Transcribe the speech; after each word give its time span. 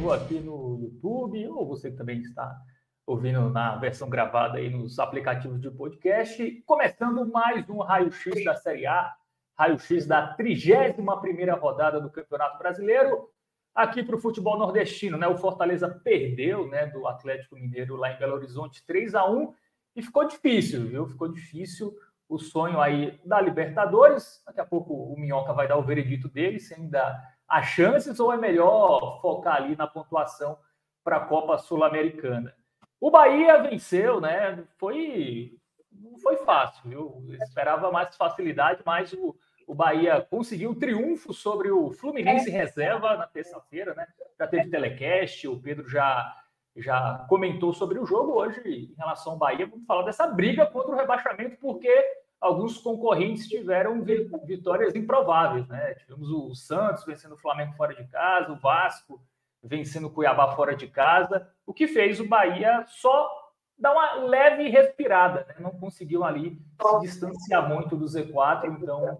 Vivo 0.00 0.12
aqui 0.14 0.40
no 0.40 0.78
YouTube, 0.80 1.46
ou 1.48 1.66
você 1.66 1.90
que 1.90 1.96
também 1.98 2.20
está 2.20 2.58
ouvindo 3.06 3.50
na 3.50 3.76
versão 3.76 4.08
gravada 4.08 4.56
aí 4.56 4.70
nos 4.70 4.98
aplicativos 4.98 5.60
de 5.60 5.70
podcast, 5.70 6.62
começando 6.64 7.30
mais 7.30 7.68
um 7.68 7.80
raio-x 7.80 8.42
da 8.42 8.54
Série 8.54 8.86
A, 8.86 9.14
raio-x 9.58 10.06
da 10.06 10.34
31ª 10.38 11.58
rodada 11.58 12.00
do 12.00 12.08
Campeonato 12.08 12.56
Brasileiro, 12.56 13.28
aqui 13.74 14.02
para 14.02 14.16
o 14.16 14.18
futebol 14.18 14.58
nordestino, 14.58 15.18
né? 15.18 15.28
O 15.28 15.36
Fortaleza 15.36 15.86
perdeu, 16.02 16.66
né, 16.66 16.86
do 16.86 17.06
Atlético 17.06 17.56
Mineiro 17.56 17.94
lá 17.94 18.10
em 18.10 18.18
Belo 18.18 18.36
Horizonte 18.36 18.82
3 18.86 19.14
a 19.14 19.30
1 19.30 19.52
e 19.96 20.02
ficou 20.02 20.26
difícil, 20.26 20.86
viu? 20.86 21.06
Ficou 21.06 21.28
difícil 21.28 21.94
o 22.26 22.38
sonho 22.38 22.80
aí 22.80 23.20
da 23.22 23.38
Libertadores. 23.38 24.42
Daqui 24.46 24.60
a 24.62 24.66
pouco 24.66 24.94
o 24.94 25.20
Minhoca 25.20 25.52
vai 25.52 25.68
dar 25.68 25.76
o 25.76 25.84
veredito 25.84 26.26
dele, 26.26 26.58
se 26.58 26.72
ainda 26.72 27.20
há 27.50 27.62
chances 27.62 28.20
ou 28.20 28.32
é 28.32 28.36
melhor 28.36 29.20
focar 29.20 29.56
ali 29.56 29.76
na 29.76 29.86
pontuação 29.86 30.56
para 31.02 31.16
a 31.16 31.26
Copa 31.26 31.58
Sul-Americana. 31.58 32.54
O 33.00 33.10
Bahia 33.10 33.60
venceu, 33.62 34.20
né? 34.20 34.62
Foi 34.78 35.58
não 35.92 36.16
foi 36.18 36.36
fácil? 36.36 36.90
Eu 36.92 37.24
esperava 37.42 37.90
mais 37.90 38.16
facilidade, 38.16 38.80
mas 38.86 39.12
o, 39.12 39.36
o 39.66 39.74
Bahia 39.74 40.20
conseguiu 40.30 40.70
um 40.70 40.78
triunfo 40.78 41.32
sobre 41.32 41.70
o 41.70 41.90
Fluminense 41.90 42.48
reserva 42.48 43.16
na 43.16 43.26
terça-feira, 43.26 43.94
né? 43.94 44.06
Já 44.38 44.46
teve 44.46 44.70
telecast, 44.70 45.48
o 45.48 45.60
Pedro 45.60 45.88
já 45.88 46.36
já 46.76 47.26
comentou 47.28 47.72
sobre 47.72 47.98
o 47.98 48.06
jogo 48.06 48.32
hoje 48.32 48.60
em 48.64 48.94
relação 48.96 49.32
ao 49.32 49.38
Bahia. 49.38 49.66
Vamos 49.66 49.84
falar 49.86 50.02
dessa 50.04 50.26
briga 50.28 50.64
contra 50.66 50.92
o 50.92 50.96
rebaixamento, 50.96 51.56
porque 51.56 51.92
alguns 52.40 52.78
concorrentes 52.78 53.46
tiveram 53.46 54.02
vitórias 54.44 54.94
improváveis, 54.94 55.68
né? 55.68 55.94
Tivemos 55.94 56.30
o 56.30 56.54
Santos 56.54 57.04
vencendo 57.04 57.32
o 57.32 57.38
Flamengo 57.38 57.74
fora 57.74 57.94
de 57.94 58.04
casa, 58.08 58.52
o 58.52 58.58
Vasco 58.58 59.20
vencendo 59.62 60.06
o 60.06 60.10
Cuiabá 60.10 60.56
fora 60.56 60.74
de 60.74 60.86
casa, 60.86 61.46
o 61.66 61.74
que 61.74 61.86
fez 61.86 62.18
o 62.18 62.26
Bahia 62.26 62.84
só 62.88 63.30
dar 63.78 63.92
uma 63.92 64.14
leve 64.24 64.68
respirada, 64.68 65.44
né? 65.48 65.56
não 65.58 65.70
conseguiu 65.70 66.24
ali 66.24 66.58
se 66.80 67.00
distanciar 67.00 67.68
muito 67.68 67.96
do 67.96 68.06
Z4, 68.06 68.76
então 68.78 69.18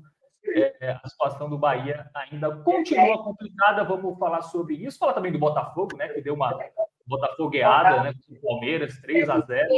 é, 0.55 0.99
a 1.03 1.09
situação 1.09 1.49
do 1.49 1.59
Bahia 1.59 2.11
ainda 2.15 2.57
continua 2.57 3.23
complicada. 3.23 3.85
Vamos 3.85 4.19
falar 4.19 4.43
sobre 4.43 4.75
isso. 4.75 4.99
Falar 4.99 5.13
também 5.13 5.33
do 5.33 5.39
Botafogo, 5.39 5.97
né? 5.97 6.09
Que 6.09 6.23
deu 6.23 6.35
uma 6.35 6.59
botafogueada, 7.07 8.03
né? 8.03 8.15
Com 8.27 8.35
o 8.35 8.41
Palmeiras, 8.41 8.99
3 9.01 9.29
a 9.29 9.41
0 9.41 9.69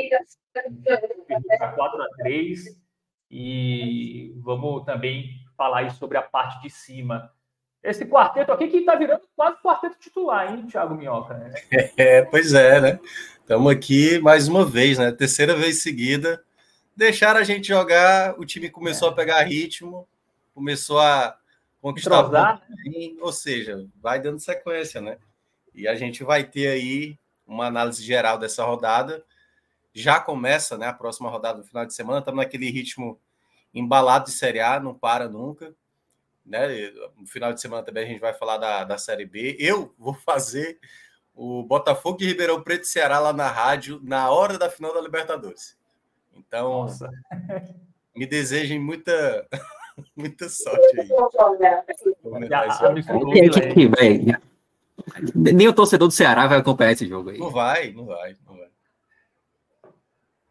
4 1.74 2.02
a 2.02 2.08
3 2.18 2.82
E 3.32 4.34
vamos 4.42 4.84
também 4.84 5.30
falar 5.56 5.78
aí 5.78 5.90
sobre 5.92 6.18
a 6.18 6.22
parte 6.22 6.60
de 6.60 6.68
cima. 6.68 7.32
Esse 7.82 8.04
quarteto 8.04 8.52
aqui 8.52 8.68
que 8.68 8.76
está 8.76 8.94
virando 8.94 9.22
quase 9.34 9.56
quarteto 9.62 9.96
titular, 9.98 10.52
hein, 10.52 10.66
Thiago 10.66 10.94
Minhoca? 10.94 11.34
Né? 11.34 11.54
É, 11.96 12.22
pois 12.22 12.52
é, 12.52 12.78
né? 12.78 13.00
Estamos 13.40 13.72
aqui 13.72 14.18
mais 14.18 14.48
uma 14.48 14.66
vez, 14.66 14.98
né? 14.98 15.10
Terceira 15.10 15.56
vez 15.56 15.82
seguida. 15.82 16.44
Deixaram 16.94 17.40
a 17.40 17.42
gente 17.42 17.68
jogar, 17.68 18.38
o 18.38 18.44
time 18.44 18.68
começou 18.68 19.08
é. 19.08 19.12
a 19.12 19.14
pegar 19.14 19.42
ritmo, 19.44 20.06
começou 20.54 21.00
a 21.00 21.34
conquistar 21.80 22.62
ou 23.18 23.32
seja, 23.32 23.86
vai 24.00 24.20
dando 24.20 24.40
sequência, 24.40 25.00
né? 25.00 25.16
E 25.74 25.88
a 25.88 25.94
gente 25.94 26.22
vai 26.22 26.44
ter 26.44 26.68
aí 26.68 27.18
uma 27.46 27.64
análise 27.64 28.04
geral 28.04 28.38
dessa 28.38 28.62
rodada. 28.62 29.24
Já 29.92 30.20
começa, 30.20 30.76
né, 30.78 30.86
a 30.86 30.92
próxima 30.92 31.28
rodada 31.28 31.58
no 31.58 31.64
final 31.64 31.84
de 31.84 31.94
semana, 31.94 32.20
estamos 32.20 32.38
naquele 32.38 32.70
ritmo 32.70 33.20
embalado 33.74 34.26
de 34.26 34.32
Série 34.32 34.60
A, 34.60 34.80
não 34.80 34.94
para 34.94 35.28
nunca. 35.28 35.74
Né? 36.44 36.90
No 37.16 37.26
final 37.26 37.52
de 37.52 37.60
semana 37.60 37.82
também 37.82 38.04
a 38.04 38.06
gente 38.06 38.20
vai 38.20 38.32
falar 38.32 38.56
da, 38.56 38.84
da 38.84 38.98
Série 38.98 39.26
B. 39.26 39.56
Eu 39.58 39.94
vou 39.98 40.14
fazer 40.14 40.78
o 41.34 41.62
Botafogo 41.62 42.18
de 42.18 42.26
Ribeirão 42.26 42.62
Preto 42.62 42.84
e 42.84 42.88
Ceará 42.88 43.18
lá 43.18 43.32
na 43.32 43.48
rádio 43.48 44.00
na 44.02 44.30
hora 44.30 44.58
da 44.58 44.70
final 44.70 44.92
da 44.92 45.00
Libertadores. 45.00 45.76
Então, 46.34 46.82
Nossa. 46.82 47.10
me 48.14 48.26
desejem 48.26 48.78
muita 48.78 49.46
Muita 50.16 50.48
sorte 50.48 51.00
aí. 51.00 51.08
Nem 55.34 55.68
o 55.68 55.72
torcedor 55.72 56.08
do 56.08 56.14
Ceará 56.14 56.46
vai 56.46 56.58
acompanhar 56.58 56.92
esse 56.92 57.06
jogo 57.06 57.30
aí. 57.30 57.38
Não 57.38 57.50
vai, 57.50 57.92
não 57.92 58.06
vai. 58.06 58.36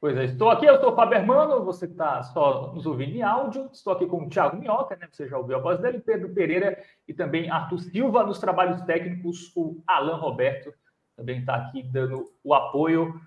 Pois 0.02 0.18
é, 0.18 0.24
estou 0.24 0.50
aqui, 0.50 0.66
eu 0.66 0.80
sou 0.80 0.94
o 0.94 0.96
Fábio 0.96 1.16
Hermano, 1.16 1.64
você 1.64 1.86
que 1.86 1.94
está 1.94 2.24
só 2.24 2.74
nos 2.74 2.88
ouvindo 2.88 3.16
em 3.16 3.22
áudio, 3.22 3.70
estou 3.72 3.94
aqui 3.94 4.08
com 4.08 4.24
o 4.24 4.28
Thiago 4.28 4.58
Minhoca, 4.58 4.96
né? 4.96 5.08
Você 5.12 5.28
já 5.28 5.38
ouviu 5.38 5.58
a 5.58 5.60
voz 5.60 5.80
dele, 5.80 6.00
Pedro 6.00 6.34
Pereira 6.34 6.84
e 7.08 7.14
também 7.14 7.52
Arthur 7.52 7.78
Silva 7.78 8.24
nos 8.24 8.40
trabalhos 8.40 8.82
técnicos, 8.82 9.56
o 9.56 9.80
Alan 9.86 10.16
Roberto 10.16 10.74
também 11.16 11.42
está 11.42 11.54
aqui 11.54 11.84
dando 11.84 12.26
o 12.44 12.52
apoio. 12.56 13.22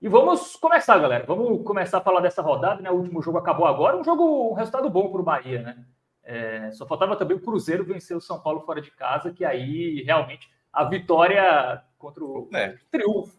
E 0.00 0.08
vamos 0.08 0.56
começar, 0.56 0.98
galera. 0.98 1.26
Vamos 1.26 1.62
começar 1.62 1.98
a 1.98 2.00
falar 2.00 2.20
dessa 2.20 2.40
rodada, 2.40 2.80
né? 2.80 2.90
O 2.90 2.94
último 2.94 3.20
jogo 3.20 3.36
acabou 3.36 3.66
agora, 3.66 3.94
um 3.94 4.02
jogo, 4.02 4.52
um 4.52 4.54
resultado 4.54 4.88
bom 4.88 5.12
para 5.12 5.20
o 5.20 5.24
Bahia, 5.24 5.60
né? 5.60 5.84
É, 6.22 6.70
só 6.72 6.86
faltava 6.86 7.16
também 7.16 7.36
o 7.36 7.40
Cruzeiro 7.42 7.84
vencer 7.84 8.16
o 8.16 8.20
São 8.20 8.40
Paulo 8.40 8.62
fora 8.62 8.80
de 8.80 8.90
casa, 8.92 9.30
que 9.30 9.44
aí 9.44 10.02
realmente 10.04 10.48
a 10.72 10.84
vitória 10.84 11.82
contra 11.98 12.24
o 12.24 12.48
é. 12.54 12.78
triunfo 12.90 13.38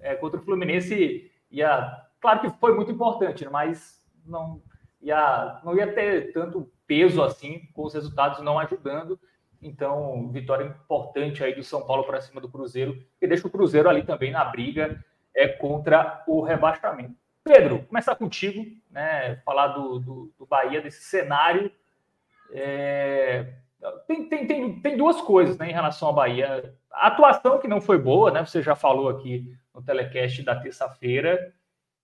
é, 0.00 0.14
contra 0.14 0.40
o 0.40 0.42
Fluminense 0.42 1.30
ia. 1.50 2.05
Claro 2.26 2.40
que 2.40 2.50
foi 2.58 2.74
muito 2.74 2.90
importante, 2.90 3.44
né? 3.44 3.50
mas 3.52 4.04
não 4.26 4.60
ia, 5.00 5.60
não 5.62 5.76
ia 5.76 5.92
ter 5.92 6.32
tanto 6.32 6.68
peso 6.84 7.22
assim, 7.22 7.68
com 7.72 7.84
os 7.84 7.94
resultados 7.94 8.42
não 8.42 8.58
ajudando. 8.58 9.16
Então, 9.62 10.28
vitória 10.32 10.64
importante 10.64 11.44
aí 11.44 11.54
do 11.54 11.62
São 11.62 11.86
Paulo 11.86 12.02
para 12.02 12.20
cima 12.20 12.40
do 12.40 12.48
Cruzeiro, 12.48 13.00
e 13.22 13.28
deixa 13.28 13.46
o 13.46 13.50
Cruzeiro 13.50 13.88
ali 13.88 14.02
também 14.02 14.32
na 14.32 14.44
briga 14.44 15.04
é 15.32 15.46
contra 15.46 16.24
o 16.26 16.42
rebaixamento. 16.42 17.14
Pedro, 17.44 17.84
começar 17.84 18.16
contigo, 18.16 18.66
né? 18.90 19.36
Falar 19.44 19.68
do, 19.68 20.00
do, 20.00 20.32
do 20.36 20.46
Bahia, 20.46 20.82
desse 20.82 21.04
cenário. 21.04 21.70
É... 22.50 23.52
Tem, 24.08 24.28
tem, 24.28 24.48
tem, 24.48 24.80
tem 24.80 24.96
duas 24.96 25.20
coisas 25.20 25.56
né, 25.58 25.70
em 25.70 25.72
relação 25.72 26.08
ao 26.08 26.14
Bahia. 26.14 26.74
A 26.90 27.06
atuação 27.06 27.60
que 27.60 27.68
não 27.68 27.80
foi 27.80 27.98
boa, 27.98 28.32
né? 28.32 28.44
Você 28.44 28.62
já 28.62 28.74
falou 28.74 29.08
aqui 29.08 29.56
no 29.72 29.80
telecast 29.80 30.42
da 30.42 30.56
terça-feira. 30.56 31.54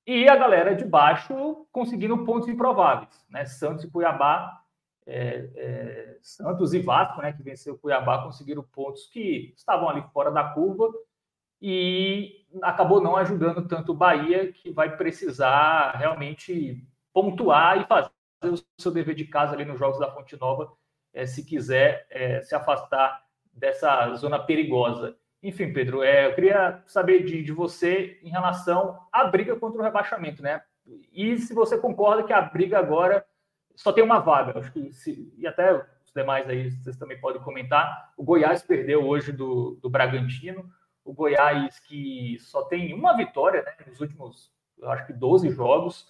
E 0.07 0.29
a 0.29 0.35
galera 0.35 0.75
de 0.75 0.85
baixo 0.85 1.67
conseguindo 1.71 2.25
pontos 2.25 2.49
improváveis, 2.49 3.25
né? 3.31 3.45
Santos 3.45 3.85
e 3.85 3.91
Cuiabá, 3.91 4.61
é, 5.07 5.51
é, 5.55 6.19
Santos 6.21 6.75
e 6.75 6.81
Vasco, 6.81 7.23
né? 7.23 7.33
Que 7.33 7.43
venceu 7.43 7.75
o 7.75 7.79
Cuiabá, 7.79 8.23
conseguiram 8.25 8.63
pontos 8.63 9.07
que 9.07 9.53
estavam 9.57 9.89
ali 9.89 10.03
fora 10.13 10.31
da 10.31 10.45
curva 10.45 10.93
e 11.61 12.45
acabou 12.61 13.01
não 13.01 13.17
ajudando 13.17 13.69
tanto 13.69 13.93
o 13.93 13.97
Bahia, 13.97 14.53
que 14.53 14.73
vai 14.73 14.97
precisar 14.97 15.93
realmente 15.93 16.85
pontuar 17.13 17.81
e 17.81 17.87
fazer 17.87 18.11
o 18.45 18.57
seu 18.81 18.91
dever 18.91 19.15
de 19.15 19.25
casa 19.25 19.55
ali 19.55 19.65
nos 19.65 19.79
Jogos 19.79 20.01
da 20.01 20.11
Fonte 20.11 20.37
Nova, 20.37 20.73
é, 21.15 21.25
se 21.25 21.45
quiser 21.45 22.07
é, 22.11 22.43
se 22.43 22.55
afastar 22.57 23.25
dessa 23.53 24.13
zona 24.17 24.41
perigosa. 24.41 25.17
Enfim, 25.43 25.73
Pedro, 25.73 26.03
é, 26.03 26.27
eu 26.27 26.35
queria 26.35 26.83
saber 26.87 27.25
de, 27.25 27.43
de 27.43 27.53
você 27.53 28.19
em 28.23 28.31
relação 28.31 28.99
à 29.11 29.25
briga 29.25 29.57
contra 29.57 29.81
o 29.81 29.85
rebaixamento, 29.85 30.43
né? 30.43 30.63
E 31.13 31.37
se 31.39 31.53
você 31.53 31.77
concorda 31.79 32.23
que 32.23 32.33
a 32.33 32.41
briga 32.41 32.79
agora 32.79 33.25
só 33.75 33.93
tem 33.93 34.05
uma 34.05 34.19
vaga, 34.19 34.59
acho 34.59 34.73
que 34.73 34.93
se, 34.93 35.33
e 35.37 35.47
até 35.47 35.75
os 35.75 36.13
demais 36.15 36.49
aí 36.49 36.71
vocês 36.71 36.97
também 36.97 37.21
podem 37.21 37.43
comentar. 37.43 38.13
O 38.17 38.23
Goiás 38.23 38.63
perdeu 38.63 39.05
hoje 39.07 39.33
do, 39.33 39.79
do 39.83 39.91
Bragantino 39.91 40.71
o 41.05 41.13
Goiás, 41.13 41.79
que 41.81 42.39
só 42.41 42.63
tem 42.65 42.95
uma 42.95 43.17
vitória 43.17 43.63
né, 43.63 43.75
nos 43.87 44.01
últimos, 44.01 44.53
eu 44.79 44.91
acho 44.91 45.07
que 45.07 45.13
12 45.13 45.51
jogos, 45.51 46.07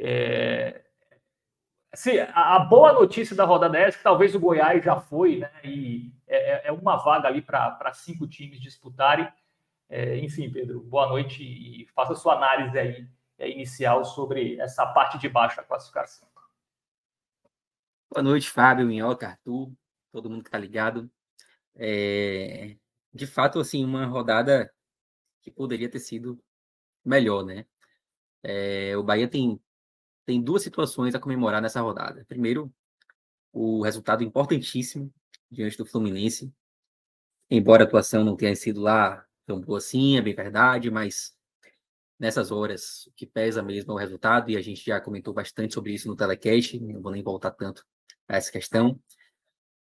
É, 0.00 0.84
se, 1.94 2.20
a, 2.20 2.58
boa 2.58 2.92
notícia 2.92 3.34
da 3.34 3.44
rodada 3.44 3.78
é 3.78 3.90
que 3.90 4.02
talvez 4.02 4.34
o 4.34 4.40
Goiás 4.40 4.84
já 4.84 5.00
foi, 5.00 5.38
né? 5.38 5.50
E 5.64 6.12
é, 6.26 6.36
é, 6.36 6.68
é 6.68 6.72
uma 6.72 6.96
vaga 6.96 7.28
ali 7.28 7.40
para 7.40 7.92
cinco 7.94 8.26
times 8.26 8.60
disputarem. 8.60 9.30
É, 9.88 10.18
enfim, 10.18 10.50
Pedro, 10.50 10.80
boa 10.80 11.08
noite 11.08 11.42
e 11.42 11.86
faça 11.94 12.14
sua 12.14 12.34
análise 12.34 12.78
aí 12.78 13.08
é, 13.38 13.48
inicial 13.48 14.04
sobre 14.04 14.60
essa 14.60 14.86
parte 14.86 15.18
de 15.18 15.28
baixo 15.28 15.56
da 15.56 15.62
classificação. 15.62 16.28
Boa 18.10 18.22
noite, 18.22 18.50
Fábio, 18.50 18.86
Minhoca, 18.86 19.28
Arthur, 19.28 19.70
todo 20.12 20.30
mundo 20.30 20.42
que 20.42 20.48
está 20.48 20.58
ligado. 20.58 21.10
É, 21.74 22.76
de 23.12 23.26
fato, 23.26 23.60
assim, 23.60 23.84
uma 23.84 24.06
rodada 24.06 24.72
que 25.42 25.50
poderia 25.50 25.88
ter 25.88 26.00
sido 26.00 26.38
melhor, 27.04 27.44
né? 27.44 27.64
É, 28.42 28.96
o 28.96 29.02
Bahia 29.02 29.28
tem, 29.28 29.60
tem 30.28 30.42
duas 30.42 30.62
situações 30.62 31.14
a 31.14 31.18
comemorar 31.18 31.62
nessa 31.62 31.80
rodada. 31.80 32.22
Primeiro, 32.28 32.70
o 33.50 33.82
resultado 33.82 34.22
importantíssimo 34.22 35.10
diante 35.50 35.78
do 35.78 35.86
Fluminense, 35.86 36.52
embora 37.48 37.84
a 37.84 37.86
atuação 37.86 38.22
não 38.22 38.36
tenha 38.36 38.54
sido 38.54 38.78
lá 38.78 39.24
tão 39.46 39.58
boa 39.58 39.78
assim, 39.78 40.18
é 40.18 40.20
bem 40.20 40.34
verdade, 40.34 40.90
mas 40.90 41.34
nessas 42.18 42.50
horas 42.50 43.06
o 43.06 43.12
que 43.12 43.26
pesa 43.26 43.62
mesmo 43.62 43.92
é 43.92 43.94
o 43.94 43.98
resultado, 43.98 44.50
e 44.50 44.56
a 44.58 44.60
gente 44.60 44.84
já 44.84 45.00
comentou 45.00 45.32
bastante 45.32 45.72
sobre 45.72 45.94
isso 45.94 46.06
no 46.06 46.14
telecast, 46.14 46.78
não 46.78 47.00
vou 47.00 47.10
nem 47.10 47.22
voltar 47.22 47.52
tanto 47.52 47.82
a 48.28 48.36
essa 48.36 48.52
questão. 48.52 49.00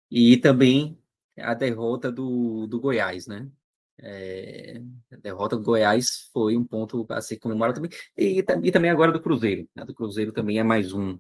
E 0.09 0.37
também 0.37 0.97
a 1.37 1.55
derrota 1.55 2.13
do, 2.13 2.69
do 2.69 2.81
Goiás, 2.81 3.27
né? 3.27 3.51
É, 3.99 4.83
a 5.11 5.17
derrota 5.17 5.57
do 5.57 5.63
Goiás 5.63 6.29
foi 6.33 6.57
um 6.57 6.65
ponto 6.65 7.07
a 7.11 7.21
ser 7.21 7.39
comemorado 7.39 7.81
também. 7.81 7.91
E, 8.17 8.39
e 8.39 8.73
também 8.73 8.91
agora 8.91 9.13
do 9.13 9.21
Cruzeiro. 9.21 9.69
Né? 9.75 9.85
Do 9.85 9.95
Cruzeiro 9.95 10.33
também 10.33 10.59
é 10.59 10.63
mais 10.63 10.93
um 10.93 11.19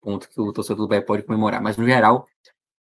ponto 0.00 0.28
que 0.28 0.40
o 0.40 0.52
torcedor 0.52 0.84
do 0.84 0.88
Bahia 0.88 1.04
pode 1.04 1.22
comemorar. 1.22 1.62
Mas, 1.62 1.76
no 1.76 1.86
geral, 1.86 2.26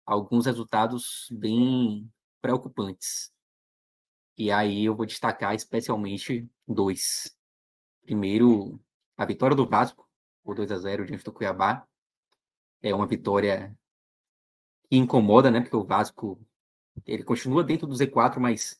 alguns 0.05 0.47
resultados 0.47 1.29
bem 1.31 2.11
preocupantes. 2.41 3.33
E 4.37 4.51
aí 4.51 4.85
eu 4.85 4.97
vou 4.97 5.07
destacar 5.07 5.55
especialmente 5.55 6.49
dois. 6.67 7.37
Primeiro, 8.03 8.81
a 9.17 9.25
vitória 9.27 9.55
do 9.55 9.67
Vasco, 9.67 10.09
por 10.43 10.57
2 10.57 10.73
a 10.73 10.79
0 10.79 11.07
diante 11.07 11.25
do 11.25 11.33
Cuiabá. 11.33 11.87
É 12.83 12.95
uma 12.95 13.07
vitória 13.07 13.77
que 14.89 14.97
incomoda, 14.97 15.51
né? 15.51 15.61
Porque 15.61 15.77
o 15.77 15.85
Vasco 15.85 16.41
ele 17.07 17.23
continua 17.23 17.63
dentro 17.63 17.87
do 17.87 17.95
Z4, 17.95 18.39
mas 18.39 18.80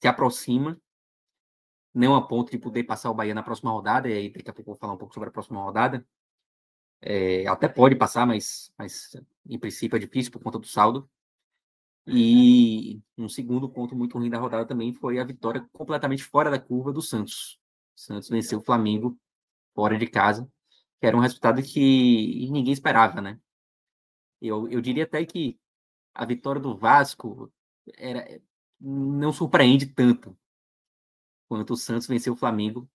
se 0.00 0.08
aproxima. 0.08 0.80
Não 1.92 2.16
a 2.16 2.26
ponto 2.26 2.50
de 2.50 2.58
poder 2.58 2.84
passar 2.84 3.10
o 3.10 3.14
Bahia 3.14 3.34
na 3.34 3.42
próxima 3.42 3.70
rodada, 3.70 4.08
e 4.08 4.12
aí 4.12 4.28
daqui 4.30 4.50
a 4.50 4.52
pouco 4.52 4.70
eu 4.70 4.74
vou 4.74 4.80
falar 4.80 4.94
um 4.94 4.98
pouco 4.98 5.14
sobre 5.14 5.28
a 5.28 5.32
próxima 5.32 5.62
rodada. 5.62 6.06
É, 7.00 7.46
até 7.46 7.68
pode 7.68 7.94
passar, 7.96 8.26
mas, 8.26 8.72
mas 8.78 9.16
em 9.46 9.58
princípio 9.58 9.96
é 9.96 10.00
difícil 10.00 10.32
por 10.32 10.42
conta 10.42 10.58
do 10.58 10.66
saldo. 10.66 11.08
E 12.06 13.02
um 13.16 13.28
segundo 13.28 13.68
ponto 13.68 13.96
muito 13.96 14.18
ruim 14.18 14.28
da 14.28 14.38
rodada 14.38 14.66
também 14.66 14.92
foi 14.92 15.18
a 15.18 15.24
vitória 15.24 15.66
completamente 15.72 16.22
fora 16.24 16.50
da 16.50 16.58
curva 16.58 16.92
do 16.92 17.00
Santos. 17.00 17.58
O 17.96 18.00
Santos 18.00 18.28
venceu 18.28 18.58
o 18.58 18.64
Flamengo 18.64 19.18
fora 19.74 19.96
de 19.96 20.06
casa, 20.06 20.50
que 21.00 21.06
era 21.06 21.16
um 21.16 21.20
resultado 21.20 21.62
que 21.62 22.48
ninguém 22.50 22.72
esperava, 22.72 23.20
né? 23.20 23.40
Eu, 24.40 24.68
eu 24.68 24.80
diria 24.80 25.04
até 25.04 25.24
que 25.24 25.58
a 26.14 26.24
vitória 26.26 26.60
do 26.60 26.76
Vasco 26.76 27.50
era, 27.96 28.40
não 28.80 29.32
surpreende 29.32 29.86
tanto 29.86 30.36
quanto 31.48 31.72
o 31.74 31.76
Santos 31.76 32.06
venceu 32.06 32.32
o 32.34 32.36
Flamengo. 32.36 32.88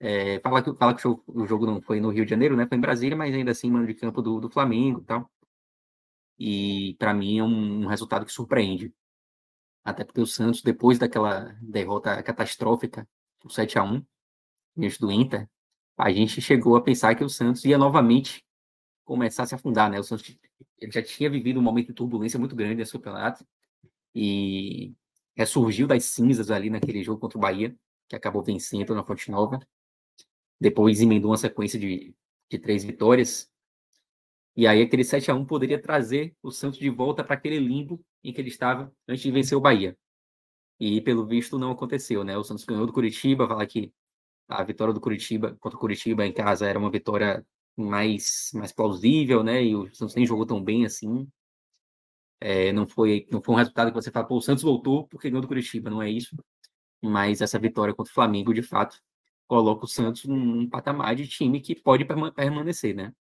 É, 0.00 0.40
fala 0.40 0.62
que, 0.62 0.74
fala 0.74 0.94
que 0.94 1.06
o, 1.06 1.46
jogo 1.46 1.66
não 1.66 1.80
foi 1.82 2.00
no 2.00 2.10
Rio 2.10 2.24
de 2.24 2.30
Janeiro, 2.30 2.56
né? 2.56 2.66
Foi 2.66 2.78
em 2.78 2.80
Brasília, 2.80 3.16
mas 3.16 3.34
ainda 3.34 3.50
assim, 3.50 3.70
mano 3.70 3.86
de 3.86 3.94
campo 3.94 4.22
do, 4.22 4.40
do 4.40 4.50
Flamengo 4.50 5.00
e 5.00 5.04
tal. 5.04 5.30
E 6.38 6.96
para 6.98 7.12
mim 7.14 7.38
é 7.38 7.44
um, 7.44 7.84
um, 7.84 7.86
resultado 7.86 8.24
que 8.24 8.32
surpreende. 8.32 8.94
Até 9.84 10.04
porque 10.04 10.20
o 10.20 10.26
Santos, 10.26 10.62
depois 10.62 10.98
daquela 10.98 11.56
derrota 11.60 12.22
catastrófica, 12.22 13.08
o 13.44 13.50
7 13.50 13.78
a 13.78 13.84
1 13.84 14.04
diante 14.76 15.00
do 15.00 15.10
Inter, 15.12 15.48
a 15.96 16.10
gente 16.10 16.40
chegou 16.40 16.76
a 16.76 16.82
pensar 16.82 17.14
que 17.14 17.24
o 17.24 17.28
Santos 17.28 17.64
ia 17.64 17.78
novamente 17.78 18.44
começar 19.04 19.44
a 19.44 19.46
se 19.46 19.54
afundar, 19.54 19.90
né? 19.90 20.00
O 20.00 20.04
Santos 20.04 20.38
ele 20.78 20.92
já 20.92 21.02
tinha 21.02 21.30
vivido 21.30 21.60
um 21.60 21.62
momento 21.62 21.88
de 21.88 21.94
turbulência 21.94 22.38
muito 22.38 22.56
grande 22.56 22.76
nesse 22.76 22.92
campeonato 22.92 23.46
e 24.14 24.94
ressurgiu 25.40 25.86
das 25.86 26.04
cinzas 26.04 26.50
ali 26.50 26.70
naquele 26.70 27.02
jogo 27.02 27.20
contra 27.20 27.38
o 27.38 27.40
Bahia, 27.40 27.74
que 28.08 28.16
acabou 28.16 28.42
vencendo 28.42 28.94
na 28.94 29.04
Fonte 29.04 29.30
Nova. 29.30 29.58
Depois 30.60 31.00
emendou 31.00 31.30
uma 31.30 31.36
sequência 31.36 31.78
de, 31.78 32.14
de 32.50 32.58
três 32.58 32.84
vitórias 32.84 33.50
e 34.56 34.66
aí 34.66 34.82
aquele 34.82 35.04
7 35.04 35.30
a 35.30 35.34
1 35.34 35.44
poderia 35.46 35.80
trazer 35.80 36.34
o 36.42 36.50
Santos 36.50 36.78
de 36.78 36.90
volta 36.90 37.24
para 37.24 37.34
aquele 37.34 37.58
limbo 37.58 37.98
em 38.22 38.32
que 38.32 38.40
ele 38.40 38.48
estava 38.48 38.92
antes 39.08 39.22
de 39.22 39.30
vencer 39.30 39.56
o 39.56 39.60
Bahia. 39.60 39.96
E 40.78 41.00
pelo 41.00 41.26
visto 41.26 41.58
não 41.58 41.70
aconteceu, 41.70 42.24
né? 42.24 42.36
O 42.36 42.44
Santos 42.44 42.64
ganhou 42.64 42.86
do 42.86 42.92
Curitiba, 42.92 43.46
falar 43.46 43.66
que 43.66 43.92
a 44.48 44.62
vitória 44.64 44.92
do 44.92 45.00
Curitiba 45.00 45.56
contra 45.60 45.76
o 45.76 45.80
Curitiba 45.80 46.26
em 46.26 46.32
casa 46.32 46.66
era 46.66 46.78
uma 46.78 46.90
vitória 46.90 47.46
mais 47.76 48.50
mais 48.54 48.72
plausível, 48.72 49.42
né? 49.42 49.64
E 49.64 49.76
o 49.76 49.94
Santos 49.94 50.14
nem 50.14 50.26
jogou 50.26 50.46
tão 50.46 50.62
bem 50.62 50.84
assim. 50.84 51.28
É, 52.40 52.72
não 52.72 52.86
foi 52.86 53.26
não 53.30 53.42
foi 53.42 53.54
um 53.54 53.58
resultado 53.58 53.88
que 53.88 53.94
você 53.94 54.10
fala, 54.10 54.26
pô, 54.26 54.36
o 54.38 54.42
Santos 54.42 54.62
voltou 54.64 55.06
porque 55.08 55.28
ganhou 55.28 55.42
do 55.42 55.48
Curitiba, 55.48 55.90
não 55.90 56.02
é 56.02 56.10
isso. 56.10 56.36
Mas 57.02 57.40
essa 57.40 57.58
vitória 57.58 57.94
contra 57.94 58.10
o 58.10 58.14
Flamengo, 58.14 58.54
de 58.54 58.62
fato, 58.62 59.00
coloca 59.46 59.84
o 59.84 59.88
Santos 59.88 60.24
num 60.26 60.68
patamar 60.68 61.14
de 61.16 61.26
time 61.28 61.60
que 61.60 61.74
pode 61.74 62.04
permanecer, 62.34 62.94
né? 62.94 63.14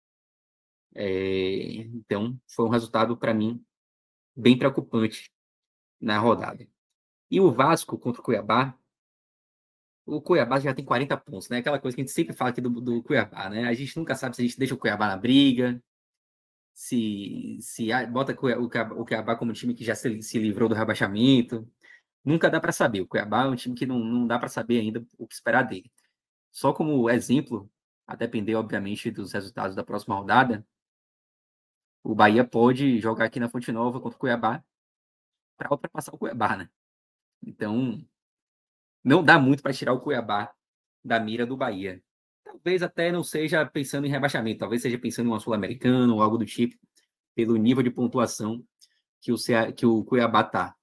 É, 0.94 1.76
então, 1.94 2.38
foi 2.46 2.66
um 2.66 2.68
resultado, 2.68 3.16
para 3.16 3.34
mim, 3.34 3.64
bem 4.36 4.58
preocupante 4.58 5.30
na 6.00 6.18
rodada. 6.18 6.68
E 7.30 7.40
o 7.40 7.52
Vasco 7.52 7.98
contra 7.98 8.20
o 8.20 8.24
Cuiabá, 8.24 8.78
o 10.06 10.20
Cuiabá 10.22 10.58
já 10.58 10.74
tem 10.74 10.84
40 10.84 11.16
pontos, 11.18 11.48
né? 11.48 11.58
Aquela 11.58 11.78
coisa 11.78 11.94
que 11.94 12.02
a 12.02 12.04
gente 12.04 12.14
sempre 12.14 12.34
fala 12.34 12.50
aqui 12.50 12.60
do, 12.60 12.70
do 12.70 13.02
Cuiabá, 13.02 13.48
né? 13.50 13.64
A 13.68 13.74
gente 13.74 13.96
nunca 13.96 14.14
sabe 14.14 14.36
se 14.36 14.42
a 14.42 14.44
gente 14.46 14.58
deixa 14.58 14.74
o 14.74 14.78
Cuiabá 14.78 15.08
na 15.08 15.16
briga, 15.16 15.82
se, 16.78 17.58
se 17.60 17.88
bota 18.06 18.32
o 18.32 19.04
Cuiabá 19.04 19.34
como 19.34 19.50
um 19.50 19.54
time 19.54 19.74
que 19.74 19.84
já 19.84 19.96
se, 19.96 20.22
se 20.22 20.38
livrou 20.38 20.68
do 20.68 20.76
rebaixamento. 20.76 21.68
Nunca 22.24 22.48
dá 22.48 22.60
para 22.60 22.70
saber. 22.70 23.00
O 23.00 23.06
Cuiabá 23.08 23.42
é 23.44 23.48
um 23.48 23.56
time 23.56 23.74
que 23.74 23.84
não, 23.84 23.98
não 23.98 24.28
dá 24.28 24.38
para 24.38 24.48
saber 24.48 24.78
ainda 24.78 25.04
o 25.18 25.26
que 25.26 25.34
esperar 25.34 25.62
dele. 25.64 25.90
Só 26.52 26.72
como 26.72 27.10
exemplo, 27.10 27.68
a 28.06 28.14
depender, 28.14 28.54
obviamente, 28.54 29.10
dos 29.10 29.32
resultados 29.32 29.74
da 29.74 29.82
próxima 29.82 30.14
rodada, 30.14 30.64
o 32.04 32.14
Bahia 32.14 32.44
pode 32.44 33.00
jogar 33.00 33.24
aqui 33.24 33.40
na 33.40 33.48
Fonte 33.48 33.72
Nova 33.72 34.00
contra 34.00 34.16
o 34.16 34.20
Cuiabá 34.20 34.62
para 35.56 35.72
ultrapassar 35.72 36.14
o 36.14 36.18
Cuiabá, 36.18 36.56
né? 36.56 36.70
Então, 37.42 38.06
não 39.02 39.24
dá 39.24 39.36
muito 39.36 39.64
para 39.64 39.72
tirar 39.72 39.94
o 39.94 40.00
Cuiabá 40.00 40.54
da 41.04 41.18
mira 41.18 41.44
do 41.44 41.56
Bahia. 41.56 42.00
Talvez 42.48 42.82
até 42.82 43.12
não 43.12 43.22
seja 43.22 43.64
pensando 43.66 44.06
em 44.06 44.10
rebaixamento, 44.10 44.60
talvez 44.60 44.80
seja 44.80 44.98
pensando 44.98 45.26
em 45.26 45.30
uma 45.30 45.38
Sul-Americana 45.38 46.12
ou 46.12 46.22
algo 46.22 46.38
do 46.38 46.46
tipo, 46.46 46.76
pelo 47.34 47.56
nível 47.56 47.82
de 47.82 47.90
pontuação 47.90 48.64
que 49.20 49.30
o, 49.30 49.36
que 49.76 49.84
o 49.84 50.02
Cuiabá 50.02 50.42
tá. 50.42 50.74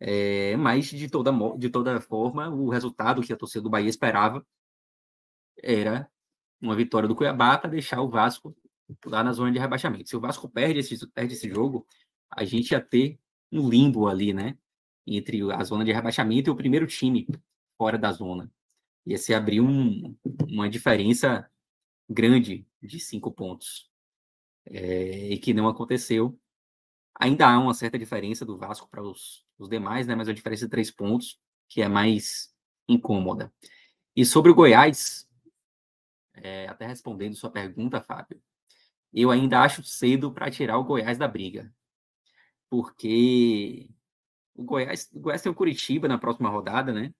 É, 0.00 0.56
mas, 0.56 0.86
de 0.86 1.08
toda, 1.10 1.32
de 1.58 1.68
toda 1.68 2.00
forma, 2.00 2.48
o 2.48 2.68
resultado 2.68 3.22
que 3.22 3.32
a 3.32 3.36
torcida 3.36 3.62
do 3.62 3.70
Bahia 3.70 3.88
esperava 3.88 4.46
era 5.60 6.08
uma 6.60 6.76
vitória 6.76 7.08
do 7.08 7.16
Cuiabá 7.16 7.58
para 7.58 7.70
deixar 7.70 8.00
o 8.00 8.08
Vasco 8.08 8.56
lá 9.04 9.24
na 9.24 9.32
zona 9.32 9.50
de 9.50 9.58
rebaixamento. 9.58 10.08
Se 10.08 10.16
o 10.16 10.20
Vasco 10.20 10.48
perde 10.48 10.78
esse, 10.78 11.06
perde 11.08 11.34
esse 11.34 11.48
jogo, 11.48 11.84
a 12.30 12.44
gente 12.44 12.70
ia 12.70 12.80
ter 12.80 13.18
um 13.50 13.68
limbo 13.68 14.06
ali, 14.06 14.32
né? 14.32 14.56
Entre 15.04 15.40
a 15.52 15.64
zona 15.64 15.84
de 15.84 15.92
rebaixamento 15.92 16.48
e 16.48 16.52
o 16.52 16.56
primeiro 16.56 16.86
time 16.86 17.26
fora 17.76 17.98
da 17.98 18.12
zona. 18.12 18.50
Ia 19.08 19.16
se 19.16 19.32
abrir 19.32 19.62
um, 19.62 20.14
uma 20.46 20.68
diferença 20.68 21.50
grande 22.06 22.66
de 22.82 23.00
cinco 23.00 23.32
pontos. 23.32 23.90
É, 24.66 25.30
e 25.30 25.38
que 25.38 25.54
não 25.54 25.66
aconteceu. 25.66 26.38
Ainda 27.18 27.48
há 27.48 27.58
uma 27.58 27.72
certa 27.72 27.98
diferença 27.98 28.44
do 28.44 28.58
Vasco 28.58 28.86
para 28.86 29.02
os, 29.02 29.46
os 29.58 29.66
demais, 29.66 30.06
né? 30.06 30.14
Mas 30.14 30.28
a 30.28 30.32
diferença 30.34 30.66
de 30.66 30.70
três 30.70 30.90
pontos, 30.90 31.40
que 31.70 31.80
é 31.80 31.88
mais 31.88 32.54
incômoda. 32.86 33.50
E 34.14 34.26
sobre 34.26 34.50
o 34.50 34.54
Goiás, 34.54 35.26
é, 36.34 36.68
até 36.68 36.86
respondendo 36.86 37.34
sua 37.34 37.50
pergunta, 37.50 38.02
Fábio, 38.02 38.38
eu 39.10 39.30
ainda 39.30 39.62
acho 39.62 39.82
cedo 39.82 40.30
para 40.34 40.50
tirar 40.50 40.76
o 40.76 40.84
Goiás 40.84 41.16
da 41.16 41.26
briga. 41.26 41.72
Porque 42.68 43.88
o 44.54 44.62
Goiás, 44.64 45.10
o 45.14 45.20
Goiás 45.20 45.40
tem 45.40 45.50
o 45.50 45.54
Curitiba 45.54 46.06
na 46.08 46.18
próxima 46.18 46.50
rodada, 46.50 46.92
né? 46.92 47.14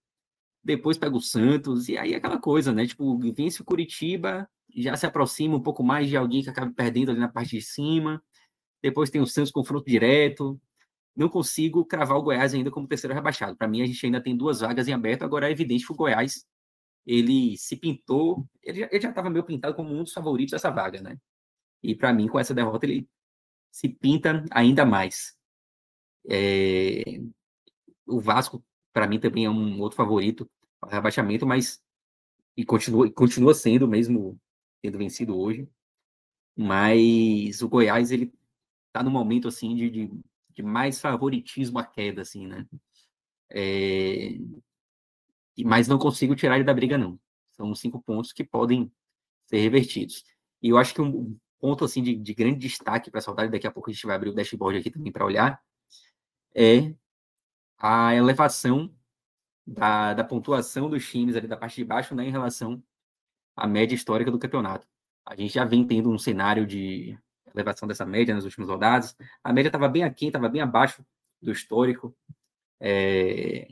Depois 0.62 0.99
pega 0.99 1.17
o 1.17 1.21
Santos, 1.21 1.88
e 1.88 1.97
aí 1.97 2.15
aquela 2.15 2.38
coisa, 2.38 2.73
né? 2.73 2.87
Tipo, 2.87 3.19
vence 3.33 3.62
o 3.62 3.65
Curitiba, 3.65 4.49
já 4.77 4.97
se 4.97 5.07
aproxima 5.07 5.57
um 5.57 5.62
pouco 5.62 5.83
mais 5.83 6.09
de 6.09 6.17
alguém 6.17 6.43
que 6.43 6.50
acaba 6.50 6.73
perdendo 6.73 7.11
ali 7.11 7.21
na 7.21 7.29
parte 7.29 7.57
de 7.57 7.62
cima. 7.62 8.23
Depois 8.83 9.11
tem 9.11 9.21
o 9.21 9.27
Santos 9.27 9.50
confronto 9.50 9.87
direto. 9.87 10.61
Não 11.17 11.29
consigo 11.29 11.85
cravar 11.85 12.17
o 12.19 12.23
Goiás 12.23 12.55
ainda 12.55 12.71
como 12.71 12.87
terceiro 12.87 13.15
rebaixado. 13.15 13.57
Para 13.57 13.67
mim, 13.67 13.83
a 13.83 13.87
gente 13.87 14.05
ainda 14.07 14.21
tem 14.21 14.37
duas 14.37 14.61
vagas 14.61 14.87
em 14.87 14.93
aberto. 14.93 15.25
Agora 15.25 15.49
é 15.49 15.53
evidente 15.53 15.87
que 15.87 15.93
o 15.93 15.97
Goiás 15.97 16.47
ele 17.09 17.57
se 17.57 17.75
pintou, 17.75 18.47
ele 18.62 18.81
já 19.00 19.09
estava 19.09 19.31
meio 19.31 19.43
pintado 19.43 19.75
como 19.75 19.95
um 19.95 20.05
dos 20.05 20.12
favoritos 20.12 20.53
dessa 20.53 20.71
vaga, 20.71 21.00
né? 21.00 21.19
E 21.83 21.95
para 21.95 22.12
mim, 22.12 22.29
com 22.29 22.38
essa 22.38 22.53
derrota, 22.53 22.85
ele 22.85 23.09
se 23.71 23.88
pinta 23.88 24.45
ainda 24.50 24.85
mais. 24.85 25.35
É... 26.29 27.21
O 28.07 28.21
Vasco, 28.21 28.62
para 28.99 29.07
mim, 29.07 29.21
também 29.21 29.45
é 29.45 29.50
um 29.50 29.81
outro 29.81 29.97
favorito 29.97 30.50
rebaixamento, 30.88 31.47
mas 31.47 31.81
e 32.57 32.64
continua, 32.64 33.09
continua 33.12 33.55
sendo 33.55 33.87
mesmo 33.87 34.37
tendo 34.83 34.99
vencido 34.99 35.38
hoje. 35.38 35.69
Mas 36.57 37.62
o 37.62 37.69
Goiás, 37.69 38.11
ele 38.11 38.33
tá 38.93 39.00
no 39.00 39.09
momento, 39.09 39.47
assim, 39.47 39.76
de, 39.76 39.88
de, 39.88 40.11
de 40.50 40.62
mais 40.64 41.00
favoritismo 41.00 41.78
à 41.78 41.85
queda, 41.85 42.23
assim, 42.23 42.49
né? 42.49 42.67
É... 43.50 44.37
Mas 45.64 45.87
não 45.87 45.97
consigo 45.97 46.35
tirar 46.35 46.57
ele 46.57 46.64
da 46.64 46.75
briga, 46.75 46.99
não. 46.99 47.21
São 47.52 47.73
cinco 47.76 48.02
pontos 48.02 48.33
que 48.33 48.43
podem 48.43 48.90
ser 49.47 49.59
revertidos. 49.59 50.25
E 50.61 50.71
eu 50.71 50.76
acho 50.76 50.93
que 50.93 51.00
um 51.00 51.38
ponto, 51.61 51.85
assim, 51.85 52.02
de, 52.02 52.17
de 52.17 52.35
grande 52.35 52.59
destaque 52.59 53.12
para 53.12 53.19
essa 53.19 53.31
rodada, 53.31 53.49
daqui 53.49 53.67
a 53.69 53.71
pouco 53.71 53.90
a 53.90 53.93
gente 53.93 54.05
vai 54.05 54.17
abrir 54.17 54.31
o 54.31 54.35
dashboard 54.35 54.81
aqui 54.81 54.90
também 54.90 55.12
para 55.12 55.25
olhar, 55.25 55.62
é 56.52 56.93
a 57.79 58.15
elevação 58.15 58.93
da, 59.67 60.15
da 60.15 60.25
pontuação 60.25 60.89
dos 60.91 61.09
times 61.09 61.37
ali 61.37 61.47
da 61.47 61.57
parte 61.57 61.77
de 61.77 61.85
baixo 61.85 62.15
né, 62.15 62.27
em 62.27 62.31
relação 62.31 62.83
à 63.57 63.67
média 63.67 63.95
histórica 63.95 64.31
do 64.31 64.39
campeonato. 64.39 64.87
A 65.27 65.37
gente 65.37 65.55
já 65.55 65.65
vem 65.65 65.87
tendo 65.87 66.11
um 66.11 66.19
cenário 66.19 66.67
de 66.67 67.19
elevação 67.55 67.87
dessa 67.87 68.07
média 68.07 68.35
nas 68.35 68.45
últimas 68.45 68.69
rodadas. 68.69 69.17
A 69.45 69.53
média 69.53 69.69
estava 69.69 69.89
bem 69.89 70.05
aqui, 70.05 70.27
estava 70.27 70.49
bem 70.49 70.63
abaixo 70.63 71.05
do 71.41 71.53
histórico 71.53 72.17
é, 72.81 73.69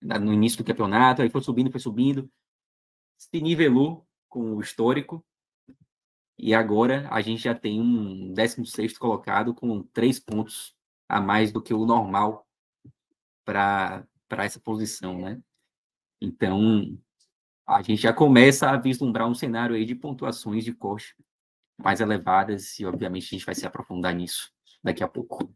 no 0.00 0.32
início 0.32 0.58
do 0.58 0.64
campeonato, 0.64 1.22
aí 1.22 1.30
foi 1.30 1.42
subindo, 1.42 1.70
foi 1.70 1.80
subindo, 1.80 2.30
se 3.16 3.40
nivelou 3.40 4.06
com 4.28 4.54
o 4.54 4.60
histórico, 4.60 5.24
e 6.38 6.54
agora 6.54 7.08
a 7.10 7.20
gente 7.22 7.42
já 7.42 7.54
tem 7.54 7.80
um 7.80 8.32
16 8.34 8.98
colocado 8.98 9.54
com 9.54 9.82
três 9.82 10.20
pontos 10.20 10.74
a 11.08 11.20
mais 11.20 11.50
do 11.50 11.62
que 11.62 11.72
o 11.72 11.86
normal 11.86 12.45
para 13.46 14.04
essa 14.30 14.60
posição, 14.60 15.18
né? 15.20 15.40
Então, 16.20 16.98
a 17.66 17.80
gente 17.80 18.02
já 18.02 18.12
começa 18.12 18.68
a 18.68 18.76
vislumbrar 18.76 19.28
um 19.28 19.34
cenário 19.34 19.76
aí 19.76 19.84
de 19.84 19.94
pontuações 19.94 20.64
de 20.64 20.74
corte 20.74 21.14
mais 21.78 22.00
elevadas 22.00 22.78
e, 22.80 22.84
obviamente, 22.84 23.26
a 23.26 23.38
gente 23.38 23.46
vai 23.46 23.54
se 23.54 23.66
aprofundar 23.66 24.14
nisso 24.14 24.50
daqui 24.82 25.04
a 25.04 25.08
pouco. 25.08 25.54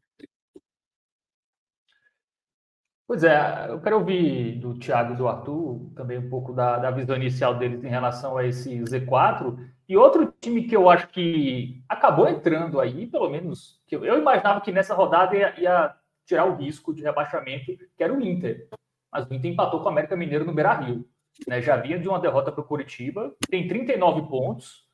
Pois 3.07 3.25
é, 3.25 3.69
eu 3.69 3.81
quero 3.81 3.99
ouvir 3.99 4.61
do 4.61 4.79
Thiago 4.79 5.15
e 5.15 5.17
do 5.17 5.27
Arthur 5.27 5.91
também 5.97 6.17
um 6.17 6.31
pouco 6.31 6.53
da, 6.53 6.79
da 6.79 6.93
visão 6.93 7.17
inicial 7.17 7.59
deles 7.59 7.83
em 7.83 7.89
relação 7.89 8.37
a 8.37 8.47
esse 8.47 8.79
Z4. 8.83 9.59
E 9.89 9.97
outro 9.97 10.33
time 10.41 10.63
que 10.63 10.77
eu 10.77 10.89
acho 10.89 11.09
que 11.09 11.83
acabou 11.89 12.29
entrando 12.29 12.79
aí, 12.79 13.09
pelo 13.09 13.29
menos, 13.29 13.83
que 13.89 13.97
eu, 13.97 14.05
eu 14.05 14.17
imaginava 14.17 14.61
que 14.61 14.71
nessa 14.71 14.95
rodada 14.95 15.35
ia, 15.35 15.61
ia, 15.61 15.97
tirar 16.31 16.45
o 16.45 16.55
risco 16.55 16.95
de 16.95 17.03
rebaixamento, 17.03 17.77
que 17.97 18.03
era 18.03 18.13
o 18.13 18.21
Inter. 18.21 18.69
Mas 19.13 19.29
o 19.29 19.35
Inter 19.35 19.51
empatou 19.51 19.81
com 19.81 19.87
o 19.87 19.89
América 19.89 20.17
Mineiro 20.17 20.45
no 20.45 20.55
Beira 20.55 20.73
Rio. 20.75 21.05
Né? 21.47 21.61
Já 21.61 21.77
vinha 21.77 21.99
de 21.99 22.09
uma 22.09 22.21
derrota 22.21 22.53
para 22.53 22.61
o 22.61 22.67
Curitiba, 22.67 23.35
tem 23.49 23.67
39 23.67 24.29
pontos, 24.29 24.89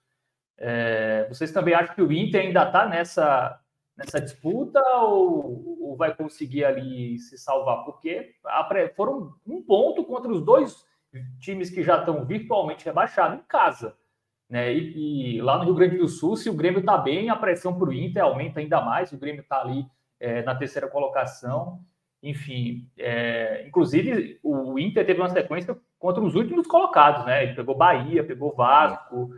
é, 0.59 1.29
vocês 1.29 1.53
também 1.53 1.75
acham 1.75 1.95
que 1.95 2.01
o 2.01 2.11
Inter 2.11 2.41
ainda 2.41 2.63
está 2.63 2.89
nessa, 2.89 3.61
nessa 3.95 4.19
disputa 4.19 4.81
ou, 5.03 5.83
ou, 5.83 5.97
vai 5.97 6.15
conseguir 6.15 6.65
ali 6.65 7.19
se 7.19 7.37
salvar? 7.37 7.85
Porque 7.85 8.35
foram 8.95 9.35
um 9.47 9.63
ponto 9.63 10.03
contra 10.05 10.33
os 10.33 10.43
dois 10.43 10.83
times 11.39 11.69
que 11.69 11.83
já 11.83 11.99
estão 11.99 12.25
virtualmente 12.25 12.87
rebaixados 12.87 13.39
em 13.39 13.43
casa. 13.43 13.95
Né? 14.49 14.73
E, 14.73 15.37
e, 15.37 15.43
lá 15.43 15.59
no 15.59 15.65
Rio 15.65 15.75
Grande 15.75 15.99
do 15.99 16.09
Sul, 16.09 16.37
se 16.37 16.49
o 16.49 16.55
Grêmio 16.55 16.81
está 16.81 16.97
bem, 16.97 17.29
a 17.29 17.37
pressão 17.37 17.79
para 17.79 17.89
o 17.89 17.93
Inter 17.93 18.23
aumenta 18.23 18.61
ainda 18.61 18.81
mais. 18.81 19.13
O 19.13 19.19
Grêmio 19.19 19.43
está 19.43 19.61
ali 19.61 19.87
é, 20.21 20.43
na 20.43 20.55
terceira 20.55 20.89
colocação. 20.89 21.81
Enfim, 22.23 22.89
é, 22.99 23.65
inclusive 23.67 24.39
o 24.43 24.79
Inter 24.79 25.07
teve 25.07 25.21
uma 25.21 25.29
sequência 25.29 25.77
contra 25.99 26.23
os 26.23 26.35
últimos 26.35 26.67
colocados, 26.67 27.25
né? 27.25 27.45
Ele 27.45 27.55
pegou 27.55 27.77
Bahia, 27.77 28.25
pegou 28.25 28.55
Vasco. 28.55 29.35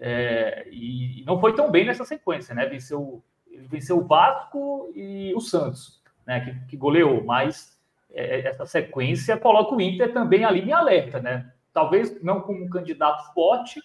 É, 0.00 0.66
e, 0.70 1.22
não 1.24 1.40
foi 1.40 1.54
tão 1.54 1.70
bem 1.70 1.86
nessa 1.86 2.04
sequência, 2.04 2.54
né? 2.54 2.66
Venceu, 2.66 3.22
venceu 3.68 3.98
o 3.98 4.04
Vasco 4.04 4.92
e 4.94 5.32
o 5.34 5.40
Santos, 5.40 6.02
né? 6.26 6.40
Que, 6.40 6.70
que 6.70 6.76
goleou, 6.76 7.22
mas 7.22 7.80
é, 8.10 8.40
essa 8.40 8.66
sequência 8.66 9.36
coloca 9.36 9.74
o 9.74 9.80
Inter 9.80 10.12
também 10.12 10.44
ali 10.44 10.60
em 10.60 10.72
alerta, 10.72 11.20
né? 11.20 11.50
Talvez 11.72 12.22
não 12.22 12.40
como 12.40 12.64
um 12.64 12.68
candidato 12.68 13.32
forte, 13.32 13.80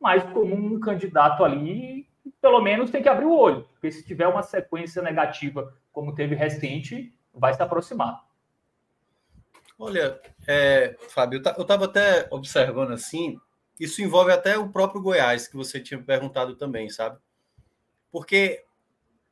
mas 0.00 0.22
como 0.32 0.54
um 0.54 0.80
candidato 0.80 1.44
ali, 1.44 2.07
pelo 2.40 2.60
menos 2.60 2.90
tem 2.90 3.02
que 3.02 3.08
abrir 3.08 3.26
o 3.26 3.36
olho, 3.36 3.64
porque 3.72 3.90
se 3.90 4.04
tiver 4.04 4.26
uma 4.26 4.42
sequência 4.42 5.02
negativa 5.02 5.74
como 5.92 6.14
teve 6.14 6.34
recente, 6.34 7.12
vai 7.32 7.54
se 7.54 7.62
aproximar. 7.62 8.24
Olha, 9.78 10.20
é, 10.46 10.96
Fábio, 11.08 11.40
eu 11.56 11.62
estava 11.62 11.84
até 11.84 12.26
observando 12.30 12.92
assim, 12.92 13.38
isso 13.78 14.02
envolve 14.02 14.32
até 14.32 14.58
o 14.58 14.70
próprio 14.70 15.00
Goiás, 15.00 15.46
que 15.46 15.56
você 15.56 15.80
tinha 15.80 16.02
perguntado 16.02 16.56
também, 16.56 16.90
sabe? 16.90 17.18
Porque 18.10 18.64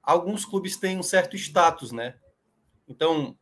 alguns 0.02 0.44
clubes 0.44 0.76
têm 0.76 0.98
um 0.98 1.02
certo 1.02 1.34
status, 1.34 1.90
né? 1.90 2.14
Então, 2.86 3.36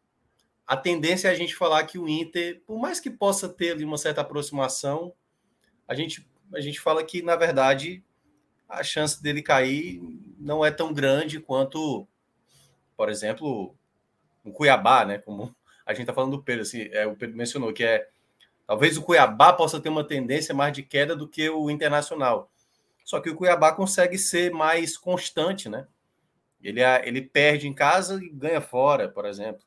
a 0.67 0.77
tendência 0.77 1.29
é 1.29 1.31
a 1.31 1.35
gente 1.35 1.55
falar 1.55 1.85
que 1.85 1.99
o 1.99 2.09
Inter, 2.09 2.63
por 2.67 2.79
mais 2.79 3.01
que 3.01 3.11
possa 3.11 3.49
ter 3.49 3.77
uma 3.85 3.99
certa 3.99 4.23
aproximação, 4.23 5.13
a 5.87 5.95
gente, 5.95 6.27
a 6.55 6.61
gente 6.61 6.81
fala 6.81 7.05
que, 7.05 7.21
na 7.21 7.37
verdade, 7.37 8.03
a 8.69 8.83
chance 8.83 9.23
dele 9.23 9.43
cair 9.43 10.01
não 10.39 10.65
é 10.65 10.71
tão 10.71 10.93
grande 10.93 11.41
quanto, 11.41 12.07
por 12.97 13.09
exemplo, 13.09 13.75
o 14.45 14.53
Cuiabá, 14.53 15.05
né? 15.05 15.19
Como 15.19 15.55
a 15.87 15.93
gente 15.93 16.03
está 16.03 16.15
falando 16.15 16.37
do 16.37 16.43
Pedro, 16.43 16.63
assim, 16.63 16.89
é, 16.93 17.07
o 17.07 17.15
Pedro 17.15 17.37
mencionou 17.37 17.73
que 17.73 17.85
é 17.85 18.09
Talvez 18.67 18.97
o 18.97 19.03
Cuiabá 19.03 19.53
possa 19.53 19.81
ter 19.81 19.91
uma 19.91 20.05
tendência 20.05 20.55
mais 20.55 20.73
de 20.73 20.83
queda 20.83 21.15
do 21.15 21.29
que 21.29 21.49
o 21.51 21.71
Internacional. 21.71 22.51
Só 23.05 23.21
que 23.21 23.29
o 23.29 23.35
Cuiabá 23.35 23.73
consegue 23.73 24.17
ser 24.17 24.51
mais 24.51 24.97
constante, 24.97 25.69
né? 25.69 25.87
Ele, 26.63 26.81
ele 26.81 27.21
perde 27.21 27.69
em 27.69 27.75
casa 27.75 28.19
e 28.23 28.31
ganha 28.31 28.61
fora, 28.61 29.09
por 29.09 29.27
exemplo. 29.27 29.63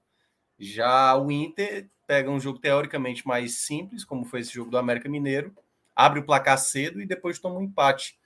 Já 0.57 1.15
o 1.15 1.31
Inter 1.31 1.87
pega 2.07 2.31
um 2.31 2.39
jogo 2.39 2.57
teoricamente 2.57 3.27
mais 3.27 3.59
simples, 3.59 4.03
como 4.03 4.25
foi 4.25 4.39
esse 4.39 4.53
jogo 4.53 4.71
do 4.71 4.77
América 4.77 5.07
Mineiro, 5.07 5.55
abre 5.95 6.19
o 6.19 6.25
placar 6.25 6.57
cedo 6.57 6.99
e 6.99 7.05
depois 7.05 7.37
toma 7.37 7.59
um 7.59 7.63
empate. 7.63 8.17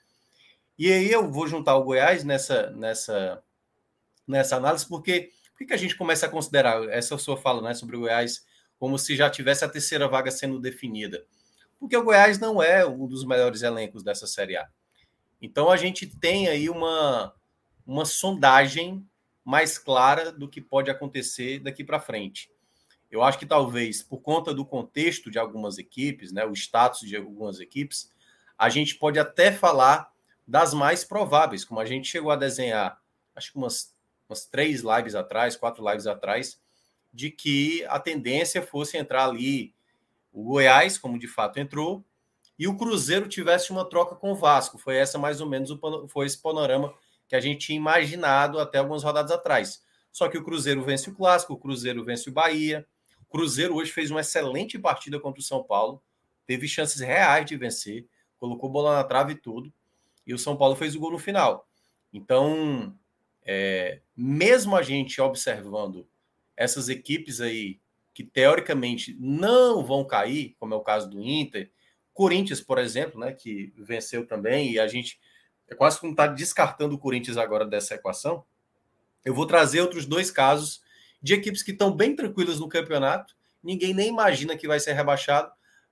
E 0.82 0.92
aí 0.92 1.12
eu 1.12 1.32
vou 1.32 1.48
juntar 1.48 1.76
o 1.76 1.84
Goiás 1.84 2.24
nessa, 2.24 2.72
nessa, 2.72 3.44
nessa 4.28 4.56
análise, 4.56 4.84
porque 4.88 5.30
por 5.56 5.68
que 5.68 5.74
a 5.74 5.78
gente 5.78 5.96
começa 5.96 6.26
a 6.26 6.30
considerar 6.30 6.84
essa 6.90 7.20
sua 7.20 7.38
fala 7.38 7.62
né, 7.62 7.76
sobre 7.76 7.96
o 7.96 8.00
Goiás 8.00 8.44
como 8.80 8.98
se 8.98 9.16
já 9.16 9.30
tivesse 9.30 9.64
a 9.64 9.70
terceira 9.70 10.08
vaga 10.08 10.32
sendo 10.32 10.60
definida. 10.60 11.24
Porque 11.80 11.96
o 11.96 12.04
Goiás 12.04 12.40
não 12.40 12.64
é 12.64 12.84
um 12.84 13.06
dos 13.06 13.24
melhores 13.24 13.62
elencos 13.62 14.02
dessa 14.02 14.26
Série 14.26 14.58
A. 14.58 14.68
Então 15.40 15.70
a 15.70 15.78
gente 15.78 16.08
tem 16.20 16.48
aí 16.48 16.68
uma, 16.68 17.32
uma 17.86 18.04
sondagem 18.04 19.08
mais 19.46 19.78
clara 19.78 20.32
do 20.32 20.50
que 20.50 20.60
pode 20.60 20.90
acontecer 20.90 21.60
daqui 21.60 21.84
para 21.84 22.00
frente. 22.00 22.50
Eu 23.12 23.22
acho 23.22 23.38
que 23.38 23.46
talvez 23.46 24.02
por 24.02 24.18
conta 24.22 24.52
do 24.52 24.66
contexto 24.66 25.30
de 25.30 25.38
algumas 25.38 25.78
equipes, 25.78 26.32
né, 26.32 26.44
o 26.44 26.54
status 26.54 27.02
de 27.02 27.16
algumas 27.16 27.60
equipes, 27.60 28.12
a 28.58 28.68
gente 28.68 28.96
pode 28.96 29.20
até 29.20 29.52
falar 29.52 30.11
das 30.52 30.74
mais 30.74 31.06
prováveis, 31.06 31.64
como 31.64 31.80
a 31.80 31.86
gente 31.86 32.10
chegou 32.10 32.30
a 32.30 32.36
desenhar, 32.36 33.02
acho 33.34 33.54
que 33.54 33.58
umas, 33.58 33.96
umas 34.28 34.46
três 34.46 34.82
lives 34.82 35.16
atrás, 35.16 35.56
quatro 35.56 35.82
lives 35.90 36.06
atrás, 36.06 36.60
de 37.14 37.32
que 37.32 37.86
a 37.86 37.98
tendência 37.98 38.62
fosse 38.62 38.98
entrar 38.98 39.24
ali 39.24 39.74
o 40.30 40.44
Goiás, 40.44 40.98
como 40.98 41.18
de 41.18 41.28
fato 41.28 41.58
entrou, 41.58 42.04
e 42.60 42.68
o 42.68 42.76
Cruzeiro 42.76 43.30
tivesse 43.30 43.72
uma 43.72 43.88
troca 43.88 44.14
com 44.14 44.34
o 44.34 44.36
Vasco. 44.36 44.78
Foi 44.78 44.98
essa 44.98 45.18
mais 45.18 45.40
ou 45.40 45.48
menos 45.48 45.72
o, 45.72 46.08
foi 46.10 46.26
esse 46.26 46.42
panorama 46.42 46.94
que 47.30 47.36
a 47.36 47.40
gente 47.40 47.68
tinha 47.68 47.78
imaginado 47.78 48.60
até 48.60 48.80
algumas 48.80 49.04
rodadas 49.04 49.32
atrás. 49.32 49.82
Só 50.12 50.28
que 50.28 50.38
o 50.38 50.44
Cruzeiro 50.44 50.84
vence 50.84 51.10
o 51.10 51.16
clássico, 51.16 51.54
o 51.54 51.58
Cruzeiro 51.58 52.04
vence 52.04 52.30
o 52.30 52.34
Bahia. 52.34 52.86
O 53.22 53.26
Cruzeiro 53.32 53.76
hoje 53.76 53.94
fez 53.94 54.12
uma 54.12 54.20
excelente 54.20 54.78
partida 54.78 55.18
contra 55.18 55.40
o 55.40 55.44
São 55.44 55.64
Paulo, 55.64 56.04
teve 56.46 56.68
chances 56.68 57.00
reais 57.00 57.46
de 57.46 57.56
vencer, 57.56 58.06
colocou 58.38 58.70
bola 58.70 58.98
na 58.98 59.04
trave 59.06 59.32
e 59.32 59.36
tudo, 59.38 59.74
e 60.32 60.34
o 60.34 60.40
São 60.40 60.56
Paulo 60.56 60.76
fez 60.76 60.96
o 60.96 61.00
gol 61.00 61.12
no 61.12 61.20
final. 61.20 61.68
Então, 62.14 62.96
é, 63.44 64.00
mesmo 64.16 64.76
a 64.78 64.82
gente 64.82 65.20
observando 65.20 66.08
essas 66.56 66.88
equipes 66.88 67.42
aí 67.42 67.80
que 68.14 68.24
teoricamente 68.24 69.16
não 69.20 69.84
vão 69.84 70.06
cair, 70.06 70.56
como 70.58 70.74
é 70.74 70.78
o 70.78 70.82
caso 70.82 71.10
do 71.10 71.22
Inter, 71.22 71.70
Corinthians, 72.14 72.62
por 72.62 72.78
exemplo, 72.78 73.20
né, 73.20 73.34
que 73.34 73.74
venceu 73.78 74.26
também, 74.26 74.72
e 74.72 74.80
a 74.80 74.88
gente 74.88 75.20
é 75.68 75.76
quase 75.76 76.00
como 76.00 76.14
está 76.14 76.28
descartando 76.28 76.96
o 76.96 77.00
Corinthians 77.00 77.38
agora 77.38 77.66
dessa 77.66 77.96
equação. 77.96 78.46
Eu 79.24 79.34
vou 79.34 79.46
trazer 79.46 79.82
outros 79.82 80.06
dois 80.06 80.32
casos 80.32 80.82
de 81.22 81.34
equipes 81.34 81.62
que 81.62 81.72
estão 81.72 81.92
bem 81.96 82.16
tranquilas 82.16 82.60
no 82.60 82.70
campeonato, 82.70 83.36
ninguém 83.62 83.94
nem 83.94 84.10
imagina 84.10 84.58
que 84.58 84.68
vai 84.68 84.80
ser 84.80 84.94
rebaixado, 84.94 85.52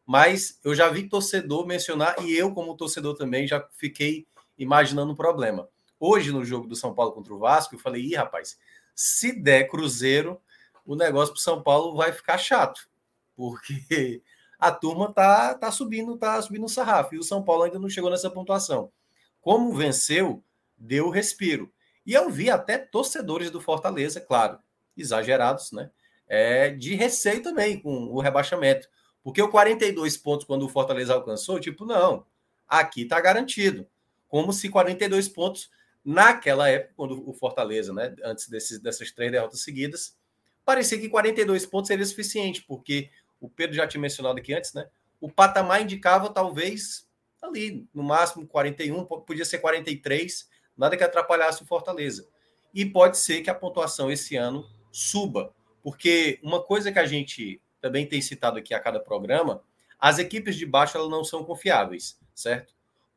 Mas 0.10 0.60
eu 0.64 0.74
já 0.74 0.90
vi 0.90 1.08
torcedor 1.08 1.68
mencionar, 1.68 2.16
e 2.26 2.36
eu, 2.36 2.52
como 2.52 2.76
torcedor 2.76 3.16
também, 3.16 3.46
já 3.46 3.64
fiquei 3.74 4.26
imaginando 4.58 5.12
um 5.12 5.16
problema. 5.16 5.70
Hoje, 6.00 6.32
no 6.32 6.44
jogo 6.44 6.66
do 6.66 6.76
São 6.76 6.96
Paulo 6.96 7.12
contra 7.12 7.32
o 7.32 7.38
Vasco, 7.38 7.76
eu 7.76 7.80
falei, 7.80 8.02
ih, 8.02 8.16
rapaz, 8.16 8.58
se 8.96 9.32
der 9.40 9.70
Cruzeiro, 9.70 10.42
o 10.84 10.96
negócio 10.96 11.36
para 11.36 11.44
São 11.44 11.62
Paulo 11.62 11.96
vai 11.96 12.12
ficar 12.12 12.40
chato, 12.40 12.90
porque 13.36 14.24
a 14.58 14.72
turma 14.72 15.14
tá, 15.14 15.54
tá 15.54 15.72
subindo, 15.72 16.18
tá 16.18 16.42
subindo 16.42 16.66
o 16.66 16.70
sarrafo, 16.70 17.14
e 17.14 17.20
o 17.20 17.24
São 17.24 17.44
Paulo 17.44 17.62
ainda 17.62 17.78
não 17.78 17.88
chegou 17.88 18.10
nessa 18.10 18.32
pontuação. 18.32 18.92
Como 19.40 19.76
venceu, 19.76 20.44
deu 20.76 21.12
respiro. 21.12 21.72
E 22.04 22.16
eu 22.16 22.32
vi 22.32 22.50
até 22.50 22.80
torcedores 22.80 23.52
do 23.52 23.62
Fortaleza, 23.62 24.20
claro, 24.20 24.58
exagerados, 24.98 25.72
né? 25.72 25.92
É, 26.28 26.72
de 26.72 26.96
receio 26.96 27.44
também 27.44 27.80
com 27.80 28.06
o 28.06 28.20
rebaixamento. 28.20 28.90
Porque 29.24 29.42
o 29.42 29.50
42 29.50 30.18
pontos, 30.18 30.46
quando 30.46 30.64
o 30.66 30.70
Fortaleza 30.70 31.14
alcançou, 31.14 31.60
tipo, 31.60 31.86
não, 31.86 32.26
aqui 32.68 33.06
tá 33.06 33.20
garantido. 33.20 33.88
Como 34.28 34.54
se 34.54 34.70
42 34.70 35.28
pontos, 35.28 35.70
naquela 36.04 36.70
época, 36.70 36.94
quando 36.96 37.30
o 37.30 37.34
Fortaleza, 37.34 37.94
né, 37.94 38.16
antes 38.24 38.48
desses, 38.48 38.80
dessas 38.80 39.12
três 39.12 39.32
derrotas 39.32 39.62
seguidas, 39.62 40.16
parecia 40.64 41.00
que 41.00 41.10
42 41.10 41.66
pontos 41.66 41.88
seria 41.88 42.06
suficiente, 42.06 42.64
porque 42.68 43.10
o 43.42 43.50
Pedro 43.50 43.76
já 43.76 43.88
tinha 43.88 44.02
mencionado 44.02 44.40
aqui 44.40 44.54
antes, 44.54 44.74
né? 44.74 44.88
O 45.20 45.30
patamar 45.30 45.82
indicava 45.82 46.30
talvez 46.30 47.08
ali, 47.42 47.88
no 47.94 48.04
máximo 48.04 48.48
41, 48.48 49.06
podia 49.06 49.46
ser 49.46 49.60
43, 49.60 50.50
nada 50.78 50.96
que 50.98 51.04
atrapalhasse 51.04 51.64
o 51.64 51.66
Fortaleza. 51.66 52.28
E 52.74 52.86
pode 52.86 53.18
ser 53.18 53.42
que 53.42 53.50
a 53.50 53.56
pontuação 53.56 54.12
esse 54.12 54.36
ano 54.36 54.70
suba, 54.92 55.54
porque 55.82 56.40
uma 56.44 56.62
coisa 56.62 56.92
que 56.92 57.00
a 57.00 57.06
gente 57.06 57.62
também 57.82 58.08
tem 58.08 58.22
citado 58.22 58.58
aqui 58.58 58.74
a 58.74 58.80
cada 58.80 59.00
programa, 59.00 59.64
as 60.00 60.20
equipes 60.20 60.56
de 60.56 60.66
baixo 60.66 60.98
elas 60.98 61.10
não 61.10 61.24
são 61.24 61.44
confiáveis, 61.44 62.20
certo? 62.34 62.74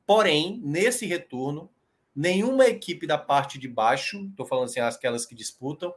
Porém, 0.06 0.60
nesse 0.64 1.06
retorno, 1.06 1.70
nenhuma 2.14 2.66
equipe 2.66 3.06
da 3.06 3.16
parte 3.16 3.58
de 3.58 3.68
baixo, 3.68 4.26
estou 4.26 4.44
falando 4.44 4.64
assim, 4.66 4.80
aquelas 4.80 5.24
que 5.24 5.34
disputam, 5.34 5.94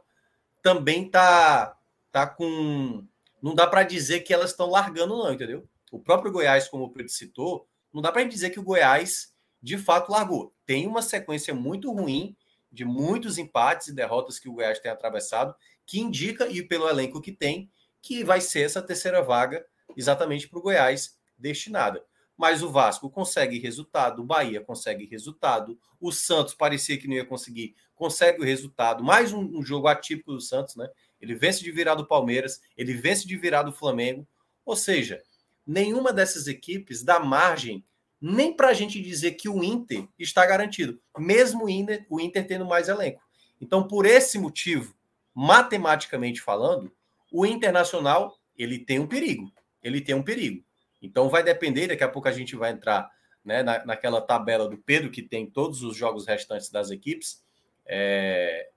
também 0.62 1.08
tá 1.08 1.76
tá 2.10 2.26
com 2.26 3.04
não 3.42 3.54
dá 3.54 3.66
para 3.66 3.82
dizer 3.82 4.20
que 4.20 4.32
elas 4.32 4.50
estão 4.50 4.70
largando 4.70 5.16
não, 5.16 5.32
entendeu? 5.32 5.68
O 5.92 5.98
próprio 5.98 6.32
Goiás, 6.32 6.68
como 6.68 6.84
o 6.84 6.90
Pedro 6.90 7.12
citou, 7.12 7.68
não 7.92 8.00
dá 8.00 8.10
para 8.10 8.24
dizer 8.24 8.50
que 8.50 8.58
o 8.58 8.62
Goiás 8.62 9.34
de 9.62 9.76
fato 9.78 10.10
largou. 10.10 10.52
Tem 10.64 10.86
uma 10.86 11.02
sequência 11.02 11.54
muito 11.54 11.92
ruim 11.92 12.36
de 12.72 12.84
muitos 12.84 13.38
empates 13.38 13.88
e 13.88 13.94
derrotas 13.94 14.38
que 14.38 14.48
o 14.48 14.52
Goiás 14.52 14.78
tem 14.78 14.90
atravessado, 14.90 15.54
que 15.84 16.00
indica, 16.00 16.46
e 16.48 16.62
pelo 16.62 16.88
elenco 16.88 17.20
que 17.20 17.32
tem, 17.32 17.70
que 18.06 18.22
vai 18.22 18.40
ser 18.40 18.60
essa 18.60 18.80
terceira 18.80 19.20
vaga 19.20 19.66
exatamente 19.96 20.48
para 20.48 20.60
o 20.60 20.62
Goiás 20.62 21.18
destinada. 21.36 22.04
Mas 22.36 22.62
o 22.62 22.70
Vasco 22.70 23.10
consegue 23.10 23.58
resultado, 23.58 24.22
o 24.22 24.24
Bahia 24.24 24.60
consegue 24.60 25.06
resultado, 25.06 25.76
o 26.00 26.12
Santos 26.12 26.54
parecia 26.54 26.96
que 26.96 27.08
não 27.08 27.16
ia 27.16 27.24
conseguir, 27.24 27.74
consegue 27.96 28.40
o 28.40 28.44
resultado. 28.44 29.02
Mais 29.02 29.32
um, 29.32 29.40
um 29.58 29.62
jogo 29.64 29.88
atípico 29.88 30.32
do 30.32 30.40
Santos, 30.40 30.76
né? 30.76 30.88
Ele 31.20 31.34
vence 31.34 31.64
de 31.64 31.72
virar 31.72 31.96
do 31.96 32.06
Palmeiras, 32.06 32.60
ele 32.76 32.94
vence 32.94 33.26
de 33.26 33.36
virar 33.36 33.64
do 33.64 33.72
Flamengo. 33.72 34.24
Ou 34.64 34.76
seja, 34.76 35.20
nenhuma 35.66 36.12
dessas 36.12 36.46
equipes 36.46 37.02
dá 37.02 37.18
margem 37.18 37.84
nem 38.20 38.54
para 38.54 38.68
a 38.68 38.74
gente 38.74 39.02
dizer 39.02 39.32
que 39.32 39.48
o 39.48 39.64
Inter 39.64 40.06
está 40.16 40.46
garantido, 40.46 41.00
mesmo 41.18 41.64
o 41.64 41.68
Inter, 41.68 42.06
o 42.08 42.20
Inter 42.20 42.46
tendo 42.46 42.64
mais 42.64 42.88
elenco. 42.88 43.20
Então, 43.60 43.88
por 43.88 44.06
esse 44.06 44.38
motivo, 44.38 44.94
matematicamente 45.34 46.40
falando, 46.40 46.92
o 47.38 47.44
Internacional 47.44 48.38
ele 48.56 48.78
tem 48.78 48.98
um 48.98 49.06
perigo. 49.06 49.52
Ele 49.82 50.00
tem 50.00 50.14
um 50.14 50.22
perigo. 50.22 50.64
Então, 51.02 51.28
vai 51.28 51.42
depender. 51.42 51.88
Daqui 51.88 52.02
a 52.02 52.08
pouco 52.08 52.28
a 52.28 52.32
gente 52.32 52.56
vai 52.56 52.70
entrar 52.70 53.10
né, 53.44 53.62
na, 53.62 53.84
naquela 53.84 54.22
tabela 54.22 54.66
do 54.66 54.78
Pedro 54.78 55.10
que 55.10 55.22
tem 55.22 55.48
todos 55.48 55.82
os 55.82 55.94
jogos 55.94 56.26
restantes 56.26 56.70
das 56.70 56.90
equipes, 56.90 57.44
é, 57.84 58.70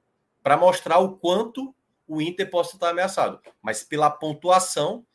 para 0.43 0.57
mostrar 0.57 0.99
o 0.99 1.17
quanto 1.17 1.73
o 2.05 2.21
Inter 2.21 2.49
possa 2.49 2.75
estar 2.75 2.89
ameaçado. 2.89 3.39
Mas 3.61 3.83
pela 3.83 4.11
pontuação, 4.11 5.05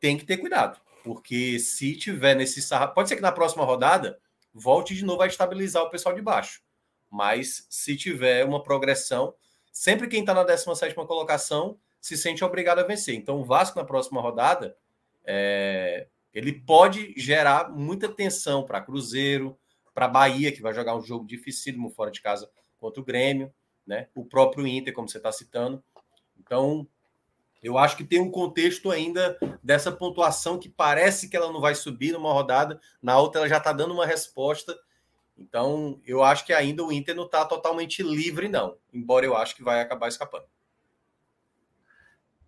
tem 0.00 0.16
que 0.16 0.24
ter 0.24 0.38
cuidado. 0.38 0.80
Porque 1.04 1.58
se 1.58 1.94
tiver 1.96 2.34
nesse 2.34 2.62
sarrafo, 2.62 2.94
pode 2.94 3.10
ser 3.10 3.16
que 3.16 3.22
na 3.22 3.32
próxima 3.32 3.64
rodada 3.64 4.18
volte 4.54 4.94
de 4.94 5.04
novo 5.04 5.22
a 5.22 5.26
estabilizar 5.26 5.82
o 5.82 5.90
pessoal 5.90 6.14
de 6.14 6.22
baixo. 6.22 6.62
Mas 7.10 7.66
se 7.68 7.94
tiver 7.94 8.44
uma 8.44 8.62
progressão, 8.62 9.34
sempre 9.70 10.08
quem 10.08 10.20
está 10.20 10.32
na 10.32 10.44
17 10.44 10.94
colocação 10.94 11.78
se 12.00 12.16
sente 12.16 12.44
obrigado 12.44 12.78
a 12.78 12.84
vencer. 12.84 13.14
Então 13.14 13.40
o 13.40 13.44
Vasco 13.44 13.78
na 13.78 13.84
próxima 13.84 14.20
rodada 14.20 14.76
é, 15.24 16.06
ele 16.32 16.52
pode 16.52 17.12
gerar 17.16 17.70
muita 17.70 18.08
tensão 18.08 18.64
para 18.64 18.80
Cruzeiro, 18.80 19.58
para 19.92 20.08
Bahia, 20.08 20.52
que 20.52 20.62
vai 20.62 20.72
jogar 20.72 20.96
um 20.96 21.02
jogo 21.02 21.26
dificílimo 21.26 21.90
fora 21.90 22.10
de 22.10 22.20
casa 22.20 22.50
contra 22.78 23.00
o 23.00 23.04
Grêmio, 23.04 23.52
né? 23.86 24.08
O 24.14 24.24
próprio 24.24 24.66
Inter, 24.66 24.94
como 24.94 25.08
você 25.08 25.18
está 25.18 25.32
citando. 25.32 25.82
Então, 26.38 26.86
eu 27.62 27.76
acho 27.76 27.96
que 27.96 28.04
tem 28.04 28.20
um 28.20 28.30
contexto 28.30 28.90
ainda 28.90 29.38
dessa 29.62 29.92
pontuação 29.92 30.58
que 30.58 30.68
parece 30.68 31.28
que 31.28 31.36
ela 31.36 31.52
não 31.52 31.60
vai 31.60 31.74
subir 31.74 32.12
numa 32.12 32.32
rodada, 32.32 32.80
na 33.02 33.18
outra 33.18 33.40
ela 33.40 33.48
já 33.48 33.58
está 33.58 33.72
dando 33.72 33.92
uma 33.92 34.06
resposta. 34.06 34.78
Então, 35.36 36.00
eu 36.06 36.22
acho 36.22 36.46
que 36.46 36.52
ainda 36.52 36.84
o 36.84 36.92
Inter 36.92 37.14
não 37.14 37.24
está 37.24 37.44
totalmente 37.44 38.02
livre, 38.02 38.48
não. 38.48 38.76
Embora 38.92 39.26
eu 39.26 39.36
acho 39.36 39.56
que 39.56 39.62
vai 39.62 39.80
acabar 39.80 40.08
escapando. 40.08 40.46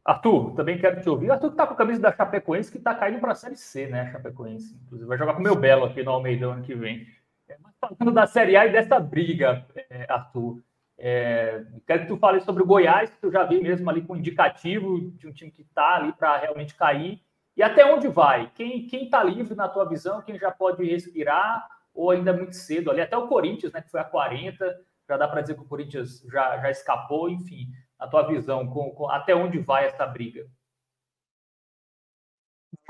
Arthur, 0.04 0.54
também 0.54 0.78
quero 0.78 1.00
te 1.00 1.08
ouvir. 1.08 1.30
Arthur 1.30 1.48
que 1.48 1.54
está 1.54 1.66
com 1.66 1.74
a 1.74 1.76
camisa 1.76 2.00
da 2.00 2.12
Chapecoense, 2.12 2.70
que 2.70 2.78
está 2.78 2.94
caindo 2.94 3.20
para 3.20 3.32
a 3.32 3.36
Série 3.36 3.56
C, 3.56 3.86
né? 3.86 4.10
Chapecoense. 4.10 4.74
Inclusive, 4.84 5.08
vai 5.08 5.16
jogar 5.16 5.34
com 5.34 5.40
o 5.40 5.42
meu 5.42 5.54
Belo 5.54 5.84
aqui 5.84 6.02
no 6.02 6.10
Almeida 6.10 6.46
ano 6.46 6.62
que 6.62 6.74
vem. 6.74 7.06
É, 7.48 7.56
mas 7.62 7.72
falando 7.78 8.12
da 8.12 8.26
Série 8.26 8.56
A 8.56 8.66
e 8.66 8.72
dessa 8.72 8.98
briga, 8.98 9.64
é, 9.88 10.06
Arthur, 10.08 10.60
é, 10.98 11.64
quero 11.86 12.02
que 12.02 12.08
tu 12.08 12.16
fale 12.16 12.40
sobre 12.40 12.62
o 12.62 12.66
Goiás, 12.66 13.10
que 13.10 13.20
tu 13.20 13.30
já 13.30 13.44
vi 13.44 13.60
mesmo 13.60 13.88
ali 13.88 14.02
com 14.02 14.16
indicativo 14.16 15.12
de 15.12 15.28
um 15.28 15.32
time 15.32 15.50
que 15.50 15.62
está 15.62 15.96
ali 15.96 16.12
para 16.12 16.36
realmente 16.36 16.74
cair. 16.74 17.20
E 17.56 17.62
até 17.62 17.84
onde 17.84 18.08
vai? 18.08 18.50
Quem 18.54 18.86
está 18.86 19.22
livre 19.22 19.54
na 19.54 19.68
tua 19.68 19.84
visão? 19.84 20.22
Quem 20.22 20.38
já 20.38 20.50
pode 20.50 20.84
respirar? 20.84 21.66
Ou 21.94 22.10
ainda 22.10 22.30
é 22.30 22.36
muito 22.36 22.56
cedo 22.56 22.90
ali? 22.90 23.00
Até 23.00 23.16
o 23.16 23.28
Corinthians, 23.28 23.72
né, 23.72 23.82
que 23.82 23.90
foi 23.90 24.00
a 24.00 24.04
40, 24.04 24.80
já 25.08 25.16
dá 25.16 25.28
para 25.28 25.42
dizer 25.42 25.54
que 25.54 25.60
o 25.60 25.66
Corinthians 25.66 26.22
já, 26.30 26.58
já 26.58 26.70
escapou. 26.70 27.28
Enfim, 27.28 27.68
a 28.02 28.08
tua 28.08 28.26
visão, 28.26 28.66
com, 28.68 28.90
com, 28.90 29.08
até 29.08 29.32
onde 29.32 29.60
vai 29.60 29.86
essa 29.86 30.04
briga? 30.04 30.44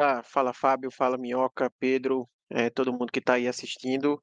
Ah, 0.01 0.23
fala 0.23 0.55
Fábio, 0.55 0.91
fala 0.91 1.19
Minhoca, 1.19 1.71
Pedro, 1.79 2.27
é, 2.49 2.71
todo 2.71 2.93
mundo 2.93 3.13
que 3.13 3.19
está 3.19 3.35
aí 3.35 3.47
assistindo. 3.47 4.23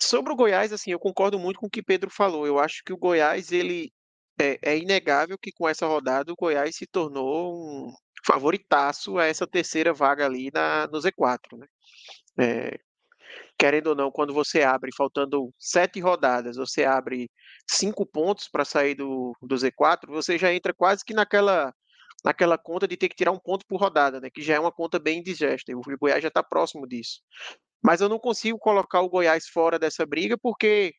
Sobre 0.00 0.32
o 0.32 0.36
Goiás, 0.36 0.72
assim, 0.72 0.90
eu 0.90 0.98
concordo 0.98 1.38
muito 1.38 1.60
com 1.60 1.66
o 1.66 1.70
que 1.70 1.82
Pedro 1.82 2.08
falou. 2.10 2.46
Eu 2.46 2.58
acho 2.58 2.82
que 2.82 2.94
o 2.94 2.96
Goiás, 2.96 3.52
ele 3.52 3.92
é, 4.40 4.58
é 4.62 4.78
inegável 4.78 5.36
que 5.38 5.52
com 5.52 5.68
essa 5.68 5.86
rodada 5.86 6.32
o 6.32 6.36
Goiás 6.36 6.74
se 6.76 6.86
tornou 6.86 7.54
um 7.54 7.92
favoritaço 8.24 9.18
a 9.18 9.26
essa 9.26 9.46
terceira 9.46 9.92
vaga 9.92 10.24
ali 10.24 10.50
na, 10.50 10.86
no 10.86 10.98
Z4, 10.98 11.58
né? 11.58 11.66
É, 12.38 12.80
querendo 13.58 13.88
ou 13.88 13.94
não, 13.94 14.10
quando 14.10 14.32
você 14.32 14.62
abre, 14.62 14.90
faltando 14.96 15.52
sete 15.58 16.00
rodadas, 16.00 16.56
você 16.56 16.84
abre 16.84 17.30
cinco 17.70 18.04
pontos 18.04 18.48
para 18.48 18.64
sair 18.64 18.94
do, 18.94 19.36
do 19.40 19.54
Z4, 19.54 20.06
você 20.08 20.36
já 20.38 20.52
entra 20.52 20.74
quase 20.74 21.04
que 21.04 21.14
naquela 21.14 21.72
naquela 22.22 22.58
conta 22.58 22.86
de 22.86 22.96
ter 22.96 23.08
que 23.08 23.16
tirar 23.16 23.32
um 23.32 23.38
ponto 23.38 23.64
por 23.66 23.80
rodada, 23.80 24.20
né? 24.20 24.28
Que 24.28 24.42
já 24.42 24.54
é 24.54 24.60
uma 24.60 24.72
conta 24.72 24.98
bem 24.98 25.20
indigesta. 25.20 25.72
O 25.74 25.80
Goiás 25.98 26.22
já 26.22 26.28
está 26.28 26.42
próximo 26.42 26.86
disso. 26.86 27.22
Mas 27.82 28.02
eu 28.02 28.10
não 28.10 28.18
consigo 28.18 28.58
colocar 28.58 29.00
o 29.00 29.08
Goiás 29.08 29.48
fora 29.48 29.78
dessa 29.78 30.04
briga, 30.04 30.36
porque 30.36 30.92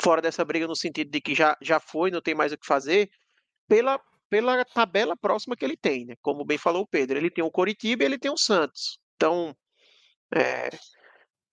fora 0.00 0.22
dessa 0.22 0.44
briga 0.44 0.66
no 0.66 0.74
sentido 0.74 1.10
de 1.10 1.20
que 1.20 1.34
já, 1.34 1.56
já 1.60 1.78
foi, 1.78 2.10
não 2.10 2.22
tem 2.22 2.34
mais 2.34 2.52
o 2.52 2.58
que 2.58 2.66
fazer, 2.66 3.10
pela, 3.68 4.00
pela 4.30 4.64
tabela 4.64 5.16
próxima 5.16 5.56
que 5.56 5.64
ele 5.64 5.76
tem, 5.76 6.06
né? 6.06 6.14
Como 6.22 6.44
bem 6.44 6.58
falou 6.58 6.82
o 6.82 6.86
Pedro, 6.86 7.18
ele 7.18 7.30
tem 7.30 7.44
o 7.44 7.50
Coritiba 7.50 8.02
e 8.02 8.06
ele 8.06 8.18
tem 8.18 8.30
o 8.30 8.38
Santos. 8.38 8.98
Então, 9.16 9.54
é, 10.34 10.70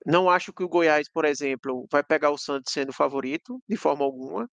não 0.05 0.29
acho 0.29 0.53
que 0.53 0.63
o 0.63 0.69
Goiás, 0.69 1.07
por 1.11 1.25
exemplo, 1.25 1.87
vai 1.91 2.03
pegar 2.03 2.31
o 2.31 2.37
Santos 2.37 2.73
sendo 2.73 2.93
favorito, 2.93 3.61
de 3.67 3.77
forma 3.77 4.03
alguma. 4.03 4.49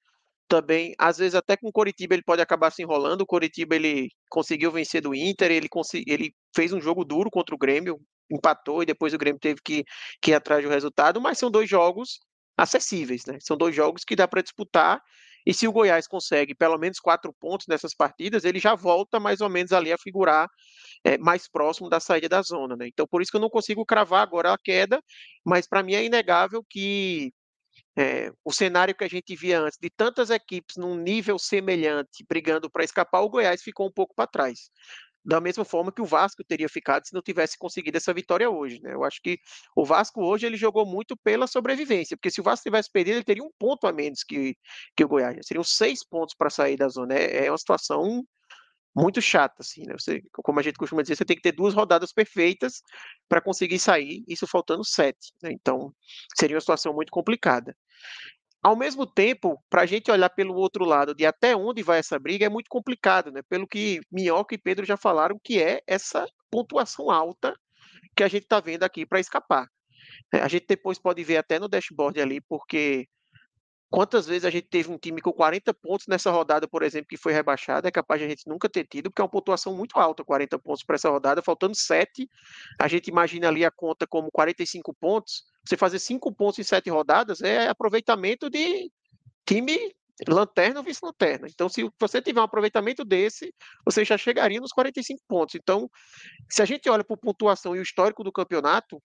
Também, 0.48 0.94
às 0.98 1.18
vezes, 1.18 1.34
até 1.34 1.56
com 1.56 1.68
o 1.68 1.72
Coritiba 1.72 2.14
ele 2.14 2.22
pode 2.22 2.42
acabar 2.42 2.70
se 2.70 2.82
enrolando. 2.82 3.22
O 3.22 3.26
Coritiba 3.26 3.76
ele 3.76 4.08
conseguiu 4.30 4.72
vencer 4.72 5.02
do 5.02 5.14
Inter, 5.14 5.50
ele, 5.50 5.68
ele 6.06 6.32
fez 6.54 6.72
um 6.72 6.80
jogo 6.80 7.04
duro 7.04 7.30
contra 7.30 7.54
o 7.54 7.58
Grêmio, 7.58 8.00
empatou 8.30 8.82
e 8.82 8.86
depois 8.86 9.14
o 9.14 9.18
Grêmio 9.18 9.40
teve 9.40 9.60
que, 9.64 9.84
que 10.22 10.30
ir 10.32 10.34
atrás 10.34 10.62
do 10.64 10.70
resultado, 10.70 11.20
mas 11.20 11.38
são 11.38 11.50
dois 11.50 11.68
jogos 11.68 12.18
acessíveis, 12.56 13.24
né? 13.26 13.38
São 13.40 13.56
dois 13.56 13.74
jogos 13.74 14.04
que 14.04 14.16
dá 14.16 14.26
para 14.28 14.42
disputar. 14.42 15.00
E 15.46 15.54
se 15.54 15.66
o 15.66 15.72
Goiás 15.72 16.06
consegue 16.06 16.54
pelo 16.54 16.78
menos 16.78 17.00
quatro 17.00 17.32
pontos 17.32 17.66
nessas 17.66 17.94
partidas, 17.94 18.44
ele 18.44 18.58
já 18.58 18.74
volta 18.74 19.18
mais 19.20 19.40
ou 19.40 19.48
menos 19.48 19.72
ali 19.72 19.92
a 19.92 19.98
figurar 19.98 20.48
é, 21.04 21.18
mais 21.18 21.48
próximo 21.48 21.88
da 21.88 22.00
saída 22.00 22.28
da 22.28 22.42
zona, 22.42 22.76
né? 22.76 22.88
Então, 22.88 23.06
por 23.06 23.22
isso 23.22 23.30
que 23.30 23.36
eu 23.36 23.40
não 23.40 23.50
consigo 23.50 23.84
cravar 23.86 24.22
agora 24.22 24.52
a 24.52 24.58
queda, 24.58 25.02
mas 25.44 25.66
para 25.68 25.82
mim 25.82 25.94
é 25.94 26.04
inegável 26.04 26.64
que 26.68 27.32
é, 27.96 28.30
o 28.44 28.52
cenário 28.52 28.94
que 28.94 29.04
a 29.04 29.08
gente 29.08 29.34
via 29.34 29.60
antes, 29.60 29.78
de 29.80 29.90
tantas 29.90 30.30
equipes 30.30 30.76
num 30.76 30.94
nível 30.94 31.38
semelhante, 31.38 32.24
brigando 32.28 32.70
para 32.70 32.84
escapar, 32.84 33.22
o 33.22 33.28
Goiás 33.28 33.62
ficou 33.62 33.88
um 33.88 33.92
pouco 33.92 34.14
para 34.14 34.28
trás. 34.28 34.70
Da 35.28 35.42
mesma 35.42 35.62
forma 35.62 35.92
que 35.92 36.00
o 36.00 36.06
Vasco 36.06 36.42
teria 36.42 36.70
ficado 36.70 37.06
se 37.06 37.12
não 37.12 37.20
tivesse 37.20 37.58
conseguido 37.58 37.98
essa 37.98 38.14
vitória 38.14 38.48
hoje. 38.48 38.80
Né? 38.82 38.94
Eu 38.94 39.04
acho 39.04 39.20
que 39.20 39.38
o 39.76 39.84
Vasco 39.84 40.24
hoje 40.24 40.46
ele 40.46 40.56
jogou 40.56 40.86
muito 40.86 41.14
pela 41.18 41.46
sobrevivência, 41.46 42.16
porque 42.16 42.30
se 42.30 42.40
o 42.40 42.42
Vasco 42.44 42.62
tivesse 42.62 42.90
perdido, 42.90 43.16
ele 43.16 43.24
teria 43.24 43.44
um 43.44 43.50
ponto 43.58 43.86
a 43.86 43.92
menos 43.92 44.24
que, 44.24 44.56
que 44.96 45.04
o 45.04 45.08
Goiás. 45.08 45.36
Seriam 45.46 45.62
seis 45.62 46.02
pontos 46.02 46.34
para 46.34 46.48
sair 46.48 46.78
da 46.78 46.88
zona. 46.88 47.14
É, 47.14 47.44
é 47.44 47.50
uma 47.50 47.58
situação 47.58 48.24
muito 48.96 49.20
chata, 49.20 49.56
assim, 49.60 49.84
né? 49.86 49.94
Você, 49.98 50.22
como 50.32 50.60
a 50.60 50.62
gente 50.62 50.78
costuma 50.78 51.02
dizer, 51.02 51.16
você 51.16 51.26
tem 51.26 51.36
que 51.36 51.42
ter 51.42 51.52
duas 51.52 51.74
rodadas 51.74 52.10
perfeitas 52.10 52.80
para 53.28 53.42
conseguir 53.42 53.78
sair, 53.78 54.24
isso 54.26 54.46
faltando 54.46 54.82
sete. 54.82 55.34
Né? 55.42 55.52
Então, 55.52 55.94
seria 56.38 56.56
uma 56.56 56.60
situação 56.60 56.94
muito 56.94 57.12
complicada. 57.12 57.76
Ao 58.62 58.76
mesmo 58.76 59.06
tempo, 59.06 59.62
para 59.70 59.82
a 59.82 59.86
gente 59.86 60.10
olhar 60.10 60.28
pelo 60.30 60.54
outro 60.54 60.84
lado 60.84 61.14
de 61.14 61.24
até 61.24 61.54
onde 61.54 61.82
vai 61.82 61.98
essa 61.98 62.18
briga 62.18 62.46
é 62.46 62.48
muito 62.48 62.68
complicado, 62.68 63.30
né? 63.30 63.40
Pelo 63.48 63.68
que 63.68 64.00
Minhoca 64.10 64.54
e 64.54 64.58
Pedro 64.58 64.84
já 64.84 64.96
falaram, 64.96 65.38
que 65.42 65.62
é 65.62 65.80
essa 65.86 66.26
pontuação 66.50 67.10
alta 67.10 67.54
que 68.16 68.22
a 68.22 68.28
gente 68.28 68.42
está 68.44 68.60
vendo 68.60 68.82
aqui 68.82 69.06
para 69.06 69.20
escapar. 69.20 69.68
É, 70.32 70.40
a 70.40 70.48
gente 70.48 70.66
depois 70.68 70.98
pode 70.98 71.22
ver 71.22 71.36
até 71.36 71.58
no 71.58 71.68
dashboard 71.68 72.20
ali, 72.20 72.40
porque 72.40 73.06
quantas 73.90 74.26
vezes 74.26 74.44
a 74.44 74.50
gente 74.50 74.66
teve 74.68 74.90
um 74.90 74.98
time 74.98 75.20
com 75.20 75.32
40 75.32 75.72
pontos 75.74 76.06
nessa 76.06 76.30
rodada, 76.30 76.68
por 76.68 76.82
exemplo, 76.82 77.08
que 77.08 77.16
foi 77.16 77.32
rebaixado, 77.32 77.86
é 77.86 77.90
capaz 77.90 78.20
de 78.20 78.26
a 78.26 78.28
gente 78.28 78.46
nunca 78.46 78.68
ter 78.68 78.86
tido, 78.86 79.10
porque 79.10 79.22
é 79.22 79.24
uma 79.24 79.30
pontuação 79.30 79.74
muito 79.74 79.98
alta, 79.98 80.24
40 80.24 80.58
pontos 80.58 80.82
para 80.84 80.96
essa 80.96 81.08
rodada, 81.08 81.42
faltando 81.42 81.74
7, 81.74 82.28
a 82.78 82.88
gente 82.88 83.08
imagina 83.08 83.48
ali 83.48 83.64
a 83.64 83.70
conta 83.70 84.06
como 84.06 84.30
45 84.30 84.94
pontos, 84.94 85.44
você 85.66 85.76
fazer 85.76 85.98
cinco 85.98 86.34
pontos 86.34 86.58
em 86.58 86.62
sete 86.62 86.90
rodadas 86.90 87.40
é 87.40 87.68
aproveitamento 87.68 88.48
de 88.48 88.90
time 89.46 89.94
lanterna 90.26 90.80
ou 90.80 90.84
vice-lanterna. 90.84 91.46
Então, 91.48 91.68
se 91.68 91.88
você 92.00 92.20
tiver 92.20 92.40
um 92.40 92.44
aproveitamento 92.44 93.04
desse, 93.04 93.54
você 93.84 94.04
já 94.04 94.18
chegaria 94.18 94.60
nos 94.60 94.72
45 94.72 95.22
pontos. 95.28 95.54
Então, 95.54 95.88
se 96.50 96.60
a 96.60 96.64
gente 96.64 96.88
olha 96.88 97.02
a 97.02 97.16
pontuação 97.16 97.76
e 97.76 97.78
o 97.78 97.82
histórico 97.82 98.24
do 98.24 98.32
campeonato, 98.32 99.00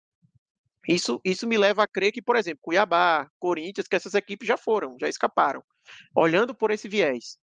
isso, 0.88 1.22
isso 1.24 1.48
me 1.48 1.58
leva 1.58 1.84
a 1.84 1.88
crer 1.88 2.12
que, 2.12 2.22
por 2.22 2.36
exemplo, 2.36 2.60
Cuiabá, 2.62 3.28
Corinthians, 3.40 3.88
que 3.88 3.96
essas 3.96 4.14
equipes 4.14 4.48
já 4.48 4.58
foram, 4.58 4.98
já 5.00 5.08
escaparam, 5.08 5.64
olhando 6.16 6.54
por 6.54 6.72
esse 6.72 6.90
viés. 6.90 7.38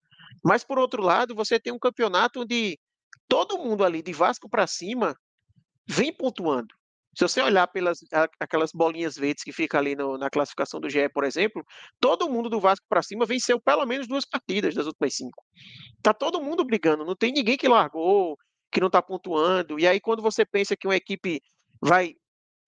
Mas, 0.45 0.63
por 0.63 0.79
outro 0.79 1.03
lado, 1.03 1.35
você 1.35 1.59
tem 1.59 1.73
um 1.73 1.79
campeonato 1.79 2.43
onde 2.43 2.79
todo 3.29 3.59
mundo 3.59 3.85
ali, 3.85 4.03
de 4.03 4.13
Vasco 4.13 4.49
para 4.49 4.67
cima, 4.67 5.17
vem 5.87 6.13
pontuando. 6.13 6.75
Se 7.17 7.25
você 7.25 7.41
olhar 7.41 7.67
pelas 7.67 7.99
aquelas 8.39 8.71
bolinhas 8.73 9.17
verdes 9.17 9.43
que 9.43 9.53
fica 9.53 9.79
ali 9.79 9.97
no, 9.97 10.17
na 10.17 10.31
classificação 10.31 10.81
do 10.81 10.89
GE, 10.89 11.09
por 11.09 11.25
exemplo, 11.25 11.65
todo 11.99 12.31
mundo 12.31 12.49
do 12.49 12.61
Vasco 12.61 12.87
para 12.89 13.03
cima 13.03 13.27
venceu 13.27 13.61
pelo 13.61 13.85
menos 13.85 14.07
duas 14.07 14.25
partidas 14.25 14.75
das 14.75 14.87
últimas 14.87 15.15
cinco. 15.15 15.43
Tá 16.03 16.15
todo 16.15 16.41
mundo 16.41 16.65
brigando, 16.65 17.05
não 17.05 17.17
tem 17.17 17.33
ninguém 17.33 17.57
que 17.57 17.67
largou, 17.67 18.39
que 18.71 18.81
não 18.81 18.87
está 18.87 19.03
pontuando. 19.03 19.79
E 19.79 19.89
aí 19.89 20.01
quando 20.01 20.23
você 20.23 20.47
pensa 20.47 20.77
que 20.77 20.87
uma 20.87 20.95
equipe 20.95 21.43
vai 21.83 22.15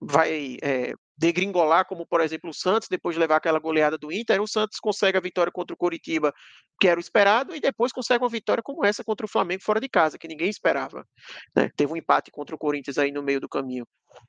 vai 0.03 0.57
é, 0.63 0.95
degringolar, 1.17 1.87
como 1.87 2.05
por 2.07 2.21
exemplo 2.21 2.51
o 2.51 2.55
Santos, 2.55 2.89
depois 2.89 3.15
de 3.15 3.21
levar 3.21 3.37
aquela 3.37 3.61
goleada 3.61 3.97
do 3.97 4.11
Inter, 4.11 4.43
o 4.43 4.47
Santos 4.47 4.79
consegue 4.81 5.17
a 5.17 5.21
vitória 5.21 5.53
contra 5.53 5.73
o 5.73 5.77
Coritiba, 5.77 6.33
que 6.81 6.89
era 6.89 6.99
o 6.99 7.01
esperado, 7.01 7.55
e 7.55 7.61
depois 7.61 7.93
consegue 7.93 8.25
uma 8.25 8.31
vitória 8.31 8.63
como 8.63 8.85
essa 8.85 9.05
contra 9.05 9.25
o 9.25 9.29
Flamengo 9.29 9.63
fora 9.63 9.81
de 9.81 9.89
casa, 9.89 10.19
que 10.19 10.27
ninguém 10.27 10.51
esperava. 10.51 11.07
Né? 11.55 11.71
Teve 11.77 11.93
um 11.93 11.97
empate 11.97 12.31
contra 12.31 12.55
o 12.55 12.59
Corinthians 12.59 12.99
aí 12.99 13.13
no 13.13 13.23
meio 13.23 13.41
do 13.41 13.49
caminho. 13.49 13.87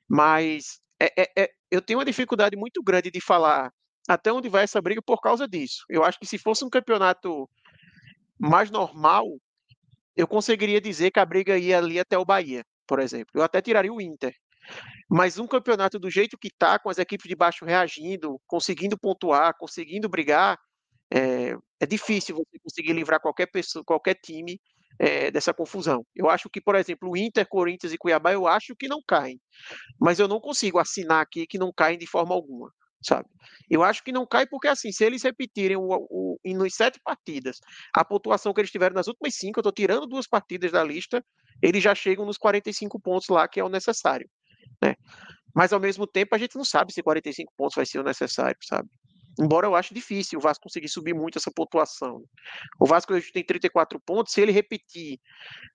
Mas 0.08 0.78
é, 1.00 1.22
é, 1.22 1.32
é, 1.36 1.50
eu 1.70 1.82
tenho 1.82 1.98
uma 1.98 2.04
dificuldade 2.04 2.56
muito 2.56 2.82
grande 2.82 3.10
de 3.10 3.20
falar 3.20 3.70
até 4.08 4.32
onde 4.32 4.48
vai 4.48 4.64
essa 4.64 4.80
briga 4.80 5.02
por 5.02 5.20
causa 5.20 5.48
disso. 5.48 5.84
Eu 5.88 6.04
acho 6.04 6.18
que 6.18 6.26
se 6.26 6.38
fosse 6.38 6.64
um 6.64 6.70
campeonato 6.70 7.48
mais 8.38 8.70
normal, 8.70 9.26
eu 10.16 10.28
conseguiria 10.28 10.80
dizer 10.80 11.10
que 11.10 11.18
a 11.18 11.24
briga 11.26 11.58
ia 11.58 11.78
ali 11.78 11.98
até 11.98 12.16
o 12.16 12.24
Bahia, 12.24 12.64
por 12.86 13.00
exemplo. 13.00 13.30
Eu 13.34 13.42
até 13.42 13.60
tiraria 13.60 13.92
o 13.92 14.00
Inter. 14.00 14.34
Mas 15.08 15.38
um 15.38 15.46
campeonato 15.46 15.98
do 15.98 16.10
jeito 16.10 16.38
que 16.38 16.48
está, 16.48 16.78
com 16.78 16.88
as 16.88 16.98
equipes 16.98 17.28
de 17.28 17.36
baixo 17.36 17.64
reagindo, 17.64 18.40
conseguindo 18.46 18.98
pontuar, 18.98 19.54
conseguindo 19.58 20.08
brigar, 20.08 20.58
é, 21.12 21.56
é 21.80 21.86
difícil 21.86 22.36
você 22.36 22.58
conseguir 22.58 22.92
livrar 22.92 23.20
qualquer 23.20 23.46
pessoa, 23.46 23.84
qualquer 23.84 24.14
time 24.14 24.60
é, 24.98 25.30
dessa 25.30 25.52
confusão. 25.52 26.04
Eu 26.14 26.28
acho 26.28 26.48
que, 26.48 26.60
por 26.60 26.74
exemplo, 26.74 27.10
o 27.10 27.16
Inter, 27.16 27.46
Corinthians 27.46 27.92
e 27.92 27.98
Cuiabá, 27.98 28.32
eu 28.32 28.46
acho 28.46 28.74
que 28.76 28.88
não 28.88 29.00
caem. 29.06 29.40
Mas 30.00 30.18
eu 30.18 30.28
não 30.28 30.40
consigo 30.40 30.78
assinar 30.78 31.20
aqui 31.22 31.46
que 31.46 31.58
não 31.58 31.72
caem 31.72 31.98
de 31.98 32.06
forma 32.06 32.34
alguma, 32.34 32.72
sabe? 33.02 33.28
Eu 33.68 33.82
acho 33.82 34.02
que 34.02 34.12
não 34.12 34.26
cai 34.26 34.46
porque, 34.46 34.68
assim, 34.68 34.92
se 34.92 35.04
eles 35.04 35.22
repetirem 35.22 35.76
o, 35.76 35.88
o, 36.10 36.38
nos 36.44 36.74
sete 36.74 37.00
partidas 37.02 37.58
a 37.94 38.04
pontuação 38.04 38.52
que 38.52 38.60
eles 38.60 38.70
tiveram 38.70 38.94
nas 38.94 39.06
últimas 39.06 39.34
cinco, 39.34 39.58
eu 39.58 39.62
estou 39.62 39.72
tirando 39.72 40.06
duas 40.06 40.26
partidas 40.26 40.72
da 40.72 40.82
lista, 40.82 41.24
eles 41.62 41.82
já 41.82 41.94
chegam 41.94 42.26
nos 42.26 42.38
45 42.38 43.00
pontos 43.00 43.28
lá, 43.28 43.46
que 43.46 43.60
é 43.60 43.64
o 43.64 43.68
necessário, 43.68 44.28
né? 44.82 44.94
Mas, 45.54 45.72
ao 45.72 45.80
mesmo 45.80 46.06
tempo, 46.06 46.34
a 46.34 46.38
gente 46.38 46.56
não 46.56 46.64
sabe 46.64 46.92
se 46.92 47.02
45 47.02 47.52
pontos 47.56 47.76
vai 47.76 47.86
ser 47.86 48.00
o 48.00 48.02
necessário, 48.02 48.58
sabe? 48.62 48.88
Embora 49.38 49.66
eu 49.66 49.74
ache 49.74 49.94
difícil 49.94 50.38
o 50.38 50.42
Vasco 50.42 50.62
conseguir 50.62 50.88
subir 50.88 51.14
muito 51.14 51.38
essa 51.38 51.50
pontuação. 51.50 52.22
O 52.78 52.86
Vasco 52.86 53.12
hoje 53.12 53.32
tem 53.32 53.44
34 53.44 53.98
pontos, 54.00 54.32
se 54.32 54.40
ele 54.40 54.52
repetir 54.52 55.18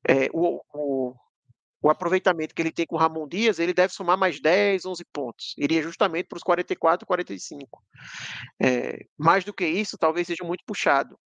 é, 0.08 0.30
o, 0.34 0.62
o, 0.74 1.14
o, 1.82 1.90
aproveitamento 1.90 2.56
que 2.56 2.62
ele 2.62 2.72
tem 2.72 2.86
com 2.86 2.96
o 2.96 3.00
Ramon 3.00 3.28
Dias, 3.28 3.60
ele 3.60 3.74
deve 3.74 3.94
somar 3.94 4.18
mais 4.18 4.40
10, 4.40 4.86
11 4.86 5.06
pontos. 5.12 5.54
Iria 5.58 5.82
justamente 5.82 6.28
para 6.28 6.38
os 6.38 6.44
44, 6.44 7.06
45. 7.06 7.84
É, 8.62 9.00
mais 9.18 9.44
do 9.44 9.54
que 9.54 9.66
isso, 9.66 9.98
talvez 9.98 10.28
seja 10.28 10.44
muito 10.44 10.64
puxado. 10.66 11.20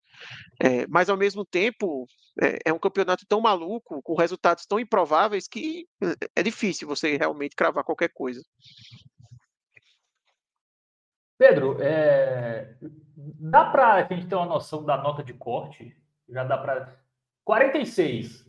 É, 0.61 0.87
mas, 0.87 1.09
ao 1.09 1.17
mesmo 1.17 1.45
tempo, 1.45 2.07
é, 2.41 2.69
é, 2.69 2.73
um 2.73 2.79
campeonato 2.79 3.25
tão 3.27 3.41
maluco, 3.41 4.01
com 4.01 4.15
resultados 4.15 4.65
tão 4.65 4.79
improváveis, 4.79 5.47
que 5.47 5.87
é, 6.01 6.29
é 6.37 6.43
difícil 6.43 6.87
você 6.87 7.17
realmente 7.17 7.55
cravar 7.55 7.83
qualquer 7.83 8.09
coisa. 8.13 8.41
Pedro, 11.37 11.77
é... 11.81 12.75
dá 13.15 13.65
para 13.65 13.95
a 13.95 14.03
gente 14.03 14.27
ter 14.27 14.35
uma 14.35 14.45
noção 14.45 14.83
da 14.85 14.97
nota 14.97 15.23
de 15.23 15.33
corte? 15.33 15.95
Já 16.29 16.43
dá 16.43 16.57
para. 16.57 17.01
46 17.43 18.45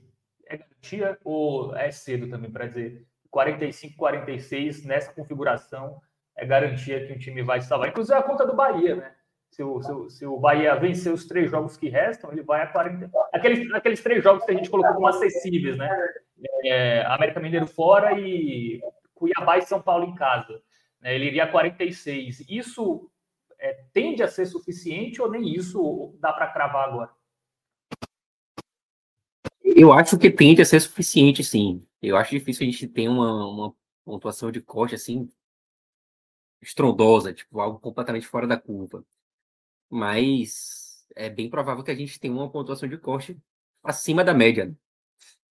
é 0.46 0.58
garantia 0.58 1.18
ou 1.24 1.74
é 1.74 1.90
cedo 1.90 2.28
também 2.28 2.50
para 2.52 2.68
dizer 2.68 3.04
45, 3.30 3.96
46 3.96 4.84
nessa 4.84 5.12
configuração 5.12 6.00
é 6.36 6.46
garantia 6.46 7.04
que 7.04 7.12
o 7.12 7.18
time 7.18 7.42
vai 7.42 7.60
salvar? 7.60 7.88
Inclusive 7.88 8.16
a 8.16 8.22
conta 8.22 8.46
do 8.46 8.54
Bahia, 8.54 8.94
né? 8.94 9.14
Se 9.54 9.62
o, 9.62 9.82
se 9.82 9.92
o, 9.92 10.10
se 10.10 10.26
o 10.26 10.36
Bahia 10.36 10.74
vencer 10.74 11.12
os 11.12 11.26
três 11.26 11.50
jogos 11.50 11.76
que 11.76 11.88
restam, 11.88 12.32
ele 12.32 12.42
vai 12.42 12.62
a 12.62 12.66
40. 12.66 13.10
Aqueles, 13.32 13.72
aqueles 13.72 14.02
três 14.02 14.22
jogos 14.22 14.44
que 14.44 14.50
a 14.50 14.54
gente 14.54 14.68
colocou 14.68 14.94
como 14.94 15.06
acessíveis, 15.06 15.76
né? 15.76 15.88
É, 16.64 17.04
América 17.06 17.38
Mineiro 17.38 17.66
fora 17.66 18.18
e 18.18 18.80
Cuiabá 19.14 19.58
e 19.58 19.62
São 19.62 19.80
Paulo 19.80 20.04
em 20.06 20.14
casa 20.14 20.60
né, 21.04 21.14
ele 21.14 21.26
iria 21.26 21.44
a 21.44 21.50
46. 21.50 22.46
Isso 22.48 23.10
é, 23.58 23.84
tende 23.92 24.22
a 24.22 24.28
ser 24.28 24.46
suficiente 24.46 25.20
ou 25.20 25.30
nem 25.30 25.54
isso 25.54 26.16
dá 26.18 26.32
para 26.32 26.50
cravar 26.50 26.88
agora? 26.88 27.10
Eu 29.62 29.92
acho 29.92 30.18
que 30.18 30.30
tende 30.30 30.62
a 30.62 30.64
ser 30.64 30.80
suficiente, 30.80 31.44
sim. 31.44 31.86
Eu 32.00 32.16
acho 32.16 32.30
difícil 32.30 32.66
a 32.66 32.70
gente 32.70 32.88
ter 32.88 33.08
uma, 33.08 33.46
uma 33.46 33.74
pontuação 34.04 34.50
de 34.50 34.62
corte 34.62 34.94
assim 34.94 35.30
estrondosa, 36.62 37.34
tipo 37.34 37.60
algo 37.60 37.78
completamente 37.78 38.26
fora 38.26 38.46
da 38.46 38.58
curva. 38.58 39.04
Mas 39.94 41.06
é 41.14 41.30
bem 41.30 41.48
provável 41.48 41.84
que 41.84 41.90
a 41.92 41.94
gente 41.94 42.18
tenha 42.18 42.34
uma 42.34 42.50
pontuação 42.50 42.88
de 42.88 42.98
corte 42.98 43.40
acima 43.80 44.24
da 44.24 44.34
média. 44.34 44.64
Né? 44.66 44.74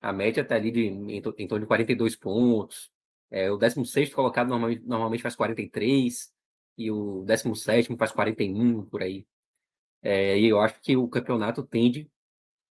A 0.02 0.12
média 0.12 0.42
está 0.42 0.56
ali 0.56 0.70
de, 0.70 0.82
em, 0.82 1.18
em 1.38 1.48
torno 1.48 1.62
de 1.62 1.66
42 1.66 2.18
pontos, 2.18 2.92
é, 3.32 3.50
o 3.50 3.56
16 3.56 4.14
colocado 4.14 4.50
normalmente, 4.50 4.84
normalmente 4.86 5.24
faz 5.24 5.34
43 5.34 6.30
e 6.78 6.92
o 6.92 7.24
17 7.24 7.96
faz 7.96 8.12
41 8.12 8.86
por 8.86 9.02
aí. 9.02 9.26
É, 10.02 10.38
e 10.38 10.50
eu 10.50 10.60
acho 10.60 10.82
que 10.82 10.98
o 10.98 11.08
campeonato 11.08 11.64
tende 11.64 12.12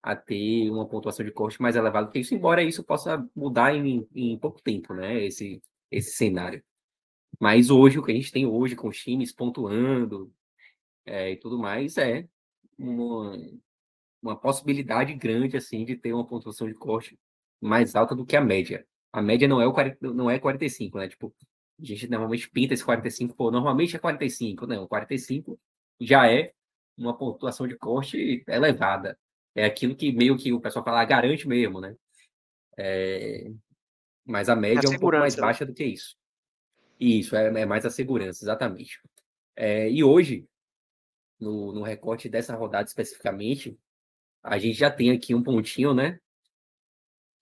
a 0.03 0.15
ter 0.15 0.71
uma 0.71 0.87
pontuação 0.87 1.25
de 1.25 1.33
corte 1.33 1.63
mais 1.63 1.77
elevada 1.77 2.11
que 2.11 2.19
isso, 2.19 2.35
embora 2.35 2.63
isso 2.63 2.85
possa 2.85 3.27
mudar 3.35 3.75
em, 3.75 4.07
em 4.15 4.39
pouco 4.39 4.61
tempo, 4.61 4.93
né? 4.93 5.25
Esse, 5.25 5.63
esse 5.91 6.11
cenário. 6.11 6.63
Mas 7.41 7.71
hoje, 7.71 7.99
o 7.99 8.03
que 8.03 8.13
a 8.13 8.15
gente 8.15 8.31
tem 8.31 8.45
hoje 8.45 8.77
com 8.77 8.89
os 8.89 8.99
times 8.99 9.33
pontuando 9.33 10.31
é, 11.07 11.33
e 11.33 11.37
tudo 11.37 11.59
mais 11.59 11.97
é 11.99 12.27
uma, 12.79 13.37
uma 14.23 14.37
possibilidade 14.37 15.15
grande 15.15 15.57
assim 15.57 15.85
de 15.85 15.97
ter 15.97 16.13
uma 16.13 16.27
pontuação 16.27 16.67
de 16.67 16.75
corte 16.75 17.19
mais 17.61 17.95
alta 17.95 18.15
do 18.15 18.27
que 18.27 18.37
a 18.37 18.41
média 18.41 18.87
a 19.15 19.23
média 19.23 19.47
não 19.47 19.61
é, 19.61 19.67
o 19.67 19.73
40, 19.73 20.13
não 20.13 20.29
é 20.29 20.41
45, 20.41 20.99
né? 20.99 21.07
Tipo, 21.07 21.33
a 21.81 21.85
gente 21.85 22.09
normalmente 22.09 22.51
pinta 22.51 22.75
esse 22.75 22.85
45, 22.85 23.33
pô, 23.37 23.49
normalmente 23.49 23.95
é 23.95 23.99
45, 24.01 24.67
não, 24.67 24.89
45 24.89 25.57
já 26.01 26.29
é 26.29 26.53
uma 26.99 27.17
pontuação 27.17 27.69
de 27.69 27.77
corte 27.77 28.43
elevada. 28.49 29.17
É 29.55 29.65
aquilo 29.67 29.95
que 29.95 30.11
meio 30.11 30.37
que 30.37 30.53
o 30.53 30.61
pessoal 30.61 30.85
fala, 30.85 31.05
garante 31.05 31.47
mesmo, 31.47 31.81
né? 31.81 31.95
É... 32.77 33.53
Mas 34.25 34.49
a 34.49 34.57
média 34.57 34.91
a 34.91 34.93
é 34.93 34.97
um 34.97 34.99
pouco 34.99 35.17
mais 35.17 35.37
né? 35.37 35.43
baixa 35.43 35.65
do 35.65 35.73
que 35.73 35.85
isso. 35.85 36.17
Isso, 36.99 37.37
é, 37.37 37.47
é 37.61 37.65
mais 37.65 37.87
a 37.87 37.91
segurança, 37.91 38.45
exatamente. 38.45 38.99
É, 39.55 39.89
e 39.89 40.03
hoje, 40.03 40.45
no, 41.39 41.73
no 41.73 41.83
recorte 41.83 42.29
dessa 42.29 42.55
rodada 42.57 42.87
especificamente, 42.87 43.79
a 44.43 44.59
gente 44.59 44.79
já 44.79 44.91
tem 44.91 45.11
aqui 45.11 45.35
um 45.35 45.43
pontinho, 45.43 45.95
né? 45.95 46.21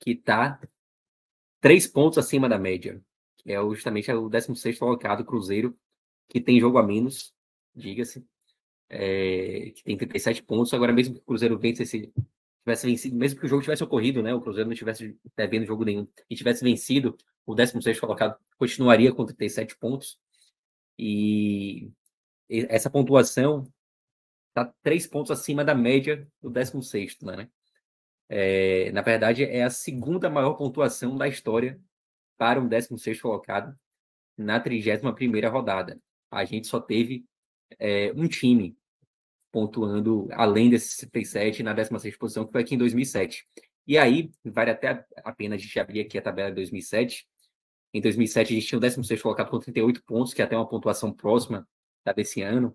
que 0.02 0.11
está 0.11 0.61
três 1.61 1.87
pontos 1.87 2.18
acima 2.18 2.48
da 2.48 2.59
média. 2.59 3.00
É 3.46 3.55
justamente 3.55 4.11
o 4.12 4.28
16 4.28 4.78
colocado, 4.78 5.24
Cruzeiro, 5.24 5.78
que 6.28 6.40
tem 6.40 6.61
jogo 6.61 6.78
a 6.78 6.83
menos, 6.83 7.33
diga-se, 7.74 8.26
é, 8.88 9.70
que 9.74 9.85
tem 9.85 9.96
37 9.96 10.42
pontos. 10.42 10.74
Agora, 10.74 10.92
mesmo 10.92 11.14
que 11.14 11.20
o 11.20 11.24
Cruzeiro 11.24 11.57
vencesse, 11.59 12.12
tivesse 12.64 12.87
vencido, 12.87 13.16
mesmo 13.16 13.38
que 13.38 13.46
o 13.46 13.48
jogo 13.48 13.62
tivesse 13.62 13.85
ocorrido, 13.85 14.22
né, 14.22 14.35
o 14.35 14.40
Cruzeiro 14.40 14.68
não 14.68 14.76
tivesse 14.76 15.16
devendo 15.37 15.66
jogo 15.66 15.85
nenhum 15.85 16.07
e 16.28 16.35
tivesse 16.35 16.64
vencido, 16.64 17.16
o 17.46 17.55
16 17.55 17.98
colocado 18.00 18.37
continuaria 18.59 19.12
com 19.12 19.24
37 19.24 19.76
pontos. 19.76 20.18
E 20.98 21.90
essa 22.48 22.90
pontuação 22.90 23.64
está 24.52 24.72
três 24.82 25.06
pontos 25.06 25.30
acima 25.30 25.64
da 25.64 25.74
média 25.74 26.28
do 26.40 26.50
16, 26.50 27.18
né? 27.22 27.48
É, 28.28 28.90
na 28.92 29.02
verdade, 29.02 29.44
é 29.44 29.62
a 29.62 29.70
segunda 29.70 30.30
maior 30.30 30.54
pontuação 30.54 31.16
da 31.16 31.28
história 31.28 31.80
para 32.38 32.60
um 32.60 32.68
16 32.68 33.20
colocado 33.20 33.76
na 34.36 34.60
31 34.60 35.50
rodada. 35.50 36.00
A 36.30 36.44
gente 36.44 36.66
só 36.66 36.80
teve 36.80 37.24
é, 37.78 38.12
um 38.16 38.26
time 38.26 38.76
pontuando 39.50 40.28
além 40.32 40.70
desses 40.70 40.94
67 40.94 41.62
na 41.62 41.74
16 41.74 42.16
posição, 42.16 42.46
que 42.46 42.52
foi 42.52 42.62
aqui 42.62 42.74
em 42.74 42.78
2007. 42.78 43.46
E 43.86 43.98
aí, 43.98 44.30
vale 44.44 44.70
até 44.70 45.04
a 45.16 45.32
pena 45.32 45.56
a 45.56 45.58
gente 45.58 45.78
abrir 45.78 46.00
aqui 46.00 46.16
a 46.16 46.22
tabela 46.22 46.48
de 46.48 46.56
2007. 46.56 47.26
Em 47.92 48.00
2007, 48.00 48.52
a 48.52 48.54
gente 48.54 48.66
tinha 48.66 48.78
o 48.78 48.80
16 48.80 49.20
colocado 49.20 49.50
com 49.50 49.58
38 49.58 50.02
pontos, 50.04 50.32
que 50.32 50.40
é 50.40 50.44
até 50.44 50.56
uma 50.56 50.68
pontuação 50.68 51.12
próxima 51.12 51.68
da 52.04 52.12
desse 52.12 52.40
ano, 52.40 52.74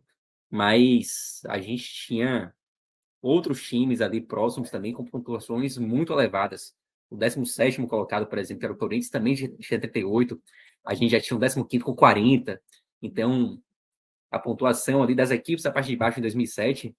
mas 0.50 1.42
a 1.48 1.60
gente 1.60 1.84
tinha 1.84 2.54
outros 3.22 3.62
times 3.68 4.02
ali 4.02 4.22
próximos 4.22 4.70
também 4.70 4.94
com 4.94 5.06
pontuações 5.06 5.78
muito 5.78 6.14
elevadas. 6.14 6.76
O 7.10 7.16
17 7.16 7.86
colocado, 7.88 8.28
por 8.28 8.38
exemplo, 8.38 8.66
era 8.66 8.74
o 8.74 8.78
Corinthians, 8.78 9.10
também 9.10 9.36
tinha 9.36 9.80
38. 9.80 10.42
A 10.86 10.94
gente 10.94 11.12
já 11.12 11.20
tinha 11.20 11.38
o 11.38 11.40
15 11.66 11.84
com 11.84 11.96
40. 11.96 12.62
Então, 13.02 13.62
a 14.32 14.40
pontuação 14.40 15.02
ali 15.04 15.16
das 15.16 15.32
equipes 15.32 15.64
da 15.64 15.72
parte 15.72 15.90
de 15.90 15.96
baixo 15.96 16.20
em 16.20 16.22
2007, 16.22 16.96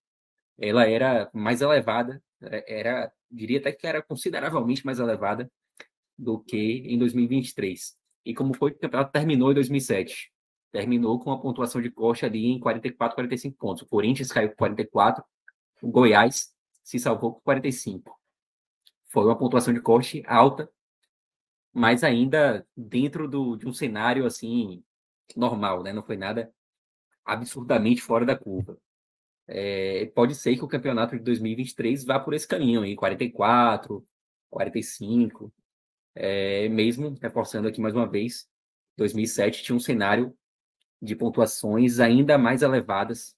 ela 0.58 0.86
era 0.86 1.30
mais 1.32 1.60
elevada, 1.60 2.22
é, 2.42 2.80
era, 2.80 3.12
diria 3.30 3.58
até 3.58 3.72
que 3.72 3.86
era 3.86 4.02
consideravelmente 4.02 4.84
mais 4.84 4.98
elevada 4.98 5.50
do 6.16 6.38
que 6.40 6.82
em 6.86 6.98
2023. 6.98 7.96
E 8.24 8.34
como 8.34 8.54
foi 8.54 8.72
que 8.72 8.78
o 8.78 8.80
campeonato 8.80 9.12
terminou 9.12 9.52
em 9.52 9.54
2007? 9.54 10.32
Terminou 10.70 11.18
com 11.18 11.32
a 11.32 11.40
pontuação 11.40 11.80
de 11.80 11.90
corte 11.90 12.24
ali 12.24 12.46
em 12.46 12.60
44, 12.60 13.14
45 13.14 13.56
pontos. 13.56 13.82
O 13.82 13.86
Corinthians 13.86 14.30
caiu 14.30 14.50
com 14.50 14.56
44, 14.56 15.24
o 15.82 15.90
Goiás 15.90 16.52
se 16.82 16.98
salvou 16.98 17.34
com 17.34 17.40
45. 17.40 18.18
Foi 19.08 19.24
uma 19.24 19.38
pontuação 19.38 19.72
de 19.72 19.80
corte 19.80 20.22
alta, 20.26 20.70
mas 21.72 22.04
ainda 22.04 22.66
dentro 22.76 23.28
do, 23.28 23.56
de 23.56 23.66
um 23.66 23.72
cenário 23.72 24.26
assim 24.26 24.82
normal, 25.36 25.82
né? 25.82 25.92
Não 25.92 26.02
foi 26.02 26.16
nada 26.16 26.52
absurdamente 27.24 28.02
fora 28.02 28.24
da 28.24 28.36
curva. 28.36 28.78
É, 29.46 30.06
pode 30.14 30.34
ser 30.34 30.56
que 30.56 30.64
o 30.64 30.68
campeonato 30.68 31.16
de 31.16 31.22
2023 31.22 32.04
vá 32.04 32.20
por 32.20 32.34
esse 32.34 32.46
caminho 32.46 32.82
aí, 32.82 32.94
44, 32.94 34.06
45, 34.50 35.52
é, 36.14 36.68
mesmo 36.68 37.16
reforçando 37.20 37.68
aqui 37.68 37.80
mais 37.80 37.94
uma 37.94 38.06
vez, 38.06 38.48
2007 38.96 39.62
tinha 39.62 39.76
um 39.76 39.80
cenário 39.80 40.36
de 41.00 41.14
pontuações 41.14 42.00
ainda 42.00 42.36
mais 42.36 42.62
elevadas 42.62 43.36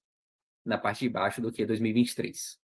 na 0.65 0.79
parte 0.79 1.01
de 1.01 1.09
baixo 1.09 1.41
do 1.41 1.53
que 1.53 1.67
2023. 1.67 2.59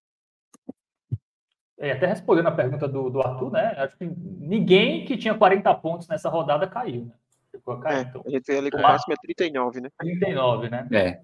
É, 1.77 1.91
até 1.91 2.07
respondendo 2.07 2.47
a 2.47 2.51
pergunta 2.51 2.87
do, 2.87 3.09
do 3.09 3.21
Arthur, 3.21 3.51
né? 3.51 3.73
Acho 3.77 3.97
que 3.97 4.05
ninguém 4.05 5.05
que 5.05 5.17
tinha 5.17 5.33
40 5.33 5.73
pontos 5.75 6.07
nessa 6.07 6.29
rodada 6.29 6.67
caiu, 6.67 7.05
né? 7.05 7.13
Ficou 7.51 7.79
cair, 7.79 7.97
é, 7.97 8.01
então. 8.01 8.23
A 8.25 8.29
gente 8.29 8.51
ali 8.51 8.71
com 8.71 8.77
o 8.77 8.81
máximo 8.81 9.13
é 9.13 9.17
39, 9.21 9.81
né? 9.81 9.89
39, 9.99 10.69
né? 10.69 10.87
É. 10.91 11.21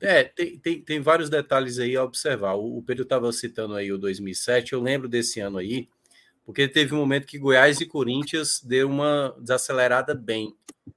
É, 0.00 0.24
tem, 0.24 0.58
tem, 0.58 0.80
tem 0.80 1.00
vários 1.00 1.28
detalhes 1.28 1.78
aí 1.78 1.96
a 1.96 2.02
observar. 2.02 2.54
O, 2.54 2.78
o 2.78 2.82
Pedro 2.82 3.02
estava 3.02 3.30
citando 3.30 3.74
aí 3.74 3.92
o 3.92 3.98
2007, 3.98 4.72
eu 4.72 4.80
lembro 4.80 5.08
desse 5.08 5.38
ano 5.38 5.58
aí, 5.58 5.88
porque 6.44 6.66
teve 6.66 6.94
um 6.94 6.98
momento 6.98 7.26
que 7.26 7.38
Goiás 7.38 7.80
e 7.80 7.86
Corinthians 7.86 8.60
deu 8.64 8.88
uma 8.88 9.36
desacelerada 9.38 10.14
bem 10.14 10.56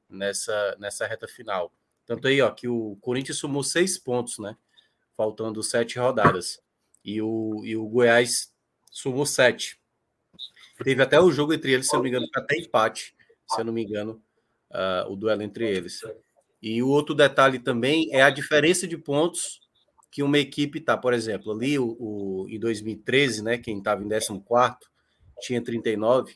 nessa, 0.10 0.76
nessa 0.80 1.06
reta 1.06 1.28
final. 1.28 1.72
Tanto 2.06 2.28
aí, 2.28 2.42
ó, 2.42 2.50
que 2.52 2.68
o 2.68 2.98
Corinthians 3.02 3.38
sumou 3.38 3.64
seis 3.64 3.98
pontos, 3.98 4.38
né? 4.38 4.56
faltando 5.16 5.64
sete 5.64 5.98
rodadas. 5.98 6.62
E 7.04 7.22
o, 7.22 7.62
e 7.64 7.76
o 7.76 7.88
Goiás 7.88 8.52
sumou 8.92 9.26
sete. 9.26 9.80
Teve 10.84 11.02
até 11.02 11.20
o 11.20 11.32
jogo 11.32 11.54
entre 11.54 11.72
eles, 11.72 11.88
se 11.88 11.96
eu 11.96 11.98
não 11.98 12.04
me 12.04 12.10
engano, 12.10 12.28
até 12.36 12.58
empate, 12.58 13.16
se 13.48 13.62
eu 13.62 13.66
não 13.66 13.72
me 13.72 13.84
engano, 13.84 14.22
uh, 14.72 15.12
o 15.12 15.16
duelo 15.16 15.42
entre 15.42 15.70
eles. 15.70 16.02
E 16.62 16.82
o 16.82 16.90
outro 16.90 17.16
detalhe 17.16 17.60
também 17.60 18.10
é 18.12 18.22
a 18.22 18.30
diferença 18.30 18.88
de 18.88 18.98
pontos 18.98 19.62
que 20.12 20.24
uma 20.24 20.38
equipe 20.38 20.82
tá. 20.82 20.98
Por 20.98 21.14
exemplo, 21.14 21.52
ali 21.52 21.80
o, 21.80 21.96
o 22.00 22.48
em 22.50 22.60
2013, 22.60 23.44
né, 23.44 23.58
quem 23.58 23.78
estava 23.78 24.04
em 24.04 24.10
14 24.10 24.42
tinha 25.40 25.64
39. 25.64 26.36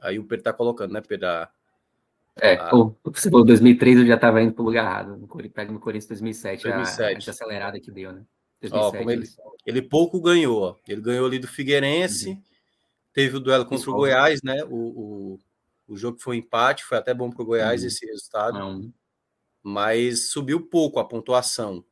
Aí 0.00 0.18
o 0.18 0.24
Pedro 0.24 0.38
está 0.38 0.52
colocando, 0.52 0.92
né, 0.92 1.00
Pedro? 1.00 1.28
É, 2.40 2.54
ah. 2.54 2.74
o, 2.74 2.96
o 3.04 3.44
2003 3.44 3.98
eu 3.98 4.06
já 4.06 4.14
estava 4.14 4.42
indo 4.42 4.54
para 4.54 4.62
o 4.62 4.66
lugar 4.66 4.84
errado. 4.84 5.28
Pega 5.52 5.72
no 5.72 5.80
Corinthians 5.80 6.08
2007, 6.08 6.62
2007. 6.62 7.28
A, 7.28 7.30
a 7.30 7.34
acelerada 7.34 7.80
que 7.80 7.90
deu, 7.90 8.12
né? 8.12 8.24
2007, 8.62 9.04
ó, 9.04 9.10
ele, 9.10 9.28
ele, 9.66 9.82
pouco 9.82 10.20
ganhou, 10.20 10.62
ó. 10.62 10.76
ele 10.86 11.00
ganhou 11.00 11.26
ali 11.26 11.38
do 11.38 11.48
Figueirense, 11.48 12.30
uhum. 12.30 12.42
teve 13.12 13.36
o 13.36 13.40
duelo 13.40 13.66
contra 13.66 13.90
o 13.90 13.94
Goiás, 13.94 14.40
né? 14.42 14.62
O, 14.64 14.76
o, 14.76 15.38
o 15.88 15.96
jogo 15.96 16.18
foi 16.20 16.36
empate, 16.36 16.84
foi 16.84 16.96
até 16.96 17.12
bom 17.12 17.28
para 17.28 17.42
o 17.42 17.46
Goiás 17.46 17.80
uhum. 17.80 17.88
esse 17.88 18.06
resultado, 18.06 18.58
Não. 18.58 18.92
mas 19.62 20.30
subiu 20.30 20.60
pouco 20.60 21.00
a 21.00 21.04
pontuação, 21.04 21.84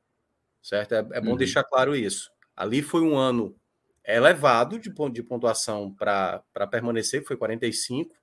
certo? 0.63 0.95
É, 0.95 0.99
é 0.99 1.21
bom 1.21 1.33
uhum. 1.33 1.37
deixar 1.37 1.65
claro 1.65 1.97
isso. 1.97 2.31
Ali 2.57 2.83
foi 2.83 3.03
um 3.03 3.17
ano 3.17 3.57
elevado 4.05 4.79
de, 4.79 4.93
de 5.13 5.23
pontuação 5.23 5.93
para 5.93 6.43
permanecer, 6.71 7.25
foi 7.25 7.37
45, 7.37 8.15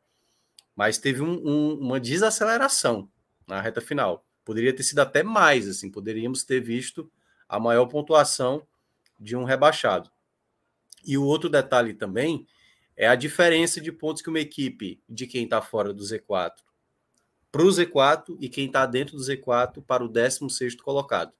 mas 0.77 0.97
teve 0.97 1.21
um, 1.21 1.33
um, 1.45 1.73
uma 1.79 1.99
desaceleração 1.99 3.09
na 3.45 3.59
reta 3.59 3.81
final. 3.81 4.25
Poderia 4.45 4.73
ter 4.73 4.83
sido 4.83 4.99
até 4.99 5.23
mais, 5.23 5.67
assim, 5.67 5.91
poderíamos 5.91 6.43
ter 6.43 6.61
visto 6.61 7.11
a 7.49 7.59
maior 7.59 7.87
pontuação 7.87 8.65
de 9.19 9.35
um 9.35 9.43
rebaixado. 9.43 10.09
E 11.03 11.17
o 11.17 11.23
outro 11.23 11.49
detalhe 11.49 11.93
também 11.93 12.47
é 12.95 13.07
a 13.07 13.15
diferença 13.15 13.81
de 13.81 13.91
pontos 13.91 14.21
que 14.21 14.29
uma 14.29 14.39
equipe 14.39 15.01
de 15.09 15.25
quem 15.27 15.43
está 15.43 15.61
fora 15.61 15.91
do 15.91 16.03
Z4 16.03 16.53
para 17.51 17.63
o 17.63 17.69
Z4 17.69 18.37
e 18.39 18.49
quem 18.49 18.67
está 18.67 18.85
dentro 18.85 19.17
do 19.17 19.23
Z4 19.23 19.83
para 19.83 20.03
o 20.03 20.07
16 20.07 20.75
colocado. 20.75 21.33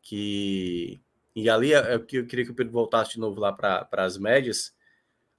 Que 0.00 1.00
e 1.34 1.50
ali 1.50 1.72
é, 1.72 1.94
é 1.94 1.98
que 1.98 2.18
eu 2.18 2.26
queria 2.26 2.44
que 2.44 2.50
o 2.50 2.54
Pedro 2.54 2.72
voltasse 2.72 3.12
de 3.12 3.20
novo 3.20 3.40
lá 3.40 3.52
para 3.52 3.88
as 3.92 4.16
médias. 4.18 4.72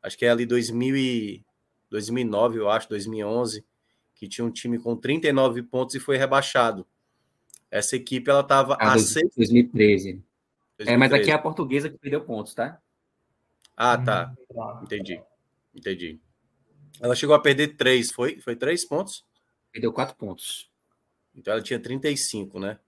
Acho 0.02 0.17
que 0.17 0.25
é 0.25 0.30
ali 0.30 0.45
2000 0.45 0.97
e 0.97 1.45
2009, 1.89 2.60
eu 2.60 2.69
acho, 2.69 2.89
2011, 2.89 3.65
que 4.15 4.28
tinha 4.28 4.45
um 4.45 4.52
time 4.52 4.78
com 4.78 4.95
39 4.95 5.63
pontos 5.63 5.95
e 5.95 5.99
foi 5.99 6.17
rebaixado. 6.17 6.86
Essa 7.71 7.95
equipe 7.95 8.30
ela 8.30 8.41
estava 8.41 8.73
ah, 8.80 8.91
a 8.91 8.95
2013. 8.95 9.34
2013. 9.36 10.23
É, 10.80 10.97
mas 10.97 11.12
aqui 11.12 11.30
é 11.30 11.34
a 11.34 11.39
portuguesa 11.39 11.89
que 11.89 11.97
perdeu 11.97 12.21
pontos, 12.21 12.54
tá? 12.54 12.80
Ah, 13.75 13.97
tá. 13.97 14.34
Entendi. 14.84 15.21
Entendi. 15.73 16.19
Ela 17.02 17.15
chegou 17.15 17.36
a 17.36 17.39
perder 17.39 17.75
três, 17.75 18.12
foi? 18.12 18.39
Foi 18.39 18.56
três 18.56 18.84
pontos? 18.84 19.25
Perdeu 19.71 19.93
quatro 19.93 20.15
pontos. 20.15 20.69
Então 21.36 21.54
ela 21.54 21.62
tinha 21.62 21.80
35, 21.80 22.60
né? 22.60 22.80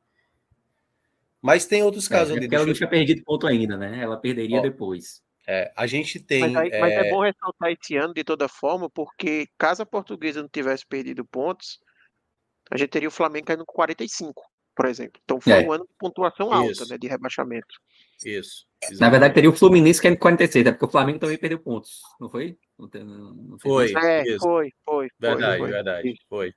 Mas 1.41 1.65
tem 1.65 1.81
outros 1.81 2.07
é, 2.07 2.09
casos 2.09 2.35
é, 2.35 2.37
ali. 2.37 2.53
Ela 2.53 2.65
não 2.65 2.73
tinha 2.73 2.89
perdido 2.89 3.23
ponto 3.23 3.47
ainda, 3.47 3.77
né? 3.77 4.01
Ela 4.01 4.17
perderia 4.17 4.59
Ó, 4.59 4.61
depois. 4.61 5.23
É, 5.47 5.71
a 5.75 5.87
gente 5.87 6.19
tem. 6.19 6.41
Mas, 6.41 6.55
aí, 6.55 6.69
é... 6.71 6.79
mas, 6.79 6.93
é... 6.93 7.09
bom 7.09 7.21
ressaltar 7.21 7.71
esse 7.71 7.95
ano 7.95 8.13
de 8.13 8.23
toda 8.23 8.47
forma, 8.47 8.89
porque 8.89 9.47
caso 9.57 9.81
a 9.81 9.85
portuguesa 9.85 10.41
não 10.41 10.49
tivesse 10.49 10.85
perdido 10.85 11.25
pontos, 11.25 11.79
a 12.69 12.77
gente 12.77 12.89
teria 12.89 13.07
o 13.07 13.11
Flamengo 13.11 13.47
caindo 13.47 13.65
com 13.65 13.73
45, 13.73 14.41
por 14.75 14.85
exemplo. 14.85 15.19
Então 15.23 15.41
foi 15.41 15.53
é. 15.53 15.67
um 15.67 15.71
ano 15.71 15.85
de 15.85 15.93
pontuação 15.97 16.53
alta, 16.53 16.85
né, 16.85 16.97
de 16.97 17.07
rebaixamento. 17.07 17.75
Isso. 18.23 18.65
Exatamente. 18.83 19.01
Na 19.01 19.09
verdade, 19.09 19.33
teria 19.33 19.49
o 19.49 19.55
Fluminense 19.55 20.01
caindo 20.01 20.15
com 20.15 20.23
46, 20.23 20.65
é 20.65 20.71
porque 20.71 20.85
o 20.85 20.91
Flamengo 20.91 21.19
também 21.19 21.37
perdeu 21.37 21.59
pontos, 21.59 22.01
não 22.19 22.29
foi? 22.29 22.57
Não, 22.77 23.33
não 23.33 23.59
foi. 23.59 23.93
É, 23.93 24.37
foi, 24.39 24.71
foi. 24.85 25.07
Verdade, 25.19 25.57
foi, 25.59 25.69
verdade. 25.69 26.15
Foi. 26.27 26.53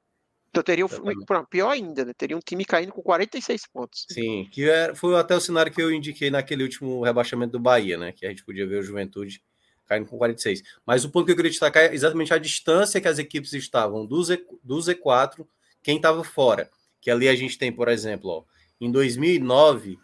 Então 0.55 0.63
teria 0.63 0.87
um, 0.87 1.45
pior 1.51 1.71
ainda, 1.71 2.05
né? 2.05 2.13
Teria 2.17 2.37
um 2.37 2.41
time 2.41 2.65
caindo 2.65 2.93
com 2.93 3.03
46 3.03 3.67
pontos. 3.73 4.07
Sim, 4.09 4.49
que 4.53 4.63
era, 4.63 4.95
foi 4.95 5.17
até 5.17 5.35
o 5.35 5.41
cenário 5.41 5.73
que 5.73 5.83
eu 5.83 5.91
indiquei 5.91 6.31
naquele 6.31 6.63
último 6.63 7.03
rebaixamento 7.03 7.51
do 7.51 7.59
Bahia, 7.59 7.99
né? 7.99 8.13
Que 8.13 8.25
a 8.25 8.29
gente 8.29 8.45
podia 8.45 8.65
ver 8.65 8.79
o 8.79 8.83
Juventude 8.83 9.43
caindo 9.85 10.07
com 10.07 10.17
46. 10.17 10.63
Mas 10.87 11.05
o 11.05 11.11
ponto 11.11 11.27
que 11.27 11.33
eu 11.33 11.37
queria 11.37 11.51
destacar 11.51 11.83
é 11.83 11.93
exatamente 11.93 12.33
a 12.33 12.39
distância 12.39 13.01
que 13.01 13.09
as 13.09 13.19
equipes 13.19 13.53
estavam 13.53 14.07
do, 14.07 14.23
Z, 14.23 14.47
do 14.63 14.77
Z4, 14.77 15.45
quem 15.83 15.97
estava 15.97 16.23
fora. 16.23 16.71
Que 17.01 17.11
ali 17.11 17.29
a 17.29 17.35
gente 17.35 17.59
tem, 17.59 17.73
por 17.73 17.89
exemplo, 17.89 18.31
ó, 18.31 18.45
em 18.81 18.93
2009, 18.93 19.99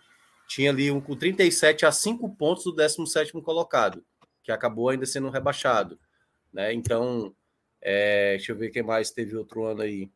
tinha 0.48 0.72
ali 0.72 0.90
um 0.90 1.00
com 1.00 1.14
37 1.14 1.86
a 1.86 1.92
5 1.92 2.28
pontos 2.34 2.64
do 2.64 2.72
17 2.72 3.30
colocado, 3.40 4.04
que 4.42 4.50
acabou 4.50 4.88
ainda 4.88 5.06
sendo 5.06 5.30
rebaixado. 5.30 5.96
Né? 6.52 6.72
Então, 6.72 7.32
É, 7.80 8.32
deixa 8.32 8.50
eu 8.50 8.56
ver 8.56 8.70
quem 8.70 8.82
mais 8.82 9.12
teve 9.12 9.36
outro 9.36 9.64
ano 9.64 9.82
aí. 9.82 10.10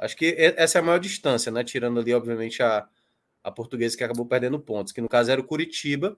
Acho 0.00 0.16
que 0.16 0.34
essa 0.56 0.78
é 0.78 0.80
a 0.80 0.82
maior 0.82 0.98
distância, 0.98 1.52
né? 1.52 1.62
Tirando 1.62 2.00
ali, 2.00 2.14
obviamente, 2.14 2.62
a, 2.62 2.88
a 3.44 3.50
portuguesa 3.50 3.94
que 3.94 4.02
acabou 4.02 4.24
perdendo 4.24 4.58
pontos, 4.58 4.94
que 4.94 5.00
no 5.00 5.08
caso 5.08 5.30
era 5.30 5.38
o 5.38 5.44
Curitiba, 5.44 6.16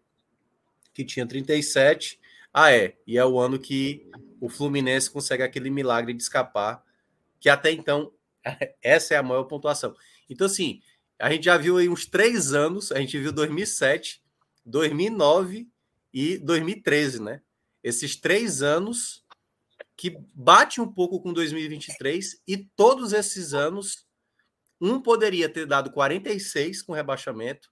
que 0.95 1.05
tinha 1.05 1.27
37. 1.27 2.21
Ah, 2.55 2.71
é. 2.73 2.97
E 3.05 3.19
é 3.19 3.27
o 3.27 3.41
ano 3.41 3.59
que 3.59 4.09
o 4.41 4.49
Fluminense 4.49 5.11
consegue 5.11 5.43
aquele 5.43 5.69
milagre 5.69 6.15
de 6.15 6.23
escapar, 6.23 6.85
que 7.41 7.49
até 7.49 7.73
então 7.73 8.13
essa 8.81 9.15
é 9.15 9.17
a 9.17 9.23
maior 9.23 9.45
pontuação. 9.45 9.97
Então, 10.31 10.47
assim, 10.47 10.81
a 11.19 11.29
gente 11.33 11.47
já 11.47 11.57
viu 11.57 11.77
aí 11.77 11.89
uns 11.89 12.07
três 12.07 12.53
anos, 12.53 12.93
a 12.93 13.01
gente 13.01 13.19
viu 13.19 13.33
2007, 13.33 14.23
2009 14.65 15.69
e 16.15 16.39
2013, 16.39 17.21
né? 17.21 17.41
Esses 17.83 18.15
três 18.15 18.63
anos 18.63 19.25
que 20.03 20.19
bate 20.35 20.81
um 20.81 20.93
pouco 20.93 21.21
com 21.21 21.33
2023 21.33 22.43
e 22.45 22.57
todos 22.57 23.13
esses 23.13 23.55
anos 23.55 24.05
um 24.81 25.01
poderia 25.01 25.49
ter 25.49 25.65
dado 25.65 25.93
46 25.93 26.83
com 26.83 26.93
rebaixamento. 26.93 27.69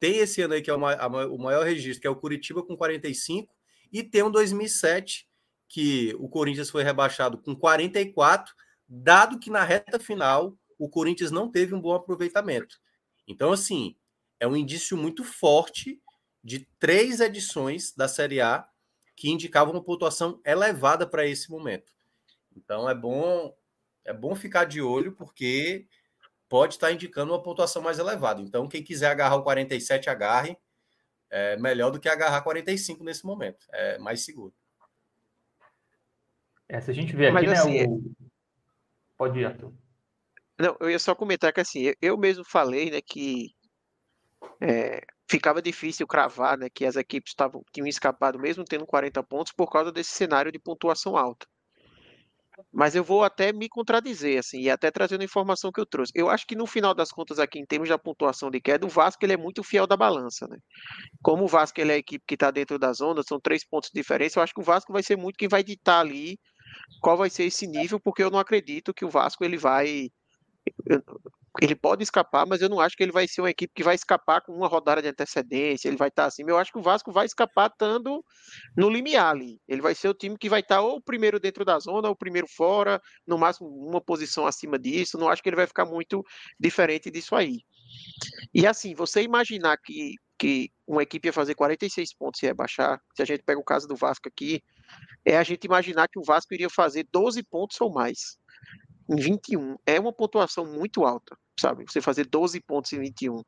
Tem 0.00 0.16
esse 0.16 0.42
ano 0.42 0.54
aí 0.54 0.60
que 0.60 0.70
é 0.70 0.74
o 0.74 0.80
maior, 0.80 1.30
o 1.30 1.38
maior 1.38 1.64
registro, 1.64 2.00
que 2.00 2.06
é 2.08 2.10
o 2.10 2.16
Curitiba 2.16 2.64
com 2.64 2.76
45 2.76 3.54
e 3.92 4.02
tem 4.02 4.24
um 4.24 4.30
2007 4.32 5.28
que 5.68 6.16
o 6.18 6.28
Corinthians 6.28 6.68
foi 6.68 6.82
rebaixado 6.82 7.38
com 7.38 7.54
44, 7.54 8.52
dado 8.88 9.38
que 9.38 9.48
na 9.48 9.62
reta 9.62 10.00
final 10.00 10.58
o 10.80 10.88
Corinthians 10.88 11.30
não 11.30 11.48
teve 11.48 11.76
um 11.76 11.80
bom 11.80 11.94
aproveitamento. 11.94 12.74
Então, 13.24 13.52
assim, 13.52 13.94
é 14.40 14.48
um 14.48 14.56
indício 14.56 14.96
muito 14.96 15.22
forte 15.22 16.02
de 16.42 16.68
três 16.80 17.20
edições 17.20 17.94
da 17.94 18.08
Série 18.08 18.40
A 18.40 18.68
que 19.18 19.28
indicavam 19.28 19.74
uma 19.74 19.82
pontuação 19.82 20.40
elevada 20.44 21.04
para 21.04 21.26
esse 21.26 21.50
momento. 21.50 21.92
Então, 22.56 22.88
é 22.88 22.94
bom 22.94 23.52
é 24.04 24.12
bom 24.12 24.34
ficar 24.36 24.64
de 24.64 24.80
olho 24.80 25.12
porque 25.12 25.88
pode 26.48 26.74
estar 26.74 26.92
indicando 26.92 27.32
uma 27.32 27.42
pontuação 27.42 27.82
mais 27.82 27.98
elevada. 27.98 28.40
Então, 28.40 28.68
quem 28.68 28.82
quiser 28.82 29.10
agarrar 29.10 29.34
o 29.34 29.42
47, 29.42 30.08
agarre. 30.08 30.56
É 31.28 31.56
melhor 31.58 31.90
do 31.90 32.00
que 32.00 32.08
agarrar 32.08 32.40
45 32.42 33.02
nesse 33.04 33.26
momento. 33.26 33.66
É 33.70 33.98
mais 33.98 34.24
seguro. 34.24 34.54
É, 36.68 36.80
se 36.80 36.90
a 36.90 36.94
gente 36.94 37.14
vê 37.14 37.26
aqui, 37.26 37.34
Mas, 37.34 37.46
né, 37.46 37.52
assim, 37.52 37.86
o... 37.86 38.12
Pode 39.16 39.40
ir, 39.40 39.46
Arthur. 39.46 39.74
Não, 40.58 40.76
eu 40.80 40.90
ia 40.90 40.98
só 40.98 41.14
comentar 41.14 41.52
que 41.52 41.60
assim, 41.60 41.92
eu 42.00 42.16
mesmo 42.16 42.44
falei, 42.44 42.90
né, 42.90 43.00
que 43.00 43.54
é, 44.60 45.04
ficava 45.28 45.60
difícil 45.60 46.06
cravar, 46.06 46.56
né, 46.58 46.68
que 46.72 46.84
as 46.84 46.96
equipes 46.96 47.34
tavam, 47.34 47.62
tinham 47.72 47.86
escapado 47.86 48.38
mesmo 48.38 48.64
tendo 48.64 48.86
40 48.86 49.22
pontos 49.22 49.52
por 49.52 49.70
causa 49.70 49.92
desse 49.92 50.10
cenário 50.10 50.50
de 50.50 50.58
pontuação 50.58 51.16
alta. 51.16 51.46
Mas 52.72 52.96
eu 52.96 53.04
vou 53.04 53.22
até 53.22 53.52
me 53.52 53.68
contradizer, 53.68 54.40
assim, 54.40 54.62
e 54.62 54.70
até 54.70 54.90
trazendo 54.90 55.20
a 55.20 55.24
informação 55.24 55.70
que 55.70 55.80
eu 55.80 55.86
trouxe. 55.86 56.10
Eu 56.12 56.28
acho 56.28 56.44
que 56.44 56.56
no 56.56 56.66
final 56.66 56.92
das 56.92 57.10
contas 57.10 57.38
aqui, 57.38 57.60
em 57.60 57.64
termos 57.64 57.88
da 57.88 57.96
pontuação 57.96 58.50
de 58.50 58.60
queda, 58.60 58.84
o 58.84 58.88
Vasco 58.88 59.24
ele 59.24 59.34
é 59.34 59.36
muito 59.36 59.62
fiel 59.62 59.86
da 59.86 59.96
balança, 59.96 60.46
né? 60.48 60.58
Como 61.22 61.44
o 61.44 61.48
Vasco 61.48 61.80
ele 61.80 61.92
é 61.92 61.94
a 61.94 61.98
equipe 61.98 62.24
que 62.26 62.34
está 62.34 62.50
dentro 62.50 62.76
da 62.76 62.92
zona, 62.92 63.22
são 63.22 63.38
três 63.38 63.64
pontos 63.64 63.90
de 63.92 64.00
diferença, 64.00 64.38
eu 64.38 64.42
acho 64.42 64.52
que 64.52 64.60
o 64.60 64.64
Vasco 64.64 64.92
vai 64.92 65.04
ser 65.04 65.16
muito 65.16 65.36
quem 65.36 65.48
vai 65.48 65.62
ditar 65.62 66.00
ali 66.00 66.36
qual 67.00 67.16
vai 67.16 67.30
ser 67.30 67.44
esse 67.44 67.66
nível, 67.66 68.00
porque 68.00 68.22
eu 68.22 68.30
não 68.30 68.38
acredito 68.38 68.92
que 68.92 69.04
o 69.04 69.10
Vasco 69.10 69.44
ele 69.44 69.56
vai 69.56 70.10
ele 71.60 71.74
pode 71.74 72.02
escapar, 72.02 72.46
mas 72.46 72.60
eu 72.60 72.68
não 72.68 72.78
acho 72.80 72.96
que 72.96 73.02
ele 73.02 73.12
vai 73.12 73.26
ser 73.26 73.40
uma 73.40 73.50
equipe 73.50 73.72
que 73.74 73.82
vai 73.82 73.94
escapar 73.94 74.40
com 74.40 74.52
uma 74.52 74.68
rodada 74.68 75.02
de 75.02 75.08
antecedência, 75.08 75.88
ele 75.88 75.96
vai 75.96 76.08
estar 76.08 76.26
assim. 76.26 76.44
Eu 76.46 76.56
acho 76.56 76.72
que 76.72 76.78
o 76.78 76.82
Vasco 76.82 77.10
vai 77.10 77.26
escapar 77.26 77.70
estando 77.70 78.24
no 78.76 78.88
limiar 78.88 79.30
ali. 79.30 79.60
Ele 79.66 79.82
vai 79.82 79.94
ser 79.94 80.08
o 80.08 80.14
time 80.14 80.38
que 80.38 80.48
vai 80.48 80.60
estar 80.60 80.80
ou 80.80 80.96
o 80.96 81.02
primeiro 81.02 81.40
dentro 81.40 81.64
da 81.64 81.78
zona, 81.78 82.08
ou 82.08 82.14
o 82.14 82.16
primeiro 82.16 82.46
fora, 82.46 83.00
no 83.26 83.36
máximo 83.36 83.68
uma 83.68 84.00
posição 84.00 84.46
acima 84.46 84.78
disso. 84.78 85.18
Não 85.18 85.28
acho 85.28 85.42
que 85.42 85.48
ele 85.48 85.56
vai 85.56 85.66
ficar 85.66 85.84
muito 85.84 86.24
diferente 86.58 87.10
disso 87.10 87.34
aí. 87.34 87.58
E 88.54 88.66
assim, 88.66 88.94
você 88.94 89.22
imaginar 89.22 89.76
que, 89.78 90.14
que 90.38 90.70
uma 90.86 91.02
equipe 91.02 91.28
ia 91.28 91.32
fazer 91.32 91.54
46 91.54 92.14
pontos 92.14 92.42
e 92.42 92.46
rebaixar, 92.46 93.00
se 93.14 93.22
a 93.22 93.24
gente 93.24 93.42
pega 93.42 93.60
o 93.60 93.64
caso 93.64 93.88
do 93.88 93.96
Vasco 93.96 94.28
aqui, 94.28 94.62
é 95.24 95.36
a 95.36 95.42
gente 95.42 95.64
imaginar 95.64 96.08
que 96.08 96.18
o 96.18 96.24
Vasco 96.24 96.54
iria 96.54 96.70
fazer 96.70 97.06
12 97.10 97.42
pontos 97.42 97.80
ou 97.80 97.92
mais 97.92 98.38
em 99.08 99.16
21. 99.16 99.76
É 99.86 99.98
uma 99.98 100.12
pontuação 100.12 100.66
muito 100.66 101.04
alta, 101.04 101.36
sabe? 101.58 101.84
Você 101.86 102.00
fazer 102.00 102.26
12 102.26 102.60
pontos 102.60 102.92
em 102.92 103.00
21. 103.00 103.42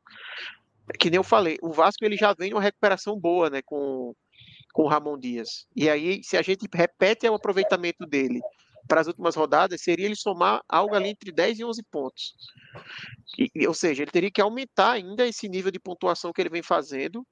Que 0.99 1.09
nem 1.09 1.17
eu 1.17 1.23
falei, 1.23 1.57
o 1.61 1.71
Vasco 1.71 2.03
ele 2.03 2.17
já 2.17 2.33
vem 2.33 2.53
uma 2.53 2.61
recuperação 2.61 3.17
boa, 3.17 3.49
né, 3.49 3.61
com, 3.61 4.13
com 4.73 4.83
o 4.83 4.87
Ramon 4.87 5.17
Dias. 5.17 5.65
E 5.75 5.89
aí, 5.89 6.21
se 6.23 6.37
a 6.37 6.41
gente 6.41 6.67
repete 6.73 7.27
o 7.27 7.33
aproveitamento 7.33 8.05
dele 8.05 8.41
para 8.87 9.01
as 9.01 9.07
últimas 9.07 9.35
rodadas, 9.35 9.81
seria 9.81 10.05
ele 10.05 10.15
somar 10.15 10.61
algo 10.67 10.95
ali 10.95 11.09
entre 11.09 11.31
10 11.31 11.59
e 11.59 11.63
11 11.63 11.83
pontos. 11.83 12.33
E, 13.37 13.67
ou 13.67 13.73
seja, 13.73 14.03
ele 14.03 14.11
teria 14.11 14.31
que 14.31 14.41
aumentar 14.41 14.91
ainda 14.91 15.25
esse 15.25 15.47
nível 15.47 15.71
de 15.71 15.79
pontuação 15.79 16.33
que 16.33 16.41
ele 16.41 16.49
vem 16.49 16.63
fazendo. 16.63 17.25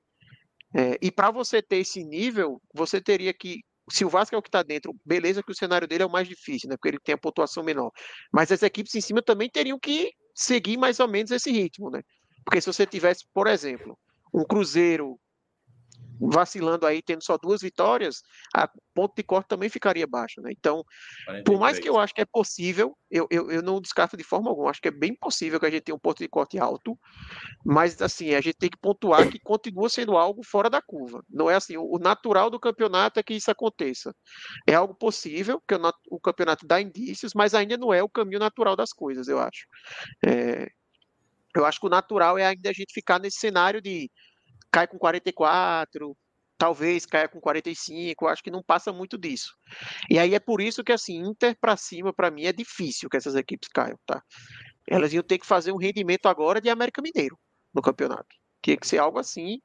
É, 0.73 0.97
e 1.01 1.11
para 1.11 1.31
você 1.31 1.61
ter 1.61 1.77
esse 1.77 2.03
nível, 2.03 2.61
você 2.73 3.01
teria 3.01 3.33
que 3.33 3.61
se 3.91 4.05
o 4.05 4.09
Vasco 4.09 4.35
é 4.35 4.37
o 4.37 4.41
que 4.41 4.49
está 4.49 4.63
dentro, 4.63 4.95
beleza 5.03 5.43
que 5.43 5.51
o 5.51 5.55
cenário 5.55 5.87
dele 5.87 6.03
é 6.03 6.05
o 6.05 6.11
mais 6.11 6.27
difícil, 6.27 6.69
né? 6.69 6.75
Porque 6.75 6.89
ele 6.89 6.99
tem 6.99 7.15
a 7.15 7.17
pontuação 7.17 7.63
menor. 7.63 7.91
Mas 8.31 8.51
as 8.51 8.61
equipes 8.61 8.93
em 8.95 9.01
cima 9.01 9.21
também 9.21 9.49
teriam 9.49 9.79
que 9.79 10.11
seguir 10.35 10.77
mais 10.77 10.99
ou 10.99 11.07
menos 11.07 11.31
esse 11.31 11.51
ritmo, 11.51 11.89
né? 11.89 12.01
Porque 12.45 12.61
se 12.61 12.67
você 12.67 12.85
tivesse, 12.85 13.25
por 13.33 13.47
exemplo, 13.47 13.97
um 14.33 14.43
Cruzeiro 14.43 15.19
vacilando 16.19 16.85
aí, 16.85 17.01
tendo 17.01 17.23
só 17.23 17.37
duas 17.37 17.61
vitórias, 17.61 18.21
a 18.53 18.69
ponto 18.93 19.15
de 19.15 19.23
corte 19.23 19.47
também 19.47 19.69
ficaria 19.69 20.05
baixo, 20.05 20.41
né? 20.41 20.51
Então, 20.51 20.83
43. 21.25 21.43
por 21.45 21.59
mais 21.59 21.79
que 21.79 21.87
eu 21.87 21.97
acho 21.97 22.13
que 22.13 22.21
é 22.21 22.25
possível, 22.25 22.97
eu, 23.09 23.27
eu, 23.31 23.49
eu 23.49 23.61
não 23.61 23.79
descarto 23.79 24.17
de 24.17 24.23
forma 24.23 24.49
alguma, 24.49 24.69
acho 24.69 24.81
que 24.81 24.89
é 24.89 24.91
bem 24.91 25.15
possível 25.15 25.59
que 25.59 25.65
a 25.65 25.69
gente 25.69 25.83
tenha 25.83 25.95
um 25.95 25.99
ponto 25.99 26.19
de 26.19 26.27
corte 26.27 26.59
alto, 26.59 26.97
mas 27.65 28.01
assim, 28.01 28.33
a 28.33 28.41
gente 28.41 28.57
tem 28.57 28.69
que 28.69 28.77
pontuar 28.77 29.29
que 29.29 29.39
continua 29.39 29.89
sendo 29.89 30.17
algo 30.17 30.43
fora 30.43 30.69
da 30.69 30.81
curva. 30.81 31.23
Não 31.29 31.49
é 31.49 31.55
assim, 31.55 31.77
o, 31.77 31.97
natural 31.99 32.49
do 32.49 32.59
campeonato 32.59 33.19
é 33.19 33.23
que 33.23 33.33
isso 33.33 33.49
aconteça. 33.49 34.13
É 34.67 34.73
algo 34.73 34.93
possível, 34.93 35.61
porque 35.61 35.75
o, 35.75 35.93
o 36.11 36.19
campeonato 36.19 36.67
dá 36.67 36.81
indícios, 36.81 37.31
mas 37.33 37.53
ainda 37.53 37.77
não 37.77 37.93
é 37.93 38.03
o 38.03 38.09
caminho 38.09 38.39
natural 38.39 38.75
das 38.75 38.91
coisas, 38.91 39.27
eu 39.27 39.39
acho. 39.39 39.65
É, 40.25 40.69
eu 41.55 41.65
acho 41.65 41.79
que 41.79 41.87
o 41.87 41.89
natural 41.89 42.37
é 42.37 42.45
ainda 42.45 42.69
a 42.69 42.73
gente 42.73 42.93
ficar 42.93 43.19
nesse 43.19 43.39
cenário 43.39 43.81
de 43.81 44.09
cai 44.71 44.87
com 44.87 44.97
44, 44.97 46.15
talvez 46.57 47.05
caia 47.05 47.29
com 47.29 47.39
45, 47.39 48.27
acho 48.27 48.43
que 48.43 48.51
não 48.51 48.61
passa 48.61 48.91
muito 48.91 49.17
disso. 49.17 49.55
E 50.09 50.19
aí 50.19 50.35
é 50.35 50.39
por 50.39 50.61
isso 50.61 50.83
que 50.83 50.91
assim, 50.91 51.19
Inter 51.19 51.57
para 51.59 51.77
cima 51.77 52.13
para 52.13 52.29
mim 52.29 52.43
é 52.43 52.51
difícil 52.51 53.09
que 53.09 53.17
essas 53.17 53.35
equipes 53.35 53.69
caiam, 53.69 53.97
tá? 54.05 54.21
Elas 54.87 55.13
iam 55.13 55.23
ter 55.23 55.37
que 55.37 55.45
fazer 55.45 55.71
um 55.71 55.77
rendimento 55.77 56.27
agora 56.27 56.59
de 56.59 56.69
América 56.69 57.01
Mineiro 57.01 57.39
no 57.73 57.81
campeonato. 57.81 58.27
Tinha 58.61 58.75
que 58.75 58.87
ser 58.87 58.97
algo 58.97 59.17
assim, 59.17 59.61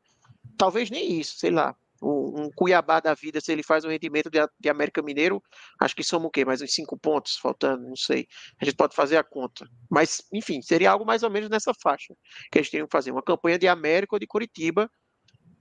talvez 0.57 0.88
nem 0.88 1.19
isso, 1.19 1.37
sei 1.38 1.51
lá. 1.51 1.75
Um, 2.02 2.42
um 2.42 2.50
Cuiabá 2.54 3.00
da 3.00 3.14
vida, 3.14 3.40
se 3.40 3.52
ele 3.52 3.62
faz 3.62 3.85
um 3.85 3.88
rendimento 3.88 4.28
de, 4.28 4.38
de 4.61 4.68
América 4.68 5.00
Mineiro, 5.00 5.42
acho 5.80 5.94
que 5.94 6.02
soma 6.02 6.26
o 6.26 6.30
quê? 6.30 6.44
Mais 6.44 6.61
uns 6.61 6.74
cinco 6.74 6.98
pontos 6.98 7.37
faltando, 7.37 7.87
não 7.87 7.96
sei. 7.96 8.26
A 8.61 8.64
gente 8.64 8.76
pode 8.76 8.94
fazer 8.94 9.16
a 9.16 9.24
conta. 9.24 9.66
Mas, 9.90 10.22
enfim, 10.33 10.61
seria 10.61 10.90
algo 10.90 11.07
mais 11.07 11.22
ou 11.22 11.30
menos 11.30 11.48
nessa 11.48 11.72
faixa 11.83 12.14
que 12.50 12.59
eles 12.59 12.68
teriam 12.68 12.87
que 12.87 12.92
fazer. 12.92 13.11
Uma 13.11 13.22
campanha 13.22 13.59
de 13.59 13.68
América 13.68 14.16
ou 14.16 14.18
de 14.18 14.26
Curitiba 14.26 14.90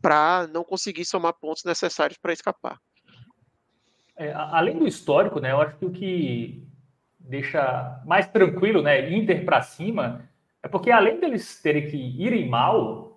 para 0.02 0.48
não 0.48 0.64
conseguir 0.64 1.06
somar 1.06 1.34
pontos 1.34 1.64
necessários 1.64 2.18
para 2.18 2.34
escapar. 2.34 2.78
É, 4.16 4.32
além 4.34 4.78
do 4.78 4.88
histórico, 4.88 5.40
né, 5.40 5.52
eu 5.52 5.62
acho 5.62 5.78
que 5.78 5.86
o 5.86 5.92
que 5.92 6.68
deixa 7.18 8.02
mais 8.06 8.28
tranquilo, 8.28 8.82
né, 8.82 9.10
Inter 9.12 9.46
para 9.46 9.62
cima, 9.62 10.30
é 10.62 10.68
porque 10.68 10.92
além 10.92 11.20
deles 11.20 11.62
terem 11.62 11.90
que 11.90 11.98
irem 11.98 12.48
mal, 12.48 13.13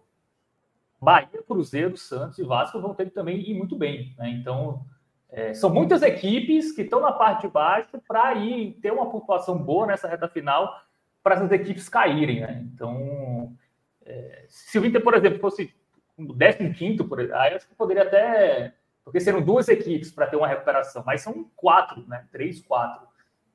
Bahia, 1.06 1.40
Cruzeiro, 1.46 1.96
Santos 1.96 2.36
e 2.40 2.42
Vasco 2.42 2.80
vão 2.80 2.92
ter 2.92 3.04
que 3.04 3.12
também 3.12 3.38
ir 3.38 3.54
muito 3.54 3.76
bem, 3.76 4.12
né? 4.18 4.28
Então, 4.28 4.84
é, 5.30 5.54
são 5.54 5.70
muitas 5.70 6.02
equipes 6.02 6.72
que 6.72 6.82
estão 6.82 7.00
na 7.00 7.12
parte 7.12 7.42
de 7.42 7.52
baixo 7.52 8.02
para 8.08 8.34
ir 8.34 8.72
ter 8.82 8.92
uma 8.92 9.08
pontuação 9.08 9.56
boa 9.56 9.86
nessa 9.86 10.08
reta 10.08 10.26
final 10.26 10.82
para 11.22 11.36
essas 11.36 11.52
equipes 11.52 11.88
caírem, 11.88 12.40
né? 12.40 12.60
Então, 12.74 13.56
é, 14.04 14.46
se 14.48 14.80
o 14.80 14.84
Inter, 14.84 15.00
por 15.00 15.14
exemplo, 15.14 15.38
fosse 15.38 15.72
o 16.18 16.34
15 16.34 17.04
por 17.04 17.20
aí 17.20 17.54
acho 17.54 17.68
que 17.68 17.74
poderia 17.76 18.02
até. 18.02 18.74
Porque 19.04 19.20
seriam 19.20 19.40
duas 19.40 19.68
equipes 19.68 20.10
para 20.10 20.26
ter 20.26 20.34
uma 20.34 20.48
recuperação, 20.48 21.04
mas 21.06 21.20
são 21.20 21.48
quatro, 21.54 22.04
né? 22.08 22.26
Três, 22.32 22.60
quatro. 22.60 23.06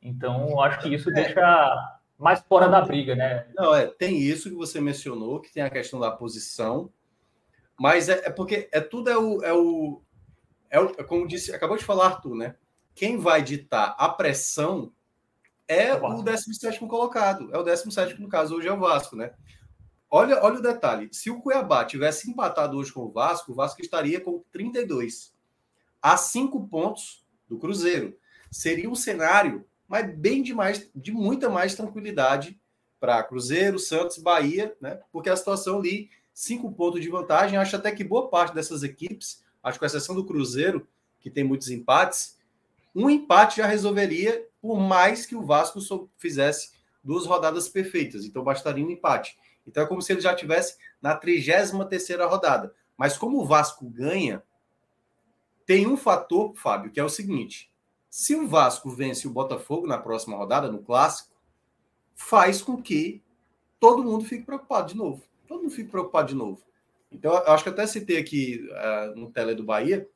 Então, 0.01 0.61
acho 0.61 0.79
que 0.79 0.93
isso 0.95 1.09
é. 1.09 1.13
deixa 1.13 1.99
mais 2.17 2.39
fora 2.39 2.69
da 2.69 2.79
briga, 2.79 3.13
né? 3.13 3.45
Não, 3.53 3.75
é, 3.75 3.87
tem 3.87 4.17
isso 4.17 4.49
que 4.49 4.55
você 4.55 4.79
mencionou, 4.79 5.41
que 5.41 5.51
tem 5.51 5.63
a 5.63 5.69
questão 5.69 5.99
da 5.99 6.11
posição, 6.11 6.89
mas 7.81 8.09
é, 8.09 8.27
é 8.27 8.29
porque 8.29 8.69
é 8.71 8.79
tudo 8.79 9.09
é 9.09 9.17
o, 9.17 9.41
é 9.41 9.51
o, 9.51 10.03
é 10.69 10.79
o, 10.79 10.93
como 11.07 11.27
disse, 11.27 11.51
acabou 11.51 11.75
de 11.75 11.83
falar 11.83 12.05
Arthur, 12.05 12.35
né? 12.35 12.55
Quem 12.93 13.17
vai 13.17 13.41
ditar 13.41 13.95
a 13.97 14.07
pressão 14.07 14.93
é 15.67 15.91
o 15.95 16.21
17 16.21 16.77
colocado, 16.81 17.49
é 17.51 17.57
o 17.57 17.63
17 17.63 18.21
no 18.21 18.29
caso 18.29 18.55
hoje 18.55 18.67
é 18.67 18.71
o 18.71 18.79
Vasco, 18.79 19.15
né? 19.15 19.33
Olha, 20.11 20.43
olha 20.43 20.59
o 20.59 20.61
detalhe: 20.61 21.09
se 21.11 21.31
o 21.31 21.41
Cuiabá 21.41 21.83
tivesse 21.83 22.29
empatado 22.29 22.77
hoje 22.77 22.93
com 22.93 23.01
o 23.01 23.11
Vasco, 23.11 23.51
o 23.51 23.55
Vasco 23.55 23.81
estaria 23.81 24.21
com 24.21 24.43
32, 24.51 25.33
a 25.99 26.15
5 26.17 26.67
pontos 26.67 27.25
do 27.49 27.57
Cruzeiro. 27.57 28.15
seria 28.51 28.91
um 28.91 28.95
cenário, 28.95 29.65
mas 29.87 30.15
bem 30.15 30.43
de, 30.43 30.53
mais, 30.53 30.87
de 30.93 31.11
muita 31.11 31.49
mais 31.49 31.73
tranquilidade 31.73 32.61
para 32.99 33.23
Cruzeiro, 33.23 33.79
Santos, 33.79 34.19
Bahia, 34.19 34.77
né? 34.79 34.99
Porque 35.11 35.31
a 35.31 35.35
situação 35.35 35.79
ali, 35.79 36.11
cinco 36.33 36.71
pontos 36.71 37.01
de 37.01 37.09
vantagem, 37.09 37.57
acho 37.57 37.75
até 37.75 37.91
que 37.91 38.03
boa 38.03 38.29
parte 38.29 38.53
dessas 38.53 38.83
equipes, 38.83 39.43
acho 39.63 39.75
que 39.75 39.79
com 39.79 39.85
exceção 39.85 40.15
do 40.15 40.25
Cruzeiro, 40.25 40.87
que 41.19 41.29
tem 41.29 41.43
muitos 41.43 41.69
empates, 41.69 42.37
um 42.93 43.09
empate 43.09 43.57
já 43.57 43.67
resolveria, 43.67 44.47
por 44.61 44.79
mais 44.79 45.25
que 45.25 45.35
o 45.35 45.45
Vasco 45.45 45.79
fizesse 46.17 46.71
duas 47.03 47.25
rodadas 47.25 47.69
perfeitas. 47.69 48.25
Então 48.25 48.43
bastaria 48.43 48.85
um 48.85 48.89
empate. 48.89 49.37
Então 49.65 49.83
é 49.83 49.87
como 49.87 50.01
se 50.01 50.11
ele 50.11 50.21
já 50.21 50.35
tivesse 50.35 50.77
na 51.01 51.15
33 51.15 51.71
terceira 51.89 52.25
rodada. 52.25 52.73
Mas 52.97 53.17
como 53.17 53.41
o 53.41 53.45
Vasco 53.45 53.85
ganha, 53.89 54.43
tem 55.65 55.87
um 55.87 55.95
fator, 55.95 56.53
Fábio, 56.55 56.91
que 56.91 56.99
é 56.99 57.03
o 57.03 57.09
seguinte: 57.09 57.71
se 58.09 58.35
o 58.35 58.47
Vasco 58.47 58.89
vence 58.89 59.27
o 59.27 59.31
Botafogo 59.31 59.87
na 59.87 59.97
próxima 59.97 60.37
rodada, 60.37 60.71
no 60.71 60.83
clássico, 60.83 61.31
faz 62.13 62.61
com 62.61 62.81
que 62.81 63.23
todo 63.79 64.03
mundo 64.03 64.25
fique 64.25 64.45
preocupado 64.45 64.89
de 64.89 64.97
novo. 64.97 65.23
Todo 65.51 65.63
mundo 65.63 65.73
fique 65.73 65.91
preocupado 65.91 66.29
de 66.29 66.33
novo. 66.33 66.63
Então, 67.11 67.33
eu 67.33 67.51
acho 67.51 67.61
que 67.61 67.69
até 67.69 67.85
citei 67.85 68.17
aqui 68.17 68.65
uh, 68.71 69.19
no 69.19 69.29
tele 69.29 69.53
do 69.53 69.65
Bahia, 69.65 70.07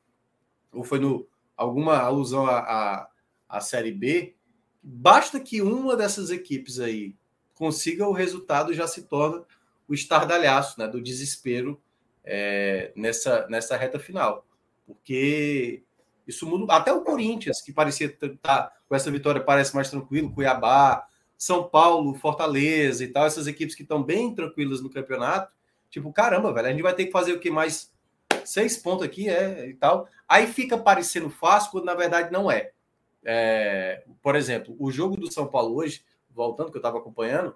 ou 0.72 0.82
foi 0.82 0.98
no 0.98 1.28
alguma 1.54 1.98
alusão 1.98 2.46
à, 2.46 2.58
à, 2.60 3.08
à 3.46 3.60
Série 3.60 3.92
B, 3.92 4.34
basta 4.82 5.38
que 5.38 5.60
uma 5.60 5.94
dessas 5.94 6.30
equipes 6.30 6.80
aí 6.80 7.14
consiga 7.54 8.08
o 8.08 8.12
resultado, 8.12 8.72
já 8.72 8.86
se 8.86 9.02
torna 9.02 9.44
o 9.86 9.92
estardalhaço 9.92 10.80
né, 10.80 10.88
do 10.88 11.02
desespero 11.02 11.78
é, 12.24 12.90
nessa, 12.96 13.46
nessa 13.48 13.76
reta 13.76 13.98
final. 13.98 14.46
Porque 14.86 15.82
isso 16.26 16.46
muda. 16.46 16.72
Até 16.72 16.94
o 16.94 17.02
Corinthians, 17.02 17.60
que 17.60 17.74
parecia 17.74 18.06
estar 18.06 18.30
tá, 18.40 18.72
com 18.88 18.94
essa 18.94 19.10
vitória, 19.10 19.44
parece 19.44 19.74
mais 19.74 19.90
tranquilo, 19.90 20.32
Cuiabá, 20.32 21.06
São 21.36 21.68
Paulo, 21.68 22.14
Fortaleza 22.14 23.04
e 23.04 23.08
tal, 23.08 23.26
essas 23.26 23.46
equipes 23.46 23.74
que 23.74 23.82
estão 23.82 24.02
bem 24.02 24.34
tranquilas 24.34 24.80
no 24.80 24.90
campeonato. 24.90 25.52
Tipo, 25.90 26.12
caramba, 26.12 26.52
velho, 26.52 26.68
a 26.68 26.70
gente 26.70 26.82
vai 26.82 26.94
ter 26.94 27.06
que 27.06 27.12
fazer 27.12 27.32
o 27.32 27.40
que 27.40 27.50
mais 27.50 27.92
seis 28.44 28.76
pontos 28.76 29.04
aqui, 29.04 29.28
é, 29.28 29.68
e 29.68 29.74
tal. 29.74 30.08
Aí 30.28 30.46
fica 30.46 30.78
parecendo 30.78 31.28
fácil, 31.28 31.70
quando 31.70 31.84
na 31.84 31.94
verdade 31.94 32.32
não 32.32 32.50
é. 32.50 32.70
é 33.24 34.04
por 34.22 34.36
exemplo, 34.36 34.74
o 34.78 34.90
jogo 34.90 35.16
do 35.16 35.30
São 35.32 35.46
Paulo 35.46 35.76
hoje, 35.76 36.04
voltando, 36.30 36.70
que 36.70 36.76
eu 36.76 36.80
estava 36.80 36.98
acompanhando, 36.98 37.54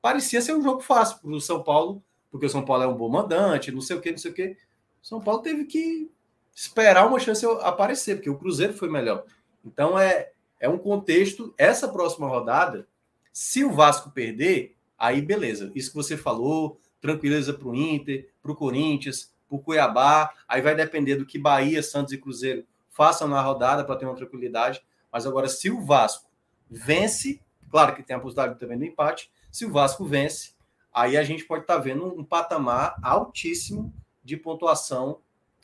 parecia 0.00 0.40
ser 0.40 0.54
um 0.54 0.62
jogo 0.62 0.80
fácil 0.80 1.18
para 1.18 1.30
o 1.30 1.40
São 1.40 1.62
Paulo, 1.62 2.02
porque 2.30 2.46
o 2.46 2.50
São 2.50 2.64
Paulo 2.64 2.82
é 2.82 2.86
um 2.86 2.96
bom 2.96 3.08
mandante, 3.08 3.72
não 3.72 3.80
sei 3.80 3.96
o 3.96 4.00
que, 4.00 4.10
não 4.10 4.18
sei 4.18 4.30
o 4.30 4.34
que. 4.34 4.56
São 5.02 5.20
Paulo 5.20 5.42
teve 5.42 5.64
que 5.64 6.10
esperar 6.54 7.06
uma 7.06 7.18
chance 7.18 7.44
aparecer, 7.60 8.16
porque 8.16 8.30
o 8.30 8.38
Cruzeiro 8.38 8.72
foi 8.72 8.88
melhor. 8.88 9.24
Então 9.64 9.98
é, 9.98 10.32
é 10.60 10.68
um 10.68 10.78
contexto. 10.78 11.54
Essa 11.58 11.88
próxima 11.88 12.28
rodada, 12.28 12.86
se 13.32 13.64
o 13.64 13.72
Vasco 13.72 14.10
perder, 14.10 14.76
aí 14.98 15.22
beleza. 15.22 15.72
Isso 15.74 15.90
que 15.90 15.96
você 15.96 16.16
falou, 16.16 16.80
tranquileza 17.00 17.52
para 17.52 17.68
o 17.68 17.74
Inter, 17.74 18.28
para 18.42 18.52
o 18.52 18.56
Corinthians, 18.56 19.32
para 19.48 19.56
o 19.56 19.60
Cuiabá. 19.60 20.32
Aí 20.46 20.60
vai 20.60 20.74
depender 20.74 21.16
do 21.16 21.26
que 21.26 21.38
Bahia, 21.38 21.82
Santos 21.82 22.12
e 22.12 22.18
Cruzeiro 22.18 22.64
façam 22.92 23.26
na 23.26 23.40
rodada 23.40 23.84
para 23.84 23.96
ter 23.96 24.04
uma 24.04 24.14
tranquilidade. 24.14 24.82
Mas 25.10 25.26
agora, 25.26 25.48
se 25.48 25.70
o 25.70 25.80
Vasco 25.80 26.30
vence, 26.70 27.40
claro 27.70 27.94
que 27.94 28.02
tem 28.02 28.14
a 28.14 28.20
possibilidade 28.20 28.60
também 28.60 28.78
do 28.78 28.84
empate, 28.84 29.30
se 29.50 29.64
o 29.64 29.72
Vasco 29.72 30.04
vence, 30.04 30.54
aí 30.92 31.16
a 31.16 31.24
gente 31.24 31.44
pode 31.44 31.62
estar 31.62 31.76
tá 31.76 31.80
vendo 31.80 32.06
um 32.06 32.24
patamar 32.24 32.94
altíssimo 33.02 33.92
de 34.22 34.36
pontuação 34.36 35.20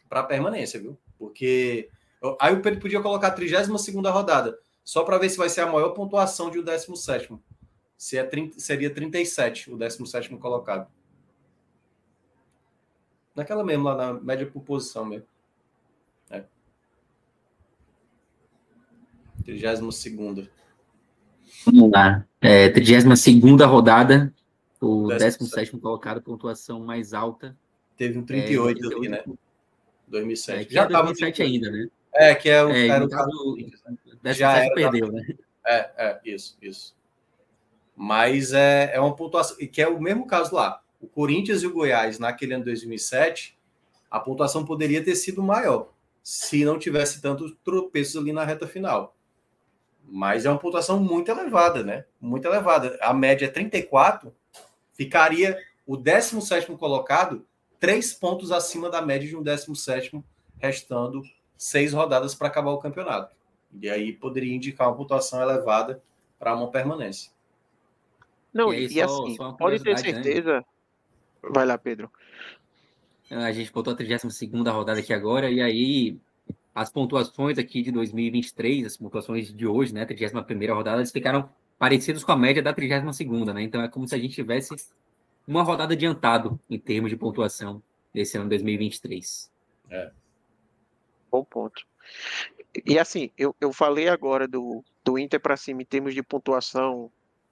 para 0.09 0.23
permanência, 0.23 0.81
viu? 0.81 0.99
Porque 1.19 1.89
aí 2.41 2.55
o 2.55 2.61
Pedro 2.61 2.81
podia 2.81 3.01
colocar 3.01 3.29
a 3.29 3.33
32 3.33 3.89
rodada, 4.07 4.59
só 4.83 5.05
para 5.05 5.19
ver 5.19 5.29
se 5.29 5.37
vai 5.37 5.49
ser 5.49 5.61
a 5.61 5.66
maior 5.66 5.91
pontuação 5.91 6.51
de 6.51 6.59
o 6.59 6.64
17. 6.64 7.39
Se 7.99 8.17
é 8.17 8.23
30, 8.23 8.61
seria 8.61 8.89
37 8.95 9.73
o 9.73 9.77
17 9.77 10.37
colocado. 10.37 10.89
Naquela 13.35 13.65
mesmo, 13.65 13.85
lá 13.85 13.97
na 13.97 14.13
média 14.15 14.47
por 14.47 14.63
posição 14.63 15.05
mesmo. 15.05 15.27
É. 16.31 16.45
32. 19.45 20.49
Vamos 21.65 21.91
lá. 21.91 22.25
É, 22.41 22.69
32 22.69 23.61
rodada, 23.69 24.33
o 24.81 25.09
17 25.09 25.77
colocado, 25.79 26.23
pontuação 26.23 26.79
mais 26.79 27.13
alta. 27.13 27.57
Teve 27.97 28.17
um 28.17 28.25
38 28.25 28.81
é, 28.81 28.95
ali, 28.95 29.09
né? 29.09 29.25
2007. 30.07 30.71
É, 30.71 30.71
Já 30.73 30.85
estava 30.85 31.07
2007 31.07 31.43
ainda, 31.43 31.71
né? 31.71 31.89
É, 32.15 32.35
que 32.37 32.49
é 32.49 32.63
o, 32.63 32.71
é, 32.71 32.87
era 32.87 33.05
o 33.05 33.09
caso. 33.09 33.57
O 33.57 34.33
Já 34.33 34.57
era 34.57 34.73
perdeu, 34.73 35.11
né? 35.11 35.27
É, 35.67 35.91
é, 35.97 36.21
isso, 36.25 36.57
isso. 36.63 36.98
Mas 38.01 38.53
é, 38.53 38.93
é 38.95 39.01
uma 39.01 39.17
pontuação, 39.17 39.57
que 39.57 39.83
é 39.83 39.89
o 39.89 40.01
mesmo 40.01 40.25
caso 40.25 40.55
lá 40.55 40.81
o 41.01 41.09
Corinthians 41.09 41.63
e 41.63 41.67
o 41.67 41.73
Goiás 41.73 42.19
naquele 42.19 42.55
ano 42.55 42.65
de 42.65 42.71
2007, 42.71 43.59
a 44.09 44.21
pontuação 44.21 44.65
poderia 44.65 45.03
ter 45.03 45.17
sido 45.17 45.43
maior 45.43 45.91
se 46.23 46.65
não 46.65 46.79
tivesse 46.79 47.21
tantos 47.21 47.57
tropeços 47.65 48.17
ali 48.17 48.33
na 48.33 48.45
reta 48.45 48.69
final. 48.69 49.17
Mas 50.05 50.45
é 50.47 50.51
uma 50.51 50.59
pontuação 50.59 51.03
muito 51.03 51.29
elevada, 51.31 51.83
né? 51.83 52.05
Muito 52.21 52.47
elevada. 52.47 52.97
A 53.01 53.13
média 53.13 53.47
é 53.47 53.49
34, 53.49 54.33
ficaria 54.95 55.59
o 55.87 55.97
17 55.97 56.73
colocado 56.77 57.45
três 57.81 58.13
pontos 58.13 58.53
acima 58.53 58.91
da 58.91 59.03
média 59.03 59.29
de 59.29 59.37
um 59.37 59.43
17, 59.43 60.23
restando 60.59 61.23
seis 61.57 61.93
rodadas 61.93 62.35
para 62.35 62.49
acabar 62.49 62.71
o 62.71 62.79
campeonato. 62.79 63.35
E 63.81 63.89
aí 63.89 64.13
poderia 64.13 64.55
indicar 64.55 64.89
uma 64.89 64.97
pontuação 64.97 65.43
elevada 65.43 66.03
para 66.39 66.55
uma 66.55 66.71
permanência. 66.71 67.31
Não, 68.53 68.73
e, 68.73 68.77
aí, 68.77 68.85
e 68.87 68.91
só, 68.91 69.05
assim, 69.05 69.37
só 69.37 69.53
pode 69.53 69.83
ter 69.83 69.91
né? 69.91 69.97
certeza. 69.97 70.59
Né? 70.59 70.65
Vai 71.51 71.67
lá, 71.67 71.79
Pedro. 71.79 72.11
A 73.31 73.53
gente 73.53 73.71
botou 73.73 73.93
a 73.93 73.97
32 73.97 74.51
rodada 74.73 75.01
aqui 75.01 75.13
agora, 75.13 75.51
e 75.51 75.61
aí 75.61 76.19
as 76.75 76.91
pontuações 76.91 77.59
aqui 77.59 77.83
de 77.83 77.91
2023, 77.91 78.87
as 78.87 78.97
pontuações 78.97 79.53
de 79.53 79.67
hoje, 79.67 79.93
né, 79.93 80.05
31 80.05 80.75
rodada, 80.75 80.99
eles 80.99 81.11
ficaram 81.11 81.51
parecidos 81.79 82.25
com 82.25 82.33
a 82.33 82.37
média 82.37 82.63
da 82.63 82.73
32 82.73 83.19
né? 83.55 83.63
Então 83.63 83.83
é 83.83 83.89
como 83.89 84.07
se 84.07 84.15
a 84.15 84.19
gente 84.19 84.35
tivesse 84.35 84.75
uma 85.47 85.63
rodada 85.63 85.95
adiantado 85.95 86.59
em 86.69 86.79
termos 86.79 87.11
de 87.11 87.17
pontuação 87.17 87.83
desse 88.13 88.39
ano 88.39 88.49
2023. 88.49 89.51
É. 89.91 90.11
Bom 91.31 91.45
ponto. 91.45 91.87
E 92.87 92.99
assim, 92.99 93.31
eu, 93.37 93.55
eu 93.61 93.73
falei 93.73 94.09
agora 94.09 94.47
do, 94.47 94.85
do 95.05 95.19
Inter 95.19 95.41
para 95.41 95.57
cima 95.57 95.83
em 95.83 95.87
termos 95.87 96.15
de 96.15 96.23
pontuação 96.23 97.11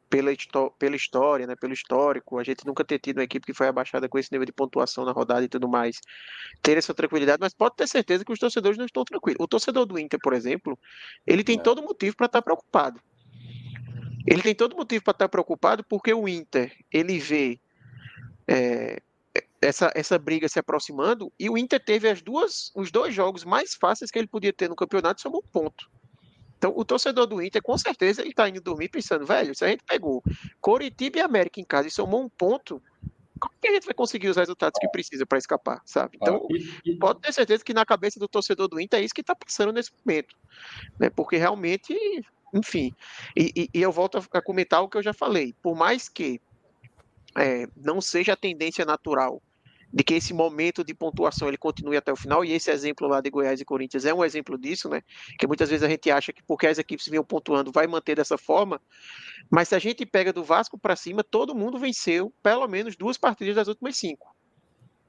pela, 0.08 0.30
pela 0.78 0.96
história, 0.96 1.46
né, 1.46 1.56
pelo 1.56 1.72
histórico, 1.72 2.38
a 2.38 2.44
gente 2.44 2.66
nunca 2.66 2.84
ter 2.84 2.98
tido 2.98 3.18
uma 3.18 3.24
equipe 3.24 3.46
que 3.46 3.54
foi 3.54 3.68
abaixada 3.68 4.08
com 4.08 4.18
esse 4.18 4.30
nível 4.32 4.46
de 4.46 4.52
pontuação 4.52 5.04
na 5.04 5.12
rodada 5.12 5.44
e 5.44 5.48
tudo 5.48 5.68
mais, 5.68 6.00
ter 6.62 6.76
essa 6.76 6.94
tranquilidade, 6.94 7.38
mas 7.40 7.52
pode 7.52 7.76
ter 7.76 7.86
certeza 7.86 8.24
que 8.24 8.32
os 8.32 8.38
torcedores 8.38 8.78
não 8.78 8.86
estão 8.86 9.04
tranquilos. 9.04 9.38
O 9.40 9.48
torcedor 9.48 9.86
do 9.86 9.98
Inter, 9.98 10.18
por 10.20 10.32
exemplo, 10.32 10.78
ele 11.26 11.42
tem 11.42 11.58
é. 11.58 11.62
todo 11.62 11.82
motivo 11.82 12.16
para 12.16 12.26
estar 12.26 12.38
tá 12.38 12.42
preocupado. 12.42 13.00
Ele 14.26 14.42
tem 14.42 14.54
todo 14.54 14.76
motivo 14.76 15.04
para 15.04 15.12
estar 15.12 15.24
tá 15.26 15.28
preocupado 15.28 15.84
porque 15.84 16.12
o 16.12 16.28
Inter, 16.28 16.72
ele 16.92 17.18
vê 17.18 17.60
é, 18.48 19.00
essa, 19.60 19.92
essa 19.94 20.18
briga 20.18 20.48
se 20.48 20.58
aproximando 20.58 21.32
e 21.38 21.50
o 21.50 21.58
Inter 21.58 21.82
teve 21.82 22.08
as 22.08 22.22
duas, 22.22 22.70
os 22.74 22.90
dois 22.90 23.14
jogos 23.14 23.44
mais 23.44 23.74
fáceis 23.74 24.10
que 24.10 24.18
ele 24.18 24.28
podia 24.28 24.52
ter 24.52 24.68
no 24.68 24.76
campeonato 24.76 25.20
somou 25.20 25.42
um 25.44 25.50
ponto. 25.50 25.88
Então, 26.58 26.72
o 26.74 26.84
torcedor 26.84 27.26
do 27.26 27.42
Inter, 27.42 27.62
com 27.62 27.76
certeza, 27.76 28.22
ele 28.22 28.30
está 28.30 28.48
indo 28.48 28.60
dormir 28.60 28.88
pensando, 28.88 29.26
velho, 29.26 29.54
se 29.54 29.64
a 29.64 29.68
gente 29.68 29.84
pegou 29.84 30.22
Coritiba 30.60 31.18
e 31.18 31.20
América 31.20 31.60
em 31.60 31.64
casa 31.64 31.88
e 31.88 31.90
somou 31.90 32.22
um 32.22 32.28
ponto, 32.28 32.82
como 33.38 33.54
que 33.60 33.68
a 33.68 33.72
gente 33.72 33.84
vai 33.84 33.94
conseguir 33.94 34.28
os 34.28 34.36
resultados 34.36 34.78
que 34.80 34.88
precisa 34.88 35.26
para 35.26 35.38
escapar, 35.38 35.82
sabe? 35.84 36.16
Então, 36.20 36.46
pode 36.98 37.20
ter 37.20 37.32
certeza 37.32 37.62
que 37.62 37.74
na 37.74 37.84
cabeça 37.84 38.18
do 38.18 38.26
torcedor 38.26 38.68
do 38.68 38.80
Inter 38.80 39.00
é 39.00 39.04
isso 39.04 39.14
que 39.14 39.20
está 39.20 39.34
passando 39.34 39.72
nesse 39.72 39.90
momento, 40.04 40.34
né? 40.98 41.10
Porque 41.10 41.36
realmente, 41.36 41.94
enfim, 42.54 42.94
e, 43.36 43.52
e, 43.54 43.70
e, 43.74 43.82
eu 43.82 43.92
volto 43.92 44.18
a 44.32 44.42
comentar 44.42 44.82
o 44.82 44.88
que 44.88 44.96
eu 44.96 45.02
já 45.02 45.12
falei, 45.12 45.54
por 45.62 45.76
mais 45.76 46.08
que 46.08 46.40
é, 47.36 47.68
não 47.76 48.00
seja 48.00 48.32
a 48.32 48.36
tendência 48.36 48.84
natural 48.86 49.42
de 49.92 50.04
que 50.04 50.14
esse 50.14 50.34
momento 50.34 50.84
de 50.84 50.92
pontuação 50.92 51.48
ele 51.48 51.56
continue 51.56 51.96
até 51.96 52.12
o 52.12 52.16
final, 52.16 52.44
e 52.44 52.52
esse 52.52 52.70
exemplo 52.70 53.06
lá 53.08 53.20
de 53.20 53.30
Goiás 53.30 53.60
e 53.60 53.64
Corinthians 53.64 54.04
é 54.04 54.12
um 54.12 54.24
exemplo 54.24 54.58
disso, 54.58 54.88
né? 54.88 55.02
Que 55.38 55.46
muitas 55.46 55.70
vezes 55.70 55.82
a 55.82 55.88
gente 55.88 56.10
acha 56.10 56.32
que 56.32 56.42
porque 56.42 56.66
as 56.66 56.78
equipes 56.78 57.08
vinham 57.08 57.24
pontuando 57.24 57.72
vai 57.72 57.86
manter 57.86 58.16
dessa 58.16 58.36
forma, 58.36 58.80
mas 59.50 59.68
se 59.68 59.74
a 59.74 59.78
gente 59.78 60.04
pega 60.04 60.32
do 60.32 60.44
Vasco 60.44 60.78
para 60.78 60.96
cima, 60.96 61.22
todo 61.22 61.54
mundo 61.54 61.78
venceu 61.78 62.32
pelo 62.42 62.66
menos 62.66 62.96
duas 62.96 63.16
partidas 63.16 63.54
das 63.54 63.68
últimas 63.68 63.96
cinco. 63.96 64.34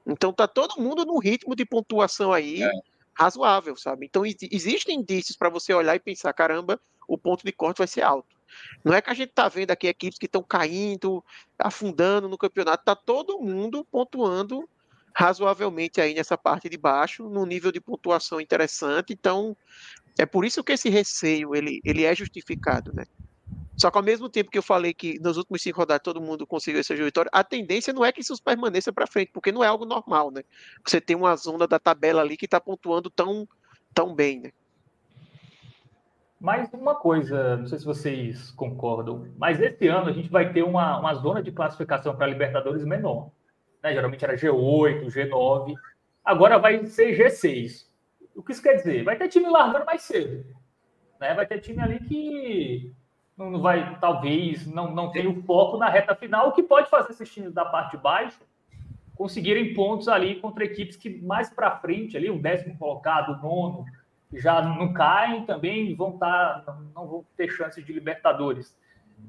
Então 0.06 0.32
tá 0.32 0.48
todo 0.48 0.80
mundo 0.80 1.04
no 1.04 1.18
ritmo 1.18 1.54
de 1.54 1.66
pontuação 1.66 2.32
aí 2.32 2.62
é. 2.62 2.70
razoável, 3.12 3.76
sabe? 3.76 4.06
Então 4.06 4.24
existem 4.24 5.00
indícios 5.00 5.36
para 5.36 5.50
você 5.50 5.74
olhar 5.74 5.96
e 5.96 6.00
pensar, 6.00 6.32
caramba, 6.32 6.80
o 7.06 7.18
ponto 7.18 7.44
de 7.44 7.52
corte 7.52 7.78
vai 7.78 7.86
ser 7.86 8.02
alto. 8.02 8.37
Não 8.84 8.92
é 8.94 9.00
que 9.02 9.10
a 9.10 9.14
gente 9.14 9.30
está 9.30 9.48
vendo 9.48 9.70
aqui 9.70 9.86
equipes 9.86 10.18
que 10.18 10.26
estão 10.26 10.42
caindo, 10.42 11.24
afundando 11.58 12.28
no 12.28 12.38
campeonato, 12.38 12.82
está 12.82 12.96
todo 12.96 13.38
mundo 13.40 13.84
pontuando 13.90 14.68
razoavelmente 15.14 16.00
aí 16.00 16.14
nessa 16.14 16.38
parte 16.38 16.68
de 16.68 16.78
baixo, 16.78 17.28
num 17.28 17.44
nível 17.44 17.72
de 17.72 17.80
pontuação 17.80 18.40
interessante. 18.40 19.12
Então, 19.12 19.56
É 20.18 20.26
por 20.26 20.44
isso 20.44 20.64
que 20.64 20.72
esse 20.72 20.88
receio 20.88 21.54
ele, 21.54 21.80
ele 21.84 22.04
é 22.04 22.14
justificado, 22.14 22.92
né? 22.92 23.04
Só 23.76 23.90
que 23.90 23.96
ao 23.96 24.02
mesmo 24.02 24.28
tempo 24.28 24.50
que 24.50 24.58
eu 24.58 24.62
falei 24.62 24.92
que 24.92 25.20
nos 25.20 25.36
últimos 25.36 25.62
cinco 25.62 25.78
rodadas 25.78 26.02
todo 26.02 26.20
mundo 26.20 26.44
conseguiu 26.44 26.80
essa 26.80 26.94
vitória, 26.96 27.30
a 27.32 27.44
tendência 27.44 27.92
não 27.92 28.04
é 28.04 28.10
que 28.10 28.20
isso 28.20 28.34
permaneça 28.42 28.92
para 28.92 29.06
frente, 29.06 29.30
porque 29.32 29.52
não 29.52 29.62
é 29.62 29.68
algo 29.68 29.84
normal, 29.84 30.32
né? 30.32 30.42
Você 30.84 31.00
tem 31.00 31.14
uma 31.16 31.36
zona 31.36 31.68
da 31.68 31.78
tabela 31.78 32.20
ali 32.20 32.36
que 32.36 32.46
está 32.46 32.60
pontuando 32.60 33.08
tão, 33.08 33.48
tão 33.94 34.12
bem, 34.14 34.40
né? 34.40 34.52
Mais 36.40 36.72
uma 36.72 36.94
coisa, 36.94 37.56
não 37.56 37.66
sei 37.66 37.78
se 37.78 37.84
vocês 37.84 38.52
concordam, 38.52 39.26
mas 39.36 39.60
esse 39.60 39.88
ano 39.88 40.08
a 40.08 40.12
gente 40.12 40.28
vai 40.28 40.52
ter 40.52 40.62
uma, 40.62 40.98
uma 41.00 41.14
zona 41.14 41.42
de 41.42 41.50
classificação 41.50 42.14
para 42.14 42.28
Libertadores 42.28 42.84
menor. 42.84 43.30
Né? 43.82 43.92
Geralmente 43.92 44.24
era 44.24 44.36
G8, 44.36 45.06
G9, 45.06 45.74
agora 46.24 46.56
vai 46.58 46.86
ser 46.86 47.18
G6. 47.18 47.88
O 48.36 48.42
que 48.42 48.52
isso 48.52 48.62
quer 48.62 48.74
dizer? 48.74 49.02
Vai 49.02 49.16
ter 49.16 49.28
time 49.28 49.48
largando 49.48 49.84
mais 49.84 50.02
cedo. 50.02 50.44
Né? 51.20 51.34
Vai 51.34 51.44
ter 51.44 51.58
time 51.58 51.82
ali 51.82 51.98
que 51.98 52.92
não 53.36 53.60
vai, 53.60 53.98
talvez, 53.98 54.64
não, 54.66 54.94
não 54.94 55.10
tenha 55.10 55.28
o 55.28 55.42
foco 55.42 55.76
na 55.76 55.88
reta 55.88 56.14
final, 56.14 56.48
o 56.48 56.52
que 56.52 56.62
pode 56.62 56.88
fazer 56.88 57.10
esses 57.10 57.32
times 57.32 57.52
da 57.52 57.64
parte 57.64 57.96
de 57.96 58.02
baixo 58.02 58.40
conseguirem 59.18 59.74
pontos 59.74 60.06
ali 60.06 60.36
contra 60.36 60.64
equipes 60.64 60.96
que 60.96 61.20
mais 61.20 61.50
para 61.50 61.76
frente, 61.78 62.16
ali, 62.16 62.30
o 62.30 62.40
décimo 62.40 62.78
colocado, 62.78 63.32
o 63.32 63.42
nono, 63.42 63.84
já 64.32 64.62
não 64.62 64.92
caem 64.92 65.44
também 65.44 65.94
vão 65.94 66.14
estar, 66.14 66.62
tá, 66.64 66.78
não 66.94 67.06
vão 67.06 67.24
ter 67.36 67.50
chances 67.50 67.84
de 67.84 67.92
Libertadores. 67.92 68.76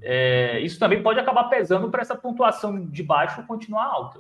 É, 0.02 0.60
isso 0.60 0.80
também 0.80 1.02
pode 1.02 1.20
acabar 1.20 1.46
pesando 1.46 1.90
para 1.90 2.02
essa 2.02 2.16
pontuação 2.16 2.86
de 2.86 3.04
baixo 3.04 3.46
continuar 3.48 3.86
alta. 3.86 4.20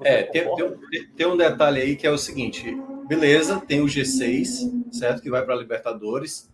é, 0.00 0.24
tem, 0.24 0.54
tem, 0.54 1.06
tem, 1.16 1.26
um 1.26 1.36
detalhe 1.36 1.80
aí 1.80 1.96
que 1.96 2.06
é 2.06 2.10
o 2.10 2.18
seguinte: 2.18 2.76
beleza, 3.06 3.60
tem 3.60 3.80
o 3.80 3.86
G6, 3.86 4.92
certo? 4.92 5.22
Que 5.22 5.30
vai 5.30 5.44
para 5.44 5.54
a 5.54 5.58
Libertadores. 5.58 6.50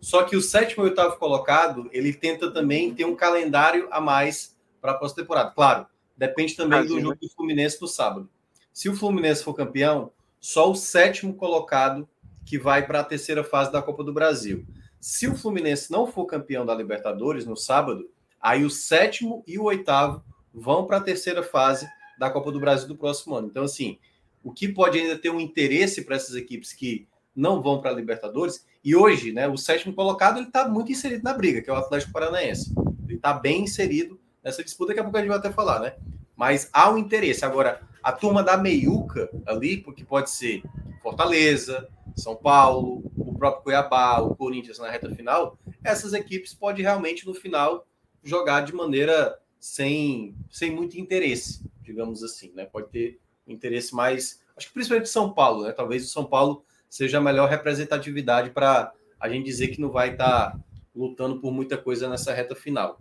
Só 0.00 0.22
que 0.22 0.36
o 0.36 0.42
sétimo 0.42 0.84
e 0.84 0.88
oitavo 0.88 1.16
colocado, 1.16 1.88
ele 1.92 2.12
tenta 2.12 2.52
também 2.52 2.94
ter 2.94 3.04
um 3.04 3.16
calendário 3.16 3.88
a 3.90 4.00
mais 4.00 4.56
para 4.80 4.92
a 4.92 4.94
pós-temporada. 4.94 5.50
Claro, 5.50 5.86
depende 6.16 6.54
também 6.54 6.86
do 6.86 7.00
jogo 7.00 7.18
do 7.20 7.28
Fluminense 7.30 7.80
no 7.80 7.88
sábado. 7.88 8.28
Se 8.72 8.88
o 8.88 8.94
Fluminense 8.94 9.42
for 9.42 9.54
campeão, 9.54 10.12
só 10.40 10.70
o 10.70 10.74
sétimo 10.76 11.34
colocado 11.34 12.08
que 12.48 12.58
vai 12.58 12.86
para 12.86 13.00
a 13.00 13.04
terceira 13.04 13.44
fase 13.44 13.70
da 13.70 13.82
Copa 13.82 14.02
do 14.02 14.10
Brasil. 14.10 14.64
Se 14.98 15.28
o 15.28 15.36
Fluminense 15.36 15.90
não 15.90 16.06
for 16.06 16.24
campeão 16.24 16.64
da 16.64 16.74
Libertadores 16.74 17.44
no 17.44 17.54
sábado, 17.54 18.08
aí 18.40 18.64
o 18.64 18.70
sétimo 18.70 19.44
e 19.46 19.58
o 19.58 19.64
oitavo 19.64 20.24
vão 20.52 20.86
para 20.86 20.96
a 20.96 21.02
terceira 21.02 21.42
fase 21.42 21.86
da 22.18 22.30
Copa 22.30 22.50
do 22.50 22.58
Brasil 22.58 22.88
do 22.88 22.96
próximo 22.96 23.34
ano. 23.34 23.48
Então, 23.48 23.64
assim, 23.64 23.98
o 24.42 24.50
que 24.50 24.66
pode 24.66 24.98
ainda 24.98 25.18
ter 25.18 25.28
um 25.28 25.38
interesse 25.38 26.02
para 26.02 26.16
essas 26.16 26.34
equipes 26.36 26.72
que 26.72 27.06
não 27.36 27.60
vão 27.60 27.82
para 27.82 27.90
a 27.90 27.94
Libertadores. 27.94 28.66
E 28.82 28.96
hoje, 28.96 29.30
né, 29.30 29.46
o 29.46 29.58
sétimo 29.58 29.92
colocado, 29.92 30.38
ele 30.38 30.46
está 30.46 30.66
muito 30.66 30.90
inserido 30.90 31.22
na 31.22 31.34
briga, 31.34 31.60
que 31.60 31.68
é 31.68 31.72
o 31.72 31.76
Atlético 31.76 32.12
Paranaense. 32.12 32.72
Ele 33.06 33.16
está 33.16 33.34
bem 33.34 33.64
inserido 33.64 34.18
nessa 34.42 34.64
disputa, 34.64 34.88
daqui 34.88 35.00
a 35.00 35.02
pouco 35.02 35.18
a 35.18 35.20
gente 35.20 35.28
vai 35.28 35.38
até 35.38 35.52
falar, 35.52 35.80
né? 35.80 35.94
Mas 36.34 36.70
há 36.72 36.90
um 36.90 36.96
interesse. 36.96 37.44
Agora, 37.44 37.86
a 38.02 38.12
turma 38.12 38.42
da 38.42 38.56
meiuca 38.56 39.28
ali, 39.46 39.76
porque 39.78 40.04
pode 40.04 40.30
ser 40.30 40.62
Fortaleza, 41.02 41.88
São 42.16 42.36
Paulo, 42.36 43.10
o 43.16 43.34
próprio 43.34 43.64
Cuiabá, 43.64 44.20
o 44.20 44.34
Corinthians 44.34 44.78
na 44.78 44.90
reta 44.90 45.14
final, 45.14 45.58
essas 45.82 46.12
equipes 46.12 46.54
podem 46.54 46.82
realmente, 46.82 47.26
no 47.26 47.34
final, 47.34 47.86
jogar 48.22 48.62
de 48.62 48.74
maneira 48.74 49.38
sem, 49.58 50.34
sem 50.50 50.70
muito 50.70 50.98
interesse, 50.98 51.62
digamos 51.82 52.22
assim, 52.22 52.52
né? 52.54 52.64
Pode 52.64 52.88
ter 52.88 53.18
interesse 53.46 53.94
mais. 53.94 54.40
Acho 54.56 54.68
que 54.68 54.74
principalmente 54.74 55.08
São 55.08 55.32
Paulo, 55.32 55.64
né? 55.64 55.72
Talvez 55.72 56.04
o 56.04 56.08
São 56.08 56.24
Paulo 56.24 56.64
seja 56.88 57.18
a 57.18 57.20
melhor 57.20 57.48
representatividade 57.48 58.50
para 58.50 58.92
a 59.20 59.28
gente 59.28 59.44
dizer 59.44 59.68
que 59.68 59.80
não 59.80 59.90
vai 59.90 60.12
estar 60.12 60.52
tá 60.52 60.58
lutando 60.94 61.40
por 61.40 61.52
muita 61.52 61.76
coisa 61.76 62.08
nessa 62.08 62.32
reta 62.32 62.54
final. 62.54 62.98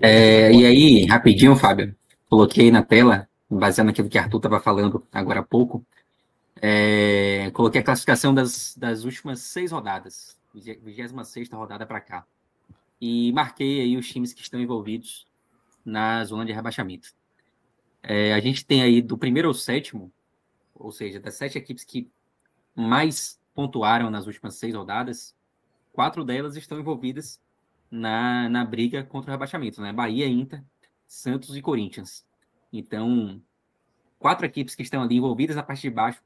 É, 0.00 0.52
e 0.52 0.66
aí, 0.66 1.04
rapidinho, 1.04 1.56
Fábio, 1.56 1.94
coloquei 2.34 2.70
na 2.70 2.82
tela, 2.82 3.28
baseado 3.48 3.86
naquilo 3.86 4.08
que 4.08 4.18
Arthur 4.18 4.38
estava 4.38 4.60
falando 4.60 5.06
agora 5.12 5.40
há 5.40 5.42
pouco, 5.42 5.86
é, 6.60 7.50
coloquei 7.52 7.80
a 7.80 7.84
classificação 7.84 8.34
das, 8.34 8.76
das 8.76 9.04
últimas 9.04 9.40
seis 9.40 9.70
rodadas, 9.70 10.36
26 10.52 11.50
rodada 11.52 11.86
para 11.86 12.00
cá, 12.00 12.26
e 13.00 13.32
marquei 13.32 13.80
aí 13.80 13.96
os 13.96 14.08
times 14.08 14.32
que 14.32 14.42
estão 14.42 14.60
envolvidos 14.60 15.26
na 15.84 16.24
zona 16.24 16.44
de 16.44 16.52
rebaixamento. 16.52 17.12
É, 18.02 18.34
a 18.34 18.40
gente 18.40 18.66
tem 18.66 18.82
aí 18.82 19.00
do 19.00 19.16
primeiro 19.16 19.48
ao 19.48 19.54
sétimo 19.54 20.12
ou 20.74 20.90
seja, 20.90 21.20
das 21.20 21.34
sete 21.34 21.56
equipes 21.56 21.84
que 21.84 22.10
mais 22.74 23.40
pontuaram 23.54 24.10
nas 24.10 24.26
últimas 24.26 24.56
seis 24.56 24.74
rodadas, 24.74 25.34
quatro 25.92 26.24
delas 26.24 26.56
estão 26.56 26.78
envolvidas 26.78 27.40
na, 27.90 28.48
na 28.48 28.64
briga 28.64 29.04
contra 29.04 29.30
o 29.30 29.32
rebaixamento, 29.32 29.80
né? 29.80 29.92
Bahia, 29.92 30.26
Inter, 30.26 30.62
Santos 31.14 31.56
e 31.56 31.62
Corinthians. 31.62 32.26
Então, 32.72 33.40
quatro 34.18 34.44
equipes 34.44 34.74
que 34.74 34.82
estão 34.82 35.02
ali 35.02 35.16
envolvidas 35.16 35.54
na 35.54 35.62
parte 35.62 35.82
de 35.82 35.90
baixo 35.90 36.20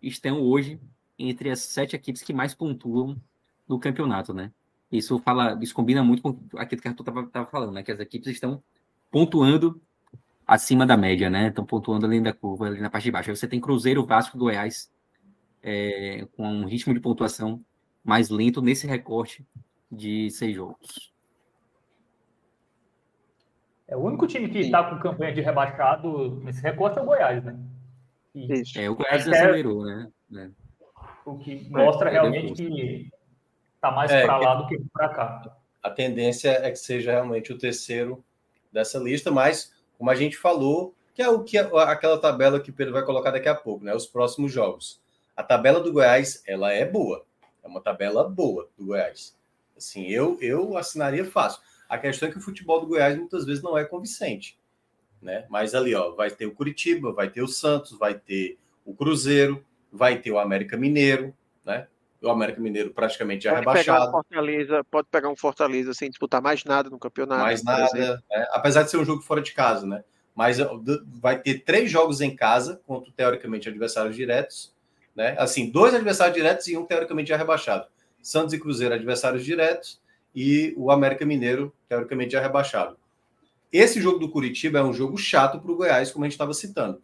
estão 0.00 0.40
hoje 0.40 0.80
entre 1.18 1.50
as 1.50 1.60
sete 1.60 1.96
equipes 1.96 2.22
que 2.22 2.32
mais 2.32 2.54
pontuam 2.54 3.20
no 3.68 3.78
campeonato, 3.78 4.32
né? 4.32 4.52
Isso 4.90 5.18
fala, 5.18 5.58
isso 5.60 5.74
combina 5.74 6.02
muito 6.04 6.22
com 6.22 6.38
aquilo 6.56 6.80
que 6.80 6.86
a 6.86 6.92
Arthur 6.92 7.24
estava 7.24 7.46
falando, 7.46 7.72
né? 7.72 7.82
Que 7.82 7.90
as 7.90 7.98
equipes 7.98 8.28
estão 8.28 8.62
pontuando 9.10 9.80
acima 10.46 10.86
da 10.86 10.96
média, 10.96 11.28
né? 11.28 11.48
Estão 11.48 11.66
pontuando 11.66 12.06
além 12.06 12.22
da 12.22 12.32
curva, 12.32 12.66
ali 12.66 12.80
na 12.80 12.90
parte 12.90 13.04
de 13.04 13.10
baixo. 13.10 13.30
Aí 13.30 13.36
você 13.36 13.48
tem 13.48 13.60
Cruzeiro, 13.60 14.06
Vasco, 14.06 14.38
Goiás, 14.38 14.90
é, 15.60 16.26
com 16.36 16.46
um 16.46 16.66
ritmo 16.66 16.94
de 16.94 17.00
pontuação 17.00 17.64
mais 18.04 18.28
lento 18.28 18.62
nesse 18.62 18.86
recorte 18.86 19.44
de 19.90 20.30
seis 20.30 20.54
jogos. 20.54 21.13
É 23.86 23.96
o 23.96 24.00
único 24.00 24.26
time 24.26 24.48
que 24.48 24.60
está 24.60 24.82
com 24.84 24.98
campanha 24.98 25.32
de 25.32 25.40
rebaixado 25.40 26.40
nesse 26.42 26.62
recorte 26.62 26.98
é 26.98 27.02
o 27.02 27.04
Goiás, 27.04 27.44
né? 27.44 27.58
Isso. 28.34 28.78
É, 28.80 28.88
o 28.88 28.96
Goiás 28.96 29.26
é, 29.26 29.30
acelerou, 29.30 29.84
né? 29.84 30.10
É. 30.34 30.48
O 31.24 31.38
que 31.38 31.68
mostra 31.70 32.08
é, 32.08 32.12
realmente 32.12 32.54
que 32.54 33.10
está 33.74 33.90
mais 33.90 34.10
é, 34.10 34.24
para 34.24 34.38
lá 34.38 34.54
do 34.54 34.66
que 34.66 34.78
para 34.92 35.08
cá. 35.10 35.56
A 35.82 35.90
tendência 35.90 36.48
é 36.48 36.70
que 36.70 36.76
seja 36.76 37.12
realmente 37.12 37.52
o 37.52 37.58
terceiro 37.58 38.24
dessa 38.72 38.98
lista, 38.98 39.30
mas 39.30 39.74
como 39.98 40.10
a 40.10 40.14
gente 40.14 40.36
falou, 40.36 40.94
que 41.14 41.22
é 41.22 41.28
o 41.28 41.44
que 41.44 41.58
aquela 41.58 42.18
tabela 42.18 42.58
que 42.58 42.70
o 42.70 42.74
Pedro 42.74 42.94
vai 42.94 43.04
colocar 43.04 43.30
daqui 43.30 43.48
a 43.48 43.54
pouco, 43.54 43.84
né? 43.84 43.94
Os 43.94 44.06
próximos 44.06 44.50
jogos. 44.50 45.00
A 45.36 45.42
tabela 45.42 45.80
do 45.80 45.92
Goiás, 45.92 46.42
ela 46.46 46.72
é 46.72 46.84
boa. 46.84 47.24
É 47.62 47.68
uma 47.68 47.80
tabela 47.80 48.28
boa 48.28 48.68
do 48.76 48.86
Goiás. 48.86 49.36
Assim, 49.76 50.06
eu 50.08 50.38
eu 50.40 50.76
assinaria 50.76 51.24
fácil. 51.24 51.60
A 51.88 51.98
questão 51.98 52.28
é 52.28 52.32
que 52.32 52.38
o 52.38 52.40
futebol 52.42 52.80
do 52.80 52.86
Goiás 52.86 53.16
muitas 53.16 53.44
vezes 53.44 53.62
não 53.62 53.76
é 53.76 53.84
convincente, 53.84 54.58
né? 55.20 55.44
Mas 55.48 55.74
ali, 55.74 55.94
ó, 55.94 56.12
vai 56.12 56.30
ter 56.30 56.46
o 56.46 56.54
Curitiba, 56.54 57.12
vai 57.12 57.28
ter 57.28 57.42
o 57.42 57.48
Santos, 57.48 57.98
vai 57.98 58.14
ter 58.14 58.58
o 58.84 58.94
Cruzeiro, 58.94 59.64
vai 59.92 60.18
ter 60.18 60.30
o 60.30 60.38
América 60.38 60.76
Mineiro, 60.76 61.34
né? 61.64 61.86
O 62.20 62.28
América 62.30 62.60
Mineiro 62.60 62.90
praticamente 62.90 63.44
já 63.44 63.50
pode 63.50 63.60
rebaixado. 63.60 63.98
Pegar 63.98 64.08
um 64.08 64.12
Fortaleza, 64.12 64.84
pode 64.84 65.08
pegar 65.10 65.28
um 65.28 65.36
Fortaleza 65.36 65.94
sem 65.94 66.08
disputar 66.08 66.40
mais 66.40 66.64
nada 66.64 66.88
no 66.88 66.98
campeonato. 66.98 67.42
Mais 67.42 67.62
nada, 67.62 67.90
né? 67.94 68.46
apesar 68.50 68.82
de 68.82 68.90
ser 68.90 68.96
um 68.96 69.04
jogo 69.04 69.22
fora 69.22 69.42
de 69.42 69.52
casa, 69.52 69.86
né? 69.86 70.02
Mas 70.34 70.58
vai 71.06 71.38
ter 71.40 71.60
três 71.60 71.90
jogos 71.90 72.20
em 72.20 72.34
casa 72.34 72.80
contra 72.86 73.12
teoricamente 73.12 73.68
adversários 73.68 74.16
diretos, 74.16 74.74
né? 75.14 75.36
Assim, 75.38 75.70
dois 75.70 75.94
adversários 75.94 76.34
diretos 76.34 76.66
e 76.66 76.76
um 76.76 76.84
teoricamente 76.84 77.28
já 77.28 77.36
rebaixado. 77.36 77.86
Santos 78.20 78.54
e 78.54 78.58
Cruzeiro 78.58 78.94
adversários 78.94 79.44
diretos 79.44 80.00
e 80.34 80.74
o 80.76 80.90
América 80.90 81.24
Mineiro 81.24 81.72
teoricamente 81.88 82.32
já 82.32 82.40
rebaixado. 82.40 82.96
Esse 83.72 84.00
jogo 84.00 84.18
do 84.18 84.28
Curitiba 84.28 84.78
é 84.78 84.82
um 84.82 84.92
jogo 84.92 85.16
chato 85.16 85.60
para 85.60 85.70
o 85.70 85.76
Goiás, 85.76 86.10
como 86.10 86.24
a 86.24 86.28
gente 86.28 86.34
estava 86.34 86.54
citando, 86.54 87.02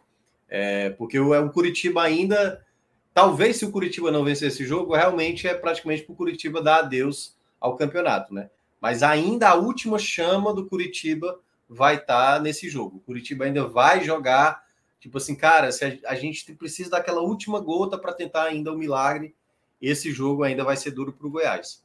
é, 0.49 0.91
porque 0.91 1.19
o, 1.19 1.33
o 1.39 1.51
Curitiba 1.51 2.03
ainda 2.03 2.65
Talvez 3.13 3.57
se 3.57 3.65
o 3.65 3.73
Curitiba 3.73 4.11
não 4.11 4.25
vencer 4.25 4.49
esse 4.49 4.65
jogo, 4.65 4.95
realmente 4.95 5.47
é 5.47 5.55
praticamente 5.55 6.05
para 6.05 6.13
o 6.13 6.17
Curitiba 6.17 6.63
dar 6.63 6.79
adeus 6.79 7.37
ao 7.61 7.77
campeonato, 7.77 8.33
né? 8.33 8.51
Mas 8.81 9.03
ainda 9.03 9.49
a 9.49 9.55
última 9.55 9.99
chama 9.99 10.55
do 10.55 10.67
Curitiba 10.67 11.39
vai 11.69 11.97
estar 11.97 12.35
tá 12.35 12.41
nesse 12.41 12.69
jogo. 12.69 12.99
O 12.99 13.01
Curitiba 13.01 13.45
ainda 13.45 13.67
vai 13.67 14.03
jogar, 14.03 14.65
tipo 15.01 15.19
assim, 15.19 15.35
cara, 15.35 15.73
se 15.73 15.85
a, 15.85 16.13
a 16.13 16.15
gente 16.15 16.55
precisa 16.55 16.91
daquela 16.91 17.21
última 17.21 17.61
gota 17.61 17.99
para 17.99 18.13
tentar 18.13 18.45
ainda 18.45 18.71
o 18.71 18.75
um 18.75 18.79
milagre, 18.79 19.35
esse 19.83 20.13
jogo 20.13 20.45
ainda 20.45 20.65
vai 20.65 20.77
ser 20.77 20.93
duro 20.93 21.13
para 21.13 21.27
o 21.27 21.31
Goiás. 21.31 21.83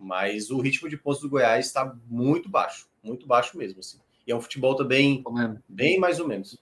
Mas 0.00 0.50
o 0.50 0.58
ritmo 0.58 0.88
de 0.88 0.96
pontos 0.96 1.20
do 1.20 1.28
Goiás 1.28 1.66
está 1.66 1.94
muito 2.06 2.48
baixo, 2.48 2.88
muito 3.04 3.26
baixo 3.26 3.58
mesmo, 3.58 3.80
assim. 3.80 3.98
E 4.26 4.32
é 4.32 4.34
um 4.36 4.40
futebol 4.40 4.74
também 4.74 5.22
bem 5.68 5.98
mais 5.98 6.18
ou 6.18 6.26
menos. 6.26 6.58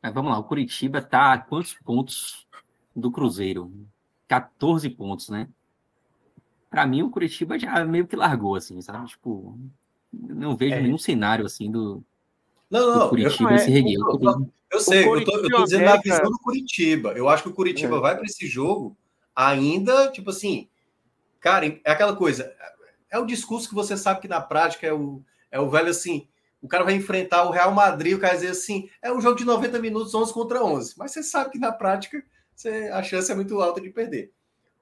Mas 0.00 0.14
vamos 0.14 0.30
lá, 0.30 0.38
o 0.38 0.44
Curitiba 0.44 1.00
está 1.00 1.32
a 1.32 1.38
quantos 1.38 1.74
pontos 1.74 2.46
do 2.94 3.10
Cruzeiro. 3.10 3.72
14 4.28 4.88
pontos, 4.90 5.28
né? 5.28 5.48
Para 6.70 6.86
mim, 6.86 7.02
o 7.02 7.10
Curitiba 7.10 7.58
já 7.58 7.84
meio 7.84 8.06
que 8.06 8.14
largou, 8.14 8.54
assim, 8.54 8.80
sabe? 8.80 9.08
Tipo, 9.08 9.58
não 10.12 10.56
vejo 10.56 10.76
é. 10.76 10.80
nenhum 10.80 10.98
cenário 10.98 11.44
assim 11.44 11.68
do. 11.68 12.02
Não, 12.70 12.94
não, 12.94 13.06
o 13.06 13.08
Curitiba 13.08 13.52
eu, 13.52 13.58
se 13.58 13.70
regueu. 13.70 14.00
Eu, 14.08 14.52
eu 14.70 14.80
sei, 14.80 15.04
eu 15.04 15.24
tô, 15.24 15.36
eu 15.36 15.48
tô 15.50 15.64
dizendo 15.64 15.82
América... 15.82 16.08
na 16.08 16.16
visão 16.16 16.30
do 16.30 16.38
Curitiba. 16.38 17.12
Eu 17.14 17.28
acho 17.28 17.42
que 17.42 17.48
o 17.48 17.54
Curitiba 17.54 17.96
é. 17.96 18.00
vai 18.00 18.14
para 18.14 18.24
esse 18.24 18.46
jogo 18.46 18.96
ainda, 19.34 20.12
tipo 20.12 20.30
assim, 20.30 20.68
cara, 21.40 21.66
é 21.66 21.90
aquela 21.90 22.14
coisa. 22.14 22.54
É 23.10 23.18
o 23.18 23.26
discurso 23.26 23.68
que 23.68 23.74
você 23.74 23.96
sabe 23.96 24.20
que 24.20 24.28
na 24.28 24.40
prática 24.40 24.86
é 24.86 24.92
o, 24.92 25.22
é 25.50 25.58
o 25.58 25.68
velho 25.68 25.88
assim. 25.88 26.28
O 26.62 26.68
cara 26.68 26.84
vai 26.84 26.94
enfrentar 26.94 27.44
o 27.44 27.50
Real 27.50 27.72
Madrid, 27.72 28.14
o 28.14 28.20
cara 28.20 28.34
dizer 28.34 28.50
assim, 28.50 28.88
é 29.00 29.10
um 29.12 29.20
jogo 29.20 29.36
de 29.36 29.44
90 29.44 29.78
minutos, 29.78 30.14
11 30.14 30.32
contra 30.32 30.62
11. 30.62 30.94
Mas 30.96 31.12
você 31.12 31.22
sabe 31.22 31.50
que 31.50 31.58
na 31.58 31.72
prática 31.72 32.22
você, 32.54 32.90
a 32.92 33.02
chance 33.02 33.32
é 33.32 33.34
muito 33.34 33.60
alta 33.60 33.80
de 33.80 33.90
perder. 33.90 34.32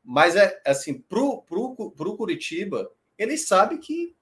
Mas 0.05 0.35
é 0.35 0.61
assim, 0.67 0.95
pro, 0.95 1.43
pro, 1.43 1.93
pro 1.93 2.17
Curitiba, 2.17 2.91
ele 3.17 3.39
sabe 3.39 3.79
que 3.79 4.17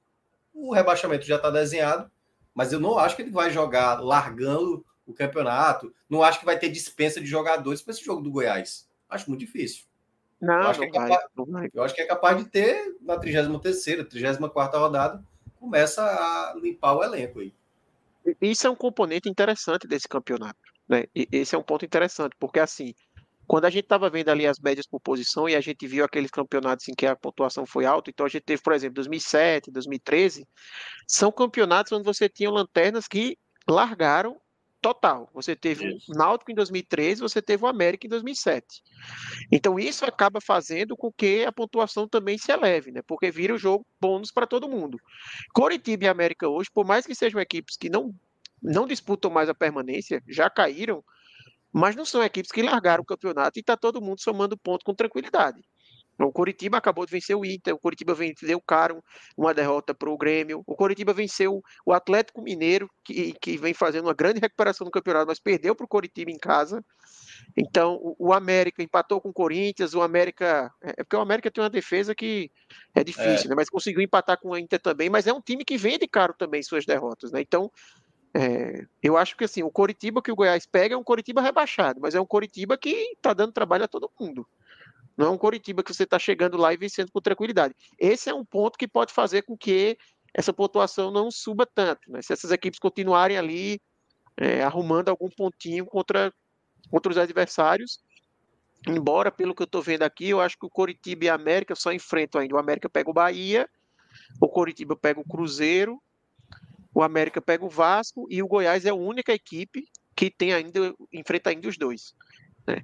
o 0.53 0.72
rebaixamento 0.72 1.24
já 1.24 1.37
está 1.37 1.51
desenhado, 1.51 2.11
mas 2.55 2.72
eu 2.72 2.80
não 2.80 2.99
acho 2.99 3.16
que 3.16 3.22
ele 3.22 3.30
vai 3.30 3.51
jogar 3.51 4.01
largando 4.01 4.84
o 5.07 5.14
campeonato. 5.14 5.95
Não 6.09 6.22
acho 6.22 6.41
que 6.41 6.45
vai 6.45 6.59
ter 6.59 6.68
dispensa 6.68 7.20
de 7.20 7.26
jogadores 7.26 7.80
para 7.80 7.93
esse 7.93 8.05
jogo 8.05 8.20
do 8.20 8.30
Goiás. 8.30 8.89
Acho 9.09 9.30
muito 9.30 9.41
difícil. 9.41 9.84
Não, 10.41 10.55
eu 10.55 10.68
acho, 10.68 10.80
não 10.80 10.91
que, 10.91 10.97
é 10.97 11.01
capaz, 11.01 11.70
eu 11.74 11.82
acho 11.82 11.95
que 11.95 12.01
é 12.03 12.07
capaz 12.07 12.39
de 12.39 12.45
ter 12.45 12.97
na 13.01 13.18
33 13.18 14.07
34 14.09 14.78
rodada, 14.78 15.24
começa 15.59 16.03
a 16.03 16.55
limpar 16.61 16.95
o 16.95 17.03
elenco 17.03 17.41
aí. 17.41 17.53
Isso 18.41 18.66
é 18.66 18.70
um 18.70 18.76
componente 18.76 19.28
interessante 19.28 19.87
desse 19.87 20.09
campeonato. 20.09 20.59
Né? 20.89 21.05
E 21.14 21.28
esse 21.32 21.55
é 21.55 21.59
um 21.59 21.62
ponto 21.62 21.84
interessante, 21.84 22.37
porque 22.39 22.61
assim, 22.61 22.95
quando 23.47 23.64
a 23.64 23.70
gente 23.70 23.84
estava 23.84 24.11
vendo 24.11 24.28
ali 24.28 24.47
as 24.47 24.59
médias 24.59 24.87
por 24.87 25.01
posição 25.01 25.49
e 25.49 25.55
a 25.55 25.61
gente 25.61 25.87
viu 25.87 26.05
aqueles 26.05 26.30
campeonatos 26.30 26.89
em 26.89 26.95
que 26.95 27.07
a 27.07 27.16
pontuação 27.16 27.64
foi 27.64 27.84
alta, 27.84 28.11
então 28.11 28.26
a 28.26 28.28
gente 28.28 28.43
teve, 28.43 28.61
por 28.62 28.72
exemplo, 28.72 28.97
2007, 28.97 29.70
2013, 29.70 30.47
são 31.07 31.30
campeonatos 31.30 31.93
onde 31.93 32.05
você 32.05 32.28
tinha 32.28 32.51
lanternas 32.51 33.07
que 33.07 33.39
largaram 33.68 34.37
total. 34.87 35.28
Você 35.34 35.57
teve 35.57 35.97
isso. 35.97 36.12
o 36.12 36.14
Náutico 36.16 36.53
em 36.53 36.55
2013, 36.55 37.20
você 37.20 37.43
teve 37.43 37.64
o 37.64 37.66
América 37.66 38.07
em 38.07 38.11
2007. 38.11 38.84
Então 39.51 39.80
isso 39.80 40.05
acaba 40.05 40.41
fazendo 40.41 40.97
com 40.97 41.11
que 41.11 41.45
a 41.45 41.51
pontuação 41.51 42.07
também 42.07 42.39
se 42.39 42.53
eleve, 42.53 42.93
né? 42.93 43.03
Porque 43.05 43.28
vira 43.28 43.53
o 43.53 43.59
jogo 43.59 43.84
bônus 44.01 44.30
para 44.30 44.47
todo 44.47 44.68
mundo. 44.68 45.01
Coritiba 45.53 46.05
e 46.05 46.09
América 46.09 46.49
hoje, 46.49 46.70
por 46.72 46.87
mais 46.87 47.05
que 47.05 47.16
sejam 47.16 47.41
equipes 47.41 47.76
que 47.76 47.91
não 47.91 48.14
não 48.62 48.87
disputam 48.87 49.30
mais 49.30 49.49
a 49.49 49.55
permanência, 49.55 50.22
já 50.26 50.49
caíram, 50.49 51.05
mas 51.72 51.95
não 51.95 52.05
são 52.05 52.22
equipes 52.22 52.51
que 52.51 52.62
largaram 52.62 53.03
o 53.03 53.07
campeonato 53.07 53.59
e 53.59 53.61
está 53.61 53.76
todo 53.76 54.01
mundo 54.01 54.20
somando 54.20 54.57
ponto 54.57 54.84
com 54.84 54.95
tranquilidade. 54.95 55.61
O 56.19 56.33
Coritiba 56.33 56.79
acabou 56.79 57.05
de 57.05 57.12
vencer 57.12 57.37
o 57.37 57.45
Inter, 57.45 57.75
o 57.75 57.79
Coritiba 57.79 58.14
venceu 58.14 58.57
o 58.57 58.61
Caro, 58.61 59.03
uma 59.37 59.53
derrota 59.53 59.95
para 59.95 60.09
o 60.09 60.17
Grêmio. 60.17 60.62
O 60.67 60.75
Coritiba 60.75 61.12
venceu 61.12 61.62
o 61.85 61.93
Atlético 61.93 62.43
Mineiro, 62.43 62.89
que, 63.05 63.35
que 63.35 63.59
vem 63.59 63.75
fazendo 63.75 64.07
uma 64.07 64.14
grande 64.14 64.41
recuperação 64.41 64.85
no 64.85 64.91
campeonato, 64.91 65.27
mas 65.27 65.39
perdeu 65.39 65.75
para 65.75 65.85
o 65.85 65.89
Coritiba 65.89 66.31
em 66.31 66.39
casa. 66.39 66.83
Então, 67.57 67.97
o, 67.97 68.29
o, 68.29 68.33
América 68.33 68.83
empatou 68.83 69.21
com 69.21 69.29
o 69.29 69.33
Corinthians, 69.33 69.95
o 69.95 70.01
América. 70.01 70.73
É, 70.83 70.91
é 70.91 71.05
porque 71.05 71.17
o 71.17 71.21
América 71.21 71.51
tem 71.51 71.62
uma 71.62 71.71
defesa 71.71 72.14
que 72.14 72.51
é 72.95 73.05
difícil, 73.05 73.47
é. 73.47 73.49
Né? 73.49 73.55
Mas 73.55 73.69
conseguiu 73.69 74.01
empatar 74.01 74.39
com 74.41 74.51
o 74.51 74.59
Inter 74.59 74.81
também, 74.81 75.11
mas 75.11 75.27
é 75.27 75.33
um 75.33 75.41
time 75.41 75.64
que 75.64 75.77
vende 75.77 76.09
caro 76.09 76.35
também 76.39 76.62
suas 76.62 76.87
derrotas, 76.87 77.31
né? 77.31 77.41
Então, 77.41 77.71
é, 78.35 78.85
eu 79.03 79.17
acho 79.17 79.37
que 79.37 79.45
assim, 79.45 79.62
o 79.62 79.71
Coritiba 79.71 80.21
que 80.21 80.31
o 80.31 80.37
Goiás 80.37 80.67
pega 80.67 80.95
é 80.95 80.99
um 80.99 81.05
Coritiba 81.05 81.41
rebaixado, 81.41 82.01
mas 82.01 82.14
é 82.14 82.21
um 82.21 82.27
Coritiba 82.27 82.77
que 82.77 82.91
está 83.17 83.33
dando 83.33 83.53
trabalho 83.53 83.85
a 83.85 83.89
todo 83.89 84.11
mundo. 84.21 84.47
Não 85.17 85.27
é 85.27 85.31
um 85.31 85.39
Coritiba 85.39 85.83
que 85.83 85.95
você 85.95 86.03
está 86.03 86.19
chegando 86.19 86.57
lá 86.57 86.73
e 86.73 86.77
vencendo 86.77 87.11
com 87.11 87.21
tranquilidade. 87.21 87.75
Esse 87.99 88.29
é 88.29 88.35
um 88.35 88.45
ponto 88.45 88.79
que 88.79 88.87
pode 88.87 89.12
fazer 89.12 89.43
com 89.43 89.57
que 89.57 89.97
essa 90.35 90.53
pontuação 90.53 91.11
não 91.11 91.31
suba 91.31 91.67
tanto. 91.67 92.11
Né? 92.11 92.21
Se 92.23 92.33
essas 92.33 92.51
equipes 92.51 92.79
continuarem 92.79 93.39
ali 93.39 93.81
é, 94.37 94.62
arrumando 94.62 95.09
algum 95.09 95.31
pontinho 95.31 95.87
contra, 95.87 96.33
contra 96.91 97.11
os 97.11 97.19
adversários, 97.19 98.01
embora 98.87 99.33
pelo 99.33 99.55
que 99.55 99.62
eu 99.62 99.67
estou 99.67 99.81
vendo 99.81 100.03
aqui, 100.03 100.29
eu 100.29 100.41
acho 100.41 100.59
que 100.59 100.67
o 100.67 100.71
Coritiba 100.71 101.25
e 101.25 101.29
a 101.31 101.35
América 101.35 101.75
só 101.75 101.93
enfrentam 101.93 102.41
ainda. 102.41 102.55
O 102.55 102.59
América 102.59 102.89
pega 102.89 103.09
o 103.09 103.14
Bahia, 103.14 103.69
o 104.41 104.49
Coritiba 104.49 104.95
pega 104.95 105.21
o 105.21 105.25
Cruzeiro 105.25 106.01
o 106.97 107.03
América 107.03 107.43
pega 107.43 107.62
o 107.62 107.69
Vasco 107.69 108.27
e 108.31 108.43
o 108.43 108.49
Goiás 108.49 108.87
é 108.87 108.89
a 108.89 108.95
única 108.95 109.31
equipe 109.31 109.87
que 110.14 110.31
tem 110.31 110.55
ainda 110.55 110.95
enfrenta 111.12 111.51
ainda 111.51 111.69
os 111.69 111.77
dois. 111.77 112.14
Né? 112.67 112.83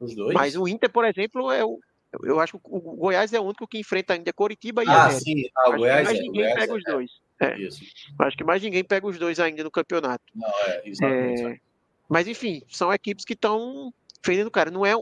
Os 0.00 0.14
dois. 0.14 0.34
Mas 0.34 0.56
o 0.56 0.66
Inter, 0.68 0.90
por 0.90 1.04
exemplo, 1.04 1.50
é 1.50 1.64
o 1.64 1.78
eu 2.22 2.38
acho 2.38 2.58
que 2.58 2.60
o 2.64 2.78
Goiás 2.78 3.32
é 3.32 3.40
o 3.40 3.42
único 3.42 3.66
que 3.66 3.78
enfrenta 3.78 4.14
ainda 4.14 4.32
Coritiba 4.32 4.84
e 4.84 4.88
ah, 4.88 5.06
América. 5.06 5.20
Sim. 5.20 5.42
Ah, 5.56 5.70
o 5.70 5.76
Goiás 5.78 6.04
mais 6.04 6.18
é, 6.18 6.22
ninguém 6.22 6.42
Goiás 6.42 6.54
pega 6.60 6.72
é, 6.72 6.76
os 6.76 6.84
dois. 6.84 7.10
É. 7.40 7.58
Isso. 7.58 7.84
Acho 8.18 8.36
que 8.36 8.44
mais 8.44 8.62
ninguém 8.62 8.84
pega 8.84 9.06
os 9.06 9.18
dois 9.18 9.40
ainda 9.40 9.64
no 9.64 9.70
campeonato. 9.70 10.24
Não, 10.34 10.48
é, 10.66 10.82
exatamente. 10.84 11.42
É... 11.42 11.60
Mas 12.08 12.28
enfim, 12.28 12.62
são 12.68 12.92
equipes 12.92 13.24
que 13.24 13.32
estão 13.32 13.92
fendendo 14.22 14.50
cara. 14.50 14.70
Não 14.70 14.86
é 14.86 14.94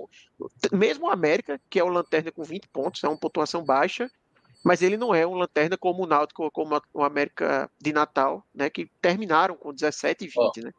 mesmo 0.73 1.07
o 1.07 1.11
América, 1.11 1.61
que 1.69 1.79
é 1.79 1.85
o 1.85 1.89
lanterna 1.89 2.33
com 2.33 2.43
20 2.43 2.69
pontos, 2.69 3.05
é 3.05 3.09
uma 3.09 3.17
pontuação 3.17 3.65
baixa, 3.65 4.11
mas 4.65 4.83
ele 4.83 4.97
não 4.97 5.15
é 5.15 5.27
um 5.27 5.35
lanterna 5.35 5.77
como 5.77 6.03
o 6.03 6.07
Náutico, 6.07 6.51
como 6.51 6.81
o 6.93 7.05
América 7.05 7.71
de 7.81 7.93
Natal, 7.93 8.45
né, 8.55 8.71
que 8.71 8.91
terminaram 9.01 9.57
com 9.57 9.73
17 9.73 10.25
e 10.25 10.29
20, 10.29 10.37
Ó, 10.39 10.53
né? 10.65 10.73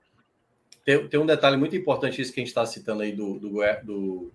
Tem, 0.86 1.08
tem, 1.08 1.20
um 1.20 1.26
detalhe 1.26 1.56
muito 1.56 1.76
importante 1.76 2.22
isso 2.22 2.34
que 2.34 2.40
a 2.40 2.44
gente 2.44 2.50
está 2.50 2.66
citando 2.66 3.04
aí 3.04 3.12
do, 3.14 3.40
do, 3.40 3.50
do, 3.84 4.32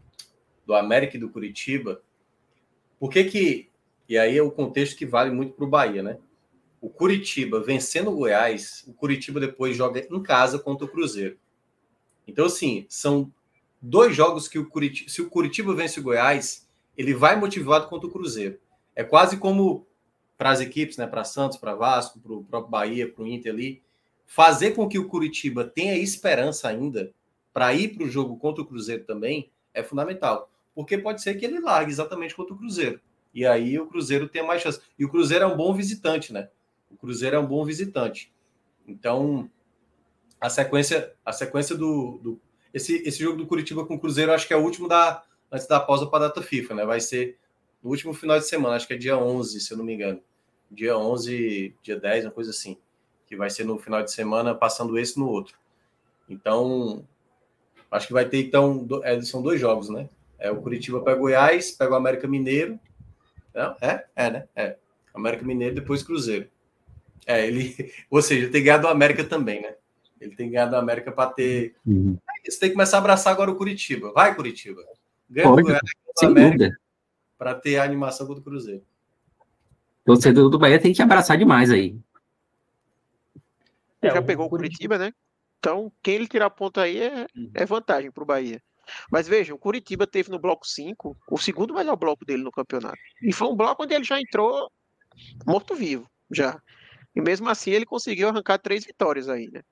do 0.67 0.75
América 0.75 1.17
e 1.17 1.21
do 1.21 1.29
Curitiba. 1.29 2.03
Por 2.99 3.11
que 3.11 3.25
que... 3.25 3.69
E 4.09 4.17
aí 4.17 4.39
é 4.39 4.43
o 4.43 4.51
contexto 4.51 4.97
que 4.97 5.05
vale 5.05 5.31
muito 5.31 5.53
para 5.53 5.65
o 5.65 5.69
Bahia, 5.69 6.03
né? 6.03 6.19
O 6.81 6.89
Curitiba 6.89 7.61
vencendo 7.61 8.11
o 8.11 8.17
Goiás, 8.17 8.85
o 8.87 8.95
Curitiba 8.95 9.39
depois 9.39 9.77
joga 9.77 10.01
em 10.01 10.23
casa 10.23 10.59
contra 10.59 10.87
o 10.87 10.89
Cruzeiro. 10.89 11.39
Então, 12.27 12.47
assim, 12.47 12.87
são 12.89 13.31
dois 13.81 14.17
jogos 14.17 14.49
que 14.49 14.59
o 14.59 14.67
Curitiba, 14.67 15.11
se 15.11 15.21
o 15.21 15.29
Curitiba 15.29 15.75
vence 15.75 16.01
o 16.01 16.03
Goiás, 16.03 16.67
ele 16.97 17.13
vai 17.13 17.39
motivado 17.39 17.89
contra 17.89 18.09
o 18.09 18.11
Cruzeiro. 18.11 18.59
É 18.95 19.05
quase 19.05 19.37
como 19.37 19.87
para 20.37 20.51
as 20.51 20.61
equipes, 20.61 20.97
né, 20.97 21.07
para 21.07 21.25
Santos, 21.25 21.59
para 21.59 21.75
Vasco, 21.75 22.21
para 22.21 22.33
o 22.33 22.45
próprio 22.45 22.71
Bahia, 22.71 23.11
para 23.11 23.25
o 23.25 23.27
Inter 23.27 23.53
ali, 23.53 23.83
fazer 24.29 24.73
com 24.73 24.87
que 24.87 24.99
o 24.99 25.09
Curitiba 25.09 25.65
tenha 25.65 25.97
esperança 25.97 26.69
ainda 26.69 27.13
para 27.51 27.73
ir 27.73 27.97
para 27.97 28.05
o 28.05 28.11
jogo 28.11 28.37
contra 28.37 28.63
o 28.63 28.67
Cruzeiro 28.67 29.03
também 29.05 29.51
é 29.73 29.83
fundamental. 29.83 30.51
Porque 30.75 30.99
pode 30.99 31.23
ser 31.23 31.35
que 31.35 31.47
ele 31.47 31.59
largue 31.59 31.91
exatamente 31.91 32.37
contra 32.37 32.55
o 32.55 32.59
Cruzeiro. 32.59 33.01
E 33.35 33.47
aí 33.47 33.79
o 33.79 33.87
Cruzeiro 33.87 34.29
tem 34.29 34.47
mais 34.47 34.61
chance. 34.61 34.81
E 34.99 35.05
o 35.05 35.09
Cruzeiro 35.09 35.45
é 35.45 35.49
um 35.49 35.57
bom 35.57 35.75
visitante, 35.75 36.33
né? 36.33 36.51
O 36.91 36.97
Cruzeiro 36.97 37.37
é 37.37 37.39
um 37.39 37.47
bom 37.47 37.65
visitante. 37.65 38.31
Então, 38.87 39.51
a 40.39 40.51
sequência, 40.51 41.15
a 41.25 41.33
sequência 41.33 41.75
do, 41.75 42.19
do 42.23 42.41
esse, 42.73 42.97
esse 43.09 43.19
jogo 43.19 43.39
do 43.39 43.47
Curitiba 43.47 43.87
com 43.87 43.95
o 43.95 43.99
Cruzeiro, 43.99 44.33
acho 44.33 44.47
que 44.47 44.53
é 44.53 44.57
o 44.57 44.63
último 44.63 44.87
da 44.87 45.25
antes 45.51 45.67
da 45.67 45.81
pausa 45.81 46.07
para 46.07 46.27
a 46.27 46.29
data 46.29 46.43
FIFA, 46.43 46.75
né? 46.75 46.85
Vai 46.85 47.01
ser 47.01 47.39
no 47.83 47.89
último 47.89 48.13
final 48.13 48.39
de 48.39 48.47
semana, 48.47 48.77
acho 48.77 48.87
que 48.87 48.93
é 48.93 48.99
dia 48.99 49.17
11, 49.17 49.59
se 49.59 49.73
eu 49.73 49.79
não 49.79 49.85
me 49.85 49.95
engano. 49.95 50.21
Dia 50.71 50.99
11, 50.99 51.75
dia 51.83 51.99
10, 51.99 52.27
uma 52.27 52.31
coisa 52.31 52.51
assim. 52.51 52.77
Que 53.29 53.37
vai 53.37 53.51
ser 53.51 53.65
no 53.65 53.79
final 53.79 54.03
de 54.03 54.13
semana, 54.13 54.55
passando 54.55 54.99
esse 54.99 55.19
no 55.19 55.29
outro. 55.29 55.57
Então, 56.29 57.05
acho 57.91 58.07
que 58.07 58.13
vai 58.13 58.25
ter, 58.25 58.39
então, 58.39 58.87
é, 59.03 59.21
são 59.23 59.43
dois 59.43 59.61
jogos, 59.61 59.89
né? 59.89 60.09
É 60.39 60.51
o 60.51 60.61
Curitiba 60.61 61.01
pega 61.01 61.17
o 61.17 61.21
Goiás, 61.21 61.73
pega 61.73 61.93
o 61.93 61.97
América 61.97 62.29
Mineiro. 62.29 62.79
Não? 63.55 63.77
É? 63.81 64.05
É, 64.15 64.31
né? 64.31 64.49
É. 64.55 64.77
América 65.13 65.45
Mineiro, 65.45 65.75
depois 65.75 66.03
Cruzeiro. 66.03 66.49
É, 67.27 67.47
ele. 67.47 67.93
Ou 68.11 68.23
seja, 68.23 68.49
tem 68.51 68.63
ganhado 68.63 68.87
o 68.87 68.91
América 68.91 69.25
também, 69.25 69.61
né? 69.61 69.75
Ele 70.21 70.35
tem 70.35 70.51
ganhado 70.51 70.75
o 70.75 70.79
América 70.79 71.13
para 71.13 71.31
ter. 71.31 71.75
Uhum. 71.85 72.17
É 72.47 72.51
você 72.51 72.59
tem 72.59 72.69
que 72.71 72.75
começar 72.75 72.99
a 72.99 73.01
abraçar 73.01 73.33
agora 73.33 73.51
o 73.51 73.57
Curitiba. 73.57 74.13
Vai, 74.13 74.35
Curitiba. 74.35 74.83
Ganha 75.29 75.49
o 75.49 75.61
Goiás, 75.61 75.81
o 76.23 76.27
América. 76.27 76.77
Para 77.37 77.55
ter 77.55 77.79
a 77.79 77.85
animação 77.85 78.27
contra 78.27 78.41
o 78.41 78.45
Cruzeiro. 78.45 78.83
Torcedor 80.05 80.49
do 80.49 80.59
Bahia 80.59 80.81
tem 80.81 80.93
que 80.93 81.03
abraçar 81.03 81.37
demais 81.37 81.71
aí. 81.71 81.97
Ele 84.03 84.13
é, 84.13 84.15
já 84.15 84.23
pegou 84.23 84.47
o 84.47 84.51
Curitiba, 84.51 84.99
né? 84.99 85.13
Então, 85.59 85.93
quem 86.03 86.15
ele 86.15 86.29
tirar 86.29 86.51
ponto 86.51 86.81
aí 86.81 86.99
é, 86.99 87.27
uhum. 87.37 87.51
é 87.55 87.65
vantagem 87.65 88.11
para 88.11 88.23
o 88.23 88.27
Bahia. 88.27 88.63
Mas 89.11 89.29
vejam, 89.29 89.57
o 89.57 89.59
Curitiba 89.59 90.07
teve 90.07 90.31
no 90.31 90.39
bloco 90.39 90.67
5 90.67 91.17
o 91.31 91.39
segundo 91.39 91.75
melhor 91.75 91.97
bloco 91.97 92.25
dele 92.25 92.43
no 92.43 92.51
campeonato. 92.51 92.99
E 93.23 93.33
foi 93.33 93.49
um 93.49 93.57
bloco 93.57 93.83
onde 93.83 93.95
ele 93.95 94.05
já 94.05 94.21
entrou 94.21 94.71
morto-vivo, 95.47 96.09
já. 96.31 96.61
E 97.15 97.21
mesmo 97.21 97.49
assim 97.49 97.71
ele 97.71 97.85
conseguiu 97.85 98.29
arrancar 98.29 98.59
três 98.59 98.85
vitórias 98.85 99.29
aí, 99.29 99.51
né? 99.51 99.63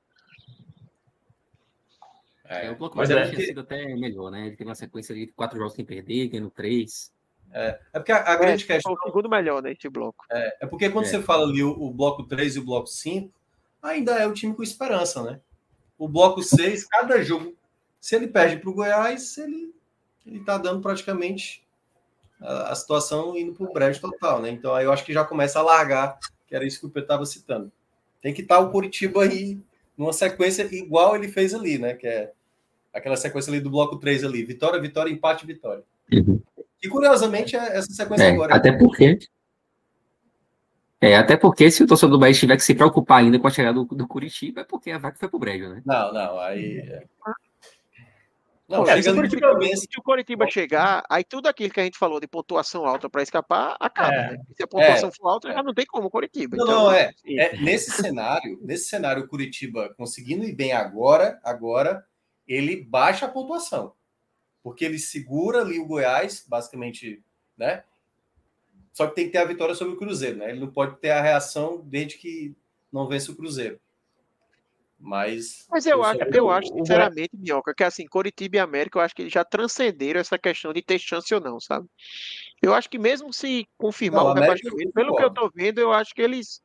É, 2.49 2.71
o 2.71 2.77
bloco 2.77 2.97
mais 2.97 3.11
é 3.11 3.29
tinha 3.29 3.47
sido 3.47 3.61
até 3.61 3.85
melhor, 3.95 4.31
né? 4.31 4.47
Ele 4.47 4.57
teve 4.57 4.69
uma 4.69 4.75
sequência 4.75 5.15
de 5.15 5.27
quatro 5.29 5.59
jogos 5.59 5.75
sem 5.75 5.85
perder, 5.85 6.29
ganhando 6.29 6.51
três. 6.51 7.13
É, 7.53 7.81
é 7.93 7.99
porque 7.99 8.13
a, 8.13 8.19
a 8.19 8.37
grande 8.37 8.65
é, 8.65 8.67
questão. 8.67 8.93
É 8.93 8.95
o 8.95 9.03
segundo 9.03 9.29
melhor 9.29 9.63
nesse 9.63 9.89
bloco. 9.89 10.25
É, 10.31 10.59
é 10.63 10.67
porque 10.67 10.89
quando 10.91 11.07
é. 11.07 11.09
você 11.09 11.23
fala 11.23 11.45
ali 11.45 11.63
o, 11.63 11.71
o, 11.71 11.93
bloco 11.93 12.25
3 12.25 12.57
e 12.57 12.59
o 12.61 12.65
bloco 12.65 12.87
5, 12.87 13.33
ainda 13.83 14.19
é 14.19 14.27
o 14.27 14.33
time 14.33 14.55
com 14.55 14.63
esperança, 14.63 15.23
né? 15.23 15.41
O 15.99 16.09
bloco 16.09 16.43
6, 16.43 16.85
cada 16.85 17.23
jogo, 17.23 17.55
se 18.01 18.15
ele 18.15 18.29
perde 18.29 18.59
para 18.59 18.71
o 18.71 18.75
Goiás, 18.75 19.39
ele, 19.39 19.75
ele 20.27 20.41
tá 20.41 20.59
dando 20.59 20.81
praticamente 20.81 21.67
a, 22.41 22.73
a 22.73 22.75
situação 22.75 23.37
indo 23.37 23.55
para 23.55 23.67
o 23.67 23.73
breve 23.73 23.99
total, 23.99 24.43
né? 24.43 24.51
Então 24.51 24.75
aí 24.75 24.85
eu 24.85 24.93
acho 24.93 25.05
que 25.05 25.13
já 25.13 25.25
começa 25.25 25.59
a 25.59 25.63
largar, 25.63 26.19
que 26.47 26.55
era 26.55 26.67
isso 26.67 26.81
que 26.81 26.87
o 26.87 26.91
Pedro 26.91 27.05
estava 27.05 27.27
citando. 27.27 27.73
Tem 28.21 28.35
que 28.35 28.43
estar 28.43 28.57
tá 28.57 28.61
o 28.61 28.71
Curitiba 28.71 29.23
aí 29.23 29.59
numa 29.97 30.13
sequência 30.13 30.63
igual 30.75 31.17
ele 31.17 31.29
fez 31.29 31.55
ali, 31.55 31.79
né? 31.79 31.95
Que 31.95 32.07
é 32.07 32.33
aquela 32.93 33.17
sequência 33.17 33.51
ali 33.51 33.61
do 33.61 33.71
bloco 33.71 33.97
3 33.97 34.25
ali, 34.25 34.45
vitória, 34.45 34.81
vitória, 34.81 35.11
empate, 35.11 35.47
vitória. 35.47 35.83
Uhum. 36.13 36.41
E 36.83 36.89
curiosamente 36.89 37.57
é 37.57 37.77
essa 37.77 37.93
sequência 37.93 38.25
é, 38.25 38.31
agora. 38.31 38.55
Até 38.55 38.73
porque. 38.73 39.19
É, 41.07 41.17
até 41.17 41.37
porque 41.37 41.71
se 41.71 41.83
o 41.83 41.87
torcedor 41.87 42.13
do 42.13 42.19
Bahia 42.19 42.35
tiver 42.35 42.57
que 42.57 42.65
se 42.65 42.75
preocupar 42.75 43.19
ainda 43.19 43.39
com 43.39 43.47
a 43.47 43.51
chegada 43.51 43.75
do, 43.75 43.85
do 43.85 44.07
Curitiba, 44.07 44.63
é 44.63 44.65
porque 44.65 44.91
a 44.91 44.99
vaca 44.99 45.19
foi 45.19 45.29
pro 45.29 45.39
brejo, 45.39 45.69
né? 45.69 45.83
Não, 45.85 46.13
não, 46.13 46.39
aí. 46.41 46.79
É. 46.79 47.05
Não, 48.69 48.85
é, 48.85 49.01
se, 49.01 49.09
o 49.09 49.15
Curitiba, 49.15 49.77
se 49.77 49.89
o 49.97 50.03
Curitiba 50.03 50.51
chegar, 50.51 51.05
aí 51.09 51.23
tudo 51.23 51.47
aquilo 51.47 51.73
que 51.73 51.79
a 51.79 51.85
gente 51.85 51.97
falou 51.97 52.19
de 52.19 52.27
pontuação 52.27 52.85
alta 52.85 53.09
para 53.09 53.23
escapar, 53.23 53.77
acaba. 53.79 54.13
É. 54.13 54.33
Né? 54.33 54.43
Se 54.57 54.63
a 54.65 54.67
pontuação 54.67 55.09
é. 55.09 55.13
for 55.13 55.29
alta, 55.29 55.53
já 55.53 55.63
não 55.63 55.73
tem 55.73 55.87
como 55.87 56.09
o 56.09 56.11
Curitiba. 56.11 56.57
Não, 56.57 56.65
então, 56.65 56.85
não, 56.85 56.93
é, 56.93 57.13
é. 57.29 57.57
Nesse 57.59 57.93
cenário, 57.93 58.59
nesse 58.63 58.89
cenário, 58.89 59.23
o 59.23 59.29
Curitiba 59.29 59.95
conseguindo 59.97 60.45
ir 60.45 60.53
bem 60.53 60.73
agora, 60.73 61.39
agora, 61.45 62.05
ele 62.47 62.85
baixa 62.85 63.27
a 63.27 63.29
pontuação. 63.29 63.93
Porque 64.65 64.85
ele 64.85 64.99
segura 64.99 65.61
ali 65.61 65.79
o 65.79 65.87
Goiás, 65.87 66.45
basicamente, 66.49 67.23
né? 67.57 67.85
Só 68.97 69.07
que 69.07 69.15
tem 69.15 69.27
que 69.27 69.33
ter 69.33 69.39
a 69.39 69.45
vitória 69.45 69.75
sobre 69.75 69.93
o 69.93 69.99
Cruzeiro, 69.99 70.39
né? 70.39 70.49
Ele 70.49 70.61
não 70.61 70.71
pode 70.71 70.97
ter 70.97 71.11
a 71.11 71.21
reação 71.21 71.83
desde 71.85 72.17
que 72.17 72.57
não 72.91 73.07
vence 73.07 73.31
o 73.31 73.37
Cruzeiro. 73.37 73.79
Mas. 74.99 75.67
Mas 75.71 75.85
eu, 75.85 76.03
acho, 76.03 76.19
eu 76.33 76.51
acho, 76.51 76.73
sinceramente, 76.73 77.37
Minhoca, 77.37 77.75
que 77.75 77.85
assim, 77.85 78.07
Coritiba 78.07 78.57
e 78.57 78.59
América, 78.59 78.99
eu 78.99 79.03
acho 79.03 79.15
que 79.15 79.21
eles 79.21 79.33
já 79.35 79.45
transcenderam 79.45 80.19
essa 80.19 80.39
questão 80.39 80.73
de 80.73 80.81
ter 80.81 80.99
chance 80.99 81.35
ou 81.35 81.43
não, 81.43 81.61
sabe? 81.61 81.87
Eu 82.63 82.73
acho 82.73 82.89
que 82.89 82.99
mesmo 82.99 83.35
se 83.35 83.69
confirmar 83.77 84.25
não, 84.25 84.31
o 84.31 84.35
rebaixamento, 84.35 84.93
pelo 84.95 85.15
que 85.15 85.25
eu 85.25 85.31
tô 85.31 85.51
vendo, 85.55 85.79
eu 85.79 85.93
acho 85.93 86.15
que 86.15 86.23
eles 86.23 86.63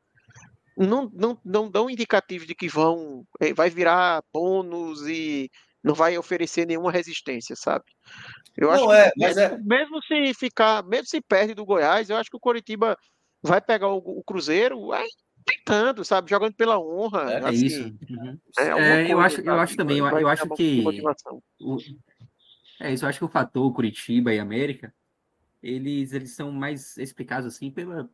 não, 0.74 1.10
não, 1.12 1.38
não 1.44 1.70
dão 1.70 1.90
indicativos 1.90 2.46
de 2.46 2.54
que 2.54 2.66
vão. 2.66 3.26
Eh, 3.42 3.52
vai 3.52 3.68
virar 3.68 4.24
bônus 4.32 5.06
e 5.06 5.50
não 5.82 5.94
vai 5.94 6.16
oferecer 6.16 6.66
nenhuma 6.66 6.92
resistência, 6.92 7.56
sabe? 7.56 7.84
Eu 8.56 8.68
não 8.68 8.74
acho 8.74 8.92
é, 8.92 9.10
que 9.10 9.18
mesmo, 9.18 9.40
é... 9.40 9.58
mesmo 9.58 10.02
se 10.02 10.34
ficar, 10.34 10.82
mesmo 10.84 11.06
se 11.06 11.20
perde 11.20 11.54
do 11.54 11.64
Goiás, 11.64 12.08
eu 12.08 12.16
acho 12.16 12.30
que 12.30 12.36
o 12.36 12.40
Coritiba 12.40 12.96
vai 13.42 13.60
pegar 13.60 13.88
o, 13.88 13.98
o 13.98 14.22
Cruzeiro, 14.22 14.88
vai 14.88 15.06
tentando, 15.44 16.04
sabe? 16.04 16.30
Jogando 16.30 16.54
pela 16.54 16.78
honra. 16.78 17.32
É, 17.32 17.44
assim, 17.44 17.66
isso. 17.66 17.82
Uhum. 18.08 18.38
É, 18.58 18.68
é, 18.68 19.12
eu 19.12 19.20
acho, 19.20 19.40
eu 19.40 19.54
acho 19.54 19.76
também, 19.76 19.98
eu, 19.98 20.06
eu 20.06 20.28
acho 20.28 20.48
que. 20.50 20.84
O, 21.60 21.78
é 22.80 22.92
isso, 22.92 23.04
eu 23.04 23.08
acho 23.08 23.18
que 23.18 23.24
o 23.24 23.28
fator 23.28 23.72
Curitiba 23.72 24.32
e 24.32 24.38
América, 24.38 24.94
eles, 25.62 26.12
eles 26.12 26.32
são 26.32 26.52
mais 26.52 26.96
explicados 26.96 27.46
assim 27.46 27.70
pela, 27.70 28.08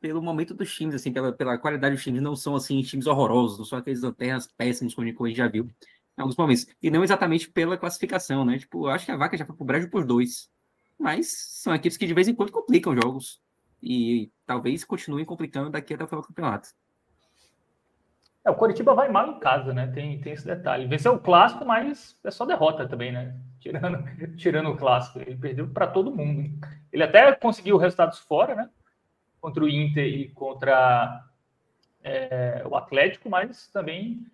pelo 0.00 0.22
momento 0.22 0.54
dos 0.54 0.74
times, 0.74 0.94
assim, 0.94 1.12
pela, 1.12 1.32
pela 1.32 1.58
qualidade 1.58 1.94
dos 1.94 2.04
times, 2.04 2.22
não 2.22 2.34
são 2.34 2.56
assim 2.56 2.80
times 2.82 3.06
horrorosos, 3.06 3.58
não 3.58 3.64
são 3.64 3.78
aqueles 3.78 4.02
lanternas 4.02 4.46
péssimos 4.46 4.94
como 4.94 5.06
a 5.06 5.28
gente 5.28 5.36
já 5.36 5.48
viu 5.48 5.68
em 6.16 6.22
alguns 6.22 6.36
momentos. 6.36 6.66
E 6.82 6.90
não 6.90 7.04
exatamente 7.04 7.50
pela 7.50 7.76
classificação, 7.76 8.44
né? 8.44 8.58
Tipo, 8.58 8.86
eu 8.86 8.90
acho 8.90 9.04
que 9.04 9.12
a 9.12 9.16
vaca 9.16 9.36
já 9.36 9.44
foi 9.44 9.54
pro 9.54 9.64
brejo 9.64 9.90
por 9.90 10.04
dois. 10.04 10.50
Mas 10.98 11.60
são 11.62 11.74
equipes 11.74 11.98
que 11.98 12.06
de 12.06 12.14
vez 12.14 12.26
em 12.26 12.34
quando 12.34 12.52
complicam 12.52 12.94
jogos 12.94 13.40
e 13.82 14.30
talvez 14.46 14.84
continuem 14.84 15.24
complicando 15.24 15.70
daqui 15.70 15.92
até 15.92 16.04
o 16.04 16.08
final 16.08 16.22
do 16.22 16.28
campeonato. 16.28 16.70
É, 18.44 18.50
o 18.50 18.54
Coritiba 18.54 18.94
vai 18.94 19.10
mal 19.10 19.28
em 19.28 19.40
casa, 19.40 19.74
né? 19.74 19.88
Tem, 19.88 20.20
tem 20.20 20.32
esse 20.32 20.46
detalhe. 20.46 20.86
Venceu 20.86 21.14
o 21.14 21.18
clássico, 21.18 21.64
mas 21.64 22.16
é 22.24 22.30
só 22.30 22.46
derrota 22.46 22.88
também, 22.88 23.12
né? 23.12 23.36
Tirando, 23.60 24.04
tirando 24.38 24.70
o 24.70 24.76
clássico. 24.76 25.18
Ele 25.18 25.36
perdeu 25.36 25.68
para 25.68 25.86
todo 25.86 26.14
mundo. 26.14 26.48
Ele 26.92 27.02
até 27.02 27.34
conseguiu 27.34 27.76
resultados 27.76 28.20
fora, 28.20 28.54
né? 28.54 28.70
Contra 29.40 29.64
o 29.64 29.68
Inter 29.68 30.06
e 30.06 30.28
contra 30.28 31.24
é, 32.02 32.62
o 32.64 32.76
Atlético, 32.76 33.28
mas 33.28 33.68
também 33.68 34.24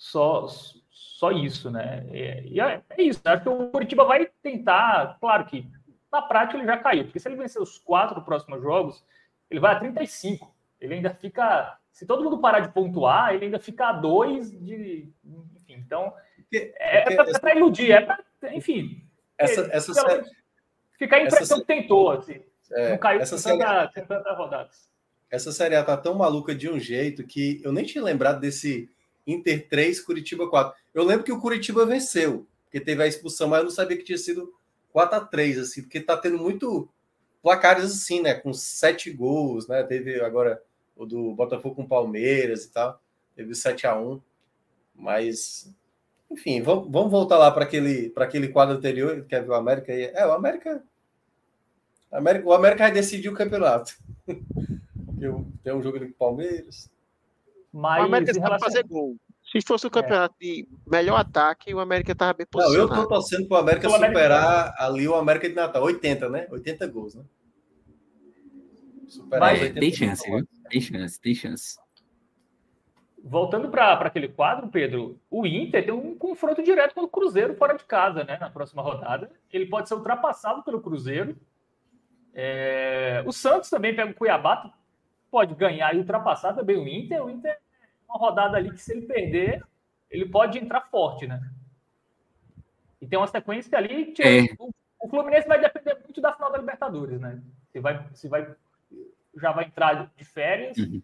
só, 0.00 0.46
só 0.90 1.30
isso, 1.30 1.70
né? 1.70 2.06
E 2.10 2.58
é, 2.58 2.80
é 2.88 3.02
isso. 3.02 3.20
Né? 3.22 3.32
Acho 3.32 3.42
que 3.42 3.48
o 3.50 3.68
Coritiba 3.68 4.02
vai 4.06 4.30
tentar, 4.42 5.18
claro 5.20 5.44
que 5.44 5.70
na 6.10 6.22
prática 6.22 6.56
ele 6.56 6.66
já 6.66 6.78
caiu, 6.78 7.04
porque 7.04 7.20
se 7.20 7.28
ele 7.28 7.36
vencer 7.36 7.60
os 7.60 7.76
quatro 7.76 8.22
próximos 8.22 8.62
jogos, 8.62 9.04
ele 9.50 9.60
vai 9.60 9.74
a 9.74 9.78
35. 9.78 10.56
Ele 10.80 10.94
ainda 10.94 11.10
fica. 11.10 11.78
Se 11.92 12.06
todo 12.06 12.24
mundo 12.24 12.38
parar 12.38 12.60
de 12.60 12.72
pontuar, 12.72 13.34
ele 13.34 13.44
ainda 13.44 13.58
fica 13.58 13.88
a 13.88 13.92
dois 13.92 14.50
de. 14.50 15.12
Enfim, 15.54 15.74
então. 15.74 16.14
É, 16.50 17.12
é 17.12 17.38
para 17.38 17.54
iludir, 17.54 17.92
é 17.92 18.00
para. 18.00 18.24
Enfim. 18.54 19.06
Essa, 19.36 19.68
essa 19.70 19.92
série, 19.92 20.24
ficar 20.98 21.16
a 21.16 21.22
impressão 21.24 21.58
essa, 21.58 21.66
que 21.66 21.66
tentou, 21.66 22.10
assim. 22.12 22.40
É, 22.72 22.90
não 22.92 22.98
caiu 22.98 23.20
essa 23.20 23.36
série, 23.36 23.58
tanta, 23.58 24.06
tanta 24.06 24.32
rodadas. 24.32 24.88
Essa 25.30 25.52
série 25.52 25.76
A 25.76 25.84
tá 25.84 25.96
tão 25.98 26.14
maluca 26.14 26.54
de 26.54 26.70
um 26.70 26.78
jeito 26.78 27.22
que 27.22 27.60
eu 27.62 27.70
nem 27.70 27.84
tinha 27.84 28.02
lembrado 28.02 28.40
desse 28.40 28.88
Inter 29.32 29.68
3, 29.68 30.00
Curitiba 30.00 30.48
4. 30.48 30.78
Eu 30.94 31.04
lembro 31.04 31.24
que 31.24 31.32
o 31.32 31.40
Curitiba 31.40 31.86
venceu, 31.86 32.46
porque 32.64 32.80
teve 32.80 33.02
a 33.02 33.06
expulsão, 33.06 33.48
mas 33.48 33.58
eu 33.60 33.64
não 33.64 33.70
sabia 33.70 33.96
que 33.96 34.04
tinha 34.04 34.18
sido 34.18 34.52
4 34.92 35.16
a 35.16 35.20
3 35.20 35.58
assim, 35.58 35.82
porque 35.82 36.00
tá 36.00 36.16
tendo 36.16 36.38
muito 36.38 36.88
placares 37.42 37.84
assim, 37.84 38.20
né? 38.20 38.34
Com 38.34 38.52
sete 38.52 39.10
gols, 39.10 39.66
né? 39.68 39.82
Teve 39.82 40.20
agora 40.20 40.62
o 40.96 41.06
do 41.06 41.34
Botafogo 41.34 41.76
com 41.76 41.86
Palmeiras 41.86 42.64
e 42.64 42.70
tal. 42.70 43.00
Teve 43.34 43.54
7 43.54 43.86
a 43.86 43.98
1 43.98 44.20
Mas, 44.94 45.72
enfim, 46.30 46.60
vamos, 46.60 47.10
voltar 47.10 47.38
lá 47.38 47.50
para 47.50 47.64
aquele, 47.64 48.12
aquele 48.16 48.48
quadro 48.48 48.76
anterior, 48.76 49.24
que 49.24 49.34
é 49.34 49.42
o 49.42 49.54
América. 49.54 49.92
É, 49.92 50.26
o. 50.26 50.32
América 50.32 50.82
o 52.44 52.52
América 52.52 52.84
vai 52.84 52.92
decidir 52.92 53.28
o 53.28 53.34
campeonato. 53.34 53.96
Tem 55.62 55.72
um 55.72 55.82
jogo 55.82 55.96
ali 55.96 56.06
com 56.06 56.12
o 56.12 56.18
Palmeiras. 56.18 56.90
Mas 57.72 58.02
o 58.02 58.06
América 58.06 58.32
relação... 58.32 58.58
fazer 58.58 58.82
gol. 58.84 59.16
Se 59.50 59.60
fosse 59.66 59.86
o 59.86 59.88
é. 59.88 59.90
campeonato 59.90 60.34
é. 60.40 60.44
de 60.44 60.68
melhor 60.86 61.16
ataque, 61.16 61.74
o 61.74 61.80
América 61.80 62.12
estava 62.12 62.34
bem 62.34 62.46
posicionado. 62.50 62.88
Não, 62.88 62.96
eu 62.96 63.02
estou 63.02 63.18
torcendo 63.18 63.48
para 63.48 63.56
o 63.56 63.60
América 63.60 63.88
superar 63.88 64.42
América... 64.42 64.74
ali 64.78 65.08
o 65.08 65.14
América 65.14 65.48
de 65.48 65.54
Natal. 65.54 65.82
80, 65.82 66.28
né? 66.28 66.46
80 66.50 66.86
gols, 66.86 67.14
né? 67.14 67.24
Superar 69.08 69.52
Mas, 69.52 69.72
tem 69.72 69.92
chance, 69.92 70.30
viu? 70.30 70.46
Tem 70.68 70.80
chance, 70.80 71.20
tem 71.20 71.34
chance. 71.34 71.78
Voltando 73.22 73.68
para 73.68 73.92
aquele 74.06 74.28
quadro, 74.28 74.68
Pedro, 74.68 75.20
o 75.28 75.46
Inter 75.46 75.84
tem 75.84 75.92
um 75.92 76.16
confronto 76.16 76.62
direto 76.62 76.94
com 76.94 77.02
o 77.02 77.08
Cruzeiro 77.08 77.54
fora 77.54 77.76
de 77.76 77.84
casa, 77.84 78.24
né? 78.24 78.38
Na 78.38 78.48
próxima 78.48 78.82
rodada. 78.82 79.30
Ele 79.52 79.66
pode 79.66 79.88
ser 79.88 79.94
ultrapassado 79.94 80.62
pelo 80.62 80.80
Cruzeiro. 80.80 81.36
É... 82.32 83.22
O 83.26 83.32
Santos 83.32 83.68
também 83.68 83.94
pega 83.94 84.10
o 84.10 84.14
Cuiabá, 84.14 84.72
pode 85.30 85.54
ganhar 85.54 85.94
e 85.94 85.98
ultrapassar 85.98 86.54
também 86.54 86.76
o 86.76 86.86
Inter. 86.88 87.24
O 87.24 87.30
Inter 87.30 87.58
uma 88.10 88.18
rodada 88.18 88.56
ali 88.56 88.70
que 88.70 88.80
se 88.80 88.92
ele 88.92 89.06
perder, 89.06 89.64
ele 90.10 90.26
pode 90.26 90.58
entrar 90.58 90.80
forte, 90.82 91.26
né? 91.26 91.40
E 93.00 93.06
tem 93.06 93.18
uma 93.18 93.28
sequência 93.28 93.78
ali 93.78 94.06
que 94.06 94.22
é. 94.22 94.42
o, 94.58 94.70
o, 95.00 95.08
Fluminense 95.08 95.48
vai 95.48 95.60
depender 95.60 95.94
muito 96.02 96.20
da 96.20 96.32
final 96.32 96.50
da 96.50 96.58
Libertadores, 96.58 97.20
né? 97.20 97.40
Se 97.72 97.80
vai, 97.80 98.04
se 98.12 98.28
vai 98.28 98.54
já 99.36 99.52
vai 99.52 99.66
entrar 99.66 100.10
de 100.16 100.24
férias 100.24 100.76
uhum. 100.76 101.00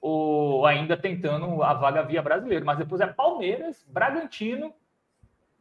ou 0.00 0.66
ainda 0.66 0.96
tentando 0.96 1.62
a 1.62 1.74
vaga 1.74 2.02
via 2.02 2.22
brasileiro. 2.22 2.64
Mas 2.64 2.78
depois 2.78 3.00
é 3.00 3.06
Palmeiras, 3.06 3.84
Bragantino, 3.88 4.74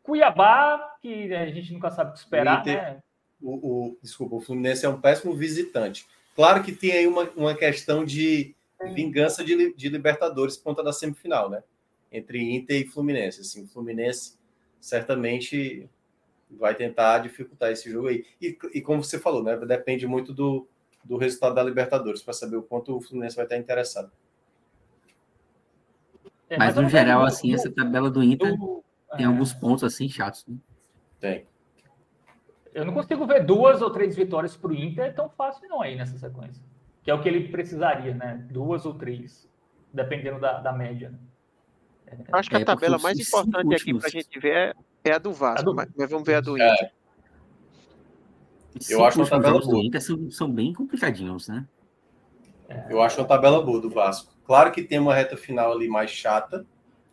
Cuiabá, 0.02 0.96
que 1.02 1.34
a 1.34 1.52
gente 1.52 1.74
nunca 1.74 1.92
sabe 1.92 2.12
o 2.12 2.14
que 2.14 2.20
esperar, 2.20 2.60
o 2.60 2.62
Inter, 2.62 2.82
né? 2.82 3.04
O, 3.42 3.52
o, 3.52 3.98
desculpa, 4.02 4.36
o 4.36 4.42
Fluminense 4.42 4.86
é 4.86 4.90
um 4.90 5.00
péssimo 5.00 5.36
visitante. 5.36 6.08
Claro 6.36 6.62
que 6.64 6.74
tem 6.74 6.92
aí 6.92 7.08
uma, 7.08 7.24
uma 7.36 7.56
questão 7.56 8.04
de 8.04 8.54
vingança 8.94 9.44
de, 9.44 9.74
de 9.74 9.90
Libertadores 9.90 10.58
por 10.58 10.66
conta 10.66 10.84
da 10.84 10.92
semifinal, 10.92 11.50
né? 11.50 11.64
Entre 12.12 12.54
Inter 12.54 12.82
e 12.82 12.86
Fluminense. 12.86 13.42
Assim, 13.42 13.64
o 13.64 13.68
Fluminense 13.68 14.38
certamente 14.80 15.90
vai 16.52 16.76
tentar 16.76 17.20
dificultar 17.20 17.72
esse 17.72 17.90
jogo 17.90 18.10
aí. 18.10 18.26
E, 18.42 18.58
e 18.74 18.82
como 18.82 19.04
você 19.04 19.18
falou, 19.18 19.42
né? 19.42 19.58
Depende 19.58 20.06
muito 20.06 20.34
do, 20.34 20.68
do 21.04 21.18
resultado 21.18 21.56
da 21.56 21.64
Libertadores 21.64 22.22
para 22.22 22.34
saber 22.34 22.58
o 22.58 22.64
quanto 22.64 22.96
o 22.96 23.02
Fluminense 23.02 23.36
vai 23.36 23.46
estar 23.46 23.58
interessado. 23.58 24.12
É, 26.50 26.58
mas, 26.58 26.76
no 26.76 26.88
geral, 26.90 27.24
assim, 27.24 27.54
essa 27.54 27.72
tabela 27.72 28.10
do 28.12 28.22
Inter 28.22 28.56
tem 29.16 29.26
alguns 29.26 29.54
pontos 29.54 29.84
assim 29.84 30.08
chatos. 30.10 30.46
Né? 30.48 30.58
Tem. 31.20 31.48
Eu 32.76 32.86
não 32.86 32.94
consigo 32.94 33.26
ver 33.26 33.44
duas 33.44 33.82
ou 33.82 33.90
três 33.90 34.16
vitórias 34.16 34.56
para 34.56 34.70
o 34.70 34.76
Inter 34.76 35.16
tão 35.16 35.28
fácil 35.30 35.68
não 35.68 35.82
aí 35.82 35.96
nessa 35.96 36.16
sequência 36.18 36.62
que 37.06 37.12
é 37.12 37.14
o 37.14 37.22
que 37.22 37.30
ele 37.30 37.50
precisaria, 37.50 38.16
né? 38.16 38.44
Duas 38.50 38.84
ou 38.84 38.96
três, 38.96 39.48
dependendo 39.94 40.40
da, 40.40 40.60
da 40.60 40.74
média. 40.74 41.12
Né? 41.12 42.18
Acho 42.32 42.50
que 42.50 42.56
a 42.56 42.60
é, 42.60 42.66
tabela 42.66 42.98
mais 42.98 43.20
importante 43.20 43.76
aqui 43.76 43.94
para 43.94 44.08
a 44.08 44.10
gente 44.10 44.40
ver 44.40 44.76
é, 45.04 45.12
a 45.12 45.20
do 45.20 45.32
Vasco, 45.32 45.60
a 45.60 45.64
do... 45.64 45.76
mas 45.76 46.10
vamos 46.10 46.26
ver 46.26 46.36
a 46.36 46.42
do 46.42 46.60
é. 46.60 46.74
Inter. 46.74 46.86
É. 46.88 46.92
Eu 48.90 49.06
acho 49.06 49.22
a 49.22 49.28
tabela 49.28 49.60
boa. 49.60 49.72
Do 49.72 49.84
Inter 49.84 50.02
são, 50.02 50.32
são 50.32 50.52
bem 50.52 50.74
complicadinhos, 50.74 51.48
né? 51.48 51.68
É. 52.68 52.88
Eu 52.90 53.00
acho 53.04 53.22
a 53.22 53.24
tabela 53.26 53.62
boa 53.62 53.80
do 53.80 53.90
Vasco. 53.92 54.34
Claro 54.44 54.72
que 54.72 54.82
tem 54.82 54.98
uma 54.98 55.14
reta 55.14 55.38
final 55.38 55.74
ali 55.74 55.88
mais 55.88 56.10
chata, 56.10 56.66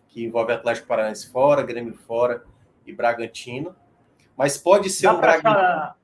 que 0.09 0.25
envolve 0.25 0.53
Atlético 0.53 0.89
Paranaense 0.89 1.31
fora, 1.31 1.63
Grêmio 1.63 1.93
fora 1.93 2.43
e 2.87 2.95
Bragantino. 2.95 3.77
Mas 4.37 4.57
pode 4.57 4.91
ser 4.91 5.07
Dá 5.07 5.15
um 5.15 5.21
Bragantino. 5.21 5.97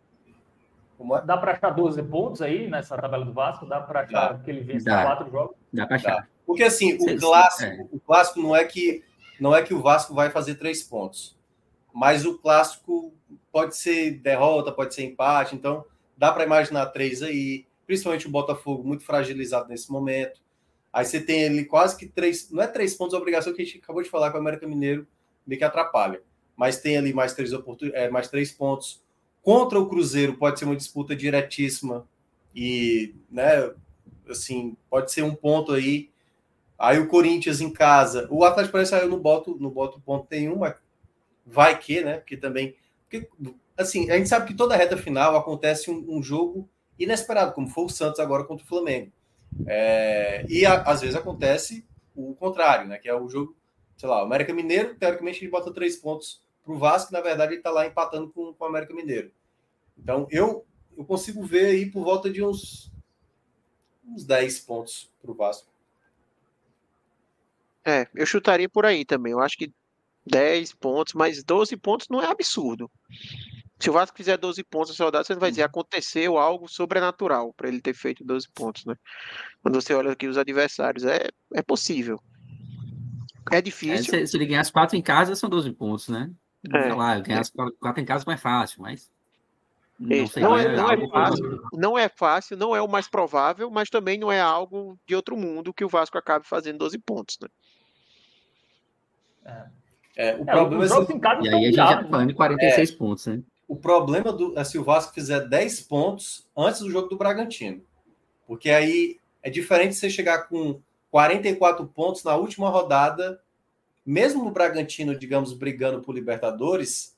É? 1.17 1.25
Dá 1.25 1.37
para 1.37 1.53
achar 1.53 1.71
12 1.71 2.03
pontos 2.03 2.43
aí 2.43 2.69
nessa 2.69 2.97
tabela 2.97 3.25
do 3.25 3.33
Vasco? 3.33 3.65
Dá 3.67 3.81
para 3.81 4.01
achar 4.01 4.33
Dá. 4.33 4.39
que 4.39 4.51
ele 4.51 4.61
vence 4.61 4.85
quatro 4.85 5.31
jogos? 5.31 5.57
Dá 5.73 5.87
para 5.87 5.97
achar. 5.97 6.17
Dá. 6.17 6.27
Porque 6.45 6.65
assim, 6.65 6.95
o 6.95 7.19
clássico, 7.19 7.71
é. 7.71 7.87
o 7.93 8.01
clássico 8.01 8.41
não 8.41 8.57
é 8.57 8.65
que 8.65 9.05
não 9.39 9.55
é 9.55 9.63
que 9.63 9.73
o 9.73 9.81
Vasco 9.81 10.15
vai 10.15 10.31
fazer 10.31 10.57
três 10.57 10.83
pontos. 10.83 11.37
Mas 11.95 12.27
o 12.27 12.39
clássico 12.39 13.13
pode 13.53 13.77
ser 13.77 14.19
derrota, 14.19 14.73
pode 14.73 14.95
ser 14.95 15.05
empate, 15.05 15.55
então 15.55 15.85
dá 16.17 16.33
para 16.33 16.45
imaginar 16.45 16.87
três 16.87 17.23
aí, 17.23 17.67
principalmente 17.87 18.27
o 18.27 18.31
Botafogo 18.31 18.83
muito 18.83 19.05
fragilizado 19.05 19.69
nesse 19.69 19.91
momento. 19.91 20.41
Aí 20.93 21.05
você 21.05 21.21
tem 21.21 21.45
ali 21.45 21.65
quase 21.65 21.97
que 21.97 22.07
três, 22.07 22.51
não 22.51 22.63
é 22.63 22.67
três 22.67 22.95
pontos 22.95 23.15
de 23.15 23.21
obrigação 23.21 23.53
que 23.53 23.63
a 23.63 23.65
gente 23.65 23.79
acabou 23.79 24.03
de 24.03 24.11
falar 24.11 24.31
com 24.31 24.39
o 24.39 24.41
América 24.41 24.67
Mineiro, 24.67 25.07
meio 25.47 25.59
que 25.59 25.65
atrapalha. 25.65 26.21
Mas 26.59 26.81
tem 26.81 26.99
ali 26.99 27.15
mais 27.15 27.35
três, 27.35 27.53
é, 27.95 28.11
mais 28.11 28.27
três 28.27 28.51
pontos. 28.51 29.01
Contra 29.43 29.79
o 29.79 29.89
Cruzeiro 29.89 30.35
pode 30.35 30.59
ser 30.59 30.65
uma 30.65 30.75
disputa 30.75 31.15
diretíssima 31.15 32.05
e, 32.53 33.15
né, 33.31 33.71
assim, 34.29 34.77
pode 34.91 35.13
ser 35.13 35.23
um 35.23 35.37
ponto 35.37 35.73
aí. 35.73 36.11
Aí 36.77 36.99
o 36.99 37.07
Corinthians 37.07 37.61
em 37.61 37.73
casa. 37.73 38.27
O 38.29 38.45
Atlético 38.45 38.73
Paranaense 38.73 38.91
saiu 38.91 39.09
no 39.09 39.21
boto, 39.21 39.57
no 39.61 39.71
boto 39.71 40.01
ponto 40.01 40.27
tem 40.27 40.49
uma. 40.49 40.77
Vai 41.47 41.79
que, 41.79 42.01
né? 42.01 42.17
Porque 42.17 42.37
também. 42.37 42.75
Porque, 43.09 43.29
assim, 43.77 44.11
a 44.11 44.17
gente 44.17 44.29
sabe 44.29 44.49
que 44.49 44.55
toda 44.55 44.77
reta 44.77 44.97
final 44.97 45.37
acontece 45.37 45.89
um, 45.93 46.05
um 46.09 46.21
jogo 46.21 46.69
inesperado, 46.99 47.53
como 47.53 47.69
foi 47.69 47.85
o 47.85 47.89
Santos 47.89 48.19
agora 48.19 48.43
contra 48.43 48.65
o 48.65 48.69
Flamengo. 48.69 49.13
É, 49.65 50.45
e 50.49 50.67
a, 50.67 50.83
às 50.83 51.03
vezes 51.03 51.15
acontece 51.15 51.87
o 52.17 52.35
contrário, 52.35 52.89
né? 52.89 52.99
Que 52.99 53.09
é 53.09 53.15
o 53.15 53.29
jogo, 53.29 53.57
sei 53.97 54.09
lá, 54.09 54.23
o 54.23 54.27
América 54.27 54.53
Mineiro, 54.53 54.97
teoricamente, 54.97 55.45
ele 55.45 55.51
bota 55.53 55.73
três 55.73 55.97
pontos 55.97 56.43
para 56.69 56.75
o 56.75 56.79
Vasco, 56.79 57.13
na 57.15 57.23
verdade, 57.23 57.53
ele 57.53 57.61
está 57.61 57.71
lá 57.71 57.87
empatando 57.87 58.29
com, 58.29 58.53
com 58.53 58.65
o 58.65 58.69
América 58.69 58.93
Mineiro. 58.93 59.33
Então, 59.97 60.29
eu, 60.31 60.67
eu 60.95 61.03
consigo 61.03 61.43
ver 61.43 61.65
aí 61.65 61.91
por 61.91 62.05
volta 62.05 62.29
de 62.29 62.45
uns, 62.45 62.93
uns 64.05 64.23
10 64.23 64.61
pontos 64.61 65.11
para 65.23 65.31
o 65.31 65.35
Vasco. 65.35 65.73
É, 67.83 68.07
eu 68.15 68.27
chutaria 68.27 68.69
por 68.69 68.85
aí 68.85 69.03
também. 69.03 69.33
Eu 69.33 69.41
acho 69.41 69.57
que 69.57 69.73
10 70.27 70.75
pontos, 70.75 71.15
mas 71.15 71.43
12 71.43 71.75
pontos 71.79 72.07
não 72.11 72.21
é 72.21 72.27
absurdo. 72.27 72.91
Se 73.81 73.89
o 73.89 73.93
Vasco 73.95 74.19
fizer 74.19 74.37
12 74.37 74.63
pontos 74.65 74.91
nessa 74.91 75.05
rodada, 75.05 75.25
você 75.25 75.35
vai 75.37 75.49
dizer 75.49 75.63
aconteceu 75.63 76.37
algo 76.37 76.69
sobrenatural 76.69 77.55
para 77.55 77.69
ele 77.69 77.81
ter 77.81 77.95
feito 77.95 78.23
12 78.23 78.47
pontos, 78.55 78.85
né? 78.85 78.95
Quando 79.63 79.81
você 79.81 79.95
olha 79.95 80.13
aqui 80.13 80.27
os 80.27 80.37
adversários, 80.37 81.05
é, 81.05 81.29
é 81.55 81.63
possível. 81.63 82.21
É 83.51 83.63
difícil. 83.63 84.15
É, 84.15 84.27
se, 84.27 84.27
se, 84.27 84.37
ele 84.37 84.45
ganhar 84.45 84.61
as 84.61 84.71
quatro 84.71 84.97
em 84.99 85.03
casa, 85.03 85.35
são 85.35 85.49
12 85.49 85.73
pontos, 85.73 86.09
né? 86.09 86.31
É. 86.73 86.93
lá, 86.93 87.19
ganhar 87.21 87.41
as 87.41 87.51
quatro 87.51 88.03
em 88.03 88.05
casa 88.05 88.25
é 88.25 88.27
mais 88.27 88.41
fácil, 88.41 88.83
mas. 88.83 89.11
Não, 89.99 90.17
não, 90.37 90.59
é, 90.59 90.77
não, 90.77 90.91
é 90.91 91.09
fácil, 91.09 91.61
não 91.73 91.99
é 91.99 92.09
fácil, 92.09 92.57
não 92.57 92.77
é 92.77 92.81
o 92.81 92.87
mais 92.87 93.09
provável, 93.09 93.69
mas 93.69 93.91
também 93.91 94.17
não 94.17 94.31
é 94.31 94.41
algo 94.41 94.97
de 95.05 95.17
outro 95.17 95.37
mundo 95.37 95.75
que 95.75 95.85
o 95.85 95.89
Vasco 95.89 96.17
acabe 96.17 96.47
fazendo 96.47 96.79
12 96.79 96.99
pontos, 96.99 97.39
né? 97.41 97.49
É. 100.17 100.31
é 100.31 100.37
o 100.37 100.45
problema 100.45 100.85
é, 100.85 100.89
se... 100.89 100.95
E 101.43 101.49
aí 101.49 101.55
a 101.55 101.59
gente 101.59 101.75
já 101.75 102.03
tá 102.03 102.09
falando 102.09 102.29
de 102.29 102.35
46 102.35 102.91
pontos, 102.93 103.27
né? 103.27 103.43
O 103.67 103.75
problema 103.77 104.33
do, 104.33 104.59
é 104.59 104.63
se 104.63 104.79
o 104.79 104.85
Vasco 104.85 105.13
fizer 105.13 105.49
10 105.49 105.81
pontos 105.83 106.49
antes 106.57 106.81
do 106.81 106.91
jogo 106.91 107.09
do 107.09 107.17
Bragantino. 107.17 107.83
Porque 108.47 108.71
aí 108.71 109.19
é 109.43 109.51
diferente 109.51 109.95
você 109.95 110.09
chegar 110.09 110.49
com 110.49 110.81
44 111.11 111.87
pontos 111.87 112.23
na 112.25 112.37
última 112.37 112.69
rodada 112.69 113.41
mesmo 114.09 114.47
o 114.47 114.51
Bragantino, 114.51 115.15
digamos, 115.15 115.53
brigando 115.53 116.01
por 116.01 116.15
Libertadores, 116.15 117.15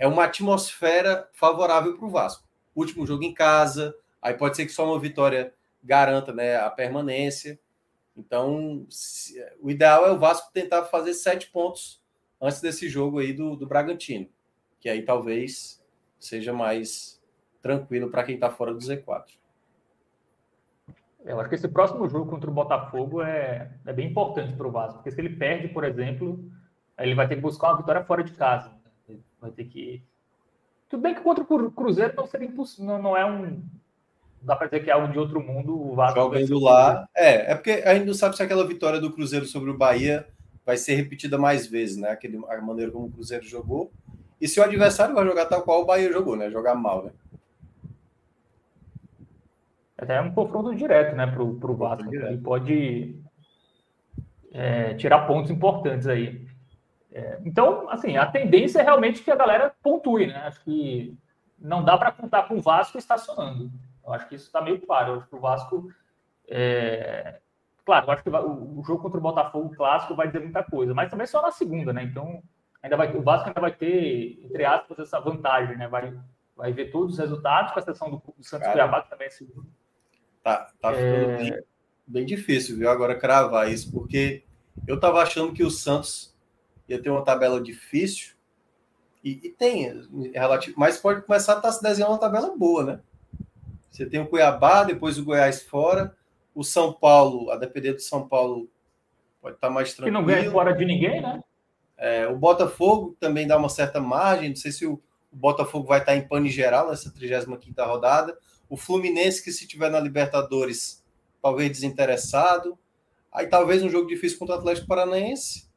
é 0.00 0.06
uma 0.06 0.24
atmosfera 0.24 1.28
favorável 1.34 1.94
para 1.94 2.06
o 2.06 2.10
Vasco. 2.10 2.48
Último 2.74 3.06
jogo 3.06 3.22
em 3.22 3.34
casa, 3.34 3.94
aí 4.22 4.32
pode 4.32 4.56
ser 4.56 4.64
que 4.64 4.72
só 4.72 4.86
uma 4.86 4.98
vitória 4.98 5.52
garanta 5.84 6.32
né, 6.32 6.56
a 6.56 6.70
permanência. 6.70 7.60
Então, 8.16 8.86
se, 8.88 9.44
o 9.60 9.70
ideal 9.70 10.06
é 10.06 10.10
o 10.10 10.18
Vasco 10.18 10.50
tentar 10.54 10.84
fazer 10.84 11.12
sete 11.12 11.50
pontos 11.50 12.00
antes 12.40 12.62
desse 12.62 12.88
jogo 12.88 13.18
aí 13.18 13.34
do, 13.34 13.54
do 13.54 13.66
Bragantino, 13.66 14.26
que 14.80 14.88
aí 14.88 15.02
talvez 15.02 15.84
seja 16.18 16.54
mais 16.54 17.20
tranquilo 17.60 18.10
para 18.10 18.24
quem 18.24 18.36
está 18.36 18.48
fora 18.48 18.72
do 18.72 18.80
Z4. 18.80 19.41
Eu 21.24 21.38
acho 21.38 21.48
que 21.48 21.54
esse 21.54 21.68
próximo 21.68 22.08
jogo 22.08 22.30
contra 22.30 22.50
o 22.50 22.54
Botafogo 22.54 23.22
é, 23.22 23.70
é 23.86 23.92
bem 23.92 24.10
importante 24.10 24.52
para 24.52 24.66
o 24.66 24.70
Vasco, 24.70 24.94
porque 24.94 25.10
se 25.10 25.20
ele 25.20 25.36
perde, 25.36 25.68
por 25.68 25.84
exemplo, 25.84 26.44
ele 26.98 27.14
vai 27.14 27.28
ter 27.28 27.36
que 27.36 27.40
buscar 27.40 27.68
uma 27.68 27.78
vitória 27.78 28.04
fora 28.04 28.24
de 28.24 28.32
casa. 28.32 28.70
Vai 29.40 29.50
ter 29.50 29.64
que. 29.64 30.02
Tudo 30.88 31.02
bem 31.02 31.14
que 31.14 31.20
contra 31.20 31.42
o 31.42 31.70
Cruzeiro 31.70 32.14
não 32.16 32.26
seria 32.26 32.48
impossível, 32.48 32.98
não, 32.98 33.16
é 33.16 33.24
um. 33.24 33.62
Dá 34.40 34.56
para 34.56 34.66
dizer 34.66 34.84
que 34.84 34.90
é 34.90 34.92
algo 34.92 35.12
de 35.12 35.18
outro 35.18 35.40
mundo. 35.40 35.80
O 35.80 35.94
Vasco 35.94 36.20
Jogando 36.20 36.58
lá. 36.58 37.08
É, 37.16 37.52
é 37.52 37.54
porque 37.54 37.82
a 37.84 37.94
gente 37.94 38.06
não 38.06 38.14
sabe 38.14 38.36
se 38.36 38.42
aquela 38.42 38.66
vitória 38.66 39.00
do 39.00 39.12
Cruzeiro 39.12 39.46
sobre 39.46 39.70
o 39.70 39.76
Bahia 39.76 40.26
vai 40.66 40.76
ser 40.76 40.94
repetida 40.94 41.38
mais 41.38 41.66
vezes, 41.66 41.96
né? 41.96 42.10
Aquele, 42.10 42.40
a 42.48 42.60
maneira 42.60 42.90
como 42.90 43.06
o 43.06 43.10
Cruzeiro 43.10 43.44
jogou. 43.44 43.92
E 44.40 44.48
se 44.48 44.58
o 44.58 44.62
adversário 44.62 45.14
vai 45.14 45.24
jogar 45.24 45.46
tal 45.46 45.62
qual 45.62 45.82
o 45.82 45.84
Bahia 45.84 46.12
jogou, 46.12 46.36
né? 46.36 46.50
Jogar 46.50 46.74
mal, 46.74 47.04
né? 47.04 47.12
Até 49.96 50.16
é 50.16 50.20
um 50.20 50.32
confronto 50.32 50.74
direto, 50.74 51.14
né, 51.14 51.26
para 51.26 51.42
o 51.42 51.76
Vasco. 51.76 52.14
Ele 52.14 52.38
pode 52.38 53.20
é, 54.52 54.94
tirar 54.94 55.26
pontos 55.26 55.50
importantes 55.50 56.06
aí. 56.06 56.46
É, 57.12 57.38
então, 57.44 57.88
assim, 57.90 58.16
a 58.16 58.26
tendência 58.26 58.80
é 58.80 58.82
realmente 58.82 59.22
que 59.22 59.30
a 59.30 59.36
galera 59.36 59.74
pontue, 59.82 60.26
né? 60.26 60.36
Acho 60.46 60.62
que 60.64 61.16
não 61.58 61.84
dá 61.84 61.96
para 61.96 62.10
contar 62.10 62.44
com 62.44 62.56
o 62.56 62.62
Vasco 62.62 62.98
estacionando. 62.98 63.70
Eu 64.04 64.12
acho 64.12 64.28
que 64.28 64.34
isso 64.34 64.46
está 64.46 64.60
meio 64.60 64.80
claro. 64.80 65.12
Eu 65.12 65.18
acho 65.18 65.28
que 65.28 65.36
o 65.36 65.40
Vasco. 65.40 65.88
É... 66.48 67.40
Claro, 67.84 68.06
eu 68.06 68.12
acho 68.12 68.22
que 68.22 68.30
o 68.30 68.82
jogo 68.84 69.02
contra 69.02 69.18
o 69.18 69.22
Botafogo 69.22 69.74
clássico 69.74 70.14
vai 70.14 70.28
dizer 70.28 70.38
muita 70.38 70.62
coisa, 70.62 70.94
mas 70.94 71.10
também 71.10 71.26
só 71.26 71.42
na 71.42 71.50
segunda, 71.50 71.92
né? 71.92 72.04
Então, 72.04 72.40
ainda 72.80 72.96
vai, 72.96 73.14
o 73.14 73.22
Vasco 73.22 73.48
ainda 73.48 73.60
vai 73.60 73.72
ter, 73.72 74.38
entre 74.44 74.64
aspas, 74.64 75.00
essa 75.00 75.18
vantagem, 75.18 75.76
né? 75.76 75.88
Vai, 75.88 76.16
vai 76.56 76.72
ver 76.72 76.92
todos 76.92 77.14
os 77.14 77.18
resultados, 77.18 77.72
com 77.72 77.80
exceção 77.80 78.08
do, 78.08 78.22
do 78.38 78.44
Santos 78.44 78.68
Cuiabá, 78.68 79.02
que 79.02 79.10
também 79.10 79.26
é 79.26 79.30
segundo. 79.30 79.66
Tá, 80.42 80.72
tá 80.80 80.92
ficando 80.92 81.30
é... 81.30 81.36
bem, 81.36 81.62
bem, 82.06 82.26
difícil, 82.26 82.76
viu? 82.76 82.90
Agora 82.90 83.18
cravar 83.18 83.70
isso, 83.70 83.90
porque 83.92 84.42
eu 84.86 84.98
tava 84.98 85.22
achando 85.22 85.52
que 85.52 85.62
o 85.62 85.70
Santos 85.70 86.34
ia 86.88 87.00
ter 87.00 87.10
uma 87.10 87.24
tabela 87.24 87.60
difícil, 87.60 88.34
e, 89.22 89.40
e 89.44 89.50
tem, 89.50 89.86
é 90.34 90.40
relativo, 90.40 90.74
mas 90.76 90.98
pode 90.98 91.22
começar 91.22 91.54
a 91.54 91.56
estar 91.56 91.68
tá 91.68 91.72
se 91.72 91.82
desenhando 91.82 92.10
uma 92.10 92.18
tabela 92.18 92.56
boa, 92.56 92.84
né? 92.84 93.00
Você 93.88 94.04
tem 94.06 94.20
o 94.20 94.26
Cuiabá, 94.26 94.82
depois 94.82 95.18
o 95.18 95.24
Goiás 95.24 95.62
fora, 95.62 96.16
o 96.54 96.64
São 96.64 96.92
Paulo, 96.92 97.50
a 97.50 97.56
depender 97.56 97.92
do 97.92 98.00
São 98.00 98.26
Paulo, 98.26 98.68
pode 99.40 99.54
estar 99.56 99.68
tá 99.68 99.72
mais 99.72 99.94
tranquilo. 99.94 100.16
Que 100.16 100.20
não 100.20 100.26
ganha 100.26 100.50
fora 100.50 100.72
de 100.72 100.84
ninguém, 100.84 101.20
né? 101.20 101.40
É, 101.96 102.26
o 102.26 102.36
Botafogo 102.36 103.16
também 103.20 103.46
dá 103.46 103.56
uma 103.56 103.68
certa 103.68 104.00
margem, 104.00 104.48
não 104.48 104.56
sei 104.56 104.72
se 104.72 104.84
o, 104.84 104.94
o 105.30 105.36
Botafogo 105.36 105.86
vai 105.86 106.00
estar 106.00 106.16
em 106.16 106.26
pane 106.26 106.48
geral 106.48 106.88
nessa 106.88 107.12
35ª 107.12 107.86
rodada. 107.86 108.36
O 108.72 108.76
Fluminense, 108.78 109.44
que 109.44 109.52
se 109.52 109.66
tiver 109.66 109.90
na 109.90 110.00
Libertadores, 110.00 111.04
talvez 111.42 111.70
desinteressado. 111.70 112.78
Aí 113.30 113.46
talvez 113.46 113.82
um 113.82 113.90
jogo 113.90 114.08
difícil 114.08 114.38
contra 114.38 114.54
o 114.54 114.58
Atlético 114.58 114.86
Paranaense. 114.86 115.68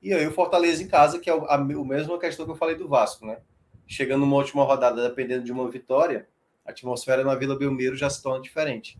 E 0.00 0.14
aí 0.14 0.24
o 0.24 0.30
Fortaleza 0.30 0.80
em 0.80 0.86
casa, 0.86 1.18
que 1.18 1.28
é 1.28 1.32
a, 1.32 1.36
a, 1.38 1.54
a 1.56 1.58
mesma 1.58 2.16
questão 2.20 2.46
que 2.46 2.52
eu 2.52 2.56
falei 2.56 2.76
do 2.76 2.86
Vasco, 2.86 3.26
né? 3.26 3.40
Chegando 3.84 4.20
numa 4.20 4.36
última 4.36 4.62
rodada, 4.62 5.08
dependendo 5.08 5.42
de 5.42 5.50
uma 5.50 5.68
vitória, 5.68 6.28
a 6.64 6.70
atmosfera 6.70 7.24
na 7.24 7.34
Vila 7.34 7.58
Belmiro 7.58 7.96
já 7.96 8.08
se 8.08 8.22
torna 8.22 8.40
diferente. 8.40 8.96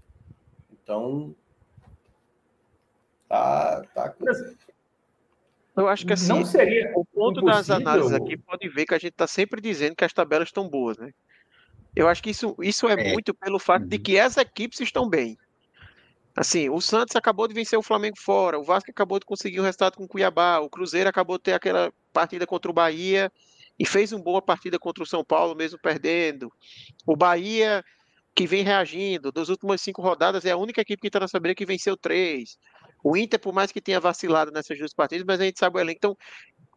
Então, 0.73 1.33
tá, 3.29 3.85
tá 3.95 4.13
eu 5.77 5.87
acho 5.87 6.05
que 6.05 6.15
assim, 6.15 6.31
não 6.31 6.45
seria 6.45 6.91
o 6.97 7.05
ponto 7.05 7.39
impossível. 7.39 7.55
das 7.55 7.71
análises 7.71 8.13
aqui 8.13 8.37
pode 8.37 8.69
ver 8.69 8.87
que 8.87 8.95
a 8.95 8.99
gente 8.99 9.13
está 9.13 9.29
sempre 9.29 9.61
dizendo 9.61 9.95
que 9.95 10.05
as 10.05 10.13
tabelas 10.13 10.49
estão 10.49 10.69
boas, 10.69 10.99
né? 10.99 11.13
Eu 11.97 12.07
acho 12.09 12.23
que 12.23 12.29
isso, 12.29 12.55
isso 12.61 12.87
é, 12.87 12.93
é. 12.93 13.13
muito 13.15 13.33
pelo 13.33 13.59
fato 13.59 13.87
de 13.87 13.97
uhum. 13.97 14.03
que 14.03 14.21
as 14.21 14.37
equipes 14.37 14.79
estão 14.81 15.09
bem. 15.09 15.39
Assim, 16.37 16.69
o 16.69 16.79
Santos 16.83 17.17
acabou 17.17 17.49
de 17.49 17.55
vencer 17.55 17.79
o 17.79 17.83
Flamengo 17.83 18.19
fora, 18.19 18.59
o 18.59 18.63
Vasco 18.63 18.91
acabou 18.91 19.19
de 19.19 19.25
conseguir 19.25 19.59
um 19.59 19.63
resultado 19.63 19.97
com 19.97 20.05
o 20.05 20.09
Cuiabá, 20.09 20.59
o 20.59 20.69
Cruzeiro 20.69 21.09
acabou 21.09 21.39
de 21.39 21.45
ter 21.45 21.55
aquela 21.55 21.91
partida 22.13 22.47
contra 22.47 22.71
o 22.71 22.75
Bahia 22.75 23.33
e 23.79 23.87
fez 23.87 24.13
uma 24.13 24.23
boa 24.23 24.43
partida 24.43 24.79
contra 24.79 25.03
o 25.03 25.07
São 25.07 25.25
Paulo, 25.25 25.55
mesmo 25.55 25.79
perdendo. 25.79 26.53
O 27.07 27.17
Bahia, 27.17 27.83
que 28.35 28.47
vem 28.47 28.63
reagindo, 28.63 29.33
das 29.33 29.49
últimas 29.49 29.81
cinco 29.81 30.03
rodadas, 30.03 30.45
é 30.45 30.51
a 30.51 30.59
única 30.59 30.83
equipe 30.83 31.01
que 31.01 31.07
está 31.07 31.19
na 31.19 31.27
saber 31.27 31.55
que 31.55 31.65
venceu 31.65 31.97
três. 31.97 32.59
O 33.03 33.17
Inter, 33.17 33.41
por 33.41 33.55
mais 33.55 33.73
que 33.73 33.81
tenha 33.81 33.99
vacilado 33.99 34.51
nessas 34.51 34.79
duas 34.79 34.93
partidas, 34.93 35.25
mas 35.27 35.41
a 35.41 35.45
gente 35.45 35.59
sabe 35.59 35.79
o 35.79 35.81
elenco. 35.81 35.97
Então, 35.97 36.19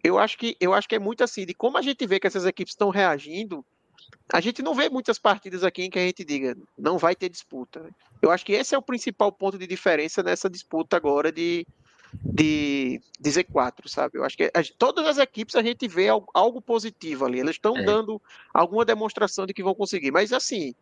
eu 0.02 0.18
acho 0.18 0.38
que 0.38 0.56
eu 0.62 0.74
acho 0.74 0.88
que 0.88 0.96
é 0.96 1.00
muito 1.00 1.22
assim, 1.22 1.46
de 1.46 1.54
como 1.54 1.78
a 1.78 1.82
gente 1.82 2.08
vê 2.08 2.18
que 2.18 2.28
essas 2.28 2.46
equipes 2.46 2.72
estão 2.72 2.90
reagindo, 2.90 3.66
a 4.32 4.40
gente 4.40 4.62
não 4.62 4.76
vê 4.76 4.90
muitas 4.90 5.18
partidas 5.18 5.64
aqui 5.64 5.84
em 5.84 5.90
que 5.90 5.98
a 5.98 6.06
gente 6.06 6.24
diga 6.24 6.56
não 6.78 6.98
vai 6.98 7.16
ter 7.16 7.30
disputa. 7.30 7.80
Né? 7.80 7.90
Eu 8.22 8.32
acho 8.32 8.46
que 8.46 8.54
esse 8.54 8.76
é 8.76 8.78
o 8.78 8.82
principal 8.82 9.32
ponto 9.32 9.58
de 9.58 9.66
diferença 9.66 10.22
nessa 10.22 10.50
disputa 10.50 10.98
agora 10.98 11.32
de, 11.32 11.66
de, 12.14 13.02
de 13.20 13.30
Z4, 13.30 13.88
sabe? 13.88 14.18
Eu 14.18 14.24
acho 14.24 14.38
que 14.38 14.46
a, 14.46 14.62
todas 14.78 15.06
as 15.06 15.18
equipes 15.18 15.56
a 15.56 15.64
gente 15.64 15.88
vê 15.88 16.10
algo, 16.10 16.30
algo 16.34 16.62
positivo 16.62 17.26
ali. 17.26 17.40
Elas 17.40 17.56
estão 17.56 17.76
é. 17.78 17.84
dando 17.84 18.22
alguma 18.54 18.86
demonstração 18.86 19.46
de 19.46 19.54
que 19.54 19.64
vão 19.64 19.74
conseguir. 19.74 20.12
Mas 20.12 20.32
assim, 20.32 20.76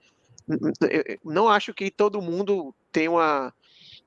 não 1.24 1.47
acho 1.47 1.74
que 1.74 1.89
todo 1.89 2.22
mundo 2.22 2.74
tem 2.91 3.07
uma, 3.07 3.53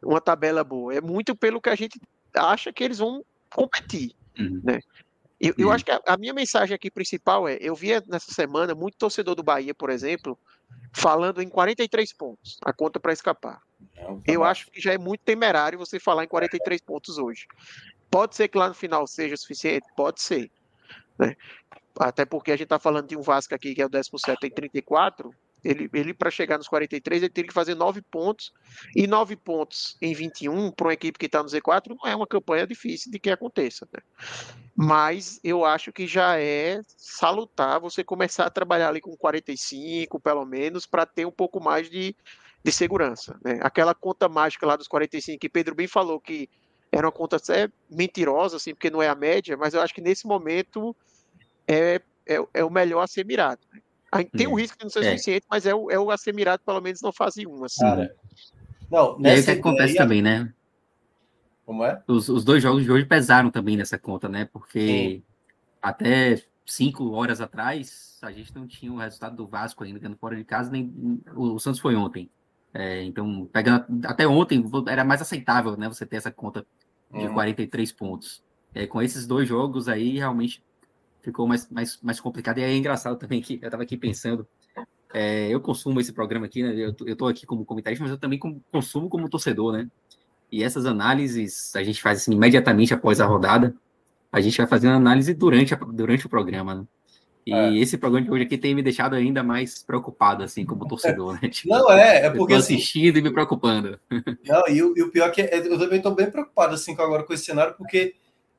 uma 0.03 0.21
tabela 0.21 0.63
boa. 0.65 0.95
É 0.95 1.01
muito 1.01 1.35
pelo 1.35 1.61
que 1.61 1.71
a 1.71 1.75
gente 1.75 2.01
acha 2.35 2.73
que 2.73 2.85
eles 2.85 2.99
vão 2.99 3.25
competir. 3.51 4.15
Uhum. 4.39 4.61
Né? 4.63 4.81
Eu, 5.41 5.55
eu 5.57 5.73
acho 5.73 5.85
que 5.85 5.91
a, 5.91 6.01
a, 6.07 6.17
minha 6.19 6.35
mensagem 6.35 6.75
aqui 6.75 6.91
principal 6.91 7.49
é: 7.49 7.57
eu 7.61 7.75
via 7.75 8.05
nessa 8.07 8.31
semana 8.33 8.75
muito 8.75 8.99
torcedor 8.99 9.35
do 9.35 9.43
Bahia, 9.43 9.75
por 9.75 9.89
exemplo, 9.89 10.39
falando 10.93 11.41
em 11.41 11.49
43 11.49 12.13
pontos, 12.13 12.59
a 12.63 12.73
conta 12.73 13.01
para 13.01 13.13
escapar. 13.13 13.63
Não, 13.97 14.21
tá 14.21 14.33
eu 14.33 14.41
bom. 14.41 14.47
acho 14.47 14.71
que 14.71 14.81
já 14.81 14.93
é 14.93 14.99
muito 14.99 15.23
temerário 15.23 15.79
você 15.79 15.99
falar 15.99 16.25
em 16.25 16.29
43 16.29 16.83
pontos 16.83 17.17
hoje. 17.17 17.47
Pode 18.11 18.37
ser 18.37 18.49
que 18.49 18.59
lá 18.59 18.69
no 18.69 18.75
final 18.75 19.07
seja 19.07 19.37
suficiente? 19.37 19.87
Pode 19.97 20.21
ser. 20.21 20.51
Né? 21.19 21.35
Até 21.99 22.27
porque 22.27 22.51
a 22.51 22.57
gente 22.57 22.65
está 22.65 22.79
falando 22.79 23.09
de 23.09 23.17
um 23.17 23.23
Vasco 23.23 23.55
aqui 23.55 23.75
que 23.75 23.81
é 23.81 23.87
o 23.87 23.89
17 23.89 24.39
tem 24.41 24.51
34, 24.51 25.35
ele, 25.63 25.91
ele 25.93 26.15
para 26.15 26.31
chegar 26.31 26.57
nos 26.59 26.69
43, 26.69 27.23
ele 27.23 27.31
teria 27.31 27.49
que 27.49 27.55
fazer 27.55 27.75
9 27.75 28.03
pontos. 28.03 28.53
E 28.97 29.07
9 29.07 29.37
pontos 29.37 29.97
em 30.01 30.15
21 30.15 30.71
para 30.73 30.87
uma 30.87 30.93
equipe 30.93 31.19
que 31.19 31.27
está 31.27 31.43
no 31.43 31.49
Z4 31.49 31.97
não 32.01 32.11
é 32.11 32.17
uma 32.17 32.27
campanha 32.27 32.67
difícil 32.67 33.11
de 33.11 33.19
que 33.19 33.31
aconteça. 33.31 33.87
Né? 33.93 34.01
Mas 34.83 35.39
eu 35.45 35.63
acho 35.63 35.93
que 35.93 36.07
já 36.07 36.41
é 36.41 36.81
salutar 36.97 37.79
você 37.79 38.03
começar 38.03 38.47
a 38.47 38.51
trabalhar 38.51 38.89
ali 38.89 38.99
com 38.99 39.15
45, 39.15 40.19
pelo 40.19 40.47
menos, 40.47 40.87
para 40.87 41.05
ter 41.05 41.27
um 41.27 41.31
pouco 41.31 41.63
mais 41.63 41.91
de, 41.91 42.17
de 42.65 42.73
segurança. 42.73 43.39
Né? 43.45 43.59
Aquela 43.61 43.95
conta 43.95 44.27
mágica 44.27 44.67
lá 44.67 44.77
dos 44.77 44.89
45 44.89 45.39
que 45.39 45.51
Pedro 45.51 45.75
bem 45.75 45.87
falou 45.87 46.19
que 46.19 46.49
era 46.91 47.07
uma 47.07 47.13
conta 47.13 47.37
é 47.51 47.69
mentirosa, 47.91 48.57
assim, 48.57 48.73
porque 48.73 48.89
não 48.89 49.03
é 49.03 49.09
a 49.09 49.15
média, 49.15 49.55
mas 49.55 49.75
eu 49.75 49.83
acho 49.83 49.93
que 49.93 50.01
nesse 50.01 50.27
momento 50.27 50.97
é, 51.69 52.01
é, 52.27 52.43
é 52.55 52.65
o 52.65 52.71
melhor 52.71 53.03
a 53.03 53.07
ser 53.07 53.27
mirado. 53.27 53.61
Né? 53.71 54.25
Tem 54.35 54.47
um 54.47 54.53
hum. 54.53 54.55
risco 54.55 54.79
de 54.79 54.85
não 54.85 54.91
ser 54.91 55.05
é. 55.05 55.11
suficiente, 55.11 55.45
mas 55.51 55.67
é 55.67 55.75
o, 55.75 55.91
é 55.91 55.99
o 55.99 56.11
a 56.11 56.17
ser 56.17 56.33
mirado 56.33 56.63
pelo 56.65 56.81
menos 56.81 57.03
não 57.03 57.13
fase 57.13 57.47
1. 57.47 57.65
Assim. 57.67 57.81
Cara, 57.83 58.17
não, 58.91 59.21
e 59.21 59.29
aí 59.29 59.41
o 59.41 59.45
que 59.45 59.51
acontece 59.51 59.95
também, 59.95 60.23
né? 60.23 60.51
Como 61.71 61.85
é? 61.85 62.03
Os, 62.09 62.29
os 62.29 62.43
dois 62.43 62.61
jogos 62.61 62.83
de 62.83 62.91
hoje 62.91 63.05
pesaram 63.05 63.49
também 63.49 63.77
nessa 63.77 63.97
conta, 63.97 64.29
né? 64.29 64.45
Porque 64.45 64.81
Sim. 64.81 65.23
até 65.81 66.43
cinco 66.67 67.13
horas 67.13 67.41
atrás 67.41 68.19
a 68.23 68.33
gente 68.33 68.53
não 68.53 68.67
tinha 68.67 68.93
o 68.93 68.97
resultado 68.97 69.37
do 69.37 69.47
Vasco 69.47 69.85
ainda 69.85 70.01
ganhando 70.01 70.19
fora 70.19 70.35
de 70.35 70.43
casa, 70.43 70.69
nem 70.69 70.93
o, 71.33 71.55
o 71.55 71.61
Santos 71.61 71.79
foi 71.79 71.95
ontem. 71.95 72.29
É, 72.75 73.05
então, 73.05 73.49
pegando 73.53 73.85
até 74.05 74.27
ontem 74.27 74.65
era 74.89 75.05
mais 75.05 75.23
aceitável, 75.23 75.77
né? 75.77 75.89
Você 75.89 76.05
ter 76.05 76.17
essa 76.17 76.33
conta 76.33 76.67
de 77.09 77.29
uhum. 77.29 77.35
43 77.35 77.93
pontos. 77.93 78.43
É, 78.75 78.85
com 78.89 79.01
esses 79.01 79.25
dois 79.25 79.49
jogos 79.49 79.89
aí, 79.89 80.19
realmente 80.19 80.65
ficou 81.23 81.47
mais, 81.47 81.71
mais, 81.71 82.01
mais 82.03 82.19
complicado. 82.19 82.59
E 82.59 82.65
é 82.65 82.77
engraçado 82.77 83.17
também 83.17 83.41
que 83.41 83.61
eu 83.63 83.69
estava 83.69 83.85
aqui 83.85 83.97
pensando. 83.97 84.45
É, 85.15 85.49
eu 85.49 85.61
consumo 85.61 86.01
esse 86.01 86.13
programa 86.13 86.47
aqui, 86.47 86.65
né? 86.65 86.75
Eu, 86.75 86.97
eu 87.07 87.15
tô 87.15 87.29
aqui 87.29 87.47
como 87.47 87.65
comentarista, 87.65 88.03
mas 88.03 88.11
eu 88.11 88.19
também 88.19 88.41
consumo 88.73 89.09
como 89.09 89.31
torcedor, 89.31 89.73
né? 89.73 89.89
E 90.51 90.63
essas 90.63 90.87
análises 90.87 91.75
a 91.77 91.83
gente 91.83 92.03
faz 92.03 92.19
assim, 92.19 92.33
imediatamente 92.33 92.93
após 92.95 93.21
a 93.21 93.27
rodada. 93.27 93.75
A 94.33 94.41
gente 94.41 94.59
vai 94.59 94.67
fazendo 94.67 94.95
análise 94.95 95.35
durante, 95.35 95.75
a, 95.75 95.77
durante 95.77 96.27
o 96.27 96.29
programa, 96.29 96.75
né? 96.75 96.85
E 97.47 97.53
é. 97.53 97.79
esse 97.79 97.97
programa 97.97 98.25
de 98.27 98.31
hoje 98.31 98.45
aqui 98.45 98.59
tem 98.59 98.75
me 98.75 98.83
deixado 98.83 99.15
ainda 99.15 99.43
mais 99.43 99.83
preocupado, 99.83 100.45
assim, 100.45 100.65
como 100.65 100.87
torcedor, 100.87 101.41
né? 101.41 101.49
Tipo, 101.51 101.71
não, 101.71 101.91
é, 101.91 102.27
é 102.27 102.31
porque. 102.31 102.55
Assim, 102.55 102.75
assistindo 102.75 103.19
e 103.19 103.23
me 103.23 103.33
preocupando. 103.33 103.99
Não, 104.47 104.69
e 104.69 104.83
o, 104.83 104.95
e 104.97 105.03
o 105.03 105.11
pior 105.11 105.29
é 105.29 105.31
que 105.31 105.41
eu 105.41 105.79
também 105.79 105.97
estou 105.97 106.15
bem 106.15 106.31
preocupado, 106.31 106.75
assim, 106.75 106.93
agora 106.93 107.25
com 107.25 107.33
esse 107.33 107.45
cenário, 107.45 107.75
porque 107.77 108.15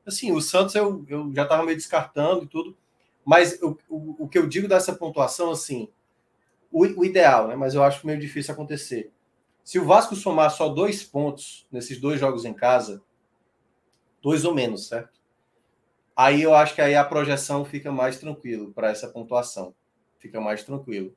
assim, 0.06 0.32
o 0.32 0.40
Santos 0.40 0.74
eu, 0.74 1.04
eu 1.08 1.32
já 1.34 1.44
estava 1.44 1.64
meio 1.64 1.76
descartando 1.76 2.44
e 2.44 2.46
tudo, 2.46 2.76
mas 3.24 3.58
o, 3.62 3.78
o, 3.88 4.24
o, 4.24 4.28
que 4.28 4.38
eu 4.38 4.46
digo 4.46 4.66
dessa 4.66 4.92
pontuação, 4.92 5.50
assim, 5.50 5.88
o, 6.70 6.84
o, 6.84 7.04
ideal, 7.04 7.48
né? 7.48 7.56
Mas 7.56 7.74
eu 7.74 7.82
acho 7.82 8.06
meio 8.06 8.18
difícil 8.18 8.52
acontecer. 8.52 9.12
Se 9.64 9.78
o 9.78 9.84
Vasco 9.84 10.14
somar 10.14 10.50
só 10.50 10.68
dois 10.68 11.02
pontos 11.02 11.66
nesses 11.70 12.00
dois 12.00 12.18
jogos 12.18 12.44
em 12.44 12.52
casa, 12.52 13.02
dois 14.20 14.44
ou 14.44 14.54
menos, 14.54 14.88
certo? 14.88 15.20
Aí 16.16 16.42
eu 16.42 16.54
acho 16.54 16.74
que 16.74 16.80
aí 16.80 16.94
a 16.94 17.04
projeção 17.04 17.64
fica 17.64 17.90
mais 17.90 18.18
tranquilo 18.18 18.72
para 18.72 18.90
essa 18.90 19.08
pontuação. 19.08 19.74
Fica 20.18 20.40
mais 20.40 20.62
tranquilo. 20.62 21.14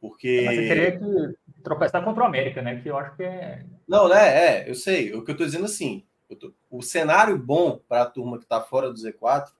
Porque. 0.00 0.42
Mas 0.44 0.56
você 0.56 0.68
teria 0.68 0.98
que 0.98 1.62
tropeçar 1.62 2.04
contra 2.04 2.22
o 2.22 2.26
América, 2.26 2.60
né? 2.60 2.80
Que 2.80 2.90
eu 2.90 2.98
acho 2.98 3.16
que 3.16 3.22
é. 3.22 3.64
Não, 3.88 4.08
né? 4.08 4.64
É, 4.64 4.70
eu 4.70 4.74
sei. 4.74 5.14
O 5.14 5.24
que 5.24 5.30
eu 5.30 5.34
estou 5.34 5.46
dizendo 5.46 5.64
assim, 5.64 6.04
Tô... 6.34 6.52
O 6.70 6.82
cenário 6.82 7.38
bom 7.38 7.78
para 7.88 8.02
a 8.02 8.06
turma 8.06 8.38
que 8.38 8.44
está 8.44 8.60
fora 8.60 8.90
do 8.90 8.98
Z4 8.98 9.52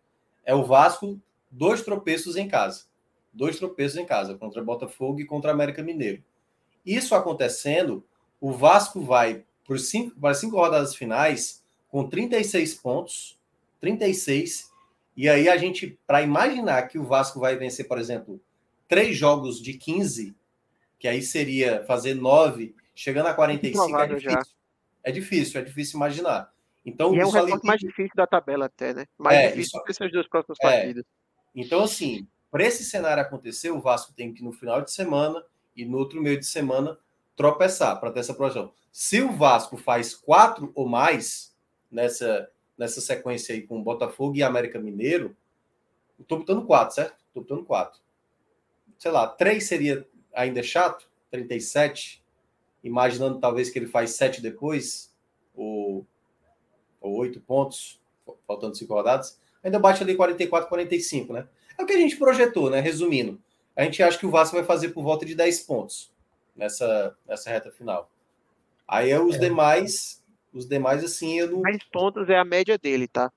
é 0.45 0.55
o 0.55 0.64
Vasco, 0.64 1.20
dois 1.51 1.83
tropeços 1.83 2.37
em 2.37 2.49
casa. 2.49 2.87
Dois 3.33 3.59
tropeços 3.59 3.99
em 3.99 4.07
casa, 4.07 4.37
contra 4.37 4.64
Botafogo 4.64 5.20
e 5.20 5.27
contra 5.27 5.53
América 5.53 5.83
Mineiro. 5.83 6.22
Isso 6.85 7.14
acontecendo, 7.14 8.05
o 8.41 8.53
Vasco 8.53 9.01
vai 9.01 9.45
para 9.66 9.78
cinco, 9.78 10.18
para 10.20 10.34
cinco 10.34 10.57
rodadas 10.57 10.95
finais 10.95 11.62
com 11.89 12.09
36 12.09 12.74
pontos, 12.74 13.39
36, 13.80 14.70
e 15.16 15.28
aí 15.28 15.49
a 15.49 15.57
gente, 15.57 15.99
para 16.07 16.22
imaginar 16.22 16.82
que 16.89 16.99
o 16.99 17.05
Vasco 17.05 17.41
vai 17.41 17.57
vencer, 17.57 17.89
por 17.89 17.99
exemplo, 17.99 18.41
três 18.87 19.16
jogos 19.16 19.61
de 19.61 19.74
15, 19.74 20.34
que 20.99 21.09
aí 21.09 21.22
seria 21.22 21.84
fazer 21.84 22.14
nove, 22.14 22.74
chegando 22.95 23.26
a 23.26 23.34
45, 23.34 23.99
é 23.99 24.07
difícil. 24.07 24.57
É 25.03 25.12
difícil, 25.12 25.61
é 25.61 25.64
difícil 25.64 25.97
imaginar. 25.97 26.53
Então, 26.84 27.14
e 27.14 27.18
é 27.18 27.26
o 27.26 27.30
recorte 27.30 27.66
mais 27.66 27.80
difícil 27.80 28.12
da 28.14 28.26
tabela 28.26 28.66
até, 28.66 28.95
né? 28.95 29.07
Mais 29.18 29.37
é, 29.37 29.49
difícil 29.49 29.82
que 29.82 29.91
essas 29.91 30.11
duas 30.12 30.28
próximas 30.28 30.59
é. 30.61 30.62
partidas. 30.62 31.05
Então, 31.55 31.82
assim, 31.82 32.28
para 32.51 32.64
esse 32.64 32.84
cenário 32.84 33.22
acontecer, 33.22 33.70
o 33.70 33.80
Vasco 33.80 34.12
tem 34.12 34.32
que, 34.32 34.43
no 34.43 34.53
final 34.53 34.82
de 34.82 34.93
semana 34.93 35.43
e 35.74 35.84
no 35.84 35.99
outro 35.99 36.22
meio 36.22 36.39
de 36.39 36.47
semana, 36.47 36.97
tropeçar 37.37 38.01
para 38.01 38.11
ter 38.11 38.20
essa 38.20 38.34
projeção. 38.34 38.72
Se 38.91 39.20
o 39.20 39.30
Vasco 39.30 39.76
faz 39.76 40.14
quatro 40.14 40.72
ou 40.74 40.89
mais 40.89 41.55
nessa, 41.91 42.51
nessa 42.76 43.01
sequência 43.01 43.55
aí 43.55 43.62
com 43.62 43.82
Botafogo 43.82 44.37
e 44.37 44.43
América 44.43 44.80
Mineiro, 44.80 45.37
estou 46.18 46.39
botando 46.39 46.64
quatro, 46.64 46.95
certo? 46.95 47.16
Estou 47.28 47.43
botando 47.43 47.64
quatro. 47.64 48.01
Sei 48.99 49.11
lá, 49.11 49.26
três 49.26 49.64
seria 49.64 50.09
ainda 50.34 50.62
chato, 50.62 51.09
37, 51.30 52.24
imaginando 52.82 53.39
talvez 53.39 53.68
que 53.68 53.78
ele 53.78 53.87
faz 53.87 54.11
sete 54.12 54.41
depois, 54.41 55.14
ou 55.55 56.07
ou 56.99 57.18
oito 57.18 57.41
pontos, 57.41 58.01
faltando 58.47 58.76
cinco 58.76 58.95
rodadas, 58.95 59.39
ainda 59.62 59.78
bate 59.78 60.03
ali 60.03 60.16
44, 60.16 60.68
45, 60.68 61.32
né? 61.32 61.47
É 61.78 61.82
o 61.82 61.87
que 61.87 61.93
a 61.93 61.99
gente 61.99 62.16
projetou, 62.16 62.68
né? 62.68 62.80
Resumindo, 62.80 63.41
a 63.76 63.84
gente 63.84 64.03
acha 64.03 64.18
que 64.18 64.26
o 64.26 64.30
Vasco 64.30 64.57
vai 64.57 64.64
fazer 64.64 64.89
por 64.89 65.05
volta 65.05 65.24
de 65.24 65.34
10 65.34 65.61
pontos 65.61 66.11
nessa, 66.57 67.17
nessa 67.27 67.51
reta 67.51 67.71
final. 67.71 68.11
Aí 68.89 69.11
é 69.11 69.21
os 69.21 69.37
é. 69.37 69.39
demais, 69.39 70.23
os 70.53 70.67
demais, 70.67 71.05
assim, 71.05 71.39
eu 71.39 71.51
não. 71.51 71.63
10 71.63 71.85
pontos 71.93 72.29
é 72.29 72.39
a 72.39 72.45
média 72.45 72.79
dele, 72.79 73.07
tá? 73.09 73.31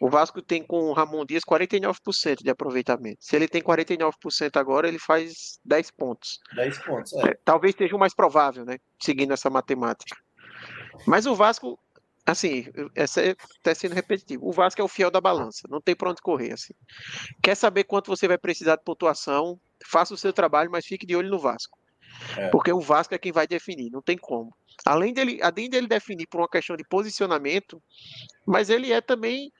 O 0.00 0.08
Vasco 0.08 0.42
tem 0.42 0.64
com 0.64 0.88
o 0.88 0.92
Ramon 0.92 1.24
Dias 1.24 1.44
49% 1.44 2.42
de 2.42 2.50
aproveitamento. 2.50 3.18
Se 3.20 3.36
ele 3.36 3.46
tem 3.46 3.62
49% 3.62 4.56
agora, 4.56 4.88
ele 4.88 4.98
faz 4.98 5.60
10 5.64 5.92
pontos. 5.92 6.40
10 6.56 6.78
pontos, 6.78 7.12
é. 7.12 7.30
É, 7.30 7.38
talvez 7.44 7.76
seja 7.76 7.94
o 7.94 7.98
mais 8.00 8.12
provável, 8.12 8.64
né? 8.64 8.78
Seguindo 9.00 9.32
essa 9.32 9.48
matemática. 9.48 10.16
Mas 11.06 11.24
o 11.24 11.36
Vasco, 11.36 11.78
assim, 12.26 12.66
essa 12.96 13.22
está 13.22 13.72
sendo 13.76 13.94
repetitivo. 13.94 14.48
O 14.48 14.50
Vasco 14.50 14.80
é 14.80 14.84
o 14.84 14.88
fiel 14.88 15.08
da 15.08 15.20
balança, 15.20 15.68
não 15.70 15.80
tem 15.80 15.94
para 15.94 16.10
onde 16.10 16.20
correr. 16.20 16.52
Assim. 16.52 16.74
Quer 17.40 17.54
saber 17.54 17.84
quanto 17.84 18.08
você 18.08 18.26
vai 18.26 18.38
precisar 18.38 18.74
de 18.74 18.82
pontuação? 18.82 19.56
Faça 19.86 20.14
o 20.14 20.18
seu 20.18 20.32
trabalho, 20.32 20.68
mas 20.68 20.84
fique 20.84 21.06
de 21.06 21.14
olho 21.14 21.30
no 21.30 21.38
Vasco. 21.38 21.78
É. 22.36 22.48
Porque 22.48 22.72
o 22.72 22.80
Vasco 22.80 23.14
é 23.14 23.18
quem 23.18 23.32
vai 23.32 23.46
definir, 23.46 23.90
não 23.90 24.02
tem 24.02 24.16
como. 24.16 24.54
Além 24.84 25.12
dele, 25.12 25.40
além 25.42 25.68
dele 25.68 25.86
definir 25.86 26.26
por 26.26 26.40
uma 26.40 26.48
questão 26.48 26.76
de 26.76 26.84
posicionamento, 26.84 27.82
mas 28.46 28.70
ele 28.70 28.92
é 28.92 29.00
também. 29.00 29.52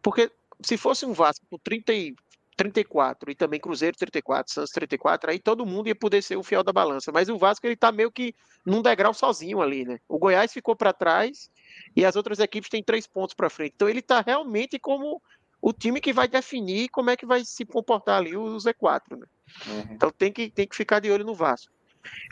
Porque 0.00 0.30
se 0.62 0.76
fosse 0.76 1.04
um 1.04 1.12
Vasco 1.12 1.44
com 1.50 1.58
30 1.58 1.92
e 1.92 2.14
34 2.56 3.30
e 3.30 3.34
também 3.34 3.58
Cruzeiro 3.58 3.96
34, 3.96 4.52
Santos 4.52 4.70
34, 4.70 5.30
aí 5.30 5.38
todo 5.38 5.66
mundo 5.66 5.88
ia 5.88 5.94
poder 5.94 6.22
ser 6.22 6.36
o 6.36 6.42
fiel 6.42 6.62
da 6.62 6.72
balança. 6.72 7.10
Mas 7.10 7.28
o 7.28 7.38
Vasco 7.38 7.66
ele 7.66 7.76
tá 7.76 7.90
meio 7.90 8.10
que 8.10 8.34
num 8.64 8.82
degrau 8.82 9.12
sozinho 9.12 9.60
ali, 9.60 9.84
né? 9.84 9.98
O 10.08 10.18
Goiás 10.18 10.52
ficou 10.52 10.76
para 10.76 10.92
trás 10.92 11.50
e 11.96 12.04
as 12.04 12.14
outras 12.14 12.38
equipes 12.38 12.70
têm 12.70 12.82
três 12.82 13.06
pontos 13.06 13.34
para 13.34 13.50
frente. 13.50 13.72
Então 13.74 13.88
ele 13.88 14.00
está 14.00 14.20
realmente 14.20 14.78
como 14.78 15.20
o 15.60 15.72
time 15.72 16.00
que 16.00 16.12
vai 16.12 16.28
definir 16.28 16.88
como 16.88 17.10
é 17.10 17.16
que 17.16 17.26
vai 17.26 17.44
se 17.44 17.64
comportar 17.64 18.18
ali 18.18 18.36
o 18.36 18.56
Z4, 18.56 19.16
né? 19.16 19.26
Uhum. 19.66 19.94
Então 19.94 20.10
tem 20.10 20.32
que, 20.32 20.50
tem 20.50 20.66
que 20.66 20.76
ficar 20.76 21.00
de 21.00 21.10
olho 21.10 21.24
no 21.24 21.34
Vasco. 21.34 21.72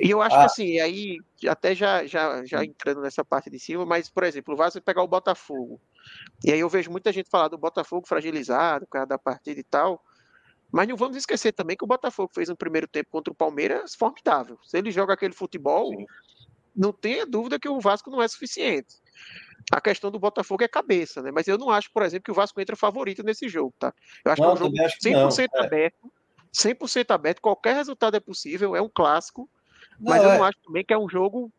E 0.01 0.11
eu 0.11 0.21
acho 0.21 0.37
ah. 0.37 0.41
que 0.41 0.45
assim, 0.47 0.81
aí 0.81 1.19
até 1.49 1.75
já, 1.75 2.07
já, 2.07 2.45
já 2.45 2.65
entrando 2.65 3.01
nessa 3.01 3.25
parte 3.25 3.51
de 3.51 3.59
cima, 3.59 3.87
mas, 3.87 4.09
por 4.09 4.25
exemplo, 4.25 4.55
o 4.55 4.57
Vasco 4.57 4.81
pegar 4.81 5.03
o 5.03 5.09
Botafogo. 5.09 5.81
E 6.45 6.53
aí 6.53 6.61
eu 6.61 6.69
vejo 6.69 6.91
muita 6.91 7.13
gente 7.13 7.31
falar 7.31 7.49
do 7.49 7.59
Botafogo 7.59 8.07
fragilizado, 8.07 8.87
por 8.87 8.93
causa 8.93 9.07
da 9.07 9.19
partida 9.19 9.61
e 9.61 9.65
tal. 9.65 10.03
Mas 10.73 10.89
não 10.89 10.97
vamos 10.97 11.17
esquecer 11.17 11.53
também 11.53 11.77
que 11.77 11.85
o 11.85 11.89
Botafogo 11.89 12.31
fez 12.33 12.49
um 12.49 12.55
primeiro 12.55 12.87
tempo 12.87 13.11
contra 13.11 13.33
o 13.33 13.37
Palmeiras 13.37 13.95
formidável. 13.95 14.59
Se 14.63 14.79
ele 14.79 14.91
joga 14.91 15.15
aquele 15.15 15.35
futebol, 15.35 15.89
Sim. 15.91 16.07
não 16.75 16.93
tenha 16.93 17.27
dúvida 17.27 17.59
que 17.59 17.69
o 17.69 17.81
Vasco 17.81 18.11
não 18.11 18.23
é 18.23 18.29
suficiente. 18.29 18.97
A 19.73 19.81
questão 19.81 20.11
do 20.11 20.19
Botafogo 20.19 20.63
é 20.63 20.69
cabeça, 20.69 21.23
né? 21.23 21.31
Mas 21.33 21.47
eu 21.49 21.59
não 21.59 21.71
acho, 21.71 21.91
por 21.93 22.03
exemplo, 22.03 22.25
que 22.25 22.31
o 22.31 22.35
Vasco 22.35 22.61
entra 22.61 22.77
favorito 22.77 23.23
nesse 23.23 23.49
jogo, 23.49 23.75
tá? 23.79 23.93
Eu 24.25 24.33
acho 24.33 24.43
não, 24.43 24.55
que 24.55 24.63
é 24.63 24.65
um 24.65 24.67
jogo 24.67 24.77
100% 25.05 25.49
não. 25.53 25.61
É. 25.61 25.67
aberto, 25.67 26.13
100% 26.53 27.11
aberto, 27.11 27.41
qualquer 27.41 27.75
resultado 27.75 28.17
é 28.17 28.21
possível, 28.21 28.75
é 28.75 28.83
um 28.83 28.89
clássico, 28.89 29.49
não, 30.01 30.13
mas 30.13 30.23
eu 30.23 30.31
é. 30.31 30.39
não 30.39 30.45
acho 30.45 30.59
também 30.65 30.85
que 30.85 30.93
é 30.93 30.99
um 30.99 31.09
jogo 31.09 31.51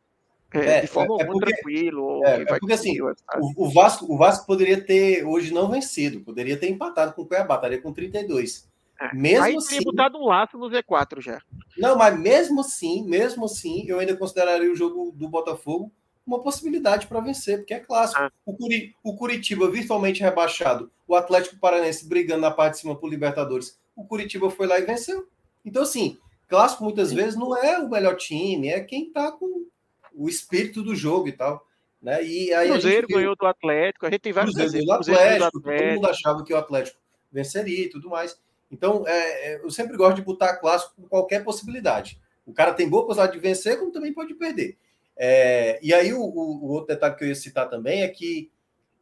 é, 0.53 0.77
é, 0.77 0.81
de 0.81 0.87
forma 0.87 1.15
é, 1.17 1.23
alguma 1.23 1.45
tranquilo. 1.45 2.25
É, 2.25 2.45
porque 2.45 2.73
assim, 2.73 3.01
o, 3.01 3.13
o, 3.55 3.69
Vasco, 3.69 4.11
o 4.11 4.17
Vasco 4.17 4.45
poderia 4.45 4.83
ter 4.83 5.25
hoje 5.25 5.53
não 5.53 5.69
vencido, 5.69 6.21
poderia 6.21 6.57
ter 6.57 6.69
empatado 6.69 7.13
com 7.13 7.21
o 7.21 7.25
Cuiabá, 7.25 7.55
estaria 7.55 7.81
com 7.81 7.93
32. 7.93 8.69
É. 8.99 9.15
Mesmo 9.15 9.45
Aí 9.45 9.55
assim, 9.55 9.81
botado 9.81 10.17
um 10.17 10.25
laço 10.25 10.57
no 10.57 10.69
Z4 10.69 11.21
já. 11.21 11.41
Não, 11.77 11.97
mas 11.97 12.19
mesmo 12.19 12.61
assim, 12.61 13.03
mesmo 13.07 13.45
assim, 13.45 13.85
eu 13.87 13.99
ainda 13.99 14.15
consideraria 14.15 14.71
o 14.71 14.75
jogo 14.75 15.11
do 15.15 15.27
Botafogo 15.27 15.91
uma 16.25 16.41
possibilidade 16.41 17.07
para 17.07 17.19
vencer, 17.19 17.57
porque 17.57 17.73
é 17.73 17.79
clássico. 17.79 18.21
Ah. 18.21 18.31
O, 18.45 18.55
Curi, 18.55 18.95
o 19.03 19.15
Curitiba 19.15 19.69
virtualmente 19.69 20.21
rebaixado, 20.21 20.91
o 21.07 21.15
Atlético 21.15 21.57
Paranense 21.59 22.07
brigando 22.07 22.41
na 22.41 22.51
parte 22.51 22.75
de 22.75 22.81
cima 22.81 22.95
por 22.95 23.09
Libertadores, 23.09 23.79
o 23.95 24.05
Curitiba 24.05 24.49
foi 24.51 24.67
lá 24.67 24.77
e 24.79 24.85
venceu. 24.85 25.27
Então, 25.65 25.81
assim, 25.81 26.17
clássico 26.51 26.83
muitas 26.83 27.13
vezes 27.13 27.37
não 27.37 27.55
é 27.57 27.79
o 27.79 27.89
melhor 27.89 28.17
time, 28.17 28.67
é 28.67 28.81
quem 28.81 29.07
está 29.07 29.31
com 29.31 29.65
o 30.13 30.27
espírito 30.27 30.83
do 30.83 30.93
jogo 30.93 31.29
e 31.29 31.31
tal. 31.31 31.65
Né? 32.01 32.21
E 32.25 32.53
aí 32.53 32.69
Cruzeiro 32.69 33.07
ganhou 33.07 33.35
do 33.37 33.45
Atlético, 33.45 34.05
a 34.05 34.09
gente 34.09 34.19
tem 34.19 34.33
vários 34.33 34.53
Cruzeiro 34.53 34.85
do 34.85 34.91
Atlético, 34.91 35.13
do 35.13 35.39
Atlético, 35.39 35.61
todo 35.61 35.95
mundo 35.95 36.07
achava 36.09 36.43
que 36.43 36.53
o 36.53 36.57
Atlético 36.57 36.99
venceria 37.31 37.85
e 37.85 37.89
tudo 37.89 38.09
mais. 38.09 38.37
Então, 38.69 39.07
é, 39.07 39.53
é, 39.53 39.61
eu 39.63 39.69
sempre 39.69 39.95
gosto 39.95 40.17
de 40.17 40.23
botar 40.23 40.57
clássico 40.57 40.93
com 40.95 41.07
qualquer 41.07 41.41
possibilidade. 41.43 42.19
O 42.45 42.51
cara 42.51 42.73
tem 42.73 42.89
boa 42.89 43.05
possibilidade 43.05 43.39
de 43.39 43.47
vencer, 43.47 43.79
como 43.79 43.91
também 43.91 44.13
pode 44.13 44.33
perder. 44.33 44.77
É, 45.15 45.79
e 45.81 45.93
aí, 45.93 46.13
o, 46.13 46.21
o, 46.21 46.65
o, 46.65 46.71
outro 46.71 46.93
detalhe 46.93 47.15
que 47.15 47.23
eu 47.23 47.27
ia 47.29 47.35
citar 47.35 47.69
também 47.69 48.01
é 48.01 48.07
que 48.09 48.51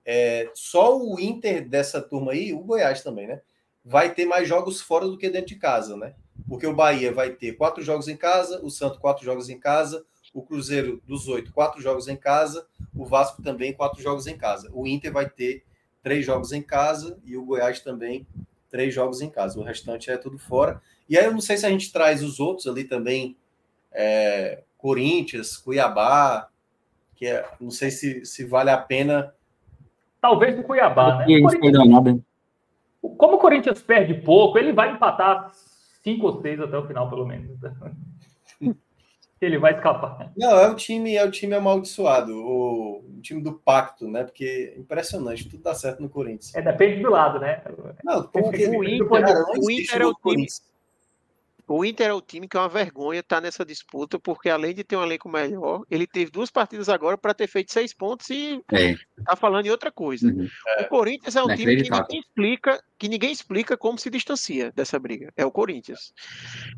é, 0.06 0.50
só 0.54 1.00
o 1.00 1.20
Inter 1.20 1.68
dessa 1.68 2.00
turma 2.02 2.34
aí, 2.34 2.54
o 2.54 2.60
Goiás 2.60 3.02
também, 3.02 3.28
né? 3.28 3.41
Vai 3.84 4.14
ter 4.14 4.26
mais 4.26 4.47
jogos 4.47 4.82
fora 4.82 5.08
do 5.08 5.18
que 5.18 5.30
dentro 5.30 5.47
de 5.47 5.56
casa, 5.56 5.95
né? 5.95 6.14
Porque 6.50 6.66
o 6.66 6.76
Bahia 6.76 7.14
vai 7.14 7.30
ter 7.30 7.54
quatro 7.54 7.84
jogos 7.84 8.08
em 8.08 8.18
casa, 8.18 8.60
o 8.64 8.72
Santo 8.72 9.00
quatro 9.00 9.24
jogos 9.24 9.50
em 9.50 9.60
casa, 9.60 10.04
o 10.34 10.41
Cruzeiro 10.41 11.02
dos 11.06 11.28
oito, 11.28 11.54
quatro 11.54 11.80
jogos 11.80 12.08
em 12.08 12.16
casa, 12.16 12.66
o 12.95 13.06
Vasco 13.06 13.43
também 13.43 13.72
quatro 13.72 14.02
jogos 14.02 14.26
em 14.26 14.36
casa. 14.36 14.70
O 14.74 14.88
Inter 14.88 15.14
vai 15.14 15.30
ter 15.30 15.64
três 16.02 16.26
jogos 16.26 16.52
em 16.52 16.62
casa 16.62 17.20
e 17.24 17.38
o 17.38 17.45
Goiás 17.45 17.80
também 17.82 18.26
três 18.70 18.93
jogos 18.93 19.22
em 19.22 19.30
casa. 19.30 19.60
O 19.60 19.64
restante 19.64 20.10
é 20.10 20.18
tudo 20.18 20.39
fora. 20.39 20.82
E 21.08 21.18
aí 21.18 21.26
eu 21.26 21.32
não 21.32 21.41
sei 21.41 21.58
se 21.58 21.66
a 21.66 21.70
gente 21.70 21.91
traz 21.91 22.24
os 22.24 22.39
outros 22.39 22.68
ali 22.68 22.84
também, 22.84 23.36
é, 23.91 24.64
Corinthians, 24.78 25.58
Cuiabá, 25.58 26.50
que 27.16 27.26
é, 27.28 27.45
não 27.60 27.72
sei 27.72 27.91
se, 27.91 28.26
se 28.26 28.45
vale 28.45 28.70
a 28.70 28.78
pena. 28.78 29.34
Talvez 30.22 30.58
o 30.58 30.64
Cuiabá, 30.64 31.18
né? 31.18 31.26
O 31.39 31.41
Corinthians, 31.41 32.22
como 33.18 33.36
o 33.36 33.39
Corinthians 33.39 33.82
perde 33.82 34.14
pouco, 34.16 34.58
ele 34.58 34.74
vai 34.74 34.91
empatar 34.91 35.52
cinco 36.10 36.28
ou 36.28 36.41
seis 36.41 36.60
até 36.60 36.78
o 36.78 36.88
final, 36.88 37.10
pelo 37.10 37.26
menos. 37.26 37.57
ele 39.41 39.57
vai 39.57 39.76
escapar. 39.76 40.32
Não, 40.36 40.60
é 40.60 40.70
o 40.70 40.76
time, 40.76 41.16
é 41.16 41.24
o 41.24 41.32
time 41.32 41.53
amaldiçoado, 41.53 42.34
o, 42.36 42.99
o, 42.99 43.22
time 43.22 43.41
do 43.41 43.53
pacto, 43.53 44.07
né? 44.07 44.24
Porque 44.24 44.74
é 44.76 44.80
impressionante, 44.80 45.47
tudo 45.47 45.64
dá 45.64 45.74
certo 45.74 46.01
no 46.01 46.10
Corinthians. 46.10 46.53
É, 46.55 46.62
depende 46.62 47.01
do 47.01 47.10
lado, 47.10 47.39
né? 47.39 47.62
Não, 48.03 48.24
porque 48.24 48.68
o, 48.68 48.84
Inter, 48.84 49.07
cara, 49.07 49.45
o 49.57 49.72
Inter 49.72 50.01
é 50.01 50.05
o 50.05 50.14
time. 50.14 50.47
O 51.70 51.86
Inter 51.86 52.08
é 52.08 52.14
o 52.14 52.20
time 52.20 52.48
que 52.48 52.58
é 52.58 52.60
uma 52.60 52.68
vergonha 52.68 53.20
estar 53.20 53.36
tá 53.36 53.42
nessa 53.42 53.64
disputa, 53.64 54.18
porque 54.18 54.50
além 54.50 54.74
de 54.74 54.84
ter 54.84 54.96
um 54.96 55.04
elenco 55.04 55.30
melhor, 55.30 55.84
ele 55.88 56.08
teve 56.08 56.32
duas 56.32 56.50
partidas 56.50 56.90
agora 56.90 57.16
para 57.16 57.32
ter 57.32 57.46
feito 57.46 57.72
seis 57.72 57.94
pontos 57.94 58.28
e 58.32 58.60
é. 58.74 58.96
tá 59.24 59.36
falando 59.36 59.68
em 59.68 59.70
outra 59.70 59.92
coisa. 59.92 60.28
Uhum. 60.28 60.48
O 60.82 60.86
Corinthians 60.86 61.36
é 61.36 61.44
um 61.44 61.56
time 61.56 61.76
que 61.78 61.92
ninguém 61.92 62.20
explica, 62.20 62.84
que 62.98 63.08
ninguém 63.08 63.32
explica 63.32 63.78
como 63.78 64.00
se 64.00 64.10
distancia 64.10 64.72
dessa 64.76 64.98
briga. 64.98 65.32
É 65.38 65.46
o 65.46 65.52
Corinthians. 65.52 66.12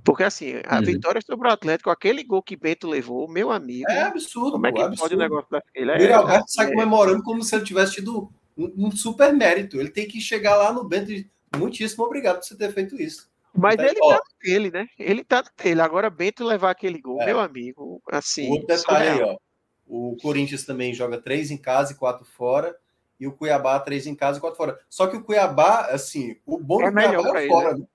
Porque 0.04 0.24
assim, 0.24 0.56
a 0.68 0.80
uhum. 0.80 0.84
vitória 0.84 1.22
sobre 1.22 1.48
o 1.48 1.52
Atlético, 1.52 1.90
aquele 1.90 2.22
gol 2.22 2.44
que 2.44 2.58
Bento 2.58 2.90
levou, 2.90 3.30
meu 3.30 3.50
amigo. 3.50 3.90
É 3.90 4.02
absurdo. 4.02 4.52
Como 4.52 4.68
é 4.68 4.74
que 4.74 4.82
absurdo. 4.82 5.00
pode 5.00 5.16
o 5.16 5.18
negócio 5.18 5.50
daquele? 5.50 5.92
É, 5.92 6.12
o 6.12 6.20
Alberto 6.20 6.44
é, 6.44 6.48
sai 6.48 6.70
comemorando 6.70 7.24
como 7.24 7.42
se 7.42 7.56
ele 7.56 7.64
tivesse 7.64 7.94
tido 7.94 8.30
um, 8.58 8.88
um 8.88 8.92
super 8.92 9.34
mérito. 9.34 9.80
Ele 9.80 9.90
tem 9.90 10.06
que 10.06 10.20
chegar 10.20 10.58
lá 10.58 10.74
no 10.74 10.84
Bento 10.84 11.14
e 11.14 11.32
muitíssimo 11.56 12.04
obrigado 12.04 12.40
por 12.40 12.46
você 12.46 12.58
ter 12.58 12.74
feito 12.74 13.02
isso. 13.02 13.31
Mas 13.54 13.78
ele 13.80 14.00
ó, 14.02 14.14
tá 14.14 14.22
nele, 14.44 14.72
né? 14.72 14.88
Ele 14.98 15.24
tá 15.24 15.44
nele. 15.64 15.82
Agora, 15.82 16.10
Bento 16.10 16.44
levar 16.44 16.72
aquele 16.72 17.00
gol, 17.00 17.22
é. 17.22 17.26
meu 17.26 17.40
amigo, 17.40 18.02
assim. 18.10 18.50
Outro 18.50 18.68
detalhe 18.68 19.10
aí, 19.10 19.22
ó. 19.22 19.38
O 19.86 20.16
Corinthians 20.22 20.66
também 20.66 20.94
joga 20.94 21.22
três 21.22 21.52
em 21.52 21.58
casa 21.58 21.92
e 21.92 21.96
quatro 21.96 22.24
fora. 22.24 22.76
E 23.20 23.28
o 23.28 23.32
Cuiabá, 23.34 23.80
três 23.80 24.08
em 24.08 24.16
casa 24.16 24.38
e 24.38 24.42
quatro 24.42 24.58
fora. 24.58 24.80
Só 24.90 25.06
que 25.06 25.18
o 25.18 25.24
Cuiabá, 25.24 25.88
assim, 25.92 26.38
o 26.46 26.58
bom 26.58 26.82
é 26.82 26.90
do 26.90 26.94
Cuiabá 26.94 27.42
é 27.42 27.48
fora. 27.48 27.78
Né? 27.78 27.86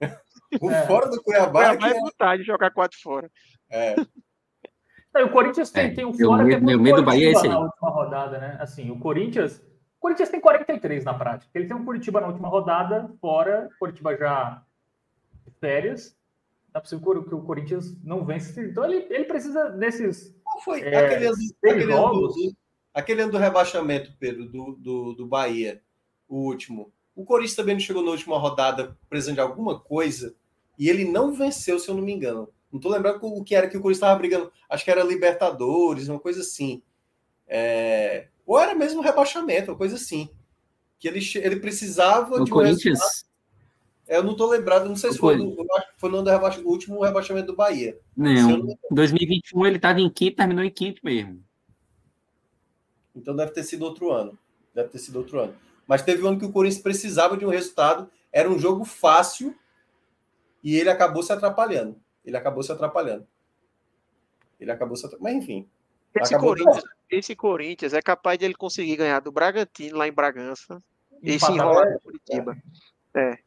né? 0.00 0.18
o 0.60 0.70
é. 0.70 0.86
fora 0.86 1.08
do 1.08 1.22
Cuiabá. 1.22 1.72
O 1.72 1.78
Cuiabá 1.78 1.88
é, 1.88 1.90
é 1.90 2.00
vontade 2.00 2.42
de 2.42 2.46
jogar 2.46 2.70
quatro 2.70 2.98
fora. 3.00 3.30
É. 3.70 3.96
o 5.22 5.30
Corinthians 5.30 5.70
tem, 5.70 5.86
é, 5.86 5.94
tem 5.94 6.04
um 6.04 6.12
fora 6.12 6.44
meu, 6.44 6.58
que 6.58 6.62
é 6.62 6.66
meu 6.66 6.78
medo 6.78 6.96
do 6.96 7.04
Bahia 7.04 7.28
é 7.28 7.32
esse 7.32 7.46
aí. 7.46 7.48
na 7.48 7.58
última 7.58 7.90
rodada, 7.90 8.38
né? 8.38 8.58
Assim, 8.60 8.90
o 8.90 8.98
Corinthians. 8.98 9.58
O 9.96 10.00
Corinthians 10.06 10.28
tem 10.28 10.40
43 10.40 11.04
na 11.04 11.14
prática. 11.14 11.50
Ele 11.54 11.66
tem 11.66 11.74
um 11.74 11.84
Curitiba 11.84 12.20
na 12.20 12.28
última 12.28 12.48
rodada, 12.48 13.10
fora. 13.18 13.68
O 13.74 13.78
Curitiba 13.78 14.14
já 14.14 14.62
férias. 15.60 16.16
Não 16.72 16.78
é 16.78 16.82
possível 16.82 17.24
que 17.24 17.34
o 17.34 17.42
Corinthians 17.42 17.96
não 18.02 18.24
vence. 18.24 18.60
Então 18.60 18.84
ele, 18.84 19.06
ele 19.10 19.24
precisa 19.24 19.70
desses. 19.70 20.34
Qual 20.42 20.62
foi 20.62 20.82
é, 20.82 20.96
aquele, 20.96 21.26
ano, 21.26 21.36
aquele, 21.64 21.92
ano 21.92 22.28
do, 22.28 22.56
aquele 22.92 23.22
ano 23.22 23.32
do 23.32 23.38
rebaixamento, 23.38 24.12
Pedro, 24.18 24.46
do, 24.46 24.72
do, 24.72 25.12
do 25.14 25.26
Bahia, 25.26 25.82
o 26.28 26.36
último. 26.36 26.92
O 27.14 27.24
Corinthians 27.24 27.56
também 27.56 27.74
não 27.74 27.80
chegou 27.80 28.02
na 28.02 28.10
última 28.10 28.38
rodada 28.38 28.96
precisando 29.08 29.36
de 29.36 29.40
alguma 29.40 29.80
coisa 29.80 30.34
e 30.78 30.88
ele 30.90 31.04
não 31.04 31.32
venceu, 31.32 31.78
se 31.78 31.88
eu 31.88 31.94
não 31.94 32.02
me 32.02 32.12
engano. 32.12 32.48
Não 32.70 32.78
estou 32.78 32.92
lembrando 32.92 33.18
o 33.22 33.42
que 33.42 33.54
era 33.54 33.68
que 33.68 33.76
o 33.76 33.80
Corinthians 33.80 34.02
estava 34.02 34.18
brigando. 34.18 34.52
Acho 34.68 34.84
que 34.84 34.90
era 34.90 35.02
Libertadores, 35.02 36.08
uma 36.08 36.20
coisa 36.20 36.40
assim. 36.42 36.82
É... 37.46 38.28
Ou 38.44 38.58
era 38.58 38.74
mesmo 38.74 39.00
rebaixamento, 39.00 39.70
uma 39.70 39.78
coisa 39.78 39.96
assim. 39.96 40.28
Que 40.98 41.08
ele, 41.08 41.20
ele 41.36 41.56
precisava 41.56 42.34
o 42.34 42.44
de 42.44 42.50
um 42.50 42.54
Corinthians, 42.54 43.26
eu 44.08 44.22
não 44.22 44.32
estou 44.32 44.48
lembrado, 44.48 44.88
não 44.88 44.96
sei 44.96 45.12
se 45.12 45.18
foi, 45.18 45.36
foi, 45.36 45.66
foi 45.98 46.10
no 46.10 46.22
rebaixa, 46.22 46.60
o 46.60 46.68
último 46.68 47.02
rebaixamento 47.02 47.48
do 47.48 47.56
Bahia. 47.56 47.98
Não, 48.16 48.58
não... 48.58 48.78
2021 48.90 49.66
ele 49.66 49.76
estava 49.76 50.00
em 50.00 50.08
quinto, 50.08 50.36
terminou 50.36 50.64
em 50.64 50.70
quinto 50.70 51.00
mesmo. 51.04 51.42
Então 53.14 53.34
deve 53.34 53.52
ter 53.52 53.64
sido 53.64 53.82
outro 53.82 54.12
ano. 54.12 54.38
Deve 54.74 54.90
ter 54.90 54.98
sido 54.98 55.16
outro 55.16 55.40
ano. 55.40 55.54
Mas 55.86 56.02
teve 56.02 56.22
um 56.22 56.28
ano 56.28 56.38
que 56.38 56.44
o 56.44 56.52
Corinthians 56.52 56.82
precisava 56.82 57.36
de 57.36 57.44
um 57.46 57.48
resultado, 57.48 58.10
era 58.32 58.48
um 58.48 58.58
jogo 58.58 58.84
fácil 58.84 59.54
e 60.62 60.76
ele 60.76 60.90
acabou 60.90 61.22
se 61.22 61.32
atrapalhando. 61.32 61.96
Ele 62.24 62.36
acabou 62.36 62.62
se 62.62 62.72
atrapalhando. 62.72 63.26
Ele 64.60 64.70
acabou 64.70 64.96
se 64.96 65.06
atrapalhando. 65.06 65.36
Mas 65.36 65.42
enfim. 65.42 65.68
Esse 66.14 66.38
Corinthians, 66.38 66.84
esse 67.10 67.36
Corinthians 67.36 67.92
é 67.92 68.02
capaz 68.02 68.38
de 68.38 68.44
ele 68.44 68.54
conseguir 68.54 68.96
ganhar 68.96 69.20
do 69.20 69.30
Bragantino 69.32 69.96
lá 69.96 70.08
em 70.08 70.12
Bragança 70.12 70.82
e 71.22 71.38
se 71.38 71.52
enrolar 71.52 71.92
no 71.92 72.00
Curitiba. 72.00 72.56
É. 73.14 73.20
é. 73.20 73.38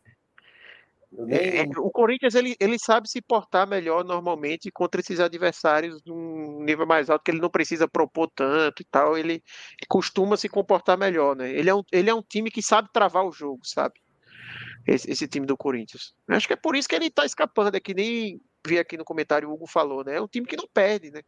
É, 1.27 1.61
é, 1.61 1.65
o 1.77 1.89
Corinthians 1.89 2.35
ele, 2.35 2.55
ele 2.59 2.77
sabe 2.77 3.09
se 3.09 3.19
portar 3.19 3.67
melhor 3.67 4.05
normalmente 4.05 4.71
contra 4.71 5.01
esses 5.01 5.19
adversários 5.19 6.01
de 6.03 6.11
um 6.11 6.63
nível 6.63 6.85
mais 6.85 7.09
alto, 7.09 7.23
que 7.23 7.31
ele 7.31 7.41
não 7.41 7.49
precisa 7.49 7.87
propor 7.87 8.29
tanto 8.29 8.81
e 8.81 8.85
tal. 8.85 9.17
Ele 9.17 9.43
costuma 9.87 10.37
se 10.37 10.47
comportar 10.47 10.97
melhor, 10.97 11.35
né? 11.35 11.51
Ele 11.51 11.69
é 11.69 11.75
um, 11.75 11.81
ele 11.91 12.09
é 12.09 12.13
um 12.13 12.21
time 12.21 12.51
que 12.51 12.61
sabe 12.61 12.89
travar 12.93 13.25
o 13.25 13.31
jogo, 13.31 13.61
sabe? 13.63 13.99
Esse, 14.85 15.09
esse 15.11 15.27
time 15.27 15.47
do 15.47 15.57
Corinthians. 15.57 16.13
Acho 16.27 16.47
que 16.47 16.53
é 16.53 16.55
por 16.55 16.75
isso 16.75 16.87
que 16.87 16.95
ele 16.95 17.09
tá 17.09 17.25
escapando, 17.25 17.75
é 17.75 17.79
que 17.79 17.93
nem 17.93 18.39
vi 18.65 18.77
aqui 18.77 18.95
no 18.97 19.05
comentário 19.05 19.49
o 19.49 19.53
Hugo 19.53 19.67
falou, 19.67 20.03
né? 20.03 20.17
É 20.17 20.21
um 20.21 20.27
time 20.27 20.45
que 20.45 20.57
não 20.57 20.67
perde, 20.71 21.09
né? 21.09 21.21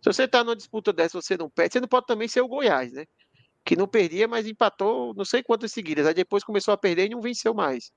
Se 0.00 0.12
você 0.12 0.26
tá 0.26 0.42
numa 0.42 0.56
disputa 0.56 0.92
dessa, 0.92 1.20
você 1.20 1.36
não 1.36 1.50
perde, 1.50 1.74
você 1.74 1.80
não 1.80 1.88
pode 1.88 2.06
também 2.06 2.28
ser 2.28 2.40
o 2.40 2.48
Goiás, 2.48 2.92
né? 2.92 3.04
Que 3.64 3.76
não 3.76 3.86
perdia, 3.86 4.26
mas 4.26 4.46
empatou 4.46 5.14
não 5.14 5.24
sei 5.24 5.42
quantas 5.42 5.72
seguidas. 5.72 6.06
Aí 6.06 6.14
depois 6.14 6.44
começou 6.44 6.72
a 6.74 6.76
perder 6.76 7.06
e 7.06 7.10
não 7.10 7.20
venceu 7.20 7.54
mais. 7.54 7.92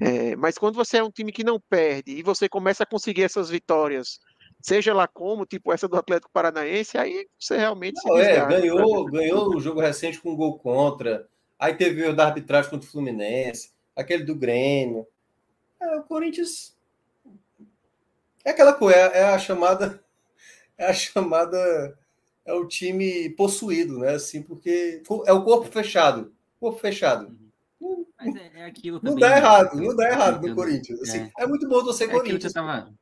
É, 0.00 0.36
mas 0.36 0.56
quando 0.56 0.76
você 0.76 0.98
é 0.98 1.04
um 1.04 1.10
time 1.10 1.32
que 1.32 1.44
não 1.44 1.60
perde 1.60 2.12
e 2.12 2.22
você 2.22 2.48
começa 2.48 2.84
a 2.84 2.86
conseguir 2.86 3.22
essas 3.22 3.50
vitórias, 3.50 4.20
seja 4.60 4.94
lá 4.94 5.08
como, 5.08 5.44
tipo 5.44 5.72
essa 5.72 5.88
do 5.88 5.96
Atlético 5.96 6.30
Paranaense, 6.32 6.96
aí 6.96 7.26
você 7.38 7.56
realmente 7.56 8.00
não, 8.04 8.16
se 8.16 8.22
é, 8.22 8.46
ganhou, 8.46 9.04
ganhou 9.06 9.56
o 9.56 9.60
jogo 9.60 9.80
recente 9.80 10.20
com 10.20 10.30
um 10.30 10.36
gol 10.36 10.58
contra. 10.58 11.28
Aí 11.58 11.74
teve 11.74 12.06
o 12.06 12.14
da 12.14 12.26
arbitragem 12.26 12.70
contra 12.70 12.88
o 12.88 12.90
Fluminense, 12.90 13.72
aquele 13.94 14.24
do 14.24 14.34
Grêmio. 14.34 15.06
É, 15.80 15.96
o 15.96 16.04
Corinthians 16.04 16.76
é 18.44 18.50
aquela 18.50 18.72
coisa, 18.72 18.98
é, 18.98 19.18
é 19.18 19.24
a 19.24 19.38
chamada 19.38 20.02
é 20.78 20.86
a 20.86 20.92
chamada 20.92 21.98
é 22.44 22.52
o 22.52 22.66
time 22.66 23.30
possuído, 23.30 23.98
né? 23.98 24.14
Assim, 24.14 24.42
porque 24.42 25.02
é 25.26 25.32
o 25.32 25.44
corpo 25.44 25.70
fechado. 25.70 26.32
Corpo 26.58 26.78
fechado. 26.78 27.36
Uhum. 27.80 28.06
Mas 28.18 28.36
é, 28.36 28.50
é 28.54 28.64
aquilo 28.64 29.00
também. 29.00 29.14
Não 29.14 29.20
dá 29.20 29.30
né? 29.30 29.36
errado, 29.36 29.76
não 29.76 29.96
dá 29.96 30.08
errado 30.08 30.46
no 30.46 30.54
Corinthians. 30.54 31.00
Assim, 31.02 31.18
é. 31.18 31.32
é. 31.38 31.46
muito 31.46 31.68
bom 31.68 31.82
você 31.82 32.04
é 32.04 32.08
Corinthians. 32.08 32.52
Tava, 32.52 32.92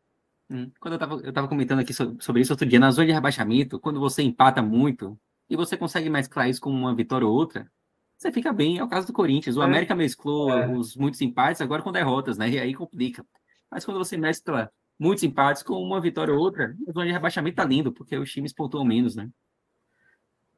hum, 0.49 0.71
quando 0.81 0.95
eu 0.95 0.97
estava 0.97 1.15
eu 1.23 1.33
tava 1.33 1.49
comentando 1.49 1.81
aqui 1.81 1.93
sobre 1.93 2.43
isso 2.43 2.53
outro 2.53 2.67
dia, 2.67 2.79
na 2.79 2.91
zona 2.91 3.07
de 3.07 3.13
rebaixamento, 3.13 3.79
quando 3.79 4.01
você 4.01 4.23
empata 4.23 4.63
muito 4.63 5.19
e 5.49 5.57
você 5.57 5.77
consegue 5.77 6.09
mesclar 6.09 6.49
isso 6.49 6.61
com 6.61 6.71
uma 6.71 6.95
vitória 6.95 7.27
ou 7.27 7.35
outra, 7.35 7.71
você 8.17 8.31
fica 8.31 8.53
bem. 8.53 8.79
É 8.79 8.85
o 8.85 8.89
caso 8.89 9.07
do 9.07 9.13
Corinthians. 9.13 9.57
O 9.57 9.63
é. 9.63 9.65
América 9.65 9.95
mesclou 9.95 10.51
é. 10.51 10.69
os 10.69 10.97
muitos 10.97 11.21
empates 11.21 11.61
agora 11.61 11.83
com 11.83 11.93
derrotas, 11.93 12.39
né? 12.39 12.49
E 12.49 12.59
aí 12.59 12.75
complica. 12.75 13.25
Mas 13.71 13.85
quando 13.85 13.99
você 13.99 14.17
mescla 14.17 14.71
muitos 15.01 15.25
empates 15.25 15.63
com 15.63 15.83
uma 15.83 15.99
vitória 15.99 16.35
ou 16.35 16.39
outra. 16.39 16.77
A 16.87 16.93
zona 16.93 17.07
de 17.07 17.13
rebaixamento 17.13 17.57
tá 17.57 17.65
lindo, 17.65 17.91
porque 17.91 18.19
os 18.19 18.31
times 18.31 18.53
pontuam 18.53 18.85
menos, 18.85 19.17
né? 19.17 19.31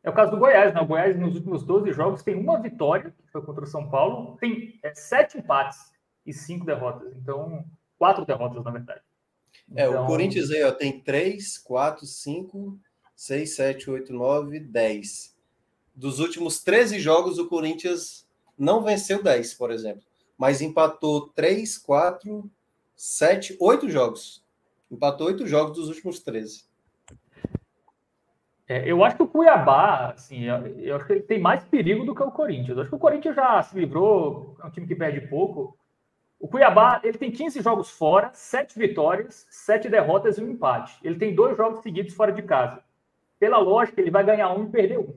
É 0.02 0.10
o 0.10 0.12
caso 0.12 0.32
do 0.32 0.36
Goiás, 0.36 0.74
né? 0.74 0.80
O 0.80 0.86
Goiás, 0.86 1.16
nos 1.16 1.36
últimos 1.36 1.62
12 1.62 1.92
jogos, 1.92 2.24
tem 2.24 2.34
uma 2.34 2.60
vitória, 2.60 3.14
que 3.24 3.30
foi 3.30 3.40
contra 3.40 3.62
o 3.62 3.68
São 3.68 3.88
Paulo, 3.88 4.36
tem 4.40 4.80
é, 4.82 4.92
sete 4.96 5.38
empates 5.38 5.78
e 6.26 6.32
cinco 6.32 6.66
derrotas. 6.66 7.14
Então, 7.16 7.64
quatro 7.96 8.26
derrotas, 8.26 8.64
na 8.64 8.72
verdade. 8.72 9.00
É, 9.76 9.86
então... 9.86 10.02
o 10.02 10.06
Corinthians 10.08 10.50
aí, 10.50 10.64
ó, 10.64 10.72
tem 10.72 11.00
três, 11.00 11.56
quatro, 11.56 12.04
cinco, 12.04 12.76
seis, 13.14 13.54
sete, 13.54 13.88
oito, 13.88 14.12
nove, 14.12 14.58
dez. 14.58 15.36
Dos 15.94 16.18
últimos 16.18 16.64
13 16.64 16.98
jogos, 16.98 17.38
o 17.38 17.46
Corinthians 17.46 18.26
não 18.58 18.82
venceu 18.82 19.22
10, 19.22 19.54
por 19.54 19.70
exemplo, 19.70 20.02
mas 20.36 20.60
empatou 20.60 21.28
3, 21.28 21.78
4, 21.78 22.50
7, 23.02 23.56
8 23.58 23.90
jogos. 23.90 24.44
Empatou 24.88 25.26
8 25.26 25.44
jogos 25.44 25.76
dos 25.76 25.88
últimos 25.88 26.20
13. 26.20 26.62
É, 28.68 28.88
eu 28.88 29.02
acho 29.04 29.16
que 29.16 29.24
o 29.24 29.26
Cuiabá, 29.26 30.12
assim, 30.14 30.44
eu 30.44 30.94
acho 30.94 31.06
que 31.06 31.12
ele 31.14 31.22
tem 31.22 31.40
mais 31.40 31.64
perigo 31.64 32.04
do 32.04 32.14
que 32.14 32.22
o 32.22 32.30
Corinthians. 32.30 32.76
Eu 32.76 32.82
acho 32.82 32.90
que 32.90 32.94
o 32.94 33.00
Corinthians 33.00 33.34
já 33.34 33.60
se 33.60 33.76
livrou, 33.76 34.56
é 34.62 34.66
um 34.66 34.70
time 34.70 34.86
que 34.86 34.94
perde 34.94 35.20
pouco. 35.22 35.76
O 36.38 36.46
Cuiabá, 36.46 37.00
ele 37.02 37.18
tem 37.18 37.32
15 37.32 37.60
jogos 37.60 37.90
fora, 37.90 38.30
7 38.34 38.78
vitórias, 38.78 39.48
7 39.50 39.88
derrotas 39.88 40.38
e 40.38 40.44
um 40.44 40.50
empate. 40.52 40.96
Ele 41.02 41.18
tem 41.18 41.34
dois 41.34 41.56
jogos 41.56 41.82
seguidos 41.82 42.14
fora 42.14 42.30
de 42.30 42.42
casa. 42.42 42.84
Pela 43.36 43.58
lógica, 43.58 44.00
ele 44.00 44.12
vai 44.12 44.22
ganhar 44.22 44.52
um 44.52 44.66
e 44.66 44.70
perder 44.70 45.00
um. 45.00 45.12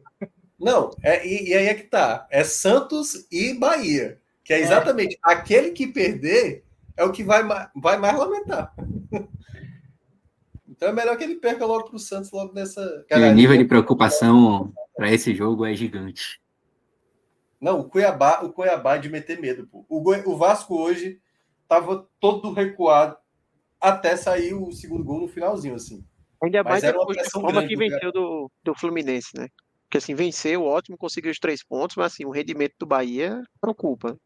Não, 0.59 0.89
é, 1.03 1.23
e, 1.23 1.49
e, 1.49 1.53
aí 1.53 1.67
é 1.67 1.75
que 1.75 1.83
tá. 1.83 2.25
É 2.31 2.43
Santos 2.43 3.27
e 3.31 3.53
Bahia. 3.53 4.19
Que 4.43 4.53
é, 4.53 4.57
é. 4.57 4.61
exatamente 4.61 5.17
é. 5.17 5.19
aquele 5.21 5.69
que 5.69 5.85
perder 5.85 6.64
é 6.97 7.03
o 7.03 7.11
que 7.11 7.23
vai, 7.23 7.43
vai 7.76 7.97
mais 7.97 8.17
lamentar. 8.17 8.73
Então 10.67 10.89
é 10.89 10.91
melhor 10.91 11.17
que 11.17 11.23
ele 11.23 11.35
perca 11.35 11.65
logo 11.65 11.85
para 11.85 11.95
o 11.95 11.99
Santos, 11.99 12.31
logo 12.31 12.53
nessa. 12.53 13.05
O 13.09 13.34
nível 13.34 13.55
de 13.55 13.63
preocupação 13.63 14.73
para 14.93 15.09
esse 15.09 15.34
jogo 15.34 15.65
é 15.65 15.73
gigante. 15.73 16.41
Não, 17.61 17.80
o 17.80 17.85
Cuiabá, 17.85 18.41
o 18.43 18.51
Cuiabá 18.51 18.95
é 18.95 18.99
de 18.99 19.09
meter 19.09 19.39
medo. 19.39 19.67
Pô. 19.67 19.85
O, 19.88 20.31
o 20.31 20.38
Vasco 20.38 20.76
hoje 20.76 21.22
estava 21.63 22.05
todo 22.19 22.51
recuado 22.51 23.15
até 23.80 24.17
sair 24.17 24.53
o 24.53 24.72
segundo 24.72 25.03
gol 25.03 25.22
no 25.22 25.27
finalzinho, 25.27 25.76
assim. 25.76 26.05
Ainda 26.43 26.63
mais 26.63 26.81
depois 26.81 27.17
da 27.17 27.23
forma 27.30 27.65
que 27.65 27.77
venceu 27.77 28.11
do, 28.11 28.51
do 28.63 28.76
Fluminense, 28.76 29.30
né? 29.38 29.47
Porque 29.95 30.03
assim, 30.03 30.15
venceu, 30.15 30.63
ótimo, 30.63 30.97
conseguiu 30.97 31.31
os 31.31 31.39
três 31.39 31.63
pontos, 31.63 31.95
mas 31.95 32.11
assim, 32.11 32.26
o 32.26 32.30
rendimento 32.30 32.73
do 32.77 32.85
Bahia 32.85 33.41
preocupa. 33.61 34.19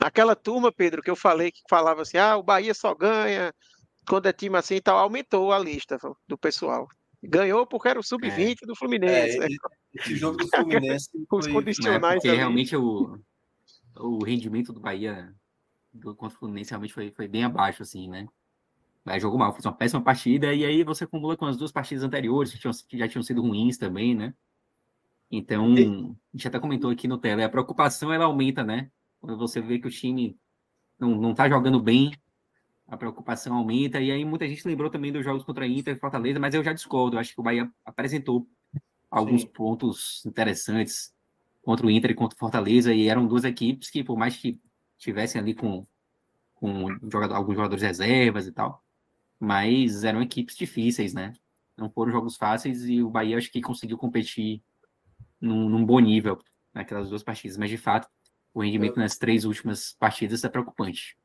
Aquela 0.00 0.34
turma, 0.34 0.72
Pedro, 0.72 1.00
que 1.00 1.10
eu 1.10 1.14
falei, 1.14 1.52
que 1.52 1.60
falava 1.70 2.02
assim, 2.02 2.16
ah, 2.16 2.36
o 2.36 2.42
Bahia 2.42 2.74
só 2.74 2.92
ganha 2.92 3.54
quando 4.08 4.26
é 4.26 4.32
time 4.32 4.56
assim 4.56 4.74
e 4.76 4.80
tal, 4.80 4.98
aumentou 4.98 5.52
a 5.52 5.58
lista 5.60 5.96
do 6.26 6.36
pessoal. 6.36 6.88
Ganhou 7.22 7.64
porque 7.64 7.88
era 7.90 8.00
o 8.00 8.02
sub-20 8.02 8.56
é. 8.60 8.66
do 8.66 8.74
Fluminense. 8.74 9.36
É, 9.36 9.48
né? 9.48 9.56
Esse 9.94 10.16
jogo 10.16 10.36
do 10.38 10.48
Fluminense. 10.48 11.08
Os 11.30 11.44
foi... 11.44 11.52
condicionais. 11.52 12.14
porque 12.20 12.36
realmente 12.36 12.74
o, 12.74 13.16
o 13.96 14.24
rendimento 14.24 14.72
do 14.72 14.80
Bahia 14.80 15.32
do, 15.92 16.12
contra 16.16 16.36
o 16.36 16.40
Fluminense 16.40 16.70
realmente 16.70 16.92
foi, 16.92 17.12
foi 17.12 17.28
bem 17.28 17.44
abaixo, 17.44 17.84
assim, 17.84 18.08
né? 18.08 18.26
Mas 19.04 19.22
jogou 19.22 19.38
mal, 19.38 19.52
fez 19.52 19.64
uma 19.64 19.72
péssima 19.76 20.02
partida, 20.02 20.52
e 20.52 20.64
aí 20.64 20.82
você 20.82 21.04
acumula 21.04 21.36
com 21.36 21.46
as 21.46 21.56
duas 21.56 21.70
partidas 21.70 22.02
anteriores, 22.02 22.52
que, 22.52 22.58
tinham, 22.58 22.72
que 22.88 22.98
já 22.98 23.06
tinham 23.06 23.22
sido 23.22 23.42
ruins 23.42 23.78
também, 23.78 24.12
né? 24.12 24.34
Então, 25.34 25.72
a 25.72 26.36
gente 26.36 26.46
até 26.46 26.60
comentou 26.60 26.90
aqui 26.90 27.08
no 27.08 27.16
tela, 27.16 27.42
a 27.42 27.48
preocupação 27.48 28.12
ela 28.12 28.26
aumenta, 28.26 28.62
né? 28.62 28.90
Quando 29.18 29.38
você 29.38 29.62
vê 29.62 29.78
que 29.78 29.86
o 29.86 29.90
time 29.90 30.38
não, 31.00 31.16
não 31.16 31.34
tá 31.34 31.48
jogando 31.48 31.80
bem, 31.80 32.12
a 32.86 32.98
preocupação 32.98 33.56
aumenta. 33.56 33.98
E 33.98 34.12
aí 34.12 34.26
muita 34.26 34.46
gente 34.46 34.68
lembrou 34.68 34.90
também 34.90 35.10
dos 35.10 35.24
jogos 35.24 35.42
contra 35.42 35.64
a 35.64 35.68
Inter 35.68 35.96
e 35.96 35.98
Fortaleza, 35.98 36.38
mas 36.38 36.54
eu 36.54 36.62
já 36.62 36.74
discordo. 36.74 37.16
Eu 37.16 37.20
acho 37.20 37.32
que 37.34 37.40
o 37.40 37.42
Bahia 37.42 37.70
apresentou 37.82 38.46
alguns 39.10 39.40
Sim. 39.40 39.48
pontos 39.48 40.22
interessantes 40.26 41.14
contra 41.62 41.86
o 41.86 41.90
Inter 41.90 42.10
e 42.10 42.14
contra 42.14 42.36
o 42.36 42.38
Fortaleza, 42.38 42.92
e 42.92 43.08
eram 43.08 43.26
duas 43.26 43.44
equipes 43.44 43.88
que, 43.88 44.04
por 44.04 44.18
mais 44.18 44.36
que 44.36 44.60
tivessem 44.98 45.40
ali 45.40 45.54
com, 45.54 45.86
com 46.54 46.88
jogador, 47.10 47.34
alguns 47.34 47.54
jogadores 47.54 47.82
reservas 47.82 48.46
e 48.46 48.52
tal, 48.52 48.84
mas 49.40 50.04
eram 50.04 50.20
equipes 50.20 50.56
difíceis, 50.56 51.14
né? 51.14 51.32
Não 51.76 51.88
foram 51.88 52.12
jogos 52.12 52.36
fáceis 52.36 52.84
e 52.84 53.02
o 53.02 53.08
Bahia 53.08 53.38
acho 53.38 53.50
que 53.50 53.62
conseguiu 53.62 53.96
competir 53.96 54.62
num, 55.42 55.68
num 55.68 55.84
bom 55.84 55.98
nível 55.98 56.38
naquelas 56.72 57.10
duas 57.10 57.22
partidas, 57.22 57.58
mas 57.58 57.68
de 57.68 57.76
fato 57.76 58.08
o 58.54 58.62
rendimento 58.62 58.96
nas 58.96 59.18
três 59.18 59.44
últimas 59.44 59.94
partidas 59.98 60.44
é 60.44 60.48
preocupante. 60.48 61.18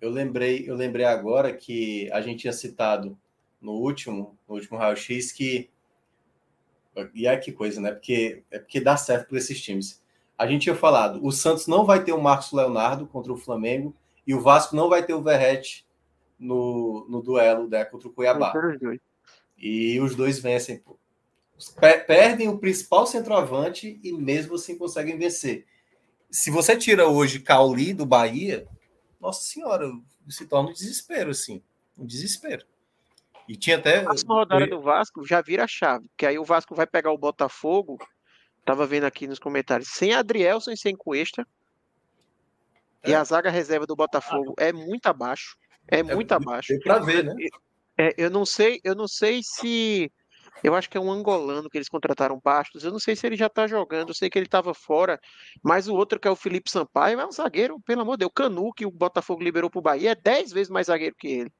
Eu 0.00 0.10
lembrei, 0.10 0.68
eu 0.68 0.74
lembrei 0.74 1.06
agora 1.06 1.52
que 1.52 2.10
a 2.12 2.20
gente 2.20 2.40
tinha 2.40 2.52
citado 2.52 3.18
no 3.60 3.72
último, 3.72 4.38
no 4.46 4.56
último 4.56 4.76
raio-x 4.76 5.32
que 5.32 5.70
e 7.12 7.26
é 7.26 7.36
que 7.36 7.50
coisa, 7.50 7.80
né? 7.80 7.90
Porque 7.90 8.44
é 8.50 8.58
porque 8.58 8.80
dá 8.80 8.96
certo 8.96 9.28
para 9.28 9.38
esses 9.38 9.60
times. 9.60 10.02
A 10.36 10.46
gente 10.46 10.62
tinha 10.62 10.76
falado, 10.76 11.24
o 11.24 11.32
Santos 11.32 11.66
não 11.66 11.84
vai 11.84 12.04
ter 12.04 12.12
o 12.12 12.20
Marcos 12.20 12.52
Leonardo 12.52 13.06
contra 13.06 13.32
o 13.32 13.36
Flamengo 13.36 13.94
e 14.26 14.34
o 14.34 14.40
Vasco 14.40 14.76
não 14.76 14.88
vai 14.88 15.04
ter 15.04 15.14
o 15.14 15.22
Verrete 15.22 15.86
no, 16.38 17.06
no 17.08 17.22
duelo 17.22 17.68
né, 17.68 17.84
contra 17.84 18.08
o 18.08 18.12
Cuiabá. 18.12 18.52
E 19.56 19.98
os 20.00 20.14
dois 20.14 20.38
vencem. 20.38 20.78
Pô 20.78 20.98
perdem 22.06 22.48
o 22.48 22.58
principal 22.58 23.06
centroavante 23.06 23.98
e 24.02 24.12
mesmo 24.12 24.54
assim 24.56 24.76
conseguem 24.76 25.18
vencer. 25.18 25.66
Se 26.30 26.50
você 26.50 26.76
tira 26.76 27.06
hoje 27.06 27.40
Cauli 27.40 27.94
do 27.94 28.04
Bahia, 28.04 28.66
nossa 29.20 29.42
senhora, 29.42 29.90
se 30.28 30.46
torna 30.46 30.70
um 30.70 30.72
desespero, 30.72 31.30
assim. 31.30 31.62
Um 31.96 32.04
desespero. 32.04 32.64
E 33.48 33.56
tinha 33.56 33.76
até. 33.76 34.04
A 34.04 34.14
rodada 34.26 34.66
do 34.66 34.80
Vasco 34.80 35.24
já 35.24 35.40
vira 35.40 35.64
a 35.64 35.68
chave, 35.68 36.06
porque 36.08 36.26
aí 36.26 36.38
o 36.38 36.44
Vasco 36.44 36.74
vai 36.74 36.86
pegar 36.86 37.12
o 37.12 37.18
Botafogo. 37.18 37.98
Tava 38.64 38.86
vendo 38.86 39.04
aqui 39.04 39.26
nos 39.26 39.38
comentários, 39.38 39.90
sem 39.90 40.14
Adrielson 40.14 40.72
e 40.72 40.76
sem 40.76 40.96
Cuesta. 40.96 41.46
É. 43.02 43.10
E 43.10 43.14
a 43.14 43.22
zaga 43.22 43.50
reserva 43.50 43.86
do 43.86 43.94
Botafogo 43.94 44.54
é 44.58 44.72
muito 44.72 45.06
abaixo. 45.06 45.56
É, 45.86 45.98
é 45.98 46.02
muito 46.02 46.32
abaixo. 46.32 46.68
Tem 46.68 46.80
pra 46.80 46.98
ver, 46.98 47.24
né? 47.24 47.34
É, 47.96 48.14
eu 48.16 48.30
não 48.30 48.46
sei, 48.46 48.80
eu 48.82 48.94
não 48.94 49.06
sei 49.06 49.40
se 49.42 50.10
eu 50.62 50.74
acho 50.74 50.88
que 50.88 50.96
é 50.96 51.00
um 51.00 51.10
angolano 51.10 51.68
que 51.68 51.76
eles 51.76 51.88
contrataram 51.88 52.40
Bastos. 52.42 52.84
Eu 52.84 52.92
não 52.92 52.98
sei 52.98 53.16
se 53.16 53.26
ele 53.26 53.36
já 53.36 53.46
está 53.46 53.66
jogando, 53.66 54.10
eu 54.10 54.14
sei 54.14 54.30
que 54.30 54.38
ele 54.38 54.46
estava 54.46 54.72
fora. 54.72 55.20
Mas 55.62 55.88
o 55.88 55.94
outro, 55.94 56.18
que 56.18 56.28
é 56.28 56.30
o 56.30 56.36
Felipe 56.36 56.70
Sampaio, 56.70 57.20
é 57.20 57.26
um 57.26 57.32
zagueiro, 57.32 57.80
pelo 57.80 58.02
amor 58.02 58.16
de 58.16 58.20
Deus. 58.20 58.32
Canu, 58.34 58.72
que 58.72 58.86
o 58.86 58.90
Botafogo 58.90 59.42
liberou 59.42 59.70
para 59.70 59.78
o 59.78 59.82
Bahia, 59.82 60.12
é 60.12 60.14
10 60.14 60.52
vezes 60.52 60.70
mais 60.70 60.86
zagueiro 60.86 61.14
que 61.18 61.28
ele. 61.28 61.52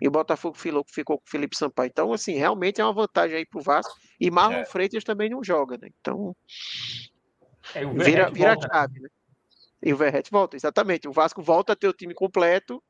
E 0.00 0.08
o 0.08 0.10
Botafogo 0.10 0.56
ficou, 0.56 0.84
ficou 0.88 1.18
com 1.18 1.24
o 1.26 1.30
Felipe 1.30 1.56
Sampaio. 1.56 1.88
Então, 1.88 2.12
assim, 2.12 2.34
realmente 2.34 2.80
é 2.80 2.84
uma 2.84 2.92
vantagem 2.92 3.36
aí 3.36 3.46
para 3.46 3.60
o 3.60 3.62
Vasco. 3.62 3.94
E 4.18 4.30
Marlon 4.30 4.60
é. 4.60 4.64
Freitas 4.64 5.04
também 5.04 5.28
não 5.28 5.44
joga, 5.44 5.76
né? 5.76 5.88
Então. 6.00 6.34
É, 7.74 7.84
vira, 7.84 8.30
vira 8.30 8.54
a 8.54 8.60
chave, 8.60 9.00
né? 9.00 9.08
E 9.82 9.92
o 9.92 9.96
Verret 9.96 10.30
volta, 10.30 10.56
exatamente. 10.56 11.08
O 11.08 11.12
Vasco 11.12 11.42
volta 11.42 11.72
a 11.72 11.76
ter 11.76 11.88
o 11.88 11.92
time 11.92 12.14
completo 12.14 12.82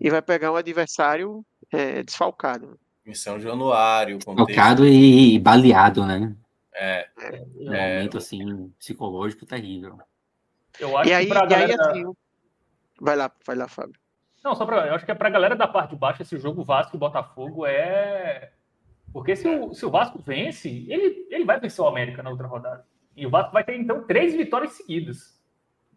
e 0.00 0.10
vai 0.10 0.22
pegar 0.22 0.52
um 0.52 0.56
adversário 0.56 1.44
é, 1.72 2.02
desfalcado. 2.02 2.78
Em 3.10 3.14
São 3.14 3.40
Januário. 3.40 4.20
Tocado 4.20 4.86
e 4.86 5.36
baleado, 5.40 6.06
né? 6.06 6.32
É. 6.72 7.08
é 7.18 7.44
um 7.56 7.74
é, 7.74 7.96
momento 7.96 8.18
assim, 8.18 8.72
psicológico 8.78 9.44
terrível. 9.44 9.98
Eu 10.78 10.96
acho 10.96 11.10
e 11.10 11.12
aí, 11.12 11.26
que 11.26 11.32
pra 11.32 11.44
galera... 11.44 11.72
Aí, 11.72 12.00
assim, 12.02 12.12
vai 13.00 13.16
lá, 13.16 13.32
vai 13.44 13.56
lá, 13.56 13.66
Fábio. 13.66 14.00
Não, 14.44 14.54
só 14.54 14.64
para. 14.64 14.86
Eu 14.86 14.94
acho 14.94 15.04
que 15.04 15.10
é 15.10 15.14
pra 15.14 15.28
galera 15.28 15.56
da 15.56 15.66
parte 15.66 15.90
de 15.90 15.96
baixo, 15.96 16.22
esse 16.22 16.38
jogo 16.38 16.64
Vasco 16.64 16.96
e 16.96 16.98
Botafogo 16.98 17.66
é. 17.66 18.52
Porque 19.12 19.34
se 19.34 19.48
o, 19.48 19.74
se 19.74 19.84
o 19.84 19.90
Vasco 19.90 20.20
vence, 20.24 20.68
ele, 20.88 21.26
ele 21.30 21.44
vai 21.44 21.58
vencer 21.58 21.84
o 21.84 21.88
América 21.88 22.22
na 22.22 22.30
outra 22.30 22.46
rodada. 22.46 22.86
E 23.16 23.26
o 23.26 23.30
Vasco 23.30 23.52
vai 23.52 23.64
ter, 23.64 23.76
então, 23.76 24.06
três 24.06 24.34
vitórias 24.34 24.72
seguidas. 24.72 25.42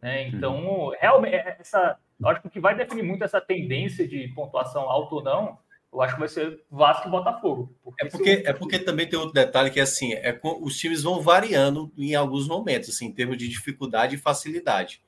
Né? 0.01 0.27
Então, 0.29 0.57
hum. 0.57 0.91
realmente, 0.99 1.35
é, 1.35 1.57
essa, 1.59 1.95
eu 2.19 2.27
acho 2.27 2.41
que 2.41 2.47
o 2.47 2.49
que 2.49 2.59
vai 2.59 2.75
definir 2.75 3.03
muito 3.03 3.23
essa 3.23 3.39
tendência 3.39 4.07
de 4.07 4.27
pontuação 4.29 4.89
alta 4.89 5.15
ou 5.15 5.23
não 5.23 5.62
eu 5.93 6.01
acho 6.01 6.15
que 6.15 6.19
vai 6.19 6.29
ser 6.29 6.59
Vasco 6.71 7.07
e 7.07 7.11
Botafogo. 7.11 7.75
Porque 7.83 8.05
é 8.05 8.09
porque, 8.09 8.43
é 8.47 8.53
porque 8.53 8.79
também 8.79 9.07
tem 9.07 9.19
outro 9.19 9.33
detalhe 9.33 9.69
que 9.69 9.79
é 9.79 9.83
assim, 9.83 10.13
é, 10.13 10.39
os 10.43 10.77
times 10.77 11.03
vão 11.03 11.21
variando 11.21 11.91
em 11.95 12.15
alguns 12.15 12.47
momentos, 12.47 12.89
assim, 12.89 13.05
em 13.05 13.13
termos 13.13 13.37
de 13.37 13.47
dificuldade 13.47 14.15
e 14.15 14.19
facilidade. 14.19 15.01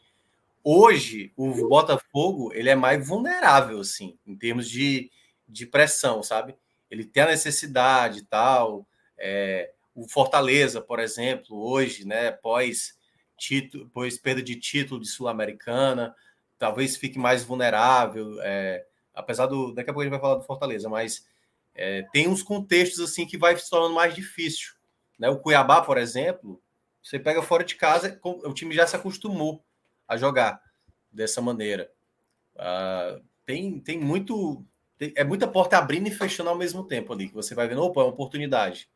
Hoje, 0.63 1.31
o 1.35 1.67
Botafogo 1.67 2.51
ele 2.53 2.69
é 2.69 2.75
mais 2.75 3.07
vulnerável, 3.07 3.79
assim, 3.79 4.17
em 4.25 4.35
termos 4.35 4.69
de, 4.69 5.11
de 5.47 5.65
pressão, 5.65 6.21
sabe? 6.23 6.55
Ele 6.89 7.03
tem 7.03 7.23
a 7.23 7.27
necessidade 7.27 8.19
e 8.19 8.25
tal. 8.25 8.87
É, 9.17 9.71
o 9.93 10.07
Fortaleza, 10.07 10.81
por 10.81 10.99
exemplo, 10.99 11.57
hoje, 11.57 12.05
né, 12.05 12.31
pós 12.31 12.95
título, 13.37 13.89
pós 13.89 14.17
perda 14.17 14.41
de 14.41 14.55
título 14.55 14.99
de 14.99 15.07
Sul-Americana, 15.07 16.15
talvez 16.57 16.95
fique 16.95 17.17
mais 17.17 17.43
vulnerável. 17.43 18.39
É, 18.41 18.85
apesar 19.15 19.47
do. 19.47 19.73
Daqui 19.73 19.89
a 19.89 19.93
pouco 19.93 20.01
a 20.01 20.03
gente 20.03 20.11
vai 20.11 20.19
falar 20.19 20.35
do 20.35 20.43
Fortaleza, 20.43 20.89
mas 20.89 21.25
é, 21.73 22.03
tem 22.11 22.27
uns 22.27 22.43
contextos 22.43 22.99
assim 22.99 23.25
que 23.25 23.37
vai 23.37 23.57
se 23.57 23.69
tornando 23.69 23.95
mais 23.95 24.13
difícil. 24.13 24.73
Né? 25.17 25.29
O 25.29 25.39
Cuiabá, 25.39 25.81
por 25.81 25.97
exemplo, 25.97 26.61
você 27.01 27.17
pega 27.17 27.41
fora 27.41 27.63
de 27.63 27.75
casa, 27.75 28.19
o 28.23 28.53
time 28.53 28.75
já 28.75 28.85
se 28.85 28.95
acostumou 28.95 29.63
a 30.07 30.17
jogar 30.17 30.61
dessa 31.11 31.41
maneira. 31.41 31.91
Uh, 32.55 33.23
tem, 33.45 33.79
tem 33.79 33.99
muito 33.99 34.65
é 34.99 35.23
muita 35.23 35.47
porta 35.47 35.77
abrindo 35.77 36.07
e 36.07 36.11
fechando 36.11 36.49
ao 36.49 36.57
mesmo 36.57 36.83
tempo 36.83 37.11
ali, 37.11 37.27
que 37.27 37.33
você 37.33 37.53
vai 37.53 37.67
vendo, 37.67 37.83
opa, 37.83 37.99
é 37.99 38.03
uma 38.03 38.11
oportunidade. 38.11 38.89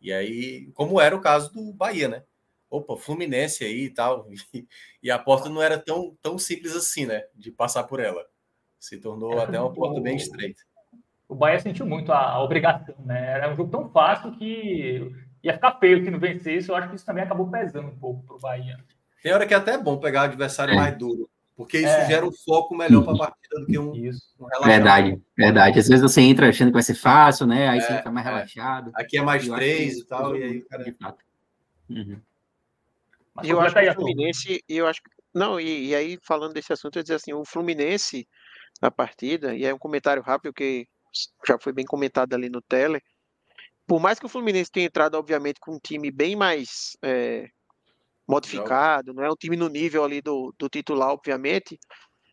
E 0.00 0.12
aí, 0.12 0.70
como 0.74 1.00
era 1.00 1.16
o 1.16 1.20
caso 1.20 1.52
do 1.52 1.72
Bahia, 1.72 2.08
né? 2.08 2.24
Opa, 2.68 2.96
Fluminense 2.96 3.64
aí 3.64 3.84
e 3.84 3.90
tal. 3.90 4.28
E, 4.30 4.66
e 5.04 5.10
a 5.10 5.18
porta 5.18 5.48
não 5.48 5.62
era 5.62 5.78
tão, 5.78 6.16
tão 6.20 6.38
simples 6.38 6.74
assim, 6.74 7.06
né? 7.06 7.24
De 7.34 7.50
passar 7.50 7.84
por 7.84 8.00
ela. 8.00 8.26
Se 8.82 8.98
tornou 8.98 9.38
é, 9.38 9.44
até 9.44 9.60
uma 9.60 9.72
porta 9.72 10.00
bem 10.00 10.16
estreita. 10.16 10.60
O 11.28 11.36
Bahia 11.36 11.60
sentiu 11.60 11.86
muito 11.86 12.10
a, 12.10 12.18
a, 12.18 12.42
obrigação, 12.42 12.96
né? 13.06 13.30
Era 13.30 13.52
um 13.52 13.54
jogo 13.54 13.70
tão 13.70 13.88
fácil 13.88 14.32
que 14.32 15.08
ia 15.40 15.52
ficar 15.52 15.78
feio 15.78 16.02
se 16.02 16.10
não 16.10 16.18
vencesse. 16.18 16.68
Eu 16.68 16.74
acho 16.74 16.88
que 16.88 16.96
isso 16.96 17.06
também 17.06 17.22
acabou 17.22 17.48
pesando 17.48 17.86
um 17.86 17.96
pouco 17.96 18.24
para 18.24 18.34
o 18.34 18.40
Bahia. 18.40 18.76
Tem 19.22 19.32
hora 19.32 19.46
que 19.46 19.54
é 19.54 19.56
até 19.56 19.78
bom 19.78 19.98
pegar 19.98 20.22
o 20.22 20.24
adversário 20.24 20.74
é. 20.74 20.76
mais 20.76 20.98
duro. 20.98 21.30
Porque 21.56 21.78
isso 21.78 21.86
é. 21.86 22.06
gera 22.08 22.26
um 22.26 22.32
foco 22.32 22.74
melhor 22.74 23.04
para 23.04 23.14
a 23.14 23.18
partida 23.18 23.60
do 23.60 23.66
que 23.66 23.78
um, 23.78 23.92
um 23.92 24.64
Verdade, 24.64 25.22
verdade. 25.38 25.78
Às 25.78 25.86
vezes 25.86 26.02
você 26.02 26.20
entra 26.20 26.48
achando 26.48 26.68
que 26.68 26.74
vai 26.74 26.82
ser 26.82 26.96
fácil, 26.96 27.46
né? 27.46 27.68
Aí 27.68 27.78
é, 27.78 27.82
você 27.82 27.96
fica 27.98 28.10
mais 28.10 28.26
é. 28.26 28.30
relaxado. 28.30 28.90
Aqui 28.96 29.16
é 29.16 29.22
mais 29.22 29.46
três 29.46 29.98
e 29.98 30.06
tal, 30.06 30.36
e 30.36 30.42
aí 30.42 30.58
o 30.58 30.68
cara. 30.68 31.16
Uhum. 31.88 32.20
E 33.44 33.48
eu 33.48 33.60
acho 33.60 33.76
que 33.76 33.88
o 33.88 33.94
Fluminense, 33.94 34.64
eu 34.68 34.88
acho 34.88 35.00
não, 35.34 35.58
e, 35.58 35.88
e, 35.88 35.94
aí 35.94 36.18
falando 36.22 36.52
desse 36.52 36.72
assunto, 36.72 36.98
eu 36.98 37.02
dizer 37.02 37.14
assim, 37.14 37.32
o 37.32 37.44
Fluminense 37.44 38.28
na 38.80 38.90
partida, 38.90 39.54
e 39.54 39.64
é 39.64 39.74
um 39.74 39.78
comentário 39.78 40.22
rápido 40.22 40.52
que 40.52 40.88
já 41.46 41.58
foi 41.58 41.72
bem 41.72 41.84
comentado 41.84 42.34
ali 42.34 42.48
no 42.48 42.60
tele, 42.62 43.00
por 43.86 44.00
mais 44.00 44.18
que 44.18 44.26
o 44.26 44.28
Fluminense 44.28 44.70
tenha 44.70 44.86
entrado, 44.86 45.16
obviamente, 45.16 45.60
com 45.60 45.74
um 45.74 45.78
time 45.78 46.10
bem 46.10 46.34
mais 46.34 46.96
é, 47.02 47.48
modificado, 48.26 49.12
não 49.12 49.22
é 49.22 49.30
um 49.30 49.36
time 49.36 49.56
no 49.56 49.68
nível 49.68 50.04
ali 50.04 50.20
do, 50.22 50.54
do 50.58 50.68
titular, 50.68 51.10
obviamente, 51.10 51.78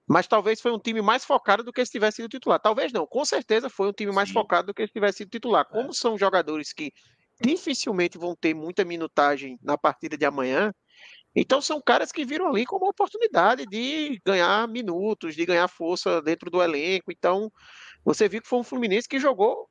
mas 0.07 0.27
talvez 0.27 0.59
foi 0.61 0.71
um 0.71 0.79
time 0.79 1.01
mais 1.01 1.23
focado 1.23 1.63
do 1.63 1.71
que 1.71 1.85
se 1.85 1.91
tivesse 1.91 2.17
sido 2.17 2.29
titular. 2.29 2.59
Talvez 2.59 2.91
não, 2.91 3.05
com 3.05 3.23
certeza 3.23 3.69
foi 3.69 3.89
um 3.89 3.93
time 3.93 4.11
mais 4.11 4.29
Sim. 4.29 4.33
focado 4.33 4.67
do 4.67 4.73
que 4.73 4.85
se 4.85 4.93
tivesse 4.93 5.19
sido 5.19 5.29
titular. 5.29 5.65
É. 5.69 5.73
Como 5.73 5.89
é. 5.89 5.93
são 5.93 6.17
jogadores 6.17 6.73
que 6.73 6.91
dificilmente 7.41 8.17
vão 8.17 8.35
ter 8.35 8.53
muita 8.53 8.83
minutagem 8.83 9.59
na 9.61 9.77
partida 9.77 10.17
de 10.17 10.25
amanhã, 10.25 10.73
então 11.35 11.61
são 11.61 11.81
caras 11.81 12.11
que 12.11 12.25
viram 12.25 12.47
ali 12.47 12.65
como 12.65 12.85
uma 12.85 12.91
oportunidade 12.91 13.65
de 13.65 14.19
ganhar 14.25 14.67
minutos, 14.67 15.35
de 15.35 15.45
ganhar 15.45 15.67
força 15.67 16.21
dentro 16.21 16.49
do 16.49 16.61
elenco. 16.61 17.11
Então 17.11 17.51
você 18.03 18.27
viu 18.27 18.41
que 18.41 18.47
foi 18.47 18.59
um 18.59 18.63
Fluminense 18.63 19.07
que 19.07 19.19
jogou 19.19 19.69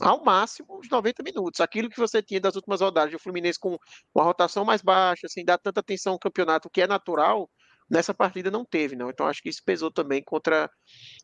ao 0.00 0.24
máximo 0.24 0.78
os 0.78 0.88
90 0.88 1.22
minutos. 1.22 1.60
Aquilo 1.60 1.88
que 1.88 1.98
você 1.98 2.22
tinha 2.22 2.40
das 2.40 2.56
últimas 2.56 2.80
rodadas, 2.80 3.14
o 3.14 3.18
Fluminense 3.18 3.58
com 3.58 3.76
uma 4.14 4.24
rotação 4.24 4.64
mais 4.64 4.82
baixa, 4.82 5.28
sem 5.28 5.44
dar 5.44 5.58
tanta 5.58 5.80
atenção 5.80 6.14
ao 6.14 6.18
campeonato, 6.18 6.70
que 6.70 6.82
é 6.82 6.86
natural, 6.86 7.50
nessa 7.90 8.14
partida 8.14 8.50
não 8.50 8.64
teve, 8.64 8.96
não. 8.96 9.10
Então 9.10 9.26
acho 9.26 9.42
que 9.42 9.48
isso 9.48 9.62
pesou 9.64 9.90
também 9.92 10.22
contra, 10.24 10.70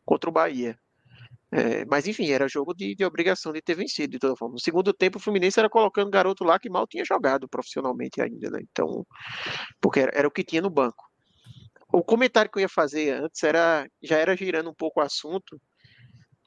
contra 0.05 0.31
o 0.31 0.33
Bahia. 0.33 0.79
É, 1.57 1.85
mas 1.85 2.09
enfim, 2.09 2.31
era 2.31 2.49
jogo 2.49 2.75
de, 2.75 2.97
de, 2.97 3.05
obrigação 3.05 3.53
de 3.53 3.63
ter 3.63 3.77
vencido, 3.77 4.11
de 4.11 4.19
toda 4.19 4.35
forma. 4.35 4.55
No 4.55 4.61
segundo 4.61 4.93
tempo, 4.93 5.19
o 5.19 5.21
Fluminense 5.21 5.61
era 5.61 5.71
colocando 5.71 6.11
garoto 6.11 6.43
lá 6.43 6.59
que 6.59 6.69
mal 6.69 6.85
tinha 6.85 7.05
jogado 7.05 7.49
profissionalmente 7.49 8.21
ainda, 8.21 8.51
né? 8.51 8.59
Então, 8.61 9.07
porque 9.81 10.01
era, 10.01 10.11
era, 10.13 10.27
o 10.27 10.33
que 10.33 10.43
tinha 10.43 10.61
no 10.61 10.69
banco. 10.69 11.05
O 11.93 12.03
comentário 12.03 12.51
que 12.51 12.59
eu 12.59 12.63
ia 12.63 12.69
fazer 12.69 13.23
antes 13.23 13.41
era 13.45 13.87
já 14.03 14.19
era 14.19 14.37
girando 14.37 14.69
um 14.69 14.75
pouco 14.75 14.99
o 14.99 15.03
assunto. 15.05 15.61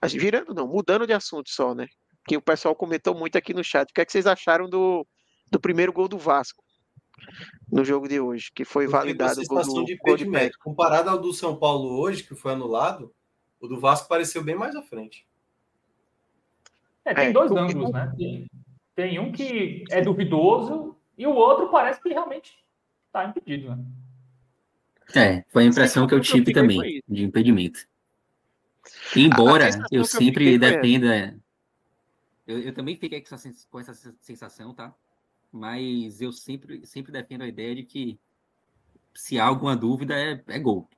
Girando 0.05 0.53
não, 0.53 0.67
mudando 0.67 1.07
de 1.07 1.13
assunto 1.13 1.49
só, 1.49 1.73
né? 1.73 1.87
Que 2.27 2.35
o 2.35 2.41
pessoal 2.41 2.75
comentou 2.75 3.15
muito 3.15 3.37
aqui 3.37 3.53
no 3.53 3.63
chat. 3.63 3.89
O 3.89 3.93
que 3.93 4.01
é 4.01 4.05
que 4.05 4.11
vocês 4.11 4.27
acharam 4.27 4.69
do, 4.69 5.07
do 5.49 5.57
primeiro 5.57 5.93
gol 5.93 6.09
do 6.09 6.17
Vasco 6.17 6.61
no 7.71 7.85
jogo 7.85 8.09
de 8.09 8.19
hoje? 8.19 8.51
Que 8.53 8.65
foi 8.65 8.87
validado 8.87 9.39
o 9.39 9.45
gol 9.45 9.63
do, 9.63 9.85
de 9.85 9.95
gol 9.95 10.17
de 10.17 10.27
Comparado 10.59 11.09
ao 11.09 11.17
do 11.17 11.31
São 11.31 11.57
Paulo 11.57 11.97
hoje, 11.97 12.23
que 12.23 12.35
foi 12.35 12.51
anulado, 12.51 13.09
o 13.59 13.67
do 13.67 13.79
Vasco 13.79 14.07
pareceu 14.07 14.43
bem 14.43 14.55
mais 14.55 14.75
à 14.75 14.81
frente. 14.81 15.25
É, 17.03 17.13
tem 17.13 17.27
é, 17.27 17.31
dois 17.31 17.51
ângulos, 17.51 17.91
né? 17.91 18.13
Tem, 18.17 18.47
tem, 18.95 19.19
um 19.19 19.31
que 19.31 19.83
é 19.89 20.01
duvidoso 20.01 20.95
e 21.17 21.25
o 21.25 21.33
outro 21.33 21.69
parece 21.69 22.01
que 22.01 22.09
realmente 22.09 22.57
está 23.07 23.25
impedido, 23.25 23.75
né? 23.75 23.83
É, 25.15 25.43
foi 25.49 25.63
a 25.63 25.67
impressão 25.67 26.05
que 26.05 26.13
eu 26.13 26.19
tive 26.19 26.51
também, 26.51 27.01
de 27.07 27.23
impedimento. 27.23 27.87
Embora 29.15 29.69
eu 29.91 30.03
sempre 30.03 30.57
defenda. 30.57 31.37
Eu, 32.45 32.59
eu, 32.59 32.73
também 32.73 32.97
fiquei 32.97 33.21
com 33.21 33.35
essa, 33.35 33.51
com 33.69 33.79
essa 33.79 34.15
sensação, 34.21 34.73
tá? 34.73 34.93
Mas 35.51 36.21
eu 36.21 36.31
sempre, 36.33 36.85
sempre 36.85 37.11
defendo 37.11 37.43
a 37.43 37.47
ideia 37.47 37.75
de 37.75 37.83
que 37.83 38.19
se 39.13 39.39
há 39.39 39.45
alguma 39.45 39.75
dúvida 39.75 40.13
é, 40.13 40.43
é 40.47 40.59
gol. 40.59 40.89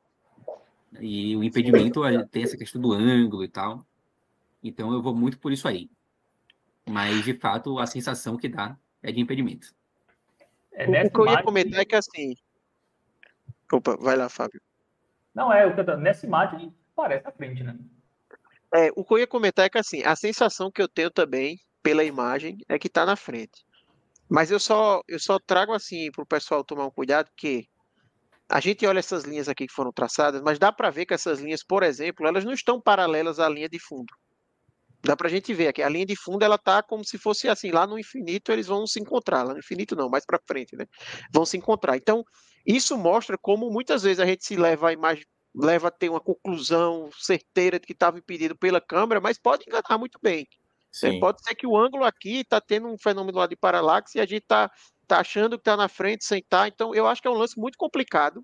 E 0.99 1.35
o 1.35 1.43
impedimento 1.43 2.01
tem 2.31 2.43
essa 2.43 2.57
questão 2.57 2.81
do 2.81 2.93
ângulo 2.93 3.43
e 3.43 3.47
tal. 3.47 3.85
Então 4.63 4.93
eu 4.93 5.01
vou 5.01 5.15
muito 5.15 5.39
por 5.39 5.51
isso 5.51 5.67
aí. 5.67 5.89
Mas, 6.87 7.23
de 7.23 7.33
fato, 7.33 7.77
a 7.77 7.85
sensação 7.85 8.35
que 8.35 8.49
dá 8.49 8.77
é 9.03 9.11
de 9.11 9.19
impedimento. 9.19 9.73
É, 10.71 10.85
o 11.05 11.11
que 11.11 11.19
eu 11.19 11.27
ia 11.27 11.43
comentar 11.43 11.81
é 11.81 11.85
que 11.85 11.95
assim. 11.95 12.35
Opa, 13.71 13.95
vai 13.97 14.15
lá, 14.15 14.29
Fábio. 14.29 14.61
Não, 15.33 15.53
é, 15.53 15.97
nessa 15.97 16.25
imagem 16.25 16.73
parece 16.95 17.27
à 17.27 17.31
frente, 17.31 17.63
né? 17.63 17.77
É, 18.73 18.89
o 18.95 19.03
que 19.03 19.13
eu 19.13 19.19
ia 19.19 19.27
comentar 19.27 19.65
é 19.65 19.69
que 19.69 19.77
assim, 19.77 20.03
a 20.03 20.15
sensação 20.15 20.71
que 20.71 20.81
eu 20.81 20.87
tenho 20.87 21.11
também 21.11 21.59
pela 21.81 22.03
imagem 22.03 22.57
é 22.67 22.77
que 22.77 22.89
tá 22.89 23.05
na 23.05 23.15
frente. 23.15 23.65
Mas 24.27 24.51
eu 24.51 24.59
só, 24.59 25.01
eu 25.07 25.19
só 25.19 25.39
trago 25.39 25.73
assim 25.73 26.11
para 26.11 26.23
o 26.23 26.27
pessoal 26.27 26.63
tomar 26.63 26.85
um 26.85 26.91
cuidado 26.91 27.29
que 27.35 27.67
a 28.49 28.59
gente 28.59 28.85
olha 28.85 28.99
essas 28.99 29.23
linhas 29.23 29.47
aqui 29.47 29.67
que 29.67 29.73
foram 29.73 29.91
traçadas, 29.91 30.41
mas 30.41 30.57
dá 30.57 30.71
para 30.71 30.89
ver 30.89 31.05
que 31.05 31.13
essas 31.13 31.39
linhas, 31.39 31.63
por 31.63 31.83
exemplo, 31.83 32.27
elas 32.27 32.43
não 32.43 32.53
estão 32.53 32.81
paralelas 32.81 33.39
à 33.39 33.47
linha 33.47 33.69
de 33.69 33.79
fundo. 33.79 34.11
Dá 35.01 35.15
para 35.15 35.27
a 35.27 35.29
gente 35.29 35.53
ver 35.53 35.71
que 35.71 35.81
a 35.81 35.87
linha 35.87 36.05
de 36.05 36.15
fundo 36.15 36.43
ela 36.43 36.57
tá 36.57 36.83
como 36.83 37.05
se 37.05 37.17
fosse 37.17 37.47
assim, 37.47 37.71
lá 37.71 37.87
no 37.87 37.97
infinito 37.97 38.51
eles 38.51 38.67
vão 38.67 38.85
se 38.85 38.99
encontrar, 38.99 39.43
lá 39.43 39.53
no 39.53 39.59
infinito 39.59 39.95
não, 39.95 40.09
mais 40.09 40.25
para 40.25 40.39
frente, 40.45 40.75
né? 40.75 40.85
Vão 41.31 41.45
se 41.45 41.55
encontrar. 41.55 41.95
Então, 41.95 42.23
isso 42.65 42.97
mostra 42.97 43.37
como 43.37 43.69
muitas 43.71 44.03
vezes 44.03 44.19
a 44.19 44.25
gente 44.25 44.45
se 44.45 44.55
leva 44.55 44.89
a 44.89 44.93
imagem 44.93 45.23
leva 45.55 45.87
a 45.87 45.91
ter 45.91 46.09
uma 46.09 46.19
conclusão 46.19 47.09
certeira 47.17 47.79
de 47.79 47.87
que 47.87 47.93
estava 47.93 48.19
impedido 48.19 48.55
pela 48.55 48.79
câmera, 48.79 49.19
mas 49.19 49.39
pode 49.39 49.63
enganar 49.67 49.97
muito 49.97 50.19
bem. 50.21 50.47
Sim. 50.91 51.19
Pode 51.19 51.43
ser 51.43 51.55
que 51.55 51.67
o 51.67 51.77
ângulo 51.77 52.03
aqui 52.03 52.41
está 52.41 52.59
tendo 52.59 52.87
um 52.87 52.97
fenômeno 52.97 53.37
lá 53.37 53.47
de 53.47 53.55
paralaxe 53.55 54.17
e 54.17 54.21
a 54.21 54.25
gente 54.25 54.43
está 54.43 54.71
tá 55.15 55.21
achando 55.21 55.57
que 55.57 55.61
está 55.61 55.75
na 55.75 55.87
frente 55.87 56.23
sem 56.23 56.39
estar. 56.39 56.61
Tá. 56.61 56.67
Então, 56.67 56.93
eu 56.93 57.07
acho 57.07 57.21
que 57.21 57.27
é 57.27 57.31
um 57.31 57.35
lance 57.35 57.59
muito 57.59 57.77
complicado. 57.77 58.43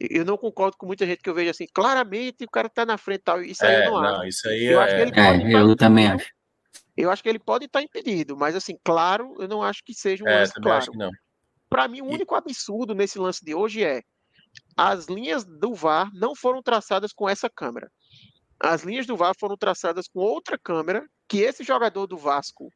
Eu 0.00 0.24
não 0.24 0.36
concordo 0.36 0.76
com 0.76 0.86
muita 0.86 1.06
gente 1.06 1.22
que 1.22 1.30
eu 1.30 1.34
vejo 1.34 1.50
assim, 1.50 1.66
claramente 1.72 2.44
o 2.44 2.50
cara 2.50 2.66
está 2.66 2.84
na 2.84 2.98
frente 2.98 3.22
tal. 3.24 3.42
Isso 3.42 3.64
aí 3.64 3.74
é, 3.74 3.86
eu 3.86 3.92
não, 3.92 4.02
não 4.02 4.16
acho. 4.16 4.26
Isso 4.26 4.48
aí 4.48 4.64
eu 4.64 4.80
é... 4.80 4.84
acho 4.84 4.96
que 4.96 5.02
ele 5.02 5.56
é, 5.56 5.60
eu 5.60 5.76
também 5.76 6.08
acho. 6.08 6.30
Eu 6.96 7.10
acho 7.10 7.22
que 7.22 7.28
ele 7.28 7.38
pode 7.38 7.66
estar 7.66 7.82
impedido, 7.82 8.36
mas 8.36 8.54
assim, 8.54 8.76
claro, 8.84 9.34
eu 9.38 9.48
não 9.48 9.62
acho 9.62 9.82
que 9.84 9.94
seja 9.94 10.24
um 10.24 10.28
é, 10.28 10.40
lance 10.40 10.52
claro. 10.54 10.86
Para 11.68 11.88
mim, 11.88 12.02
o 12.02 12.06
único 12.06 12.34
absurdo 12.34 12.94
nesse 12.94 13.18
lance 13.18 13.42
de 13.44 13.54
hoje 13.54 13.82
é 13.82 14.02
as 14.76 15.06
linhas 15.06 15.44
do 15.44 15.74
VAR 15.74 16.10
não 16.12 16.34
foram 16.34 16.62
traçadas 16.62 17.12
com 17.12 17.28
essa 17.28 17.48
câmera. 17.48 17.90
As 18.60 18.82
linhas 18.82 19.06
do 19.06 19.16
VAR 19.16 19.34
foram 19.38 19.56
traçadas 19.56 20.06
com 20.06 20.20
outra 20.20 20.58
câmera 20.58 21.06
que 21.26 21.38
esse 21.38 21.64
jogador 21.64 22.06
do 22.06 22.18
Vasco 22.18 22.70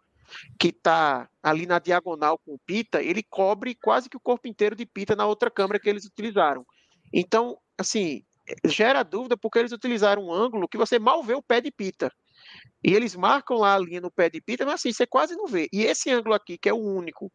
que 0.59 0.69
está 0.69 1.29
ali 1.43 1.67
na 1.67 1.79
diagonal 1.79 2.39
com 2.39 2.55
o 2.55 2.59
Pita, 2.59 3.03
ele 3.03 3.23
cobre 3.23 3.75
quase 3.75 4.09
que 4.09 4.17
o 4.17 4.21
corpo 4.21 4.49
inteiro 4.49 4.77
de 4.77 4.87
Pita 4.87 5.15
na 5.17 5.27
outra 5.27 5.51
câmera 5.51 5.79
que 5.79 5.89
eles 5.89 6.05
utilizaram. 6.05 6.67
Então, 7.13 7.59
assim, 7.79 8.23
gera 8.65 9.03
dúvida 9.03 9.37
porque 9.37 9.59
eles 9.59 9.73
utilizaram 9.73 10.27
um 10.27 10.33
ângulo 10.33 10.69
que 10.69 10.79
você 10.79 10.99
mal 10.99 11.23
vê 11.23 11.35
o 11.35 11.43
pé 11.43 11.61
de 11.61 11.71
Pita. 11.71 12.13
E 12.85 12.95
eles 12.95 13.17
marcam 13.17 13.57
lá 13.57 13.75
a 13.75 13.79
linha 13.79 14.01
no 14.01 14.11
pé 14.11 14.31
de 14.31 14.41
Pita, 14.41 14.65
mas 14.65 14.75
assim, 14.75 14.93
você 14.93 15.07
quase 15.07 15.35
não 15.35 15.47
vê. 15.47 15.69
E 15.73 15.83
esse 15.85 16.11
ângulo 16.11 16.35
aqui, 16.35 16.57
que 16.57 16.69
é 16.69 16.73
o 16.73 16.77
único 16.77 17.31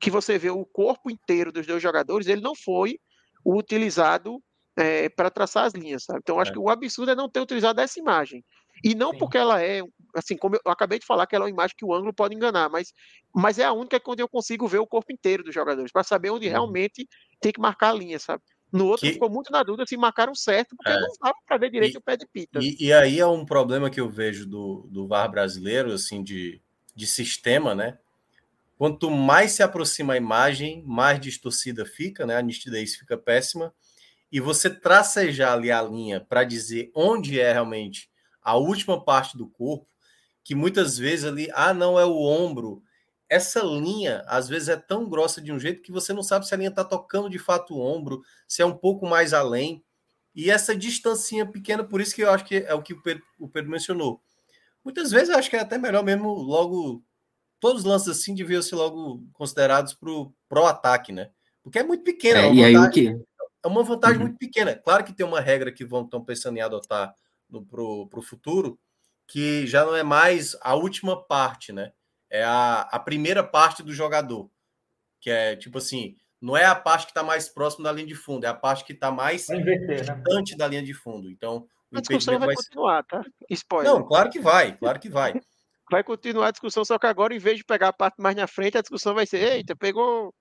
que 0.00 0.10
você 0.10 0.38
vê 0.38 0.50
o 0.50 0.64
corpo 0.64 1.10
inteiro 1.10 1.52
dos 1.52 1.66
dois 1.66 1.82
jogadores, 1.82 2.26
ele 2.26 2.40
não 2.40 2.54
foi 2.54 2.98
utilizado 3.44 4.42
é, 4.76 5.08
para 5.08 5.30
traçar 5.30 5.64
as 5.64 5.74
linhas, 5.74 6.04
sabe? 6.04 6.20
Então, 6.22 6.40
acho 6.40 6.50
é. 6.50 6.54
que 6.54 6.58
o 6.58 6.70
absurdo 6.70 7.12
é 7.12 7.14
não 7.14 7.28
ter 7.28 7.40
utilizado 7.40 7.80
essa 7.80 7.98
imagem. 7.98 8.42
E 8.82 8.94
não 8.94 9.12
Sim. 9.12 9.18
porque 9.18 9.38
ela 9.38 9.62
é, 9.62 9.82
assim, 10.14 10.36
como 10.36 10.56
eu 10.56 10.72
acabei 10.72 10.98
de 10.98 11.06
falar, 11.06 11.26
que 11.26 11.34
ela 11.34 11.44
é 11.44 11.46
uma 11.46 11.50
imagem 11.50 11.76
que 11.76 11.84
o 11.84 11.94
ângulo 11.94 12.12
pode 12.12 12.34
enganar, 12.34 12.68
mas, 12.68 12.92
mas 13.34 13.58
é 13.58 13.64
a 13.64 13.72
única 13.72 14.00
onde 14.06 14.22
eu 14.22 14.28
consigo 14.28 14.66
ver 14.66 14.78
o 14.78 14.86
corpo 14.86 15.12
inteiro 15.12 15.42
dos 15.42 15.54
jogadores, 15.54 15.92
para 15.92 16.04
saber 16.04 16.30
onde 16.30 16.46
uhum. 16.46 16.52
realmente 16.52 17.08
tem 17.40 17.52
que 17.52 17.60
marcar 17.60 17.90
a 17.90 17.94
linha, 17.94 18.18
sabe? 18.18 18.42
No 18.72 18.86
outro 18.86 19.06
que... 19.06 19.12
ficou 19.12 19.30
muito 19.30 19.52
na 19.52 19.62
dúvida 19.62 19.86
se 19.86 19.96
marcaram 19.96 20.34
certo, 20.34 20.74
porque 20.76 20.90
é. 20.90 21.00
não 21.00 21.08
dava 21.22 21.36
para 21.46 21.58
ver 21.58 21.70
direito 21.70 21.94
e, 21.94 21.98
o 21.98 22.02
pé 22.02 22.16
de 22.16 22.26
pita. 22.26 22.58
E, 22.60 22.76
e, 22.80 22.92
aí 22.92 23.20
é 23.20 23.26
um 23.26 23.44
problema 23.44 23.88
que 23.88 24.00
eu 24.00 24.10
vejo 24.10 24.46
do, 24.46 24.88
do 24.90 25.06
VAR 25.06 25.30
brasileiro, 25.30 25.92
assim, 25.92 26.24
de, 26.24 26.60
de 26.94 27.06
sistema, 27.06 27.74
né? 27.74 27.98
Quanto 28.76 29.08
mais 29.10 29.52
se 29.52 29.62
aproxima 29.62 30.14
a 30.14 30.16
imagem, 30.16 30.82
mais 30.84 31.20
distorcida 31.20 31.86
fica, 31.86 32.26
né? 32.26 32.36
A 32.36 32.42
nitidez 32.42 32.96
fica 32.96 33.16
péssima. 33.16 33.72
E 34.32 34.40
você 34.40 34.68
tracejar 34.68 35.52
ali 35.52 35.70
a 35.70 35.80
linha 35.80 36.20
para 36.20 36.42
dizer 36.42 36.90
onde 36.96 37.38
é 37.38 37.52
realmente 37.52 38.10
a 38.42 38.56
última 38.56 39.02
parte 39.02 39.38
do 39.38 39.46
corpo, 39.48 39.86
que 40.44 40.54
muitas 40.54 40.98
vezes 40.98 41.24
ali, 41.24 41.48
ah, 41.54 41.72
não 41.72 41.98
é 41.98 42.04
o 42.04 42.16
ombro. 42.16 42.82
Essa 43.28 43.62
linha, 43.62 44.22
às 44.28 44.46
vezes, 44.46 44.68
é 44.68 44.76
tão 44.76 45.08
grossa 45.08 45.40
de 45.40 45.50
um 45.50 45.58
jeito 45.58 45.82
que 45.82 45.90
você 45.90 46.12
não 46.12 46.22
sabe 46.22 46.46
se 46.46 46.54
a 46.54 46.58
linha 46.58 46.68
está 46.68 46.84
tocando 46.84 47.30
de 47.30 47.38
fato 47.38 47.74
o 47.74 47.80
ombro, 47.80 48.22
se 48.46 48.60
é 48.60 48.66
um 48.66 48.76
pouco 48.76 49.06
mais 49.06 49.32
além. 49.32 49.82
E 50.34 50.50
essa 50.50 50.76
distancinha 50.76 51.46
pequena, 51.46 51.82
por 51.82 52.00
isso 52.00 52.14
que 52.14 52.22
eu 52.22 52.30
acho 52.30 52.44
que 52.44 52.56
é 52.56 52.74
o 52.74 52.82
que 52.82 52.92
o 52.92 53.02
Pedro, 53.02 53.24
o 53.38 53.48
Pedro 53.48 53.70
mencionou. 53.70 54.20
Muitas 54.84 55.10
vezes 55.10 55.30
eu 55.30 55.38
acho 55.38 55.48
que 55.48 55.56
é 55.56 55.60
até 55.60 55.78
melhor 55.78 56.04
mesmo 56.04 56.34
logo. 56.34 57.02
Todos 57.58 57.82
os 57.82 57.88
lances 57.88 58.08
assim 58.08 58.34
deviam 58.34 58.60
ser 58.60 58.74
logo 58.74 59.24
considerados 59.32 59.94
para 59.94 60.60
o 60.60 60.66
ataque, 60.66 61.10
né? 61.10 61.30
Porque 61.62 61.78
é 61.78 61.82
muito 61.82 62.04
pequeno. 62.04 62.38
É, 62.38 62.48
é, 62.48 62.54
e 62.54 62.64
aí 62.64 62.76
o 62.76 62.90
que? 62.90 63.08
É 63.64 63.66
uma 63.66 63.82
vantagem 63.82 64.18
uhum. 64.18 64.24
muito 64.24 64.38
pequena. 64.38 64.76
Claro 64.76 65.04
que 65.04 65.14
tem 65.14 65.24
uma 65.24 65.40
regra 65.40 65.72
que 65.72 65.86
vão 65.86 66.04
estão 66.04 66.22
pensando 66.22 66.58
em 66.58 66.60
adotar 66.60 67.14
para 67.70 67.82
o 67.82 68.22
futuro, 68.22 68.78
que 69.26 69.66
já 69.66 69.84
não 69.84 69.96
é 69.96 70.02
mais 70.02 70.56
a 70.60 70.74
última 70.74 71.22
parte, 71.26 71.72
né? 71.72 71.92
É 72.30 72.42
a, 72.42 72.80
a 72.82 72.98
primeira 72.98 73.42
parte 73.42 73.82
do 73.82 73.92
jogador. 73.92 74.50
Que 75.20 75.30
é 75.30 75.56
tipo 75.56 75.78
assim, 75.78 76.16
não 76.40 76.56
é 76.56 76.64
a 76.64 76.74
parte 76.74 77.06
que 77.06 77.12
está 77.12 77.22
mais 77.22 77.48
próxima 77.48 77.84
da 77.84 77.92
linha 77.92 78.06
de 78.06 78.14
fundo, 78.14 78.44
é 78.44 78.48
a 78.48 78.54
parte 78.54 78.84
que 78.84 78.92
está 78.92 79.10
mais 79.10 79.48
inverter, 79.48 80.06
né? 80.06 80.14
distante 80.14 80.52
né? 80.52 80.58
da 80.58 80.68
linha 80.68 80.82
de 80.82 80.92
fundo. 80.92 81.30
Então, 81.30 81.66
a 81.94 82.00
discussão 82.00 82.38
vai, 82.38 82.48
vai 82.48 82.56
continuar, 82.56 83.02
tá? 83.04 83.22
Spoiler. 83.50 83.92
Não, 83.92 84.06
claro 84.06 84.30
que 84.30 84.40
vai, 84.40 84.76
claro 84.76 85.00
que 85.00 85.08
vai. 85.08 85.32
vai 85.90 86.02
continuar 86.02 86.48
a 86.48 86.50
discussão, 86.50 86.84
só 86.84 86.98
que 86.98 87.06
agora, 87.06 87.34
em 87.34 87.38
vez 87.38 87.58
de 87.58 87.64
pegar 87.64 87.88
a 87.88 87.92
parte 87.92 88.20
mais 88.20 88.36
na 88.36 88.46
frente, 88.46 88.76
a 88.76 88.82
discussão 88.82 89.14
vai 89.14 89.26
ser: 89.26 89.40
eita, 89.40 89.76
pegou, 89.76 90.34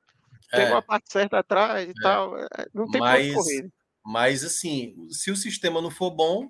pegou 0.51 0.75
é. 0.75 0.79
a 0.79 0.81
parte 0.81 1.11
certa 1.11 1.39
atrás 1.39 1.87
e 1.87 1.91
é. 1.91 1.93
tal. 2.01 2.37
É, 2.37 2.47
não 2.73 2.89
tem 2.89 2.99
mas, 2.99 3.33
correr. 3.33 3.69
Mas, 4.05 4.43
assim, 4.43 4.95
se 5.09 5.31
o 5.31 5.35
sistema 5.35 5.81
não 5.81 5.91
for 5.91 6.11
bom, 6.11 6.49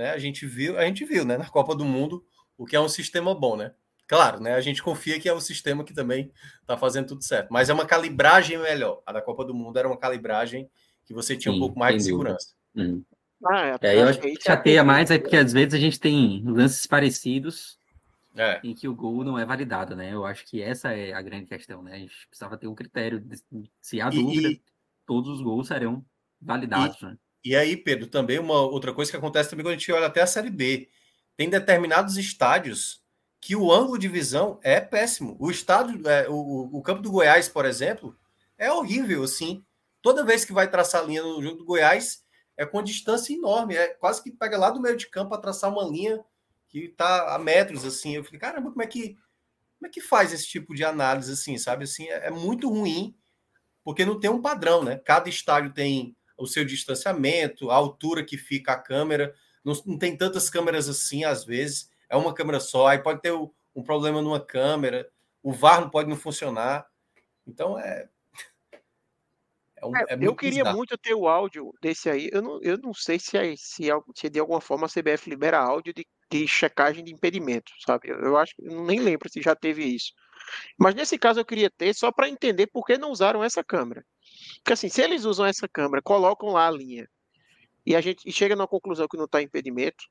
né, 0.00 0.12
a 0.12 0.18
gente 0.18 0.46
viu, 0.46 0.78
a 0.78 0.84
gente 0.86 1.04
viu, 1.04 1.26
né, 1.26 1.36
na 1.36 1.46
Copa 1.46 1.74
do 1.74 1.84
Mundo, 1.84 2.24
o 2.56 2.64
que 2.64 2.74
é 2.74 2.80
um 2.80 2.88
sistema 2.88 3.34
bom, 3.34 3.54
né? 3.54 3.72
Claro, 4.06 4.40
né? 4.40 4.54
A 4.54 4.60
gente 4.60 4.82
confia 4.82 5.20
que 5.20 5.28
é 5.28 5.32
o 5.32 5.40
sistema 5.40 5.84
que 5.84 5.94
também 5.94 6.32
está 6.62 6.76
fazendo 6.76 7.06
tudo 7.06 7.22
certo. 7.22 7.52
Mas 7.52 7.68
é 7.68 7.72
uma 7.72 7.86
calibragem 7.86 8.58
melhor. 8.58 9.02
A 9.06 9.12
da 9.12 9.22
Copa 9.22 9.44
do 9.44 9.54
Mundo 9.54 9.78
era 9.78 9.86
uma 9.86 9.96
calibragem 9.96 10.68
que 11.04 11.14
você 11.14 11.36
tinha 11.36 11.52
Sim, 11.52 11.58
um 11.58 11.60
pouco 11.60 11.78
mais 11.78 11.96
de 11.96 12.02
segurança. 12.04 12.48
Hum. 12.74 13.04
Ah, 13.46 13.78
é, 13.80 13.88
é, 13.88 14.02
eu 14.02 14.08
acho 14.08 14.18
que 14.18 14.34
chateia 14.40 14.82
mais 14.82 15.10
é 15.10 15.18
porque 15.18 15.36
às 15.36 15.52
vezes 15.52 15.74
a 15.74 15.78
gente 15.78 16.00
tem 16.00 16.42
lances 16.44 16.86
parecidos 16.86 17.78
é. 18.34 18.58
em 18.64 18.74
que 18.74 18.88
o 18.88 18.94
gol 18.94 19.22
não 19.22 19.38
é 19.38 19.44
validado, 19.44 19.94
né? 19.94 20.12
Eu 20.12 20.24
acho 20.24 20.44
que 20.44 20.60
essa 20.60 20.92
é 20.92 21.12
a 21.12 21.22
grande 21.22 21.46
questão, 21.46 21.82
né? 21.82 21.94
A 21.94 21.98
gente 21.98 22.26
precisava 22.26 22.56
ter 22.56 22.66
um 22.66 22.74
critério. 22.74 23.20
De, 23.20 23.38
se 23.80 24.00
há 24.00 24.10
dúvida, 24.10 24.48
e, 24.48 24.60
todos 25.06 25.30
os 25.30 25.40
gols 25.40 25.68
serão 25.68 26.04
validados, 26.40 27.00
e, 27.00 27.04
né? 27.04 27.16
E 27.44 27.56
aí, 27.56 27.76
Pedro, 27.76 28.06
também 28.06 28.38
uma 28.38 28.60
outra 28.60 28.92
coisa 28.92 29.10
que 29.10 29.16
acontece 29.16 29.50
também 29.50 29.64
quando 29.64 29.74
a 29.74 29.78
gente 29.78 29.92
olha 29.92 30.06
até 30.06 30.20
a 30.20 30.26
Série 30.26 30.50
B. 30.50 30.88
Tem 31.36 31.48
determinados 31.48 32.16
estádios 32.16 33.02
que 33.40 33.56
o 33.56 33.72
ângulo 33.72 33.98
de 33.98 34.08
visão 34.08 34.60
é 34.62 34.80
péssimo. 34.80 35.36
O 35.40 35.50
estádio, 35.50 36.06
é, 36.06 36.28
o, 36.28 36.68
o 36.72 36.82
campo 36.82 37.00
do 37.00 37.10
Goiás, 37.10 37.48
por 37.48 37.64
exemplo, 37.64 38.14
é 38.58 38.70
horrível, 38.70 39.22
assim. 39.22 39.64
Toda 40.02 40.24
vez 40.24 40.44
que 40.44 40.52
vai 40.52 40.70
traçar 40.70 41.06
linha 41.06 41.22
no 41.22 41.42
jogo 41.42 41.56
do 41.56 41.64
Goiás, 41.64 42.22
é 42.56 42.66
com 42.66 42.82
distância 42.82 43.32
enorme. 43.32 43.74
É 43.74 43.88
quase 43.88 44.22
que 44.22 44.30
pega 44.30 44.58
lá 44.58 44.70
do 44.70 44.80
meio 44.80 44.96
de 44.96 45.08
campo 45.08 45.30
para 45.30 45.40
traçar 45.40 45.72
uma 45.72 45.84
linha 45.84 46.22
que 46.68 46.80
está 46.80 47.34
a 47.34 47.38
metros, 47.38 47.84
assim. 47.84 48.16
Eu 48.16 48.24
falei, 48.24 48.38
caramba, 48.38 48.70
como 48.70 48.82
é 48.82 48.86
que 48.86 49.16
como 49.78 49.88
é 49.88 49.90
que 49.90 50.02
faz 50.02 50.30
esse 50.30 50.46
tipo 50.46 50.74
de 50.74 50.84
análise, 50.84 51.32
assim, 51.32 51.56
sabe? 51.56 51.84
Assim, 51.84 52.06
é, 52.06 52.26
é 52.26 52.30
muito 52.30 52.68
ruim, 52.68 53.16
porque 53.82 54.04
não 54.04 54.20
tem 54.20 54.28
um 54.30 54.42
padrão, 54.42 54.84
né? 54.84 54.98
Cada 54.98 55.30
estádio 55.30 55.72
tem 55.72 56.14
o 56.40 56.46
seu 56.46 56.64
distanciamento, 56.64 57.70
a 57.70 57.74
altura 57.74 58.24
que 58.24 58.38
fica 58.38 58.72
a 58.72 58.78
câmera. 58.78 59.34
Não, 59.64 59.74
não 59.84 59.98
tem 59.98 60.16
tantas 60.16 60.48
câmeras 60.48 60.88
assim, 60.88 61.24
às 61.24 61.44
vezes 61.44 61.90
é 62.08 62.16
uma 62.16 62.34
câmera 62.34 62.58
só, 62.58 62.88
aí 62.88 62.98
pode 62.98 63.20
ter 63.20 63.32
um 63.32 63.82
problema 63.84 64.20
numa 64.20 64.44
câmera, 64.44 65.08
o 65.42 65.52
VAR 65.52 65.80
não 65.80 65.90
pode 65.90 66.08
não 66.08 66.16
funcionar. 66.16 66.86
Então 67.46 67.78
é. 67.78 68.08
é, 69.76 69.86
um, 69.86 69.96
é, 69.96 70.04
é 70.08 70.18
eu 70.20 70.34
queria 70.34 70.64
bizarro. 70.64 70.76
muito 70.76 70.98
ter 70.98 71.14
o 71.14 71.28
áudio 71.28 71.72
desse 71.80 72.10
aí. 72.10 72.28
Eu 72.32 72.42
não, 72.42 72.60
eu 72.62 72.78
não 72.78 72.92
sei 72.92 73.18
se, 73.18 73.36
é, 73.36 73.54
se, 73.56 73.90
é, 73.90 73.94
se 74.14 74.28
de 74.28 74.40
alguma 74.40 74.60
forma 74.60 74.86
a 74.86 74.90
CBF 74.90 75.30
libera 75.30 75.58
áudio 75.58 75.94
de, 75.94 76.06
de 76.30 76.48
checagem 76.48 77.04
de 77.04 77.12
impedimento, 77.12 77.70
sabe? 77.86 78.10
Eu, 78.10 78.18
eu 78.20 78.36
acho 78.36 78.54
que 78.56 78.62
nem 78.62 78.98
lembro 78.98 79.28
se 79.30 79.40
já 79.40 79.54
teve 79.54 79.84
isso. 79.84 80.12
Mas 80.78 80.94
nesse 80.94 81.18
caso 81.18 81.40
eu 81.40 81.44
queria 81.44 81.70
ter 81.70 81.94
só 81.94 82.10
para 82.12 82.28
entender 82.28 82.66
por 82.66 82.84
que 82.84 82.98
não 82.98 83.10
usaram 83.10 83.42
essa 83.42 83.62
câmera. 83.64 84.04
Porque 84.56 84.72
assim, 84.72 84.88
se 84.88 85.02
eles 85.02 85.24
usam 85.24 85.46
essa 85.46 85.68
câmera, 85.68 86.02
colocam 86.02 86.50
lá 86.50 86.66
a 86.68 86.70
linha 86.70 87.08
e 87.84 87.96
a 87.96 88.00
gente 88.00 88.30
chega 88.32 88.54
na 88.54 88.66
conclusão 88.66 89.06
que 89.08 89.16
não 89.16 89.24
está 89.24 89.42
impedimento, 89.42 90.04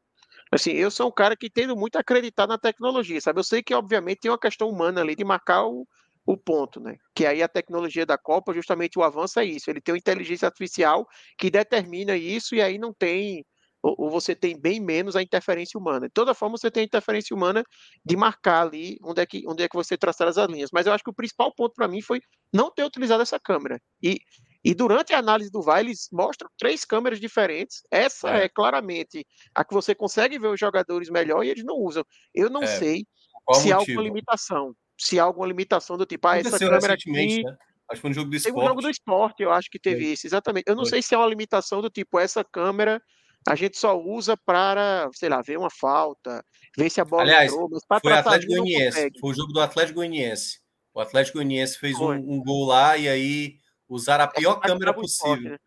Assim, 0.51 0.71
eu 0.71 0.89
sou 0.89 1.07
um 1.07 1.11
cara 1.11 1.35
que 1.37 1.49
tendo 1.49 1.75
muito 1.75 1.95
a 1.95 1.99
acreditar 1.99 2.47
na 2.47 2.57
tecnologia, 2.57 3.21
sabe? 3.21 3.39
Eu 3.39 3.43
sei 3.43 3.61
que, 3.61 3.73
obviamente, 3.73 4.21
tem 4.21 4.31
uma 4.31 4.39
questão 4.39 4.67
humana 4.67 5.01
ali 5.01 5.15
de 5.15 5.23
marcar 5.23 5.65
o, 5.65 5.87
o 6.25 6.35
ponto, 6.35 6.79
né? 6.79 6.97
Que 7.13 7.25
aí 7.25 7.43
a 7.43 7.47
tecnologia 7.47 8.05
da 8.05 8.17
Copa, 8.17 8.53
justamente 8.53 8.97
o 8.97 9.03
avanço 9.03 9.39
é 9.39 9.45
isso. 9.45 9.69
Ele 9.69 9.79
tem 9.79 9.93
uma 9.93 9.99
inteligência 9.99 10.47
artificial 10.47 11.07
que 11.37 11.51
determina 11.51 12.15
isso 12.15 12.55
e 12.55 12.61
aí 12.61 12.79
não 12.79 12.93
tem 12.93 13.45
ou, 13.81 13.95
ou 13.97 14.09
você 14.09 14.35
tem 14.35 14.59
bem 14.59 14.79
menos 14.79 15.15
a 15.15 15.21
interferência 15.21 15.79
humana. 15.79 16.07
De 16.07 16.13
toda 16.13 16.33
forma, 16.33 16.57
você 16.57 16.69
tem 16.69 16.81
a 16.81 16.85
interferência 16.85 17.35
humana 17.35 17.63
de 18.03 18.15
marcar 18.15 18.61
ali 18.67 18.97
onde 19.03 19.21
é 19.21 19.25
que, 19.25 19.43
onde 19.47 19.63
é 19.63 19.69
que 19.69 19.75
você 19.75 19.97
traçar 19.97 20.27
as 20.27 20.37
linhas. 20.37 20.69
Mas 20.71 20.85
eu 20.85 20.93
acho 20.93 21.03
que 21.03 21.09
o 21.09 21.15
principal 21.15 21.53
ponto 21.53 21.73
para 21.73 21.87
mim 21.87 22.01
foi 22.01 22.21
não 22.53 22.71
ter 22.71 22.83
utilizado 22.83 23.21
essa 23.21 23.39
câmera. 23.39 23.79
E 24.01 24.19
e 24.63 24.73
durante 24.73 25.13
a 25.13 25.19
análise 25.19 25.49
do 25.49 25.61
VAR, 25.61 25.79
eles 25.79 26.09
mostram 26.11 26.49
três 26.57 26.83
câmeras 26.83 27.19
diferentes. 27.19 27.81
Essa 27.89 28.37
é, 28.37 28.43
é 28.43 28.49
claramente 28.49 29.25
a 29.55 29.63
que 29.63 29.73
você 29.73 29.95
consegue 29.95 30.37
ver 30.37 30.47
os 30.47 30.59
jogadores 30.59 31.09
melhor 31.09 31.43
e 31.43 31.49
eles 31.49 31.63
não 31.63 31.75
usam. 31.75 32.03
Eu 32.33 32.49
não 32.49 32.63
é. 32.63 32.67
sei 32.67 33.05
Qual 33.45 33.59
se 33.59 33.69
motivo? 33.69 33.73
há 33.73 33.79
alguma 33.79 34.03
limitação. 34.03 34.75
Se 34.99 35.19
há 35.19 35.23
alguma 35.23 35.47
limitação 35.47 35.97
do 35.97 36.05
tipo, 36.05 36.27
ah, 36.27 36.37
essa 36.37 36.59
câmera 36.59 36.93
aqui. 36.93 37.43
Né? 37.43 37.57
Acho 37.89 37.95
que 37.95 38.01
foi 38.01 38.09
um 38.11 38.13
jogo 38.13 38.29
do 38.29 38.35
esporte. 38.35 38.53
Tem 38.53 38.63
um 38.63 38.67
jogo 38.67 38.81
do 38.81 38.89
esporte, 38.89 39.43
eu 39.43 39.51
acho 39.51 39.69
que 39.71 39.79
teve 39.79 40.05
é. 40.05 40.09
isso, 40.09 40.27
exatamente. 40.27 40.65
Eu 40.67 40.75
não 40.75 40.83
foi. 40.83 40.89
sei 40.89 41.01
se 41.01 41.15
há 41.15 41.19
uma 41.19 41.27
limitação 41.27 41.81
do 41.81 41.89
tipo, 41.89 42.19
essa 42.19 42.43
câmera 42.43 43.01
a 43.47 43.55
gente 43.55 43.77
só 43.77 43.99
usa 43.99 44.35
para, 44.37 45.09
sei 45.13 45.29
lá, 45.29 45.41
ver 45.41 45.57
uma 45.57 45.69
falta, 45.69 46.43
ver 46.77 46.89
se 46.89 47.01
a 47.01 47.05
bola 47.05 47.23
Aliás, 47.23 47.51
entrou, 47.51 47.69
mas 47.71 47.85
para 47.85 47.99
foi 47.99 48.13
Atlético 48.13 48.53
Goianiense, 48.53 49.11
foi 49.19 49.31
o 49.31 49.33
jogo 49.33 49.53
do 49.53 49.61
Atlético 49.61 49.95
Goianiense. 49.95 50.59
O 50.93 50.99
Atlético 50.99 51.37
Goianiense 51.37 51.77
fez 51.77 51.97
um, 51.97 52.11
um, 52.11 52.43
gol 52.43 52.65
lá 52.65 52.97
e 52.97 53.07
aí 53.07 53.57
usar 53.87 54.19
a 54.19 54.27
pior 54.27 54.59
câmera 54.59 54.93
possível. 54.93 55.51
Né? 55.51 55.57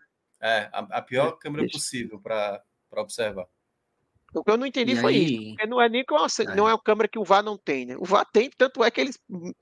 É, 0.41 0.69
a, 0.73 0.79
a 0.99 1.03
pior 1.03 1.33
câmera 1.33 1.67
possível 1.71 2.21
para 2.21 2.63
observar. 2.97 3.47
O 4.35 4.43
que 4.43 4.51
eu 4.51 4.57
não 4.57 4.67
entendi 4.67 4.93
e 4.93 4.97
foi 4.97 5.15
aí... 5.15 5.25
isso. 5.25 5.49
Porque 5.51 5.67
não 5.67 5.81
é 5.81 5.89
nem 5.89 6.05
que 6.05 6.13
uma, 6.13 6.27
é. 6.27 6.55
não 6.55 6.69
é 6.69 6.73
uma 6.73 6.83
câmera 6.83 7.09
que 7.09 7.19
o 7.19 7.25
VAR 7.25 7.43
não 7.43 7.57
tem, 7.57 7.87
né? 7.87 7.97
O 7.99 8.05
VAR 8.05 8.27
tem, 8.33 8.51
tanto 8.57 8.83
é 8.83 8.91
que 8.91 9.01
eles 9.01 9.19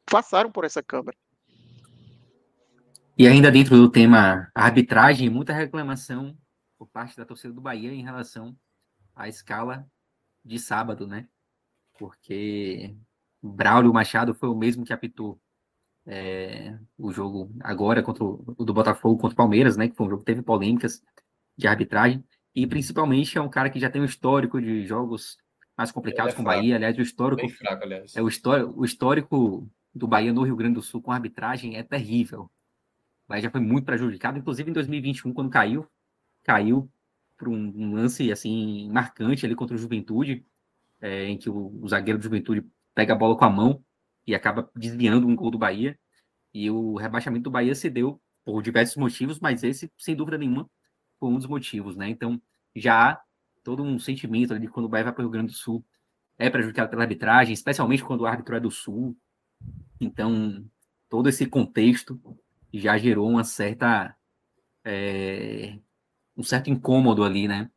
passaram 0.06 0.50
por 0.50 0.64
essa 0.64 0.82
câmera. 0.82 1.16
E 3.18 3.26
ainda 3.26 3.50
dentro 3.50 3.76
do 3.76 3.90
tema 3.90 4.50
arbitragem, 4.54 5.28
muita 5.28 5.52
reclamação 5.52 6.36
por 6.80 6.88
parte 6.88 7.14
da 7.14 7.26
torcida 7.26 7.52
do 7.52 7.60
Bahia 7.60 7.92
em 7.92 8.02
relação 8.02 8.56
à 9.14 9.28
escala 9.28 9.86
de 10.42 10.58
sábado, 10.58 11.06
né? 11.06 11.28
Porque 11.98 12.96
Braulio 13.42 13.92
Machado 13.92 14.32
foi 14.32 14.48
o 14.48 14.54
mesmo 14.54 14.82
que 14.82 14.92
apitou 14.94 15.38
é, 16.06 16.78
o 16.96 17.12
jogo 17.12 17.54
agora 17.60 18.02
contra 18.02 18.24
o, 18.24 18.54
o, 18.56 18.64
do 18.64 18.72
Botafogo 18.72 19.20
contra 19.20 19.34
o 19.34 19.36
Palmeiras, 19.36 19.76
né? 19.76 19.90
Que 19.90 19.94
foi 19.94 20.06
um 20.06 20.08
jogo 20.08 20.22
que 20.22 20.26
teve 20.26 20.40
polêmicas 20.40 21.02
de 21.54 21.68
arbitragem. 21.68 22.24
E 22.54 22.66
principalmente 22.66 23.36
é 23.36 23.42
um 23.42 23.50
cara 23.50 23.68
que 23.68 23.78
já 23.78 23.90
tem 23.90 24.00
um 24.00 24.06
histórico 24.06 24.58
de 24.58 24.86
jogos 24.86 25.36
mais 25.76 25.92
complicados 25.92 26.32
é 26.32 26.36
com 26.36 26.40
o 26.40 26.46
Bahia. 26.46 26.76
Aliás, 26.76 26.96
o 26.96 27.02
histórico. 27.02 27.46
Fraco, 27.46 27.84
aliás. 27.84 28.16
É 28.16 28.22
o, 28.22 28.28
histórico, 28.28 28.72
o 28.74 28.86
histórico 28.86 29.70
do 29.94 30.08
Bahia 30.08 30.32
no 30.32 30.44
Rio 30.44 30.56
Grande 30.56 30.76
do 30.76 30.82
Sul 30.82 31.02
com 31.02 31.12
arbitragem 31.12 31.76
é 31.76 31.82
terrível. 31.82 32.44
O 33.26 33.28
Bahia 33.28 33.42
já 33.42 33.50
foi 33.50 33.60
muito 33.60 33.84
prejudicado, 33.84 34.38
inclusive 34.38 34.70
em 34.70 34.72
2021, 34.72 35.34
quando 35.34 35.50
caiu, 35.50 35.86
caiu 36.42 36.90
por 37.36 37.48
um, 37.48 37.72
um 37.74 37.94
lance 37.94 38.30
assim 38.30 38.90
marcante 38.90 39.46
ali 39.46 39.54
contra 39.54 39.74
o 39.74 39.78
Juventude, 39.78 40.44
é, 41.00 41.26
em 41.26 41.38
que 41.38 41.48
o, 41.48 41.78
o 41.82 41.88
zagueiro 41.88 42.18
do 42.18 42.22
Juventude 42.22 42.66
pega 42.94 43.14
a 43.14 43.16
bola 43.16 43.36
com 43.36 43.44
a 43.44 43.50
mão 43.50 43.82
e 44.26 44.34
acaba 44.34 44.70
desviando 44.76 45.26
um 45.26 45.34
gol 45.34 45.50
do 45.50 45.58
Bahia. 45.58 45.98
E 46.52 46.70
o 46.70 46.96
rebaixamento 46.96 47.44
do 47.44 47.50
Bahia 47.50 47.74
se 47.74 47.88
deu 47.88 48.20
por 48.44 48.62
diversos 48.62 48.96
motivos, 48.96 49.38
mas 49.40 49.62
esse, 49.62 49.90
sem 49.96 50.14
dúvida 50.14 50.36
nenhuma, 50.36 50.68
foi 51.18 51.30
um 51.30 51.36
dos 51.36 51.46
motivos, 51.46 51.96
né? 51.96 52.08
Então, 52.08 52.40
já 52.74 53.12
há 53.12 53.22
todo 53.62 53.82
um 53.82 53.98
sentimento 53.98 54.58
de 54.58 54.68
quando 54.68 54.86
o 54.86 54.88
Bahia 54.88 55.04
vai 55.04 55.12
para 55.12 55.22
o 55.22 55.24
Rio 55.24 55.30
Grande 55.30 55.52
do 55.52 55.56
Sul 55.56 55.84
é 56.40 56.48
prejudicado 56.48 56.88
pela 56.88 57.02
arbitragem, 57.02 57.52
especialmente 57.52 58.02
quando 58.02 58.22
o 58.22 58.26
árbitro 58.26 58.56
é 58.56 58.60
do 58.60 58.70
Sul. 58.70 59.14
Então, 60.00 60.64
todo 61.08 61.28
esse 61.28 61.44
contexto 61.46 62.18
já 62.72 62.96
gerou 62.96 63.28
uma 63.28 63.44
certa 63.44 64.16
é, 64.82 65.78
um 66.40 66.44
certo 66.44 66.70
incômodo 66.70 67.22
ali, 67.22 67.46
né? 67.46 67.70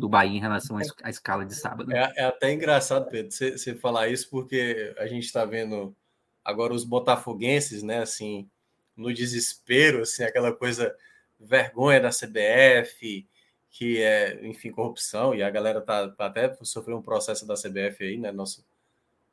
do 0.00 0.08
Bahia 0.08 0.36
em 0.36 0.40
relação 0.40 0.78
à, 1.02 1.10
escala 1.10 1.44
de 1.44 1.54
sábado. 1.54 1.92
É, 1.92 2.12
é 2.16 2.24
até 2.24 2.52
engraçado, 2.52 3.08
Pedro, 3.08 3.30
você 3.30 3.74
falar 3.74 4.08
isso, 4.08 4.28
porque 4.30 4.94
a 4.98 5.06
gente 5.06 5.24
está 5.24 5.44
vendo 5.44 5.94
agora 6.42 6.72
os 6.72 6.84
botafoguenses, 6.84 7.82
né, 7.82 7.98
assim, 7.98 8.48
no 8.96 9.12
desespero, 9.12 10.02
assim, 10.02 10.24
aquela 10.24 10.52
coisa, 10.52 10.96
vergonha 11.38 12.00
da 12.00 12.10
CBF, 12.10 13.26
que 13.70 14.02
é, 14.02 14.40
enfim, 14.46 14.70
corrupção, 14.72 15.34
e 15.34 15.42
a 15.42 15.50
galera 15.50 15.80
tá, 15.80 16.08
tá 16.08 16.26
até 16.26 16.52
sofreu 16.62 16.96
um 16.96 17.02
processo 17.02 17.46
da 17.46 17.54
CBF 17.54 18.02
aí, 18.02 18.16
né, 18.16 18.32
nosso, 18.32 18.66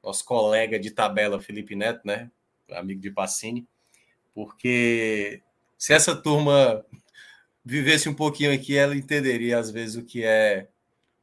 nosso 0.03 0.23
colega 0.25 0.77
de 0.77 0.91
tabela, 0.91 1.39
Felipe 1.39 1.75
Neto, 1.75 2.01
né, 2.05 2.29
amigo 2.71 2.99
de 2.99 3.09
Pacini, 3.09 3.65
porque 4.35 5.41
se 5.77 5.93
essa 5.93 6.15
turma 6.15 6.85
vivesse 7.67 8.07
um 8.07 8.13
pouquinho 8.13 8.53
aqui, 8.53 8.77
ela 8.77 8.95
entenderia 8.95 9.59
às 9.59 9.69
vezes 9.69 9.97
o 9.97 10.03
que 10.03 10.23
é 10.23 10.69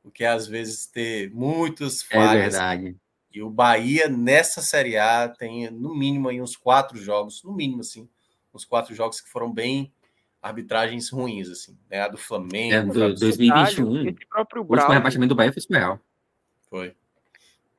o 0.03 0.11
que 0.11 0.23
é 0.23 0.29
às 0.29 0.47
vezes 0.47 0.87
ter 0.87 1.31
muitos 1.31 2.03
falhas. 2.03 2.55
É 2.55 2.59
verdade. 2.59 2.97
E 3.33 3.43
o 3.43 3.49
Bahia 3.49 4.09
nessa 4.09 4.61
Série 4.61 4.99
A 4.99 5.29
tem 5.29 5.71
no 5.71 5.95
mínimo 5.95 6.29
aí 6.29 6.41
uns 6.41 6.55
quatro 6.55 6.99
jogos, 6.99 7.43
no 7.43 7.53
mínimo 7.53 7.81
assim, 7.81 8.09
uns 8.53 8.65
quatro 8.65 8.95
jogos 8.95 9.21
que 9.21 9.31
foram 9.31 9.51
bem 9.51 9.93
arbitragens 10.43 11.09
ruins 11.09 11.49
assim, 11.49 11.77
né? 11.91 12.03
A 12.03 12.09
do 12.09 12.19
Flamengo, 12.19 12.91
é, 12.91 13.09
do, 13.09 13.15
2021. 13.15 14.09
Esse 14.09 14.27
próprio 14.29 14.63
Braulio, 14.63 14.91
o 14.91 14.93
rebaixamento 14.93 15.29
do 15.31 15.37
Bahia 15.37 15.53
foi 15.53 15.63
surreal. 15.63 15.99
Foi. 16.69 16.95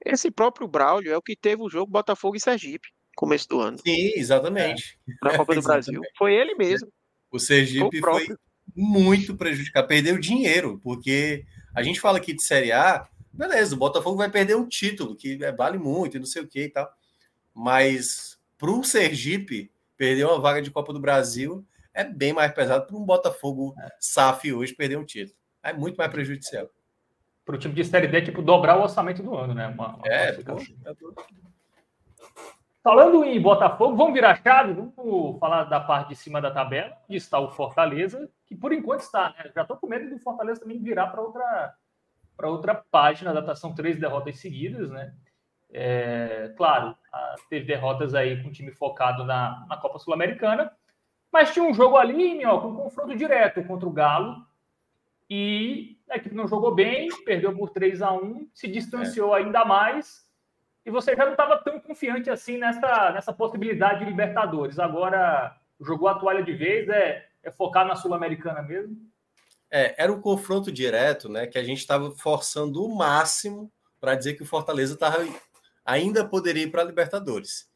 Esse 0.04 0.32
próprio 0.32 0.68
Braulio 0.68 1.14
é 1.14 1.18
o 1.18 1.22
que 1.22 1.36
teve 1.36 1.62
o 1.62 1.70
jogo 1.70 1.92
Botafogo 1.92 2.36
e 2.36 2.40
Sergipe, 2.40 2.90
começo 3.16 3.48
do 3.48 3.62
ano. 3.62 3.78
Sim, 3.78 4.14
exatamente. 4.16 4.98
É, 5.08 5.30
na 5.30 5.38
Copa 5.38 5.54
do 5.54 5.62
Brasil. 5.64 6.02
Foi 6.18 6.34
ele 6.34 6.56
mesmo. 6.56 6.92
O 7.32 7.40
Sergipe 7.40 8.00
foi, 8.00 8.26
foi 8.26 8.36
muito 8.76 9.36
prejudicado, 9.36 9.88
perdeu 9.88 10.20
dinheiro, 10.20 10.80
porque 10.84 11.46
a 11.74 11.82
gente 11.82 12.02
fala 12.02 12.18
aqui 12.18 12.34
de 12.34 12.44
Série 12.44 12.72
A, 12.72 13.08
beleza, 13.32 13.76
o 13.76 13.80
Botafogo 13.80 14.18
vai 14.18 14.30
perder 14.30 14.56
um 14.56 14.68
título, 14.68 15.16
que 15.16 15.44
é, 15.44 15.52
vale 15.52 15.78
muito 15.78 16.18
e 16.18 16.20
não 16.20 16.26
sei 16.26 16.42
o 16.42 16.48
que 16.48 16.64
e 16.64 16.70
tal. 16.70 16.92
Mas 17.54 18.38
para 18.58 18.72
o 18.72 18.84
Sergipe, 18.84 19.72
perder 19.98 20.26
uma 20.26 20.40
vaga 20.40 20.62
de 20.62 20.72
Copa 20.72 20.92
do 20.92 21.00
Brasil 21.00 21.66
é 21.94 22.04
bem 22.04 22.34
mais 22.34 22.52
pesado 22.52 22.86
para 22.86 22.98
um 22.98 23.06
Botafogo 23.06 23.74
SAF 24.00 24.52
hoje 24.52 24.74
perder 24.74 24.98
um 24.98 25.06
título. 25.06 25.38
É 25.64 25.72
muito 25.72 25.96
mais 25.96 26.12
prejudicial. 26.12 26.70
Para 27.46 27.56
o 27.56 27.60
time 27.60 27.74
de 27.74 27.86
Série 27.86 28.08
D, 28.08 28.22
tipo, 28.22 28.42
dobrar 28.42 28.78
o 28.78 28.82
orçamento 28.82 29.24
do 29.24 29.36
ano, 29.36 29.54
né? 29.54 29.68
Uma, 29.68 29.96
uma 29.96 30.08
é, 30.08 30.34
pô, 30.34 30.58
é 30.58 30.94
Falando 32.86 33.24
em 33.24 33.42
Botafogo, 33.42 33.96
vamos 33.96 34.14
virar 34.14 34.40
chave, 34.44 34.74
vamos 34.74 35.40
falar 35.40 35.64
da 35.64 35.80
parte 35.80 36.10
de 36.10 36.16
cima 36.16 36.40
da 36.40 36.52
tabela, 36.52 36.96
onde 37.10 37.18
está 37.18 37.40
o 37.40 37.50
Fortaleza, 37.50 38.30
que 38.46 38.56
por 38.56 38.72
enquanto 38.72 39.00
está, 39.00 39.32
né? 39.32 39.50
Já 39.56 39.64
estou 39.64 39.76
com 39.76 39.88
medo 39.88 40.08
do 40.08 40.20
Fortaleza 40.20 40.62
também 40.62 40.80
virar 40.80 41.08
para 41.08 41.20
outra, 41.20 41.74
para 42.38 42.48
outra 42.48 42.76
página, 42.76 43.34
da 43.34 43.56
são 43.56 43.74
três 43.74 44.00
derrotas 44.00 44.38
seguidas, 44.38 44.92
né? 44.92 45.16
É, 45.74 46.54
claro, 46.56 46.96
teve 47.50 47.66
derrotas 47.66 48.14
aí 48.14 48.40
com 48.44 48.50
o 48.50 48.52
time 48.52 48.72
focado 48.72 49.26
na, 49.26 49.66
na 49.68 49.78
Copa 49.78 49.98
Sul-Americana, 49.98 50.72
mas 51.34 51.52
tinha 51.52 51.66
um 51.66 51.74
jogo 51.74 51.98
ali, 51.98 52.46
ó, 52.46 52.60
com 52.62 52.68
um 52.68 52.76
confronto 52.76 53.18
direto 53.18 53.64
contra 53.64 53.90
o 53.90 53.92
Galo, 53.92 54.46
e 55.28 55.98
a 56.08 56.18
equipe 56.18 56.36
não 56.36 56.48
jogou 56.48 56.76
bem, 56.76 57.10
perdeu 57.26 57.52
por 57.58 57.72
3 57.72 58.04
a 58.04 58.12
1 58.12 58.48
se 58.54 58.68
distanciou 58.68 59.36
é. 59.36 59.40
ainda 59.40 59.66
mais 59.66 60.25
e 60.86 60.92
você 60.92 61.16
já 61.16 61.26
não 61.26 61.32
estava 61.32 61.58
tão 61.58 61.80
confiante 61.80 62.30
assim 62.30 62.58
nessa, 62.58 63.12
nessa 63.12 63.34
possibilidade 63.34 64.00
de 64.00 64.06
Libertadores. 64.06 64.78
Agora 64.78 65.58
jogou 65.82 66.08
a 66.08 66.16
toalha 66.16 66.44
de 66.44 66.54
vez, 66.54 66.88
é, 66.88 67.28
é 67.42 67.52
focar 67.52 67.86
na 67.86 67.96
Sul-Americana 67.96 68.62
mesmo? 68.62 68.96
É, 69.70 69.96
era 70.02 70.14
um 70.14 70.22
confronto 70.22 70.72
direto, 70.72 71.28
né? 71.28 71.48
Que 71.48 71.58
a 71.58 71.64
gente 71.64 71.80
estava 71.80 72.12
forçando 72.12 72.86
o 72.86 72.96
máximo 72.96 73.72
para 74.00 74.16
dizer 74.16 74.36
que 74.36 74.44
o 74.44 74.46
Fortaleza 74.46 74.96
tava, 74.96 75.26
ainda 75.84 76.24
poderia 76.24 76.64
ir 76.64 76.72
para 76.72 76.84
a 76.84 76.86
Libertadores. 76.86 77.68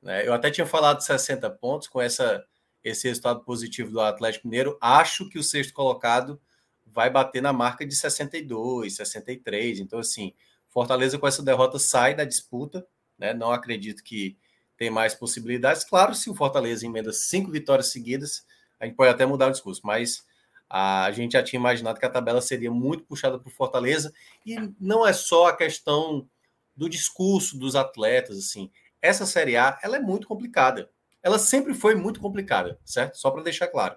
Né? 0.00 0.26
Eu 0.26 0.32
até 0.32 0.50
tinha 0.50 0.66
falado 0.66 0.98
de 0.98 1.04
60 1.04 1.50
pontos 1.50 1.88
com 1.88 2.00
essa, 2.00 2.44
esse 2.84 3.08
resultado 3.08 3.40
positivo 3.40 3.90
do 3.90 4.00
Atlético 4.00 4.46
Mineiro. 4.46 4.78
Acho 4.80 5.28
que 5.28 5.38
o 5.38 5.42
sexto 5.42 5.74
colocado 5.74 6.40
vai 6.86 7.10
bater 7.10 7.42
na 7.42 7.52
marca 7.52 7.84
de 7.84 7.96
62, 7.96 8.94
63. 8.96 9.80
Então, 9.80 9.98
assim, 9.98 10.32
Fortaleza, 10.72 11.18
com 11.18 11.28
essa 11.28 11.42
derrota, 11.42 11.78
sai 11.78 12.14
da 12.14 12.24
disputa. 12.24 12.86
Né? 13.18 13.34
Não 13.34 13.52
acredito 13.52 14.02
que 14.02 14.36
tem 14.76 14.90
mais 14.90 15.14
possibilidades. 15.14 15.84
Claro, 15.84 16.14
se 16.14 16.30
o 16.30 16.34
Fortaleza 16.34 16.86
emenda 16.86 17.12
cinco 17.12 17.50
vitórias 17.50 17.88
seguidas, 17.88 18.44
a 18.80 18.86
gente 18.86 18.96
pode 18.96 19.10
até 19.10 19.24
mudar 19.26 19.48
o 19.48 19.52
discurso, 19.52 19.82
mas 19.84 20.24
a 20.68 21.10
gente 21.12 21.32
já 21.32 21.42
tinha 21.42 21.60
imaginado 21.60 22.00
que 22.00 22.06
a 22.06 22.10
tabela 22.10 22.40
seria 22.40 22.70
muito 22.70 23.04
puxada 23.04 23.38
para 23.38 23.48
o 23.48 23.52
Fortaleza. 23.52 24.12
E 24.44 24.56
não 24.80 25.06
é 25.06 25.12
só 25.12 25.48
a 25.48 25.56
questão 25.56 26.26
do 26.74 26.88
discurso 26.88 27.58
dos 27.58 27.76
atletas. 27.76 28.38
assim. 28.38 28.70
Essa 29.00 29.26
Série 29.26 29.56
A 29.56 29.78
ela 29.82 29.96
é 29.96 30.00
muito 30.00 30.26
complicada. 30.26 30.90
Ela 31.22 31.38
sempre 31.38 31.74
foi 31.74 31.94
muito 31.94 32.18
complicada, 32.18 32.80
certo? 32.84 33.18
Só 33.18 33.30
para 33.30 33.42
deixar 33.42 33.68
claro. 33.68 33.96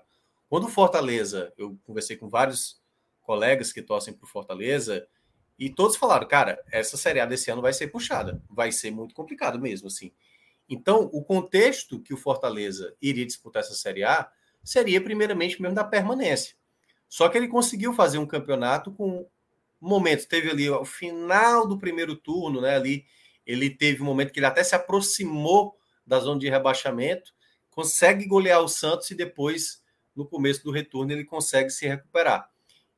Quando 0.50 0.66
o 0.66 0.70
Fortaleza, 0.70 1.52
eu 1.58 1.80
conversei 1.86 2.18
com 2.18 2.30
vários 2.30 2.80
colegas 3.22 3.74
que 3.74 3.82
torcem 3.82 4.14
para 4.14 4.26
o 4.26 4.30
Fortaleza, 4.30 5.08
e 5.58 5.70
todos 5.70 5.96
falaram, 5.96 6.28
cara, 6.28 6.62
essa 6.72 6.98
Série 6.98 7.20
A 7.20 7.26
desse 7.26 7.50
ano 7.50 7.62
vai 7.62 7.74
ser 7.74 7.88
puxada, 7.88 8.42
vai 8.50 8.72
ser 8.72 8.92
muito 8.92 9.16
complicado 9.16 9.60
mesmo, 9.60 9.88
assim. 9.88 10.12
Então, 10.68 11.10
o 11.14 11.24
contexto 11.24 12.00
que 12.02 12.14
o 12.14 12.18
Fortaleza 12.18 12.96
iria 13.02 13.26
disputar 13.26 13.62
essa 13.62 13.76
Série 13.76 14.04
A 14.04 14.30
seria, 14.64 15.00
primeiramente, 15.00 15.62
mesmo 15.62 15.76
da 15.76 15.84
permanência. 15.84 16.56
Só 17.08 17.30
que 17.30 17.38
ele 17.38 17.48
conseguiu 17.48 17.94
fazer 17.94 18.18
um 18.18 18.26
campeonato 18.26 18.92
com 18.92 19.28
momentos. 19.80 20.26
Teve 20.26 20.50
ali 20.50 20.70
o 20.70 20.84
final 20.84 21.68
do 21.68 21.78
primeiro 21.78 22.16
turno, 22.16 22.60
né? 22.60 22.76
Ali 22.76 23.06
ele 23.46 23.70
teve 23.70 24.02
um 24.02 24.06
momento 24.06 24.34
que 24.34 24.40
ele 24.40 24.48
até 24.48 24.64
se 24.64 24.76
aproximou 24.76 25.78
da 26.06 26.20
zona 26.20 26.40
de 26.40 26.50
rebaixamento, 26.50 27.34
consegue 27.70 28.26
golear 28.26 28.62
o 28.62 28.68
Santos 28.68 29.10
e 29.12 29.16
depois, 29.16 29.84
no 30.16 30.26
começo 30.26 30.64
do 30.64 30.72
retorno, 30.72 31.12
ele 31.12 31.24
consegue 31.24 31.70
se 31.70 31.88
recuperar. 31.88 32.50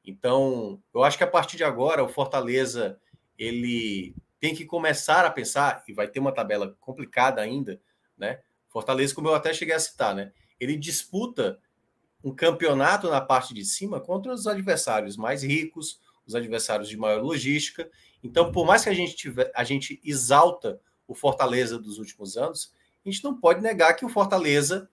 Então, 0.08 0.82
eu 0.94 1.04
acho 1.04 1.18
que 1.18 1.24
a 1.24 1.28
partir 1.28 1.58
de 1.58 1.66
agora 1.66 2.02
o 2.02 2.08
Fortaleza 2.08 2.98
ele 3.38 4.16
tem 4.40 4.56
que 4.56 4.66
começar 4.66 5.26
a 5.26 5.30
pensar 5.30 5.84
e 5.86 5.94
vai 5.94 6.08
ter 6.08 6.20
uma 6.20 6.32
tabela 6.32 6.76
complicada 6.80 7.42
ainda, 7.42 7.82
né? 8.18 8.40
Fortaleza, 8.70 9.14
como 9.14 9.28
eu 9.28 9.36
até 9.36 9.54
cheguei 9.54 9.76
a 9.76 9.80
citar, 9.80 10.16
né? 10.16 10.32
Ele 10.60 10.78
disputa 10.78 11.60
um 12.24 12.34
campeonato 12.34 13.10
na 13.10 13.20
parte 13.20 13.54
de 13.54 13.66
cima 13.66 14.00
contra 14.00 14.34
os 14.34 14.48
adversários 14.48 15.18
mais 15.18 15.44
ricos, 15.44 16.00
os 16.26 16.36
adversários 16.36 16.88
de 16.88 16.96
maior 16.96 17.22
logística. 17.22 17.90
Então, 18.24 18.52
por 18.52 18.66
mais 18.66 18.84
que 18.84 18.90
a 18.90 18.94
gente 18.94 19.16
tiver, 19.16 19.52
a 19.54 19.64
gente 19.64 20.00
exalta 20.04 20.80
o 21.06 21.14
Fortaleza 21.14 21.78
dos 21.78 22.00
últimos 22.00 22.38
anos, 22.38 22.74
a 23.06 23.10
gente 23.10 23.24
não 23.24 23.38
pode 23.38 23.62
negar 23.62 23.94
que 23.94 24.06
o 24.06 24.10
Fortaleza 24.10 24.90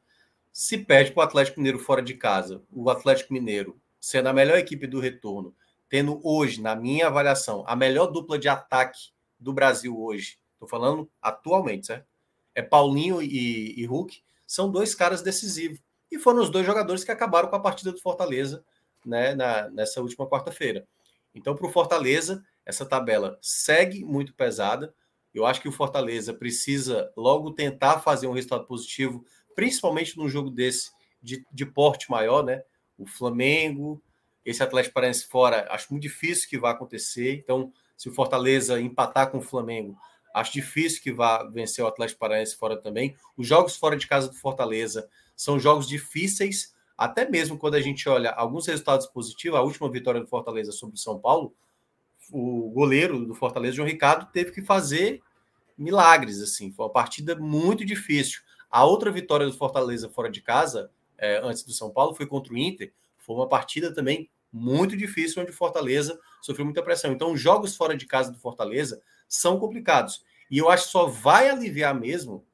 se 0.52 0.78
perde 0.78 1.12
para 1.12 1.20
o 1.20 1.24
Atlético 1.24 1.58
Mineiro 1.58 1.78
fora 1.78 2.02
de 2.02 2.14
casa. 2.14 2.62
O 2.70 2.88
Atlético 2.90 3.32
Mineiro 3.32 3.80
sendo 4.04 4.28
a 4.28 4.34
melhor 4.34 4.58
equipe 4.58 4.86
do 4.86 5.00
retorno, 5.00 5.56
tendo 5.88 6.20
hoje, 6.22 6.60
na 6.60 6.76
minha 6.76 7.06
avaliação, 7.06 7.64
a 7.66 7.74
melhor 7.74 8.08
dupla 8.08 8.38
de 8.38 8.50
ataque 8.50 8.98
do 9.40 9.50
Brasil 9.50 9.98
hoje, 9.98 10.38
estou 10.52 10.68
falando 10.68 11.10
atualmente, 11.22 11.86
certo? 11.86 12.06
É 12.54 12.60
Paulinho 12.60 13.22
e, 13.22 13.80
e 13.80 13.86
Hulk, 13.86 14.22
são 14.46 14.70
dois 14.70 14.94
caras 14.94 15.22
decisivos. 15.22 15.80
E 16.12 16.18
foram 16.18 16.42
os 16.42 16.50
dois 16.50 16.66
jogadores 16.66 17.02
que 17.02 17.10
acabaram 17.10 17.48
com 17.48 17.56
a 17.56 17.60
partida 17.60 17.92
do 17.92 18.00
Fortaleza 18.00 18.62
né, 19.06 19.34
na, 19.34 19.70
nessa 19.70 20.02
última 20.02 20.28
quarta-feira. 20.28 20.86
Então, 21.34 21.56
para 21.56 21.66
o 21.66 21.72
Fortaleza, 21.72 22.44
essa 22.66 22.84
tabela 22.84 23.38
segue 23.40 24.04
muito 24.04 24.34
pesada. 24.34 24.94
Eu 25.32 25.46
acho 25.46 25.62
que 25.62 25.68
o 25.68 25.72
Fortaleza 25.72 26.34
precisa 26.34 27.10
logo 27.16 27.52
tentar 27.52 28.00
fazer 28.00 28.26
um 28.26 28.32
resultado 28.32 28.66
positivo, 28.66 29.24
principalmente 29.54 30.16
num 30.18 30.28
jogo 30.28 30.50
desse 30.50 30.90
de, 31.22 31.44
de 31.50 31.64
porte 31.64 32.10
maior, 32.10 32.44
né? 32.44 32.62
O 32.98 33.06
Flamengo, 33.06 34.02
esse 34.44 34.62
Atlético 34.62 34.94
Paranaense 34.94 35.26
fora, 35.26 35.66
acho 35.70 35.90
muito 35.90 36.02
difícil 36.02 36.48
que 36.48 36.58
vá 36.58 36.70
acontecer. 36.70 37.34
Então, 37.34 37.72
se 37.96 38.08
o 38.08 38.12
Fortaleza 38.12 38.80
empatar 38.80 39.30
com 39.30 39.38
o 39.38 39.42
Flamengo, 39.42 39.96
acho 40.34 40.52
difícil 40.52 41.02
que 41.02 41.12
vá 41.12 41.44
vencer 41.44 41.84
o 41.84 41.88
Atlético 41.88 42.20
Paranaense 42.20 42.56
fora 42.56 42.76
também. 42.76 43.16
Os 43.36 43.46
jogos 43.46 43.76
fora 43.76 43.96
de 43.96 44.06
casa 44.06 44.28
do 44.28 44.34
Fortaleza 44.34 45.08
são 45.36 45.58
jogos 45.58 45.88
difíceis, 45.88 46.74
até 46.96 47.28
mesmo 47.28 47.56
quando 47.56 47.74
a 47.74 47.80
gente 47.80 48.08
olha 48.08 48.30
alguns 48.30 48.66
resultados 48.66 49.06
positivos. 49.06 49.58
A 49.58 49.62
última 49.62 49.90
vitória 49.90 50.20
do 50.20 50.26
Fortaleza 50.26 50.72
sobre 50.72 50.96
o 50.96 50.98
São 50.98 51.18
Paulo, 51.18 51.54
o 52.30 52.70
goleiro 52.70 53.24
do 53.24 53.34
Fortaleza, 53.34 53.76
João 53.76 53.88
Ricardo, 53.88 54.30
teve 54.32 54.50
que 54.52 54.62
fazer 54.62 55.22
milagres. 55.76 56.40
assim. 56.40 56.72
Foi 56.72 56.86
uma 56.86 56.92
partida 56.92 57.36
muito 57.36 57.84
difícil. 57.84 58.42
A 58.70 58.84
outra 58.84 59.10
vitória 59.10 59.46
do 59.46 59.52
Fortaleza 59.52 60.08
fora 60.08 60.30
de 60.30 60.40
casa 60.40 60.90
é, 61.18 61.38
antes 61.42 61.62
do 61.64 61.72
São 61.72 61.90
Paulo, 61.90 62.14
foi 62.14 62.26
contra 62.26 62.52
o 62.52 62.56
Inter. 62.56 62.92
Foi 63.18 63.36
uma 63.36 63.48
partida 63.48 63.92
também 63.92 64.30
muito 64.52 64.96
difícil, 64.96 65.42
onde 65.42 65.50
o 65.50 65.54
Fortaleza 65.54 66.18
sofreu 66.40 66.64
muita 66.64 66.82
pressão. 66.82 67.12
Então, 67.12 67.32
os 67.32 67.40
jogos 67.40 67.76
fora 67.76 67.96
de 67.96 68.06
casa 68.06 68.30
do 68.30 68.38
Fortaleza 68.38 69.02
são 69.28 69.58
complicados. 69.58 70.24
E 70.50 70.58
eu 70.58 70.68
acho 70.68 70.84
que 70.84 70.92
só 70.92 71.06
vai 71.06 71.48
aliviar 71.48 71.94
mesmo 71.94 72.46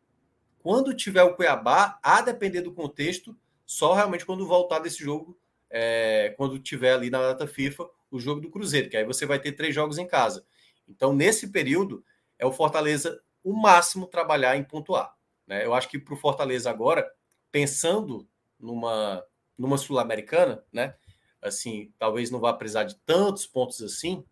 quando 0.62 0.94
tiver 0.94 1.22
o 1.22 1.34
Cuiabá, 1.34 1.98
a 2.02 2.20
depender 2.20 2.60
do 2.60 2.72
contexto, 2.72 3.36
só 3.66 3.94
realmente 3.94 4.26
quando 4.26 4.46
voltar 4.46 4.78
desse 4.78 5.02
jogo, 5.02 5.38
é, 5.70 6.34
quando 6.36 6.58
tiver 6.58 6.92
ali 6.92 7.08
na 7.08 7.20
data 7.20 7.46
FIFA, 7.46 7.88
o 8.10 8.18
jogo 8.18 8.40
do 8.40 8.50
Cruzeiro, 8.50 8.90
que 8.90 8.96
aí 8.96 9.04
você 9.04 9.24
vai 9.24 9.38
ter 9.38 9.52
três 9.52 9.74
jogos 9.74 9.96
em 9.96 10.06
casa. 10.06 10.44
Então, 10.88 11.14
nesse 11.14 11.48
período, 11.48 12.04
é 12.38 12.44
o 12.44 12.52
Fortaleza 12.52 13.20
o 13.42 13.54
máximo 13.54 14.06
trabalhar 14.06 14.56
em 14.56 14.64
pontuar. 14.64 15.14
Né? 15.46 15.64
Eu 15.64 15.72
acho 15.72 15.88
que 15.88 15.98
para 15.98 16.14
o 16.14 16.16
Fortaleza 16.16 16.68
agora, 16.68 17.10
pensando 17.50 18.28
numa, 18.60 19.24
numa 19.56 19.78
Sul-Americana, 19.78 20.62
né? 20.72 20.94
Assim, 21.40 21.92
talvez 21.98 22.30
não 22.30 22.38
vá 22.38 22.52
precisar 22.52 22.84
de 22.84 22.96
tantos 22.96 23.46
pontos 23.46 23.80
assim, 23.82 24.24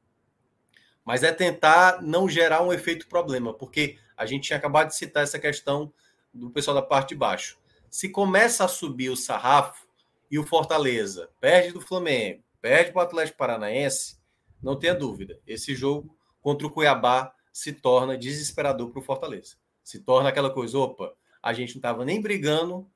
mas 1.04 1.22
é 1.22 1.32
tentar 1.32 2.02
não 2.02 2.28
gerar 2.28 2.62
um 2.62 2.72
efeito 2.72 3.08
problema, 3.08 3.54
porque 3.54 3.98
a 4.16 4.26
gente 4.26 4.44
tinha 4.44 4.58
acabado 4.58 4.88
de 4.88 4.96
citar 4.96 5.22
essa 5.22 5.38
questão 5.38 5.92
do 6.32 6.50
pessoal 6.50 6.74
da 6.74 6.82
parte 6.82 7.10
de 7.10 7.14
baixo. 7.14 7.58
Se 7.88 8.10
começa 8.10 8.64
a 8.64 8.68
subir 8.68 9.08
o 9.08 9.16
sarrafo, 9.16 9.88
e 10.30 10.38
o 10.38 10.44
Fortaleza 10.44 11.30
perde 11.40 11.72
do 11.72 11.80
Flamengo, 11.80 12.42
perde 12.60 12.92
para 12.92 13.00
o 13.00 13.02
Atlético 13.02 13.38
Paranaense, 13.38 14.18
não 14.62 14.78
tenha 14.78 14.94
dúvida, 14.94 15.40
esse 15.46 15.74
jogo 15.74 16.16
contra 16.40 16.66
o 16.66 16.70
Cuiabá 16.70 17.32
se 17.52 17.72
torna 17.72 18.16
desesperador 18.16 18.90
para 18.90 19.00
o 19.00 19.02
Fortaleza. 19.02 19.56
Se 19.82 20.00
torna 20.00 20.28
aquela 20.28 20.50
coisa, 20.50 20.78
opa, 20.78 21.14
a 21.42 21.52
gente 21.52 21.74
não 21.74 21.78
estava 21.78 22.04
nem 22.04 22.20
brigando 22.20 22.88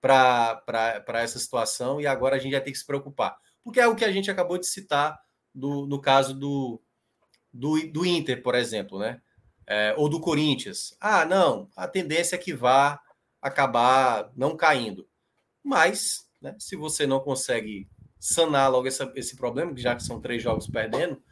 para 0.00 1.04
essa 1.14 1.38
situação 1.38 2.00
e 2.00 2.06
agora 2.06 2.36
a 2.36 2.38
gente 2.38 2.52
vai 2.52 2.60
ter 2.60 2.72
que 2.72 2.78
se 2.78 2.86
preocupar. 2.86 3.36
Porque 3.62 3.80
é 3.80 3.86
o 3.86 3.94
que 3.94 4.04
a 4.04 4.12
gente 4.12 4.30
acabou 4.30 4.58
de 4.58 4.66
citar 4.66 5.18
do, 5.54 5.86
no 5.86 6.00
caso 6.00 6.34
do, 6.34 6.80
do, 7.52 7.86
do 7.88 8.06
Inter, 8.06 8.42
por 8.42 8.54
exemplo, 8.54 8.98
né? 8.98 9.20
É, 9.66 9.94
ou 9.96 10.08
do 10.08 10.20
Corinthians. 10.20 10.96
Ah, 11.00 11.24
não, 11.24 11.68
a 11.76 11.86
tendência 11.86 12.34
é 12.34 12.38
que 12.38 12.52
vá 12.52 13.00
acabar 13.40 14.30
não 14.36 14.56
caindo. 14.56 15.08
Mas, 15.62 16.26
né, 16.40 16.56
se 16.58 16.74
você 16.74 17.06
não 17.06 17.20
consegue 17.20 17.88
sanar 18.18 18.70
logo 18.70 18.88
essa, 18.88 19.10
esse 19.14 19.36
problema, 19.36 19.72
já 19.76 19.94
que 19.94 20.02
são 20.02 20.20
três 20.20 20.42
jogos 20.42 20.66
perdendo, 20.66 21.22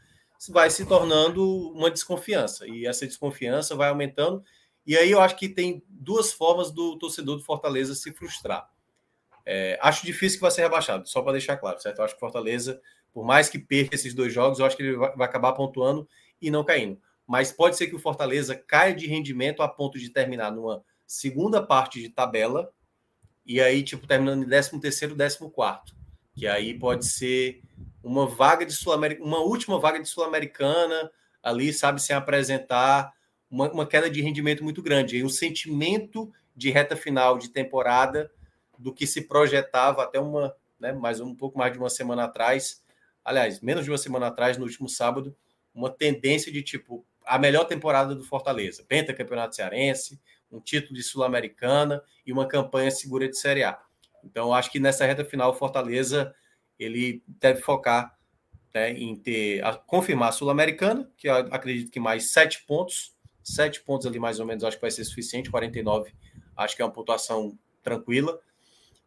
vai 0.48 0.70
se 0.70 0.86
tornando 0.86 1.72
uma 1.72 1.90
desconfiança. 1.90 2.66
E 2.68 2.86
essa 2.86 3.06
desconfiança 3.06 3.74
vai 3.74 3.88
aumentando. 3.88 4.44
E 4.88 4.96
aí 4.96 5.10
eu 5.10 5.20
acho 5.20 5.36
que 5.36 5.50
tem 5.50 5.84
duas 5.86 6.32
formas 6.32 6.72
do 6.72 6.98
torcedor 6.98 7.36
do 7.36 7.44
Fortaleza 7.44 7.94
se 7.94 8.10
frustrar. 8.10 8.70
É, 9.44 9.78
acho 9.82 10.06
difícil 10.06 10.38
que 10.38 10.42
vai 10.42 10.50
ser 10.50 10.62
rebaixado, 10.62 11.06
só 11.06 11.20
para 11.20 11.32
deixar 11.32 11.58
claro, 11.58 11.78
certo? 11.78 11.98
Eu 11.98 12.04
acho 12.06 12.14
que 12.14 12.20
Fortaleza, 12.20 12.80
por 13.12 13.22
mais 13.22 13.50
que 13.50 13.58
perca 13.58 13.94
esses 13.94 14.14
dois 14.14 14.32
jogos, 14.32 14.58
eu 14.58 14.64
acho 14.64 14.78
que 14.78 14.82
ele 14.82 14.96
vai, 14.96 15.12
acabar 15.20 15.52
pontuando 15.52 16.08
e 16.40 16.50
não 16.50 16.64
caindo. 16.64 16.98
Mas 17.26 17.52
pode 17.52 17.76
ser 17.76 17.88
que 17.88 17.94
o 17.94 17.98
Fortaleza 17.98 18.56
caia 18.56 18.94
de 18.94 19.06
rendimento 19.06 19.62
a 19.62 19.68
ponto 19.68 19.98
de 19.98 20.08
terminar 20.08 20.50
numa 20.50 20.82
segunda 21.06 21.62
parte 21.62 22.00
de 22.00 22.08
tabela 22.08 22.72
e 23.44 23.60
aí, 23.60 23.82
tipo, 23.82 24.06
terminando 24.06 24.42
em 24.42 24.48
13 24.48 24.80
terceiro, 24.80 25.14
14 25.14 25.38
quarto 25.50 25.94
que 26.34 26.46
aí 26.46 26.78
pode 26.78 27.04
ser 27.04 27.60
uma 28.02 28.24
vaga 28.24 28.64
de 28.64 28.72
sul 28.72 28.94
uma 29.20 29.40
última 29.40 29.78
vaga 29.80 30.00
de 30.00 30.08
sul-americana 30.08 31.10
ali, 31.42 31.72
sabe, 31.72 32.00
sem 32.00 32.14
apresentar 32.14 33.12
uma, 33.50 33.70
uma, 33.70 33.86
queda 33.86 34.10
de 34.10 34.20
rendimento 34.20 34.62
muito 34.62 34.82
grande. 34.82 35.16
E 35.16 35.24
um 35.24 35.28
sentimento 35.28 36.32
de 36.54 36.70
reta 36.70 36.96
final 36.96 37.38
de 37.38 37.50
temporada 37.50 38.30
do 38.78 38.92
que 38.92 39.06
se 39.06 39.22
projetava 39.22 40.02
até 40.02 40.20
uma, 40.20 40.54
né, 40.78 40.92
mais 40.92 41.20
um 41.20 41.34
pouco 41.34 41.58
mais 41.58 41.72
de 41.72 41.78
uma 41.78 41.90
semana 41.90 42.24
atrás, 42.24 42.82
aliás, 43.24 43.60
menos 43.60 43.84
de 43.84 43.90
uma 43.90 43.98
semana 43.98 44.28
atrás, 44.28 44.56
no 44.56 44.64
último 44.64 44.88
sábado, 44.88 45.36
uma 45.74 45.90
tendência 45.90 46.50
de 46.50 46.62
tipo 46.62 47.04
a 47.24 47.38
melhor 47.38 47.64
temporada 47.64 48.14
do 48.14 48.24
Fortaleza, 48.24 48.84
penta 48.88 49.12
campeonato 49.12 49.54
cearense, 49.54 50.18
um 50.50 50.60
título 50.60 50.94
de 50.94 51.02
sul-americana 51.02 52.02
e 52.26 52.32
uma 52.32 52.48
campanha 52.48 52.90
segura 52.90 53.28
de 53.28 53.36
Série 53.36 53.62
A. 53.64 53.78
Então, 54.24 54.54
acho 54.54 54.70
que 54.70 54.80
nessa 54.80 55.04
reta 55.04 55.24
final, 55.24 55.50
o 55.50 55.54
Fortaleza 55.54 56.34
ele 56.78 57.22
deve 57.26 57.60
focar 57.60 58.16
né, 58.74 58.92
em 58.92 59.14
ter 59.14 59.64
a, 59.64 59.74
confirmar 59.74 60.30
a 60.30 60.32
Sul-Americana, 60.32 61.10
que 61.16 61.28
acredito 61.28 61.90
que 61.90 62.00
mais 62.00 62.32
sete 62.32 62.64
pontos, 62.66 63.14
sete 63.54 63.82
pontos 63.82 64.06
ali 64.06 64.18
mais 64.18 64.40
ou 64.40 64.46
menos, 64.46 64.64
acho 64.64 64.76
que 64.76 64.82
vai 64.82 64.90
ser 64.90 65.04
suficiente, 65.04 65.50
49, 65.50 66.12
acho 66.56 66.76
que 66.76 66.82
é 66.82 66.84
uma 66.84 66.92
pontuação 66.92 67.58
tranquila. 67.82 68.38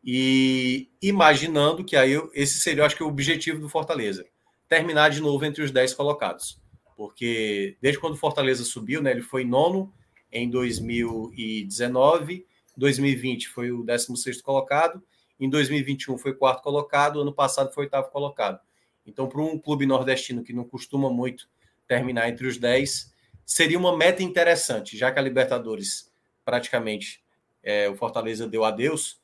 E 0.04 0.90
imaginando 1.02 1.84
que 1.86 1.96
aí 1.96 2.14
esse 2.34 2.60
seria, 2.60 2.86
acho 2.86 2.96
que, 2.96 3.04
o 3.04 3.08
objetivo 3.08 3.60
do 3.60 3.70
Fortaleza, 3.70 4.26
terminar 4.68 5.10
de 5.10 5.22
novo 5.22 5.46
entre 5.46 5.64
os 5.64 5.72
10 5.72 5.94
colocados. 5.94 6.60
Porque 6.98 7.78
desde 7.82 8.00
quando 8.00 8.14
o 8.14 8.18
Fortaleza 8.18 8.64
subiu, 8.64 9.02
né, 9.02 9.12
ele 9.12 9.22
foi 9.22 9.46
nono 9.46 9.94
em 10.32 10.50
2019, 10.50 12.46
2020 12.78 13.50
foi 13.50 13.72
o 13.72 13.84
16 13.84 14.42
colocado, 14.42 15.04
em 15.40 15.50
2021 15.50 16.18
foi 16.18 16.34
quarto 16.34 16.62
colocado, 16.62 17.22
ano 17.22 17.34
passado 17.34 17.74
foi 17.74 17.86
oitavo 17.86 18.10
colocado. 18.10 18.60
Então, 19.06 19.28
para 19.28 19.42
um 19.42 19.58
clube 19.58 19.86
nordestino 19.86 20.44
que 20.44 20.54
não 20.54 20.64
costuma 20.64 21.10
muito 21.10 21.50
terminar 21.88 22.30
entre 22.30 22.48
os 22.48 22.58
10, 22.58 23.11
seria 23.52 23.78
uma 23.78 23.96
meta 23.98 24.24
interessante, 24.24 24.98
já 24.98 25.12
que 25.12 25.20
a 25.20 25.22
Libertadores 25.22 26.10
praticamente 26.46 27.22
é, 27.62 27.90
o 27.90 27.96
Fortaleza 27.96 28.48
deu 28.48 28.64
adeus. 28.64 29.20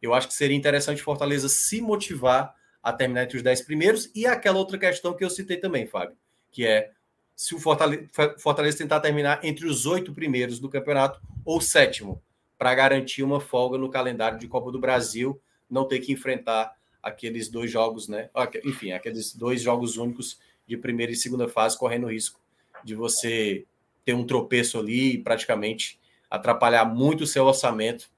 Eu 0.00 0.14
acho 0.14 0.28
que 0.28 0.34
seria 0.34 0.56
interessante 0.56 1.02
o 1.02 1.04
Fortaleza 1.04 1.48
se 1.48 1.80
motivar 1.80 2.54
a 2.80 2.92
terminar 2.92 3.24
entre 3.24 3.38
os 3.38 3.42
10 3.42 3.62
primeiros 3.62 4.08
e 4.14 4.24
aquela 4.24 4.58
outra 4.58 4.78
questão 4.78 5.14
que 5.14 5.24
eu 5.24 5.30
citei 5.30 5.56
também, 5.56 5.84
Fábio, 5.84 6.16
que 6.52 6.64
é 6.64 6.92
se 7.34 7.56
o 7.56 7.58
Fortaleza, 7.58 8.08
Fortaleza 8.38 8.78
tentar 8.78 9.00
terminar 9.00 9.44
entre 9.44 9.66
os 9.66 9.84
oito 9.84 10.12
primeiros 10.12 10.60
do 10.60 10.68
campeonato 10.68 11.20
ou 11.44 11.60
sétimo, 11.60 12.22
para 12.56 12.72
garantir 12.76 13.24
uma 13.24 13.40
folga 13.40 13.76
no 13.76 13.90
calendário 13.90 14.38
de 14.38 14.46
Copa 14.46 14.70
do 14.70 14.78
Brasil 14.78 15.40
não 15.68 15.88
ter 15.88 15.98
que 15.98 16.12
enfrentar 16.12 16.72
aqueles 17.02 17.48
dois 17.48 17.68
jogos, 17.68 18.06
né? 18.06 18.30
Enfim, 18.64 18.92
aqueles 18.92 19.34
dois 19.34 19.60
jogos 19.60 19.96
únicos 19.96 20.38
de 20.68 20.76
primeira 20.76 21.10
e 21.10 21.16
segunda 21.16 21.48
fase, 21.48 21.76
correndo 21.76 22.06
risco 22.06 22.40
de 22.84 22.94
você 22.94 23.66
ter 24.04 24.14
um 24.14 24.26
tropeço 24.26 24.78
ali 24.78 25.14
e 25.14 25.22
praticamente 25.22 26.00
atrapalhar 26.30 26.84
muito 26.84 27.24
o 27.24 27.26
seu 27.26 27.44
orçamento 27.44 28.10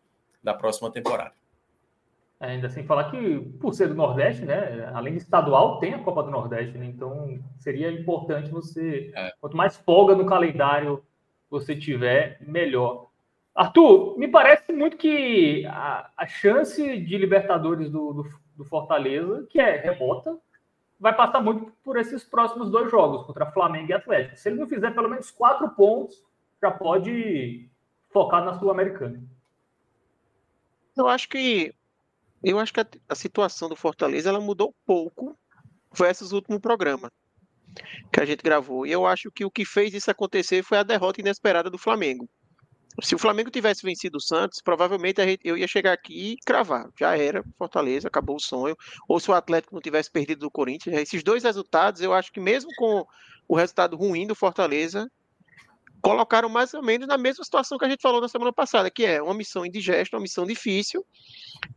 da 0.42 0.54
próxima 0.54 0.90
temporada. 0.90 1.32
É, 2.40 2.48
ainda 2.48 2.68
sem 2.68 2.84
falar 2.84 3.10
que, 3.10 3.40
por 3.60 3.72
ser 3.72 3.88
do 3.88 3.94
Nordeste, 3.94 4.44
né? 4.44 4.90
Além 4.92 5.14
de 5.14 5.20
estadual, 5.20 5.78
tem 5.78 5.94
a 5.94 5.98
Copa 5.98 6.22
do 6.22 6.30
Nordeste, 6.30 6.76
né? 6.76 6.86
Então 6.86 7.38
seria 7.58 7.90
importante 7.90 8.50
você. 8.50 9.10
É. 9.14 9.32
Quanto 9.40 9.56
mais 9.56 9.76
folga 9.76 10.14
no 10.14 10.26
calendário 10.26 11.02
você 11.48 11.74
tiver, 11.74 12.38
melhor. 12.40 13.08
Arthur, 13.54 14.18
me 14.18 14.26
parece 14.26 14.72
muito 14.72 14.96
que 14.96 15.64
a, 15.66 16.10
a 16.16 16.26
chance 16.26 16.82
de 16.82 17.16
Libertadores 17.16 17.88
do, 17.88 18.12
do, 18.12 18.28
do, 18.56 18.64
Fortaleza, 18.64 19.46
que 19.48 19.60
é 19.60 19.76
remota, 19.76 20.36
vai 21.04 21.14
passar 21.14 21.38
muito 21.42 21.70
por 21.84 21.98
esses 21.98 22.24
próximos 22.24 22.70
dois 22.70 22.90
jogos, 22.90 23.26
contra 23.26 23.52
Flamengo 23.52 23.90
e 23.90 23.92
Atlético. 23.92 24.38
Se 24.38 24.48
ele 24.48 24.58
não 24.58 24.66
fizer 24.66 24.90
pelo 24.92 25.10
menos 25.10 25.30
quatro 25.30 25.68
pontos, 25.68 26.24
já 26.62 26.70
pode 26.70 27.68
focar 28.10 28.42
na 28.42 28.58
Sul-Americana. 28.58 29.22
Eu 30.96 31.06
acho 31.06 31.28
que 31.28 31.74
eu 32.42 32.58
acho 32.58 32.72
que 32.72 32.80
a, 32.80 32.86
a, 33.10 33.14
situação 33.14 33.68
do 33.68 33.76
Fortaleza 33.76 34.30
ela 34.30 34.40
mudou 34.40 34.74
pouco 34.86 35.36
versus 35.92 36.32
o 36.32 36.36
último 36.36 36.58
programa 36.58 37.12
que 38.10 38.20
a 38.20 38.24
gente 38.24 38.42
gravou. 38.42 38.86
E 38.86 38.92
eu 38.92 39.06
acho 39.06 39.30
que 39.30 39.44
o 39.44 39.50
que 39.50 39.66
fez 39.66 39.92
isso 39.92 40.10
acontecer 40.10 40.62
foi 40.62 40.78
a 40.78 40.82
derrota 40.82 41.20
inesperada 41.20 41.68
do 41.68 41.76
Flamengo. 41.76 42.26
Se 43.02 43.14
o 43.14 43.18
Flamengo 43.18 43.50
tivesse 43.50 43.82
vencido 43.82 44.18
o 44.18 44.20
Santos, 44.20 44.60
provavelmente 44.62 45.20
eu 45.42 45.58
ia 45.58 45.66
chegar 45.66 45.92
aqui 45.92 46.32
e 46.32 46.36
cravar. 46.36 46.88
Já 46.98 47.18
era, 47.18 47.44
Fortaleza, 47.58 48.06
acabou 48.06 48.36
o 48.36 48.40
sonho. 48.40 48.76
Ou 49.08 49.18
se 49.18 49.30
o 49.30 49.34
Atlético 49.34 49.74
não 49.74 49.82
tivesse 49.82 50.10
perdido 50.10 50.40
do 50.40 50.50
Corinthians. 50.50 50.96
Esses 50.96 51.22
dois 51.22 51.42
resultados, 51.42 52.00
eu 52.00 52.12
acho 52.12 52.32
que 52.32 52.38
mesmo 52.38 52.70
com 52.76 53.04
o 53.48 53.56
resultado 53.56 53.96
ruim 53.96 54.26
do 54.26 54.34
Fortaleza, 54.34 55.10
colocaram 56.00 56.48
mais 56.48 56.72
ou 56.72 56.82
menos 56.82 57.08
na 57.08 57.18
mesma 57.18 57.42
situação 57.42 57.78
que 57.78 57.84
a 57.84 57.88
gente 57.88 58.00
falou 58.00 58.20
na 58.20 58.28
semana 58.28 58.52
passada, 58.52 58.90
que 58.90 59.04
é 59.04 59.20
uma 59.20 59.34
missão 59.34 59.66
indigesta, 59.66 60.16
uma 60.16 60.22
missão 60.22 60.46
difícil, 60.46 61.04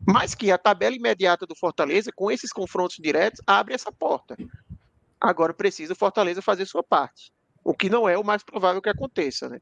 mas 0.06 0.36
que 0.36 0.52
a 0.52 0.58
tabela 0.58 0.96
imediata 0.96 1.48
do 1.48 1.56
Fortaleza, 1.56 2.12
com 2.16 2.30
esses 2.30 2.52
confrontos 2.52 2.98
diretos, 3.00 3.42
abre 3.48 3.74
essa 3.74 3.92
porta. 3.92 4.38
Agora 5.20 5.54
precisa 5.54 5.94
o 5.94 5.96
Fortaleza 5.96 6.44
fazer 6.44 6.66
sua 6.66 6.84
parte 6.84 7.32
o 7.68 7.74
que 7.74 7.90
não 7.90 8.08
é 8.08 8.18
o 8.18 8.24
mais 8.24 8.44
provável 8.44 8.82
que 8.82 8.88
aconteça, 8.88 9.50
né? 9.50 9.60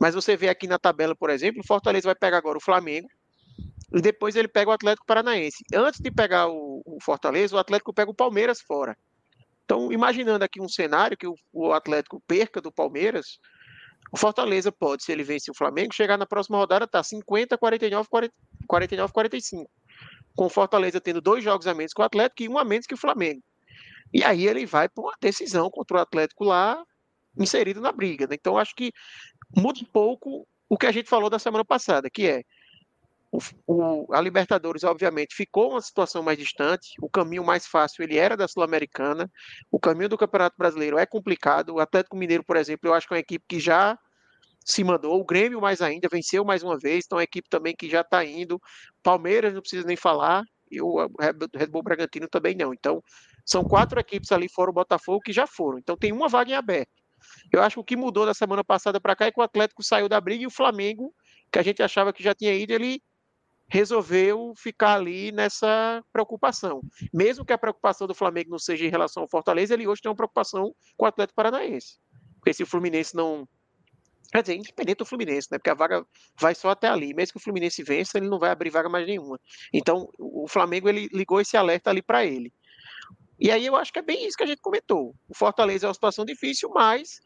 Mas 0.00 0.16
você 0.16 0.36
vê 0.36 0.48
aqui 0.48 0.66
na 0.66 0.80
tabela, 0.80 1.14
por 1.14 1.30
exemplo, 1.30 1.60
o 1.60 1.66
Fortaleza 1.66 2.08
vai 2.08 2.14
pegar 2.16 2.38
agora 2.38 2.58
o 2.58 2.60
Flamengo 2.60 3.08
e 3.94 4.00
depois 4.00 4.34
ele 4.34 4.48
pega 4.48 4.68
o 4.68 4.74
Atlético 4.74 5.06
Paranaense. 5.06 5.64
Antes 5.72 6.00
de 6.00 6.10
pegar 6.10 6.48
o, 6.48 6.82
o 6.84 6.98
Fortaleza, 7.00 7.54
o 7.54 7.58
Atlético 7.60 7.94
pega 7.94 8.10
o 8.10 8.14
Palmeiras 8.14 8.60
fora. 8.60 8.98
Então, 9.64 9.92
imaginando 9.92 10.44
aqui 10.44 10.60
um 10.60 10.68
cenário 10.68 11.16
que 11.16 11.28
o, 11.28 11.36
o 11.52 11.72
Atlético 11.72 12.20
perca 12.26 12.60
do 12.60 12.72
Palmeiras, 12.72 13.38
o 14.10 14.16
Fortaleza 14.16 14.72
pode, 14.72 15.04
se 15.04 15.12
ele 15.12 15.22
vence 15.22 15.52
o 15.52 15.54
Flamengo, 15.54 15.94
chegar 15.94 16.18
na 16.18 16.26
próxima 16.26 16.58
rodada, 16.58 16.84
tá 16.84 17.00
50, 17.00 17.56
49, 17.56 18.08
40, 18.08 18.34
49, 18.66 19.12
45. 19.12 19.70
Com 20.34 20.46
o 20.46 20.50
Fortaleza 20.50 21.00
tendo 21.00 21.20
dois 21.20 21.44
jogos 21.44 21.68
a 21.68 21.74
menos 21.74 21.92
que 21.92 22.00
o 22.00 22.04
Atlético 22.04 22.42
e 22.42 22.48
um 22.48 22.58
a 22.58 22.64
menos 22.64 22.86
que 22.86 22.94
o 22.94 23.00
Flamengo. 23.00 23.40
E 24.12 24.24
aí 24.24 24.48
ele 24.48 24.66
vai 24.66 24.88
para 24.88 25.04
uma 25.04 25.14
decisão 25.20 25.70
contra 25.70 25.98
o 25.98 26.00
Atlético 26.00 26.42
lá 26.42 26.84
inserido 27.42 27.80
na 27.80 27.92
briga. 27.92 28.26
Né? 28.26 28.36
Então, 28.38 28.58
acho 28.58 28.74
que 28.74 28.92
muda 29.56 29.80
um 29.80 29.84
pouco 29.84 30.46
o 30.68 30.76
que 30.78 30.86
a 30.86 30.92
gente 30.92 31.08
falou 31.08 31.28
da 31.28 31.38
semana 31.38 31.64
passada, 31.64 32.08
que 32.08 32.26
é 32.26 32.42
o, 33.32 33.38
o, 33.66 34.14
a 34.14 34.20
Libertadores, 34.20 34.82
obviamente, 34.82 35.34
ficou 35.34 35.70
uma 35.70 35.80
situação 35.80 36.22
mais 36.22 36.36
distante. 36.36 36.94
O 37.00 37.08
caminho 37.08 37.44
mais 37.44 37.66
fácil 37.66 38.02
ele 38.02 38.18
era 38.18 38.36
da 38.36 38.48
Sul-Americana. 38.48 39.30
O 39.70 39.78
caminho 39.78 40.08
do 40.08 40.18
Campeonato 40.18 40.56
Brasileiro 40.58 40.98
é 40.98 41.06
complicado. 41.06 41.74
O 41.74 41.80
Atlético 41.80 42.16
Mineiro, 42.16 42.44
por 42.44 42.56
exemplo, 42.56 42.88
eu 42.88 42.94
acho 42.94 43.06
que 43.06 43.14
é 43.14 43.16
uma 43.16 43.20
equipe 43.20 43.44
que 43.48 43.60
já 43.60 43.96
se 44.64 44.82
mandou. 44.82 45.20
O 45.20 45.24
Grêmio, 45.24 45.60
mais 45.60 45.80
ainda, 45.80 46.08
venceu 46.10 46.44
mais 46.44 46.62
uma 46.62 46.76
vez. 46.76 47.04
Então, 47.06 47.18
é 47.18 47.20
uma 47.20 47.24
equipe 47.24 47.48
também 47.48 47.74
que 47.74 47.88
já 47.88 48.00
está 48.00 48.24
indo. 48.24 48.60
Palmeiras, 49.02 49.54
não 49.54 49.60
precisa 49.60 49.86
nem 49.86 49.96
falar. 49.96 50.42
E 50.70 50.80
o 50.80 51.08
Red 51.54 51.66
Bull 51.68 51.82
Bragantino 51.82 52.28
também 52.28 52.54
não. 52.56 52.72
Então, 52.72 53.02
são 53.44 53.64
quatro 53.64 53.98
equipes 53.98 54.32
ali 54.32 54.48
fora 54.48 54.70
o 54.70 54.74
Botafogo 54.74 55.20
que 55.20 55.32
já 55.32 55.46
foram. 55.46 55.78
Então, 55.78 55.96
tem 55.96 56.12
uma 56.12 56.28
vaga 56.28 56.50
em 56.50 56.54
aberto. 56.54 56.99
Eu 57.52 57.62
acho 57.62 57.76
que 57.76 57.80
o 57.80 57.84
que 57.84 57.96
mudou 57.96 58.26
da 58.26 58.34
semana 58.34 58.64
passada 58.64 59.00
para 59.00 59.16
cá 59.16 59.26
é 59.26 59.32
que 59.32 59.40
o 59.40 59.42
Atlético 59.42 59.82
saiu 59.82 60.08
da 60.08 60.20
briga 60.20 60.44
e 60.44 60.46
o 60.46 60.50
Flamengo, 60.50 61.14
que 61.50 61.58
a 61.58 61.62
gente 61.62 61.82
achava 61.82 62.12
que 62.12 62.22
já 62.22 62.34
tinha 62.34 62.54
ido, 62.54 62.72
ele 62.72 63.02
resolveu 63.70 64.52
ficar 64.56 64.94
ali 64.94 65.30
nessa 65.30 66.02
preocupação. 66.12 66.82
Mesmo 67.14 67.44
que 67.44 67.52
a 67.52 67.58
preocupação 67.58 68.06
do 68.06 68.14
Flamengo 68.14 68.50
não 68.50 68.58
seja 68.58 68.84
em 68.84 68.90
relação 68.90 69.22
ao 69.22 69.28
Fortaleza, 69.28 69.74
ele 69.74 69.86
hoje 69.86 70.02
tem 70.02 70.10
uma 70.10 70.16
preocupação 70.16 70.74
com 70.96 71.04
o 71.04 71.08
Atlético 71.08 71.36
Paranaense. 71.36 71.98
Porque 72.34 72.52
se 72.52 72.62
o 72.62 72.66
Fluminense 72.66 73.14
não. 73.14 73.48
Quer 74.32 74.42
dizer, 74.42 74.56
independente 74.56 74.98
do 74.98 75.04
Fluminense, 75.04 75.48
né? 75.50 75.58
Porque 75.58 75.70
a 75.70 75.74
vaga 75.74 76.04
vai 76.38 76.54
só 76.54 76.70
até 76.70 76.88
ali. 76.88 77.12
Mesmo 77.14 77.32
que 77.32 77.38
o 77.38 77.42
Fluminense 77.42 77.82
vença, 77.82 78.16
ele 78.16 78.28
não 78.28 78.38
vai 78.38 78.50
abrir 78.50 78.70
vaga 78.70 78.88
mais 78.88 79.06
nenhuma. 79.06 79.40
Então, 79.72 80.08
o 80.18 80.46
Flamengo 80.48 80.88
ele 80.88 81.08
ligou 81.12 81.40
esse 81.40 81.56
alerta 81.56 81.90
ali 81.90 82.00
para 82.00 82.24
ele. 82.24 82.52
E 83.40 83.50
aí 83.50 83.64
eu 83.64 83.74
acho 83.74 83.92
que 83.92 83.98
é 83.98 84.02
bem 84.02 84.26
isso 84.26 84.36
que 84.36 84.44
a 84.44 84.46
gente 84.46 84.60
comentou. 84.60 85.14
O 85.28 85.34
Fortaleza 85.34 85.86
é 85.86 85.88
uma 85.88 85.94
situação 85.94 86.24
difícil, 86.24 86.68
mas 86.74 87.20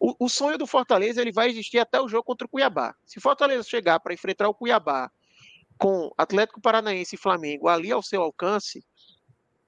o, 0.00 0.14
o 0.24 0.28
sonho 0.28 0.56
do 0.56 0.66
Fortaleza 0.66 1.20
ele 1.20 1.30
vai 1.30 1.50
existir 1.50 1.78
até 1.78 2.00
o 2.00 2.08
jogo 2.08 2.24
contra 2.24 2.46
o 2.46 2.50
Cuiabá. 2.50 2.94
Se 3.04 3.18
o 3.18 3.20
Fortaleza 3.20 3.68
chegar 3.68 4.00
para 4.00 4.14
enfrentar 4.14 4.48
o 4.48 4.54
Cuiabá 4.54 5.10
com 5.76 6.10
Atlético 6.16 6.60
Paranaense 6.60 7.16
e 7.16 7.18
Flamengo 7.18 7.68
ali 7.68 7.92
ao 7.92 8.02
seu 8.02 8.22
alcance, 8.22 8.82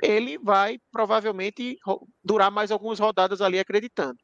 ele 0.02 0.38
vai 0.38 0.78
provavelmente 0.90 1.76
durar 2.24 2.50
mais 2.50 2.70
algumas 2.70 2.98
rodadas 2.98 3.42
ali 3.42 3.58
acreditando. 3.58 4.16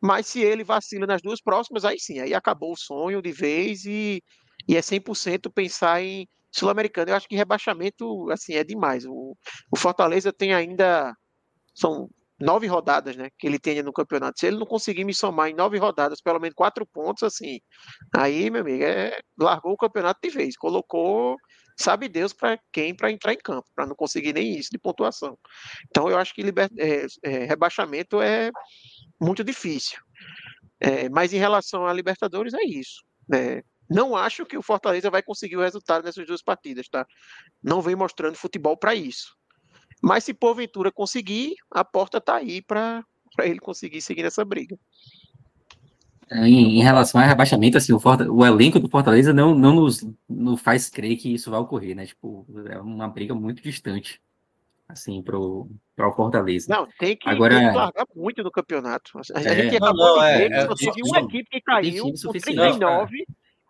Mas 0.00 0.26
se 0.26 0.40
ele 0.40 0.62
vacila 0.62 1.06
nas 1.06 1.22
duas 1.22 1.40
próximas, 1.40 1.84
aí 1.84 1.98
sim, 1.98 2.20
aí 2.20 2.34
acabou 2.34 2.72
o 2.72 2.76
sonho 2.76 3.22
de 3.22 3.32
vez 3.32 3.84
e, 3.84 4.22
e 4.68 4.76
é 4.76 4.80
100% 4.80 5.50
pensar 5.52 6.02
em 6.02 6.28
Sul-Americano. 6.58 7.10
Eu 7.10 7.16
acho 7.16 7.28
que 7.28 7.36
rebaixamento 7.36 8.30
assim 8.30 8.54
é 8.54 8.64
demais. 8.64 9.04
O, 9.06 9.36
o 9.70 9.76
Fortaleza 9.76 10.32
tem 10.32 10.54
ainda 10.54 11.14
são 11.74 12.08
nove 12.40 12.66
rodadas, 12.66 13.16
né, 13.16 13.28
que 13.38 13.46
ele 13.46 13.58
tenha 13.58 13.82
no 13.82 13.92
campeonato. 13.92 14.38
Se 14.38 14.46
ele 14.46 14.58
não 14.58 14.66
conseguir 14.66 15.04
me 15.04 15.12
somar 15.12 15.48
em 15.48 15.54
nove 15.54 15.76
rodadas, 15.78 16.20
pelo 16.20 16.38
menos 16.38 16.54
quatro 16.54 16.86
pontos, 16.86 17.22
assim, 17.22 17.58
aí, 18.16 18.48
meu 18.50 18.60
amigo, 18.60 18.84
é, 18.84 19.20
largou 19.38 19.72
o 19.72 19.76
campeonato 19.76 20.20
de 20.22 20.30
vez, 20.30 20.56
colocou, 20.56 21.36
sabe 21.78 22.08
Deus 22.08 22.32
para 22.32 22.58
quem 22.72 22.94
para 22.94 23.10
entrar 23.10 23.32
em 23.32 23.38
campo, 23.38 23.66
para 23.74 23.86
não 23.86 23.96
conseguir 23.96 24.32
nem 24.32 24.56
isso 24.56 24.70
de 24.70 24.78
pontuação. 24.78 25.36
Então, 25.88 26.08
eu 26.08 26.16
acho 26.16 26.34
que 26.34 26.42
liber, 26.42 26.68
é, 26.78 27.06
é, 27.24 27.44
rebaixamento 27.44 28.20
é 28.22 28.50
muito 29.20 29.42
difícil. 29.42 29.98
É, 30.80 31.08
mas 31.08 31.32
em 31.32 31.38
relação 31.38 31.86
a 31.86 31.92
Libertadores, 31.92 32.54
é 32.54 32.64
isso. 32.64 33.02
Né? 33.28 33.62
Não 33.88 34.14
acho 34.14 34.44
que 34.44 34.56
o 34.56 34.62
Fortaleza 34.62 35.10
vai 35.10 35.22
conseguir 35.22 35.56
o 35.56 35.62
resultado 35.62 36.04
nessas 36.04 36.26
duas 36.26 36.42
partidas, 36.42 36.88
tá? 36.88 37.06
Não 37.62 37.80
vem 37.80 37.96
mostrando 37.96 38.36
futebol 38.36 38.76
para 38.76 38.94
isso. 38.94 39.36
Mas 40.02 40.24
se 40.24 40.34
porventura 40.34 40.92
conseguir, 40.92 41.54
a 41.70 41.84
porta 41.84 42.18
está 42.18 42.36
aí 42.36 42.60
para 42.62 43.02
ele 43.40 43.58
conseguir 43.58 44.00
seguir 44.00 44.22
nessa 44.22 44.44
briga. 44.44 44.78
Em, 46.30 46.78
em, 46.78 46.82
relação 46.82 47.20
ao 47.20 47.26
rebaixamento, 47.26 47.78
assim, 47.78 47.92
o, 47.92 47.98
Forta, 47.98 48.30
o, 48.30 48.44
elenco 48.44 48.78
do 48.78 48.88
Fortaleza 48.88 49.32
não, 49.32 49.54
não 49.54 49.74
nos 49.74 50.06
não 50.28 50.58
faz 50.58 50.90
crer 50.90 51.16
que 51.16 51.32
isso 51.32 51.50
vai 51.50 51.58
ocorrer, 51.58 51.96
né? 51.96 52.04
Tipo, 52.04 52.46
é 52.68 52.78
uma 52.78 53.08
briga 53.08 53.34
muito 53.34 53.62
distante, 53.62 54.20
assim, 54.86 55.22
pro, 55.22 55.70
pro 55.96 56.12
Fortaleza. 56.12 56.66
Não, 56.68 56.86
tem 56.98 57.16
que, 57.16 57.26
Agora, 57.26 57.58
tem 57.58 57.70
que 57.70 57.74
largar 57.74 58.06
muito 58.14 58.42
no 58.42 58.50
campeonato. 58.50 59.18
A 59.34 59.40
é, 59.40 59.62
gente 59.62 59.76
acabou 59.76 59.96
não, 59.96 60.16
não, 60.16 60.22
ver, 60.22 60.52
é, 60.52 60.66
só 60.66 60.74
teve 60.74 61.02
uma 61.02 61.20
equipe 61.20 61.48
que 61.48 61.60
caiu 61.62 62.04
com 62.04 62.32
39 62.32 63.24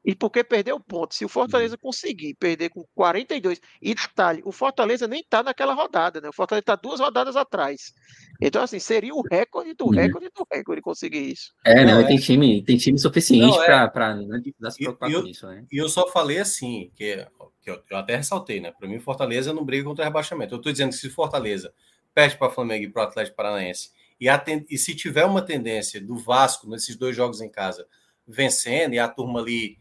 e 0.05 0.15
porque 0.15 0.43
perdeu 0.43 0.79
ponto. 0.81 1.15
Se 1.15 1.25
o 1.25 1.29
Fortaleza 1.29 1.75
uhum. 1.75 1.81
conseguir 1.83 2.35
perder 2.35 2.71
com 2.71 2.85
42, 2.95 3.61
e 3.83 3.95
detalhe, 3.95 4.43
o 4.45 4.53
Fortaleza 4.53 5.07
nem 5.07 5.21
está 5.21 5.43
naquela 5.43 5.75
rodada, 5.75 6.21
né? 6.21 6.29
O 6.29 6.33
Fortaleza 6.33 6.63
está 6.63 6.77
duas 6.77 7.01
rodadas 7.01 7.37
atrás. 7.37 7.93
Então, 8.41 8.63
assim, 8.63 8.79
seria 8.79 9.15
o 9.15 9.23
recorde 9.23 9.75
do 9.75 9.87
uhum. 9.87 9.91
recorde 9.91 10.31
do 10.35 10.47
recorde 10.51 10.81
conseguir 10.81 11.33
isso. 11.33 11.53
É, 11.65 11.85
não, 11.85 12.07
tem 12.07 12.17
time, 12.17 12.63
tem 12.63 12.77
time 12.77 12.99
suficiente 12.99 13.59
é... 13.61 13.89
para 13.89 14.15
não 14.15 14.71
se 14.71 14.79
preocupar 14.79 15.11
eu, 15.11 15.23
com 15.23 15.29
isso, 15.29 15.47
né? 15.47 15.65
E 15.71 15.77
eu 15.77 15.89
só 15.89 16.09
falei 16.09 16.39
assim, 16.39 16.91
que, 16.95 17.27
que 17.61 17.71
eu, 17.71 17.83
eu 17.91 17.97
até 17.97 18.17
ressaltei, 18.17 18.61
né? 18.61 18.73
Para 18.73 18.89
mim, 18.89 18.99
Fortaleza 18.99 19.53
não 19.53 19.65
briga 19.65 19.85
contra 19.85 20.05
rebaixamento. 20.05 20.55
Eu 20.55 20.59
estou 20.59 20.73
dizendo 20.73 20.91
que 20.91 20.97
se 20.97 21.11
Fortaleza 21.11 21.73
perde 22.15 22.37
para 22.37 22.51
Flamengo 22.51 22.85
e 22.85 22.91
para 22.91 23.03
o 23.03 23.07
Atlético 23.07 23.37
Paranaense, 23.37 23.91
e, 24.21 24.27
e 24.69 24.79
se 24.79 24.95
tiver 24.95 25.25
uma 25.25 25.43
tendência 25.43 26.01
do 26.01 26.17
Vasco 26.17 26.69
nesses 26.69 26.97
dois 26.97 27.15
jogos 27.15 27.41
em 27.41 27.49
casa 27.49 27.87
vencendo 28.27 28.95
e 28.95 28.99
a 28.99 29.09
turma 29.09 29.41
ali 29.41 29.79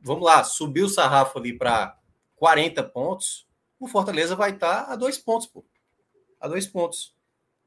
vamos 0.00 0.24
lá, 0.24 0.44
subir 0.44 0.82
o 0.82 0.88
sarrafo 0.88 1.38
ali 1.38 1.52
para 1.52 1.96
40 2.36 2.82
pontos, 2.84 3.46
o 3.78 3.86
Fortaleza 3.86 4.34
vai 4.34 4.50
estar 4.50 4.86
tá 4.86 4.92
a 4.92 4.96
dois 4.96 5.18
pontos, 5.18 5.46
pô. 5.46 5.64
A 6.40 6.48
dois 6.48 6.66
pontos. 6.66 7.14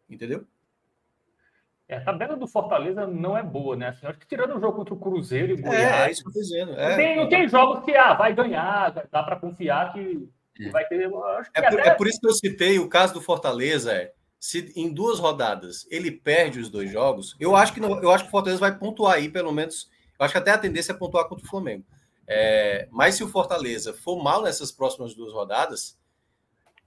Entendeu? 0.09 0.45
É, 1.89 1.97
a 1.97 2.01
tabela 2.01 2.37
do 2.37 2.47
Fortaleza 2.47 3.07
não 3.07 3.35
é 3.35 3.41
boa, 3.41 3.75
né? 3.75 3.87
Assim, 3.87 4.05
acho 4.05 4.19
que 4.19 4.27
tirando 4.27 4.55
o 4.55 4.59
jogo 4.59 4.77
contra 4.77 4.93
o 4.93 4.99
Cruzeiro 4.99 5.55
e 5.55 5.59
é, 5.59 5.61
Goiás. 5.61 5.83
É, 5.83 6.07
é 6.07 6.11
isso 6.11 6.21
que 6.21 6.29
eu 6.29 6.33
tô 6.33 6.39
dizendo. 6.39 6.73
É, 6.73 6.89
não, 6.89 6.95
tem, 6.95 7.17
não 7.17 7.29
tem 7.29 7.49
jogos 7.49 7.83
que 7.83 7.95
ah, 7.95 8.13
vai 8.13 8.31
ganhar, 8.31 8.91
dá 9.11 9.23
para 9.23 9.35
confiar 9.35 9.91
que, 9.91 10.29
que, 10.53 10.67
é. 10.67 10.69
vai 10.69 10.85
ter. 10.85 11.01
é, 11.01 11.09
por, 11.09 11.79
até... 11.79 11.89
é 11.89 11.93
por 11.95 12.07
isso 12.07 12.19
que 12.19 12.27
eu 12.27 12.33
citei 12.33 12.77
o 12.77 12.87
caso 12.87 13.15
do 13.15 13.21
Fortaleza, 13.21 13.91
é. 13.91 14.13
Se 14.39 14.71
em 14.75 14.93
duas 14.93 15.19
rodadas 15.19 15.85
ele 15.91 16.11
perde 16.11 16.59
os 16.59 16.69
dois 16.69 16.89
jogos, 16.89 17.35
eu 17.39 17.57
acho 17.57 17.73
que 17.73 17.79
não, 17.81 18.01
eu 18.01 18.11
acho 18.11 18.23
que 18.23 18.29
o 18.29 18.31
Fortaleza 18.31 18.59
vai 18.59 18.77
pontuar 18.77 19.15
aí, 19.15 19.27
pelo 19.27 19.51
menos. 19.51 19.89
Eu 20.17 20.25
acho 20.25 20.31
que 20.31 20.37
até 20.37 20.51
a 20.51 20.57
tendência 20.57 20.91
é 20.91 20.95
pontuar 20.95 21.27
contra 21.27 21.45
o 21.45 21.49
Flamengo. 21.49 21.83
É, 22.31 22.87
mas 22.91 23.15
se 23.15 23.23
o 23.23 23.27
Fortaleza 23.27 23.91
for 23.91 24.21
mal 24.21 24.43
nessas 24.43 24.71
próximas 24.71 25.15
duas 25.15 25.33
rodadas, 25.33 25.97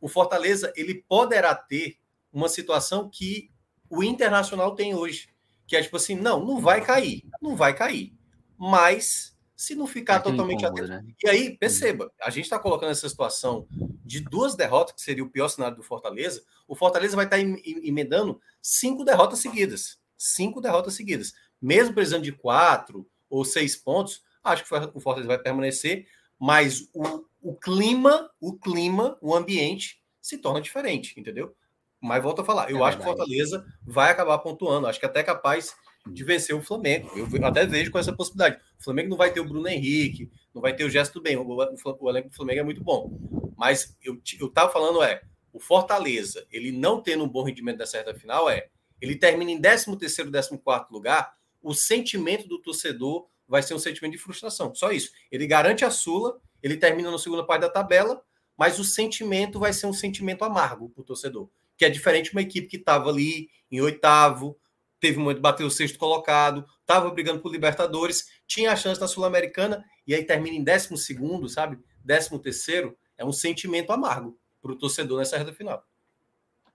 o 0.01 0.09
Fortaleza 0.09 0.73
ele 0.77 0.94
poderá 1.09 1.52
ter 1.52 1.98
uma 2.32 2.48
situação 2.48 3.10
que 3.10 3.51
o 3.90 4.05
Internacional 4.05 4.77
tem 4.77 4.94
hoje, 4.94 5.28
que 5.66 5.74
é 5.74 5.82
tipo 5.82 5.97
assim, 5.97 6.14
não, 6.14 6.44
não 6.44 6.60
vai 6.60 6.81
cair, 6.81 7.24
não 7.43 7.56
vai 7.56 7.74
cair, 7.74 8.14
mas 8.56 9.36
se 9.56 9.74
não 9.74 9.86
ficar 9.86 10.20
totalmente 10.20 10.64
atento. 10.64 10.89
Né? 10.89 11.05
E 11.24 11.28
aí, 11.28 11.56
perceba, 11.56 12.12
a 12.20 12.31
gente 12.31 12.44
está 12.44 12.59
colocando 12.59 12.90
essa 12.90 13.09
situação 13.09 13.66
de 14.05 14.20
duas 14.20 14.55
derrotas, 14.55 14.94
que 14.94 15.02
seria 15.02 15.24
o 15.24 15.31
pior 15.31 15.48
cenário 15.48 15.77
do 15.77 15.82
Fortaleza. 15.82 16.43
O 16.66 16.74
Fortaleza 16.74 17.16
vai 17.16 17.24
estar 17.24 17.36
tá 17.36 17.43
emendando 17.43 18.40
cinco 18.60 19.05
derrotas 19.05 19.40
seguidas. 19.40 19.98
Cinco 20.16 20.60
derrotas 20.60 20.94
seguidas. 20.94 21.32
Mesmo 21.60 21.94
precisando 21.94 22.24
de 22.24 22.32
quatro 22.32 23.09
ou 23.31 23.44
seis 23.44 23.77
pontos, 23.77 24.23
Acho 24.43 24.64
que 24.64 24.74
o 24.94 25.01
Fortaleza 25.01 25.28
vai 25.28 25.39
permanecer, 25.39 26.06
mas 26.39 26.89
o, 26.93 27.24
o 27.40 27.55
clima, 27.55 28.31
o 28.40 28.59
clima, 28.59 29.16
o 29.20 29.35
ambiente 29.35 30.02
se 30.20 30.39
torna 30.39 30.60
diferente, 30.60 31.19
entendeu? 31.19 31.55
Mas 32.01 32.23
volto 32.23 32.40
a 32.40 32.44
falar, 32.44 32.70
eu 32.70 32.78
é 32.78 32.89
acho 32.89 32.98
verdade. 32.98 33.02
que 33.02 33.02
o 33.02 33.05
Fortaleza 33.05 33.66
vai 33.85 34.10
acabar 34.10 34.39
pontuando, 34.39 34.86
acho 34.86 34.98
que 34.98 35.06
até 35.06 35.23
capaz 35.23 35.77
de 36.06 36.24
vencer 36.24 36.55
o 36.55 36.62
Flamengo. 36.62 37.10
Eu 37.16 37.47
até 37.47 37.64
vejo 37.64 37.90
com 37.90 37.98
essa 37.98 38.12
possibilidade. 38.12 38.60
O 38.78 38.82
Flamengo 38.82 39.10
não 39.10 39.16
vai 39.16 39.32
ter 39.32 39.40
o 39.40 39.44
Bruno 39.44 39.69
Henrique, 39.69 40.31
não 40.52 40.60
vai 40.60 40.74
ter 40.74 40.85
o 40.85 40.90
Gesto 40.90 41.20
bem. 41.20 41.36
O, 41.36 41.43
o, 41.43 41.97
o 42.01 42.10
elenco 42.10 42.28
do 42.28 42.35
Flamengo 42.35 42.60
é 42.60 42.64
muito 42.64 42.82
bom. 42.82 43.16
Mas 43.56 43.97
eu, 44.02 44.20
eu 44.40 44.48
tava 44.48 44.73
falando 44.73 45.02
é, 45.02 45.23
o 45.52 45.60
Fortaleza, 45.60 46.47
ele 46.51 46.73
não 46.73 47.01
tendo 47.01 47.24
um 47.24 47.28
bom 47.28 47.44
rendimento 47.44 47.78
da 47.78 47.86
certa 47.86 48.14
final, 48.14 48.51
é, 48.51 48.69
ele 49.01 49.16
termina 49.16 49.51
em 49.51 49.60
13 49.60 49.97
terceiro, 49.97 50.31
14 50.31 50.59
quarto 50.59 50.93
lugar, 50.93 51.36
o 51.62 51.74
sentimento 51.74 52.48
do 52.48 52.59
torcedor 52.59 53.28
vai 53.48 53.62
ser 53.62 53.74
um 53.74 53.78
sentimento 53.78 54.12
de 54.12 54.19
frustração. 54.19 54.74
Só 54.74 54.93
isso. 54.93 55.10
Ele 55.31 55.47
garante 55.47 55.85
a 55.85 55.90
Sula, 55.90 56.40
ele 56.62 56.77
termina 56.77 57.10
no 57.10 57.19
segundo 57.19 57.47
parte 57.47 57.62
da 57.62 57.69
tabela, 57.69 58.23
mas 58.56 58.78
o 58.78 58.85
sentimento 58.85 59.59
vai 59.59 59.73
ser 59.73 59.86
um 59.86 59.93
sentimento 59.93 60.44
amargo 60.44 60.89
para 60.90 61.02
o 61.02 61.05
torcedor. 61.05 61.48
Que 61.77 61.85
é 61.85 61.90
diferente 61.90 62.27
de 62.27 62.32
uma 62.32 62.43
equipe 62.43 62.69
que 62.69 62.77
estava 62.77 63.10
ali 63.10 63.51
em 63.70 63.81
oitavo, 63.81 64.59
teve 65.01 65.19
um 65.19 65.23
momento 65.23 65.39
de 65.39 65.43
bater 65.43 65.64
o 65.64 65.70
sexto 65.70 65.98
colocado, 65.98 66.64
estava 66.81 67.10
brigando 67.10 67.40
por 67.40 67.51
Libertadores, 67.51 68.28
tinha 68.47 68.70
a 68.70 68.77
chance 68.77 69.01
na 69.01 69.09
Sul-Americana, 69.09 69.85
e 70.06 70.14
aí 70.14 70.24
termina 70.24 70.56
em 70.56 70.62
décimo 70.62 70.97
segundo, 70.97 71.48
sabe? 71.48 71.78
Décimo 72.05 72.39
terceiro, 72.39 72.97
é 73.19 73.24
um 73.24 73.32
sentimento 73.32 73.93
amargo 73.93 74.39
para 74.60 74.73
o 74.73 74.78
torcedor 74.78 75.19
nessa 75.19 75.36
reta 75.36 75.52
final. 75.52 75.85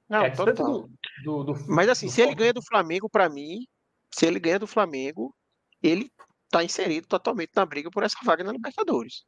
Não, 0.09 0.23
é, 0.23 0.29
total. 0.29 0.89
Do, 1.23 1.43
do, 1.43 1.53
do, 1.53 1.65
Mas 1.67 1.89
assim, 1.89 2.09
se 2.09 2.21
ele 2.21 2.35
ganha 2.35 2.53
do 2.53 2.61
Flamengo, 2.61 3.09
para 3.09 3.29
mim, 3.29 3.65
se 4.11 4.25
ele 4.25 4.39
ganha 4.39 4.59
do 4.59 4.67
Flamengo, 4.67 5.33
ele 5.81 6.11
está 6.47 6.63
inserido 6.63 7.07
totalmente 7.07 7.51
na 7.55 7.65
briga 7.65 7.91
por 7.91 8.03
essa 8.03 8.17
vaga 8.23 8.43
na 8.43 8.51
Libertadores. 8.51 9.23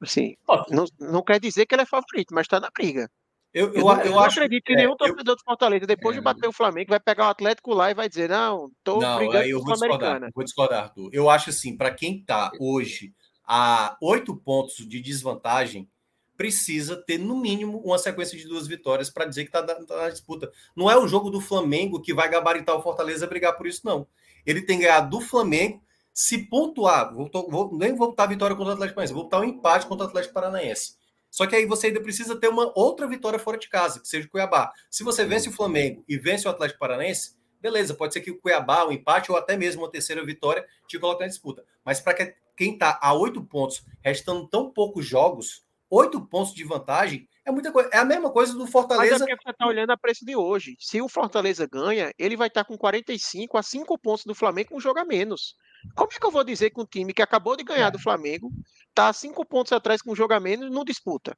Assim, 0.00 0.36
não, 0.70 0.84
não 1.00 1.22
quer 1.22 1.40
dizer 1.40 1.66
que 1.66 1.74
ele 1.74 1.82
é 1.82 1.86
favorito, 1.86 2.32
mas 2.32 2.44
está 2.44 2.60
na 2.60 2.70
briga. 2.70 3.10
Eu, 3.52 3.68
eu, 3.68 3.74
eu, 3.74 3.80
eu 3.80 4.10
não 4.12 4.20
acho, 4.20 4.38
acredito 4.38 4.64
que 4.64 4.74
é, 4.74 4.76
nenhum 4.76 4.96
torcedor 4.96 5.34
do 5.34 5.42
Fortaleza, 5.42 5.86
depois 5.86 6.14
é, 6.14 6.18
de 6.18 6.24
bater 6.24 6.46
o 6.46 6.52
Flamengo, 6.52 6.90
vai 6.90 7.00
pegar 7.00 7.26
o 7.26 7.30
Atlético 7.30 7.72
lá 7.72 7.90
e 7.90 7.94
vai 7.94 8.08
dizer: 8.08 8.28
Não, 8.28 8.70
tô 8.84 9.00
não, 9.00 9.16
brigando 9.16 9.46
eu 9.46 9.62
vou 9.62 9.72
discordar, 9.72 10.30
vou 10.34 10.44
discordar, 10.44 10.82
Arthur. 10.84 11.10
Eu 11.12 11.30
acho 11.30 11.50
assim, 11.50 11.76
para 11.76 11.90
quem 11.90 12.18
está 12.18 12.52
hoje 12.60 13.14
a 13.44 13.96
oito 14.02 14.36
pontos 14.36 14.76
de 14.76 15.00
desvantagem, 15.00 15.88
precisa 16.36 16.94
ter, 16.94 17.18
no 17.18 17.36
mínimo, 17.36 17.78
uma 17.78 17.98
sequência 17.98 18.36
de 18.36 18.46
duas 18.46 18.66
vitórias 18.66 19.08
para 19.10 19.24
dizer 19.24 19.44
que 19.44 19.48
está 19.48 19.62
tá 19.62 19.96
na 19.96 20.10
disputa. 20.10 20.52
Não 20.76 20.90
é 20.90 20.96
o 20.96 21.08
jogo 21.08 21.30
do 21.30 21.40
Flamengo 21.40 22.00
que 22.00 22.14
vai 22.14 22.28
gabaritar 22.28 22.76
o 22.76 22.82
Fortaleza 22.82 23.26
brigar 23.26 23.56
por 23.56 23.66
isso, 23.66 23.80
não. 23.84 24.06
Ele 24.44 24.62
tem 24.62 24.78
que 24.78 24.84
ganhar 24.84 25.00
do 25.00 25.20
Flamengo 25.20 25.82
se 26.18 26.36
pontuar, 26.36 27.14
vou, 27.14 27.30
vou, 27.48 27.78
nem 27.78 27.94
vou 27.94 28.08
botar 28.08 28.24
a 28.24 28.26
vitória 28.26 28.56
contra 28.56 28.72
o 28.72 28.74
Atlético 28.74 28.96
Paranaense, 28.96 29.14
vou 29.14 29.22
botar 29.22 29.38
um 29.38 29.44
empate 29.44 29.86
contra 29.86 30.04
o 30.04 30.08
Atlético 30.08 30.34
Paranaense. 30.34 30.96
Só 31.30 31.46
que 31.46 31.54
aí 31.54 31.64
você 31.64 31.86
ainda 31.86 32.00
precisa 32.00 32.34
ter 32.34 32.48
uma 32.48 32.72
outra 32.74 33.06
vitória 33.06 33.38
fora 33.38 33.56
de 33.56 33.68
casa, 33.68 34.00
que 34.00 34.08
seja 34.08 34.26
o 34.26 34.30
Cuiabá. 34.32 34.72
Se 34.90 35.04
você 35.04 35.24
vence 35.24 35.48
o 35.48 35.52
Flamengo 35.52 36.02
e 36.08 36.18
vence 36.18 36.48
o 36.48 36.50
Atlético 36.50 36.80
Paranaense, 36.80 37.36
beleza, 37.60 37.94
pode 37.94 38.14
ser 38.14 38.20
que 38.20 38.32
o 38.32 38.40
Cuiabá, 38.40 38.82
o 38.82 38.88
um 38.88 38.92
empate 38.92 39.30
ou 39.30 39.38
até 39.38 39.56
mesmo 39.56 39.82
uma 39.82 39.90
terceira 39.92 40.26
vitória 40.26 40.66
te 40.88 40.98
coloque 40.98 41.20
na 41.20 41.28
disputa. 41.28 41.64
Mas 41.84 42.00
para 42.00 42.14
quem 42.56 42.72
está 42.72 42.98
a 43.00 43.14
oito 43.14 43.40
pontos, 43.44 43.84
restando 44.02 44.48
tão 44.48 44.72
poucos 44.72 45.06
jogos, 45.06 45.64
oito 45.88 46.20
pontos 46.26 46.52
de 46.52 46.64
vantagem 46.64 47.28
é 47.48 47.52
muita 47.52 47.72
coisa. 47.72 47.88
É 47.92 47.98
a 47.98 48.04
mesma 48.04 48.30
coisa 48.30 48.52
do 48.52 48.66
Fortaleza. 48.66 49.12
Mas 49.12 49.22
é 49.22 49.26
porque 49.26 49.42
você 49.42 49.50
está 49.50 49.66
olhando 49.66 49.90
a 49.90 49.96
preço 49.96 50.24
de 50.24 50.36
hoje. 50.36 50.76
Se 50.78 51.00
o 51.00 51.08
Fortaleza 51.08 51.66
ganha, 51.66 52.12
ele 52.18 52.36
vai 52.36 52.48
estar 52.48 52.62
tá 52.62 52.68
com 52.68 52.76
45 52.76 53.56
a 53.56 53.62
5 53.62 53.98
pontos 53.98 54.24
do 54.24 54.34
Flamengo 54.34 54.70
com 54.70 54.76
um 54.76 54.80
jogo 54.80 54.98
a 54.98 55.04
menos. 55.04 55.54
Como 55.94 56.12
é 56.12 56.18
que 56.18 56.26
eu 56.26 56.30
vou 56.30 56.44
dizer 56.44 56.70
que 56.70 56.80
um 56.80 56.84
time 56.84 57.14
que 57.14 57.22
acabou 57.22 57.56
de 57.56 57.64
ganhar 57.64 57.88
é. 57.88 57.90
do 57.90 57.98
Flamengo 57.98 58.50
está 58.88 59.08
a 59.08 59.12
5 59.12 59.44
pontos 59.46 59.72
atrás 59.72 60.02
com 60.02 60.12
um 60.12 60.16
jogo 60.16 60.34
a 60.34 60.40
menos 60.40 60.70
não 60.70 60.84
disputa? 60.84 61.36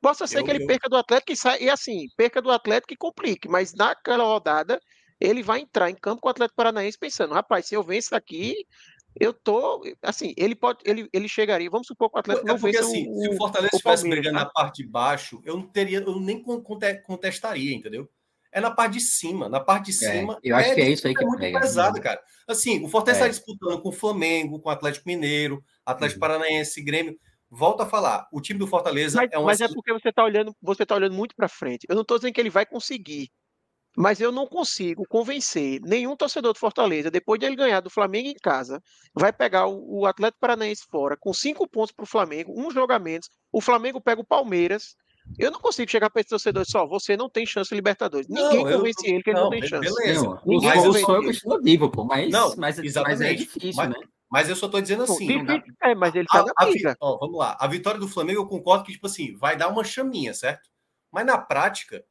Possa 0.00 0.26
ser 0.26 0.38
eu, 0.38 0.44
que 0.44 0.50
ele 0.50 0.62
eu... 0.62 0.66
perca 0.66 0.88
do 0.88 0.96
Atlético 0.96 1.32
e 1.32 1.36
saia, 1.36 1.62
e 1.62 1.68
assim, 1.68 2.06
perca 2.16 2.40
do 2.40 2.50
Atlético 2.50 2.94
e 2.94 2.96
complique, 2.96 3.48
mas 3.48 3.74
naquela 3.74 4.24
rodada 4.24 4.80
ele 5.20 5.42
vai 5.42 5.60
entrar 5.60 5.90
em 5.90 5.94
campo 5.94 6.22
com 6.22 6.28
o 6.28 6.30
Atlético 6.30 6.56
Paranaense 6.56 6.96
pensando, 6.98 7.34
rapaz, 7.34 7.66
se 7.66 7.74
eu 7.74 7.82
venço 7.82 8.14
aqui, 8.14 8.54
eu 9.18 9.32
tô, 9.32 9.82
assim, 10.02 10.34
ele 10.36 10.54
pode, 10.54 10.78
ele, 10.84 11.08
ele 11.12 11.28
chegaria, 11.28 11.68
vamos 11.70 11.86
supor 11.86 12.10
que 12.10 12.16
o 12.16 12.20
Atlético 12.20 12.48
é 12.48 12.52
não 12.52 12.58
porque, 12.58 12.76
assim, 12.76 13.08
o, 13.08 13.20
se 13.20 13.28
o 13.28 13.36
Fortaleza 13.36 13.70
estivesse 13.74 14.08
brigando 14.08 14.38
tá? 14.38 14.44
na 14.44 14.50
parte 14.50 14.82
de 14.82 14.88
baixo, 14.88 15.40
eu 15.44 15.56
não 15.56 15.66
teria, 15.66 15.98
eu 15.98 16.20
nem 16.20 16.42
contestaria, 16.42 17.74
entendeu? 17.74 18.08
É 18.52 18.60
na 18.60 18.70
parte 18.70 18.94
de 18.94 19.00
cima, 19.00 19.48
na 19.48 19.60
parte 19.60 19.92
de 19.92 20.04
é, 20.04 20.12
cima. 20.12 20.38
eu 20.42 20.56
acho 20.56 20.70
é, 20.70 20.74
que 20.74 20.80
é 20.80 20.90
isso 20.90 21.06
aí 21.06 21.14
que 21.14 21.22
é 21.22 21.26
muito 21.26 21.40
pega, 21.40 21.60
pesado, 21.60 21.96
né? 21.96 22.02
cara. 22.02 22.20
Assim, 22.48 22.84
o 22.84 22.88
Fortaleza 22.88 23.26
está 23.26 23.26
é. 23.26 23.30
disputando 23.30 23.80
com 23.80 23.88
o 23.88 23.92
Flamengo, 23.92 24.60
com 24.60 24.68
o 24.68 24.72
Atlético 24.72 25.08
Mineiro, 25.08 25.62
Atlético 25.86 26.18
uhum. 26.18 26.28
Paranaense, 26.28 26.82
Grêmio. 26.82 27.16
Volto 27.48 27.82
a 27.82 27.86
falar, 27.86 28.28
o 28.32 28.40
time 28.40 28.58
do 28.58 28.66
Fortaleza 28.66 29.18
mas, 29.18 29.30
é 29.32 29.38
um. 29.38 29.44
Mas 29.44 29.60
é 29.60 29.68
porque 29.68 29.92
você 29.92 30.08
está 30.08 30.24
olhando, 30.24 30.54
você 30.62 30.86
tá 30.86 30.94
olhando 30.94 31.14
muito 31.14 31.34
para 31.34 31.48
frente. 31.48 31.86
Eu 31.88 31.94
não 31.94 32.02
estou 32.02 32.16
dizendo 32.16 32.32
que 32.32 32.40
ele 32.40 32.50
vai 32.50 32.64
conseguir. 32.64 33.28
Mas 33.96 34.20
eu 34.20 34.30
não 34.30 34.46
consigo 34.46 35.04
convencer 35.08 35.80
nenhum 35.82 36.16
torcedor 36.16 36.52
do 36.52 36.58
Fortaleza, 36.58 37.10
depois 37.10 37.40
de 37.40 37.46
ele 37.46 37.56
ganhar 37.56 37.80
do 37.80 37.90
Flamengo 37.90 38.28
em 38.28 38.34
casa, 38.34 38.80
vai 39.14 39.32
pegar 39.32 39.66
o, 39.66 40.00
o 40.00 40.06
Atlético 40.06 40.40
Paranaense 40.40 40.84
fora, 40.88 41.16
com 41.16 41.32
cinco 41.32 41.68
pontos 41.68 41.92
para 41.92 42.04
o 42.04 42.06
Flamengo, 42.06 42.54
um 42.56 42.70
jogo 42.70 42.92
a 42.92 42.98
menos. 42.98 43.28
O 43.52 43.60
Flamengo 43.60 44.00
pega 44.00 44.20
o 44.20 44.26
Palmeiras. 44.26 44.94
Eu 45.38 45.50
não 45.50 45.60
consigo 45.60 45.90
chegar 45.90 46.08
para 46.08 46.20
esse 46.20 46.30
torcedor 46.30 46.64
só, 46.64 46.86
você 46.86 47.16
não 47.16 47.28
tem 47.28 47.44
chance 47.44 47.68
de 47.68 47.74
Libertadores. 47.74 48.26
Ninguém 48.28 48.64
não, 48.64 48.72
convence 48.72 49.06
eu, 49.06 49.14
ele 49.14 49.22
que 49.22 49.30
ele 49.30 49.40
não, 49.40 49.50
tem 49.50 49.66
chance. 49.66 49.92
Beleza. 49.92 50.22
Não, 50.24 50.40
Ninguém 50.46 50.68
mas 50.68 50.84
eu 50.84 50.92
sou 50.94 51.22
continua 51.22 51.60
vivo, 51.60 51.90
pô, 51.90 52.04
mas, 52.04 52.30
não, 52.30 52.54
mas, 52.56 52.78
exatamente. 52.78 53.18
mas 53.18 53.20
é 53.20 53.34
difícil, 53.34 53.72
mas, 53.76 53.90
né? 53.90 53.96
Mas 54.30 54.48
eu 54.48 54.54
só 54.54 54.66
estou 54.66 54.80
dizendo 54.80 55.02
assim. 55.02 55.28
É, 55.82 55.94
mas 55.94 56.14
ele 56.14 56.26
tá 56.26 56.40
a, 56.40 56.44
na 56.44 56.70
briga. 56.70 56.96
Ó, 57.00 57.18
vamos 57.18 57.36
lá. 57.36 57.56
A 57.60 57.66
vitória 57.66 57.98
do 57.98 58.06
Flamengo, 58.06 58.40
eu 58.40 58.46
concordo 58.46 58.84
que, 58.84 58.92
tipo 58.92 59.06
assim, 59.06 59.36
vai 59.36 59.56
dar 59.56 59.68
uma 59.68 59.82
chaminha, 59.82 60.32
certo? 60.32 60.70
Mas 61.12 61.26
na 61.26 61.36
prática, 61.36 62.04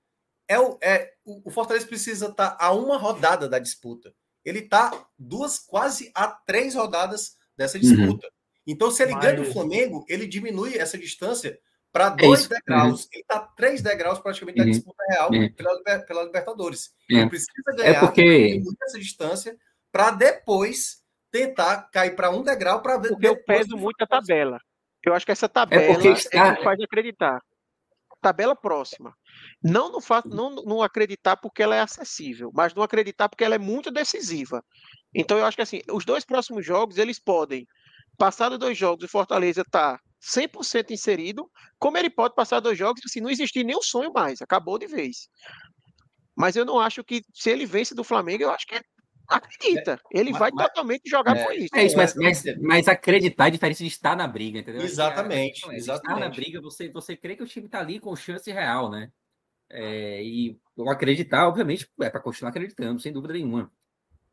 é 0.49 0.59
o, 0.59 0.77
é, 0.81 1.13
o 1.23 1.51
Fortaleza 1.51 1.85
precisa 1.85 2.27
estar 2.27 2.51
tá 2.51 2.65
a 2.65 2.73
uma 2.73 2.97
rodada 2.97 3.47
da 3.47 3.59
disputa. 3.59 4.11
Ele 4.43 4.59
está 4.59 4.91
duas, 5.17 5.59
quase 5.59 6.11
a 6.15 6.27
três 6.27 6.73
rodadas 6.73 7.37
dessa 7.55 7.77
uhum. 7.77 7.83
disputa. 7.83 8.27
Uhum. 8.27 8.33
Então, 8.65 8.89
se 8.89 9.03
ele 9.03 9.13
Mas... 9.13 9.23
ganha 9.23 9.35
do 9.37 9.45
Flamengo, 9.45 10.03
ele 10.09 10.25
diminui 10.25 10.77
essa 10.77 10.97
distância 10.97 11.59
para 11.91 12.07
é 12.07 12.25
dois 12.25 12.45
é 12.45 12.55
degraus. 12.55 13.03
Uhum. 13.03 13.09
Ele 13.13 13.21
está 13.21 13.39
três 13.39 13.81
degraus 13.81 14.19
praticamente 14.19 14.59
uhum. 14.59 14.65
da 14.65 14.71
disputa 14.71 15.03
real 15.09 15.29
uhum. 15.31 15.53
pela, 15.53 15.99
pela 15.99 16.23
Libertadores. 16.23 16.93
Ele 17.07 17.29
precisa 17.29 17.51
ganhar 17.75 17.89
é 17.89 17.99
porque... 17.99 18.61
essa 18.83 18.99
distância 18.99 19.55
para 19.91 20.11
depois 20.11 21.03
tentar 21.31 21.89
cair 21.91 22.15
para 22.15 22.31
um 22.31 22.41
degrau 22.41 22.81
para 22.81 22.97
ver. 22.97 23.09
Porque 23.09 23.27
eu 23.27 23.43
peso 23.43 23.77
muito 23.77 24.01
a 24.01 24.07
tabela. 24.07 24.59
Eu 25.05 25.13
acho 25.13 25.25
que 25.25 25.31
essa 25.31 25.47
tabela 25.47 25.83
é, 25.83 25.93
porque 25.93 26.09
está... 26.09 26.47
é 26.47 26.55
que 26.55 26.63
faz 26.63 26.81
acreditar. 26.81 27.39
Tabela 28.21 28.55
próxima. 28.55 29.15
Não, 29.61 29.91
não, 29.91 29.99
não, 30.25 30.55
não 30.63 30.81
acreditar 30.81 31.35
porque 31.35 31.61
ela 31.61 31.75
é 31.75 31.81
acessível, 31.81 32.49
mas 32.53 32.73
não 32.73 32.81
acreditar 32.81 33.27
porque 33.27 33.43
ela 33.43 33.55
é 33.55 33.59
muito 33.59 33.91
decisiva. 33.91 34.63
Então 35.13 35.37
eu 35.37 35.45
acho 35.45 35.57
que 35.57 35.63
assim, 35.63 35.81
os 35.91 36.05
dois 36.05 36.23
próximos 36.23 36.65
jogos, 36.65 36.97
eles 36.97 37.19
podem, 37.19 37.65
passar 38.17 38.49
dois 38.57 38.77
jogos, 38.77 39.03
o 39.03 39.09
Fortaleza 39.09 39.63
tá 39.69 39.99
100% 40.21 40.91
inserido, 40.91 41.49
como 41.79 41.97
ele 41.97 42.09
pode 42.09 42.35
passar 42.35 42.59
dois 42.59 42.77
jogos, 42.77 43.01
assim, 43.05 43.21
não 43.21 43.29
existir 43.29 43.63
nenhum 43.63 43.81
sonho 43.81 44.11
mais, 44.13 44.41
acabou 44.41 44.77
de 44.77 44.87
vez. 44.87 45.29
Mas 46.35 46.55
eu 46.55 46.65
não 46.65 46.79
acho 46.79 47.03
que, 47.03 47.21
se 47.33 47.49
ele 47.49 47.65
vence 47.65 47.95
do 47.95 48.03
Flamengo, 48.03 48.43
eu 48.43 48.51
acho 48.51 48.65
que 48.65 48.75
é 48.75 48.81
acredita. 49.29 49.99
Ele 50.11 50.31
mas, 50.31 50.39
vai 50.39 50.51
mas, 50.51 50.67
totalmente 50.67 51.07
jogar 51.07 51.37
é, 51.37 51.43
por 51.45 51.53
isso. 51.53 51.75
É 51.75 51.85
isso, 51.85 51.95
mas, 51.95 52.15
mas, 52.15 52.43
mas, 52.59 52.87
acreditar 52.87 53.47
é 53.47 53.51
diferente 53.51 53.83
de 53.83 53.87
estar 53.87 54.15
na 54.15 54.27
briga, 54.27 54.59
entendeu? 54.59 54.81
Exatamente. 54.81 55.69
É, 55.69 55.75
exatamente. 55.75 56.07
Estar 56.07 56.19
na 56.19 56.29
briga, 56.29 56.61
você, 56.61 56.89
você 56.89 57.15
crê 57.15 57.35
que 57.35 57.43
o 57.43 57.47
time 57.47 57.67
está 57.67 57.79
ali 57.79 57.99
com 57.99 58.15
chance 58.15 58.51
real, 58.51 58.89
né? 58.89 59.09
É, 59.69 60.23
e 60.23 60.59
eu 60.75 60.89
acreditar, 60.89 61.47
obviamente, 61.47 61.89
é 62.01 62.09
para 62.09 62.21
continuar 62.21 62.49
acreditando, 62.49 62.99
sem 62.99 63.13
dúvida 63.13 63.33
nenhuma. 63.33 63.71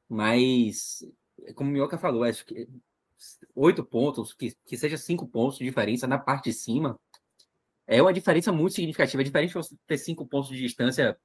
Mas, 0.09 1.05
como 1.55 1.71
o 1.71 1.73
Minhoca 1.73 1.99
falou, 1.99 2.25
acho 2.25 2.45
que 2.47 2.69
oito 3.55 3.85
pontos, 3.85 4.33
que, 4.35 4.55
que 4.67 4.77
seja 4.77 4.97
cinco 4.97 5.27
pontos 5.27 5.59
de 5.59 5.65
diferença 5.65 6.07
na 6.07 6.19
parte 6.19 6.51
de 6.51 6.53
cima, 6.53 6.99
é 7.87 8.03
uma 8.03 8.13
diferença 8.13 8.53
muito 8.53 8.75
significativa. 8.75 9.23
É 9.23 9.25
diferente 9.25 9.55
você 9.55 9.75
ter 9.87 9.99
cinco 9.99 10.27
pontos 10.27 10.51
de 10.51 10.59
distância 10.59 11.17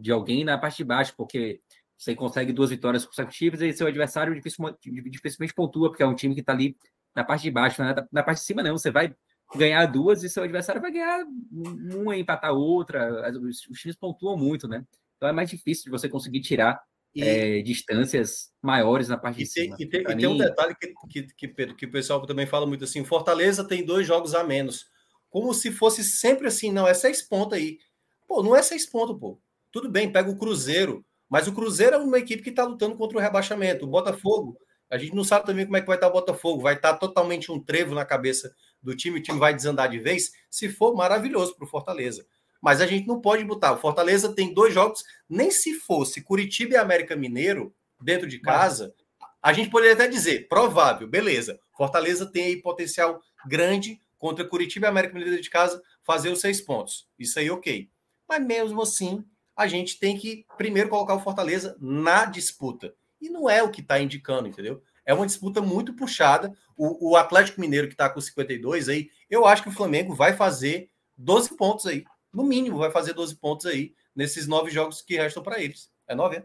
de 0.00 0.12
alguém 0.12 0.44
na 0.44 0.56
parte 0.56 0.78
de 0.78 0.84
baixo, 0.84 1.14
porque 1.16 1.60
você 1.96 2.14
consegue 2.14 2.52
duas 2.52 2.70
vitórias 2.70 3.04
consecutivas 3.04 3.60
e 3.60 3.72
seu 3.72 3.86
adversário 3.86 4.34
dificilmente 4.34 5.54
pontua, 5.54 5.88
porque 5.88 6.02
é 6.02 6.06
um 6.06 6.14
time 6.14 6.34
que 6.34 6.40
está 6.40 6.52
ali 6.52 6.76
na 7.14 7.24
parte 7.24 7.42
de 7.42 7.50
baixo. 7.50 7.82
Né? 7.82 7.94
Na 8.12 8.22
parte 8.22 8.38
de 8.38 8.44
cima, 8.44 8.62
não. 8.62 8.76
Você 8.76 8.90
vai 8.90 9.14
ganhar 9.54 9.86
duas 9.86 10.22
e 10.22 10.28
seu 10.28 10.42
adversário 10.42 10.80
vai 10.80 10.92
ganhar 10.92 11.24
uma 11.52 12.16
e 12.16 12.20
empatar 12.20 12.52
outra. 12.52 13.30
Os, 13.38 13.66
os 13.68 13.78
times 13.78 13.96
pontuam 13.96 14.36
muito, 14.36 14.66
né? 14.66 14.84
Então 15.16 15.28
é 15.28 15.32
mais 15.32 15.50
difícil 15.50 15.84
de 15.84 15.90
você 15.90 16.08
conseguir 16.08 16.40
tirar 16.40 16.80
e, 17.14 17.22
é, 17.22 17.62
distâncias 17.62 18.52
maiores 18.60 19.08
na 19.08 19.16
parte 19.16 19.38
de 19.38 19.52
tem, 19.52 19.64
cima. 19.64 19.76
E, 19.78 19.86
tem, 19.86 20.02
e 20.02 20.08
mim... 20.08 20.16
tem, 20.16 20.26
um 20.26 20.36
detalhe 20.36 20.74
que, 20.74 20.92
que, 21.08 21.22
que, 21.34 21.48
Pedro, 21.48 21.76
que 21.76 21.86
o 21.86 21.90
pessoal 21.90 22.24
também 22.26 22.46
fala 22.46 22.66
muito 22.66 22.84
assim: 22.84 23.04
Fortaleza 23.04 23.66
tem 23.66 23.84
dois 23.84 24.06
jogos 24.06 24.34
a 24.34 24.42
menos. 24.42 24.86
Como 25.30 25.52
se 25.54 25.70
fosse 25.70 26.04
sempre 26.04 26.48
assim, 26.48 26.72
não, 26.72 26.86
é 26.86 26.94
seis 26.94 27.22
pontos 27.22 27.58
aí. 27.58 27.78
Pô, 28.26 28.42
não 28.42 28.54
é 28.54 28.62
seis 28.62 28.86
pontos, 28.86 29.18
pô. 29.18 29.40
Tudo 29.70 29.88
bem, 29.88 30.10
pega 30.10 30.30
o 30.30 30.38
Cruzeiro, 30.38 31.04
mas 31.28 31.48
o 31.48 31.52
Cruzeiro 31.52 31.96
é 31.96 31.98
uma 31.98 32.18
equipe 32.18 32.42
que 32.42 32.50
está 32.50 32.64
lutando 32.64 32.96
contra 32.96 33.18
o 33.18 33.20
rebaixamento. 33.20 33.84
O 33.84 33.88
Botafogo, 33.88 34.56
a 34.90 34.96
gente 34.96 35.14
não 35.14 35.24
sabe 35.24 35.46
também 35.46 35.64
como 35.64 35.76
é 35.76 35.80
que 35.80 35.86
vai 35.86 35.96
estar 35.96 36.08
tá 36.08 36.12
o 36.12 36.20
Botafogo. 36.20 36.62
Vai 36.62 36.74
estar 36.74 36.92
tá 36.92 36.98
totalmente 36.98 37.50
um 37.50 37.58
trevo 37.58 37.94
na 37.94 38.04
cabeça 38.04 38.54
do 38.84 38.94
time, 38.94 39.18
o 39.18 39.22
time 39.22 39.38
vai 39.38 39.54
desandar 39.54 39.88
de 39.88 39.98
vez, 39.98 40.32
se 40.50 40.68
for 40.68 40.94
maravilhoso 40.94 41.56
para 41.56 41.64
o 41.64 41.68
Fortaleza. 41.68 42.26
Mas 42.60 42.80
a 42.80 42.86
gente 42.86 43.06
não 43.06 43.20
pode 43.20 43.44
botar. 43.44 43.72
O 43.72 43.78
Fortaleza 43.78 44.34
tem 44.34 44.52
dois 44.52 44.72
jogos, 44.72 45.02
nem 45.28 45.50
se 45.50 45.74
fosse 45.74 46.22
Curitiba 46.22 46.74
e 46.74 46.76
América 46.76 47.16
Mineiro 47.16 47.74
dentro 48.00 48.28
de 48.28 48.38
casa, 48.38 48.94
a 49.42 49.52
gente 49.52 49.70
poderia 49.70 49.94
até 49.94 50.06
dizer, 50.06 50.48
provável, 50.48 51.08
beleza. 51.08 51.58
Fortaleza 51.76 52.26
tem 52.26 52.44
aí 52.44 52.62
potencial 52.62 53.20
grande 53.46 54.00
contra 54.18 54.44
Curitiba 54.44 54.86
e 54.86 54.88
América 54.88 55.14
Mineiro 55.14 55.32
dentro 55.32 55.44
de 55.44 55.50
casa 55.50 55.82
fazer 56.02 56.30
os 56.30 56.40
seis 56.40 56.60
pontos. 56.60 57.06
Isso 57.18 57.38
aí, 57.38 57.50
ok. 57.50 57.90
Mas 58.28 58.44
mesmo 58.44 58.82
assim, 58.82 59.24
a 59.56 59.66
gente 59.66 59.98
tem 59.98 60.16
que 60.16 60.46
primeiro 60.56 60.88
colocar 60.88 61.14
o 61.14 61.20
Fortaleza 61.20 61.76
na 61.80 62.24
disputa. 62.24 62.94
E 63.20 63.28
não 63.28 63.48
é 63.48 63.62
o 63.62 63.70
que 63.70 63.80
está 63.80 64.00
indicando, 64.00 64.48
entendeu? 64.48 64.82
É 65.04 65.12
uma 65.14 65.26
disputa 65.26 65.60
muito 65.60 65.94
puxada. 65.94 66.52
O, 66.76 67.10
o 67.10 67.16
Atlético 67.16 67.60
Mineiro, 67.60 67.86
que 67.86 67.94
está 67.94 68.08
com 68.08 68.20
52 68.20 68.88
aí, 68.88 69.10
eu 69.30 69.46
acho 69.46 69.62
que 69.62 69.68
o 69.68 69.72
Flamengo 69.72 70.14
vai 70.14 70.34
fazer 70.34 70.90
12 71.16 71.56
pontos 71.56 71.86
aí. 71.86 72.04
No 72.32 72.42
mínimo, 72.42 72.78
vai 72.78 72.90
fazer 72.90 73.12
12 73.12 73.36
pontos 73.36 73.66
aí 73.66 73.94
nesses 74.14 74.46
nove 74.46 74.70
jogos 74.70 75.02
que 75.02 75.16
restam 75.16 75.42
para 75.42 75.60
eles. 75.60 75.90
É 76.06 76.14
nove, 76.14 76.36
é? 76.36 76.44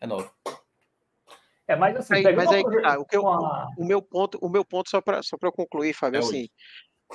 É 0.00 0.06
nove. 0.06 0.28
É, 1.66 1.76
mas 1.76 1.96
assim, 1.96 2.14
aí, 2.26 2.34
mas 2.34 2.50
aí, 2.50 2.62
tá, 2.82 2.98
o, 2.98 3.04
que 3.04 3.16
eu, 3.16 3.22
o 3.22 3.84
meu 3.84 4.02
ponto, 4.02 4.38
o 4.42 4.48
meu 4.48 4.64
ponto 4.64 4.90
só 4.90 5.00
para 5.00 5.22
só 5.22 5.38
para 5.38 5.52
concluir, 5.52 5.94
Fábio, 5.94 6.18
é 6.18 6.20
assim, 6.20 6.48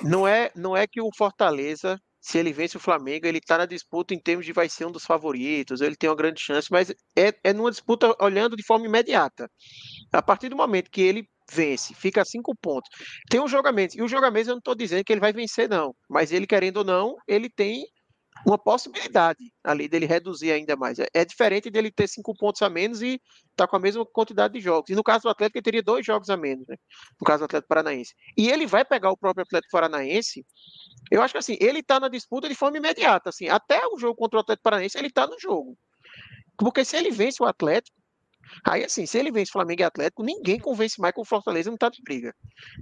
não 0.02 0.26
é 0.26 0.50
não 0.56 0.76
é 0.76 0.86
que 0.86 1.00
o 1.00 1.10
Fortaleza 1.14 2.00
se 2.20 2.38
ele 2.38 2.52
vence 2.52 2.76
o 2.76 2.80
Flamengo, 2.80 3.26
ele 3.26 3.38
está 3.38 3.58
na 3.58 3.66
disputa 3.66 4.14
em 4.14 4.20
termos 4.20 4.44
de 4.44 4.52
vai 4.52 4.68
ser 4.68 4.86
um 4.86 4.92
dos 4.92 5.04
favoritos, 5.04 5.80
ele 5.80 5.96
tem 5.96 6.10
uma 6.10 6.16
grande 6.16 6.40
chance, 6.40 6.68
mas 6.70 6.90
é, 7.16 7.32
é 7.44 7.52
numa 7.52 7.70
disputa 7.70 8.14
olhando 8.20 8.56
de 8.56 8.64
forma 8.64 8.86
imediata. 8.86 9.50
A 10.12 10.22
partir 10.22 10.48
do 10.48 10.56
momento 10.56 10.90
que 10.90 11.00
ele 11.00 11.28
vence, 11.50 11.94
fica 11.94 12.22
a 12.22 12.24
cinco 12.24 12.54
pontos. 12.56 12.90
Tem 13.30 13.40
um 13.40 13.48
jogamento, 13.48 13.96
e 13.96 14.02
o 14.02 14.08
jogamento 14.08 14.50
eu 14.50 14.54
não 14.54 14.58
estou 14.58 14.74
dizendo 14.74 15.04
que 15.04 15.12
ele 15.12 15.20
vai 15.20 15.32
vencer, 15.32 15.68
não, 15.68 15.94
mas 16.08 16.32
ele, 16.32 16.46
querendo 16.46 16.78
ou 16.78 16.84
não, 16.84 17.16
ele 17.26 17.48
tem 17.48 17.84
uma 18.46 18.58
possibilidade 18.58 19.38
ali 19.64 19.88
dele 19.88 20.06
reduzir 20.06 20.52
ainda 20.52 20.76
mais. 20.76 20.98
É, 20.98 21.06
é 21.12 21.24
diferente 21.24 21.70
dele 21.70 21.90
ter 21.90 22.08
cinco 22.08 22.34
pontos 22.34 22.62
a 22.62 22.70
menos 22.70 23.02
e 23.02 23.20
tá 23.56 23.66
com 23.66 23.76
a 23.76 23.80
mesma 23.80 24.04
quantidade 24.06 24.54
de 24.54 24.60
jogos. 24.60 24.90
E 24.90 24.94
no 24.94 25.02
caso 25.02 25.22
do 25.22 25.28
Atlético, 25.28 25.58
ele 25.58 25.62
teria 25.62 25.82
dois 25.82 26.04
jogos 26.04 26.30
a 26.30 26.36
menos, 26.36 26.66
né? 26.68 26.76
No 27.20 27.26
caso 27.26 27.40
do 27.40 27.44
Atlético 27.44 27.68
Paranaense. 27.68 28.14
E 28.36 28.48
ele 28.48 28.66
vai 28.66 28.84
pegar 28.84 29.10
o 29.10 29.16
próprio 29.16 29.42
Atlético 29.42 29.72
Paranaense. 29.72 30.44
Eu 31.10 31.22
acho 31.22 31.32
que 31.32 31.38
assim, 31.38 31.56
ele 31.60 31.80
está 31.80 31.98
na 31.98 32.08
disputa 32.08 32.48
de 32.48 32.54
forma 32.54 32.76
imediata. 32.76 33.30
Assim, 33.30 33.48
até 33.48 33.80
o 33.86 33.98
jogo 33.98 34.14
contra 34.14 34.38
o 34.38 34.40
Atlético 34.40 34.64
Paranaense, 34.64 34.98
ele 34.98 35.08
está 35.08 35.26
no 35.26 35.38
jogo. 35.38 35.76
Porque 36.56 36.84
se 36.84 36.96
ele 36.96 37.10
vence 37.10 37.42
o 37.42 37.46
Atlético, 37.46 37.96
Aí, 38.66 38.84
assim, 38.84 39.06
se 39.06 39.18
ele 39.18 39.30
vence 39.30 39.52
Flamengo 39.52 39.82
e 39.82 39.84
Atlético, 39.84 40.22
ninguém 40.22 40.58
convence 40.58 41.00
mais 41.00 41.14
que 41.14 41.20
o 41.20 41.24
Fortaleza 41.24 41.70
não 41.70 41.76
tá 41.76 41.88
de 41.88 42.02
briga. 42.02 42.34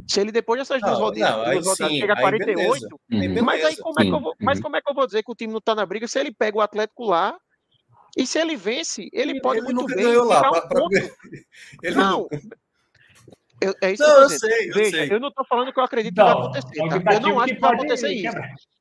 Se 0.09 0.20
ele, 0.20 0.32
depois 0.32 0.60
dessas 0.60 0.80
duas 0.80 0.98
rodadas, 0.98 1.36
não, 1.36 1.52
duas 1.52 1.66
rodadas 1.66 1.97
chega 1.97 2.12
a 2.12 2.20
48, 2.20 3.01
beleza. 3.09 3.43
mas 3.43 3.64
aí 3.64 3.76
como, 3.76 4.01
é 4.01 4.05
que 4.05 4.10
eu 4.10 4.20
vou, 4.20 4.34
mas 4.40 4.60
como 4.60 4.76
é 4.76 4.80
que 4.80 4.90
eu 4.90 4.94
vou 4.94 5.06
dizer 5.06 5.22
que 5.22 5.32
o 5.32 5.34
time 5.34 5.52
não 5.52 5.60
tá 5.60 5.74
na 5.74 5.84
briga 5.84 6.06
se 6.06 6.18
ele 6.18 6.32
pega 6.32 6.56
o 6.56 6.60
Atlético 6.60 7.05
lá 7.05 7.36
e 8.16 8.26
se 8.26 8.38
ele 8.38 8.56
vence, 8.56 9.09
ele 9.12 9.40
pode 9.40 9.60
ele 9.60 9.72
muito 9.72 9.94
bem. 9.94 10.16
Lá, 10.16 10.48
um 10.48 10.52
pra, 10.52 10.62
pra... 10.62 10.80
Ele 11.82 11.97
não. 11.97 12.26
Eu, 13.61 13.74
é 13.83 13.93
isso 13.93 14.03
não, 14.03 14.23
eu, 14.23 14.28
sei, 14.28 14.69
eu 14.69 14.74
Veja, 14.74 14.91
sei. 14.91 15.12
Eu 15.12 15.20
não 15.20 15.28
estou 15.28 15.45
falando 15.47 15.73
que 15.73 15.81
eu 15.81 15.85
acredito 15.85 16.15
que 16.15 16.23
vai 16.23 16.33
acontecer. 16.33 16.77
Tá? 16.77 17.15
Eu 17.15 17.20
não 17.20 17.41
acho 17.41 17.55
que, 17.55 17.61
vai 17.61 17.74
acontecer 17.74 18.12
isso. 18.12 18.37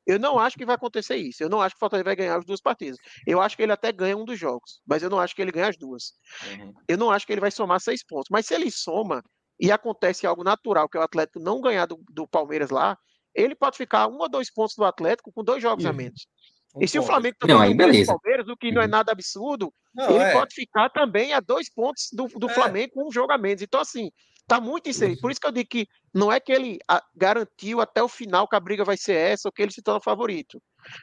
Eu 0.06 0.20
não 0.20 0.40
acho 0.40 0.58
que 0.58 0.66
vai 0.66 0.76
acontecer 0.76 1.16
isso. 1.16 1.44
Eu 1.44 1.50
não 1.50 1.62
acho 1.62 1.76
que 1.76 1.78
o 1.78 1.80
Fortaleza 1.80 2.04
vai 2.04 2.16
ganhar 2.16 2.38
as 2.38 2.46
duas 2.46 2.62
partidas. 2.62 2.98
Eu 3.26 3.42
acho 3.42 3.56
que 3.56 3.64
ele 3.64 3.72
até 3.72 3.92
ganha 3.92 4.18
um 4.18 4.26
dos 4.26 4.38
jogos, 4.38 4.82
mas 4.86 5.02
eu 5.02 5.10
não 5.10 5.20
acho 5.20 5.36
que 5.36 5.42
ele 5.42 5.52
ganha 5.52 5.70
as 5.70 5.78
duas. 5.78 6.14
Uhum. 6.50 6.74
Eu 6.88 6.98
não 6.98 7.10
acho 7.10 7.26
que 7.26 7.34
ele 7.34 7.42
vai 7.42 7.52
somar 7.52 7.80
seis 7.80 8.06
pontos. 8.06 8.28
Mas 8.30 8.48
se 8.48 8.54
ele 8.54 8.70
soma 8.70 9.24
e 9.60 9.72
acontece 9.72 10.28
algo 10.28 10.44
natural, 10.44 10.90
que 10.90 10.98
é 10.98 11.00
o 11.00 11.04
Atlético 11.04 11.40
não 11.40 11.62
ganhar 11.62 11.86
do, 11.86 12.00
do 12.10 12.28
Palmeiras 12.28 12.70
lá, 12.70 12.98
ele 13.34 13.56
pode 13.56 13.78
ficar 13.78 14.08
um 14.08 14.18
ou 14.18 14.30
dois 14.30 14.52
pontos 14.52 14.76
do 14.76 14.84
Atlético 14.84 15.32
com 15.32 15.44
dois 15.44 15.62
jogos 15.62 15.86
uhum. 15.86 15.92
a 15.92 15.94
menos. 15.94 16.28
E 16.80 16.88
se 16.88 17.00
o 17.00 17.04
Flamengo 17.04 17.38
também 17.40 17.70
não, 17.70 17.78
beleza. 17.78 18.12
Palmeiras, 18.12 18.48
o 18.50 18.58
que 18.58 18.72
não 18.72 18.82
é 18.82 18.86
uhum. 18.86 18.92
nada 18.92 19.12
absurdo, 19.12 19.74
não, 19.94 20.10
ele 20.10 20.24
é. 20.24 20.34
pode 20.34 20.54
ficar 20.54 20.90
também 20.90 21.34
a 21.34 21.40
dois 21.40 21.70
pontos 21.74 22.10
do, 22.12 22.28
do 22.28 22.50
é. 22.50 22.54
Flamengo 22.54 22.94
com 22.94 23.08
um 23.08 23.12
jogo 23.12 23.32
a 23.32 23.38
menos. 23.38 23.62
Então, 23.62 23.80
assim, 23.80 24.12
tá 24.48 24.62
muito 24.62 24.90
inserido. 24.90 25.20
Por 25.22 25.32
isso 25.32 25.40
que 25.40 25.48
eu 25.48 25.52
digo 25.52 25.70
que 25.70 25.88
não 26.14 26.32
é 26.32 26.40
que 26.40 26.52
ele 26.52 26.80
garantiu 27.16 27.82
até 27.82 28.02
o 28.02 28.08
final 28.08 28.48
que 28.48 28.56
a 28.56 28.60
briga 28.60 28.84
vai 28.84 28.98
ser 28.98 29.16
essa 29.16 29.48
ou 29.48 29.52
que 29.52 29.62
ele 29.62 29.72
se 29.72 29.82
torna 29.82 30.02
favorito. 30.02 30.62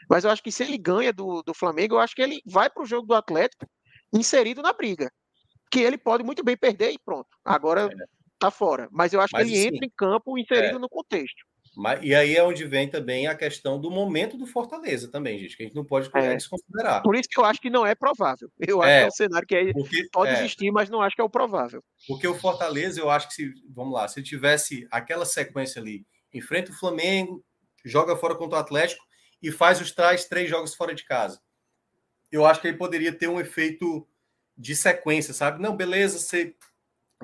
Mas 0.09 0.24
eu 0.24 0.31
acho 0.31 0.43
que 0.43 0.52
se 0.52 0.62
ele 0.62 0.78
ganha 0.78 1.12
do, 1.12 1.43
do 1.43 1.55
Flamengo, 1.55 1.97
eu 1.97 2.01
acho 2.01 2.14
que 2.14 2.23
ele 2.23 2.40
vai 2.47 2.70
para 2.70 2.82
o 2.82 2.86
jogo 2.86 3.06
do 3.06 3.14
Atlético 3.14 3.66
inserido 4.12 4.62
na 4.62 4.73
briga. 4.73 5.10
Que 5.70 5.81
ele 5.81 5.98
pode 5.98 6.23
muito 6.23 6.44
bem 6.44 6.56
perder 6.56 6.93
e 6.93 6.98
pronto. 6.98 7.28
Agora 7.44 7.86
é. 7.86 8.05
tá 8.39 8.51
fora. 8.51 8.89
Mas 8.90 9.12
eu 9.12 9.20
acho 9.20 9.32
Mas, 9.32 9.44
que 9.44 9.51
ele 9.51 9.59
assim, 9.59 9.74
entra 9.74 9.86
em 9.86 9.93
campo 9.97 10.39
inserido 10.39 10.77
é. 10.77 10.78
no 10.78 10.89
contexto. 10.89 11.43
Mas, 11.74 12.01
e 12.03 12.15
aí 12.15 12.36
é 12.36 12.43
onde 12.43 12.66
vem 12.66 12.89
também 12.89 13.27
a 13.27 13.35
questão 13.35 13.81
do 13.81 13.90
momento 13.90 14.36
do 14.36 14.47
Fortaleza 14.47 15.11
também, 15.11 15.39
gente, 15.39 15.57
que 15.57 15.62
a 15.62 15.66
gente 15.66 15.74
não 15.74 15.85
pode 15.85 16.11
é. 16.15 16.36
desconsiderar. 16.36 17.03
Por 17.03 17.16
isso 17.16 17.28
que 17.28 17.40
eu 17.40 17.44
acho 17.44 17.61
que 17.61 17.70
não 17.70 17.86
é 17.86 17.94
provável. 17.94 18.51
Eu 18.61 18.82
acho 18.82 18.90
é, 18.90 18.99
que 18.99 19.05
é 19.05 19.09
um 19.09 19.11
cenário 19.11 19.49
que 19.49 19.55
é, 19.55 19.73
porque, 19.73 20.09
pode 20.12 20.32
é, 20.32 20.39
existir, 20.40 20.70
mas 20.70 20.90
não 20.90 21.01
acho 21.01 21.16
que 21.16 21.23
é 21.23 21.24
o 21.24 21.31
provável. 21.31 21.82
Porque 22.07 22.28
o 22.28 22.39
Fortaleza, 22.39 23.01
eu 23.01 23.09
acho 23.09 23.28
que 23.28 23.35
se, 23.35 23.53
vamos 23.70 23.94
lá, 23.94 24.07
se 24.07 24.23
tivesse 24.23 24.86
aquela 24.90 25.24
sequência 25.24 25.81
ali, 25.81 26.07
enfrenta 26.35 26.70
o 26.70 26.74
Flamengo, 26.74 27.43
joga 27.82 28.16
fora 28.16 28.35
contra 28.35 28.59
o 28.59 28.61
Atlético 28.61 29.03
e 29.43 29.51
faz 29.51 29.81
os 29.81 29.93
trás 29.93 30.27
três 30.27 30.51
jogos 30.51 30.74
fora 30.74 30.94
de 30.94 31.05
casa. 31.05 31.40
Eu 32.31 32.44
acho 32.44 32.61
que 32.61 32.69
ele 32.69 32.77
poderia 32.77 33.12
ter 33.12 33.28
um 33.28 33.40
efeito 33.40 34.07
de 34.57 34.77
sequência, 34.77 35.32
sabe? 35.32 35.61
Não, 35.61 35.74
beleza, 35.74 36.19
você 36.19 36.55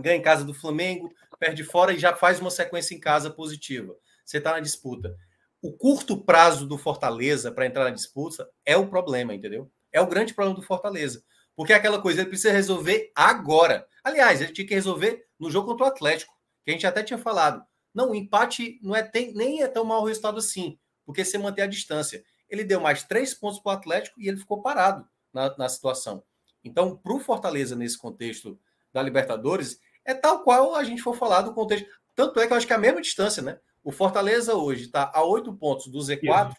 ganha 0.01 0.17
em 0.17 0.23
casa 0.23 0.43
do 0.43 0.55
Flamengo, 0.55 1.13
perde 1.39 1.65
fora 1.65 1.93
e 1.93 1.99
já 1.99 2.17
faz 2.17 2.41
uma 2.41 2.51
sequência 2.51 2.95
em 2.95 3.01
casa 3.01 3.31
positiva 3.31 3.95
você 4.29 4.39
está 4.39 4.53
na 4.53 4.61
disputa. 4.61 5.17
O 5.63 5.73
curto 5.73 6.23
prazo 6.23 6.67
do 6.67 6.77
Fortaleza 6.77 7.51
para 7.51 7.65
entrar 7.65 7.85
na 7.85 7.91
disputa 7.91 8.49
é 8.65 8.77
o 8.77 8.87
problema, 8.87 9.35
entendeu? 9.35 9.71
É 9.91 10.01
o 10.03 10.07
grande 10.07 10.35
problema 10.35 10.61
do 10.61 10.67
Fortaleza. 10.67 11.25
Porque 11.57 11.73
é 11.73 11.77
aquela 11.77 12.01
coisa, 12.01 12.21
ele 12.21 12.29
precisa 12.29 12.53
resolver 12.53 13.11
agora. 13.15 13.87
Aliás, 14.05 14.41
ele 14.41 14.53
tinha 14.53 14.67
que 14.67 14.75
resolver 14.75 15.27
no 15.39 15.51
jogo 15.51 15.69
contra 15.69 15.87
o 15.87 15.89
Atlético, 15.89 16.33
que 16.63 16.71
a 16.71 16.75
gente 16.75 16.87
até 16.87 17.03
tinha 17.03 17.19
falado. 17.19 17.65
Não, 17.95 18.11
o 18.11 18.15
empate 18.15 18.79
não 18.83 18.95
é 18.95 19.03
tem, 19.03 19.33
nem 19.33 19.63
é 19.63 19.67
tão 19.67 19.85
mau 19.85 20.05
resultado 20.05 20.39
assim, 20.39 20.79
porque 21.07 21.25
você 21.25 21.39
mantém 21.39 21.65
a 21.65 21.69
distância. 21.69 22.23
Ele 22.51 22.65
deu 22.65 22.81
mais 22.81 23.03
três 23.05 23.33
pontos 23.33 23.59
para 23.61 23.71
o 23.71 23.77
Atlético 23.77 24.21
e 24.21 24.29
ele 24.29 24.37
ficou 24.37 24.61
parado 24.61 25.09
na, 25.33 25.57
na 25.57 25.69
situação. 25.71 26.23
Então, 26.63 26.97
para 26.97 27.15
o 27.15 27.19
Fortaleza, 27.19 27.75
nesse 27.75 27.97
contexto 27.97 28.61
da 28.93 29.03
Libertadores, 29.03 29.81
é 30.05 30.13
tal 30.13 30.45
qual 30.45 30.75
a 30.75 30.85
gente 30.85 31.01
for 31.01 31.17
falar 31.17 31.41
do 31.41 31.55
contexto. 31.55 31.89
Tanto 32.15 32.39
é 32.41 32.47
que 32.47 32.53
eu 32.53 32.57
acho 32.59 32.67
que 32.67 32.73
é 32.75 32.77
a 32.77 32.81
mesma 32.81 33.01
distância, 33.01 33.43
né? 33.43 33.59
O 33.89 33.91
Fortaleza 33.91 34.55
hoje 34.55 34.83
está 34.83 35.11
a 35.15 35.25
oito 35.25 35.51
pontos 35.55 35.87
do 35.87 35.99
Z4, 35.99 36.53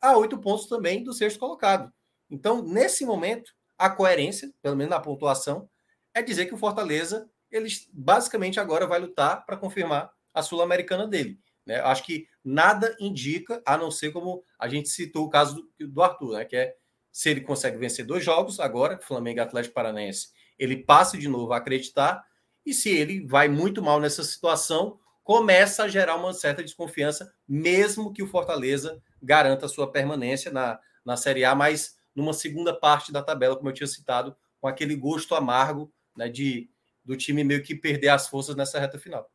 a 0.00 0.16
oito 0.16 0.38
pontos 0.38 0.64
também 0.64 1.04
do 1.04 1.12
sexto 1.12 1.38
colocado. 1.38 1.92
Então, 2.30 2.62
nesse 2.62 3.04
momento, 3.04 3.52
a 3.76 3.90
coerência, 3.90 4.50
pelo 4.62 4.74
menos 4.74 4.88
na 4.88 4.98
pontuação, 4.98 5.68
é 6.14 6.22
dizer 6.22 6.46
que 6.46 6.54
o 6.54 6.56
Fortaleza, 6.56 7.28
ele 7.50 7.68
basicamente 7.92 8.58
agora 8.58 8.86
vai 8.86 8.98
lutar 8.98 9.44
para 9.44 9.58
confirmar 9.58 10.10
a 10.32 10.40
Sul-Americana 10.40 11.06
dele. 11.06 11.38
Né? 11.66 11.80
Acho 11.80 12.02
que 12.02 12.26
nada 12.42 12.96
indica, 12.98 13.62
a 13.66 13.76
não 13.76 13.90
ser 13.90 14.10
como 14.10 14.42
a 14.58 14.66
gente 14.66 14.88
citou 14.88 15.26
o 15.26 15.30
caso 15.30 15.68
do, 15.78 15.88
do 15.88 16.02
Arthur, 16.02 16.38
né? 16.38 16.46
que 16.46 16.56
é 16.56 16.74
se 17.12 17.28
ele 17.28 17.42
consegue 17.42 17.76
vencer 17.76 18.06
dois 18.06 18.24
jogos 18.24 18.58
agora, 18.58 18.98
Flamengo 19.02 19.38
e 19.38 19.42
Atlético 19.42 19.74
Paranaense, 19.74 20.28
ele 20.58 20.78
passa 20.78 21.18
de 21.18 21.28
novo 21.28 21.52
a 21.52 21.58
acreditar, 21.58 22.24
e 22.64 22.72
se 22.72 22.88
ele 22.88 23.26
vai 23.26 23.48
muito 23.48 23.82
mal 23.82 24.00
nessa 24.00 24.24
situação, 24.24 24.98
começa 25.24 25.84
a 25.84 25.88
gerar 25.88 26.16
uma 26.16 26.34
certa 26.34 26.62
desconfiança, 26.62 27.32
mesmo 27.48 28.12
que 28.12 28.22
o 28.22 28.26
Fortaleza 28.26 29.02
garanta 29.22 29.64
a 29.64 29.68
sua 29.68 29.90
permanência 29.90 30.52
na, 30.52 30.78
na 31.04 31.16
Série 31.16 31.46
A, 31.46 31.54
mas 31.54 31.96
numa 32.14 32.34
segunda 32.34 32.78
parte 32.78 33.10
da 33.10 33.22
tabela, 33.22 33.56
como 33.56 33.70
eu 33.70 33.72
tinha 33.72 33.86
citado, 33.86 34.36
com 34.60 34.68
aquele 34.68 34.94
gosto 34.94 35.34
amargo 35.34 35.90
né, 36.14 36.28
de, 36.28 36.70
do 37.02 37.16
time 37.16 37.42
meio 37.42 37.62
que 37.62 37.74
perder 37.74 38.10
as 38.10 38.28
forças 38.28 38.54
nessa 38.54 38.78
reta 38.78 38.98
final. 38.98 39.28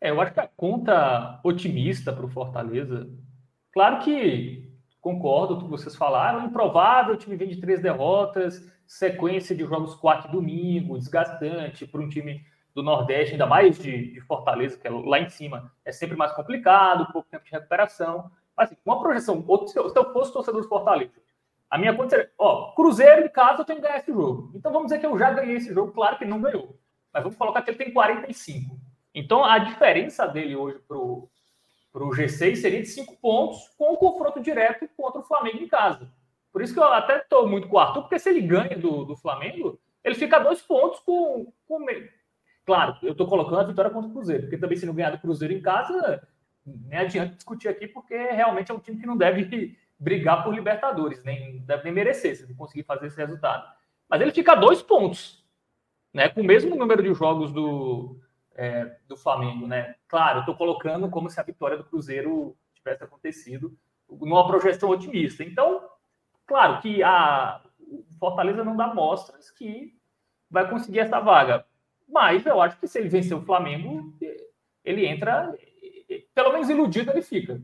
É, 0.00 0.10
eu 0.10 0.20
acho 0.20 0.34
que 0.34 0.40
a 0.40 0.48
conta 0.48 1.40
otimista 1.42 2.12
para 2.12 2.26
o 2.26 2.30
Fortaleza, 2.30 3.08
claro 3.72 4.04
que 4.04 4.70
concordo 5.00 5.56
com 5.56 5.62
o 5.62 5.64
que 5.64 5.70
vocês 5.70 5.96
falaram, 5.96 6.42
é 6.42 6.44
improvável, 6.44 7.14
o 7.14 7.18
time 7.18 7.36
vem 7.36 7.48
de 7.48 7.60
três 7.60 7.80
derrotas, 7.80 8.70
sequência 8.86 9.56
de 9.56 9.64
jogos 9.64 9.94
quatro 9.94 10.30
domingo, 10.30 10.98
desgastante 10.98 11.86
para 11.86 12.00
um 12.02 12.08
time 12.08 12.44
do 12.74 12.82
Nordeste, 12.82 13.32
ainda 13.32 13.46
mais 13.46 13.78
de, 13.78 14.12
de, 14.12 14.20
Fortaleza, 14.20 14.76
que 14.76 14.86
é 14.86 14.90
lá 14.90 15.20
em 15.20 15.28
cima, 15.28 15.72
é 15.84 15.92
sempre 15.92 16.16
mais 16.16 16.32
complicado, 16.32 17.12
pouco 17.12 17.28
tempo 17.30 17.44
de 17.44 17.52
recuperação. 17.52 18.30
Mas, 18.56 18.70
assim, 18.70 18.80
uma 18.84 19.00
projeção, 19.00 19.44
outro, 19.46 19.68
se, 19.68 19.78
eu, 19.78 19.88
se 19.88 19.96
eu 19.96 20.12
fosse 20.12 20.32
torcedor 20.32 20.60
do 20.60 20.68
Fortaleza, 20.68 21.12
a 21.70 21.78
minha 21.78 21.94
conta 21.94 22.10
seria, 22.10 22.30
ó, 22.36 22.72
Cruzeiro 22.72 23.24
em 23.24 23.28
casa 23.28 23.62
eu 23.62 23.64
tenho 23.64 23.80
que 23.80 23.86
ganhar 23.86 23.98
esse 23.98 24.12
jogo. 24.12 24.50
Então 24.54 24.72
vamos 24.72 24.88
dizer 24.88 24.98
que 24.98 25.06
eu 25.06 25.18
já 25.18 25.30
ganhei 25.30 25.56
esse 25.56 25.72
jogo, 25.72 25.92
claro 25.92 26.18
que 26.18 26.24
não 26.24 26.40
ganhou. 26.40 26.76
Mas 27.12 27.22
vamos 27.22 27.38
colocar 27.38 27.62
que 27.62 27.70
ele 27.70 27.78
tem 27.78 27.92
45. 27.92 28.76
Então 29.14 29.44
a 29.44 29.58
diferença 29.58 30.26
dele 30.26 30.56
hoje 30.56 30.78
pro, 30.86 31.28
pro 31.92 32.10
G6 32.10 32.56
seria 32.56 32.82
de 32.82 32.88
5 32.88 33.16
pontos 33.16 33.68
com 33.78 33.92
o 33.92 33.96
confronto 33.96 34.40
direto 34.40 34.88
contra 34.96 35.20
o 35.20 35.24
Flamengo 35.24 35.58
em 35.58 35.68
casa. 35.68 36.12
Por 36.52 36.62
isso 36.62 36.72
que 36.72 36.78
eu 36.78 36.84
até 36.84 37.18
estou 37.18 37.48
muito 37.48 37.66
com 37.68 37.76
o 37.76 37.80
Arthur, 37.80 38.02
porque 38.02 38.18
se 38.18 38.30
ele 38.30 38.40
ganha 38.40 38.76
do, 38.76 39.04
do 39.04 39.16
Flamengo, 39.16 39.78
ele 40.04 40.14
fica 40.14 40.36
a 40.36 40.40
dois 40.40 40.62
pontos 40.62 41.00
com, 41.00 41.52
com 41.66 41.80
Claro, 42.64 42.96
eu 43.02 43.12
estou 43.12 43.26
colocando 43.26 43.60
a 43.60 43.64
vitória 43.64 43.90
contra 43.90 44.08
o 44.08 44.12
Cruzeiro, 44.12 44.42
porque 44.44 44.58
também 44.58 44.78
se 44.78 44.86
não 44.86 44.94
ganhar 44.94 45.10
do 45.10 45.18
Cruzeiro 45.18 45.52
em 45.52 45.60
casa, 45.60 46.26
nem 46.64 46.98
adianta 46.98 47.34
discutir 47.34 47.68
aqui, 47.68 47.86
porque 47.86 48.16
realmente 48.16 48.70
é 48.70 48.74
um 48.74 48.78
time 48.78 48.98
que 48.98 49.06
não 49.06 49.16
deve 49.16 49.76
brigar 49.98 50.42
por 50.42 50.54
Libertadores, 50.54 51.22
nem 51.24 51.58
deve 51.58 51.84
nem 51.84 51.92
merecer 51.92 52.36
se 52.36 52.54
conseguir 52.54 52.84
fazer 52.84 53.06
esse 53.06 53.16
resultado. 53.16 53.70
Mas 54.08 54.20
ele 54.20 54.32
fica 54.32 54.52
a 54.52 54.56
dois 54.56 54.82
pontos, 54.82 55.44
né? 56.12 56.28
Com 56.28 56.40
o 56.40 56.44
mesmo 56.44 56.74
número 56.74 57.02
de 57.02 57.12
jogos 57.14 57.52
do, 57.52 58.18
é, 58.54 58.96
do 59.06 59.16
Flamengo, 59.16 59.66
né? 59.66 59.96
Claro, 60.08 60.38
eu 60.38 60.40
estou 60.40 60.56
colocando 60.56 61.08
como 61.10 61.28
se 61.28 61.38
a 61.38 61.42
vitória 61.44 61.76
do 61.76 61.84
Cruzeiro 61.84 62.56
tivesse 62.74 63.04
acontecido 63.04 63.76
numa 64.08 64.46
projeção 64.46 64.90
otimista. 64.90 65.42
Então, 65.42 65.82
claro 66.46 66.80
que 66.80 67.02
a 67.02 67.60
Fortaleza 68.18 68.64
não 68.64 68.76
dá 68.76 68.92
mostras 68.92 69.50
que 69.50 69.98
vai 70.50 70.68
conseguir 70.68 71.00
essa 71.00 71.20
vaga. 71.20 71.66
Mas 72.08 72.44
eu 72.46 72.60
acho 72.60 72.78
que 72.78 72.86
se 72.86 72.98
ele 72.98 73.08
vencer 73.08 73.36
o 73.36 73.44
Flamengo, 73.44 74.16
ele 74.84 75.06
entra, 75.06 75.52
pelo 76.34 76.52
menos 76.52 76.68
iludido 76.68 77.10
ele 77.10 77.22
fica. 77.22 77.60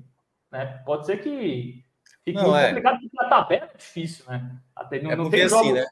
Né? 0.50 0.82
Pode 0.84 1.06
ser 1.06 1.22
que 1.22 1.84
fique 2.24 2.38
não, 2.38 2.50
muito 2.50 2.56
é. 2.56 2.68
complicado, 2.68 3.00
porque 3.00 3.24
a 3.24 3.28
tabela 3.28 3.70
é 3.72 3.76
difícil, 3.76 4.24
né? 4.28 4.60
Até, 4.74 5.00
não, 5.00 5.10
é 5.10 5.16
não 5.16 5.30
tem 5.30 5.42
assim, 5.42 5.56
jogos, 5.56 5.72
né? 5.72 5.86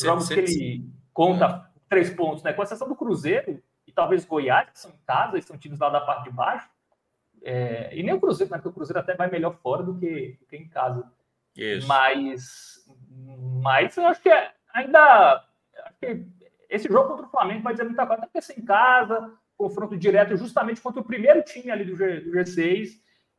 jogos 0.00 0.28
que 0.28 0.34
ele 0.34 0.90
conta 1.12 1.70
é. 1.74 1.80
três 1.88 2.10
pontos, 2.10 2.42
né? 2.42 2.52
Com 2.52 2.62
exceção 2.62 2.88
do 2.88 2.96
Cruzeiro 2.96 3.62
e 3.86 3.92
talvez 3.92 4.24
Goiás, 4.24 4.70
que 4.70 4.78
são 4.78 4.90
em 4.90 4.98
casa, 5.06 5.38
e 5.38 5.42
são 5.42 5.58
times 5.58 5.78
lá 5.78 5.88
da 5.88 6.00
parte 6.00 6.24
de 6.24 6.30
baixo. 6.30 6.68
É, 7.42 7.96
e 7.96 8.02
nem 8.02 8.14
o 8.14 8.20
Cruzeiro, 8.20 8.50
né? 8.50 8.58
Porque 8.58 8.68
o 8.68 8.72
Cruzeiro 8.72 9.00
até 9.00 9.14
vai 9.14 9.30
melhor 9.30 9.56
fora 9.56 9.82
do 9.82 9.98
que, 9.98 10.36
do 10.40 10.46
que 10.46 10.56
em 10.56 10.68
casa. 10.68 11.10
Isso. 11.56 11.86
Mas, 11.88 12.84
mas 13.62 13.96
eu 13.96 14.06
acho 14.06 14.20
que 14.20 14.28
é, 14.28 14.52
ainda 14.72 15.44
acho 15.84 15.98
que 15.98 16.26
esse 16.68 16.88
jogo 16.88 17.08
contra 17.08 17.26
o 17.26 17.30
Flamengo 17.30 17.62
vai 17.62 17.72
dizer 17.72 17.84
muita 17.84 18.06
coisa, 18.06 18.22
até 18.22 18.26
porque 18.26 18.42
ser 18.42 18.58
em 18.58 18.64
casa, 18.64 19.32
confronto 19.56 19.96
direto 19.96 20.36
justamente 20.36 20.80
contra 20.80 21.00
o 21.00 21.04
primeiro 21.04 21.42
time 21.42 21.70
ali 21.70 21.84
do, 21.84 21.96
G, 21.96 22.20
do 22.20 22.30
G6. 22.32 22.90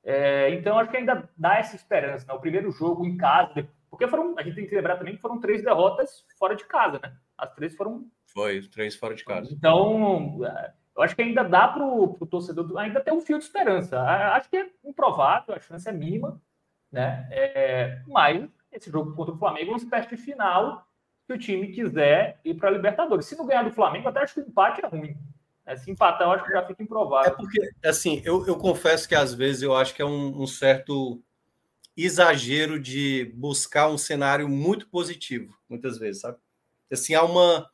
É, 0.04 0.50
então, 0.52 0.78
acho 0.80 0.90
que 0.90 0.98
ainda 0.98 1.30
dá 1.38 1.58
essa 1.58 1.76
esperança, 1.76 2.26
né? 2.28 2.34
O 2.34 2.40
primeiro 2.40 2.72
jogo 2.72 3.06
em 3.06 3.18
casa, 3.18 3.68
porque 3.90 4.08
foram, 4.08 4.36
a 4.38 4.44
gente 4.44 4.56
tem 4.56 4.68
que 4.68 4.76
lembrar 4.76 4.98
também 4.98 5.16
que 5.16 5.22
foram 5.22 5.40
três 5.40 5.64
derrotas 5.64 6.26
fora 6.38 6.56
de 6.56 6.66
casa, 6.66 7.00
né? 7.04 7.14
As 7.38 7.54
três 7.54 7.76
foram. 7.76 8.06
Foi, 8.26 8.62
três 8.64 8.96
fora 8.96 9.16
de 9.16 9.24
casa. 9.24 9.52
Então, 9.52 10.46
é, 10.46 10.74
eu 10.96 11.04
acho 11.04 11.16
que 11.16 11.22
ainda 11.22 11.44
dá 11.44 11.68
para 11.68 11.86
o 11.86 12.26
torcedor, 12.26 12.78
ainda 12.78 13.00
tem 13.00 13.14
um 13.14 13.22
fio 13.22 13.38
de 13.38 13.46
esperança. 13.46 14.02
Acho 14.02 14.50
que 14.50 14.58
é 14.58 14.70
improvável, 14.84 15.56
a 15.56 15.60
chance 15.60 15.88
é 15.88 15.92
mínima, 15.92 16.42
né? 16.92 17.28
É, 17.32 18.02
mas 18.08 18.50
esse 18.72 18.90
jogo 18.90 19.14
contra 19.16 19.34
o 19.34 19.38
Flamengo 19.38 19.74
é 19.74 19.76
espécie 19.78 20.10
de 20.10 20.18
final 20.18 20.86
que 21.30 21.34
o 21.34 21.38
time 21.38 21.68
quiser 21.68 22.40
ir 22.44 22.56
para 22.56 22.70
a 22.70 22.72
Libertadores. 22.72 23.28
Se 23.28 23.38
não 23.38 23.46
ganhar 23.46 23.62
do 23.62 23.72
Flamengo, 23.72 24.10
até 24.10 24.22
acho 24.22 24.34
que 24.34 24.40
o 24.40 24.48
empate 24.48 24.84
é 24.84 24.88
ruim. 24.88 25.16
É, 25.64 25.76
se 25.76 25.92
empatar, 25.92 26.28
eu 26.28 26.32
acho 26.32 26.44
que 26.44 26.52
já 26.52 26.66
fica 26.66 26.82
improvável. 26.82 27.32
É 27.32 27.36
porque, 27.36 27.70
assim, 27.86 28.24
eu, 28.26 28.48
eu 28.48 28.56
confesso 28.56 29.08
que 29.08 29.14
às 29.14 29.32
vezes 29.36 29.62
eu 29.62 29.76
acho 29.76 29.94
que 29.94 30.02
é 30.02 30.06
um, 30.06 30.42
um 30.42 30.48
certo 30.48 31.22
exagero 31.96 32.80
de 32.80 33.32
buscar 33.36 33.90
um 33.90 33.98
cenário 33.98 34.50
muito 34.50 34.90
positivo, 34.90 35.56
muitas 35.70 36.00
vezes, 36.00 36.22
sabe? 36.22 36.40
Assim, 36.92 37.14
há 37.14 37.24
uma. 37.24 37.70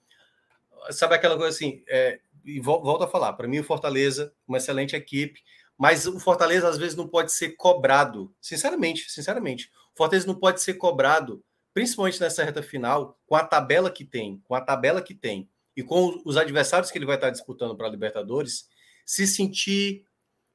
Sabe 0.90 1.16
aquela 1.16 1.38
coisa 1.38 1.56
assim? 1.56 1.82
É, 1.88 2.20
e 2.44 2.60
volto 2.60 3.06
a 3.06 3.08
falar, 3.08 3.34
para 3.34 3.48
mim 3.48 3.60
o 3.60 3.64
Fortaleza, 3.64 4.34
uma 4.46 4.58
excelente 4.58 4.98
equipe, 4.98 5.42
mas 5.78 6.06
o 6.06 6.20
Fortaleza 6.20 6.68
às 6.68 6.78
vezes 6.78 6.98
não 6.98 7.08
pode 7.08 7.32
ser 7.32 7.52
cobrado, 7.52 8.36
sinceramente, 8.42 9.10
sinceramente. 9.10 9.72
O 9.94 9.98
Fortaleza 9.98 10.28
não 10.28 10.36
pode 10.36 10.62
ser 10.62 10.74
cobrado, 10.74 11.42
principalmente 11.76 12.22
nessa 12.22 12.42
reta 12.42 12.64
final, 12.64 13.20
com 13.28 13.36
a 13.36 13.44
tabela 13.44 13.92
que 13.92 14.06
tem, 14.06 14.42
com 14.46 14.56
a 14.56 14.62
tabela 14.62 15.02
que 15.02 15.14
tem 15.14 15.50
e 15.76 15.84
com 15.84 16.22
os 16.24 16.38
adversários 16.38 16.90
que 16.90 16.98
ele 16.98 17.06
vai 17.06 17.16
estar 17.16 17.30
disputando 17.30 17.76
para 17.76 17.86
a 17.86 17.90
Libertadores, 17.90 18.70
se 19.06 19.28
sentir 19.28 20.06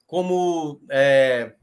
como 0.06 0.80
é, 0.90 1.54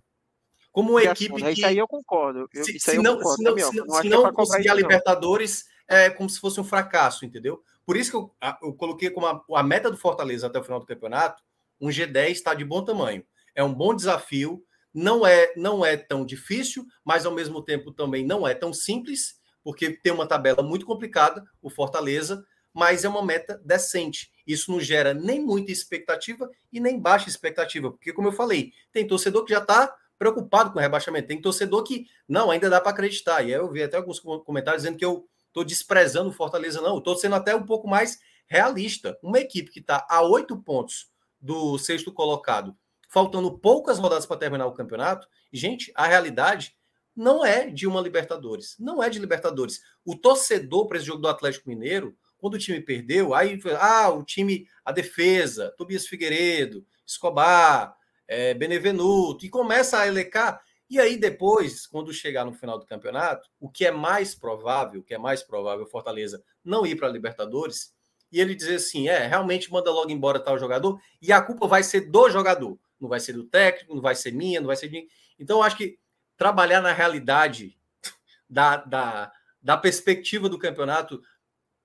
como 0.72 0.92
uma 0.92 1.04
equipe 1.04 1.42
que. 1.42 1.50
Isso 1.50 1.66
aí 1.66 1.80
eu 1.80 1.88
concordo. 1.88 2.48
Eu, 2.54 2.64
se, 2.64 2.80
se, 2.80 2.98
não, 3.00 3.18
concordo, 3.18 3.38
se, 3.38 3.44
não, 3.44 3.58
se, 3.58 3.76
não, 3.78 4.02
se 4.02 4.10
não, 4.10 4.28
é 4.28 4.32
conseguir 4.32 4.70
a 4.70 4.76
Libertadores, 4.76 5.66
é 5.88 6.08
como 6.12 6.30
se 6.30 6.40
fosse 6.40 6.62
um 6.62 6.64
fracasso, 6.64 7.26
entendeu? 7.26 7.64
Por 7.84 7.98
isso 7.98 8.12
que 8.12 8.18
eu, 8.18 8.36
eu 8.62 8.74
coloquei 8.76 9.10
como 9.10 9.26
a, 9.26 9.44
a, 9.56 9.64
meta 9.64 9.90
do 9.90 9.98
Fortaleza 9.98 10.46
até 10.46 10.60
o 10.60 10.64
final 10.64 10.80
do 10.80 10.86
campeonato, 10.86 11.42
um 11.82 11.88
G10 11.88 12.30
está 12.30 12.54
de 12.54 12.64
bom 12.64 12.86
tamanho. 12.86 13.26
É 13.56 13.64
um 13.64 13.74
bom 13.74 13.96
desafio, 13.96 14.64
não 14.94 15.26
é, 15.26 15.52
não 15.56 15.84
é 15.84 15.98
tão 15.98 16.24
difícil, 16.24 16.86
mas 17.04 17.26
ao 17.26 17.34
mesmo 17.34 17.60
tempo 17.64 17.92
também 17.92 18.24
não 18.24 18.48
é 18.48 18.54
tão 18.54 18.72
simples, 18.72 19.40
porque 19.64 19.92
tem 19.92 20.14
uma 20.14 20.28
tabela 20.28 20.64
muito 20.64 20.86
complicada, 20.86 21.44
o 21.62 21.70
Fortaleza, 21.70 22.46
mas 22.74 23.04
é 23.04 23.10
uma 23.10 23.26
meta 23.26 23.60
decente. 23.66 24.32
Isso 24.46 24.72
não 24.72 24.80
gera 24.80 25.14
nem 25.14 25.44
muita 25.44 25.72
expectativa 25.72 26.50
e 26.72 26.80
nem 26.80 27.00
baixa 27.00 27.28
expectativa, 27.28 27.90
porque, 27.92 28.14
como 28.14 28.28
eu 28.28 28.32
falei, 28.32 28.72
tem 28.92 29.08
torcedor 29.08 29.44
que 29.44 29.54
já 29.54 29.60
está 29.60 29.94
preocupado 30.18 30.72
com 30.72 30.80
o 30.80 30.82
rebaixamento. 30.82 31.28
Tem 31.28 31.42
torcedor 31.42 31.84
que 31.84 32.06
não, 32.28 32.52
ainda 32.52 32.70
dá 32.70 32.82
para 32.82 32.92
acreditar. 32.92 33.42
E 33.42 33.54
aí 33.54 33.60
eu 33.60 33.72
vi 33.72 33.84
até 33.84 33.98
alguns 33.98 34.20
comentários 34.20 34.84
dizendo 34.84 34.98
que 34.98 35.06
eu 35.06 35.28
estou 35.48 35.64
desprezando 35.64 36.30
o 36.30 36.34
Fortaleza. 36.34 36.82
Não, 36.82 36.98
estou 36.98 37.16
sendo 37.16 37.36
até 37.36 37.56
um 37.56 37.66
pouco 37.66 37.88
mais 37.88 38.20
realista. 38.48 39.18
Uma 39.22 39.40
equipe 39.40 39.72
que 39.72 39.80
está 39.80 40.06
a 40.10 40.22
oito 40.22 40.58
pontos 40.58 41.10
do 41.40 41.78
sexto 41.78 42.12
colocado, 42.12 42.76
faltando 43.10 43.58
poucas 43.58 44.00
rodadas 44.00 44.26
para 44.26 44.38
terminar 44.38 44.66
o 44.66 44.74
campeonato, 44.74 45.28
gente, 45.52 45.92
a 45.96 46.08
realidade 46.08 46.77
não 47.18 47.44
é 47.44 47.68
de 47.68 47.88
uma 47.88 48.00
Libertadores. 48.00 48.76
Não 48.80 49.02
é 49.02 49.10
de 49.10 49.18
Libertadores. 49.18 49.82
O 50.06 50.16
torcedor 50.16 50.88
para 50.88 50.98
esse 50.98 51.08
jogo 51.08 51.20
do 51.20 51.28
Atlético 51.28 51.68
Mineiro, 51.68 52.16
quando 52.38 52.54
o 52.54 52.60
time 52.60 52.80
perdeu, 52.80 53.34
aí 53.34 53.60
ah, 53.80 54.10
o 54.10 54.24
time, 54.24 54.68
a 54.86 54.92
defesa, 54.92 55.74
Tobias 55.76 56.06
Figueiredo, 56.06 56.86
Escobar, 57.04 57.98
é, 58.28 58.54
Benevenuto, 58.54 59.44
e 59.44 59.50
começa 59.50 59.98
a 59.98 60.08
elecar. 60.08 60.62
E 60.88 61.00
aí, 61.00 61.18
depois, 61.18 61.88
quando 61.88 62.14
chegar 62.14 62.46
no 62.46 62.54
final 62.54 62.78
do 62.78 62.86
campeonato, 62.86 63.50
o 63.60 63.68
que 63.68 63.84
é 63.84 63.92
mais 63.92 64.36
provável, 64.36 65.02
o 65.02 65.04
que 65.04 65.16
é 65.16 65.18
mais 65.18 65.42
provável, 65.42 65.88
Fortaleza 65.88 66.44
não 66.64 66.86
ir 66.86 66.96
para 66.96 67.08
a 67.08 67.12
Libertadores, 67.12 67.96
e 68.32 68.40
ele 68.40 68.54
dizer 68.54 68.76
assim: 68.76 69.10
é, 69.10 69.26
realmente 69.26 69.72
manda 69.72 69.90
logo 69.92 70.12
embora 70.12 70.40
tal 70.40 70.60
jogador, 70.60 71.02
e 71.20 71.32
a 71.32 71.42
culpa 71.42 71.68
vai 71.68 71.82
ser 71.82 72.02
do 72.02 72.30
jogador, 72.30 72.78
não 73.02 73.10
vai 73.10 73.20
ser 73.20 73.34
do 73.34 73.44
técnico, 73.44 73.96
não 73.96 74.02
vai 74.04 74.14
ser 74.14 74.32
minha, 74.32 74.60
não 74.60 74.68
vai 74.68 74.76
ser 74.76 74.88
de. 74.88 75.08
Então, 75.40 75.64
acho 75.64 75.76
que 75.76 75.98
trabalhar 76.38 76.82
na 76.82 76.94
realidade 76.94 77.78
da, 78.50 78.78
da, 78.78 79.32
da 79.62 79.78
perspectiva 79.78 80.48
do 80.48 80.60
campeonato 80.60 81.22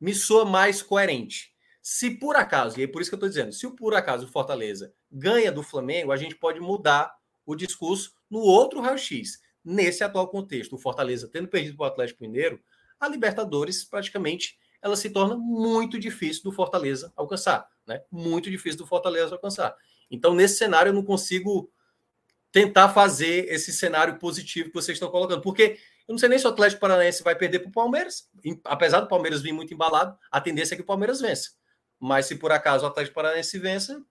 me 0.01 0.15
soa 0.15 0.45
mais 0.45 0.83
coerente. 0.83 1.53
Se 1.81 2.11
por 2.11 2.37
acaso, 2.37 2.79
e 2.79 2.85
é 2.85 2.87
por 2.87 3.03
isso 3.03 3.11
que 3.11 3.15
eu 3.15 3.19
estou 3.19 3.29
dizendo, 3.29 3.53
se 3.53 3.69
por 3.75 3.95
acaso 3.95 4.27
o 4.27 4.29
Fortaleza 4.29 4.95
ganha 5.11 5.51
do 5.51 5.63
Flamengo, 5.63 6.13
a 6.13 6.17
gente 6.17 6.35
pode 6.37 6.61
mudar 6.61 7.13
o 7.45 7.57
discurso 7.57 8.13
no 8.31 8.39
outro 8.39 8.81
raio-x. 8.81 9.41
Nesse 9.65 10.05
atual 10.05 10.29
contexto, 10.29 10.75
o 10.75 10.79
Fortaleza 10.79 11.29
tendo 11.29 11.49
perdido 11.49 11.77
para 11.77 11.85
o 11.85 11.89
Atlético 11.89 12.23
Mineiro, 12.23 12.61
a 13.01 13.09
Libertadores 13.09 13.85
praticamente 13.85 14.59
ela 14.81 14.97
se 14.97 15.11
torna 15.11 15.37
muito 15.37 15.99
difícil 15.99 16.43
do 16.43 16.53
Fortaleza 16.53 17.13
alcançar, 17.17 17.69
né? 17.87 18.03
Muito 18.11 18.51
difícil 18.51 18.79
do 18.79 18.87
Fortaleza 18.87 19.35
alcançar. 19.35 19.77
Então, 20.11 20.35
nesse 20.35 20.59
cenário, 20.59 20.91
eu 20.91 20.95
não 20.95 21.05
consigo 21.05 21.71
tentar 22.53 22.91
fazer 22.91 23.47
esse 23.49 23.73
cenário 23.73 24.19
positivo 24.19 24.69
que 24.69 24.75
vocês 24.75 24.97
estão 24.97 25.11
colocando, 25.11 25.41
porque 25.41 25.79
eu 26.07 26.13
não 26.13 26.19
sei 26.19 26.29
nem 26.29 26.39
se 26.39 26.47
o 26.47 26.51
Atlético 26.51 26.81
Paranaense 26.81 27.23
vai 27.23 27.35
perder 27.35 27.61
para 27.61 27.71
o 27.71 27.73
Palmeiras, 27.73 28.29
apesar 28.65 29.01
do 29.01 29.09
Palmeiras 29.09 29.41
vir 29.41 29.53
muito 29.53 29.73
embalado, 29.73 30.17
a 30.31 30.41
tendência 30.41 30.75
é 30.75 30.77
que 30.77 30.83
o 30.83 30.87
Palmeiras 30.87 31.21
vença. 31.21 31.51
Mas 31.99 32.27
se 32.27 32.37
por 32.37 32.53
acaso 32.53 32.85
o 32.85 32.89
Atlético 32.89 33.15
Paranaense 33.15 33.59
vença, 33.59 34.05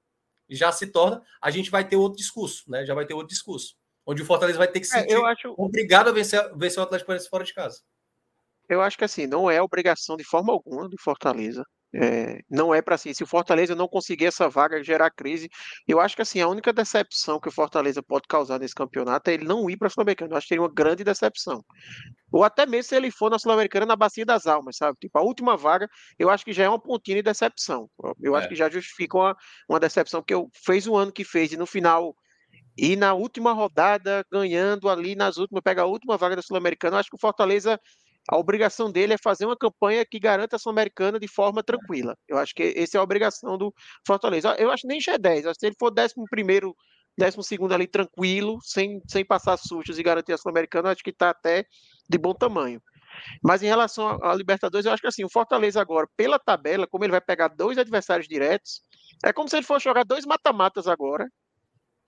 já 0.49 0.71
se 0.71 0.87
torna, 0.87 1.21
a 1.41 1.51
gente 1.51 1.69
vai 1.69 1.87
ter 1.87 1.95
outro 1.95 2.17
discurso, 2.17 2.69
né? 2.69 2.85
Já 2.85 2.93
vai 2.93 3.05
ter 3.05 3.13
outro 3.13 3.29
discurso. 3.29 3.75
Onde 4.05 4.21
o 4.21 4.25
Fortaleza 4.25 4.57
vai 4.57 4.67
ter 4.67 4.79
que 4.79 4.87
se 4.87 4.97
é, 4.97 5.05
eu 5.07 5.25
acho... 5.25 5.53
obrigado 5.57 6.09
a 6.09 6.11
vencer, 6.11 6.51
vencer 6.57 6.79
o 6.79 6.83
Atlético 6.83 7.07
Paranaense 7.07 7.29
fora 7.29 7.43
de 7.43 7.53
casa. 7.53 7.81
Eu 8.67 8.81
acho 8.81 8.97
que 8.97 9.03
assim, 9.03 9.27
não 9.27 9.51
é 9.51 9.61
obrigação 9.61 10.17
de 10.17 10.23
forma 10.23 10.51
alguma 10.51 10.89
do 10.89 10.97
Fortaleza 10.99 11.63
é, 11.93 12.39
não 12.49 12.73
é 12.73 12.81
para 12.81 12.95
assim, 12.95 13.13
se 13.13 13.23
o 13.23 13.27
Fortaleza 13.27 13.75
não 13.75 13.87
conseguir 13.87 14.25
essa 14.25 14.47
vaga 14.49 14.83
gerar 14.83 15.11
crise, 15.11 15.49
eu 15.87 15.99
acho 15.99 16.15
que 16.15 16.21
assim, 16.21 16.39
a 16.39 16.47
única 16.47 16.71
decepção 16.71 17.39
que 17.39 17.49
o 17.49 17.51
Fortaleza 17.51 18.01
pode 18.01 18.27
causar 18.27 18.59
nesse 18.59 18.73
campeonato 18.73 19.29
é 19.29 19.33
ele 19.33 19.45
não 19.45 19.69
ir 19.69 19.77
para 19.77 19.87
a 19.87 19.89
Sul-Americana. 19.89 20.33
Eu 20.33 20.37
acho 20.37 20.45
que 20.45 20.49
seria 20.49 20.61
uma 20.61 20.73
grande 20.73 21.03
decepção. 21.03 21.63
Ou 22.31 22.43
até 22.43 22.65
mesmo 22.65 22.89
se 22.89 22.95
ele 22.95 23.11
for 23.11 23.29
na 23.29 23.37
Sul-Americana 23.37 23.85
na 23.85 23.95
Bacia 23.95 24.25
das 24.25 24.47
Almas, 24.47 24.77
sabe? 24.77 24.97
Tipo, 24.99 25.17
a 25.17 25.21
última 25.21 25.57
vaga, 25.57 25.89
eu 26.17 26.29
acho 26.29 26.45
que 26.45 26.53
já 26.53 26.63
é 26.63 26.69
uma 26.69 26.79
pontinha 26.79 27.17
de 27.17 27.23
decepção. 27.23 27.89
Eu 28.21 28.35
é. 28.35 28.39
acho 28.39 28.47
que 28.47 28.55
já 28.55 28.69
justifica 28.69 29.17
uma, 29.17 29.37
uma 29.69 29.79
decepção, 29.79 30.21
porque 30.21 30.33
eu 30.33 30.49
fez 30.53 30.87
o 30.87 30.95
ano 30.95 31.11
que 31.11 31.25
fez 31.25 31.51
e 31.51 31.57
no 31.57 31.65
final 31.65 32.15
e 32.77 32.95
na 32.95 33.13
última 33.13 33.51
rodada, 33.51 34.25
ganhando 34.31 34.89
ali 34.89 35.13
nas 35.13 35.37
últimas, 35.37 35.61
pega 35.61 35.81
a 35.81 35.85
última 35.85 36.17
vaga 36.17 36.37
da 36.37 36.41
Sul-Americana, 36.41 36.95
eu 36.95 36.99
acho 36.99 37.09
que 37.09 37.15
o 37.15 37.19
Fortaleza 37.19 37.79
a 38.29 38.37
obrigação 38.37 38.91
dele 38.91 39.13
é 39.13 39.17
fazer 39.17 39.45
uma 39.45 39.57
campanha 39.57 40.05
que 40.05 40.19
garanta 40.19 40.55
a 40.55 40.59
Sul-Americana 40.59 41.19
de 41.19 41.27
forma 41.27 41.63
tranquila. 41.63 42.15
Eu 42.27 42.37
acho 42.37 42.53
que 42.53 42.73
essa 42.75 42.97
é 42.97 42.99
a 42.99 43.03
obrigação 43.03 43.57
do 43.57 43.73
Fortaleza. 44.05 44.55
Eu 44.57 44.71
acho 44.71 44.81
que 44.81 44.87
nem 44.87 44.99
G10, 44.99 45.39
acho 45.39 45.53
que 45.53 45.59
se 45.59 45.65
ele 45.65 45.75
for 45.79 45.91
11 45.97 46.13
primeiro, 46.29 46.75
12 47.17 47.43
segundo 47.43 47.73
ali 47.73 47.87
tranquilo, 47.87 48.59
sem, 48.61 49.01
sem 49.07 49.25
passar 49.25 49.57
sustos 49.57 49.97
e 49.97 50.03
garantir 50.03 50.33
a 50.33 50.37
Sul-Americana, 50.37 50.91
acho 50.91 51.03
que 51.03 51.09
está 51.09 51.31
até 51.31 51.65
de 52.09 52.17
bom 52.17 52.33
tamanho. 52.33 52.81
Mas 53.43 53.61
em 53.63 53.67
relação 53.67 54.17
à 54.23 54.33
Libertadores, 54.33 54.85
eu 54.85 54.93
acho 54.93 55.01
que 55.01 55.07
assim, 55.07 55.25
o 55.25 55.29
Fortaleza 55.29 55.81
agora, 55.81 56.07
pela 56.15 56.39
tabela, 56.39 56.87
como 56.87 57.03
ele 57.03 57.11
vai 57.11 57.21
pegar 57.21 57.49
dois 57.49 57.77
adversários 57.77 58.27
diretos, 58.27 58.81
é 59.25 59.33
como 59.33 59.49
se 59.49 59.57
ele 59.57 59.65
fosse 59.65 59.83
jogar 59.83 60.05
dois 60.05 60.25
mata-matas 60.25 60.87
agora. 60.87 61.27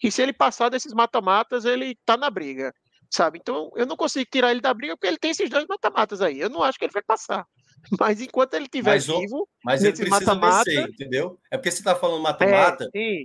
E 0.01 0.11
se 0.11 0.21
ele 0.21 0.33
passar 0.33 0.69
desses 0.69 0.93
mata-matas, 0.93 1.65
ele 1.65 1.91
está 1.91 2.17
na 2.17 2.29
briga 2.29 2.73
sabe? 3.13 3.39
Então 3.41 3.71
eu 3.75 3.85
não 3.85 3.95
consigo 3.95 4.27
tirar 4.31 4.51
ele 4.51 4.61
da 4.61 4.73
briga 4.73 4.95
porque 4.95 5.07
ele 5.07 5.17
tem 5.17 5.31
esses 5.31 5.49
dois 5.49 5.65
mata-matas 5.67 6.21
aí. 6.21 6.39
Eu 6.39 6.49
não 6.49 6.63
acho 6.63 6.77
que 6.77 6.85
ele 6.85 6.93
vai 6.93 7.03
passar. 7.03 7.45
Mas 7.99 8.21
enquanto 8.21 8.53
ele 8.53 8.65
estiver 8.65 8.97
vivo, 8.99 9.47
mas 9.63 9.83
ele 9.83 9.91
precisa 9.91 10.35
mata 10.35 10.63
vencer, 10.63 10.87
entendeu? 10.87 11.37
É 11.51 11.57
porque 11.57 11.69
você 11.69 11.79
está 11.79 11.93
falando 11.93 12.21
mata-mata. 12.21 12.89
É, 12.95 13.23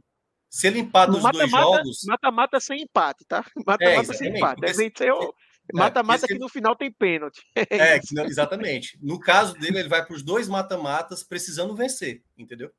se 0.50 0.66
ele 0.66 0.80
empata 0.80 1.12
os 1.12 1.22
mata 1.22 1.38
-mata, 1.38 1.48
dois 1.48 1.50
jogos. 1.50 1.98
Mata-mata 2.06 2.60
sem 2.60 2.82
empate, 2.82 3.24
tá? 3.28 3.44
Mata-mata 3.64 4.12
é, 4.12 4.14
sem 4.16 4.36
empate. 4.36 4.64
É, 4.64 4.74
se, 4.74 4.92
Mata-mata 5.72 6.26
que 6.26 6.38
no 6.38 6.48
final 6.48 6.74
tem 6.74 6.90
pênalti. 6.90 7.40
É, 7.70 8.00
exatamente. 8.26 8.98
No 9.00 9.20
caso 9.20 9.54
dele, 9.54 9.78
ele 9.78 9.88
vai 9.88 10.04
para 10.04 10.14
os 10.14 10.22
dois 10.22 10.48
mata-matas 10.48 11.22
precisando 11.22 11.76
vencer, 11.76 12.22
entendeu? 12.36 12.70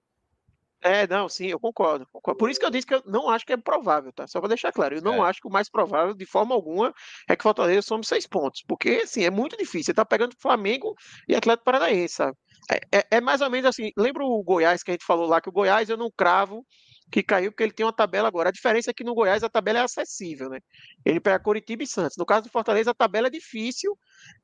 É, 0.82 1.06
não, 1.08 1.28
sim, 1.28 1.48
eu 1.48 1.60
concordo, 1.60 2.08
concordo, 2.12 2.38
Por 2.38 2.50
isso 2.50 2.60
que 2.60 2.66
eu 2.66 2.70
disse 2.70 2.88
que 2.88 2.96
eu 2.96 3.04
não 3.06 3.30
acho 3.30 3.46
que 3.46 3.52
é 3.52 3.58
provável, 3.58 4.14
tá? 4.14 4.26
Só 4.28 4.40
para 4.40 4.50
deixar 4.50 4.72
claro, 4.72 4.96
eu 4.96 5.02
não 5.02 5.26
é. 5.26 5.30
acho 5.30 5.42
que 5.42 5.48
o 5.48 5.52
mais 5.52 5.70
provável, 5.70 6.14
de 6.14 6.26
forma 6.26 6.56
alguma, 6.56 6.94
é 7.28 7.36
que 7.36 7.44
Fortaleza 7.44 7.82
some 7.82 8.06
seis 8.06 8.26
pontos, 8.26 8.64
porque, 8.68 9.02
assim, 9.04 9.24
é 9.24 9.30
muito 9.30 9.58
difícil. 9.58 9.86
Você 9.86 9.94
tá 9.94 10.06
pegando 10.06 10.36
Flamengo 10.40 10.96
e 11.28 11.36
Atlético 11.36 11.66
Paranaense, 11.66 12.16
sabe? 12.16 12.38
É, 12.72 13.00
é, 13.00 13.08
é, 13.18 13.22
mais 13.22 13.42
ou 13.42 13.50
menos 13.50 13.66
assim. 13.66 13.92
Lembra 13.98 14.24
o 14.24 14.44
Goiás 14.44 14.84
que 14.84 14.92
a 14.92 14.94
gente 14.94 15.06
falou 15.06 15.28
lá, 15.28 15.42
que 15.42 15.50
o 15.50 15.52
Goiás 15.52 15.90
eu 15.90 15.98
não 15.98 16.10
cravo 16.16 16.66
que 17.12 17.24
caiu 17.24 17.52
porque 17.52 17.64
ele 17.64 17.74
tem 17.74 17.86
uma 17.86 17.94
tabela 17.94 18.28
agora. 18.28 18.50
A 18.50 18.52
diferença 18.52 18.92
é 18.92 18.94
que 18.94 19.04
no 19.04 19.16
Goiás 19.16 19.44
a 19.44 19.50
tabela 19.50 19.80
é 19.80 19.82
acessível, 19.82 20.50
né? 20.50 20.60
Ele 21.04 21.20
pega 21.20 21.40
Curitiba 21.40 21.84
e 21.84 21.88
Santos. 21.88 22.18
No 22.18 22.26
caso 22.26 22.44
do 22.44 22.52
Fortaleza, 22.52 22.92
a 22.92 22.94
tabela 22.94 23.28
é 23.28 23.32
difícil, 23.32 23.98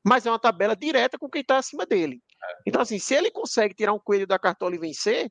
mas 0.04 0.26
é 0.26 0.30
uma 0.30 0.38
tabela 0.38 0.74
direta 0.74 1.18
com 1.18 1.28
quem 1.28 1.42
está 1.42 1.58
acima 1.58 1.86
dele. 1.86 2.20
É. 2.42 2.62
Então, 2.66 2.80
assim, 2.82 2.98
se 2.98 3.14
ele 3.14 3.30
consegue 3.30 3.74
tirar 3.74 3.92
um 3.92 4.00
coelho 4.00 4.26
da 4.26 4.38
cartola 4.38 4.74
e 4.74 4.78
vencer 4.78 5.30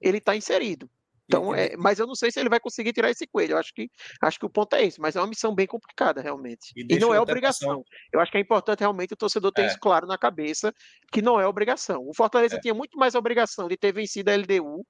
ele 0.00 0.18
está 0.18 0.36
inserido. 0.36 0.88
Então, 1.28 1.52
é, 1.52 1.76
mas 1.76 1.98
eu 1.98 2.06
não 2.06 2.14
sei 2.14 2.30
se 2.30 2.38
ele 2.38 2.48
vai 2.48 2.60
conseguir 2.60 2.92
tirar 2.92 3.10
esse 3.10 3.26
coelho. 3.26 3.52
Eu 3.52 3.58
acho 3.58 3.74
que, 3.74 3.90
acho 4.22 4.38
que 4.38 4.46
o 4.46 4.50
ponto 4.50 4.74
é 4.76 4.84
esse, 4.84 5.00
mas 5.00 5.16
é 5.16 5.20
uma 5.20 5.26
missão 5.26 5.54
bem 5.54 5.66
complicada, 5.66 6.20
realmente. 6.20 6.72
E, 6.76 6.86
e 6.94 6.98
não 7.00 7.12
é 7.12 7.20
obrigação. 7.20 7.82
Eu 8.12 8.20
acho 8.20 8.30
que 8.30 8.38
é 8.38 8.40
importante 8.40 8.80
realmente 8.80 9.12
o 9.12 9.16
torcedor 9.16 9.50
ter 9.50 9.62
é. 9.62 9.66
isso 9.66 9.78
claro 9.80 10.06
na 10.06 10.16
cabeça, 10.16 10.72
que 11.12 11.20
não 11.20 11.40
é 11.40 11.46
obrigação. 11.46 12.02
O 12.06 12.14
Fortaleza 12.14 12.56
é. 12.56 12.60
tinha 12.60 12.74
muito 12.74 12.96
mais 12.96 13.14
obrigação 13.16 13.66
de 13.66 13.76
ter 13.76 13.92
vencido 13.92 14.30
a 14.30 14.36
LDU 14.36 14.86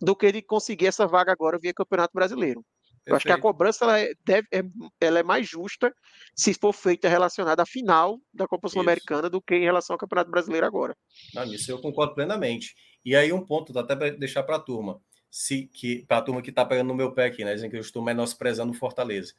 do 0.00 0.14
que 0.14 0.30
de 0.30 0.42
conseguir 0.42 0.86
essa 0.86 1.06
vaga 1.06 1.32
agora 1.32 1.58
via 1.60 1.74
Campeonato 1.74 2.12
Brasileiro. 2.14 2.64
Perfeito. 3.04 3.10
Eu 3.10 3.16
acho 3.16 3.26
que 3.26 3.32
a 3.32 3.40
cobrança 3.40 3.84
ela 3.84 4.00
é, 4.00 4.12
deve, 4.24 4.48
é, 4.50 4.62
ela 5.00 5.18
é 5.18 5.22
mais 5.22 5.46
justa 5.46 5.92
se 6.34 6.54
for 6.54 6.72
feita 6.72 7.08
relacionada 7.08 7.62
à 7.62 7.66
final 7.66 8.18
da 8.32 8.46
Copa 8.46 8.68
Sul-Americana 8.68 9.28
do 9.28 9.42
que 9.42 9.56
em 9.56 9.64
relação 9.64 9.94
ao 9.94 9.98
Campeonato 9.98 10.30
Brasileiro 10.30 10.66
agora. 10.66 10.96
Não, 11.34 11.44
isso 11.44 11.70
eu 11.70 11.80
concordo 11.80 12.14
plenamente. 12.14 12.74
E 13.04 13.14
aí 13.16 13.32
um 13.32 13.44
ponto, 13.44 13.76
até 13.78 13.94
para 13.96 14.10
deixar 14.10 14.42
para 14.42 14.56
a 14.56 14.60
turma, 14.60 15.00
se 15.30 15.66
que 15.66 16.04
para 16.06 16.18
a 16.18 16.22
turma 16.22 16.42
que 16.42 16.50
está 16.50 16.64
pegando 16.64 16.88
no 16.88 16.94
meu 16.94 17.12
pé 17.12 17.26
aqui, 17.26 17.44
né, 17.44 17.54
dizendo 17.54 17.70
que 17.70 17.76
eu 17.76 17.80
estou 17.80 18.02
menosprezando 18.02 18.72
o 18.72 18.74
Fortaleza. 18.76 19.34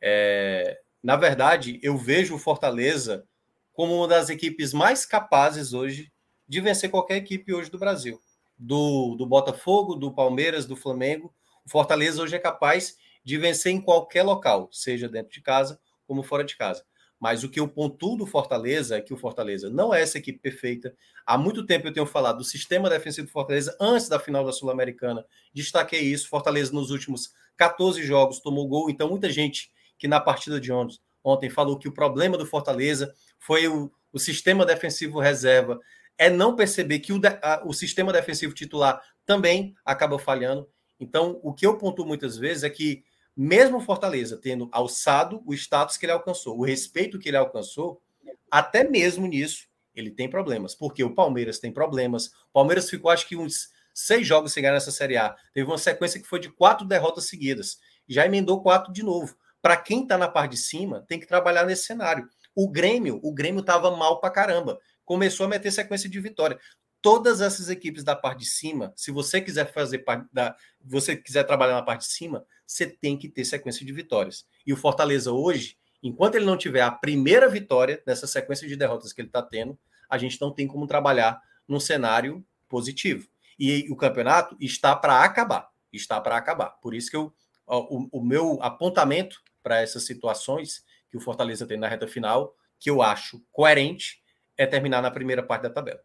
É, 0.00 0.80
na 1.02 1.16
verdade, 1.16 1.78
eu 1.82 1.96
vejo 1.96 2.34
o 2.34 2.38
Fortaleza 2.38 3.26
como 3.72 3.94
uma 3.96 4.08
das 4.08 4.28
equipes 4.30 4.72
mais 4.72 5.06
capazes 5.06 5.72
hoje 5.72 6.12
de 6.48 6.60
vencer 6.60 6.90
qualquer 6.90 7.16
equipe 7.16 7.52
hoje 7.54 7.70
do 7.70 7.78
Brasil. 7.78 8.20
do, 8.58 9.14
do 9.16 9.26
Botafogo, 9.26 9.94
do 9.94 10.12
Palmeiras, 10.12 10.66
do 10.66 10.76
Flamengo. 10.76 11.34
O 11.64 11.70
Fortaleza 11.70 12.22
hoje 12.22 12.36
é 12.36 12.38
capaz 12.38 12.96
de 13.24 13.38
vencer 13.38 13.72
em 13.72 13.80
qualquer 13.80 14.22
local, 14.22 14.68
seja 14.72 15.08
dentro 15.08 15.32
de 15.32 15.40
casa 15.40 15.80
como 16.06 16.22
fora 16.22 16.44
de 16.44 16.56
casa. 16.56 16.84
Mas 17.20 17.44
o 17.44 17.50
que 17.50 17.60
eu 17.60 17.68
pontuo 17.68 18.16
do 18.16 18.24
Fortaleza 18.24 18.96
é 18.96 19.00
que 19.02 19.12
o 19.12 19.16
Fortaleza 19.16 19.68
não 19.68 19.92
é 19.92 20.00
essa 20.00 20.16
equipe 20.16 20.38
perfeita. 20.38 20.96
Há 21.26 21.36
muito 21.36 21.66
tempo 21.66 21.86
eu 21.86 21.92
tenho 21.92 22.06
falado 22.06 22.38
do 22.38 22.44
sistema 22.44 22.88
defensivo 22.88 23.26
do 23.26 23.32
Fortaleza 23.32 23.76
antes 23.78 24.08
da 24.08 24.18
final 24.18 24.42
da 24.42 24.52
Sul-Americana. 24.52 25.26
Destaquei 25.52 26.00
isso. 26.00 26.30
Fortaleza 26.30 26.72
nos 26.72 26.90
últimos 26.90 27.34
14 27.58 28.02
jogos 28.02 28.40
tomou 28.40 28.66
gol. 28.66 28.88
Então, 28.88 29.06
muita 29.06 29.28
gente 29.28 29.70
que 29.98 30.08
na 30.08 30.18
partida 30.18 30.58
de 30.58 30.72
ontem, 30.72 30.98
ontem 31.22 31.50
falou 31.50 31.78
que 31.78 31.86
o 31.86 31.92
problema 31.92 32.38
do 32.38 32.46
Fortaleza 32.46 33.12
foi 33.38 33.68
o, 33.68 33.92
o 34.10 34.18
sistema 34.18 34.64
defensivo 34.64 35.20
reserva. 35.20 35.78
É 36.16 36.30
não 36.30 36.56
perceber 36.56 37.00
que 37.00 37.12
o, 37.12 37.20
a, 37.42 37.62
o 37.66 37.74
sistema 37.74 38.14
defensivo 38.14 38.54
titular 38.54 38.98
também 39.26 39.74
acaba 39.84 40.18
falhando. 40.18 40.66
Então, 40.98 41.38
o 41.42 41.52
que 41.52 41.66
eu 41.66 41.76
pontuo 41.76 42.06
muitas 42.06 42.38
vezes 42.38 42.62
é 42.62 42.70
que 42.70 43.04
mesmo 43.42 43.80
Fortaleza 43.80 44.36
tendo 44.36 44.68
alçado 44.70 45.42
o 45.46 45.54
status 45.54 45.96
que 45.96 46.04
ele 46.04 46.12
alcançou, 46.12 46.58
o 46.58 46.62
respeito 46.62 47.18
que 47.18 47.30
ele 47.30 47.38
alcançou, 47.38 48.02
até 48.50 48.84
mesmo 48.84 49.26
nisso 49.26 49.66
ele 49.94 50.10
tem 50.10 50.28
problemas, 50.28 50.74
porque 50.74 51.02
o 51.02 51.14
Palmeiras 51.14 51.58
tem 51.58 51.72
problemas. 51.72 52.26
O 52.26 52.52
Palmeiras 52.52 52.90
ficou, 52.90 53.10
acho 53.10 53.26
que, 53.26 53.36
uns 53.36 53.70
seis 53.94 54.26
jogos 54.26 54.52
sem 54.52 54.62
ganhar 54.62 54.74
nessa 54.74 54.92
Série 54.92 55.16
A. 55.16 55.34
Teve 55.54 55.66
uma 55.66 55.78
sequência 55.78 56.20
que 56.20 56.28
foi 56.28 56.38
de 56.38 56.50
quatro 56.50 56.86
derrotas 56.86 57.28
seguidas. 57.28 57.78
Já 58.06 58.26
emendou 58.26 58.62
quatro 58.62 58.92
de 58.92 59.02
novo. 59.02 59.34
Para 59.62 59.76
quem 59.76 60.02
está 60.02 60.18
na 60.18 60.28
parte 60.28 60.52
de 60.52 60.58
cima, 60.58 61.04
tem 61.08 61.18
que 61.18 61.26
trabalhar 61.26 61.64
nesse 61.64 61.86
cenário. 61.86 62.28
O 62.54 62.70
Grêmio, 62.70 63.20
o 63.22 63.32
Grêmio 63.32 63.60
estava 63.60 63.90
mal 63.96 64.20
para 64.20 64.30
caramba. 64.30 64.78
Começou 65.02 65.46
a 65.46 65.48
meter 65.48 65.72
sequência 65.72 66.10
de 66.10 66.20
vitória. 66.20 66.58
Todas 67.02 67.40
essas 67.40 67.68
equipes 67.70 68.04
da 68.04 68.14
parte 68.14 68.40
de 68.40 68.46
cima, 68.46 68.92
se 68.94 69.10
você 69.10 69.40
quiser 69.40 69.72
fazer 69.72 70.04
da, 70.32 70.54
você 70.80 71.16
quiser 71.16 71.44
trabalhar 71.44 71.74
na 71.74 71.82
parte 71.82 72.02
de 72.02 72.12
cima, 72.12 72.44
você 72.66 72.86
tem 72.86 73.16
que 73.16 73.28
ter 73.28 73.44
sequência 73.44 73.84
de 73.84 73.92
vitórias. 73.92 74.46
E 74.66 74.72
o 74.72 74.76
Fortaleza 74.76 75.32
hoje, 75.32 75.78
enquanto 76.02 76.34
ele 76.34 76.44
não 76.44 76.56
tiver 76.56 76.82
a 76.82 76.90
primeira 76.90 77.48
vitória 77.48 78.02
nessa 78.06 78.26
sequência 78.26 78.68
de 78.68 78.76
derrotas 78.76 79.12
que 79.12 79.20
ele 79.20 79.28
está 79.28 79.42
tendo, 79.42 79.78
a 80.08 80.18
gente 80.18 80.40
não 80.40 80.52
tem 80.52 80.66
como 80.66 80.86
trabalhar 80.86 81.40
num 81.66 81.80
cenário 81.80 82.44
positivo. 82.68 83.28
E 83.58 83.86
o 83.90 83.96
campeonato 83.96 84.56
está 84.60 84.94
para 84.96 85.22
acabar. 85.22 85.68
Está 85.92 86.20
para 86.20 86.36
acabar. 86.36 86.70
Por 86.80 86.94
isso 86.94 87.10
que 87.10 87.16
eu, 87.16 87.32
o, 87.66 88.18
o 88.18 88.24
meu 88.24 88.58
apontamento 88.62 89.40
para 89.62 89.80
essas 89.80 90.04
situações 90.04 90.84
que 91.10 91.16
o 91.16 91.20
Fortaleza 91.20 91.66
tem 91.66 91.78
na 91.78 91.88
reta 91.88 92.06
final, 92.06 92.54
que 92.78 92.88
eu 92.88 93.02
acho 93.02 93.44
coerente, 93.52 94.22
é 94.56 94.66
terminar 94.66 95.02
na 95.02 95.10
primeira 95.10 95.42
parte 95.42 95.62
da 95.62 95.70
tabela. 95.70 96.00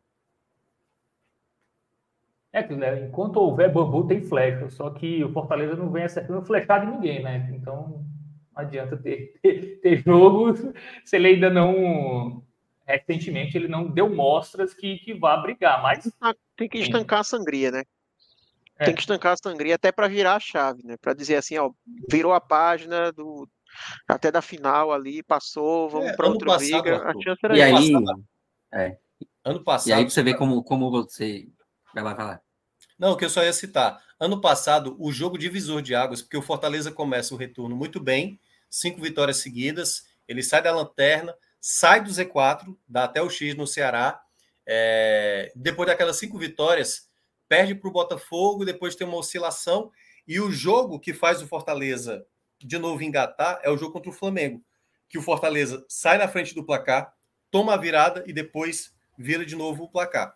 É, 2.56 2.66
né, 2.74 3.06
enquanto 3.06 3.36
houver 3.36 3.70
bambu, 3.70 4.08
tem 4.08 4.22
flecha. 4.22 4.70
Só 4.70 4.90
que 4.90 5.22
o 5.22 5.34
Fortaleza 5.34 5.76
não 5.76 5.92
vem 5.92 6.06
acertando 6.06 6.46
flechada 6.46 6.86
de 6.86 6.94
ninguém, 6.94 7.22
né? 7.22 7.50
Então 7.54 7.90
não 7.90 8.06
adianta 8.56 8.96
ter, 8.96 9.38
ter, 9.42 9.82
ter 9.82 9.98
jogo 9.98 10.54
se 11.04 11.18
ele 11.18 11.28
ainda 11.28 11.50
não. 11.50 12.42
Recentemente 12.88 13.58
ele 13.58 13.68
não 13.68 13.90
deu 13.90 14.10
mostras 14.10 14.74
que, 14.74 15.00
que 15.00 15.14
vá 15.14 15.36
brigar, 15.36 15.84
mas. 15.84 16.10
Tem 16.56 16.70
que 16.70 16.78
estancar 16.78 17.20
a 17.20 17.24
sangria, 17.26 17.72
né? 17.72 17.84
É. 18.80 18.86
Tem 18.86 18.96
que 18.96 19.02
estancar 19.02 19.34
a 19.34 19.38
sangria 19.38 19.76
até 19.76 19.92
para 19.92 20.08
virar 20.08 20.36
a 20.36 20.40
chave, 20.40 20.82
né? 20.86 20.96
Para 20.96 21.14
dizer 21.14 21.36
assim, 21.36 21.58
ó, 21.58 21.72
virou 22.10 22.32
a 22.32 22.40
página 22.40 23.12
do 23.12 23.50
até 24.08 24.32
da 24.32 24.42
final 24.42 24.94
ali, 24.94 25.22
passou, 25.22 25.90
vamos 25.90 26.12
é, 26.12 26.16
para 26.16 26.28
outro 26.30 26.48
passado, 26.48 26.86
liga. 26.86 27.04
A 27.04 27.14
chance 27.22 27.40
era 27.44 27.58
e 27.58 27.62
aí, 27.62 27.92
é. 28.72 28.98
ano 29.44 29.62
passado. 29.62 29.90
E 29.90 29.94
aí 29.94 30.10
você 30.10 30.24
vê 30.24 30.34
como, 30.34 30.64
como 30.64 30.90
você. 30.90 31.50
Vai 31.94 32.02
lá, 32.02 32.14
vai 32.14 32.26
lá. 32.26 32.45
Não, 32.98 33.12
o 33.12 33.18
que 33.18 33.26
eu 33.26 33.30
só 33.30 33.44
ia 33.44 33.52
citar. 33.52 34.02
Ano 34.18 34.40
passado, 34.40 34.96
o 34.98 35.12
jogo 35.12 35.38
divisor 35.38 35.82
de 35.82 35.94
águas, 35.94 36.22
porque 36.22 36.38
o 36.38 36.42
Fortaleza 36.42 36.92
começa 36.92 37.34
o 37.34 37.38
retorno 37.38 37.76
muito 37.76 38.00
bem, 38.00 38.40
cinco 38.70 39.02
vitórias 39.02 39.38
seguidas, 39.38 40.06
ele 40.28 40.42
sai 40.42 40.62
da 40.62 40.74
lanterna, 40.74 41.36
sai 41.60 42.02
do 42.02 42.10
Z4, 42.10 42.76
dá 42.88 43.04
até 43.04 43.22
o 43.22 43.30
X 43.30 43.54
no 43.56 43.68
Ceará. 43.68 44.22
É... 44.66 45.52
depois 45.56 45.88
daquelas 45.88 46.18
cinco 46.18 46.38
vitórias, 46.38 47.10
perde 47.48 47.76
para 47.76 47.90
o 47.90 47.94
Botafogo, 47.94 48.66
depois 48.66 48.96
tem 48.96 49.06
uma 49.06 49.18
oscilação. 49.18 49.92
E 50.26 50.40
o 50.40 50.52
jogo 50.52 51.00
que 51.00 51.14
faz 51.14 51.42
o 51.42 51.48
Fortaleza 51.48 52.26
de 52.64 52.78
novo 52.78 53.04
engatar 53.04 53.60
é 53.62 53.70
o 53.70 53.78
jogo 53.78 53.92
contra 53.92 54.10
o 54.10 54.14
Flamengo, 54.14 54.64
que 55.10 55.18
o 55.18 55.22
Fortaleza 55.22 55.86
sai 55.90 56.18
na 56.18 56.28
frente 56.30 56.56
do 56.56 56.66
placar, 56.66 57.14
toma 57.52 57.74
a 57.74 57.78
virada 57.78 58.24
e 58.26 58.32
depois 58.32 58.94
vira 59.18 59.46
de 59.46 59.56
novo 59.56 59.84
o 59.84 59.90
placar 59.90 60.36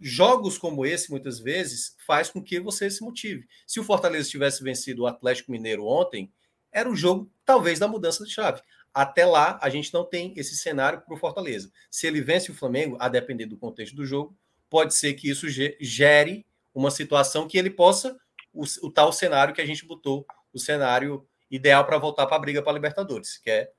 jogos 0.00 0.56
como 0.56 0.86
esse, 0.86 1.10
muitas 1.10 1.38
vezes, 1.38 1.94
faz 2.06 2.30
com 2.30 2.42
que 2.42 2.58
você 2.58 2.90
se 2.90 3.02
motive. 3.02 3.46
Se 3.66 3.78
o 3.78 3.84
Fortaleza 3.84 4.30
tivesse 4.30 4.62
vencido 4.62 5.02
o 5.02 5.06
Atlético 5.06 5.52
Mineiro 5.52 5.86
ontem, 5.86 6.32
era 6.72 6.90
o 6.90 6.96
jogo, 6.96 7.30
talvez, 7.44 7.78
da 7.78 7.88
mudança 7.88 8.24
de 8.24 8.30
chave. 8.30 8.62
Até 8.92 9.24
lá, 9.24 9.58
a 9.62 9.68
gente 9.68 9.92
não 9.92 10.04
tem 10.04 10.32
esse 10.36 10.56
cenário 10.56 11.00
para 11.00 11.14
o 11.14 11.18
Fortaleza. 11.18 11.70
Se 11.90 12.06
ele 12.06 12.20
vence 12.20 12.50
o 12.50 12.54
Flamengo, 12.54 12.96
a 12.98 13.08
depender 13.08 13.46
do 13.46 13.56
contexto 13.56 13.94
do 13.94 14.04
jogo, 14.04 14.36
pode 14.68 14.94
ser 14.94 15.14
que 15.14 15.28
isso 15.28 15.46
gere 15.48 16.46
uma 16.74 16.90
situação 16.90 17.46
que 17.46 17.58
ele 17.58 17.70
possa, 17.70 18.18
o, 18.52 18.64
o 18.82 18.90
tal 18.90 19.12
cenário 19.12 19.54
que 19.54 19.60
a 19.60 19.66
gente 19.66 19.84
botou, 19.84 20.26
o 20.52 20.58
cenário 20.58 21.26
ideal 21.50 21.84
para 21.84 21.98
voltar 21.98 22.26
para 22.26 22.36
a 22.36 22.40
briga 22.40 22.62
para 22.62 22.72
a 22.72 22.74
Libertadores, 22.74 23.38
que 23.38 23.50
é, 23.50 23.70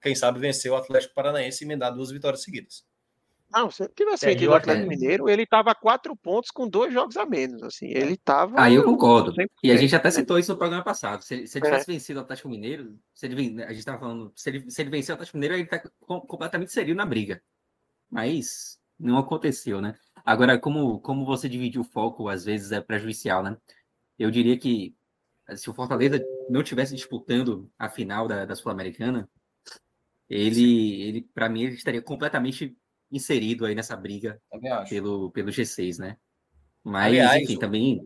quem 0.00 0.14
sabe, 0.14 0.40
vencer 0.40 0.70
o 0.70 0.76
Atlético 0.76 1.14
Paranaense 1.14 1.62
e 1.62 1.66
emendar 1.66 1.94
duas 1.94 2.10
vitórias 2.10 2.42
seguidas. 2.42 2.84
Não, 3.52 3.70
se 3.70 3.82
ele 3.82 3.92
tivesse 3.94 4.24
feito 4.24 4.44
o 4.44 4.54
Atlético 4.54 4.88
Mineiro, 4.88 5.28
ele 5.28 5.42
estava 5.42 5.74
quatro 5.74 6.14
pontos 6.14 6.50
com 6.50 6.68
dois 6.68 6.92
jogos 6.92 7.16
a 7.16 7.26
menos. 7.26 7.62
Assim, 7.62 7.86
ele 7.86 8.14
estava. 8.14 8.60
Aí 8.60 8.74
eu 8.74 8.84
concordo. 8.84 9.34
E 9.62 9.72
a 9.72 9.76
gente 9.76 9.94
até 9.94 10.10
citou 10.10 10.38
isso 10.38 10.52
no 10.52 10.58
programa 10.58 10.84
passado. 10.84 11.22
Se, 11.22 11.46
se 11.46 11.58
ele 11.58 11.64
tivesse 11.64 11.90
é. 11.90 11.94
vencido 11.94 12.20
o 12.20 12.22
Atlético 12.22 12.48
Mineiro, 12.48 12.96
se 13.12 13.26
ele, 13.26 13.62
a 13.62 13.68
gente 13.68 13.78
estava 13.78 13.98
falando, 13.98 14.32
se 14.36 14.50
ele, 14.50 14.70
se 14.70 14.80
ele 14.80 14.90
vencer 14.90 15.12
o 15.12 15.14
Atlético 15.14 15.36
Mineiro, 15.36 15.54
ele 15.54 15.64
está 15.64 15.82
completamente 16.00 16.72
serio 16.72 16.94
na 16.94 17.04
briga. 17.04 17.42
Mas 18.08 18.78
não 18.98 19.18
aconteceu, 19.18 19.80
né? 19.80 19.96
Agora, 20.24 20.58
como, 20.58 21.00
como 21.00 21.24
você 21.24 21.48
dividir 21.48 21.80
o 21.80 21.84
foco, 21.84 22.28
às 22.28 22.44
vezes 22.44 22.70
é 22.70 22.80
prejudicial, 22.80 23.42
né? 23.42 23.56
Eu 24.18 24.30
diria 24.30 24.58
que 24.58 24.94
se 25.56 25.68
o 25.68 25.74
Fortaleza 25.74 26.22
não 26.48 26.62
tivesse 26.62 26.94
disputando 26.94 27.70
a 27.78 27.88
final 27.88 28.28
da, 28.28 28.44
da 28.44 28.54
Sul-Americana, 28.54 29.28
ele, 30.28 31.02
ele 31.02 31.22
para 31.34 31.48
mim, 31.48 31.62
ele 31.62 31.74
estaria 31.74 32.00
completamente 32.00 32.76
inserido 33.10 33.66
aí 33.66 33.74
nessa 33.74 33.96
briga 33.96 34.40
pelo, 34.88 35.30
pelo 35.30 35.50
G6, 35.50 35.98
né? 35.98 36.16
Mas, 36.84 37.06
Aliás, 37.06 37.42
enfim, 37.42 37.58
também. 37.58 38.00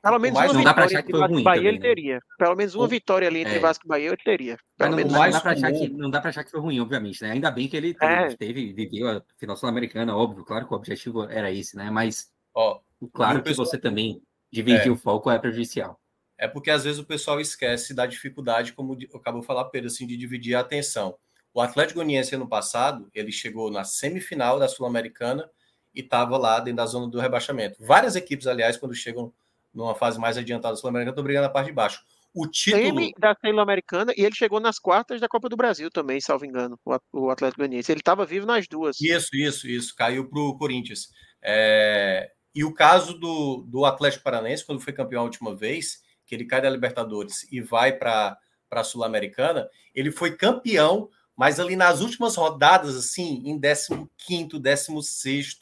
Pelo 0.00 0.18
menos 0.20 0.38
uma 0.38 0.52
não 0.52 0.62
dá 0.62 0.72
pra 0.72 0.84
achar 0.84 1.02
que 1.02 1.10
foi 1.10 1.26
ruim 1.26 1.42
Bahia 1.42 1.60
também, 1.62 1.68
ele 1.68 1.78
né? 1.78 1.94
teria. 1.94 2.20
Pelo 2.38 2.56
menos 2.56 2.74
uma 2.74 2.84
o... 2.84 2.88
vitória 2.88 3.26
ali 3.26 3.40
entre 3.40 3.56
é. 3.56 3.58
Vasco 3.58 3.84
e 3.84 3.88
Bahia 3.88 4.08
ele 4.08 4.16
teria. 4.16 4.56
Pelo 4.76 4.90
não, 4.90 4.96
menos 4.96 5.12
não, 5.12 5.30
dá 5.30 5.40
pra 5.40 5.52
achar 5.52 5.72
que, 5.72 5.88
não 5.88 6.10
dá 6.10 6.20
pra 6.20 6.30
achar 6.30 6.44
que 6.44 6.50
foi 6.50 6.60
ruim, 6.60 6.78
obviamente, 6.78 7.22
né? 7.22 7.32
Ainda 7.32 7.50
bem 7.50 7.68
que 7.68 7.76
ele 7.76 7.94
teve, 7.94 8.12
é. 8.12 8.36
teve 8.36 8.72
viveu 8.72 9.08
a 9.08 9.22
final 9.36 9.56
sul-americana, 9.56 10.16
óbvio, 10.16 10.44
claro 10.44 10.66
que 10.66 10.72
o 10.72 10.76
objetivo 10.76 11.24
era 11.24 11.50
esse, 11.50 11.76
né? 11.76 11.90
Mas, 11.90 12.30
Ó, 12.54 12.80
claro 13.12 13.42
que 13.42 13.48
pessoal... 13.48 13.66
você 13.66 13.76
também 13.76 14.22
dividir 14.52 14.88
é. 14.88 14.90
o 14.90 14.96
foco 14.96 15.30
é 15.30 15.38
prejudicial. 15.38 16.00
É 16.38 16.46
porque 16.46 16.70
às 16.70 16.84
vezes 16.84 17.00
o 17.00 17.04
pessoal 17.04 17.40
esquece 17.40 17.92
da 17.92 18.06
dificuldade, 18.06 18.72
como 18.72 18.96
acabou 19.14 19.40
de 19.40 19.46
falar 19.46 19.64
Pedro, 19.66 19.88
assim, 19.88 20.06
de 20.06 20.16
dividir 20.16 20.54
a 20.54 20.60
atenção. 20.60 21.18
O 21.58 21.60
Atlético 21.60 21.98
Goianiense 21.98 22.36
ano 22.36 22.48
passado, 22.48 23.10
ele 23.12 23.32
chegou 23.32 23.68
na 23.68 23.82
semifinal 23.82 24.60
da 24.60 24.68
Sul-Americana 24.68 25.50
e 25.92 26.02
estava 26.02 26.38
lá 26.38 26.60
dentro 26.60 26.76
da 26.76 26.86
zona 26.86 27.08
do 27.08 27.18
rebaixamento. 27.18 27.84
Várias 27.84 28.14
equipes, 28.14 28.46
aliás, 28.46 28.76
quando 28.76 28.94
chegam 28.94 29.34
numa 29.74 29.92
fase 29.92 30.20
mais 30.20 30.38
adiantada 30.38 30.74
da 30.74 30.80
Sul-Americana, 30.80 31.10
estão 31.10 31.24
brigando 31.24 31.48
na 31.48 31.52
parte 31.52 31.66
de 31.66 31.72
baixo. 31.72 32.00
O 32.32 32.46
título 32.46 32.84
Semi 32.84 33.12
da 33.18 33.36
Sul-Americana 33.44 34.14
e 34.16 34.24
ele 34.24 34.36
chegou 34.36 34.60
nas 34.60 34.78
quartas 34.78 35.20
da 35.20 35.26
Copa 35.26 35.48
do 35.48 35.56
Brasil 35.56 35.90
também, 35.90 36.20
salvo 36.20 36.46
engano, 36.46 36.78
o 37.12 37.28
Atlético 37.28 37.62
Goianiense. 37.62 37.90
Ele 37.90 38.02
estava 38.02 38.24
vivo 38.24 38.46
nas 38.46 38.68
duas. 38.68 39.00
Isso, 39.00 39.34
isso, 39.34 39.66
isso. 39.66 39.96
Caiu 39.96 40.30
para 40.30 40.38
o 40.38 40.56
Corinthians. 40.56 41.08
É... 41.42 42.30
E 42.54 42.62
o 42.62 42.72
caso 42.72 43.18
do, 43.18 43.64
do 43.66 43.84
Atlético 43.84 44.22
Paranaense, 44.22 44.64
quando 44.64 44.80
foi 44.80 44.92
campeão 44.92 45.22
a 45.22 45.24
última 45.24 45.56
vez, 45.56 46.04
que 46.24 46.36
ele 46.36 46.44
cai 46.44 46.62
da 46.62 46.70
Libertadores 46.70 47.50
e 47.50 47.60
vai 47.60 47.90
para 47.90 48.38
a 48.70 48.84
Sul-Americana, 48.84 49.68
ele 49.92 50.12
foi 50.12 50.36
campeão 50.36 51.10
mas 51.38 51.60
ali 51.60 51.76
nas 51.76 52.00
últimas 52.00 52.34
rodadas, 52.34 52.96
assim, 52.96 53.42
em 53.44 53.60
15º, 53.60 54.58
16 54.58 55.60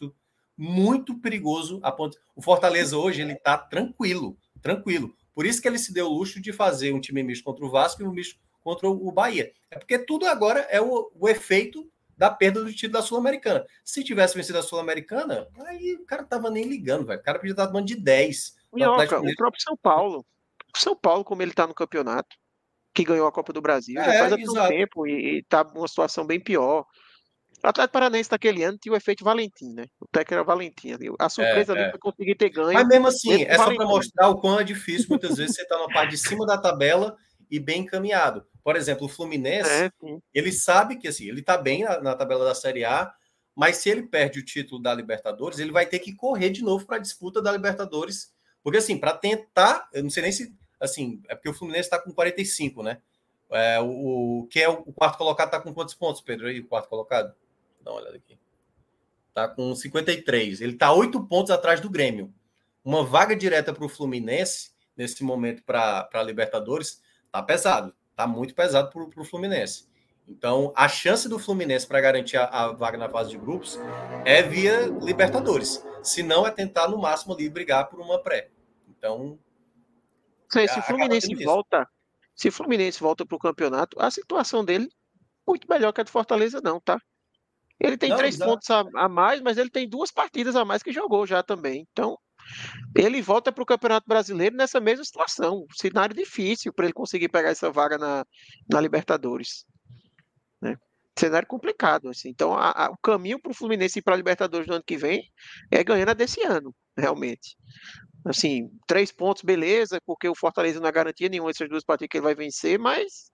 muito 0.57 1.20
perigoso. 1.20 1.81
A 1.82 1.93
ponto... 1.93 2.16
O 2.35 2.40
Fortaleza 2.40 2.97
hoje, 2.97 3.20
ele 3.20 3.35
tá 3.35 3.59
tranquilo, 3.59 4.39
tranquilo. 4.62 5.15
Por 5.35 5.44
isso 5.44 5.61
que 5.61 5.69
ele 5.69 5.77
se 5.77 5.93
deu 5.93 6.07
o 6.07 6.15
luxo 6.15 6.40
de 6.40 6.51
fazer 6.51 6.94
um 6.94 7.01
time 7.01 7.23
misto 7.23 7.44
contra 7.44 7.62
o 7.62 7.70
Vasco 7.70 8.03
e 8.03 8.07
um 8.07 8.11
misto 8.11 8.40
contra 8.65 8.89
o 8.89 9.12
Bahia. 9.12 9.53
É 9.70 9.78
porque 9.78 9.98
tudo 9.98 10.24
agora 10.24 10.61
é 10.61 10.81
o, 10.81 11.12
o 11.15 11.28
efeito 11.28 11.86
da 12.16 12.31
perda 12.31 12.65
do 12.65 12.73
título 12.73 12.94
da 12.94 13.03
Sul-Americana. 13.03 13.66
Se 13.85 14.03
tivesse 14.03 14.35
vencido 14.35 14.59
a 14.59 14.62
Sul-Americana, 14.62 15.47
aí 15.66 15.94
o 15.97 16.07
cara 16.07 16.24
tava 16.24 16.51
nem 16.51 16.65
ligando, 16.65 17.05
velho. 17.05 17.20
O 17.20 17.23
cara 17.23 17.39
podia 17.39 17.53
estar 17.53 17.66
tomando 17.66 17.86
de 17.86 17.97
10. 17.97 18.57
Minhoca, 18.73 19.20
o 19.20 19.36
próprio 19.36 19.62
São 19.62 19.77
Paulo. 19.77 20.24
O 20.74 20.78
São 20.78 20.97
Paulo, 20.97 21.23
como 21.23 21.43
ele 21.43 21.53
tá 21.53 21.66
no 21.66 21.74
campeonato, 21.74 22.35
que 22.97 23.05
ganhou 23.05 23.27
a 23.27 23.32
Copa 23.32 23.52
do 23.52 23.60
Brasil, 23.60 24.01
é, 24.01 24.05
já 24.05 24.28
faz 24.31 24.43
tanto 24.43 24.68
tempo 24.68 25.06
e, 25.06 25.40
está 25.40 25.62
numa 25.62 25.86
situação 25.86 26.27
bem 26.27 26.40
pior. 26.40 26.86
O 27.62 27.68
Atlético 27.68 27.93
Paranaense 27.93 28.31
naquele 28.31 28.62
ano 28.62 28.78
tinha 28.81 28.93
o 28.93 28.97
efeito 28.97 29.23
Valentim, 29.23 29.74
né? 29.74 29.86
O 30.01 30.06
técnico 30.06 30.35
era 30.35 30.44
Valentim. 30.44 30.97
A 31.18 31.28
surpresa 31.28 31.73
é, 31.73 31.77
ali 31.77 31.85
é. 31.89 31.90
foi 31.90 31.98
conseguir 31.98 32.35
ter 32.36 32.48
ganho. 32.48 32.73
Mas 32.73 32.89
mesmo 32.89 33.09
assim, 33.09 33.43
é 33.43 33.56
só 33.56 33.74
para 33.74 33.85
mostrar 33.85 34.28
o 34.28 34.40
quão 34.40 34.59
é 34.59 34.64
difícil 34.64 35.09
muitas 35.10 35.36
vezes 35.36 35.55
você 35.55 35.62
estar 35.62 35.77
tá 35.77 35.86
na 35.86 35.93
parte 35.93 36.10
de 36.12 36.18
cima 36.18 36.47
da 36.47 36.56
tabela 36.56 37.14
e 37.51 37.60
bem 37.60 37.82
encaminhado. 37.82 38.47
Por 38.64 38.77
exemplo, 38.77 39.06
o 39.06 39.09
Fluminense, 39.09 39.70
é, 39.70 39.90
ele 40.32 40.52
sabe 40.52 40.97
que 40.97 41.06
assim, 41.06 41.28
ele 41.28 41.40
está 41.40 41.59
bem 41.59 41.85
na, 41.85 42.01
na, 42.01 42.14
tabela 42.14 42.44
da 42.44 42.55
Série 42.55 42.85
A, 42.85 43.12
mas 43.55 43.77
se 43.77 43.90
ele 43.90 44.05
perde 44.05 44.39
o 44.39 44.44
título 44.44 44.81
da 44.81 44.94
Libertadores, 44.94 45.59
ele 45.59 45.70
vai 45.70 45.86
ter 45.86 45.98
que 45.98 46.14
correr 46.14 46.51
de 46.51 46.62
novo 46.62 46.86
para 46.86 46.97
a 46.97 47.01
disputa 47.01 47.43
da 47.43 47.52
Libertadores. 47.52 48.32
Porque 48.62 48.78
assim, 48.78 48.98
para 48.98 49.12
tentar, 49.12 49.89
eu 49.93 50.02
não 50.02 50.10
sei 50.10 50.23
nem 50.23 50.32
se 50.32 50.52
assim, 50.81 51.23
é 51.28 51.35
porque 51.35 51.48
o 51.48 51.55
Fluminense 51.55 51.86
está 51.86 51.98
com 51.98 52.12
45, 52.12 52.82
né? 52.82 52.98
É, 53.51 53.81
o, 53.81 54.43
o, 54.43 54.47
quem 54.48 54.62
é 54.62 54.69
o, 54.69 54.82
o 54.86 54.93
quarto 54.93 55.19
colocado 55.19 55.48
está 55.48 55.61
com 55.61 55.73
quantos 55.73 55.94
pontos, 55.94 56.20
Pedro? 56.20 56.48
Aí, 56.48 56.61
o 56.61 56.66
quarto 56.66 56.89
colocado? 56.89 57.35
Dá 57.81 57.93
uma 57.93 58.01
olhada 58.01 58.16
aqui. 58.16 58.39
Está 59.28 59.48
com 59.48 59.74
53. 59.74 60.61
Ele 60.61 60.73
está 60.73 60.93
oito 60.93 61.23
pontos 61.24 61.51
atrás 61.51 61.81
do 61.81 61.90
Grêmio. 61.90 62.32
Uma 62.85 63.05
vaga 63.05 63.36
direta 63.36 63.73
para 63.73 63.85
o 63.85 63.89
Fluminense, 63.89 64.70
nesse 64.97 65.23
momento, 65.23 65.62
para 65.62 66.09
a 66.12 66.23
Libertadores, 66.23 67.03
tá 67.31 67.43
pesado. 67.43 67.94
Tá 68.15 68.27
muito 68.27 68.55
pesado 68.55 68.90
para 68.90 69.20
o 69.20 69.24
Fluminense. 69.24 69.86
Então, 70.28 70.73
a 70.74 70.89
chance 70.89 71.28
do 71.28 71.39
Fluminense 71.39 71.86
para 71.86 72.01
garantir 72.01 72.36
a, 72.36 72.47
a, 72.47 72.73
vaga 72.73 72.98
na 72.98 73.09
fase 73.09 73.31
de 73.31 73.39
grupos 73.39 73.78
é 74.24 74.43
via 74.43 74.86
Libertadores. 75.01 75.85
Se 76.03 76.23
não, 76.23 76.47
é 76.47 76.51
tentar 76.51 76.89
no 76.89 76.98
máximo 76.98 77.35
ali 77.35 77.48
brigar 77.48 77.89
por 77.89 78.01
uma 78.01 78.19
pré. 78.19 78.48
Então. 78.89 79.39
Se 80.51 80.78
o 80.78 80.82
Fluminense 80.82 81.35
volta, 81.44 81.89
se 82.35 82.48
o 82.48 82.52
Fluminense 82.52 83.01
volta 83.01 83.24
para 83.24 83.36
o 83.36 83.40
campeonato, 83.40 84.01
a 84.01 84.10
situação 84.10 84.64
dele 84.64 84.89
muito 85.47 85.66
melhor 85.68 85.93
que 85.93 86.01
a 86.01 86.05
de 86.05 86.10
Fortaleza, 86.10 86.60
não, 86.62 86.81
tá? 86.81 87.01
Ele 87.78 87.97
tem 87.97 88.10
não, 88.10 88.16
três 88.16 88.36
pontos 88.36 88.68
a, 88.70 88.85
a, 88.94 89.09
mais, 89.09 89.40
mas 89.40 89.59
ele 89.59 89.70
tem 89.70 89.89
duas 89.89 90.10
partidas 90.10 90.56
a 90.56 90.64
mais 90.64 90.82
que 90.82 90.93
jogou 90.93 91.27
já 91.27 91.43
também. 91.43 91.86
Então, 91.93 92.18
ele 92.94 93.20
volta 93.20 93.52
para 93.52 93.62
o 93.62 93.66
Campeonato 93.66 94.09
Brasileiro 94.09 94.56
nessa 94.56 94.81
mesma 94.81 95.05
situação. 95.05 95.66
Cenário 95.74 96.16
difícil 96.16 96.73
para 96.73 96.86
ele 96.86 96.94
conseguir 96.94 97.28
pegar 97.28 97.51
essa 97.51 97.70
vaga 97.70 97.98
na, 97.98 98.24
na 98.70 98.81
Libertadores. 98.81 99.66
Né? 100.60 100.77
Cenário 101.18 101.47
complicado. 101.47 102.09
Assim. 102.09 102.31
Então, 102.31 102.55
a, 102.55 102.86
a, 102.86 102.90
o 102.90 102.97
caminho 102.97 103.39
para 103.39 103.52
o 103.52 103.55
Fluminense 103.55 103.98
ir 103.98 104.02
para 104.02 104.14
a 104.14 104.16
Libertadores 104.16 104.66
no 104.66 104.74
ano 104.74 104.85
que 104.85 104.97
vem 104.97 105.31
é 105.70 105.85
ganhando 105.85 106.10
a 106.10 106.14
desse 106.14 106.43
ano, 106.43 106.74
realmente 106.97 107.56
assim, 108.28 108.70
três 108.86 109.12
pontos, 109.12 109.43
beleza, 109.43 110.01
porque 110.05 110.28
o 110.28 110.35
Fortaleza 110.35 110.81
não 110.81 110.89
é 110.89 110.93
garantia 110.93 111.28
nenhuma 111.28 111.51
dessas 111.51 111.69
duas 111.69 111.85
partidas 111.85 112.09
que 112.11 112.16
ele 112.19 112.24
vai 112.24 112.35
vencer, 112.35 112.78
mas, 112.78 113.31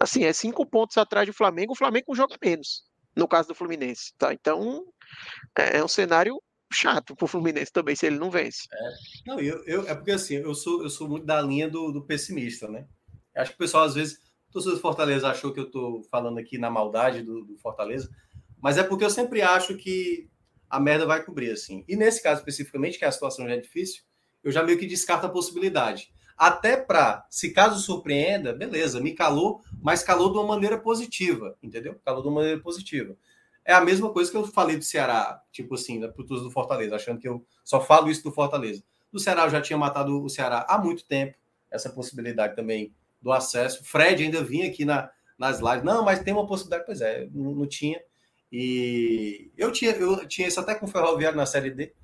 assim, 0.00 0.24
é 0.24 0.32
cinco 0.32 0.66
pontos 0.66 0.96
atrás 0.96 1.26
do 1.26 1.32
Flamengo, 1.32 1.72
o 1.72 1.76
Flamengo 1.76 2.14
joga 2.14 2.36
menos, 2.42 2.84
no 3.16 3.28
caso 3.28 3.48
do 3.48 3.54
Fluminense, 3.54 4.12
tá? 4.18 4.32
Então, 4.32 4.84
é, 5.58 5.78
é 5.78 5.84
um 5.84 5.88
cenário 5.88 6.40
chato 6.72 7.14
pro 7.14 7.28
Fluminense 7.28 7.72
também, 7.72 7.94
se 7.94 8.06
ele 8.06 8.18
não 8.18 8.30
vence. 8.30 8.62
É, 8.72 8.90
não, 9.26 9.40
eu, 9.40 9.62
eu, 9.64 9.88
é 9.88 9.94
porque, 9.94 10.12
assim, 10.12 10.34
eu 10.34 10.54
sou, 10.54 10.82
eu 10.82 10.90
sou 10.90 11.08
muito 11.08 11.24
da 11.24 11.40
linha 11.40 11.68
do, 11.68 11.92
do 11.92 12.04
pessimista, 12.04 12.68
né? 12.68 12.86
Acho 13.36 13.50
que 13.52 13.56
o 13.56 13.58
pessoal, 13.58 13.84
às 13.84 13.94
vezes, 13.94 14.18
o 14.48 14.52
torcedor 14.52 14.76
do 14.76 14.82
Fortaleza 14.82 15.28
achou 15.28 15.52
que 15.52 15.60
eu 15.60 15.70
tô 15.70 16.02
falando 16.10 16.38
aqui 16.38 16.58
na 16.58 16.70
maldade 16.70 17.22
do, 17.22 17.44
do 17.44 17.56
Fortaleza, 17.58 18.08
mas 18.60 18.78
é 18.78 18.82
porque 18.82 19.04
eu 19.04 19.10
sempre 19.10 19.42
acho 19.42 19.76
que 19.76 20.28
a 20.68 20.80
merda 20.80 21.06
vai 21.06 21.24
cobrir, 21.24 21.50
assim. 21.50 21.84
E 21.86 21.94
nesse 21.96 22.22
caso 22.22 22.40
especificamente, 22.40 22.98
que 22.98 23.04
a 23.04 23.12
situação 23.12 23.46
já 23.46 23.54
é 23.54 23.60
difícil, 23.60 24.02
eu 24.44 24.52
já 24.52 24.62
meio 24.62 24.78
que 24.78 24.86
descarto 24.86 25.26
a 25.26 25.30
possibilidade. 25.30 26.12
Até 26.36 26.76
para, 26.76 27.24
se 27.30 27.50
caso 27.50 27.80
surpreenda, 27.80 28.52
beleza, 28.52 29.00
me 29.00 29.12
calou, 29.12 29.62
mas 29.80 30.02
calou 30.02 30.30
de 30.30 30.38
uma 30.38 30.46
maneira 30.46 30.78
positiva, 30.78 31.56
entendeu? 31.62 31.98
Calou 32.04 32.22
de 32.22 32.28
uma 32.28 32.40
maneira 32.40 32.60
positiva. 32.60 33.16
É 33.64 33.72
a 33.72 33.80
mesma 33.80 34.12
coisa 34.12 34.30
que 34.30 34.36
eu 34.36 34.46
falei 34.46 34.76
do 34.76 34.84
Ceará, 34.84 35.40
tipo 35.50 35.74
assim, 35.74 35.98
da 35.98 36.08
Putus 36.08 36.42
do 36.42 36.50
Fortaleza, 36.50 36.96
achando 36.96 37.18
que 37.18 37.28
eu 37.28 37.46
só 37.64 37.80
falo 37.80 38.10
isso 38.10 38.22
do 38.22 38.32
Fortaleza. 38.32 38.82
Do 39.10 39.18
Ceará, 39.18 39.44
eu 39.44 39.50
já 39.50 39.60
tinha 39.60 39.78
matado 39.78 40.22
o 40.22 40.28
Ceará 40.28 40.66
há 40.68 40.76
muito 40.76 41.06
tempo, 41.06 41.36
essa 41.70 41.88
possibilidade 41.88 42.54
também 42.54 42.92
do 43.22 43.32
acesso. 43.32 43.82
Fred 43.84 44.22
ainda 44.22 44.44
vinha 44.44 44.68
aqui 44.68 44.84
na, 44.84 45.10
nas 45.38 45.60
lives, 45.60 45.82
não, 45.82 46.04
mas 46.04 46.20
tem 46.20 46.34
uma 46.34 46.46
possibilidade, 46.46 46.84
pois 46.84 47.00
é, 47.00 47.26
não, 47.32 47.54
não 47.54 47.66
tinha. 47.66 48.00
E 48.52 49.50
eu 49.56 49.72
tinha, 49.72 49.92
eu 49.92 50.26
tinha 50.28 50.46
isso 50.46 50.60
até 50.60 50.74
com 50.74 50.86
o 50.86 50.88
Ferroviário 50.88 51.36
na 51.36 51.46
Série 51.46 51.70
D, 51.70 51.94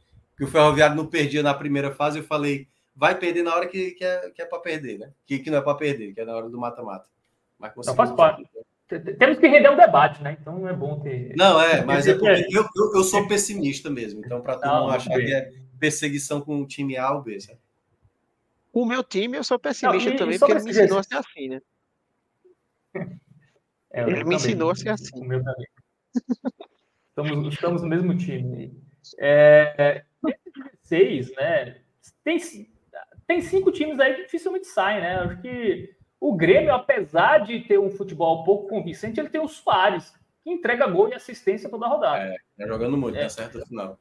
que 0.40 0.44
o 0.44 0.48
Ferroviário 0.48 0.96
não 0.96 1.04
perdia 1.04 1.42
na 1.42 1.52
primeira 1.52 1.92
fase, 1.92 2.18
eu 2.18 2.24
falei, 2.24 2.66
vai 2.96 3.14
perder 3.14 3.42
na 3.42 3.54
hora 3.54 3.66
que, 3.66 3.90
que 3.90 4.02
é, 4.02 4.30
que 4.30 4.40
é 4.40 4.46
para 4.46 4.58
perder, 4.58 4.98
né? 4.98 5.12
Que, 5.26 5.38
que 5.38 5.50
não 5.50 5.58
é 5.58 5.60
para 5.60 5.74
perder, 5.74 6.14
que 6.14 6.20
é 6.22 6.24
na 6.24 6.34
hora 6.34 6.48
do 6.48 6.58
mata-mata. 6.58 7.06
Mas 7.58 7.72
não 7.84 7.94
faz 7.94 8.10
parte. 8.12 8.42
Temos 8.88 9.38
que 9.38 9.46
render 9.46 9.68
um 9.68 9.76
debate, 9.76 10.22
né? 10.22 10.38
Então 10.40 10.66
é 10.66 10.72
bom 10.72 10.98
ter. 11.00 11.36
Não, 11.36 11.60
é, 11.60 11.84
mas 11.84 12.06
é 12.06 12.14
porque 12.14 12.46
eu, 12.50 12.62
eu, 12.62 12.94
eu 12.94 13.04
sou 13.04 13.28
pessimista 13.28 13.90
mesmo. 13.90 14.24
Então, 14.24 14.40
para 14.40 14.56
todo 14.56 14.80
mundo 14.80 14.94
achar 14.94 15.14
que 15.14 15.30
é 15.30 15.52
perseguição 15.78 16.40
com 16.40 16.62
o 16.62 16.66
time 16.66 16.96
A 16.96 17.12
ou 17.12 17.20
B, 17.20 17.38
sabe? 17.38 17.58
O 18.72 18.86
meu 18.86 19.04
time, 19.04 19.36
eu 19.36 19.44
sou 19.44 19.58
pessimista 19.58 20.08
não, 20.08 20.16
e, 20.16 20.18
também, 20.18 20.38
porque 20.38 20.52
ele 20.52 20.62
me 20.62 20.70
ensinou 20.70 20.98
a 21.00 21.02
ser 21.02 21.16
assim, 21.16 21.48
né? 21.50 21.60
É, 23.92 24.02
ele 24.02 24.22
me 24.22 24.36
ensinou 24.36 24.70
a 24.70 24.74
ser 24.76 24.90
assim. 24.90 25.20
O 25.20 25.24
meu 25.24 25.42
também. 25.42 25.66
estamos, 27.08 27.52
estamos 27.52 27.82
no 27.82 27.88
mesmo 27.88 28.16
time. 28.16 28.72
É, 29.18 30.04
seis, 30.82 31.34
né? 31.36 31.80
Tem, 32.24 32.38
tem 33.26 33.40
cinco 33.40 33.70
times 33.70 33.98
aí 34.00 34.14
que 34.14 34.22
dificilmente 34.24 34.66
saem, 34.66 35.00
né? 35.00 35.16
Acho 35.20 35.40
que 35.40 35.94
o 36.20 36.34
Grêmio, 36.34 36.74
apesar 36.74 37.38
de 37.38 37.60
ter 37.60 37.78
um 37.78 37.90
futebol 37.90 38.44
pouco 38.44 38.68
convincente, 38.68 39.18
ele 39.18 39.30
tem 39.30 39.40
o 39.40 39.48
Soares, 39.48 40.12
que 40.42 40.50
entrega 40.50 40.86
gol 40.86 41.08
e 41.08 41.14
assistência 41.14 41.70
toda 41.70 41.86
a 41.86 41.88
rodada. 41.88 42.24
É, 42.24 42.36
tá 42.58 42.66
jogando 42.66 42.96
muito, 42.96 43.16
é. 43.16 43.22
tá 43.22 43.28
certo 43.28 43.58
no 43.58 43.66
final. 43.66 43.98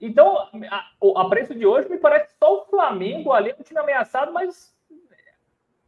Então, 0.00 0.48
a, 0.70 0.90
a, 1.16 1.28
preço 1.28 1.54
de 1.54 1.66
hoje, 1.66 1.88
me 1.88 1.98
parece 1.98 2.36
só 2.38 2.62
o 2.62 2.66
Flamengo 2.66 3.32
ali, 3.32 3.54
um 3.58 3.62
time 3.62 3.80
ameaçado, 3.80 4.32
mas 4.32 4.74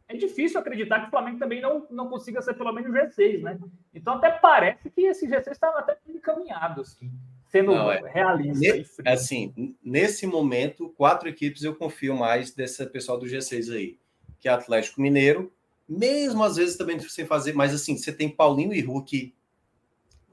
é 0.07 0.15
difícil 0.15 0.59
acreditar 0.59 0.99
que 0.99 1.07
o 1.07 1.09
Flamengo 1.09 1.39
também 1.39 1.61
não, 1.61 1.87
não 1.89 2.09
consiga 2.09 2.41
ser 2.41 2.53
pelo 2.53 2.73
menos 2.73 2.91
G6, 2.91 3.41
né? 3.41 3.57
Então, 3.93 4.15
até 4.15 4.29
parece 4.29 4.89
que 4.89 5.01
esse 5.01 5.27
G6 5.27 5.51
está 5.51 5.69
até 5.69 5.97
encaminhado, 6.07 6.81
assim 6.81 7.09
sendo 7.51 7.75
Não, 7.75 7.91
é, 7.91 8.01
realista 8.11 8.59
ne, 8.59 8.85
Assim, 9.05 9.75
nesse 9.83 10.25
momento, 10.25 10.89
quatro 10.97 11.27
equipes 11.27 11.63
eu 11.63 11.75
confio 11.75 12.15
mais 12.15 12.51
desse 12.51 12.85
pessoal 12.87 13.19
do 13.19 13.25
G6 13.25 13.75
aí, 13.75 13.99
que 14.39 14.47
é 14.47 14.51
Atlético 14.51 15.01
Mineiro, 15.01 15.51
mesmo 15.87 16.43
às 16.43 16.55
vezes 16.55 16.77
também 16.77 16.97
sem 16.99 17.25
fazer, 17.25 17.53
mas 17.53 17.73
assim, 17.73 17.97
você 17.97 18.13
tem 18.13 18.29
Paulinho 18.29 18.73
e 18.73 18.81
Hulk. 18.81 19.33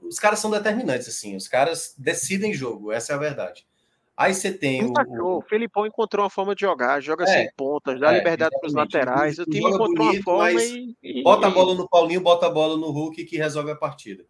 Os 0.01 0.17
caras 0.17 0.39
são 0.39 0.49
determinantes, 0.49 1.09
assim, 1.09 1.35
os 1.35 1.47
caras 1.47 1.93
decidem 1.97 2.53
jogo, 2.53 2.91
essa 2.91 3.11
é 3.11 3.15
a 3.15 3.19
verdade. 3.19 3.67
Aí 4.15 4.33
você 4.33 4.51
tem 4.51 4.83
o, 4.83 4.93
o... 5.21 5.37
o 5.37 5.41
Felipão 5.41 5.85
encontrou 5.85 6.23
uma 6.23 6.29
forma 6.29 6.53
de 6.53 6.61
jogar, 6.61 7.01
joga 7.01 7.23
é, 7.23 7.27
sem 7.27 7.51
pontas, 7.55 7.99
dá 7.99 8.13
é, 8.13 8.17
liberdade 8.17 8.53
para 8.59 8.67
os 8.67 8.73
laterais. 8.73 9.39
O 9.39 9.45
time 9.45 9.59
encontrou 9.59 10.07
bonito, 10.07 10.29
uma 10.29 10.35
forma 10.35 10.61
e, 10.61 10.95
e, 11.01 11.23
Bota 11.23 11.47
a 11.47 11.49
bola 11.49 11.73
no 11.73 11.87
Paulinho, 11.87 12.19
bota 12.19 12.45
a 12.47 12.49
bola 12.49 12.75
no 12.75 12.89
Hulk 12.91 13.23
que 13.23 13.37
resolve 13.37 13.71
a 13.71 13.77
partida. 13.77 14.25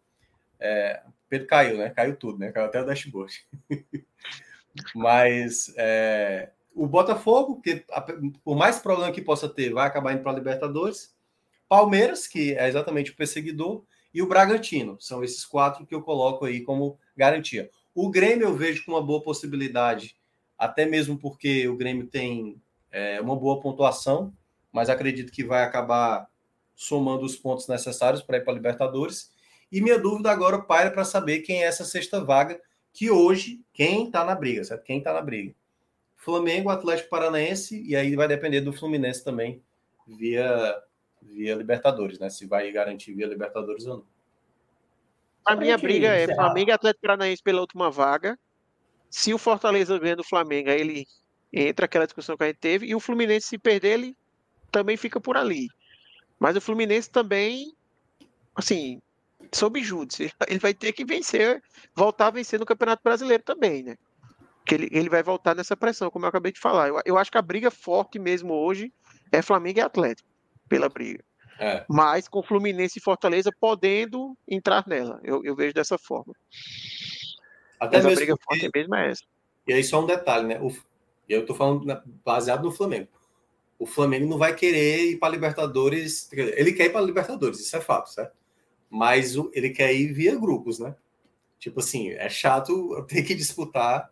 É, 0.60 1.02
Pedro 1.30 1.46
caiu, 1.46 1.78
né? 1.78 1.88
Caiu 1.90 2.16
tudo, 2.16 2.38
né? 2.38 2.52
Caiu 2.52 2.66
até 2.66 2.82
o 2.82 2.84
dashboard. 2.84 3.32
Mas 4.94 5.72
é, 5.76 6.50
o 6.74 6.86
Botafogo, 6.86 7.60
que 7.62 7.84
por 8.44 8.56
mais 8.56 8.78
problema 8.78 9.12
que 9.12 9.22
possa 9.22 9.48
ter, 9.48 9.72
vai 9.72 9.86
acabar 9.86 10.12
indo 10.12 10.22
para 10.22 10.32
a 10.32 10.34
Libertadores. 10.34 11.14
Palmeiras, 11.68 12.26
que 12.26 12.54
é 12.54 12.68
exatamente 12.68 13.12
o 13.12 13.16
perseguidor, 13.16 13.84
e 14.12 14.20
o 14.20 14.26
Bragantino. 14.26 14.96
São 15.00 15.22
esses 15.22 15.44
quatro 15.44 15.86
que 15.86 15.94
eu 15.94 16.02
coloco 16.02 16.44
aí 16.44 16.62
como 16.62 16.98
garantia. 17.16 17.70
O 17.94 18.10
Grêmio 18.10 18.48
eu 18.48 18.56
vejo 18.56 18.84
com 18.84 18.92
uma 18.92 19.02
boa 19.02 19.22
possibilidade, 19.22 20.16
até 20.58 20.84
mesmo 20.84 21.16
porque 21.16 21.68
o 21.68 21.76
Grêmio 21.76 22.06
tem 22.06 22.60
é, 22.90 23.20
uma 23.20 23.36
boa 23.36 23.60
pontuação, 23.60 24.32
mas 24.72 24.90
acredito 24.90 25.32
que 25.32 25.44
vai 25.44 25.62
acabar 25.62 26.28
somando 26.74 27.24
os 27.24 27.36
pontos 27.36 27.68
necessários 27.68 28.22
para 28.22 28.38
ir 28.38 28.40
para 28.44 28.52
a 28.52 28.56
Libertadores. 28.56 29.32
E 29.70 29.80
minha 29.80 29.98
dúvida 29.98 30.30
agora 30.30 30.60
paira 30.60 30.90
para 30.90 31.04
saber 31.04 31.40
quem 31.40 31.62
é 31.62 31.66
essa 31.66 31.84
sexta 31.84 32.22
vaga, 32.22 32.60
que 32.92 33.10
hoje, 33.10 33.64
quem 33.72 34.06
está 34.06 34.24
na 34.24 34.34
briga, 34.34 34.64
certo? 34.64 34.82
Quem 34.82 34.98
está 34.98 35.12
na 35.12 35.22
briga? 35.22 35.54
Flamengo, 36.16 36.68
Atlético 36.68 37.08
Paranaense, 37.08 37.82
e 37.82 37.96
aí 37.96 38.14
vai 38.14 38.28
depender 38.28 38.60
do 38.60 38.72
Fluminense 38.72 39.24
também, 39.24 39.62
via, 40.06 40.76
via 41.22 41.54
Libertadores, 41.54 42.18
né? 42.18 42.28
Se 42.28 42.46
vai 42.46 42.70
garantir 42.72 43.14
via 43.14 43.26
Libertadores 43.26 43.86
ou 43.86 43.98
não. 43.98 44.04
A 45.44 45.56
minha 45.56 45.78
briga 45.78 46.08
é 46.08 46.26
Flamengo 46.34 46.70
e 46.70 46.72
Atlético 46.72 47.02
Paranaense 47.02 47.42
pela 47.42 47.60
última 47.60 47.90
vaga. 47.90 48.38
Se 49.08 49.32
o 49.32 49.38
Fortaleza 49.38 49.98
ganha 49.98 50.16
do 50.16 50.24
Flamengo, 50.24 50.68
aí 50.68 50.80
ele 50.80 51.06
entra 51.52 51.86
aquela 51.86 52.04
discussão 52.04 52.36
que 52.36 52.44
a 52.44 52.46
gente 52.48 52.58
teve, 52.58 52.86
e 52.86 52.94
o 52.94 53.00
Fluminense, 53.00 53.48
se 53.48 53.58
perder, 53.58 53.98
ele 53.98 54.16
também 54.70 54.96
fica 54.96 55.20
por 55.20 55.36
ali. 55.36 55.68
Mas 56.38 56.56
o 56.56 56.60
Fluminense 56.60 57.10
também, 57.10 57.74
assim, 58.54 59.00
sob 59.52 59.82
júdice. 59.82 60.32
Ele 60.48 60.58
vai 60.58 60.74
ter 60.74 60.92
que 60.92 61.04
vencer, 61.04 61.62
voltar 61.94 62.28
a 62.28 62.30
vencer 62.30 62.58
no 62.58 62.66
Campeonato 62.66 63.02
Brasileiro 63.02 63.42
também, 63.42 63.82
né? 63.82 63.96
Que 64.64 64.74
ele, 64.74 64.88
ele 64.92 65.08
vai 65.08 65.22
voltar 65.22 65.54
nessa 65.54 65.76
pressão, 65.76 66.10
como 66.10 66.24
eu 66.24 66.28
acabei 66.28 66.52
de 66.52 66.60
falar. 66.60 66.88
Eu, 66.88 67.00
eu 67.04 67.18
acho 67.18 67.30
que 67.30 67.38
a 67.38 67.42
briga 67.42 67.70
forte 67.70 68.18
mesmo 68.18 68.54
hoje 68.54 68.92
é 69.32 69.42
Flamengo 69.42 69.78
e 69.78 69.82
Atlético, 69.82 70.28
pela 70.68 70.88
briga. 70.88 71.24
É. 71.58 71.84
Mas 71.88 72.26
com 72.26 72.42
Fluminense 72.42 72.98
e 72.98 73.02
Fortaleza 73.02 73.50
podendo 73.60 74.36
entrar 74.48 74.84
nela. 74.86 75.20
Eu, 75.22 75.44
eu 75.44 75.54
vejo 75.54 75.74
dessa 75.74 75.98
forma. 75.98 76.34
Até 77.78 77.98
Mas 77.98 78.06
mesmo 78.06 78.10
a 78.10 78.16
briga 78.16 78.36
porque... 78.36 78.60
forte 78.60 78.70
mesmo 78.74 78.94
é 78.94 79.10
essa. 79.10 79.22
E 79.66 79.72
aí 79.72 79.84
só 79.84 80.02
um 80.02 80.06
detalhe, 80.06 80.46
né? 80.46 80.60
O... 80.60 80.74
Eu 81.28 81.44
tô 81.44 81.54
falando 81.54 81.86
baseado 82.24 82.64
no 82.64 82.72
Flamengo. 82.72 83.08
O 83.78 83.86
Flamengo 83.86 84.28
não 84.28 84.38
vai 84.38 84.54
querer 84.54 85.10
ir 85.10 85.18
para 85.18 85.32
Libertadores. 85.32 86.30
Ele 86.32 86.72
quer 86.72 86.86
ir 86.86 86.90
para 86.90 87.00
Libertadores, 87.00 87.60
isso 87.60 87.76
é 87.76 87.80
fato, 87.80 88.10
certo? 88.10 88.34
Mas 88.90 89.36
ele 89.52 89.70
quer 89.70 89.94
ir 89.94 90.12
via 90.12 90.34
grupos, 90.36 90.78
né? 90.78 90.94
Tipo 91.58 91.80
assim, 91.80 92.10
é 92.10 92.28
chato 92.28 93.04
ter 93.08 93.22
que 93.22 93.34
disputar 93.34 94.10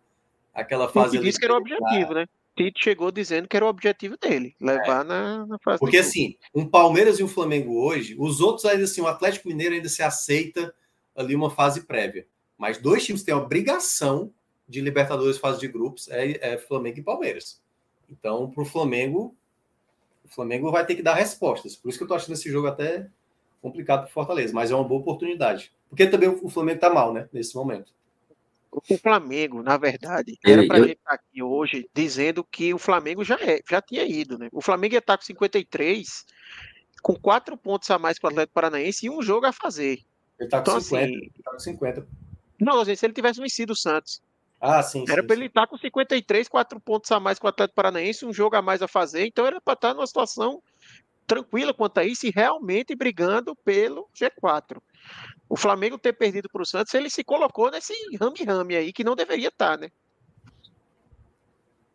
aquela 0.55 0.89
fase. 0.89 1.17
Ele 1.17 1.25
disse 1.25 1.39
que 1.39 1.45
era 1.45 1.55
o 1.55 1.59
objetivo, 1.59 2.15
né? 2.15 2.27
Tite 2.57 2.83
chegou 2.83 3.13
dizendo 3.13 3.47
que 3.47 3.57
era 3.57 3.65
o 3.65 3.69
objetivo 3.69 4.17
dele, 4.17 4.55
levar 4.61 5.05
é. 5.05 5.09
na, 5.09 5.47
na 5.47 5.59
fase. 5.59 5.79
Porque 5.79 5.99
assim, 5.99 6.37
um 6.53 6.67
Palmeiras 6.67 7.21
e 7.21 7.23
um 7.23 7.29
Flamengo 7.29 7.81
hoje, 7.81 8.17
os 8.19 8.41
outros 8.41 8.65
ainda 8.65 8.85
assim, 8.85 9.01
o 9.01 9.07
Atlético 9.07 9.49
Mineiro 9.49 9.77
ainda 9.77 9.89
se 9.89 10.03
aceita 10.03 10.75
ali 11.15 11.37
uma 11.37 11.51
fase 11.51 11.83
prévia. 11.83 12.27
Mas 12.57 12.79
dois 12.79 13.05
times 13.05 13.23
têm 13.23 13.33
a 13.33 13.39
obrigação 13.39 14.33
de 14.69 14.81
Libertadores 14.81 15.39
fase 15.39 15.61
de 15.61 15.69
grupos, 15.69 16.09
é, 16.09 16.55
é 16.55 16.59
Flamengo 16.59 16.99
e 16.99 17.03
Palmeiras. 17.03 17.63
Então, 18.11 18.51
para 18.51 18.63
o 18.63 18.67
Flamengo, 18.67 19.37
o 20.25 20.29
Flamengo 20.29 20.71
vai 20.71 20.85
ter 20.85 20.97
que 20.97 21.03
dar 21.03 21.15
respostas. 21.15 21.77
Por 21.77 21.89
isso 21.89 21.99
que 21.99 22.03
eu 22.03 22.07
estou 22.07 22.17
achando 22.17 22.35
esse 22.35 22.51
jogo 22.51 22.67
até 22.67 23.09
complicado 23.61 24.03
para 24.03 24.09
Fortaleza, 24.09 24.53
mas 24.55 24.71
é 24.71 24.75
uma 24.75 24.85
boa 24.85 25.01
oportunidade. 25.01 25.73
Porque 25.89 26.07
também 26.07 26.29
o 26.29 26.49
Flamengo 26.49 26.77
está 26.77 26.91
mal, 26.91 27.13
né, 27.13 27.29
nesse 27.33 27.55
momento. 27.57 27.93
O 28.71 28.99
Flamengo, 28.99 29.63
na 29.63 29.77
verdade, 29.79 30.39
era 30.45 30.67
para 30.67 30.77
a 30.77 30.81
gente 30.81 30.93
estar 30.93 31.11
tá 31.11 31.15
aqui 31.15 31.43
hoje 31.43 31.89
dizendo 31.95 32.45
que 32.45 32.73
o 32.75 32.79
Flamengo 32.79 33.25
já, 33.25 33.37
é, 33.41 33.61
já 33.69 33.81
tinha 33.81 34.05
ido, 34.05 34.39
né? 34.39 34.49
O 34.53 34.61
Flamengo 34.61 34.95
ia 34.95 34.99
estar 34.99 35.15
tá 35.15 35.19
com 35.19 35.25
53, 35.25 36.27
com 37.03 37.15
quatro 37.17 37.57
pontos 37.57 37.91
a 37.91 37.99
mais 37.99 38.19
para 38.19 38.29
o 38.29 38.31
Atlético 38.31 38.55
Paranaense 38.55 39.07
e 39.07 39.11
um 39.11 39.23
jogo 39.23 39.47
a 39.47 39.53
fazer. 39.53 40.01
Ele 40.39 40.47
está 40.47 40.59
com, 40.59 40.71
então, 40.71 40.81
50, 40.81 41.05
assim, 41.05 41.15
ele 41.15 41.33
tá 41.43 41.51
com 41.51 41.59
50. 41.59 42.07
Não, 42.61 42.85
gente, 42.85 42.99
se 42.99 43.07
ele 43.07 43.15
tivesse 43.15 43.41
vencido 43.41 43.73
o 43.73 43.77
Santos. 43.77 44.21
Ah, 44.61 44.83
sim. 44.83 45.05
Era 45.09 45.23
para 45.23 45.37
ele 45.37 45.47
estar 45.47 45.63
tá 45.63 45.67
com 45.67 45.79
53, 45.79 46.49
quatro 46.49 46.79
pontos 46.79 47.11
a 47.11 47.19
mais 47.19 47.39
com 47.39 47.47
o 47.47 47.51
Atlético 47.51 47.77
Paranaense, 47.77 48.27
um 48.27 48.33
jogo 48.33 48.57
a 48.57 48.63
mais 48.63 48.83
a 48.83 48.89
fazer. 48.89 49.27
Então 49.27 49.47
era 49.47 49.61
para 49.61 49.75
estar 49.75 49.95
numa 49.95 50.07
situação 50.07 50.61
tranquila 51.29 51.73
quanto 51.75 51.99
a 51.99 52.05
isso 52.05 52.27
e 52.27 52.33
realmente 52.35 52.97
brigando 52.97 53.55
pelo 53.55 54.09
G4 54.19 54.79
o 55.49 55.57
Flamengo 55.57 55.99
ter 55.99 56.13
perdido 56.13 56.49
para 56.51 56.63
o 56.63 56.67
Santos, 56.67 56.93
ele 56.93 57.09
se 57.09 57.25
colocou 57.25 57.71
nesse 57.71 57.95
rame-rame 58.21 58.77
aí 58.77 58.93
que 58.93 59.03
não 59.03 59.17
deveria 59.17 59.49
estar, 59.49 59.77
tá, 59.79 59.83
né? 59.83 59.89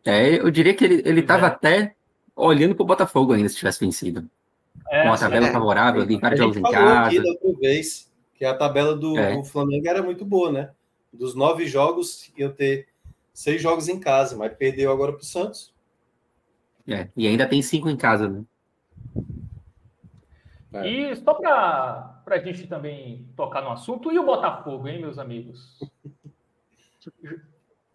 É, 0.04 0.40
eu 0.40 0.50
diria 0.50 0.74
que 0.74 0.84
ele 0.84 1.20
estava 1.20 1.46
é. 1.46 1.48
até 1.48 1.94
olhando 2.36 2.74
para 2.74 2.82
o 2.82 2.86
Botafogo 2.86 3.32
ainda 3.32 3.48
se 3.48 3.56
tivesse 3.56 3.80
vencido. 3.80 4.28
É, 4.90 5.02
Com 5.02 5.08
uma 5.08 5.18
tabela 5.18 5.46
é. 5.46 5.52
favorável, 5.52 6.02
ali, 6.02 6.18
vários 6.18 6.40
jogos 6.40 6.56
em 6.56 6.62
casa. 6.62 7.06
Aqui 7.06 7.22
da 7.22 7.30
outra 7.30 7.52
vez 7.60 8.12
que 8.34 8.44
a 8.44 8.54
tabela 8.54 8.96
do, 8.96 9.16
é. 9.16 9.36
do, 9.36 9.44
Flamengo 9.44 9.88
era 9.88 10.02
muito 10.02 10.24
boa, 10.24 10.50
né? 10.50 10.70
Dos 11.12 11.34
nove 11.34 11.66
jogos, 11.66 12.30
iam 12.36 12.50
ter 12.50 12.88
seis 13.32 13.62
jogos 13.62 13.88
em 13.88 13.98
casa, 13.98 14.36
mas 14.36 14.52
perdeu 14.52 14.90
agora 14.90 15.12
para 15.12 15.22
o 15.22 15.24
Santos. 15.24 15.72
É, 16.86 17.08
e 17.16 17.26
ainda 17.26 17.46
tem 17.46 17.62
cinco 17.62 17.88
em 17.88 17.96
casa, 17.96 18.28
né? 18.28 18.42
É. 20.74 20.88
E 20.88 21.16
só 21.16 21.34
para 21.34 22.20
a 22.26 22.38
gente 22.38 22.66
também 22.66 23.28
tocar 23.36 23.62
no 23.62 23.70
assunto, 23.70 24.12
e 24.12 24.18
o 24.18 24.24
Botafogo, 24.24 24.88
hein, 24.88 25.00
meus 25.00 25.18
amigos? 25.18 25.78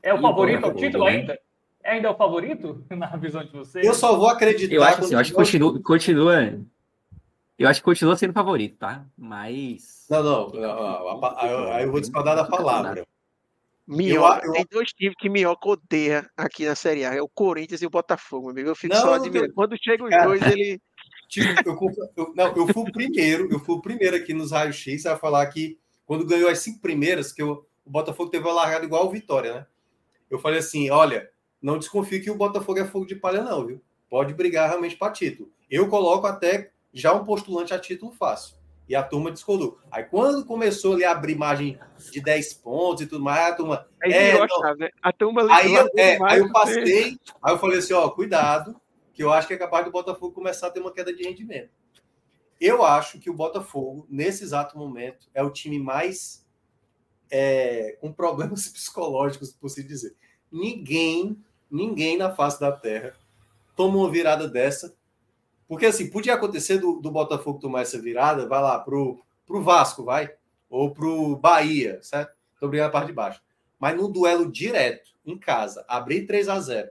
É 0.02 0.14
o 0.14 0.18
e 0.18 0.22
favorito 0.22 0.64
ao 0.64 0.74
título 0.74 1.04
né? 1.06 1.12
ainda? 1.12 1.40
É 1.84 1.92
ainda 1.92 2.12
o 2.12 2.16
favorito 2.16 2.86
na 2.90 3.08
visão 3.18 3.44
de 3.44 3.52
vocês? 3.52 3.86
Eu 3.86 3.94
só 3.94 4.16
vou 4.16 4.30
acreditar. 4.30 4.74
Eu 4.74 4.84
acho, 4.84 5.02
assim, 5.02 5.14
eu 5.14 5.20
acho 5.20 5.32
que 5.32 5.36
continua, 5.36 5.82
continua. 5.82 6.60
Eu 7.58 7.68
acho 7.68 7.82
que 7.82 7.86
continua 7.86 8.16
sendo 8.16 8.32
favorito, 8.32 8.78
tá? 8.78 9.04
Mas. 9.18 10.06
Não, 10.10 10.24
não. 10.24 11.72
aí 11.74 11.84
eu 11.84 11.92
vou 11.92 12.00
discordar 12.00 12.36
da 12.36 12.46
palavra. 12.46 13.06
Minhoca, 13.86 14.46
eu, 14.46 14.50
eu... 14.50 14.54
tem 14.54 14.68
dois 14.72 14.90
times 14.94 15.16
que 15.18 15.28
Minhoca 15.28 15.68
odeia 15.68 16.30
aqui 16.38 16.66
na 16.66 16.76
Série 16.76 17.04
A, 17.04 17.16
é 17.16 17.22
o 17.22 17.28
Corinthians 17.28 17.82
e 17.82 17.88
o 17.88 17.90
Botafogo, 17.90 18.52
amigo. 18.52 18.70
Eu 18.70 18.76
fico 18.76 18.94
não, 18.94 19.02
só 19.02 19.16
admirando. 19.16 19.54
Quando 19.54 19.76
chega 19.84 20.04
os 20.04 20.24
dois, 20.24 20.42
ele 20.44 20.80
Tipo, 21.30 21.70
eu, 21.70 22.10
eu, 22.18 22.34
não, 22.36 22.56
eu 22.56 22.68
fui 22.74 22.82
o 22.82 22.92
primeiro, 22.92 23.48
eu 23.52 23.60
fui 23.60 23.76
o 23.76 23.82
primeiro 23.82 24.16
aqui 24.16 24.34
nos 24.34 24.52
raios-x 24.52 25.06
a 25.06 25.16
falar 25.16 25.46
que 25.46 25.78
quando 26.04 26.26
ganhou 26.26 26.50
as 26.50 26.58
cinco 26.58 26.82
primeiras, 26.82 27.32
que 27.32 27.40
eu, 27.40 27.68
o 27.86 27.90
Botafogo 27.90 28.32
teve 28.32 28.44
uma 28.46 28.54
largada 28.54 28.84
igual 28.84 29.06
o 29.06 29.12
Vitória, 29.12 29.54
né? 29.54 29.66
Eu 30.28 30.40
falei 30.40 30.58
assim: 30.58 30.90
olha, 30.90 31.30
não 31.62 31.78
desconfie 31.78 32.20
que 32.20 32.32
o 32.32 32.36
Botafogo 32.36 32.80
é 32.80 32.86
fogo 32.86 33.06
de 33.06 33.16
palha, 33.16 33.44
não, 33.44 33.68
viu? 33.68 33.80
Pode 34.10 34.34
brigar 34.34 34.68
realmente 34.68 34.98
para 34.98 35.14
título. 35.14 35.52
Eu 35.70 35.88
coloco 35.88 36.26
até 36.26 36.72
já 36.92 37.14
um 37.14 37.24
postulante 37.24 37.76
a 37.76 37.80
título 37.80 38.12
fácil. 38.12 38.58
E 38.88 38.96
a 38.96 39.04
turma 39.04 39.30
descolou. 39.30 39.78
Aí 39.92 40.04
quando 40.04 40.44
começou 40.44 40.96
ali 40.96 41.06
a 41.06 41.12
abrir 41.12 41.36
margem 41.36 41.78
de 42.12 42.20
10 42.20 42.56
pontos 42.56 43.04
e 43.04 43.08
tudo 43.08 43.24
mais, 43.24 43.52
a 43.52 43.56
turma. 43.56 43.86
Aí, 44.02 44.12
é, 44.12 44.34
não. 44.34 44.76
Né? 44.78 44.90
a 45.00 45.14
turma 45.14 45.46
aí, 45.54 45.76
eu, 45.76 45.88
é, 45.96 46.18
aí 46.24 46.40
eu 46.40 46.52
passei, 46.52 47.20
aí 47.44 47.54
eu 47.54 47.60
falei 47.60 47.78
assim: 47.78 47.94
ó, 47.94 48.10
cuidado, 48.10 48.76
que 49.20 49.24
eu 49.26 49.34
acho 49.34 49.50
que 49.50 49.54
é 49.54 49.58
capaz 49.58 49.84
do 49.84 49.92
Botafogo 49.92 50.32
começar 50.32 50.68
a 50.68 50.72
ter 50.72 50.80
uma 50.80 50.94
queda 50.94 51.14
de 51.14 51.24
rendimento. 51.24 51.72
Eu 52.58 52.86
acho 52.86 53.20
que 53.20 53.30
o 53.30 53.34
Botafogo, 53.34 54.08
nesse 54.10 54.46
exato 54.46 54.78
momento, 54.78 55.28
é 55.34 55.44
o 55.44 55.52
time 55.52 55.78
mais 55.78 56.48
é, 57.30 57.98
com 58.00 58.14
problemas 58.14 58.66
psicológicos, 58.72 59.52
por 59.52 59.68
se 59.68 59.84
dizer. 59.84 60.16
Ninguém, 60.50 61.38
ninguém 61.70 62.18
na 62.18 62.34
face 62.34 62.62
da 62.62 62.72
Terra 62.72 63.14
toma 63.76 63.98
uma 63.98 64.10
virada 64.10 64.48
dessa. 64.48 64.96
Porque, 65.68 65.88
assim, 65.88 66.10
podia 66.10 66.36
acontecer 66.36 66.78
do, 66.78 67.02
do 67.02 67.12
Botafogo 67.12 67.60
tomar 67.60 67.82
essa 67.82 68.02
virada, 68.02 68.48
vai 68.48 68.62
lá, 68.62 68.80
pro, 68.80 69.22
pro 69.46 69.62
Vasco, 69.62 70.02
vai, 70.02 70.34
ou 70.70 70.94
pro 70.94 71.36
Bahia, 71.36 72.02
certo? 72.02 72.34
Tô 72.58 72.70
brigando 72.70 72.88
a 72.88 72.94
parte 72.94 73.08
de 73.08 73.14
baixo. 73.14 73.42
Mas 73.78 73.98
no 73.98 74.08
duelo 74.08 74.50
direto, 74.50 75.12
em 75.26 75.38
casa, 75.38 75.84
abrir 75.90 76.26
3 76.26 76.48
a 76.48 76.58
0 76.62 76.90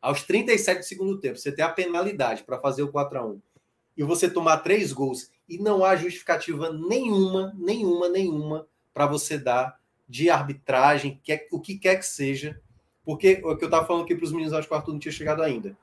aos 0.00 0.22
37 0.22 0.78
do 0.78 0.84
segundo 0.84 1.18
tempo, 1.18 1.38
você 1.38 1.52
tem 1.52 1.64
a 1.64 1.68
penalidade 1.68 2.42
para 2.42 2.58
fazer 2.58 2.82
o 2.82 2.88
4 2.88 3.18
a 3.18 3.26
1 3.26 3.40
e 3.96 4.02
você 4.02 4.30
tomar 4.30 4.58
três 4.58 4.92
gols 4.92 5.30
e 5.48 5.58
não 5.58 5.84
há 5.84 5.94
justificativa 5.94 6.72
nenhuma, 6.72 7.54
nenhuma, 7.58 8.08
nenhuma 8.08 8.66
para 8.94 9.06
você 9.06 9.36
dar 9.36 9.78
de 10.08 10.30
arbitragem, 10.30 11.20
que 11.22 11.32
é, 11.32 11.46
o 11.52 11.60
que 11.60 11.78
quer 11.78 11.96
que 11.96 12.06
seja, 12.06 12.60
porque 13.04 13.42
o 13.44 13.56
que 13.56 13.64
eu 13.64 13.68
estava 13.68 13.86
falando 13.86 14.04
aqui 14.04 14.14
para 14.14 14.24
os 14.24 14.32
meninos, 14.32 14.52
acho 14.52 14.66
que 14.66 14.72
o 14.72 14.76
Arthur 14.76 14.92
não 14.92 14.98
tinha 14.98 15.12
chegado 15.12 15.42
ainda. 15.42 15.76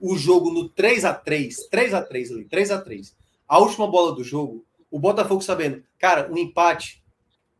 O 0.00 0.16
jogo 0.16 0.50
no 0.50 0.68
3 0.68 1.04
a 1.04 1.14
3 1.14 1.68
3 1.68 1.94
a 1.94 2.02
3 2.02 2.32
ali, 2.32 2.44
3 2.44 2.70
a 2.70 2.80
3 2.80 3.16
a 3.46 3.58
última 3.58 3.86
bola 3.86 4.14
do 4.14 4.22
jogo, 4.22 4.64
o 4.90 4.98
Botafogo 4.98 5.42
sabendo, 5.42 5.82
cara, 5.98 6.30
um 6.30 6.38
empate, 6.38 7.02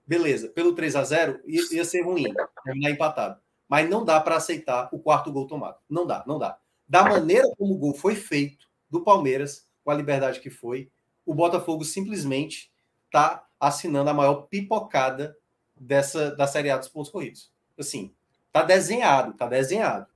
beleza, 0.07 0.49
pelo 0.49 0.75
3 0.75 0.97
a 0.97 1.05
0 1.05 1.41
ia, 1.47 1.63
ia 1.73 1.85
ser 1.85 2.03
ruim, 2.03 2.33
terminar 2.65 2.91
empatado 2.91 3.41
mas 3.71 3.89
não 3.89 4.05
dá 4.05 4.21
para 4.21 4.35
aceitar 4.35 4.89
o 4.91 4.99
quarto 4.99 5.31
gol 5.31 5.47
tomado. 5.47 5.79
Não 5.89 6.05
dá, 6.05 6.25
não 6.27 6.41
dá. 6.41 6.59
Da 6.89 7.05
maneira 7.05 7.49
como 7.57 7.75
o 7.75 7.79
gol 7.79 7.95
foi 7.95 8.17
feito 8.17 8.69
do 8.91 9.05
Palmeiras, 9.05 9.69
com 9.85 9.93
a 9.93 9.95
liberdade 9.95 10.41
que 10.41 10.51
foi, 10.51 10.91
o 11.25 11.33
Botafogo 11.33 11.85
simplesmente 11.85 12.73
está 13.07 13.47
assinando 13.61 14.11
a 14.11 14.15
maior 14.15 14.49
pipocada 14.49 15.37
dessa 15.79 16.35
da 16.35 16.49
Série 16.49 16.69
A 16.69 16.79
dos 16.79 16.89
pontos 16.89 17.13
corridos. 17.13 17.53
Assim, 17.79 18.13
tá 18.53 18.65
desenhado, 18.65 19.35
tá 19.35 19.47
desenhado. 19.47 20.09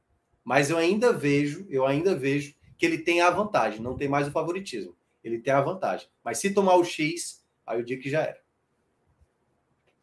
Mas 0.42 0.68
eu 0.68 0.76
ainda 0.76 1.12
vejo, 1.12 1.64
eu 1.70 1.86
ainda 1.86 2.16
vejo 2.16 2.56
que 2.76 2.84
ele 2.84 2.98
tem 2.98 3.20
a 3.20 3.30
vantagem, 3.30 3.80
não 3.80 3.96
tem 3.96 4.08
mais 4.08 4.26
o 4.26 4.32
favoritismo. 4.32 4.96
Ele 5.22 5.38
tem 5.38 5.52
a 5.52 5.60
vantagem. 5.60 6.08
Mas 6.24 6.38
se 6.38 6.52
tomar 6.52 6.74
o 6.74 6.84
X, 6.84 7.44
aí 7.64 7.78
eu 7.78 7.84
digo 7.84 8.02
que 8.02 8.10
já 8.10 8.22
era. 8.22 8.43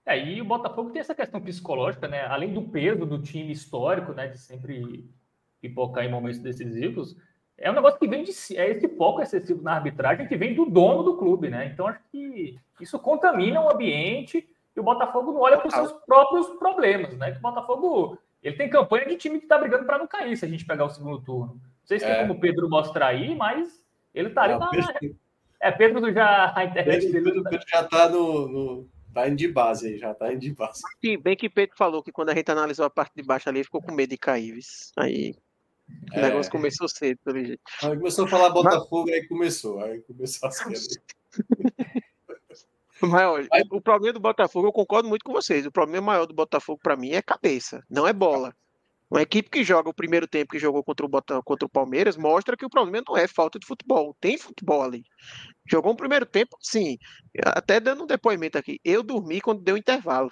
É, 0.06 0.18
e 0.24 0.42
o 0.42 0.46
Botafogo 0.46 0.90
tem 0.90 1.00
essa 1.00 1.16
questão 1.16 1.40
psicológica, 1.40 2.08
né? 2.08 2.26
Além 2.26 2.54
do 2.54 2.64
peso 2.64 3.06
do 3.06 3.22
time 3.22 3.52
histórico, 3.52 4.14
né? 4.14 4.28
De 4.28 4.38
sempre 4.38 5.10
pipocar 5.62 6.04
em 6.04 6.12
momentos 6.12 6.40
decisivos, 6.40 7.16
é 7.58 7.70
um 7.70 7.76
negócio 7.76 8.00
que 8.00 8.08
vem 8.08 8.24
de 8.24 8.32
é 8.58 8.72
esse 8.72 8.90
foco 8.90 9.22
excessivo 9.22 9.62
na 9.62 9.74
arbitragem 9.74 10.28
que 10.28 10.36
vem 10.36 10.56
do 10.56 10.66
dono 10.66 11.04
do 11.04 11.18
clube, 11.18 11.50
né? 11.50 11.68
Então 11.68 11.88
acho 11.88 12.00
que 12.12 12.58
isso 12.80 12.98
contamina 12.98 13.62
o 13.62 13.72
ambiente 13.72 14.48
e 14.76 14.80
o 14.80 14.84
Botafogo 14.84 15.32
não 15.32 15.42
olha 15.42 15.58
para 15.58 15.68
os 15.68 15.74
seus 15.74 15.92
próprios 16.06 16.48
problemas, 16.58 17.16
né? 17.18 17.32
Que 17.32 17.38
o 17.38 17.42
Botafogo 17.42 18.18
ele 18.42 18.56
tem 18.56 18.70
campanha 18.70 19.06
de 19.06 19.18
time 19.18 19.38
que 19.38 19.46
está 19.46 19.60
brigando 19.60 19.86
para 19.86 20.00
não 20.00 20.08
cair 20.08 20.36
se 20.36 20.44
a 20.44 20.48
gente 20.48 20.66
pegar 20.66 20.86
o 20.86 20.90
segundo 20.90 21.22
turno. 21.22 21.54
Não 21.54 21.62
sei 21.86 22.00
se 22.00 22.06
é. 22.06 22.10
tem 22.16 22.22
como 22.22 22.34
o 22.34 22.42
Pedro 22.42 22.68
mostrar 22.68 23.08
aí, 23.08 23.36
mas 23.36 23.84
ele 24.14 24.30
está 24.30 24.44
ali 24.44 24.58
na. 24.58 24.68
Pedro... 24.68 25.16
É, 25.60 25.72
Pedro 25.72 26.12
já. 26.12 26.54
A 26.56 26.66
internet 26.66 27.06
Pedro, 27.06 27.12
dele. 27.12 27.26
Pedro, 27.26 27.44
Pedro 27.44 27.66
já 27.70 27.82
está 27.82 28.10
no, 28.10 28.48
no 28.48 28.90
Tá 29.14 29.28
indo 29.28 29.36
de 29.36 29.48
base 29.48 29.88
aí, 29.88 29.98
já 29.98 30.14
tá 30.14 30.32
indo 30.32 30.40
de 30.40 30.54
base. 30.54 30.82
Sim, 31.04 31.18
bem 31.18 31.36
que 31.36 31.50
Pedro 31.50 31.76
falou 31.76 32.02
que 32.02 32.12
quando 32.12 32.30
a 32.30 32.36
gente 32.36 32.50
analisou 32.50 32.86
a 32.86 32.90
parte 32.90 33.14
de 33.16 33.24
baixo 33.24 33.50
ali, 33.50 33.64
ficou 33.64 33.82
com 33.82 33.92
medo 33.92 34.10
de 34.10 34.18
cair, 34.18 34.58
Aí 34.98 35.36
o 36.14 36.20
é. 36.20 36.22
negócio 36.22 36.52
começou 36.52 36.88
cedo, 36.88 37.20
pelo 37.24 37.44
jeito. 37.44 37.62
Aí 37.84 37.98
começou 37.98 38.26
a 38.26 38.28
falar 38.28 38.50
Botafogo, 38.50 39.06
Mas... 39.10 39.16
aí 39.16 39.28
começou. 39.28 39.80
Aí 39.80 40.02
começou 40.02 40.50
as 40.50 40.60
quedas. 40.64 41.04
Mas 43.02 43.24
olha, 43.24 43.48
Mas... 43.52 43.64
o 43.70 43.82
problema 43.82 44.14
do 44.14 44.20
Botafogo, 44.20 44.68
eu 44.68 44.72
concordo 44.72 45.10
muito 45.10 45.24
com 45.26 45.34
vocês. 45.34 45.66
O 45.66 45.72
problema 45.72 46.08
maior 46.08 46.26
do 46.26 46.34
Botafogo, 46.34 46.80
para 46.82 46.96
mim, 46.96 47.12
é 47.12 47.22
cabeça, 47.22 47.84
não 47.90 48.08
é 48.08 48.14
bola. 48.14 48.56
Uma 49.12 49.22
equipe 49.22 49.50
que 49.50 49.62
joga 49.62 49.90
o 49.90 49.94
primeiro 49.94 50.26
tempo 50.26 50.54
que 50.54 50.60
jogou 50.60 50.82
contra 50.82 51.06
o, 51.06 51.10
Botão, 51.10 51.42
contra 51.44 51.66
o 51.66 51.70
Palmeiras 51.70 52.16
mostra 52.16 52.56
que 52.56 52.66
o 52.66 52.70
problema 52.70 53.04
não 53.06 53.18
é 53.18 53.28
falta 53.28 53.60
de 53.60 53.68
futebol. 53.68 54.16
Tem 54.22 54.38
futebol 54.38 54.82
ali. 54.82 55.04
Jogou 55.70 55.92
um 55.92 55.96
primeiro 55.98 56.26
tempo, 56.26 56.56
sim. 56.62 56.98
Até 57.44 57.82
dando 57.82 58.04
um 58.04 58.08
depoimento 58.08 58.58
aqui. 58.58 58.80
Eu 58.86 59.04
dormi 59.04 59.42
quando 59.42 59.62
deu 59.62 59.76
intervalo. 59.76 60.32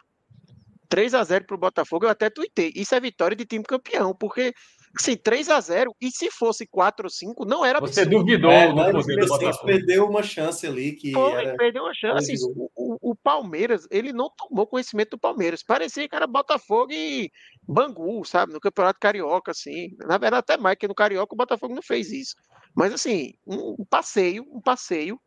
3 0.87 1.13
a 1.13 1.23
0 1.23 1.45
para 1.45 1.55
o 1.55 1.59
Botafogo, 1.59 2.05
eu 2.05 2.09
até 2.09 2.29
tuitei. 2.29 2.71
Isso 2.73 2.95
é 2.95 2.99
vitória 3.01 3.35
de 3.35 3.45
time 3.45 3.63
campeão, 3.65 4.15
porque 4.15 4.53
Sim, 4.97 5.15
3 5.15 5.49
a 5.49 5.59
0 5.59 5.95
e 6.01 6.09
se 6.09 6.31
fosse 6.31 6.65
4 6.65 7.05
ou 7.05 7.09
5, 7.09 7.45
não 7.45 7.63
era 7.63 7.79
Você 7.79 8.01
absurdo. 8.01 8.19
duvidou 8.19 8.51
é, 8.51 8.67
do 8.67 8.91
poder 8.91 9.19
do 9.19 9.27
Botafogo. 9.27 9.65
perdeu 9.65 10.07
uma 10.07 10.23
chance 10.23 10.65
ali 10.65 10.93
que 10.93 11.11
Foi, 11.11 11.45
era... 11.45 11.55
perdeu 11.55 11.83
uma 11.83 11.93
chance. 11.93 12.31
Assim, 12.33 12.43
o, 12.45 12.69
o, 12.75 13.11
o, 13.11 13.15
Palmeiras, 13.15 13.87
ele 13.91 14.11
não 14.11 14.31
tomou 14.35 14.65
conhecimento 14.65 15.11
do 15.11 15.19
Palmeiras. 15.19 15.61
Parecia 15.61 16.07
que 16.07 16.15
era 16.15 16.25
Botafogo 16.25 16.91
e 16.91 17.31
Bangu, 17.67 18.25
sabe, 18.25 18.53
no 18.53 18.59
Campeonato 18.59 18.99
Carioca 18.99 19.51
assim. 19.51 19.95
Na 19.99 20.17
verdade 20.17 20.39
até 20.39 20.57
mais 20.57 20.77
que 20.77 20.87
no 20.87 20.95
Carioca 20.95 21.33
o 21.33 21.37
Botafogo 21.37 21.75
não 21.75 21.83
fez 21.83 22.11
isso. 22.11 22.35
Mas 22.75 22.93
assim, 22.93 23.33
um 23.45 23.85
passeio, 23.85 24.45
um 24.51 24.61
passeio 24.61 25.19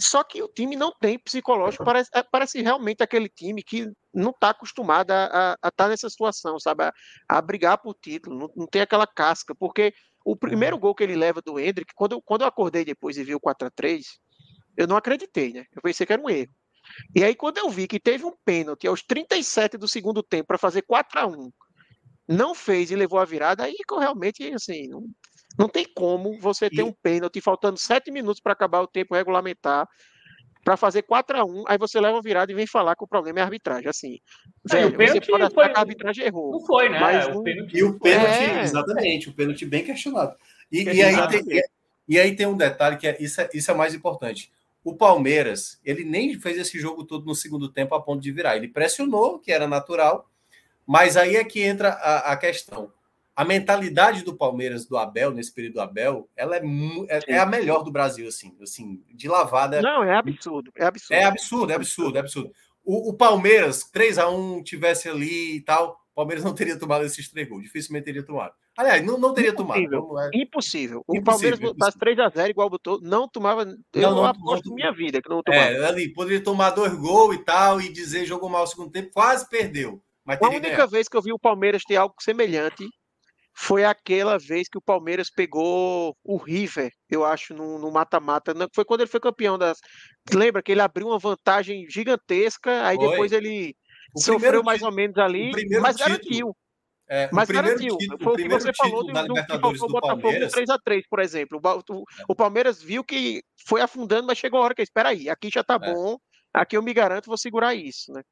só 0.00 0.24
que 0.24 0.42
o 0.42 0.48
time 0.48 0.76
não 0.76 0.92
tem 0.92 1.18
psicológico, 1.18 1.84
parece, 1.84 2.10
é, 2.14 2.22
parece 2.22 2.60
realmente 2.60 3.02
aquele 3.02 3.28
time 3.28 3.62
que 3.62 3.90
não 4.12 4.30
está 4.30 4.50
acostumado 4.50 5.10
a 5.10 5.56
estar 5.56 5.70
tá 5.70 5.88
nessa 5.88 6.08
situação, 6.08 6.58
sabe? 6.58 6.84
A, 6.84 6.92
a, 7.28 7.40
brigar 7.40 7.78
por 7.78 7.94
título, 7.94 8.38
não, 8.38 8.50
não 8.56 8.66
tem 8.66 8.82
aquela 8.82 9.06
casca, 9.06 9.54
porque 9.54 9.94
o 10.24 10.36
primeiro 10.36 10.78
gol 10.78 10.94
que 10.94 11.02
ele 11.02 11.16
leva 11.16 11.42
do 11.42 11.58
Hendrick, 11.58 11.92
quando, 11.94 12.20
quando 12.22 12.42
eu 12.42 12.48
acordei 12.48 12.84
depois 12.84 13.16
e 13.16 13.24
vi 13.24 13.34
o 13.34 13.40
4 13.40 13.68
a 13.68 13.70
3 13.70 14.04
eu 14.76 14.86
não 14.86 14.96
acreditei, 14.96 15.52
né? 15.52 15.66
Eu 15.74 15.82
pensei 15.82 16.06
que 16.06 16.12
era 16.12 16.22
um 16.22 16.28
erro. 16.28 16.50
E 17.14 17.24
aí, 17.24 17.34
quando 17.34 17.58
eu 17.58 17.70
vi 17.70 17.86
que 17.86 18.00
teve 18.00 18.24
um 18.24 18.34
pênalti 18.44 18.86
aos 18.86 19.02
37 19.02 19.78
do 19.78 19.88
segundo 19.88 20.22
tempo 20.22 20.48
para 20.48 20.58
fazer 20.58 20.82
4 20.82 21.20
a 21.20 21.26
1 21.26 21.52
não 22.26 22.54
fez 22.54 22.90
e 22.90 22.96
levou 22.96 23.18
a 23.18 23.24
virada, 23.24 23.64
aí 23.64 23.76
realmente, 23.98 24.42
assim, 24.52 24.88
não, 24.88 25.06
não 25.58 25.68
tem 25.68 25.86
como 25.94 26.38
você 26.40 26.68
ter 26.68 26.80
e... 26.80 26.82
um 26.82 26.92
pênalti 26.92 27.40
faltando 27.40 27.78
sete 27.78 28.10
minutos 28.10 28.40
para 28.40 28.52
acabar 28.52 28.80
o 28.80 28.86
tempo 28.86 29.14
regulamentar 29.14 29.88
para 30.64 30.76
fazer 30.78 31.02
4 31.02 31.38
a 31.38 31.44
1 31.44 31.64
aí 31.68 31.76
você 31.76 32.00
leva 32.00 32.18
a 32.18 32.22
virada 32.22 32.50
e 32.50 32.54
vem 32.54 32.66
falar 32.66 32.96
que 32.96 33.04
o 33.04 33.06
problema 33.06 33.38
é 33.38 33.42
a 33.42 33.44
arbitragem. 33.44 33.88
Assim, 33.88 34.18
é, 34.72 34.88
velho, 34.88 35.12
você 35.12 35.20
pode 35.20 35.44
achar 35.44 35.68
que 35.70 35.76
a 35.76 35.80
arbitragem 35.80 36.24
errou. 36.24 36.52
Não 36.52 36.66
foi, 36.66 36.88
né? 36.88 36.98
Mas 36.98 37.26
o 37.28 37.42
pênalti... 37.42 37.76
E 37.76 37.84
o 37.84 38.00
pênalti, 38.00 38.42
é... 38.42 38.62
exatamente, 38.62 39.28
o 39.28 39.34
pênalti 39.34 39.66
bem 39.66 39.84
questionado. 39.84 40.34
E, 40.72 40.82
e, 40.82 41.02
aí 41.02 41.28
tem, 41.28 41.62
e, 42.08 42.18
aí 42.18 42.34
tem 42.34 42.46
um 42.46 42.56
detalhe 42.56 42.96
que 42.96 43.06
é 43.06 43.16
isso, 43.20 43.42
é 43.42 43.50
isso 43.52 43.70
é 43.70 43.74
mais 43.74 43.94
importante. 43.94 44.50
O 44.82 44.96
Palmeiras, 44.96 45.78
ele 45.84 46.04
nem 46.04 46.38
fez 46.40 46.56
esse 46.58 46.78
jogo 46.80 47.04
todo 47.04 47.26
no 47.26 47.34
segundo 47.34 47.70
tempo 47.70 47.94
a 47.94 48.02
ponto 48.02 48.22
de 48.22 48.32
virar. 48.32 48.56
Ele 48.56 48.68
pressionou, 48.68 49.38
que 49.38 49.52
era 49.52 49.68
natural, 49.68 50.28
mas 50.86 51.16
aí 51.16 51.36
é 51.36 51.44
que 51.44 51.62
entra 51.62 51.90
a, 51.90 52.32
a 52.32 52.36
questão 52.36 52.90
a 53.36 53.44
mentalidade 53.44 54.24
do 54.24 54.36
Palmeiras, 54.36 54.86
do 54.86 54.96
Abel, 54.96 55.32
nesse 55.32 55.52
período 55.52 55.74
do 55.74 55.80
Abel, 55.80 56.28
ela 56.36 56.56
é, 56.56 56.62
é, 57.08 57.20
é, 57.34 57.38
a 57.38 57.46
melhor 57.46 57.82
do 57.82 57.90
Brasil, 57.90 58.28
assim, 58.28 58.56
assim, 58.62 59.02
de 59.12 59.26
lavada. 59.28 59.82
Não, 59.82 60.04
é 60.04 60.16
absurdo, 60.16 60.70
é 60.76 60.84
absurdo. 60.84 61.20
É 61.20 61.24
absurdo, 61.24 61.72
é 61.72 61.74
absurdo, 61.74 62.16
é 62.16 62.20
absurdo. 62.20 62.52
O, 62.84 63.10
o 63.10 63.14
Palmeiras, 63.14 63.82
3 63.90 64.18
a 64.18 64.28
1 64.28 64.62
tivesse 64.62 65.08
ali 65.08 65.56
e 65.56 65.60
tal, 65.62 65.98
o 66.12 66.14
Palmeiras 66.14 66.44
não 66.44 66.54
teria 66.54 66.78
tomado 66.78 67.04
esses 67.04 67.28
três 67.28 67.48
gols, 67.48 67.64
dificilmente 67.64 68.04
teria 68.04 68.24
tomado. 68.24 68.54
Aliás, 68.76 69.04
não, 69.04 69.18
não 69.18 69.34
teria 69.34 69.50
impossível, 69.50 70.02
tomado. 70.02 70.32
É... 70.32 70.38
Impossível. 70.38 71.04
O 71.06 71.16
impossível, 71.16 71.24
Palmeiras 71.24 71.60
botasse 71.60 71.98
3 71.98 72.18
a 72.20 72.28
0 72.28 72.50
igual 72.50 72.70
botou, 72.70 73.00
não 73.00 73.28
tomava. 73.28 73.62
Eu 73.62 74.02
não, 74.10 74.14
não 74.16 74.24
aposto 74.26 74.68
não, 74.68 74.76
minha 74.76 74.92
vida 74.92 75.20
que 75.20 75.28
não 75.28 75.42
tomava. 75.42 75.70
É, 75.70 75.86
ali, 75.86 76.12
poderia 76.12 76.42
tomar 76.42 76.70
dois 76.70 76.94
gols 76.94 77.34
e 77.34 77.38
tal, 77.38 77.80
e 77.80 77.92
dizer 77.92 78.26
jogou 78.26 78.48
mal 78.48 78.62
o 78.62 78.66
segundo 78.66 78.92
tempo, 78.92 79.10
quase 79.12 79.48
perdeu. 79.48 80.00
Mas 80.24 80.40
a 80.40 80.48
única 80.48 80.70
ganhado. 80.70 80.90
vez 80.90 81.08
que 81.08 81.16
eu 81.16 81.22
vi 81.22 81.32
o 81.32 81.38
Palmeiras 81.38 81.82
ter 81.82 81.96
algo 81.96 82.14
semelhante 82.20 82.88
foi 83.56 83.84
aquela 83.84 84.36
vez 84.36 84.68
que 84.68 84.76
o 84.76 84.82
Palmeiras 84.82 85.30
pegou 85.30 86.16
o 86.24 86.36
River, 86.36 86.90
eu 87.08 87.24
acho, 87.24 87.54
no 87.54 87.90
mata-mata. 87.90 88.52
Foi 88.74 88.84
quando 88.84 89.02
ele 89.02 89.10
foi 89.10 89.20
campeão 89.20 89.56
das. 89.56 89.78
Lembra 90.32 90.62
que 90.62 90.72
ele 90.72 90.80
abriu 90.80 91.06
uma 91.06 91.18
vantagem 91.18 91.86
gigantesca, 91.88 92.84
aí 92.84 92.96
foi. 92.96 93.10
depois 93.10 93.32
ele 93.32 93.76
o 94.14 94.20
sofreu 94.20 94.62
mais 94.62 94.82
ou 94.82 94.92
menos 94.92 95.16
ali, 95.18 95.50
mas 95.80 95.96
título. 95.96 95.98
garantiu. 95.98 96.56
É, 97.08 97.28
mas 97.32 97.48
garantiu. 97.48 97.96
Título, 97.96 98.18
foi 98.22 98.32
o 98.32 98.36
que 98.36 98.48
você 98.48 98.72
falou 98.74 99.06
do, 99.06 99.12
do, 99.12 99.34
que 99.34 99.58
faltou 99.60 99.88
o 99.88 99.92
Botafogo 99.92 100.28
3x3, 100.28 101.02
por 101.08 101.20
exemplo. 101.20 101.60
O, 101.62 101.94
o, 101.94 102.00
é. 102.00 102.24
o, 102.28 102.34
Palmeiras 102.34 102.82
viu 102.82 103.04
que 103.04 103.42
foi 103.66 103.80
afundando, 103.80 104.26
mas 104.26 104.38
chegou 104.38 104.60
a 104.60 104.64
hora 104.64 104.74
que 104.74 104.82
espera 104.82 105.10
aí, 105.10 105.28
aqui 105.28 105.50
já 105.52 105.62
tá 105.62 105.74
é. 105.74 105.92
bom, 105.92 106.16
aqui 106.52 106.76
eu 106.76 106.82
me 106.82 106.94
garanto, 106.94 107.26
vou 107.26 107.36
segurar 107.36 107.74
isso, 107.74 108.12
né? 108.12 108.22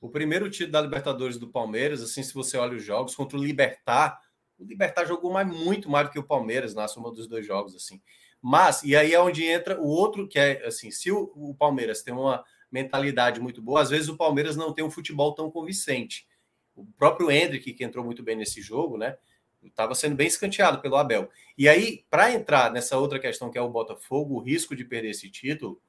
O 0.00 0.08
primeiro 0.08 0.48
título 0.48 0.72
da 0.72 0.80
Libertadores 0.80 1.38
do 1.38 1.50
Palmeiras, 1.50 2.00
assim, 2.00 2.22
se 2.22 2.32
você 2.32 2.56
olha 2.56 2.76
os 2.76 2.84
jogos 2.84 3.14
contra 3.14 3.36
o 3.36 3.42
Libertar, 3.42 4.18
o 4.58 4.64
Libertar 4.64 5.06
jogou 5.06 5.32
mais, 5.32 5.46
muito 5.46 5.88
mais 5.88 6.08
do 6.08 6.12
que 6.12 6.18
o 6.18 6.24
Palmeiras 6.24 6.74
na 6.74 6.88
soma 6.88 7.12
dos 7.12 7.26
dois 7.26 7.46
jogos, 7.46 7.74
assim. 7.74 8.00
Mas, 8.40 8.82
e 8.82 8.96
aí 8.96 9.14
é 9.14 9.20
onde 9.20 9.44
entra 9.44 9.80
o 9.80 9.86
outro, 9.86 10.28
que 10.28 10.38
é 10.38 10.66
assim: 10.66 10.90
se 10.90 11.10
o, 11.10 11.32
o 11.34 11.54
Palmeiras 11.54 12.02
tem 12.02 12.12
uma 12.12 12.44
mentalidade 12.70 13.40
muito 13.40 13.62
boa, 13.62 13.80
às 13.80 13.90
vezes 13.90 14.08
o 14.08 14.16
Palmeiras 14.16 14.56
não 14.56 14.72
tem 14.72 14.84
um 14.84 14.90
futebol 14.90 15.34
tão 15.34 15.50
convincente. 15.50 16.26
O 16.74 16.84
próprio 16.84 17.30
Hendrick, 17.30 17.72
que 17.72 17.84
entrou 17.84 18.04
muito 18.04 18.22
bem 18.22 18.36
nesse 18.36 18.60
jogo, 18.60 18.96
né? 18.96 19.16
Estava 19.62 19.94
sendo 19.94 20.14
bem 20.14 20.28
escanteado 20.28 20.80
pelo 20.80 20.96
Abel. 20.96 21.28
E 21.56 21.68
aí, 21.68 22.04
para 22.08 22.32
entrar 22.32 22.70
nessa 22.70 22.96
outra 22.96 23.18
questão 23.18 23.50
que 23.50 23.58
é 23.58 23.60
o 23.60 23.68
Botafogo, 23.68 24.34
o 24.34 24.40
risco 24.40 24.76
de 24.76 24.84
perder 24.84 25.10
esse 25.10 25.28
título, 25.28 25.80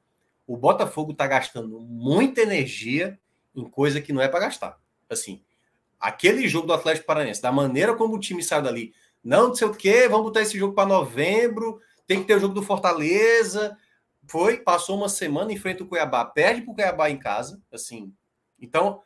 o 0.48 0.58
Botafogo 0.58 1.12
está 1.12 1.28
gastando 1.28 1.80
muita 1.80 2.42
energia 2.42 3.20
em 3.56 3.70
coisa 3.70 4.02
que 4.02 4.12
não 4.12 4.22
é 4.22 4.28
para 4.28 4.40
gastar. 4.40 4.82
Assim, 5.08 5.44
aquele 6.00 6.48
jogo 6.48 6.68
do 6.68 6.74
Atlético 6.74 7.08
Paranaense, 7.08 7.42
da 7.42 7.52
maneira 7.52 7.96
como 7.96 8.16
o 8.16 8.20
time 8.20 8.42
saiu 8.42 8.64
dali, 8.64 8.94
não, 9.24 9.54
sei 9.54 9.68
o 9.68 9.74
quê, 9.74 10.08
vamos 10.08 10.28
botar 10.28 10.42
esse 10.42 10.58
jogo 10.58 10.74
para 10.74 10.88
novembro, 10.88 11.82
tem 12.08 12.22
que 12.22 12.28
ter 12.28 12.36
o 12.38 12.40
jogo 12.40 12.54
do 12.54 12.64
Fortaleza. 12.64 13.78
Foi, 14.28 14.58
passou 14.58 14.98
uma 14.98 15.10
semana, 15.10 15.52
enfrenta 15.52 15.84
o 15.84 15.88
Cuiabá, 15.88 16.24
perde 16.24 16.62
para 16.62 16.72
o 16.72 16.76
Cuiabá 16.76 17.10
em 17.10 17.18
casa, 17.18 17.62
assim. 17.72 18.14
Então, 18.60 19.02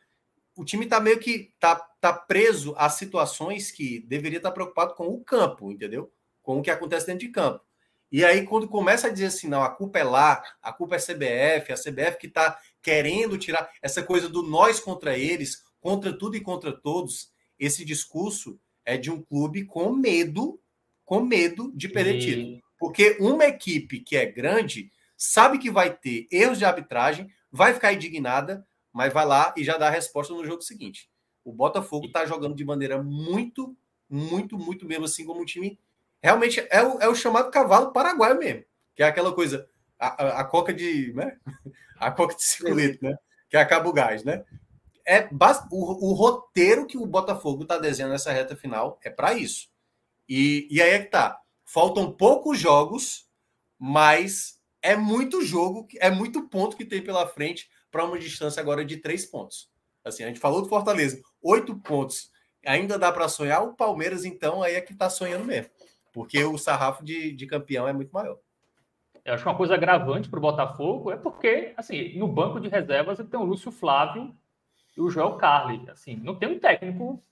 o 0.56 0.64
time 0.64 0.84
está 0.84 1.00
meio 1.00 1.18
que 1.18 1.52
tá, 1.58 1.76
tá 2.00 2.12
preso 2.12 2.74
a 2.76 2.88
situações 2.88 3.70
que 3.70 4.00
deveria 4.00 4.38
estar 4.38 4.50
tá 4.50 4.54
preocupado 4.54 4.94
com 4.94 5.08
o 5.08 5.24
campo, 5.24 5.72
entendeu? 5.72 6.12
Com 6.42 6.58
o 6.58 6.62
que 6.62 6.70
acontece 6.70 7.06
dentro 7.06 7.26
de 7.26 7.32
campo. 7.32 7.64
E 8.12 8.24
aí, 8.24 8.46
quando 8.46 8.68
começa 8.68 9.08
a 9.08 9.10
dizer 9.10 9.26
assim, 9.26 9.48
não, 9.48 9.62
a 9.64 9.70
culpa 9.70 9.98
é 9.98 10.04
lá, 10.04 10.42
a 10.62 10.72
culpa 10.72 10.94
é 10.94 10.98
CBF, 10.98 11.72
a 11.72 11.76
CBF 11.76 12.18
que 12.18 12.28
está 12.28 12.56
querendo 12.80 13.36
tirar 13.36 13.68
essa 13.82 14.02
coisa 14.02 14.28
do 14.28 14.42
nós 14.42 14.78
contra 14.78 15.18
eles, 15.18 15.63
contra 15.84 16.16
tudo 16.16 16.34
e 16.34 16.40
contra 16.40 16.72
todos, 16.72 17.30
esse 17.58 17.84
discurso 17.84 18.58
é 18.86 18.96
de 18.96 19.10
um 19.10 19.20
clube 19.20 19.66
com 19.66 19.92
medo, 19.92 20.58
com 21.04 21.20
medo 21.20 21.70
de 21.76 21.90
perder 21.90 22.14
e... 22.14 22.18
título. 22.20 22.62
Porque 22.78 23.18
uma 23.20 23.44
equipe 23.44 24.00
que 24.00 24.16
é 24.16 24.24
grande 24.24 24.90
sabe 25.14 25.58
que 25.58 25.70
vai 25.70 25.94
ter 25.94 26.26
erros 26.32 26.56
de 26.56 26.64
arbitragem, 26.64 27.28
vai 27.52 27.74
ficar 27.74 27.92
indignada, 27.92 28.66
mas 28.90 29.12
vai 29.12 29.26
lá 29.26 29.52
e 29.58 29.62
já 29.62 29.76
dá 29.76 29.88
a 29.88 29.90
resposta 29.90 30.32
no 30.32 30.46
jogo 30.46 30.62
seguinte. 30.62 31.10
O 31.44 31.52
Botafogo 31.52 32.06
está 32.06 32.24
jogando 32.24 32.56
de 32.56 32.64
maneira 32.64 33.02
muito, 33.02 33.76
muito, 34.08 34.56
muito 34.56 34.86
mesmo 34.86 35.04
assim 35.04 35.26
como 35.26 35.42
um 35.42 35.44
time. 35.44 35.78
Realmente 36.22 36.66
é 36.70 36.82
o, 36.82 36.98
é 36.98 37.08
o 37.10 37.14
chamado 37.14 37.50
cavalo 37.50 37.92
paraguaio 37.92 38.38
mesmo, 38.38 38.64
que 38.96 39.02
é 39.02 39.06
aquela 39.06 39.34
coisa, 39.34 39.68
a, 39.98 40.06
a, 40.06 40.40
a 40.40 40.44
coca 40.44 40.72
de. 40.72 41.12
Né? 41.12 41.36
A 41.96 42.10
coca 42.10 42.34
de 42.34 42.42
circulito, 42.42 43.02
né? 43.02 43.16
Que 43.48 43.56
acaba 43.56 43.88
o 43.88 43.92
gás, 43.92 44.24
né? 44.24 44.44
É 45.06 45.28
o, 45.70 46.10
o 46.10 46.12
roteiro 46.14 46.86
que 46.86 46.96
o 46.96 47.06
Botafogo 47.06 47.62
está 47.62 47.78
desenhando 47.78 48.12
nessa 48.12 48.32
reta 48.32 48.56
final 48.56 48.98
é 49.02 49.10
para 49.10 49.34
isso. 49.34 49.68
E, 50.28 50.66
e 50.70 50.80
aí 50.80 50.90
é 50.90 50.98
que 51.00 51.10
tá. 51.10 51.38
Faltam 51.64 52.12
poucos 52.12 52.58
jogos, 52.58 53.28
mas 53.78 54.60
é 54.82 54.96
muito 54.96 55.42
jogo, 55.42 55.86
é 55.98 56.10
muito 56.10 56.48
ponto 56.48 56.76
que 56.76 56.84
tem 56.84 57.02
pela 57.02 57.26
frente 57.26 57.68
para 57.90 58.04
uma 58.04 58.18
distância 58.18 58.60
agora 58.60 58.84
de 58.84 58.96
três 58.96 59.24
pontos. 59.24 59.70
Assim, 60.04 60.24
a 60.24 60.26
gente 60.26 60.40
falou 60.40 60.60
do 60.60 60.68
Fortaleza, 60.68 61.20
oito 61.42 61.76
pontos. 61.80 62.30
Ainda 62.66 62.98
dá 62.98 63.12
para 63.12 63.28
sonhar. 63.28 63.62
O 63.62 63.74
Palmeiras, 63.74 64.24
então, 64.24 64.62
aí 64.62 64.74
é 64.74 64.80
que 64.80 64.92
está 64.92 65.08
sonhando 65.08 65.44
mesmo. 65.44 65.70
Porque 66.12 66.42
o 66.44 66.58
sarrafo 66.58 67.04
de, 67.04 67.32
de 67.32 67.46
campeão 67.46 67.88
é 67.88 67.92
muito 67.92 68.10
maior. 68.10 68.38
Eu 69.24 69.34
acho 69.34 69.42
que 69.42 69.48
uma 69.48 69.56
coisa 69.56 69.74
agravante 69.74 70.28
para 70.28 70.38
o 70.38 70.42
Botafogo 70.42 71.10
é 71.10 71.16
porque, 71.16 71.72
assim, 71.76 72.16
no 72.18 72.28
banco 72.28 72.60
de 72.60 72.68
reservas 72.68 73.18
tem 73.18 73.40
o 73.40 73.44
Lúcio 73.44 73.72
Flávio, 73.72 74.34
e 74.96 75.00
o 75.00 75.10
Joel 75.10 75.36
Carli. 75.36 75.88
Assim, 75.90 76.16
não 76.16 76.34
tem 76.34 76.48
um 76.48 76.58
técnico 76.58 77.22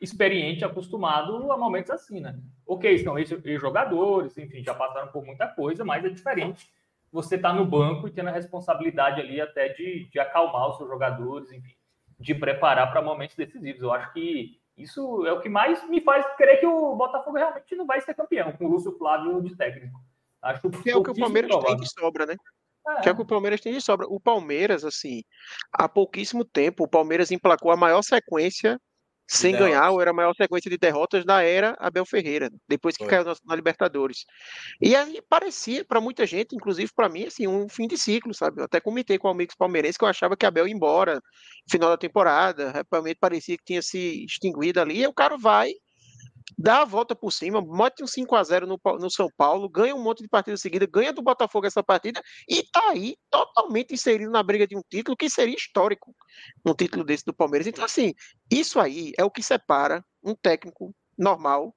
experiente, 0.00 0.64
acostumado 0.64 1.50
a 1.50 1.56
momentos 1.56 1.90
assim, 1.90 2.20
né? 2.20 2.38
Ok, 2.66 2.98
são 2.98 3.18
ex-jogadores, 3.18 4.36
enfim, 4.36 4.62
já 4.62 4.74
passaram 4.74 5.08
por 5.08 5.24
muita 5.24 5.46
coisa, 5.46 5.84
mas 5.84 6.04
é 6.04 6.08
diferente 6.08 6.70
você 7.10 7.36
estar 7.36 7.50
tá 7.50 7.54
no 7.54 7.64
banco 7.64 8.06
e 8.06 8.10
tendo 8.10 8.28
a 8.28 8.32
responsabilidade 8.32 9.20
ali 9.20 9.40
até 9.40 9.68
de, 9.70 10.04
de 10.10 10.18
acalmar 10.18 10.68
os 10.68 10.76
seus 10.76 10.88
jogadores, 10.88 11.50
enfim, 11.50 11.74
de 12.18 12.34
preparar 12.34 12.90
para 12.90 13.00
momentos 13.00 13.36
decisivos. 13.36 13.82
Eu 13.82 13.92
acho 13.92 14.12
que 14.12 14.60
isso 14.76 15.24
é 15.24 15.32
o 15.32 15.40
que 15.40 15.48
mais 15.48 15.88
me 15.88 16.02
faz 16.02 16.26
crer 16.36 16.60
que 16.60 16.66
o 16.66 16.94
Botafogo 16.94 17.38
realmente 17.38 17.74
não 17.74 17.86
vai 17.86 18.00
ser 18.00 18.14
campeão, 18.14 18.52
com 18.52 18.66
o 18.66 18.68
Lúcio 18.68 18.92
Flávio 18.98 19.40
de 19.40 19.56
técnico. 19.56 19.98
Acho 20.42 20.68
que 20.68 20.90
é 20.90 20.96
o 20.96 21.02
que 21.02 21.10
o 21.10 21.14
Palmeiras 21.14 21.50
provável. 21.50 21.76
tem 21.76 21.84
de 21.84 21.90
sobra, 21.90 22.26
né? 22.26 22.36
É. 22.88 23.02
Que 23.02 23.08
é 23.08 23.12
o 23.12 23.16
que 23.16 23.22
o 23.22 23.26
Palmeiras 23.26 23.60
tem 23.60 23.72
de 23.72 23.80
sobra. 23.80 24.06
O 24.08 24.20
Palmeiras, 24.20 24.84
assim, 24.84 25.22
há 25.72 25.88
pouquíssimo 25.88 26.44
tempo, 26.44 26.84
o 26.84 26.88
Palmeiras 26.88 27.30
emplacou 27.30 27.70
a 27.70 27.76
maior 27.76 28.02
sequência 28.02 28.78
sem 29.28 29.52
ganhar, 29.56 29.90
ou 29.90 30.00
era 30.00 30.12
a 30.12 30.14
maior 30.14 30.34
sequência 30.36 30.70
de 30.70 30.78
derrotas 30.78 31.24
da 31.24 31.42
era 31.42 31.76
Abel 31.80 32.06
Ferreira, 32.06 32.48
depois 32.68 32.96
que 32.96 33.02
Foi. 33.02 33.10
caiu 33.10 33.24
na, 33.24 33.34
na, 33.44 33.56
Libertadores. 33.56 34.24
E 34.80 34.94
aí 34.94 35.20
parecia, 35.28 35.84
para 35.84 36.00
muita 36.00 36.24
gente, 36.24 36.54
inclusive 36.54 36.92
para 36.94 37.08
mim, 37.08 37.24
assim, 37.24 37.46
um 37.46 37.68
fim 37.68 37.88
de 37.88 37.98
ciclo, 37.98 38.32
sabe? 38.32 38.60
Eu 38.60 38.66
até 38.66 38.80
comentei 38.80 39.18
com 39.18 39.26
o 39.26 39.30
amigos 39.30 39.56
palmeirenses 39.56 39.96
que 39.96 40.04
eu 40.04 40.08
achava 40.08 40.36
que 40.36 40.46
Abel 40.46 40.68
ia 40.68 40.74
embora 40.74 41.16
no 41.16 41.70
final 41.70 41.90
da 41.90 41.96
temporada, 41.96 42.84
realmente 42.90 43.18
parecia 43.18 43.56
que 43.56 43.64
tinha 43.64 43.82
se 43.82 44.24
extinguido 44.24 44.80
ali, 44.80 45.02
e 45.02 45.06
o 45.06 45.12
cara 45.12 45.36
vai 45.36 45.72
dá 46.56 46.82
a 46.82 46.84
volta 46.84 47.14
por 47.14 47.32
cima, 47.32 47.60
mete 47.60 48.02
um 48.02 48.06
5 48.06 48.36
a 48.36 48.44
0 48.44 48.66
no, 48.66 48.80
no 48.98 49.10
São 49.10 49.28
Paulo, 49.36 49.68
ganha 49.68 49.94
um 49.94 50.02
monte 50.02 50.22
de 50.22 50.28
partida 50.28 50.56
seguida, 50.56 50.86
ganha 50.86 51.12
do 51.12 51.22
Botafogo 51.22 51.66
essa 51.66 51.82
partida 51.82 52.22
e 52.48 52.62
tá 52.62 52.90
aí 52.90 53.16
totalmente 53.30 53.94
inserido 53.94 54.30
na 54.30 54.42
briga 54.42 54.66
de 54.66 54.76
um 54.76 54.82
título 54.88 55.16
que 55.16 55.28
seria 55.28 55.56
histórico, 55.56 56.14
um 56.64 56.74
título 56.74 57.04
desse 57.04 57.24
do 57.24 57.34
Palmeiras. 57.34 57.66
Então, 57.66 57.84
assim, 57.84 58.14
isso 58.50 58.78
aí 58.78 59.12
é 59.18 59.24
o 59.24 59.30
que 59.30 59.42
separa 59.42 60.04
um 60.22 60.34
técnico 60.34 60.94
normal 61.18 61.74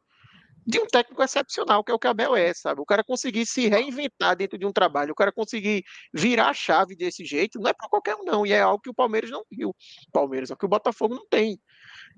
de 0.69 0.79
um 0.79 0.85
técnico 0.85 1.23
excepcional, 1.23 1.83
que 1.83 1.91
é 1.91 1.95
o 1.95 1.97
que 1.97 2.07
Abel 2.07 2.35
é, 2.35 2.53
sabe? 2.53 2.79
O 2.79 2.85
cara 2.85 3.03
conseguir 3.03 3.43
se 3.47 3.67
reinventar 3.67 4.35
dentro 4.35 4.55
de 4.55 4.67
um 4.67 4.71
trabalho, 4.71 5.13
o 5.13 5.15
cara 5.15 5.31
conseguir 5.31 5.83
virar 6.13 6.49
a 6.49 6.53
chave 6.53 6.95
desse 6.95 7.25
jeito, 7.25 7.59
não 7.59 7.71
é 7.71 7.73
para 7.73 7.89
qualquer 7.89 8.15
um, 8.15 8.23
não. 8.23 8.45
E 8.45 8.51
é 8.51 8.61
algo 8.61 8.79
que 8.79 8.89
o 8.89 8.93
Palmeiras 8.93 9.31
não 9.31 9.43
viu. 9.49 9.75
Palmeiras, 10.11 10.51
é 10.51 10.53
o 10.53 10.57
que 10.57 10.65
o 10.65 10.69
Botafogo 10.69 11.15
não 11.15 11.27
tem. 11.27 11.59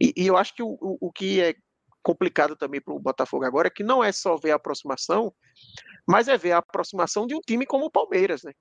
E, 0.01 0.13
e 0.17 0.27
eu 0.27 0.35
acho 0.35 0.53
que 0.53 0.61
o, 0.61 0.77
o, 0.81 0.97
o 0.99 1.11
que 1.13 1.39
é 1.39 1.55
complicado 2.01 2.55
também 2.55 2.81
para 2.81 2.93
o 2.93 2.99
Botafogo 2.99 3.45
agora 3.45 3.67
é 3.67 3.71
que 3.71 3.83
não 3.83 4.03
é 4.03 4.11
só 4.11 4.35
ver 4.37 4.51
a 4.51 4.55
aproximação, 4.55 5.33
mas 6.07 6.27
é 6.27 6.37
ver 6.37 6.53
a 6.53 6.57
aproximação 6.57 7.25
de 7.25 7.35
um 7.35 7.39
time 7.39 7.65
como 7.65 7.85
o 7.85 7.91
Palmeiras, 7.91 8.43
né? 8.43 8.51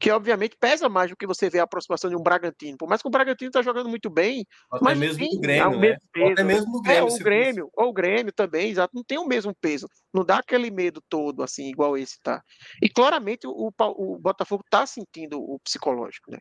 Que 0.00 0.10
obviamente 0.10 0.56
pesa 0.58 0.88
mais 0.88 1.08
do 1.08 1.16
que 1.16 1.26
você 1.26 1.48
ver 1.48 1.60
a 1.60 1.62
aproximação 1.62 2.10
de 2.10 2.16
um 2.16 2.22
Bragantino. 2.22 2.76
Por 2.76 2.88
mais 2.88 3.00
que 3.00 3.06
o 3.06 3.10
Bragantino 3.10 3.48
está 3.48 3.62
jogando 3.62 3.88
muito 3.88 4.10
bem, 4.10 4.44
até 4.70 4.84
mas 4.84 4.98
mesmo 4.98 5.24
o 5.24 5.40
Grêmio, 5.40 5.62
é 5.62 5.66
o 5.68 5.78
mesmo 5.78 6.00
né? 6.02 6.08
peso. 6.12 6.32
até 6.32 6.42
mesmo 6.42 6.76
o 6.76 6.82
Grêmio, 6.82 6.98
é, 6.98 7.02
o 7.02 7.18
Grêmio, 7.18 7.70
ou 7.72 7.88
o 7.88 7.92
Grêmio 7.92 8.32
também, 8.32 8.70
exato, 8.70 8.94
não 8.94 9.04
tem 9.04 9.18
o 9.18 9.26
mesmo 9.26 9.54
peso. 9.60 9.86
Não 10.12 10.24
dá 10.24 10.38
aquele 10.38 10.70
medo 10.70 11.00
todo 11.08 11.42
assim, 11.42 11.68
igual 11.68 11.96
esse 11.96 12.18
tá. 12.22 12.42
E 12.82 12.88
claramente 12.88 13.46
o, 13.46 13.70
o 13.78 14.18
Botafogo 14.18 14.64
está 14.64 14.84
sentindo 14.84 15.38
o 15.40 15.60
psicológico, 15.60 16.30
né? 16.30 16.38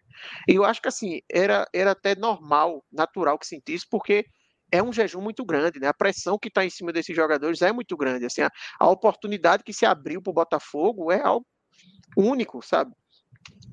E 0.49 0.55
eu 0.55 0.65
acho 0.65 0.81
que 0.81 0.87
assim, 0.87 1.19
era 1.31 1.67
era 1.73 1.91
até 1.91 2.15
normal, 2.15 2.83
natural 2.91 3.37
que 3.37 3.45
sentisse, 3.45 3.85
porque 3.89 4.25
é 4.73 4.81
um 4.81 4.91
jejum 4.91 5.21
muito 5.21 5.45
grande, 5.45 5.79
né? 5.79 5.87
A 5.87 5.93
pressão 5.93 6.35
que 6.39 6.47
está 6.47 6.65
em 6.65 6.69
cima 6.69 6.91
desses 6.91 7.15
jogadores 7.15 7.61
é 7.61 7.71
muito 7.71 7.95
grande. 7.95 8.25
Assim, 8.25 8.41
a, 8.41 8.51
a 8.79 8.89
oportunidade 8.89 9.63
que 9.63 9.71
se 9.71 9.85
abriu 9.85 10.19
para 10.19 10.31
o 10.31 10.33
Botafogo 10.33 11.11
é 11.11 11.21
algo 11.21 11.45
único, 12.17 12.59
sabe? 12.63 12.91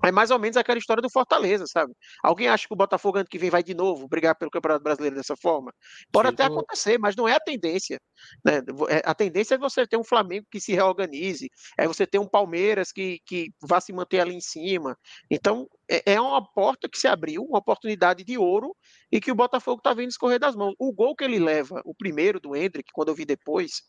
É 0.02 0.10
mais 0.10 0.30
ou 0.30 0.38
menos 0.38 0.56
aquela 0.56 0.78
história 0.78 1.02
do 1.02 1.10
Fortaleza, 1.10 1.66
sabe? 1.66 1.92
Alguém 2.22 2.48
acha 2.48 2.66
que 2.66 2.72
o 2.72 2.76
Botafogo 2.76 3.18
ano 3.18 3.28
que 3.28 3.38
vem 3.38 3.50
vai 3.50 3.62
de 3.62 3.74
novo 3.74 4.08
brigar 4.08 4.34
pelo 4.34 4.50
Campeonato 4.50 4.82
Brasileiro 4.82 5.16
dessa 5.16 5.36
forma? 5.36 5.72
Pode 6.10 6.30
tipo... 6.30 6.42
até 6.42 6.50
acontecer, 6.50 6.98
mas 6.98 7.14
não 7.14 7.28
é 7.28 7.34
a 7.34 7.40
tendência. 7.40 8.00
Né? 8.44 8.62
É, 8.88 9.02
a 9.04 9.14
tendência 9.14 9.56
é 9.56 9.58
você 9.58 9.86
ter 9.86 9.98
um 9.98 10.04
Flamengo 10.04 10.46
que 10.50 10.58
se 10.58 10.72
reorganize, 10.72 11.50
é 11.78 11.86
você 11.86 12.06
ter 12.06 12.18
um 12.18 12.26
Palmeiras 12.26 12.92
que, 12.92 13.18
que 13.26 13.50
vá 13.62 13.80
se 13.80 13.92
manter 13.92 14.20
ali 14.20 14.34
em 14.34 14.40
cima. 14.40 14.96
Então, 15.30 15.68
é, 15.90 16.14
é 16.14 16.20
uma 16.20 16.42
porta 16.52 16.88
que 16.88 16.98
se 16.98 17.06
abriu, 17.06 17.42
uma 17.42 17.58
oportunidade 17.58 18.24
de 18.24 18.38
ouro, 18.38 18.74
e 19.12 19.20
que 19.20 19.30
o 19.30 19.34
Botafogo 19.34 19.78
está 19.78 19.92
vendo 19.92 20.08
escorrer 20.08 20.38
das 20.38 20.56
mãos. 20.56 20.74
O 20.78 20.92
gol 20.94 21.14
que 21.14 21.24
ele 21.24 21.38
leva, 21.38 21.82
o 21.84 21.94
primeiro 21.94 22.40
do 22.40 22.56
Hendrick, 22.56 22.90
quando 22.94 23.08
eu 23.08 23.14
vi 23.14 23.26
depois, 23.26 23.82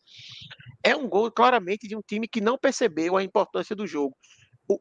é 0.84 0.94
um 0.94 1.08
gol 1.08 1.30
claramente 1.30 1.88
de 1.88 1.96
um 1.96 2.02
time 2.06 2.28
que 2.28 2.40
não 2.40 2.58
percebeu 2.58 3.16
a 3.16 3.22
importância 3.22 3.74
do 3.74 3.86
jogo 3.86 4.14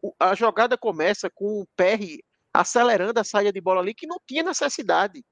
o, 0.01 0.13
a 0.19 0.35
jogada 0.35 0.77
começa 0.77 1.29
com 1.29 1.61
o 1.61 1.67
PR 1.75 2.21
acelerando 2.53 3.19
a 3.19 3.23
saída 3.23 3.51
de 3.51 3.61
bola 3.61 3.81
ali, 3.81 3.93
que 3.93 4.07
não 4.07 4.17
tinha 4.27 4.43
necessidade. 4.43 5.23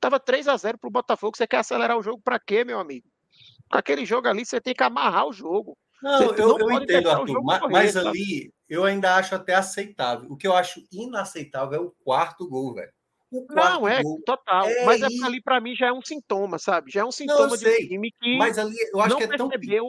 Tava 0.00 0.20
3 0.20 0.46
a 0.48 0.56
0 0.56 0.78
para 0.78 0.88
o 0.88 0.92
Botafogo. 0.92 1.36
Você 1.36 1.46
quer 1.46 1.58
acelerar 1.58 1.96
o 1.96 2.02
jogo 2.02 2.20
para 2.22 2.38
quê, 2.38 2.64
meu 2.64 2.78
amigo? 2.78 3.08
Aquele 3.70 4.04
jogo 4.04 4.28
ali, 4.28 4.44
você 4.44 4.60
tem 4.60 4.74
que 4.74 4.82
amarrar 4.82 5.26
o 5.26 5.32
jogo. 5.32 5.76
Não, 6.02 6.18
você 6.18 6.42
eu, 6.42 6.58
não 6.58 6.70
eu 6.70 6.82
entendo, 6.82 7.10
Arthur, 7.10 7.42
mas, 7.42 7.60
correr, 7.60 7.72
mas 7.72 7.96
ali 7.96 8.52
eu 8.68 8.84
ainda 8.84 9.16
acho 9.16 9.34
até 9.34 9.54
aceitável. 9.54 10.30
O 10.30 10.36
que 10.36 10.46
eu 10.46 10.54
acho 10.54 10.82
inaceitável 10.92 11.78
é 11.78 11.82
o 11.82 11.94
quarto 12.04 12.48
gol, 12.48 12.74
velho. 12.74 12.92
Não, 13.50 13.86
é, 13.86 14.00
total. 14.24 14.66
É 14.66 14.84
mas 14.86 15.02
é 15.02 15.06
ali 15.24 15.42
para 15.42 15.60
mim 15.60 15.74
já 15.74 15.88
é 15.88 15.92
um 15.92 16.00
sintoma, 16.00 16.58
sabe? 16.58 16.90
Já 16.90 17.00
é 17.00 17.04
um 17.04 17.12
sintoma 17.12 17.48
não, 17.48 17.56
de 17.56 17.68
um 17.68 17.76
time 17.76 18.12
que 18.12 18.38
mas 18.38 18.58
ali 18.58 18.74
eu 18.92 19.00
acho 19.00 19.16
que 19.16 19.24
é 19.24 19.36
tão 19.36 19.48
percebeu 19.48 19.86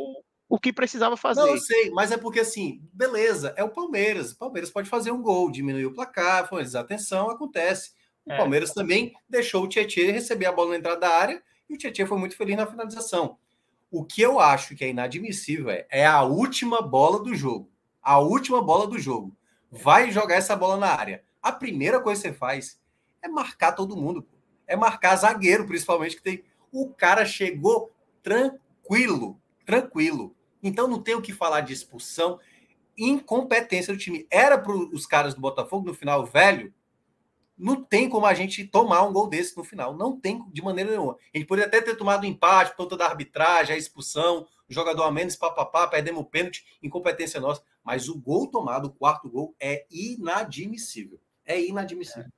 o 0.49 0.59
que 0.59 0.73
precisava 0.73 1.15
fazer. 1.15 1.41
Não, 1.41 1.49
eu 1.49 1.57
sei, 1.59 1.91
mas 1.91 2.11
é 2.11 2.17
porque 2.17 2.39
assim, 2.39 2.81
beleza, 2.91 3.53
é 3.55 3.63
o 3.63 3.69
Palmeiras. 3.69 4.31
O 4.31 4.37
Palmeiras 4.37 4.71
pode 4.71 4.89
fazer 4.89 5.11
um 5.11 5.21
gol, 5.21 5.51
diminuir 5.51 5.85
o 5.85 5.93
placar, 5.93 6.49
foi 6.49 6.63
atenção, 6.75 7.29
acontece. 7.29 7.91
O 8.25 8.33
é. 8.33 8.37
Palmeiras 8.37 8.73
também 8.73 9.13
deixou 9.29 9.63
o 9.63 9.67
Tietchan 9.67 10.11
receber 10.11 10.47
a 10.47 10.51
bola 10.51 10.71
na 10.71 10.77
entrada 10.77 10.99
da 10.99 11.09
área 11.09 11.43
e 11.69 11.75
o 11.75 11.77
Tietchan 11.77 12.07
foi 12.07 12.17
muito 12.17 12.35
feliz 12.35 12.57
na 12.57 12.65
finalização. 12.65 13.37
O 13.91 14.03
que 14.03 14.21
eu 14.21 14.39
acho 14.39 14.75
que 14.75 14.83
é 14.83 14.89
inadmissível 14.89 15.69
é, 15.69 15.85
é 15.89 16.05
a 16.05 16.23
última 16.23 16.81
bola 16.81 17.23
do 17.23 17.35
jogo. 17.35 17.69
A 18.01 18.19
última 18.19 18.61
bola 18.61 18.87
do 18.87 18.97
jogo. 18.97 19.35
Vai 19.71 20.11
jogar 20.11 20.35
essa 20.35 20.55
bola 20.55 20.77
na 20.77 20.87
área. 20.87 21.23
A 21.41 21.51
primeira 21.51 21.99
coisa 22.01 22.21
que 22.21 22.27
você 22.29 22.33
faz 22.33 22.79
é 23.21 23.27
marcar 23.27 23.73
todo 23.73 23.95
mundo. 23.95 24.27
É 24.65 24.75
marcar 24.75 25.15
zagueiro, 25.15 25.67
principalmente, 25.67 26.15
que 26.15 26.23
tem. 26.23 26.43
O 26.71 26.89
cara 26.89 27.23
chegou 27.25 27.91
tranquilo, 28.21 29.39
tranquilo. 29.65 30.35
Então 30.61 30.87
não 30.87 31.01
tem 31.01 31.15
o 31.15 31.21
que 31.21 31.33
falar 31.33 31.61
de 31.61 31.73
expulsão, 31.73 32.39
incompetência 32.97 33.93
do 33.93 33.99
time. 33.99 34.27
Era 34.29 34.57
para 34.57 34.73
os 34.73 35.05
caras 35.05 35.33
do 35.33 35.41
Botafogo 35.41 35.87
no 35.87 35.93
final, 35.93 36.25
velho. 36.25 36.73
Não 37.57 37.83
tem 37.83 38.07
como 38.07 38.25
a 38.25 38.33
gente 38.33 38.65
tomar 38.65 39.03
um 39.03 39.11
gol 39.11 39.27
desse 39.27 39.55
no 39.57 39.63
final. 39.63 39.95
Não 39.95 40.17
tem 40.17 40.43
de 40.49 40.61
maneira 40.61 40.91
nenhuma. 40.91 41.17
A 41.33 41.37
gente 41.37 41.47
poderia 41.47 41.67
até 41.67 41.81
ter 41.81 41.95
tomado 41.95 42.23
um 42.23 42.29
empate 42.29 42.71
por 42.71 42.77
conta 42.77 42.97
da 42.97 43.05
arbitragem, 43.05 43.75
a 43.75 43.77
expulsão, 43.77 44.47
o 44.69 44.73
jogador 44.73 45.03
a 45.03 45.11
menos, 45.11 45.35
papapá, 45.35 45.87
perdemos 45.87 46.21
o 46.21 46.25
pênalti, 46.25 46.63
incompetência 46.81 47.39
nossa. 47.39 47.61
Mas 47.83 48.07
o 48.07 48.19
gol 48.19 48.47
tomado, 48.47 48.85
o 48.85 48.93
quarto 48.93 49.29
gol, 49.29 49.55
é 49.59 49.85
inadmissível. 49.89 51.19
É 51.45 51.59
inadmissível. 51.59 52.31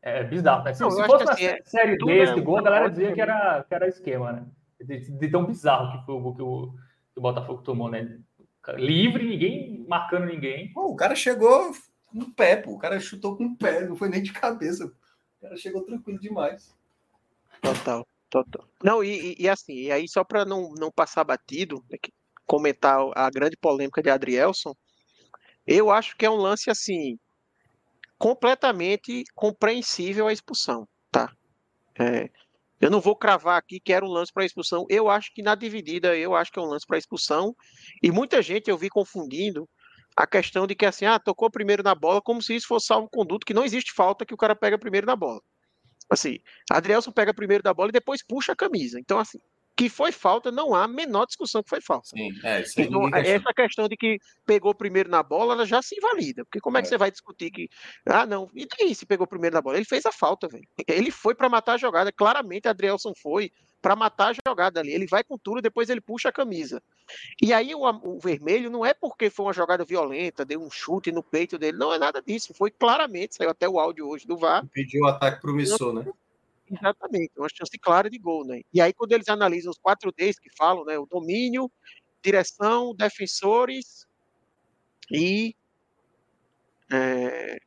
É, 0.00 0.20
é 0.20 0.24
bizarro, 0.24 0.64
né? 0.64 0.72
Se, 0.72 0.80
não, 0.80 0.90
se 0.90 1.04
fosse 1.04 1.24
uma 1.24 1.32
assim, 1.32 1.44
é 1.46 1.58
série 1.64 1.98
desse 1.98 2.40
gol, 2.40 2.58
a 2.58 2.62
galera 2.62 2.88
dizia 2.88 3.12
que 3.12 3.20
era, 3.20 3.64
que 3.64 3.74
era 3.74 3.88
esquema, 3.88 4.32
né? 4.32 4.46
De, 4.80 5.10
de, 5.10 5.28
tão 5.28 5.44
bizarro 5.44 5.98
que 5.98 6.06
foi 6.06 6.14
o 6.14 6.20
gol 6.20 6.34
que 6.34 6.42
o, 6.42 6.74
que 7.18 7.20
o 7.20 7.22
Botafogo 7.22 7.62
tomou, 7.62 7.90
né? 7.90 8.18
Livre, 8.76 9.28
ninguém 9.28 9.84
marcando 9.88 10.26
ninguém. 10.26 10.72
Pô, 10.72 10.86
o 10.92 10.96
cara 10.96 11.16
chegou 11.16 11.72
com 12.06 12.20
o 12.20 12.30
pé, 12.30 12.56
pô. 12.56 12.72
O 12.72 12.78
cara 12.78 13.00
chutou 13.00 13.36
com 13.36 13.46
o 13.46 13.56
pé, 13.56 13.86
não 13.86 13.96
foi 13.96 14.08
nem 14.08 14.22
de 14.22 14.32
cabeça. 14.32 14.86
O 14.86 15.42
cara 15.42 15.56
chegou 15.56 15.82
tranquilo 15.82 16.20
demais. 16.20 16.74
Total, 17.60 18.06
total. 18.30 18.68
Não, 18.82 19.02
e, 19.02 19.34
e 19.38 19.48
assim, 19.48 19.74
e 19.74 19.90
aí 19.90 20.08
só 20.08 20.22
para 20.22 20.44
não, 20.44 20.72
não 20.74 20.92
passar 20.92 21.24
batido, 21.24 21.82
né, 21.90 21.98
comentar 22.46 22.98
a 23.14 23.28
grande 23.30 23.56
polêmica 23.56 24.02
de 24.02 24.10
Adrielson, 24.10 24.74
eu 25.66 25.90
acho 25.90 26.16
que 26.16 26.24
é 26.24 26.30
um 26.30 26.36
lance 26.36 26.70
assim 26.70 27.18
completamente 28.16 29.24
compreensível 29.34 30.28
a 30.28 30.32
expulsão, 30.32 30.86
tá? 31.10 31.32
É, 31.98 32.30
eu 32.80 32.90
não 32.90 33.00
vou 33.00 33.16
cravar 33.16 33.58
aqui 33.58 33.80
que 33.80 33.92
era 33.92 34.04
um 34.04 34.08
lance 34.08 34.32
para 34.32 34.44
expulsão. 34.44 34.86
Eu 34.88 35.08
acho 35.08 35.32
que 35.34 35.42
na 35.42 35.54
dividida, 35.54 36.16
eu 36.16 36.34
acho 36.34 36.52
que 36.52 36.58
é 36.58 36.62
um 36.62 36.66
lance 36.66 36.86
para 36.86 36.98
expulsão. 36.98 37.54
E 38.02 38.10
muita 38.10 38.40
gente 38.40 38.70
eu 38.70 38.78
vi 38.78 38.88
confundindo 38.88 39.68
a 40.16 40.26
questão 40.26 40.66
de 40.66 40.74
que 40.74 40.86
assim, 40.86 41.04
ah, 41.04 41.18
tocou 41.18 41.50
primeiro 41.50 41.82
na 41.82 41.94
bola, 41.94 42.20
como 42.20 42.42
se 42.42 42.54
isso 42.54 42.66
fosse 42.66 42.86
salvo 42.86 43.08
conduto, 43.08 43.46
que 43.46 43.54
não 43.54 43.64
existe 43.64 43.92
falta 43.92 44.26
que 44.26 44.34
o 44.34 44.36
cara 44.36 44.54
pega 44.54 44.78
primeiro 44.78 45.06
na 45.06 45.16
bola. 45.16 45.40
Assim, 46.10 46.38
Adrielson 46.70 47.12
pega 47.12 47.34
primeiro 47.34 47.62
da 47.62 47.74
bola 47.74 47.90
e 47.90 47.92
depois 47.92 48.24
puxa 48.24 48.52
a 48.52 48.56
camisa. 48.56 48.98
Então, 48.98 49.18
assim, 49.18 49.38
que 49.78 49.88
foi 49.88 50.10
falta, 50.10 50.50
não 50.50 50.74
há 50.74 50.82
a 50.82 50.88
menor 50.88 51.24
discussão 51.24 51.62
que 51.62 51.70
foi 51.70 51.80
falta. 51.80 52.08
Sim, 52.08 52.30
é, 52.42 52.64
então, 52.78 53.08
essa 53.14 53.54
questão 53.54 53.86
de 53.86 53.96
que 53.96 54.18
pegou 54.44 54.74
primeiro 54.74 55.08
na 55.08 55.22
bola, 55.22 55.54
ela 55.54 55.64
já 55.64 55.80
se 55.80 55.94
invalida. 55.96 56.44
Porque 56.44 56.58
como 56.58 56.76
é, 56.76 56.80
é 56.80 56.82
que 56.82 56.88
você 56.88 56.98
vai 56.98 57.12
discutir 57.12 57.52
que. 57.52 57.68
Ah, 58.04 58.26
não, 58.26 58.50
e 58.56 58.66
daí 58.66 58.92
se 58.92 59.06
pegou 59.06 59.24
primeiro 59.24 59.54
na 59.54 59.62
bola? 59.62 59.76
Ele 59.76 59.84
fez 59.84 60.04
a 60.04 60.10
falta, 60.10 60.48
velho. 60.48 60.66
Ele 60.88 61.12
foi 61.12 61.32
para 61.32 61.48
matar 61.48 61.74
a 61.74 61.76
jogada. 61.76 62.10
Claramente, 62.10 62.66
Adrielson 62.66 63.12
foi 63.22 63.52
para 63.80 63.94
matar 63.94 64.30
a 64.30 64.50
jogada 64.50 64.80
ali. 64.80 64.92
Ele 64.92 65.06
vai 65.06 65.22
com 65.22 65.38
tudo, 65.38 65.62
depois 65.62 65.88
ele 65.88 66.00
puxa 66.00 66.30
a 66.30 66.32
camisa. 66.32 66.82
E 67.40 67.52
aí 67.52 67.72
o, 67.72 67.82
o, 67.82 68.18
vermelho 68.18 68.68
não 68.70 68.84
é 68.84 68.92
porque 68.92 69.30
foi 69.30 69.46
uma 69.46 69.52
jogada 69.52 69.84
violenta, 69.84 70.44
deu 70.44 70.60
um 70.60 70.68
chute 70.68 71.12
no 71.12 71.22
peito 71.22 71.56
dele. 71.56 71.78
Não 71.78 71.94
é 71.94 71.98
nada 72.00 72.20
disso. 72.20 72.52
Foi 72.52 72.72
claramente, 72.72 73.36
saiu 73.36 73.50
até 73.50 73.68
o 73.68 73.78
áudio 73.78 74.08
hoje 74.08 74.26
do 74.26 74.36
VAR. 74.36 74.66
Pediu 74.72 75.02
o 75.02 75.06
ataque 75.06 75.40
promissor, 75.40 75.92
né? 75.92 76.04
Exatamente, 76.70 77.32
uma 77.36 77.48
chance 77.48 77.78
clara 77.78 78.10
de 78.10 78.18
gol, 78.18 78.44
né? 78.44 78.60
E 78.72 78.80
aí, 78.80 78.92
quando 78.92 79.12
eles 79.12 79.28
analisam 79.28 79.70
os 79.70 79.78
quatro 79.78 80.12
Ds 80.12 80.38
que 80.38 80.50
falam, 80.56 80.84
né? 80.84 80.98
O 80.98 81.06
domínio, 81.06 81.70
direção, 82.22 82.94
defensores 82.94 84.06
e. 85.10 85.54
É... 86.90 87.58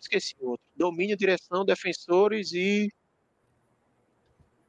Esqueci 0.00 0.34
o 0.40 0.50
outro. 0.50 0.66
Domínio, 0.76 1.16
direção, 1.16 1.64
defensores 1.64 2.52
e. 2.52 2.90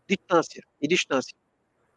Distância. 0.07 0.63
E 0.81 0.87
distância. 0.87 1.35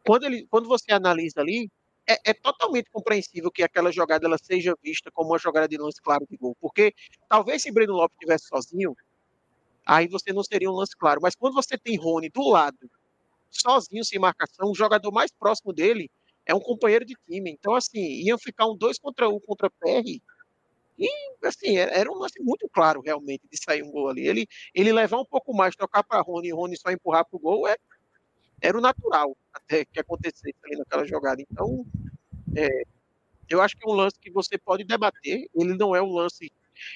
Quando, 0.05 0.25
ele, 0.25 0.47
quando 0.49 0.67
você 0.67 0.91
analisa 0.91 1.41
ali, 1.41 1.69
é, 2.07 2.31
é, 2.31 2.33
totalmente 2.33 2.89
compreensível 2.89 3.51
que 3.51 3.61
aquela 3.61 3.91
jogada 3.91 4.25
ela 4.25 4.37
seja 4.37 4.75
vista 4.81 5.11
como 5.11 5.29
uma 5.29 5.37
jogada 5.37 5.67
de 5.67 5.77
lance 5.77 6.01
claro 6.01 6.25
de 6.27 6.35
gol. 6.37 6.57
Porque 6.59 6.93
talvez 7.29 7.61
se 7.61 7.71
Breno 7.71 7.93
Lopes 7.93 8.15
estivesse 8.15 8.47
sozinho, 8.47 8.95
aí 9.89 10.07
você 10.07 10.31
não 10.31 10.43
seria 10.43 10.69
um 10.69 10.75
lance 10.75 10.95
claro. 10.95 11.19
Mas 11.21 11.35
quando 11.35 11.55
você 11.55 11.77
tem 11.77 11.97
Rony 11.97 12.29
do 12.29 12.47
lado, 12.47 12.77
sozinho, 13.49 14.05
sem 14.05 14.19
marcação, 14.19 14.69
o 14.69 14.75
jogador 14.75 15.11
mais 15.11 15.31
próximo 15.31 15.73
dele 15.73 16.09
é 16.45 16.53
um 16.53 16.59
companheiro 16.59 17.03
de 17.03 17.15
time. 17.27 17.51
Então, 17.51 17.73
assim, 17.73 17.99
iam 17.99 18.37
ficar 18.37 18.67
um 18.67 18.77
dois 18.77 18.99
contra 18.99 19.27
um 19.27 19.39
contra 19.39 19.69
PR. 19.69 20.21
E, 20.97 21.09
assim, 21.43 21.77
é, 21.77 21.99
era 21.99 22.11
um 22.11 22.19
lance 22.19 22.39
muito 22.41 22.69
claro, 22.69 23.01
realmente, 23.01 23.47
de 23.51 23.57
sair 23.57 23.81
um 23.83 23.91
gol 23.91 24.09
ali. 24.09 24.27
Ele, 24.27 24.47
ele 24.75 24.93
levar 24.93 25.19
um 25.19 25.25
pouco 25.25 25.55
mais, 25.55 25.75
tocar 25.75 26.03
para 26.03 26.21
Rony 26.21 26.49
e 26.49 26.53
Rony 26.53 26.77
só 26.77 26.91
empurrar 26.91 27.25
para 27.25 27.37
o 27.37 27.39
gol, 27.39 27.67
é, 27.67 27.75
era 28.61 28.77
o 28.77 28.81
natural 28.81 29.35
até 29.53 29.85
que 29.85 29.99
acontecesse 29.99 30.55
ali 30.65 30.77
naquela 30.77 31.05
jogada. 31.05 31.41
Então, 31.41 31.85
é, 32.55 32.83
eu 33.49 33.61
acho 33.61 33.75
que 33.75 33.87
é 33.87 33.91
um 33.91 33.95
lance 33.95 34.19
que 34.19 34.31
você 34.31 34.57
pode 34.57 34.83
debater. 34.83 35.47
Ele 35.55 35.75
não 35.75 35.95
é 35.95 36.01
um 36.01 36.13
lance 36.13 36.51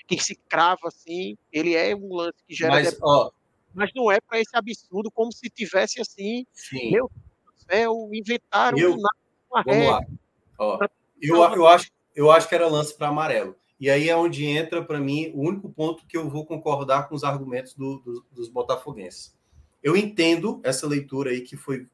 que 0.08 0.22
se 0.24 0.36
crava 0.36 0.88
assim, 0.88 1.38
ele 1.52 1.76
é 1.76 1.95
um 1.95 2.14
lance 2.16 2.38
que 2.48 2.53
gera. 2.56 2.74
Mas, 2.74 2.98
ó, 3.02 3.32
mas 3.74 3.90
não 3.95 4.12
é 4.12 4.20
para 4.22 4.40
esse 4.40 4.56
absurdo, 4.56 5.10
como 5.12 5.32
se 5.32 5.50
tivesse 5.50 6.00
assim. 6.02 6.45
sim. 6.53 6.92
Meu 6.92 7.10
Deus 7.10 7.56
do 7.58 7.72
céu, 7.72 8.10
inventaram 8.14 8.78
Eu- 8.78 8.95
uma 8.95 9.64
Vamos 9.64 9.72
regra. 9.80 9.92
lá. 9.92 10.02
Ó, 10.60 10.80
eu, 11.22 11.36
eu, 11.38 11.68
acho, 11.68 11.88
eu 12.16 12.32
acho 12.32 12.48
que 12.50 12.56
era 12.56 12.68
lance 12.68 12.95
para 12.98 13.08
amarelo. 13.08 13.56
E 13.80 13.90
aí 13.90 14.08
é 14.10 14.16
onde 14.16 14.45
entra, 14.45 14.84
para 14.84 15.00
mim, 15.00 15.32
o 15.36 15.42
único 15.48 15.70
ponto 15.70 16.06
que 16.08 16.16
eu 16.18 16.30
vou 16.30 16.45
concordar 16.45 17.10
com 17.10 17.16
os 17.16 17.24
argumentos 17.24 17.74
do- 17.74 18.00
do- 18.00 18.26
dos 18.32 18.48
botafoguenses. 18.50 19.36
Eu 19.82 19.98
entendo 19.98 20.62
essa 20.64 20.88
leitura 20.88 21.32
aí 21.32 21.42
que 21.42 21.58
foi. 21.58 21.88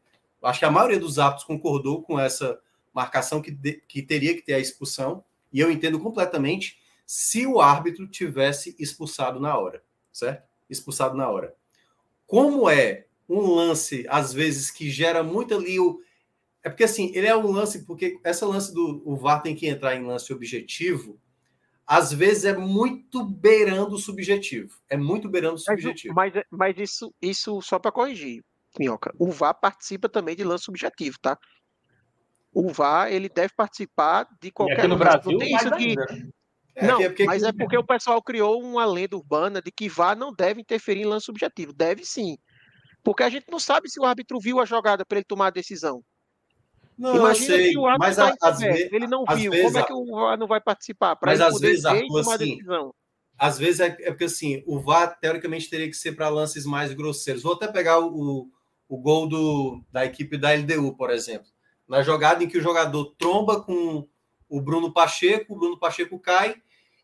Acho 0.43 0.59
que 0.59 0.65
a 0.65 0.71
maioria 0.71 0.99
dos 0.99 1.17
aptos 1.17 1.43
concordou 1.43 2.01
com 2.03 2.19
essa 2.19 2.59
marcação 2.93 3.41
que, 3.41 3.49
de- 3.51 3.81
que 3.87 4.01
teria 4.01 4.35
que 4.35 4.41
ter 4.41 4.53
a 4.53 4.59
expulsão. 4.59 5.23
E 5.51 5.59
eu 5.59 5.71
entendo 5.71 5.99
completamente 5.99 6.77
se 7.11 7.47
o 7.47 7.59
árbitro 7.59 8.07
tivesse 8.07 8.75
expulsado 8.77 9.39
na 9.39 9.57
hora, 9.57 9.81
certo? 10.13 10.47
Expulsado 10.69 11.17
na 11.17 11.27
hora. 11.27 11.55
Como 12.27 12.69
é 12.69 13.07
um 13.27 13.55
lance, 13.55 14.05
às 14.07 14.31
vezes, 14.31 14.69
que 14.69 14.91
gera 14.91 15.23
muito 15.23 15.55
ali 15.55 15.79
o. 15.79 15.99
É 16.63 16.69
porque 16.69 16.83
assim, 16.83 17.11
ele 17.15 17.25
é 17.25 17.35
um 17.35 17.49
lance, 17.49 17.83
porque 17.83 18.19
essa 18.23 18.45
lance 18.45 18.71
do 18.71 19.01
o 19.03 19.15
VAR 19.15 19.41
tem 19.41 19.55
que 19.55 19.65
entrar 19.65 19.95
em 19.95 20.05
lance 20.05 20.31
objetivo, 20.31 21.19
às 21.83 22.13
vezes 22.13 22.45
é 22.45 22.55
muito 22.55 23.25
beirando 23.25 23.95
o 23.95 23.99
subjetivo. 23.99 24.79
É 24.87 24.95
muito 24.95 25.27
beirando 25.27 25.55
o 25.55 25.57
subjetivo. 25.57 26.13
mas, 26.13 26.31
mas 26.51 26.77
isso, 26.77 27.11
isso 27.19 27.59
só 27.63 27.79
para 27.79 27.91
corrigir, 27.91 28.43
Minhoca. 28.77 29.11
O 29.17 29.31
VAR 29.31 29.55
participa 29.55 30.07
também 30.07 30.35
de 30.35 30.43
lance 30.43 30.65
subjetivo, 30.65 31.17
tá? 31.19 31.35
O 32.53 32.71
VAR, 32.71 33.11
ele 33.11 33.29
deve 33.29 33.51
participar 33.55 34.27
de 34.39 34.49
E 34.49 34.51
qualquer 34.51 34.77
aqui 34.77 34.87
no. 34.87 34.95
Brasil, 34.95 35.31
Não 35.31 35.39
tem 35.39 35.55
isso 35.55 35.71
de, 35.71 35.89
ainda. 35.89 36.29
É, 36.75 36.87
não, 36.87 37.01
é 37.01 37.09
porque- 37.09 37.25
mas 37.25 37.43
é 37.43 37.51
porque 37.51 37.77
o 37.77 37.83
pessoal 37.83 38.21
criou 38.21 38.61
uma 38.61 38.85
lenda 38.85 39.15
urbana 39.17 39.61
de 39.61 39.71
que 39.71 39.89
VAR 39.89 40.17
não 40.17 40.33
deve 40.33 40.61
interferir 40.61 41.01
em 41.01 41.05
lance 41.05 41.25
subjetivo. 41.25 41.73
Deve 41.73 42.05
sim. 42.05 42.37
Porque 43.03 43.23
a 43.23 43.29
gente 43.29 43.45
não 43.49 43.59
sabe 43.59 43.89
se 43.89 43.99
o 43.99 44.05
árbitro 44.05 44.39
viu 44.39 44.59
a 44.59 44.65
jogada 44.65 45.05
para 45.05 45.17
ele 45.17 45.25
tomar 45.25 45.47
a 45.47 45.51
decisão. 45.51 46.03
Não, 46.97 47.11
eu 47.11 47.21
Imagina 47.21 47.55
sei, 47.57 47.71
que 47.71 47.77
o 47.77 47.85
árbitro 47.87 47.99
mas 47.99 48.19
às, 48.41 48.59
ve- 48.59 48.89
ele 48.91 49.07
não 49.07 49.23
viu. 49.35 49.51
vezes 49.51 49.65
Como 49.67 49.77
é 49.77 49.83
que 49.83 49.93
o 49.93 50.05
VAR 50.05 50.37
não 50.37 50.47
vai 50.47 50.59
participar? 50.59 51.15
Para 51.15 51.31
Mas 51.31 51.39
ele 51.39 51.49
às 51.49 51.59
vezes, 51.59 51.85
Arthur, 51.85 52.07
tomar 52.07 52.31
a 52.31 52.35
assim, 52.35 52.55
decisão. 52.55 52.93
às 53.37 53.57
vezes 53.57 53.79
é, 53.79 53.87
é 54.01 54.11
porque 54.11 54.25
assim, 54.25 54.61
o 54.67 54.79
VAR 54.81 55.17
teoricamente 55.19 55.69
teria 55.69 55.87
que 55.87 55.93
ser 55.93 56.11
para 56.11 56.27
lances 56.27 56.65
mais 56.65 56.91
grosseiros. 56.93 57.41
Vou 57.43 57.53
até 57.53 57.67
pegar 57.69 57.99
o, 57.99 58.49
o 58.89 58.97
gol 58.97 59.27
do, 59.29 59.81
da 59.91 60.05
equipe 60.05 60.37
da 60.37 60.51
LDU, 60.53 60.95
por 60.97 61.09
exemplo. 61.09 61.47
Na 61.87 62.01
jogada 62.03 62.43
em 62.43 62.49
que 62.49 62.57
o 62.57 62.61
jogador 62.61 63.15
tromba 63.17 63.61
com 63.63 64.05
o 64.49 64.59
Bruno 64.59 64.91
Pacheco, 64.91 65.53
o 65.53 65.57
Bruno 65.57 65.77
Pacheco 65.77 66.19
cai 66.19 66.55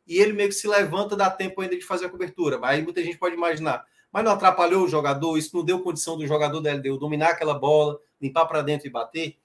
e 0.08 0.18
ele 0.18 0.34
meio 0.34 0.50
que 0.50 0.56
se 0.56 0.68
levanta, 0.68 1.16
dá 1.16 1.30
tempo 1.30 1.62
ainda 1.62 1.78
de 1.78 1.86
fazer 1.86 2.06
a 2.06 2.10
cobertura. 2.10 2.58
Mas 2.58 2.72
aí 2.72 2.84
muita 2.84 3.04
gente 3.04 3.18
pode 3.18 3.36
imaginar. 3.36 3.86
Mas 4.12 4.24
não 4.24 4.32
atrapalhou 4.32 4.86
o 4.86 4.88
jogador, 4.88 5.38
isso 5.38 5.56
não 5.56 5.64
deu 5.64 5.82
condição 5.82 6.18
do 6.18 6.28
jogador 6.28 6.60
da 6.62 6.74
LDU 6.74 6.98
dominar 6.98 7.30
aquela 7.30 7.54
bola, 7.54 8.00
limpar 8.22 8.46
para 8.46 8.62
dentro 8.62 8.88
e 8.88 8.90
bater. 8.90 9.38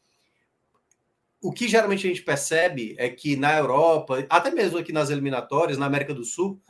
O 1.42 1.52
que 1.52 1.68
geralmente 1.68 2.06
a 2.06 2.10
gente 2.10 2.22
percebe 2.22 2.94
é 2.98 3.08
que 3.08 3.36
na 3.36 3.56
Europa, 3.56 4.26
até 4.28 4.50
mesmo 4.50 4.78
aqui 4.78 4.92
nas 4.92 5.10
eliminatórias, 5.10 5.78
na 5.78 5.86
América 5.86 6.12
do 6.12 6.24
Sul, 6.24 6.60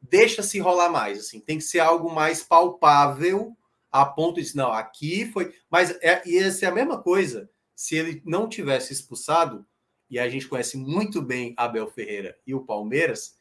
deixa-se 0.00 0.58
rolar 0.58 0.88
mais. 0.88 1.18
Assim, 1.18 1.40
tem 1.40 1.58
que 1.58 1.64
ser 1.64 1.80
algo 1.80 2.12
mais 2.12 2.42
palpável 2.42 3.54
a 3.92 4.04
ponto 4.04 4.42
de 4.42 4.56
não, 4.56 4.72
aqui 4.72 5.30
foi. 5.30 5.54
Mas 5.70 5.90
é, 6.02 6.22
ia 6.26 6.50
ser 6.50 6.66
a 6.66 6.72
mesma 6.72 7.00
coisa 7.00 7.48
se 7.76 7.94
ele 7.94 8.22
não 8.24 8.48
tivesse 8.48 8.92
expulsado, 8.92 9.64
e 10.10 10.18
a 10.18 10.28
gente 10.28 10.48
conhece 10.48 10.76
muito 10.76 11.20
bem 11.22 11.54
Abel 11.56 11.86
Ferreira 11.86 12.36
e 12.46 12.54
o 12.54 12.60
Palmeiras, 12.60 13.36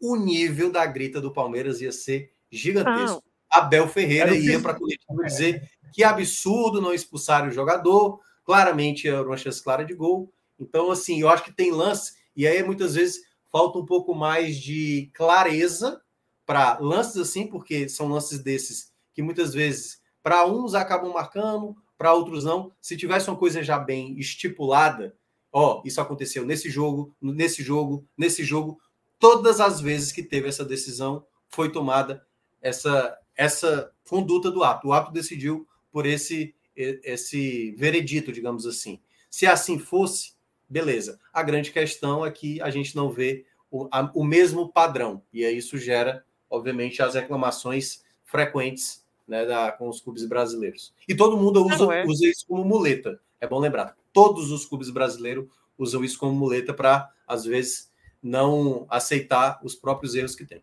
o 0.00 0.16
nível 0.16 0.70
da 0.70 0.84
grita 0.86 1.20
do 1.20 1.32
Palmeiras 1.32 1.80
ia 1.80 1.92
ser 1.92 2.32
gigantesco. 2.50 3.22
Abel 3.50 3.88
Ferreira 3.88 4.34
ia 4.34 4.60
para 4.60 4.72
a 4.72 4.78
coletiva 4.78 5.24
dizer 5.24 5.70
que 5.92 6.02
absurdo 6.02 6.80
não 6.80 6.92
expulsar 6.92 7.46
o 7.46 7.52
jogador, 7.52 8.20
claramente 8.44 9.08
era 9.08 9.22
uma 9.22 9.36
chance 9.36 9.62
clara 9.62 9.84
de 9.84 9.94
gol. 9.94 10.32
Então, 10.58 10.90
assim, 10.90 11.20
eu 11.20 11.28
acho 11.28 11.44
que 11.44 11.52
tem 11.52 11.70
lance, 11.70 12.14
e 12.34 12.46
aí 12.46 12.62
muitas 12.62 12.94
vezes 12.94 13.22
falta 13.50 13.78
um 13.78 13.86
pouco 13.86 14.14
mais 14.14 14.56
de 14.56 15.10
clareza 15.14 16.02
para 16.44 16.78
lances 16.80 17.16
assim, 17.16 17.46
porque 17.46 17.88
são 17.88 18.08
lances 18.08 18.40
desses 18.40 18.92
que 19.12 19.22
muitas 19.22 19.54
vezes 19.54 20.02
para 20.22 20.46
uns 20.46 20.74
acabam 20.74 21.12
marcando, 21.12 21.76
para 21.96 22.12
outros 22.12 22.44
não. 22.44 22.72
Se 22.80 22.96
tivesse 22.96 23.28
uma 23.30 23.36
coisa 23.36 23.62
já 23.62 23.78
bem 23.78 24.18
estipulada, 24.18 25.16
ó, 25.54 25.80
isso 25.84 26.00
aconteceu 26.00 26.44
nesse 26.44 26.68
jogo, 26.68 27.14
nesse 27.22 27.62
jogo, 27.62 28.04
nesse 28.18 28.42
jogo, 28.42 28.80
todas 29.20 29.60
as 29.60 29.80
vezes 29.80 30.10
que 30.10 30.20
teve 30.20 30.48
essa 30.48 30.64
decisão 30.64 31.24
foi 31.48 31.70
tomada 31.70 32.26
essa 32.60 33.16
essa 33.36 33.92
conduta 34.08 34.50
do 34.50 34.64
árbitro. 34.64 34.88
O 34.88 34.92
árbitro 34.92 35.14
decidiu 35.14 35.66
por 35.92 36.06
esse 36.06 36.52
esse 36.76 37.70
veredito, 37.78 38.32
digamos 38.32 38.66
assim. 38.66 38.98
Se 39.30 39.46
assim 39.46 39.78
fosse, 39.78 40.32
beleza. 40.68 41.20
A 41.32 41.40
grande 41.40 41.70
questão 41.70 42.26
é 42.26 42.32
que 42.32 42.60
a 42.60 42.68
gente 42.68 42.96
não 42.96 43.10
vê 43.10 43.46
o, 43.70 43.86
a, 43.92 44.10
o 44.12 44.24
mesmo 44.24 44.68
padrão. 44.72 45.22
E 45.32 45.44
aí 45.44 45.56
isso 45.56 45.78
gera, 45.78 46.24
obviamente, 46.50 47.00
as 47.00 47.14
reclamações 47.14 48.02
frequentes 48.24 49.04
né, 49.26 49.46
da, 49.46 49.70
com 49.70 49.88
os 49.88 50.00
clubes 50.00 50.24
brasileiros. 50.24 50.92
E 51.06 51.14
todo 51.14 51.36
mundo 51.36 51.64
usa, 51.64 51.94
é. 51.94 52.04
usa 52.04 52.26
isso 52.26 52.44
como 52.48 52.64
muleta. 52.64 53.20
É 53.40 53.46
bom 53.46 53.60
lembrar. 53.60 53.96
Todos 54.14 54.50
os 54.50 54.64
clubes 54.64 54.88
brasileiros 54.88 55.46
usam 55.76 56.02
isso 56.02 56.18
como 56.18 56.32
muleta 56.32 56.72
para, 56.72 57.10
às 57.26 57.44
vezes, 57.44 57.92
não 58.22 58.86
aceitar 58.88 59.60
os 59.62 59.74
próprios 59.74 60.14
erros 60.14 60.34
que 60.34 60.46
têm. 60.46 60.62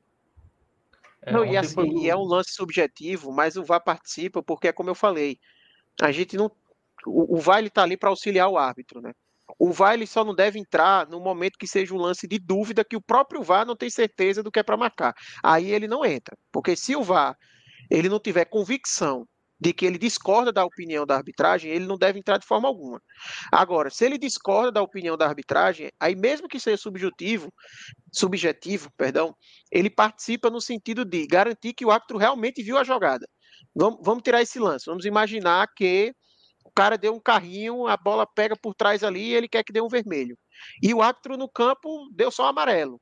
É, 1.21 1.31
Não, 1.31 1.45
e 1.45 1.55
assim, 1.55 1.75
foi 1.75 1.89
e 1.89 2.09
é 2.09 2.15
um 2.15 2.23
lance 2.23 2.53
subjetivo, 2.53 3.31
mas 3.31 3.55
o 3.55 3.63
VAR 3.63 3.83
participa 3.83 4.41
porque 4.41 4.69
é 4.69 4.73
como 4.73 4.89
eu 4.89 4.95
falei, 4.95 5.37
a 6.01 6.11
gente 6.11 6.35
não, 6.35 6.49
o, 7.05 7.37
o 7.37 7.39
VAR 7.39 7.59
ele 7.59 7.69
tá 7.69 7.83
ali 7.83 7.95
para 7.95 8.09
auxiliar 8.09 8.49
o 8.49 8.57
árbitro, 8.57 9.01
né? 9.01 9.11
O 9.59 9.71
VAR 9.71 9.93
ele 9.93 10.07
só 10.07 10.23
não 10.23 10.33
deve 10.33 10.57
entrar 10.57 11.07
no 11.07 11.19
momento 11.19 11.59
que 11.59 11.67
seja 11.67 11.93
um 11.93 11.97
lance 11.97 12.25
de 12.25 12.39
dúvida 12.39 12.85
que 12.85 12.95
o 12.95 13.01
próprio 13.01 13.43
VAR 13.43 13.65
não 13.65 13.75
tem 13.75 13.89
certeza 13.89 14.41
do 14.41 14.49
que 14.49 14.59
é 14.59 14.63
para 14.63 14.77
marcar. 14.77 15.13
Aí 15.43 15.71
ele 15.71 15.87
não 15.87 16.05
entra, 16.05 16.35
porque 16.51 16.75
se 16.75 16.95
o 16.95 17.03
VAR 17.03 17.37
ele 17.89 18.07
não 18.07 18.19
tiver 18.19 18.45
convicção 18.45 19.27
de 19.61 19.71
que 19.73 19.85
ele 19.85 19.99
discorda 19.99 20.51
da 20.51 20.65
opinião 20.65 21.05
da 21.05 21.15
arbitragem, 21.15 21.69
ele 21.69 21.85
não 21.85 21.95
deve 21.95 22.17
entrar 22.17 22.39
de 22.39 22.47
forma 22.47 22.67
alguma. 22.67 22.99
Agora, 23.51 23.91
se 23.91 24.03
ele 24.03 24.17
discorda 24.17 24.71
da 24.71 24.81
opinião 24.81 25.15
da 25.15 25.27
arbitragem, 25.27 25.91
aí 25.99 26.15
mesmo 26.15 26.47
que 26.47 26.59
seja 26.59 26.77
subjetivo, 26.77 27.53
subjetivo, 28.11 28.89
perdão, 28.97 29.35
ele 29.71 29.89
participa 29.89 30.49
no 30.49 30.59
sentido 30.59 31.05
de 31.05 31.27
garantir 31.27 31.73
que 31.73 31.85
o 31.85 31.91
árbitro 31.91 32.17
realmente 32.17 32.63
viu 32.63 32.75
a 32.75 32.83
jogada. 32.83 33.27
Vamos, 33.75 33.99
vamos 34.03 34.23
tirar 34.23 34.41
esse 34.41 34.57
lance. 34.57 34.85
Vamos 34.87 35.05
imaginar 35.05 35.67
que 35.75 36.11
o 36.65 36.71
cara 36.71 36.97
deu 36.97 37.13
um 37.13 37.19
carrinho, 37.19 37.85
a 37.85 37.95
bola 37.95 38.25
pega 38.25 38.55
por 38.59 38.73
trás 38.73 39.03
ali 39.03 39.29
e 39.29 39.33
ele 39.35 39.47
quer 39.47 39.63
que 39.63 39.71
dê 39.71 39.79
um 39.79 39.87
vermelho. 39.87 40.35
E 40.81 40.91
o 40.91 41.03
árbitro 41.03 41.37
no 41.37 41.47
campo 41.47 42.09
deu 42.15 42.31
só 42.31 42.47
amarelo. 42.47 42.99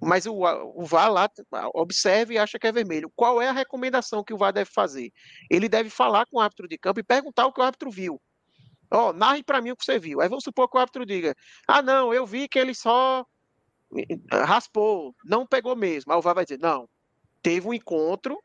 Mas 0.00 0.26
o, 0.26 0.34
o 0.34 0.84
VAR 0.84 1.10
lá 1.10 1.28
observa 1.74 2.32
e 2.32 2.38
acha 2.38 2.58
que 2.58 2.66
é 2.66 2.72
vermelho. 2.72 3.10
Qual 3.16 3.40
é 3.40 3.48
a 3.48 3.52
recomendação 3.52 4.22
que 4.22 4.34
o 4.34 4.38
VAR 4.38 4.52
deve 4.52 4.70
fazer? 4.70 5.10
Ele 5.50 5.68
deve 5.68 5.88
falar 5.88 6.26
com 6.26 6.36
o 6.36 6.40
árbitro 6.40 6.68
de 6.68 6.76
campo 6.76 7.00
e 7.00 7.02
perguntar 7.02 7.46
o 7.46 7.52
que 7.52 7.60
o 7.60 7.64
árbitro 7.64 7.90
viu. 7.90 8.20
Ó, 8.90 9.12
narre 9.12 9.42
para 9.42 9.60
mim 9.60 9.70
o 9.70 9.76
que 9.76 9.84
você 9.84 9.98
viu. 9.98 10.20
Aí 10.20 10.28
vamos 10.28 10.44
supor 10.44 10.68
que 10.68 10.76
o 10.76 10.80
árbitro 10.80 11.06
diga: 11.06 11.34
Ah, 11.66 11.82
não, 11.82 12.12
eu 12.12 12.26
vi 12.26 12.48
que 12.48 12.58
ele 12.58 12.74
só 12.74 13.24
raspou, 14.30 15.14
não 15.24 15.46
pegou 15.46 15.74
mesmo. 15.74 16.12
Aí 16.12 16.18
o 16.18 16.22
VAR 16.22 16.34
vai 16.34 16.44
dizer: 16.44 16.58
Não, 16.60 16.88
teve 17.42 17.66
um 17.66 17.74
encontro, 17.74 18.38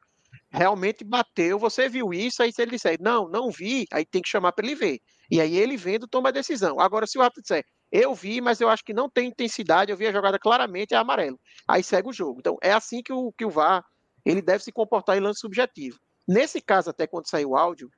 realmente 0.50 1.04
bateu, 1.04 1.60
você 1.60 1.90
viu 1.90 2.14
isso. 2.14 2.42
Aí 2.42 2.52
se 2.52 2.62
ele 2.62 2.72
disser: 2.72 2.98
Não, 3.00 3.28
não 3.28 3.52
vi, 3.52 3.86
aí 3.92 4.06
tem 4.06 4.22
que 4.22 4.30
chamar 4.30 4.54
para 4.54 4.66
ele 4.66 4.76
ver. 4.76 5.00
E 5.30 5.40
aí 5.40 5.58
ele 5.58 5.78
vendo 5.78 6.08
toma 6.08 6.30
a 6.30 6.32
decisão. 6.32 6.80
Agora, 6.80 7.06
se 7.06 7.18
o 7.18 7.22
árbitro 7.22 7.42
disser: 7.42 7.66
Eu 7.92 8.16
vi, 8.16 8.40
mas 8.40 8.62
eu 8.62 8.70
acho 8.70 8.84
que 8.86 8.94
não 8.94 9.10
tem 9.10 9.28
intensidade, 9.28 9.92
eu 9.92 9.98
vi 9.98 10.08
a 10.08 10.12
jogada 10.12 10.40
claramente, 10.40 10.94
é 10.94 10.98
amarelo. 10.98 11.40
Aí 11.68 11.84
segue 11.84 12.08
o 12.08 12.14
jogo. 12.14 12.40
Então, 12.40 12.58
é 12.62 12.72
assim 12.72 13.04
que 13.04 13.12
o, 13.12 13.32
que 13.34 13.46
o 13.46 13.50
VAR 13.50 13.84
ele 14.26 14.42
deve 14.42 14.64
se 14.64 14.72
comportar 14.72 15.18
em 15.18 15.20
lance 15.20 15.40
subjetivo. 15.40 16.00
Nesse 16.28 16.62
caso, 16.62 16.90
até 16.90 17.06
quando 17.08 17.28
saiu 17.28 17.50
o 17.50 17.58
áudio, 17.58 17.90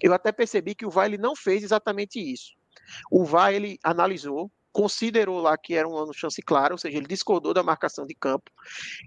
eu 0.00 0.14
até 0.14 0.32
percebi 0.32 0.74
que 0.74 0.86
o 0.86 0.90
VAR 0.90 1.06
ele 1.06 1.18
não 1.18 1.36
fez 1.36 1.62
exatamente 1.62 2.18
isso. 2.18 2.52
O 3.10 3.24
VAR 3.24 3.52
ele 3.52 3.78
analisou, 3.82 4.50
considerou 4.72 5.40
lá 5.40 5.56
que 5.58 5.74
era 5.74 5.86
uma 5.86 6.12
chance 6.12 6.40
clara, 6.40 6.72
ou 6.72 6.78
seja, 6.78 6.96
ele 6.96 7.06
discordou 7.06 7.52
da 7.52 7.62
marcação 7.62 8.06
de 8.06 8.14
campo. 8.14 8.50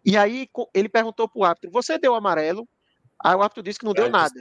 E 0.06 0.16
aí 0.16 0.48
ele 0.74 0.90
perguntou 0.90 1.28
para 1.28 1.40
o 1.40 1.44
árbitro: 1.44 1.72
você 1.72 1.98
deu 1.98 2.14
amarelo? 2.14 2.68
Aí 3.24 3.36
o 3.36 3.42
árbitro 3.42 3.64
disse 3.64 3.80
que 3.80 3.86
não 3.86 3.94
deu 3.94 4.10
nada. 4.10 4.40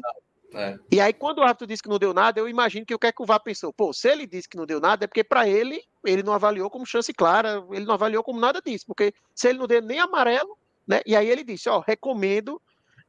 É. 0.57 0.78
E 0.91 1.01
aí, 1.01 1.12
quando 1.12 1.39
o 1.39 1.43
árbitro 1.43 1.67
disse 1.67 1.83
que 1.83 1.89
não 1.89 1.99
deu 1.99 2.15
nada, 2.15 2.41
eu 2.41 2.49
imagino 2.49 2.86
que 2.86 2.94
o 2.94 2.99
que 2.99 3.07
é 3.07 3.12
que 3.12 3.23
o 3.23 3.26
VAR 3.26 3.41
pensou? 3.41 3.73
Pô, 3.75 3.93
se 3.93 4.09
ele 4.09 4.26
disse 4.26 4.49
que 4.49 4.57
não 4.57 4.65
deu 4.65 4.81
nada, 4.81 5.05
é 5.05 5.07
porque 5.07 5.23
para 5.23 5.47
ele, 5.47 5.83
ele 6.05 6.23
não 6.23 6.33
avaliou 6.33 6.70
como 6.70 6.86
chance 6.86 7.12
clara, 7.12 7.62
ele 7.70 7.85
não 7.85 7.93
avaliou 7.93 8.25
como 8.25 8.41
nada 8.41 8.62
disso, 8.65 8.86
porque 8.86 9.12
se 9.35 9.49
ele 9.49 9.59
não 9.59 9.67
deu 9.67 9.83
nem 9.83 10.01
amarelo, 10.01 10.57
né? 10.89 11.02
E 11.05 11.15
aí 11.15 11.28
ele 11.28 11.44
disse: 11.44 11.68
ó, 11.68 11.81
recomendo 11.81 12.60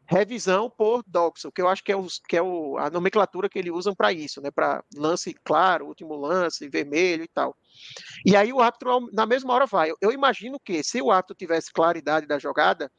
revisão 0.09 0.69
por 0.69 1.03
Doxel, 1.05 1.51
que 1.51 1.61
eu 1.61 1.67
acho 1.67 1.83
que 1.83 1.91
é, 1.91 1.95
o, 1.95 2.07
que 2.27 2.37
é 2.37 2.41
o, 2.41 2.77
a 2.77 2.89
nomenclatura 2.89 3.49
que 3.49 3.59
eles 3.59 3.73
usam 3.73 3.93
para 3.93 4.11
isso, 4.11 4.41
né? 4.41 4.49
Para 4.49 4.83
lance 4.95 5.33
claro, 5.43 5.85
último 5.85 6.15
lance, 6.15 6.67
vermelho 6.69 7.23
e 7.23 7.27
tal. 7.27 7.55
E 8.25 8.35
aí 8.35 8.53
o 8.53 8.61
árbitro, 8.61 9.09
na 9.11 9.25
mesma 9.25 9.53
hora, 9.53 9.65
vai. 9.65 9.91
Eu, 9.91 9.97
eu 10.01 10.11
imagino 10.11 10.59
que 10.59 10.81
se 10.81 11.01
o 11.01 11.11
árbitro 11.11 11.35
tivesse 11.35 11.71
claridade 11.73 12.25
da 12.25 12.39
jogada, 12.39 12.89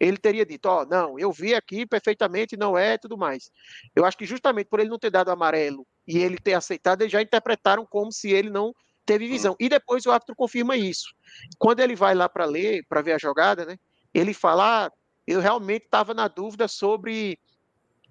ele 0.00 0.16
teria 0.16 0.46
dito: 0.46 0.66
Ó, 0.66 0.82
oh, 0.82 0.84
não, 0.84 1.18
eu 1.18 1.32
vi 1.32 1.54
aqui 1.54 1.86
perfeitamente, 1.86 2.56
não 2.56 2.76
é 2.76 2.94
e 2.94 2.98
tudo 2.98 3.18
mais. 3.18 3.50
Eu 3.94 4.04
acho 4.04 4.16
que 4.16 4.24
justamente 4.24 4.68
por 4.68 4.80
ele 4.80 4.90
não 4.90 4.98
ter 4.98 5.10
dado 5.10 5.30
amarelo 5.30 5.86
e 6.06 6.18
ele 6.18 6.38
ter 6.38 6.54
aceitado, 6.54 7.02
eles 7.02 7.12
já 7.12 7.20
interpretaram 7.20 7.84
como 7.86 8.12
se 8.12 8.30
ele 8.30 8.50
não 8.50 8.72
teve 9.04 9.26
visão. 9.26 9.56
E 9.58 9.68
depois 9.68 10.04
o 10.06 10.10
árbitro 10.10 10.36
confirma 10.36 10.76
isso. 10.76 11.14
Quando 11.58 11.80
ele 11.80 11.96
vai 11.96 12.14
lá 12.14 12.28
para 12.28 12.44
ler, 12.44 12.84
para 12.88 13.02
ver 13.02 13.12
a 13.12 13.18
jogada, 13.18 13.64
né? 13.64 13.78
Ele 14.14 14.32
fala: 14.32 14.86
ah, 14.86 14.92
eu 15.26 15.40
realmente 15.40 15.84
estava 15.84 16.14
na 16.14 16.28
dúvida 16.28 16.68
sobre, 16.68 17.38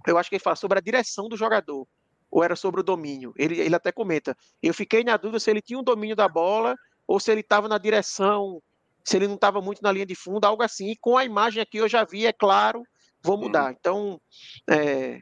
eu 0.05 0.17
acho 0.17 0.29
que 0.29 0.35
ele 0.35 0.43
fala 0.43 0.55
sobre 0.55 0.77
a 0.77 0.81
direção 0.81 1.29
do 1.29 1.37
jogador, 1.37 1.87
ou 2.29 2.43
era 2.43 2.55
sobre 2.55 2.81
o 2.81 2.83
domínio. 2.83 3.33
Ele, 3.37 3.59
ele 3.59 3.75
até 3.75 3.91
comenta, 3.91 4.35
eu 4.61 4.73
fiquei 4.73 5.03
na 5.03 5.17
dúvida 5.17 5.39
se 5.39 5.49
ele 5.49 5.61
tinha 5.61 5.79
um 5.79 5.83
domínio 5.83 6.15
da 6.15 6.27
bola, 6.27 6.75
ou 7.07 7.19
se 7.19 7.31
ele 7.31 7.41
estava 7.41 7.67
na 7.67 7.77
direção, 7.77 8.61
se 9.07 9.15
ele 9.15 9.27
não 9.27 9.35
estava 9.35 9.61
muito 9.61 9.81
na 9.81 9.89
linha 9.89 10.05
de 10.05 10.15
fundo, 10.15 10.43
algo 10.43 10.61
assim. 10.61 10.91
E 10.91 10.97
com 10.97 11.15
a 11.15 11.23
imagem 11.23 11.61
aqui 11.61 11.77
eu 11.77 11.87
já 11.87 12.03
vi, 12.03 12.25
é 12.25 12.33
claro, 12.33 12.83
vou 13.23 13.37
mudar. 13.37 13.67
Uhum. 13.67 13.75
Então, 13.79 14.21
é, 14.69 15.21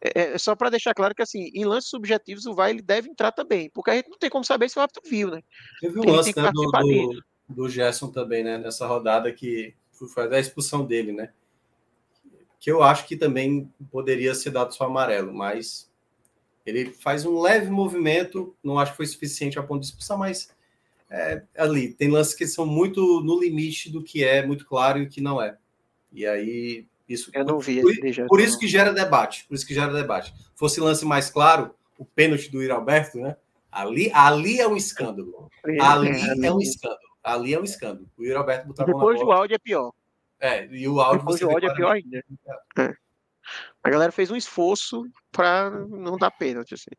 é, 0.00 0.32
é 0.32 0.38
só 0.38 0.56
para 0.56 0.70
deixar 0.70 0.94
claro 0.94 1.14
que 1.14 1.20
assim, 1.20 1.50
em 1.52 1.66
lances 1.66 1.90
subjetivos 1.90 2.46
o 2.46 2.54
VAR 2.54 2.70
ele 2.70 2.80
deve 2.80 3.10
entrar 3.10 3.30
também, 3.30 3.68
porque 3.74 3.90
a 3.90 3.96
gente 3.96 4.08
não 4.08 4.16
tem 4.16 4.30
como 4.30 4.46
saber 4.46 4.70
se 4.70 4.78
o 4.78 4.80
árbitro 4.80 5.02
viu, 5.04 5.30
né? 5.30 5.42
Teve 5.78 6.00
um 6.00 6.10
lance 6.10 6.34
né, 6.34 6.50
do, 6.54 6.70
do, 6.70 7.24
do 7.50 7.68
Gerson 7.68 8.10
também, 8.10 8.42
né? 8.42 8.56
Nessa 8.56 8.86
rodada 8.86 9.30
que 9.30 9.74
foi 9.92 10.34
a 10.34 10.40
expulsão 10.40 10.82
dele, 10.82 11.12
né? 11.12 11.34
Que 12.58 12.72
eu 12.72 12.82
acho 12.82 13.06
que 13.06 13.14
também 13.14 13.70
poderia 13.90 14.34
ser 14.34 14.52
dado 14.52 14.72
só 14.72 14.86
amarelo, 14.86 15.34
mas 15.34 15.92
ele 16.64 16.92
faz 16.92 17.26
um 17.26 17.38
leve 17.38 17.68
movimento, 17.70 18.56
não 18.64 18.78
acho 18.78 18.92
que 18.92 18.96
foi 18.96 19.06
suficiente 19.06 19.58
a 19.58 19.62
ponto 19.62 19.80
de 19.80 19.86
expulsar, 19.88 20.16
mas 20.16 20.48
é, 21.12 21.42
ali 21.58 21.92
tem 21.92 22.08
lances 22.08 22.34
que 22.34 22.46
são 22.46 22.64
muito 22.64 23.20
no 23.20 23.38
limite 23.38 23.92
do 23.92 24.02
que 24.02 24.24
é 24.24 24.44
muito 24.44 24.64
claro 24.64 24.98
e 24.98 25.02
o 25.02 25.08
que 25.10 25.20
não 25.20 25.42
é. 25.42 25.58
E 26.10 26.26
aí 26.26 26.86
isso 27.06 27.30
eu 27.34 27.44
não 27.44 27.58
vi 27.58 27.82
por, 27.82 28.26
por 28.28 28.40
isso 28.40 28.58
que 28.58 28.66
gera 28.66 28.94
debate, 28.94 29.44
por 29.46 29.54
isso 29.54 29.66
que 29.66 29.74
gera 29.74 29.92
debate. 29.92 30.32
Fosse 30.54 30.80
lance 30.80 31.04
mais 31.04 31.28
claro, 31.28 31.74
o 31.98 32.04
pênalti 32.04 32.50
do 32.50 32.62
Iralberto, 32.62 33.18
né? 33.18 33.36
Ali, 33.70 34.10
ali 34.14 34.58
é 34.58 34.66
um 34.66 34.76
escândalo. 34.76 35.50
Ali 35.80 36.08
é, 36.08 36.46
é 36.46 36.52
um 36.52 36.60
escândalo. 36.60 37.00
Ali 37.22 37.54
é 37.54 37.60
um 37.60 37.64
escândalo. 37.64 38.08
O 38.16 38.24
Yuri 38.24 38.36
Alberto 38.36 38.68
botar 38.68 38.84
Depois 38.84 39.20
do 39.20 39.30
áudio 39.30 39.54
é 39.54 39.58
pior. 39.58 39.92
É, 40.40 40.66
e 40.66 40.88
o 40.88 41.00
áudio 41.00 41.20
Depois 41.20 41.40
do 41.40 41.50
áudio 41.50 41.70
é 41.70 41.74
pior 41.74 41.92
ainda. 41.92 42.24
É. 42.78 42.94
A 43.82 43.90
galera 43.90 44.12
fez 44.12 44.30
um 44.30 44.36
esforço 44.36 45.04
para 45.30 45.70
não 45.70 46.16
dar 46.16 46.30
pênalti, 46.30 46.74
assim. 46.74 46.90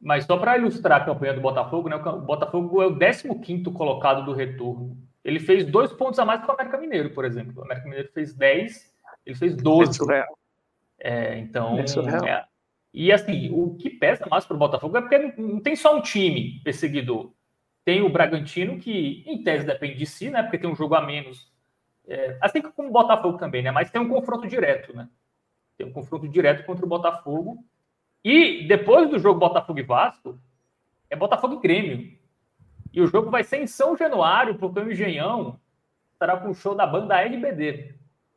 Mas 0.00 0.24
só 0.24 0.36
para 0.36 0.56
ilustrar 0.56 1.02
a 1.02 1.04
campanha 1.04 1.34
do 1.34 1.40
Botafogo, 1.40 1.88
né? 1.88 1.96
O 1.96 2.20
Botafogo 2.20 2.82
é 2.82 2.86
o 2.86 3.40
15 3.40 3.64
colocado 3.72 4.24
do 4.24 4.32
retorno. 4.32 4.96
Ele 5.24 5.40
fez 5.40 5.64
dois 5.64 5.92
pontos 5.92 6.18
a 6.18 6.24
mais 6.24 6.40
que 6.40 6.48
o 6.48 6.52
América 6.52 6.78
Mineiro, 6.78 7.10
por 7.10 7.24
exemplo. 7.24 7.60
O 7.60 7.64
América 7.64 7.86
Mineiro 7.86 8.08
fez 8.12 8.32
10, 8.34 8.94
ele 9.26 9.36
fez 9.36 9.56
12. 9.56 9.98
É. 10.12 10.26
É, 11.00 11.38
então. 11.38 11.78
É. 11.78 12.30
É, 12.30 12.44
e 12.92 13.12
assim, 13.12 13.50
o 13.52 13.76
que 13.76 13.90
pesa 13.90 14.26
mais 14.30 14.46
para 14.46 14.56
o 14.56 14.58
Botafogo 14.58 14.96
é 14.96 15.00
porque 15.00 15.18
não 15.40 15.60
tem 15.60 15.76
só 15.76 15.96
um 15.96 16.00
time 16.00 16.60
perseguidor. 16.64 17.32
Tem 17.84 18.02
o 18.02 18.10
Bragantino, 18.10 18.78
que 18.78 19.22
em 19.26 19.42
tese 19.42 19.64
depende 19.64 19.96
de 19.96 20.06
si, 20.06 20.30
né? 20.30 20.42
Porque 20.42 20.58
tem 20.58 20.70
um 20.70 20.76
jogo 20.76 20.94
a 20.94 21.04
menos. 21.04 21.52
É, 22.06 22.38
assim 22.40 22.62
como 22.62 22.88
o 22.88 22.92
Botafogo 22.92 23.38
também, 23.38 23.62
né? 23.62 23.70
Mas 23.70 23.90
tem 23.90 24.00
um 24.00 24.08
confronto 24.08 24.46
direto, 24.46 24.94
né? 24.96 25.08
Tem 25.76 25.86
um 25.86 25.92
confronto 25.92 26.28
direto 26.28 26.64
contra 26.64 26.84
o 26.84 26.88
Botafogo. 26.88 27.64
E 28.28 28.62
depois 28.64 29.08
do 29.08 29.18
jogo 29.18 29.40
Botafogo 29.40 29.78
e 29.78 29.82
Vasco, 29.82 30.38
é 31.08 31.16
Botafogo 31.16 31.54
e 31.54 31.60
Grêmio. 31.60 32.12
E 32.92 33.00
o 33.00 33.06
jogo 33.06 33.30
vai 33.30 33.42
ser 33.42 33.56
em 33.56 33.66
São 33.66 33.96
Januário, 33.96 34.56
porque 34.56 34.78
o 34.78 34.92
Engenhão 34.92 35.58
estará 36.12 36.36
com 36.36 36.50
o 36.50 36.54
show 36.54 36.74
da 36.74 36.86
banda 36.86 37.18
RBD. 37.18 37.94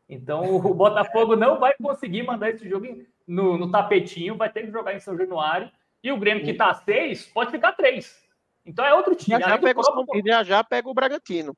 Então 0.07 0.55
o 0.55 0.61
Botafogo 0.73 1.35
não 1.35 1.59
vai 1.59 1.73
conseguir 1.73 2.23
mandar 2.23 2.51
esse 2.51 2.69
jogo 2.69 2.87
no, 3.27 3.57
no 3.57 3.69
tapetinho, 3.69 4.37
vai 4.37 4.49
ter 4.49 4.61
que 4.61 4.71
jogar 4.71 4.95
em 4.95 4.99
São 5.01 5.17
Januário. 5.17 5.69
E 6.01 6.09
o 6.09 6.17
Grêmio, 6.17 6.45
que 6.45 6.51
está 6.51 6.73
seis, 6.73 7.27
pode 7.27 7.51
ficar 7.51 7.73
três. 7.73 8.17
Então 8.65 8.85
é 8.85 8.93
outro 8.93 9.13
time. 9.13 9.41
Já, 9.41 9.49
já, 9.49 9.57
pega, 9.57 9.81
próprio... 9.81 10.23
já, 10.25 10.43
já 10.43 10.63
pega 10.63 10.89
o 10.89 10.93
Bragantino. 10.93 11.53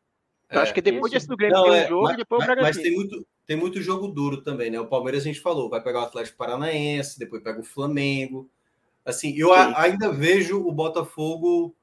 É, 0.49 0.57
acho 0.57 0.73
que 0.73 0.81
depois 0.81 1.13
isso. 1.13 1.13
desse 1.13 1.27
do 1.27 1.37
Grêmio 1.37 1.55
Não, 1.55 1.63
tem 1.65 1.71
um 1.71 1.75
é, 1.75 1.87
jogo 1.87 2.03
mas, 2.05 2.17
depois 2.17 2.41
o 2.41 2.45
Bragantino. 2.47 2.73
Mas 2.73 2.83
tem 2.83 2.95
muito, 2.95 3.27
tem 3.45 3.55
muito 3.55 3.81
jogo 3.81 4.07
duro 4.07 4.41
também, 4.41 4.71
né? 4.71 4.79
O 4.79 4.87
Palmeiras 4.87 5.23
a 5.23 5.25
gente 5.25 5.41
falou, 5.41 5.69
vai 5.69 5.81
pegar 5.81 6.01
o 6.01 6.03
Atlético 6.03 6.37
Paranaense, 6.37 7.19
depois 7.19 7.43
pega 7.43 7.59
o 7.59 7.63
Flamengo. 7.63 8.49
Assim, 9.05 9.33
eu 9.35 9.53
a, 9.53 9.81
ainda 9.81 10.11
vejo 10.11 10.65
o 10.65 10.71
Botafogo 10.71 11.75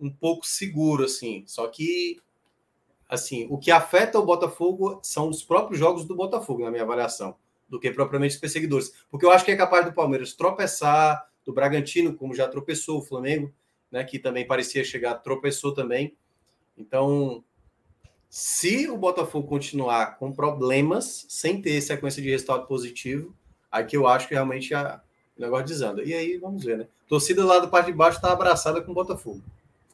um 0.00 0.10
pouco 0.10 0.46
seguro, 0.46 1.04
assim. 1.04 1.44
Só 1.46 1.66
que, 1.68 2.18
assim, 3.08 3.46
o 3.50 3.58
que 3.58 3.70
afeta 3.70 4.18
o 4.18 4.24
Botafogo 4.24 5.00
são 5.02 5.28
os 5.28 5.42
próprios 5.42 5.78
jogos 5.78 6.04
do 6.06 6.16
Botafogo, 6.16 6.64
na 6.64 6.70
minha 6.70 6.82
avaliação, 6.82 7.36
do 7.68 7.78
que 7.78 7.90
propriamente 7.90 8.34
os 8.34 8.40
perseguidores. 8.40 8.92
Porque 9.10 9.26
eu 9.26 9.30
acho 9.30 9.44
que 9.44 9.50
é 9.50 9.56
capaz 9.56 9.84
do 9.84 9.92
Palmeiras 9.92 10.34
tropeçar, 10.34 11.28
do 11.44 11.52
Bragantino, 11.52 12.14
como 12.14 12.34
já 12.34 12.48
tropeçou 12.48 12.98
o 12.98 13.02
Flamengo, 13.02 13.52
né, 13.90 14.02
que 14.04 14.18
também 14.18 14.46
parecia 14.46 14.82
chegar, 14.82 15.16
tropeçou 15.16 15.74
também. 15.74 16.16
Então, 16.76 17.44
se 18.32 18.88
o 18.88 18.96
Botafogo 18.96 19.46
continuar 19.46 20.16
com 20.16 20.32
problemas, 20.32 21.26
sem 21.28 21.60
ter 21.60 21.78
sequência 21.82 22.22
de 22.22 22.30
resultado 22.30 22.66
positivo, 22.66 23.34
aqui 23.70 23.94
eu 23.94 24.06
acho 24.06 24.26
que 24.26 24.32
realmente 24.32 24.72
a, 24.72 25.02
o 25.36 25.40
negócio 25.42 25.66
desanda. 25.66 26.02
E 26.02 26.14
aí, 26.14 26.38
vamos 26.38 26.64
ver, 26.64 26.78
né? 26.78 26.86
torcida 27.06 27.44
lá 27.44 27.58
da 27.58 27.66
parte 27.66 27.86
de 27.88 27.92
baixo 27.92 28.16
está 28.16 28.32
abraçada 28.32 28.80
com 28.80 28.90
o 28.90 28.94
Botafogo 28.94 29.42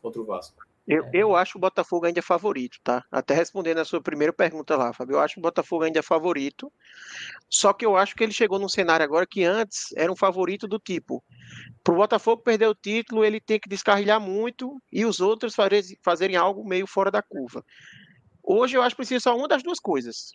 contra 0.01 0.21
o 0.21 0.25
Vasco. 0.25 0.65
Eu, 0.87 1.05
eu 1.13 1.35
acho 1.35 1.59
o 1.59 1.61
Botafogo 1.61 2.07
ainda 2.07 2.23
favorito, 2.23 2.79
tá? 2.85 3.05
Até 3.11 3.35
respondendo 3.35 3.79
a 3.79 3.85
sua 3.85 4.01
primeira 4.01 4.33
pergunta 4.33 4.77
lá, 4.77 4.93
Fábio. 4.93 5.17
Eu 5.17 5.21
acho 5.21 5.35
que 5.35 5.41
o 5.41 5.43
Botafogo 5.43 5.83
ainda 5.83 5.99
é 5.99 6.03
favorito. 6.03 6.73
Só 7.51 7.73
que 7.73 7.85
eu 7.85 7.97
acho 7.97 8.15
que 8.15 8.23
ele 8.23 8.33
chegou 8.33 8.59
num 8.61 8.69
cenário 8.69 9.05
agora 9.05 9.27
que 9.27 9.43
antes 9.43 9.93
era 9.97 10.13
um 10.13 10.17
favorito 10.17 10.69
do 10.69 10.79
tipo: 10.79 11.23
para 11.83 11.93
o 11.93 11.97
Botafogo 11.97 12.41
perder 12.41 12.69
o 12.69 12.75
título, 12.75 13.25
ele 13.25 13.41
tem 13.41 13.59
que 13.59 13.69
descarrilhar 13.69 14.21
muito 14.21 14.81
e 14.93 15.05
os 15.05 15.21
outros 15.21 15.57
fazerem 16.03 16.37
algo 16.37 16.65
meio 16.65 16.87
fora 16.87 17.11
da 17.11 17.21
curva. 17.21 17.65
Hoje 18.51 18.79
eu 18.79 18.83
acho 18.83 18.95
que 18.95 19.03
precisa 19.03 19.21
só 19.21 19.37
uma 19.37 19.47
das 19.47 19.63
duas 19.63 19.79
coisas. 19.79 20.33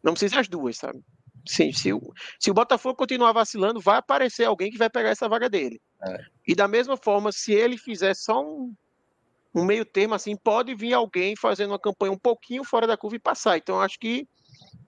Não 0.00 0.12
precisa 0.12 0.38
as 0.38 0.46
duas, 0.46 0.76
sabe? 0.76 1.00
Sim, 1.44 1.72
se, 1.72 1.92
o, 1.92 2.00
se 2.38 2.52
o 2.52 2.54
Botafogo 2.54 2.94
continuar 2.94 3.32
vacilando, 3.32 3.80
vai 3.80 3.96
aparecer 3.96 4.44
alguém 4.44 4.70
que 4.70 4.78
vai 4.78 4.88
pegar 4.88 5.08
essa 5.08 5.28
vaga 5.28 5.48
dele. 5.48 5.80
É. 6.06 6.24
E 6.46 6.54
da 6.54 6.68
mesma 6.68 6.96
forma, 6.96 7.32
se 7.32 7.52
ele 7.52 7.76
fizer 7.76 8.14
só 8.14 8.40
um, 8.40 8.72
um 9.52 9.64
meio 9.64 9.84
termo 9.84 10.14
assim, 10.14 10.36
pode 10.36 10.72
vir 10.72 10.92
alguém 10.94 11.34
fazendo 11.34 11.70
uma 11.70 11.80
campanha 11.80 12.12
um 12.12 12.18
pouquinho 12.18 12.62
fora 12.62 12.86
da 12.86 12.96
curva 12.96 13.16
e 13.16 13.20
passar. 13.20 13.58
Então, 13.58 13.80
acho 13.80 13.98
que 13.98 14.28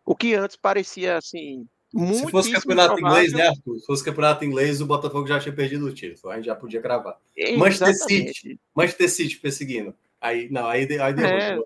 o 0.05 0.15
que 0.15 0.34
antes 0.34 0.57
parecia 0.57 1.16
assim. 1.16 1.66
Muito 1.92 2.26
Se 2.26 2.31
fosse 2.31 2.52
campeonato 2.52 2.94
provável... 2.94 3.24
inglês, 3.24 3.32
né, 3.32 3.49
Arthur? 3.49 3.81
Se 3.81 3.86
fosse 3.86 4.05
campeonato 4.05 4.44
inglês, 4.44 4.81
o 4.81 4.86
Botafogo 4.86 5.26
já 5.26 5.40
tinha 5.40 5.52
perdido 5.52 5.86
o 5.86 5.92
título. 5.92 6.32
A 6.32 6.36
gente 6.36 6.44
já 6.47 6.55
podia 6.55 6.81
gravar. 6.81 7.18
Manchester 7.57 7.97
City, 7.97 8.60
Manchester 8.76 9.10
City 9.10 9.36
perseguindo. 9.40 9.92
Aí, 10.20 10.49
não, 10.50 10.68
aí, 10.68 10.86
aí 11.00 11.15
É. 11.18 11.58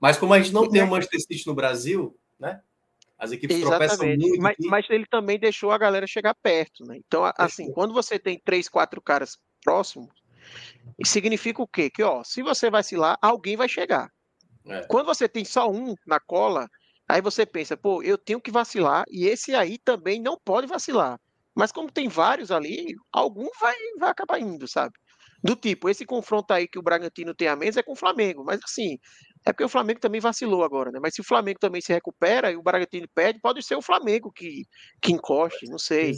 Mas 0.00 0.16
como 0.16 0.32
a 0.34 0.40
gente 0.40 0.52
não 0.52 0.68
tem 0.68 0.82
o 0.82 0.86
Manchester 0.86 1.20
City 1.20 1.46
no 1.46 1.54
Brasil, 1.54 2.16
né? 2.38 2.60
As 3.18 3.32
equipes 3.32 3.56
Exatamente. 3.56 3.96
tropeçam 3.96 4.16
muito. 4.16 4.42
Mas, 4.42 4.56
mas, 4.60 4.90
ele 4.90 5.04
também 5.06 5.38
deixou 5.38 5.72
a 5.72 5.78
galera 5.78 6.06
chegar 6.06 6.34
perto, 6.34 6.84
né? 6.84 6.96
Então, 6.96 7.30
assim, 7.36 7.72
quando 7.72 7.92
você 7.92 8.16
tem 8.18 8.40
três, 8.44 8.68
quatro 8.68 9.02
caras 9.02 9.36
próximos, 9.64 10.08
significa 11.04 11.60
o 11.60 11.66
quê? 11.66 11.90
Que, 11.90 12.02
ó, 12.02 12.22
se 12.22 12.42
você 12.42 12.70
vacilar, 12.70 13.18
alguém 13.20 13.56
vai 13.56 13.68
chegar. 13.68 14.08
É. 14.66 14.82
Quando 14.86 15.06
você 15.06 15.28
tem 15.28 15.44
só 15.44 15.68
um 15.68 15.94
na 16.06 16.20
cola, 16.20 16.68
aí 17.08 17.20
você 17.20 17.44
pensa, 17.44 17.76
pô, 17.76 18.02
eu 18.02 18.16
tenho 18.16 18.40
que 18.40 18.52
vacilar 18.52 19.04
e 19.10 19.26
esse 19.26 19.54
aí 19.54 19.78
também 19.78 20.20
não 20.20 20.38
pode 20.38 20.68
vacilar. 20.68 21.18
Mas 21.54 21.72
como 21.72 21.90
tem 21.90 22.08
vários 22.08 22.52
ali, 22.52 22.94
algum 23.12 23.48
vai, 23.60 23.74
vai 23.98 24.10
acabar 24.10 24.38
indo, 24.38 24.68
sabe? 24.68 24.94
Do 25.42 25.56
tipo, 25.56 25.88
esse 25.88 26.04
confronto 26.04 26.52
aí 26.52 26.68
que 26.68 26.78
o 26.78 26.82
Bragantino 26.82 27.34
tem 27.34 27.48
a 27.48 27.56
menos 27.56 27.76
é 27.76 27.82
com 27.82 27.92
o 27.92 27.96
Flamengo, 27.96 28.44
mas 28.44 28.60
assim, 28.64 28.98
é 29.48 29.52
porque 29.52 29.64
o 29.64 29.68
Flamengo 29.68 29.98
também 29.98 30.20
vacilou 30.20 30.62
agora, 30.62 30.90
né? 30.90 30.98
Mas 31.00 31.14
se 31.14 31.22
o 31.22 31.24
Flamengo 31.24 31.58
também 31.58 31.80
se 31.80 31.90
recupera 31.90 32.52
e 32.52 32.56
o 32.56 32.62
Bragantino 32.62 33.08
perde, 33.14 33.40
pode 33.40 33.62
ser 33.62 33.76
o 33.76 33.82
Flamengo 33.82 34.30
que, 34.30 34.66
que 35.00 35.10
encoste, 35.10 35.66
não 35.70 35.78
sei. 35.78 36.12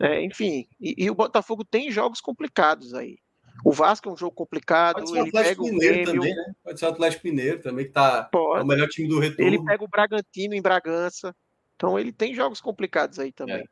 É, 0.00 0.24
enfim, 0.24 0.66
e, 0.80 0.94
e, 1.04 1.10
o 1.10 1.14
Botafogo 1.14 1.64
tem 1.64 1.90
jogos 1.90 2.20
complicados 2.20 2.94
aí. 2.94 3.18
O 3.62 3.72
Vasco 3.72 4.08
é 4.08 4.12
um 4.12 4.16
jogo 4.16 4.34
complicado, 4.34 4.94
Pode 4.94 5.10
ser 5.10 5.16
o 5.16 5.20
ele 5.20 5.28
Atlético 5.28 5.64
Mineiro 5.64 5.94
Grêmio, 5.94 6.14
também, 6.14 6.34
né? 6.34 6.52
Pode 6.64 6.80
ser 6.80 6.86
o 6.86 6.88
Atlético 6.88 7.26
Mineiro 7.26 7.60
também, 7.60 7.84
que 7.84 7.92
tá 7.92 8.26
é 8.26 8.30
pode. 8.30 8.64
o 8.64 8.66
melhor 8.66 8.88
time 8.88 9.06
do 9.06 9.18
retorno. 9.18 9.46
ele 9.46 9.62
pega 9.62 9.84
o 9.84 9.88
Bragantino 9.88 10.54
em 10.54 10.62
Bragança. 10.62 11.36
Então 11.76 11.98
ele 11.98 12.12
tem 12.12 12.34
jogos 12.34 12.60
complicados 12.60 13.18
aí 13.18 13.32
também. 13.32 13.56
É. 13.56 13.64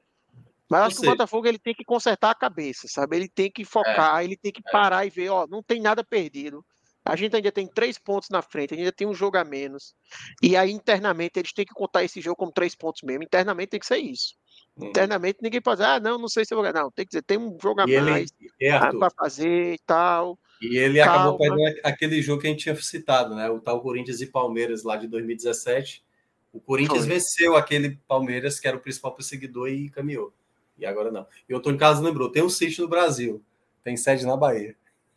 Mas 0.69 0.83
acho 0.83 1.01
que 1.01 1.07
o 1.07 1.11
Botafogo 1.11 1.47
ele 1.49 1.59
tem 1.59 1.75
que 1.75 1.85
consertar 1.85 2.31
a 2.31 2.35
cabeça, 2.35 2.87
sabe? 2.87 3.17
Ele 3.17 3.29
tem 3.29 3.51
que 3.51 3.65
focar, 3.65 4.23
ele 4.23 4.37
tem 4.37 4.53
que 4.53 4.63
parar 4.63 5.07
e 5.07 5.11
ver, 5.11 5.31
ó, 5.31 5.47
não 5.47 5.63
tem 5.63 5.81
nada 5.81 6.05
perdido. 6.05 6.65
A 7.05 7.17
gente 7.17 7.35
ainda 7.35 7.51
tem 7.51 7.67
três 7.67 7.99
pontos 7.99 8.29
na 8.29 8.43
frente, 8.43 8.75
ainda 8.75 8.93
tem 8.93 9.07
um 9.07 9.15
jogo 9.15 9.39
a 9.39 9.45
menos. 9.45 9.95
E 10.43 10.57
aí, 10.57 10.71
internamente, 10.71 11.39
eles 11.39 11.53
têm 11.53 11.65
que 11.65 11.73
contar 11.73 12.05
esse 12.05 12.21
jogo 12.21 12.37
como 12.37 12.53
três 12.53 12.75
pontos 12.75 13.03
mesmo. 13.03 13.23
Internamente 13.23 13.71
tem 13.71 13.81
que 13.81 13.87
ser 13.87 13.99
isso. 13.99 14.35
Uhum. 14.77 14.89
Internamente 14.89 15.39
ninguém 15.43 15.61
pode 15.61 15.79
dizer, 15.79 15.91
ah, 15.91 16.01
não, 16.01 16.19
não 16.19 16.29
sei 16.29 16.45
se 16.45 16.53
eu 16.53 16.57
vou 16.57 16.63
ganhar. 16.63 16.83
Não, 16.83 16.91
tem 16.91 17.05
que 17.05 17.11
dizer, 17.11 17.23
tem 17.23 17.39
um 17.39 17.57
jogo 17.61 17.81
a 17.81 17.85
E 17.89 18.01
mais 18.01 18.31
e, 18.61 18.69
Arthur, 18.69 18.99
para 18.99 19.11
fazer 19.11 19.75
e 19.75 19.79
tal. 19.87 20.39
e 20.61 20.77
ele 20.77 21.01
acabou 21.01 21.39
Calma. 21.39 21.57
perdendo 21.57 21.81
aquele 21.85 22.21
jogo 22.21 22.43
que 22.43 22.47
a 22.47 22.51
gente 22.51 22.63
tinha 22.63 22.77
citado, 22.77 23.35
né? 23.35 23.49
O 23.49 23.61
tal 23.61 23.81
Corinthians 23.81 24.21
e 24.21 24.27
Palmeiras 24.27 24.83
lá 24.83 24.97
de 24.97 25.09
2017. 25.09 26.05
O 26.53 26.61
Corinthians 26.61 27.05
Foi. 27.05 27.15
venceu 27.15 27.57
aquele 27.57 27.99
Palmeiras, 28.09 28.59
que 28.59 28.67
era 28.67 28.77
o 28.77 28.81
principal 28.81 29.15
perseguidor, 29.15 29.69
e 29.69 29.89
caminhou. 29.89 30.33
E 30.79 30.85
agora 30.85 31.11
não. 31.11 31.27
E 31.49 31.55
o 31.55 31.59
Antônio 31.59 31.79
Carlos 31.79 32.03
lembrou: 32.03 32.31
tem 32.31 32.43
um 32.43 32.51
sítio 32.51 32.83
no 32.83 32.89
Brasil, 32.89 33.43
tem 33.85 33.97
sede 33.97 34.27
na 34.27 34.37
Bahia. 34.37 34.77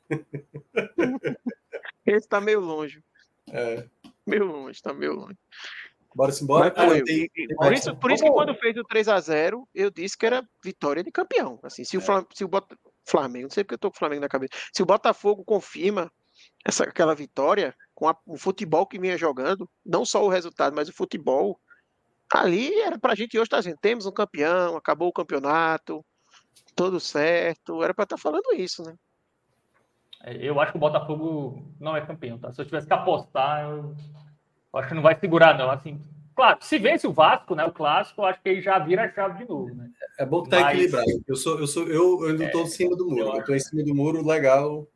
Esse 2.06 2.28
tá 2.28 2.40
meio 2.42 2.60
longe. 2.60 3.04
É. 3.52 3.88
Meio 4.26 4.46
longe, 4.46 4.82
tá 4.82 4.94
meio 4.94 5.14
longe. 5.14 5.38
Bora-se 6.16 6.44
embora. 6.44 6.72
Mas 6.76 6.86
foi, 6.88 7.00
Ah, 7.00 7.04
tem- 7.04 7.16
e- 7.18 7.24
e- 7.36 7.48
tem 7.48 7.56
por 7.58 7.74
isso, 7.74 7.96
por 7.98 8.12
isso 8.12 8.24
que 8.24 8.30
quando 8.32 8.54
fez 8.56 8.78
o 8.78 8.84
3 8.84 9.08
a 9.10 9.20
0 9.20 9.68
eu 9.74 9.90
disse 9.90 10.18
que 10.18 10.26
era 10.26 10.48
vitória 10.64 11.04
de 11.04 11.12
campeão. 11.12 11.60
Assim, 11.64 11.84
se 11.84 11.98
o, 11.98 12.00
É. 12.00 12.04
Flam- 12.04 12.26
se 12.34 12.44
o 12.44 12.48
Bota- 12.48 12.78
Flamengo, 13.06 13.44
não 13.48 13.50
sei 13.50 13.64
porque 13.64 13.74
eu 13.74 13.80
tô 13.80 13.90
com 13.90 13.96
o 13.96 14.00
Flamengo 14.00 14.22
na 14.22 14.30
cabeça. 14.30 14.54
Se 14.74 14.82
o 14.84 14.86
Botafogo 14.86 15.44
confirma 15.44 16.12
essa, 16.64 16.84
aquela 16.84 17.16
vitória 17.16 17.76
com 17.96 18.08
a- 18.08 18.16
o 18.26 18.38
futebol 18.38 18.86
que 18.86 19.00
vinha 19.00 19.18
jogando, 19.18 19.70
não 19.86 20.06
só 20.06 20.24
o 20.24 20.30
resultado, 20.30 20.76
mas 20.76 20.88
o 20.88 20.94
futebol, 20.94 21.60
ali 22.34 22.74
era 22.82 22.98
pra 22.98 23.16
gente 23.16 23.38
hoje 23.38 23.46
estar 23.46 23.58
dizendo, 23.60 23.78
temos 23.82 24.06
um 24.06 24.12
campeão, 24.12 24.78
acabou 24.78 25.10
o 25.10 25.14
campeonato, 25.14 26.06
tudo 26.76 27.00
certo. 27.00 27.84
Era 27.84 27.94
pra 27.94 28.04
estar 28.04 28.18
falando 28.18 28.54
isso, 28.56 28.84
né? 28.84 28.96
É, 30.24 30.36
Eu 30.38 30.60
acho 30.60 30.72
que 30.72 30.78
o 30.78 30.82
Botafogo 30.82 31.62
não 31.80 31.96
é 31.96 32.02
campeão, 32.02 32.38
tá? 32.38 32.52
Se 32.52 32.62
eu 32.62 32.66
tivesse 32.66 32.88
que 32.88 32.94
apostar, 32.94 33.64
eu 33.70 33.94
eu 34.74 34.80
acho 34.80 34.88
que 34.90 34.96
não 34.96 35.04
vai 35.04 35.16
segurar, 35.20 35.56
não. 35.56 35.70
Assim, 35.70 36.02
claro, 36.36 36.58
se 36.62 36.80
vence 36.80 37.06
o 37.06 37.12
Vasco, 37.14 37.54
né? 37.54 37.64
O 37.66 37.72
clássico, 37.72 38.22
eu 38.22 38.26
acho 38.26 38.42
que 38.42 38.50
aí 38.50 38.62
já 38.62 38.80
vira 38.80 39.04
a 39.04 39.12
chave 39.12 39.44
de 39.44 39.48
novo, 39.50 39.76
né? 39.76 39.88
É 40.18 40.26
bom 40.26 40.42
que 40.42 40.50
tá 40.50 40.62
Mas- 40.62 40.74
equilibrado. 40.78 41.24
Eu 41.28 41.36
sou, 41.36 41.60
eu 41.60 41.68
sou, 41.68 41.88
eu, 41.88 42.24
eu 42.24 42.30
ainda 42.32 42.50
tô 42.52 42.62
em 42.62 42.68
cima 42.68 42.96
do 42.96 43.08
muro. 43.08 43.22
eu 43.30 43.36
Eu, 43.36 43.46
tô 43.46 43.54
em 43.54 43.60
cima 43.60 43.84
do 43.84 43.94
muro, 43.94 44.26
legal. 44.26 44.88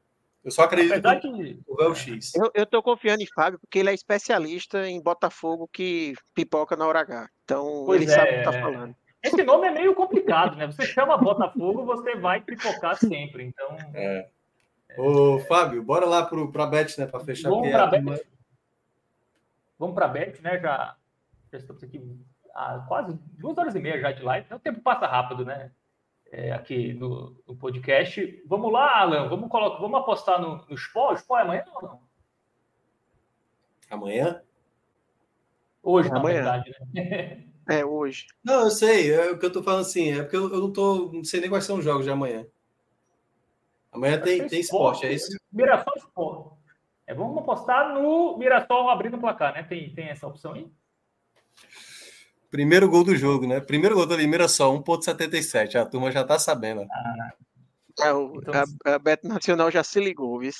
Eu 0.43 0.49
só 0.51 0.64
acredito 0.64 0.93
Apesar 0.93 1.19
que 1.19 1.27
o 1.67 1.81
é 1.83 1.88
o 1.89 1.93
X. 1.93 2.33
Eu, 2.33 2.49
eu 2.56 2.65
tô 2.65 2.81
confiando 2.81 3.22
em 3.22 3.27
Fábio, 3.27 3.59
porque 3.59 3.80
ele 3.80 3.89
é 3.89 3.93
especialista 3.93 4.88
em 4.88 4.99
Botafogo 5.01 5.69
que 5.72 6.15
pipoca 6.33 6.75
na 6.77 6.88
hora 6.88 7.01
H. 7.01 7.30
Então, 7.43 7.83
Pois 7.85 8.01
ele 8.01 8.09
é, 8.09 8.15
sabe 8.15 8.31
o 8.31 8.38
que 8.38 8.43
tá 8.43 8.53
é. 8.57 8.61
falando. 8.61 8.95
Esse 9.22 9.43
nome 9.43 9.67
é 9.67 9.72
meio 9.72 9.93
complicado, 9.93 10.56
né? 10.56 10.65
Você 10.67 10.85
chama 10.85 11.17
Botafogo, 11.17 11.83
você 11.85 12.15
vai 12.15 12.39
pipocar 12.41 12.95
sempre. 12.97 13.43
Então, 13.43 13.75
É. 13.93 14.27
Ô, 14.95 15.40
Fábio, 15.40 15.83
bora 15.83 16.06
lá 16.06 16.25
pro, 16.25 16.51
pra 16.51 16.66
Bet, 16.66 16.99
né? 16.99 17.07
Pra 17.07 17.19
fechar. 17.19 17.49
vamos 17.49 17.69
para 17.69 17.83
a 17.83 17.88
a 17.88 17.90
Bet. 17.90 18.27
Vamos 19.77 19.95
para 19.95 20.06
a 20.06 20.09
Bet, 20.09 20.41
né? 20.41 20.59
Já, 20.59 20.95
já 21.51 21.57
estamos 21.57 21.83
aqui 21.83 21.99
há 22.53 22.80
quase 22.88 23.17
duas 23.38 23.57
horas 23.57 23.75
e 23.75 23.80
meia 23.80 23.99
já 23.99 24.11
de 24.11 24.24
live. 24.24 24.45
Então, 24.45 24.57
o 24.57 24.61
tempo 24.61 24.82
passa 24.82 25.06
rápido, 25.06 25.45
né? 25.45 25.72
É, 26.32 26.51
aqui 26.51 26.93
no, 26.93 27.35
no 27.48 27.56
podcast. 27.56 28.43
Vamos 28.48 28.72
lá, 28.72 28.99
Alan. 28.99 29.30
Vamos, 29.30 29.49
colocar, 29.49 29.80
vamos 29.80 29.99
apostar 29.99 30.41
no, 30.41 30.66
no 30.67 30.75
Sport? 30.75 31.16
O 31.16 31.19
Sport 31.19 31.40
é 31.40 31.43
amanhã 31.43 31.66
ou 31.75 31.82
não? 31.82 31.99
Amanhã? 33.90 34.41
Hoje, 35.82 36.09
na 36.09 36.17
Amanhã. 36.19 36.35
verdade, 36.35 36.75
né? 36.93 37.43
É, 37.69 37.83
hoje. 37.83 38.27
Não, 38.41 38.61
eu 38.61 38.72
sei. 38.72 39.14
É 39.14 39.30
o 39.30 39.38
que 39.38 39.45
eu 39.45 39.51
tô 39.51 39.61
falando 39.61 39.82
assim. 39.82 40.14
É 40.14 40.22
porque 40.22 40.38
eu, 40.38 40.53
eu 40.53 40.61
não 40.61 40.72
tô. 40.72 41.11
Não 41.11 41.22
sei 41.22 41.41
nem 41.41 41.49
quais 41.49 41.66
são 41.66 41.80
os 41.80 41.83
jogos 41.83 42.06
de 42.06 42.09
amanhã. 42.09 42.45
Amanhã 43.98 44.19
tem, 44.22 44.48
tem 44.48 44.59
esporte, 44.59 45.06
é 45.06 45.14
isso? 45.14 45.35
Mirassol 45.51 45.93
Sport. 45.98 46.53
É, 47.06 47.14
vamos 47.14 47.38
apostar 47.38 47.93
no 47.93 48.38
Mirassol 48.38 48.90
abrindo 48.90 49.17
o 49.17 49.19
placar, 49.19 49.53
né? 49.53 49.64
Tem, 49.64 49.93
tem 49.93 50.09
essa 50.09 50.27
opção 50.27 50.53
aí? 50.53 50.72
Primeiro 52.50 52.90
gol 52.90 53.03
do 53.03 53.16
jogo, 53.16 53.45
né? 53.48 53.59
Primeiro 53.59 53.95
gol 53.95 54.06
da 54.06 54.17
Mirassol, 54.17 54.82
1,77. 54.84 55.76
A 55.76 55.85
turma 55.85 56.11
já 56.11 56.24
tá 56.24 56.38
sabendo. 56.40 56.85
É, 58.00 58.14
o- 58.14 58.35
Então- 58.38 58.53
a, 58.85 58.95
a 58.95 59.00
Beto 59.00 59.27
Nacional 59.27 59.69
já 59.72 59.84
se 59.84 60.00
ligou, 60.00 60.40
viu? 60.40 60.51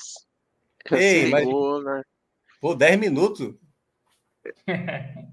Já 0.90 0.96
Ei, 0.98 1.24
se 1.26 1.30
mas- 1.30 1.44
ligou, 1.46 1.82
né? 1.82 2.02
Pô, 2.60 2.74
10 2.74 2.98
minutos? 2.98 3.54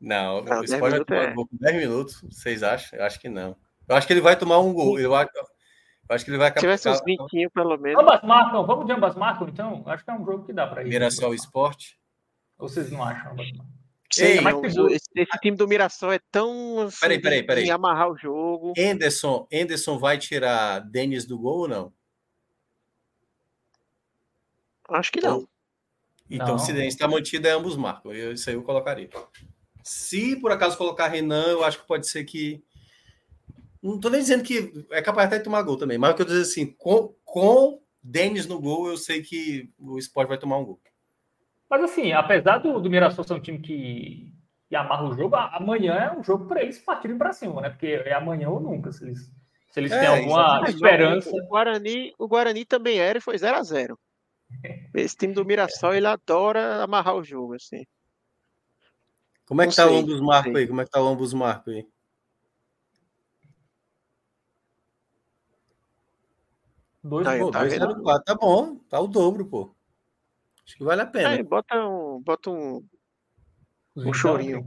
Não, 0.00 0.42
Não, 0.42 0.58
o 0.60 0.60
10 0.60 0.70
Sport 0.72 0.80
vai 0.80 0.90
minutos 0.92 1.06
tomar 1.16 1.30
é. 1.30 1.34
gol 1.34 1.46
com 1.46 1.56
10 1.58 1.76
minutos. 1.76 2.20
Vocês 2.22 2.62
acham? 2.62 2.98
Eu 2.98 3.04
acho 3.04 3.20
que 3.20 3.28
não. 3.28 3.54
Eu 3.86 3.96
acho 3.96 4.06
que 4.06 4.12
ele 4.12 4.20
vai 4.22 4.38
tomar 4.38 4.58
um 4.58 4.72
gol. 4.72 4.98
Eu 4.98 5.14
acho, 5.14 5.30
acho 6.10 6.24
que 6.24 6.30
ele 6.30 6.38
vai 6.38 6.52
Se 6.52 6.58
tivesse 6.60 6.88
uns 6.88 6.98
capturar 7.00 7.26
20 7.32 7.48
pelo 7.50 7.76
menos. 7.78 8.02
Ambas 8.02 8.22
marcam, 8.22 8.66
vamos 8.66 8.86
de 8.86 8.92
ambas 8.92 9.14
marcam, 9.14 9.48
então? 9.48 9.82
Acho 9.86 10.04
que 10.04 10.10
é 10.10 10.14
um 10.14 10.24
jogo 10.24 10.44
que 10.44 10.52
dá 10.52 10.66
para 10.66 10.82
ir. 10.82 10.88
Mirassol 10.88 11.34
Esporte. 11.34 11.98
Ou 12.58 12.68
vocês 12.68 12.90
não 12.90 13.02
acham 13.02 13.32
ambas 13.32 13.50
marcam? 13.52 13.80
Sei, 14.12 14.38
Ei, 14.38 14.40
mas 14.40 14.56
seguro. 14.72 14.92
esse, 14.92 15.06
esse 15.14 15.38
time 15.40 15.56
do 15.56 15.68
Mirassol 15.68 16.12
é 16.12 16.18
tão 16.32 16.80
assim, 16.80 16.98
Peraí, 17.00 17.20
peraí, 17.20 17.42
peraí. 17.44 17.64
de 17.64 17.70
amarrar 17.70 18.10
o 18.10 18.16
jogo. 18.18 18.72
Enderson, 18.76 19.46
Enderson 19.52 19.98
vai 20.00 20.18
tirar 20.18 20.80
Denis 20.80 21.24
do 21.24 21.38
gol 21.38 21.60
ou 21.60 21.68
não? 21.68 21.92
Acho 24.88 25.12
que 25.12 25.20
não. 25.20 25.46
Então, 26.28 26.48
Não. 26.48 26.58
se 26.58 26.72
Denis 26.72 26.94
está 26.94 27.06
mantido, 27.08 27.46
é 27.46 27.52
ambos 27.52 27.76
marcam. 27.76 28.12
Eu, 28.12 28.32
isso 28.32 28.48
aí 28.50 28.56
eu 28.56 28.62
colocaria. 28.62 29.08
Se 29.82 30.36
por 30.40 30.52
acaso 30.52 30.76
colocar 30.76 31.08
Renan, 31.08 31.46
eu 31.48 31.64
acho 31.64 31.80
que 31.80 31.86
pode 31.86 32.08
ser 32.08 32.24
que. 32.24 32.62
Não 33.82 33.98
tô 33.98 34.10
nem 34.10 34.20
dizendo 34.20 34.44
que 34.44 34.84
é 34.90 35.00
capaz 35.00 35.26
até 35.28 35.38
de 35.38 35.44
tomar 35.44 35.62
gol 35.62 35.76
também, 35.76 35.96
mas 35.96 36.10
o 36.12 36.14
que 36.14 36.22
eu 36.22 36.26
tô 36.26 36.32
dizendo 36.32 36.50
assim, 36.50 36.74
com, 36.76 37.14
com 37.24 37.80
Denis 38.02 38.46
no 38.46 38.60
gol, 38.60 38.88
eu 38.88 38.96
sei 38.96 39.22
que 39.22 39.72
o 39.78 39.98
Sport 39.98 40.28
vai 40.28 40.38
tomar 40.38 40.58
um 40.58 40.64
gol. 40.64 40.80
Mas 41.68 41.84
assim, 41.84 42.12
apesar 42.12 42.58
do, 42.58 42.80
do 42.80 42.90
Mirassol 42.90 43.24
ser 43.24 43.34
um 43.34 43.40
time 43.40 43.60
que, 43.60 44.32
que 44.68 44.74
amarra 44.76 45.08
o 45.08 45.14
jogo, 45.14 45.36
amanhã 45.36 45.94
é 45.94 46.18
um 46.18 46.22
jogo 46.22 46.46
para 46.46 46.62
eles 46.62 46.78
partirem 46.78 47.16
para 47.16 47.32
cima, 47.32 47.60
né? 47.60 47.70
Porque 47.70 47.86
é 47.86 48.12
amanhã 48.12 48.50
ou 48.50 48.60
nunca, 48.60 48.90
se 48.92 49.04
eles, 49.04 49.32
se 49.70 49.80
eles 49.80 49.92
É, 49.92 50.00
têm 50.00 50.08
alguma 50.08 50.60
Mas 50.60 50.74
esperança. 50.74 51.30
O 51.30 51.46
Guarani, 51.46 52.12
o 52.18 52.26
Guarani 52.26 52.64
também 52.64 52.98
era 52.98 53.18
e 53.18 53.22
foi 53.22 53.38
0 53.38 53.56
a 53.56 53.62
0 53.62 53.98
Esse 54.94 55.16
time 55.16 55.32
do 55.32 55.44
Mirassol, 55.44 55.94
ele 55.94 56.06
adora 56.06 56.82
amarrar 56.82 57.14
o 57.14 57.22
jogo, 57.22 57.54
assim. 57.54 57.84
Como 59.46 59.62
é 59.62 59.64
Não 59.64 59.70
que 59.70 59.76
tá 59.76 59.84
sei, 59.84 59.94
o 59.94 59.98
ambos 59.98 60.20
marcos 60.20 60.52
sei. 60.52 60.62
aí? 60.62 60.68
Como 60.68 60.80
é 60.80 60.84
que 60.84 60.90
tá 60.90 61.00
o 61.02 61.06
ambos 61.06 61.32
marcos 61.32 61.72
aí? 61.72 61.86
Dois 67.02 67.26
Aí, 67.26 67.40
gols. 67.40 67.52
tá 67.52 67.60
Dois 67.60 67.72
zero 67.72 68.02
quatro, 68.02 68.24
tá 68.24 68.34
bom, 68.34 68.76
tá 68.88 69.00
o 69.00 69.06
dobro, 69.06 69.46
pô. 69.46 69.74
Acho 70.66 70.76
que 70.76 70.84
vale 70.84 71.02
a 71.02 71.06
pena. 71.06 71.30
Aí, 71.30 71.42
bota 71.42 71.74
um, 71.86 72.20
bota 72.20 72.50
um, 72.50 72.84
Os 73.94 74.04
um 74.06 74.12
chorinho. 74.12 74.66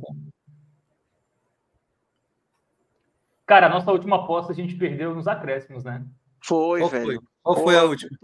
Cara, 3.45 3.67
a 3.67 3.69
nossa 3.69 3.91
última 3.91 4.17
aposta 4.23 4.51
a 4.51 4.55
gente 4.55 4.75
perdeu 4.75 5.13
nos 5.13 5.27
acréscimos, 5.27 5.83
né? 5.83 6.05
Foi, 6.43 6.79
Qual 6.79 6.89
velho. 6.89 7.05
foi? 7.05 7.19
Qual 7.43 7.63
foi 7.63 7.77
a 7.77 7.83
última? 7.83 8.17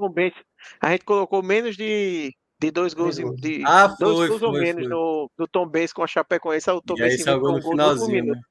A 0.82 0.92
gente 0.92 1.06
colocou 1.06 1.44
menos 1.44 1.78
de, 1.78 2.34
de 2.60 2.72
dois 2.72 2.94
gols, 2.94 3.18
De 3.18 3.64
Ah, 3.66 3.88
dois 4.00 4.18
foi, 4.18 4.28
gols 4.30 4.42
ou 4.42 4.52
foi, 4.52 4.62
menos 4.62 4.84
foi. 4.86 4.90
no, 4.90 5.30
do 5.38 5.48
Tom 5.48 5.68
Benz 5.68 5.94
com 5.94 6.04
a 6.04 6.08
Chapecoense. 6.08 6.70
O 6.72 6.82
Tom 6.82 6.96
E 6.96 7.02
Benz 7.02 7.22
inventou 7.22 7.56
um 7.56 7.62
gol 7.62 7.76
no 7.76 8.26
né? 8.26 8.42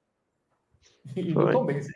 E 1.16 1.32
Foi. 1.32 1.46
do 1.46 1.52
Tom 1.52 1.64
Benz. 1.66 1.86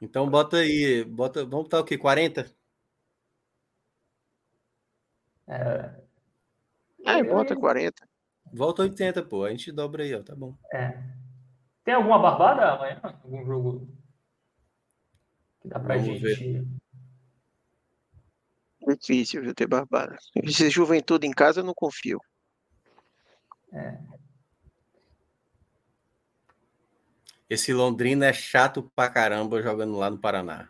Então 0.00 0.28
bota 0.30 0.58
aí, 0.58 1.04
bota, 1.04 1.44
vamos 1.44 1.64
botar 1.64 1.80
o 1.80 1.84
quê? 1.84 1.98
40? 1.98 2.50
Aí, 7.06 7.22
bota 7.24 7.56
40. 7.56 8.06
Volta 8.52 8.82
80, 8.82 9.22
pô. 9.24 9.44
A 9.44 9.50
gente 9.50 9.72
dobra 9.72 10.02
aí, 10.02 10.14
ó. 10.14 10.22
Tá 10.22 10.34
bom. 10.34 10.56
É. 10.72 11.02
Tem 11.84 11.94
alguma 11.94 12.18
barbada 12.18 12.72
amanhã? 12.72 13.00
Algum 13.02 13.44
jogo 13.44 13.88
que 15.60 15.68
dá 15.68 15.80
pra 15.80 15.96
Vamos 15.96 16.20
gente. 16.20 16.66
Difícil, 18.86 19.42
viu, 19.42 19.54
ter 19.54 19.66
barbada. 19.66 20.16
Esse 20.36 20.70
juventude 20.70 21.26
em 21.26 21.32
casa 21.32 21.60
eu 21.60 21.64
não 21.64 21.74
confio. 21.74 22.20
Esse 27.48 27.72
Londrina 27.72 28.26
é 28.26 28.32
chato 28.32 28.90
pra 28.94 29.08
caramba 29.08 29.62
jogando 29.62 29.96
lá 29.96 30.10
no 30.10 30.18
Paraná. 30.18 30.68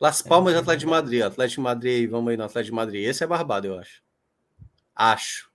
Las 0.00 0.22
Palmas 0.22 0.54
e 0.54 0.56
Atlético 0.56 0.86
de 0.86 0.90
Madrid. 0.90 1.22
Atlético 1.22 1.60
de 1.60 1.64
Madrid, 1.64 2.10
vamos 2.10 2.30
aí 2.30 2.36
no 2.36 2.44
Atlético 2.44 2.72
de 2.72 2.76
Madrid. 2.76 3.04
Esse 3.04 3.22
é 3.22 3.26
barbado, 3.26 3.66
eu 3.66 3.78
acho. 3.78 4.02
Acho. 4.94 5.50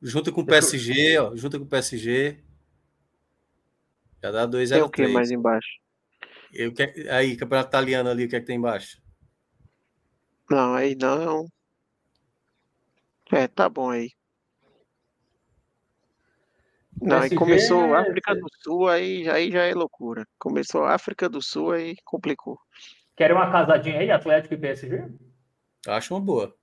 Junta 0.00 0.30
com 0.30 0.42
o 0.42 0.46
PSG, 0.46 1.18
ó. 1.18 1.34
Junta 1.34 1.58
com 1.58 1.64
o 1.64 1.68
PSG. 1.68 2.38
Já 4.22 4.30
dá 4.30 4.46
2 4.46 4.70
Tem 4.70 4.80
o 4.80 4.88
que 4.88 5.02
3. 5.02 5.12
mais 5.12 5.30
embaixo? 5.32 5.80
Eu, 6.52 6.72
aí, 7.10 7.36
campeonato 7.36 7.70
italiano 7.70 8.08
ali, 8.08 8.26
o 8.26 8.28
que 8.28 8.36
é 8.36 8.40
que 8.40 8.46
tem 8.46 8.56
embaixo? 8.56 9.02
Não, 10.48 10.74
aí 10.74 10.94
não. 10.94 11.46
É, 13.32 13.48
tá 13.48 13.68
bom 13.68 13.90
aí. 13.90 14.12
Não, 17.02 17.18
aí 17.18 17.34
começou 17.34 17.94
África 17.94 18.34
do 18.34 18.46
Sul, 18.62 18.88
aí, 18.88 19.28
aí 19.28 19.50
já 19.50 19.64
é 19.64 19.74
loucura. 19.74 20.24
Começou 20.38 20.84
África 20.84 21.28
do 21.28 21.42
Sul, 21.42 21.72
aí 21.72 21.96
complicou. 22.04 22.58
Querem 23.16 23.36
uma 23.36 23.50
casadinha 23.50 23.98
aí, 23.98 24.10
Atlético 24.10 24.54
e 24.54 24.58
PSG? 24.58 25.08
Acho 25.86 26.14
uma 26.14 26.20
boa. 26.20 26.54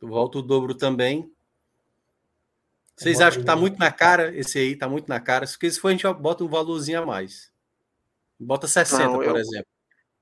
Volta 0.00 0.38
o 0.38 0.42
dobro 0.42 0.74
também. 0.74 1.30
Vocês 2.96 3.20
acham 3.20 3.40
que 3.40 3.46
tá 3.46 3.56
muito 3.56 3.78
na 3.78 3.90
cara 3.90 4.34
esse 4.34 4.58
aí? 4.58 4.76
Tá 4.76 4.88
muito 4.88 5.08
na 5.08 5.20
cara. 5.20 5.46
Porque 5.46 5.70
se 5.70 5.80
for, 5.80 5.88
a 5.88 5.90
gente 5.92 6.10
bota 6.14 6.44
um 6.44 6.48
valorzinho 6.48 7.02
a 7.02 7.06
mais. 7.06 7.52
Bota 8.38 8.66
60, 8.66 9.04
não, 9.04 9.22
eu... 9.22 9.30
por 9.30 9.38
exemplo. 9.38 9.70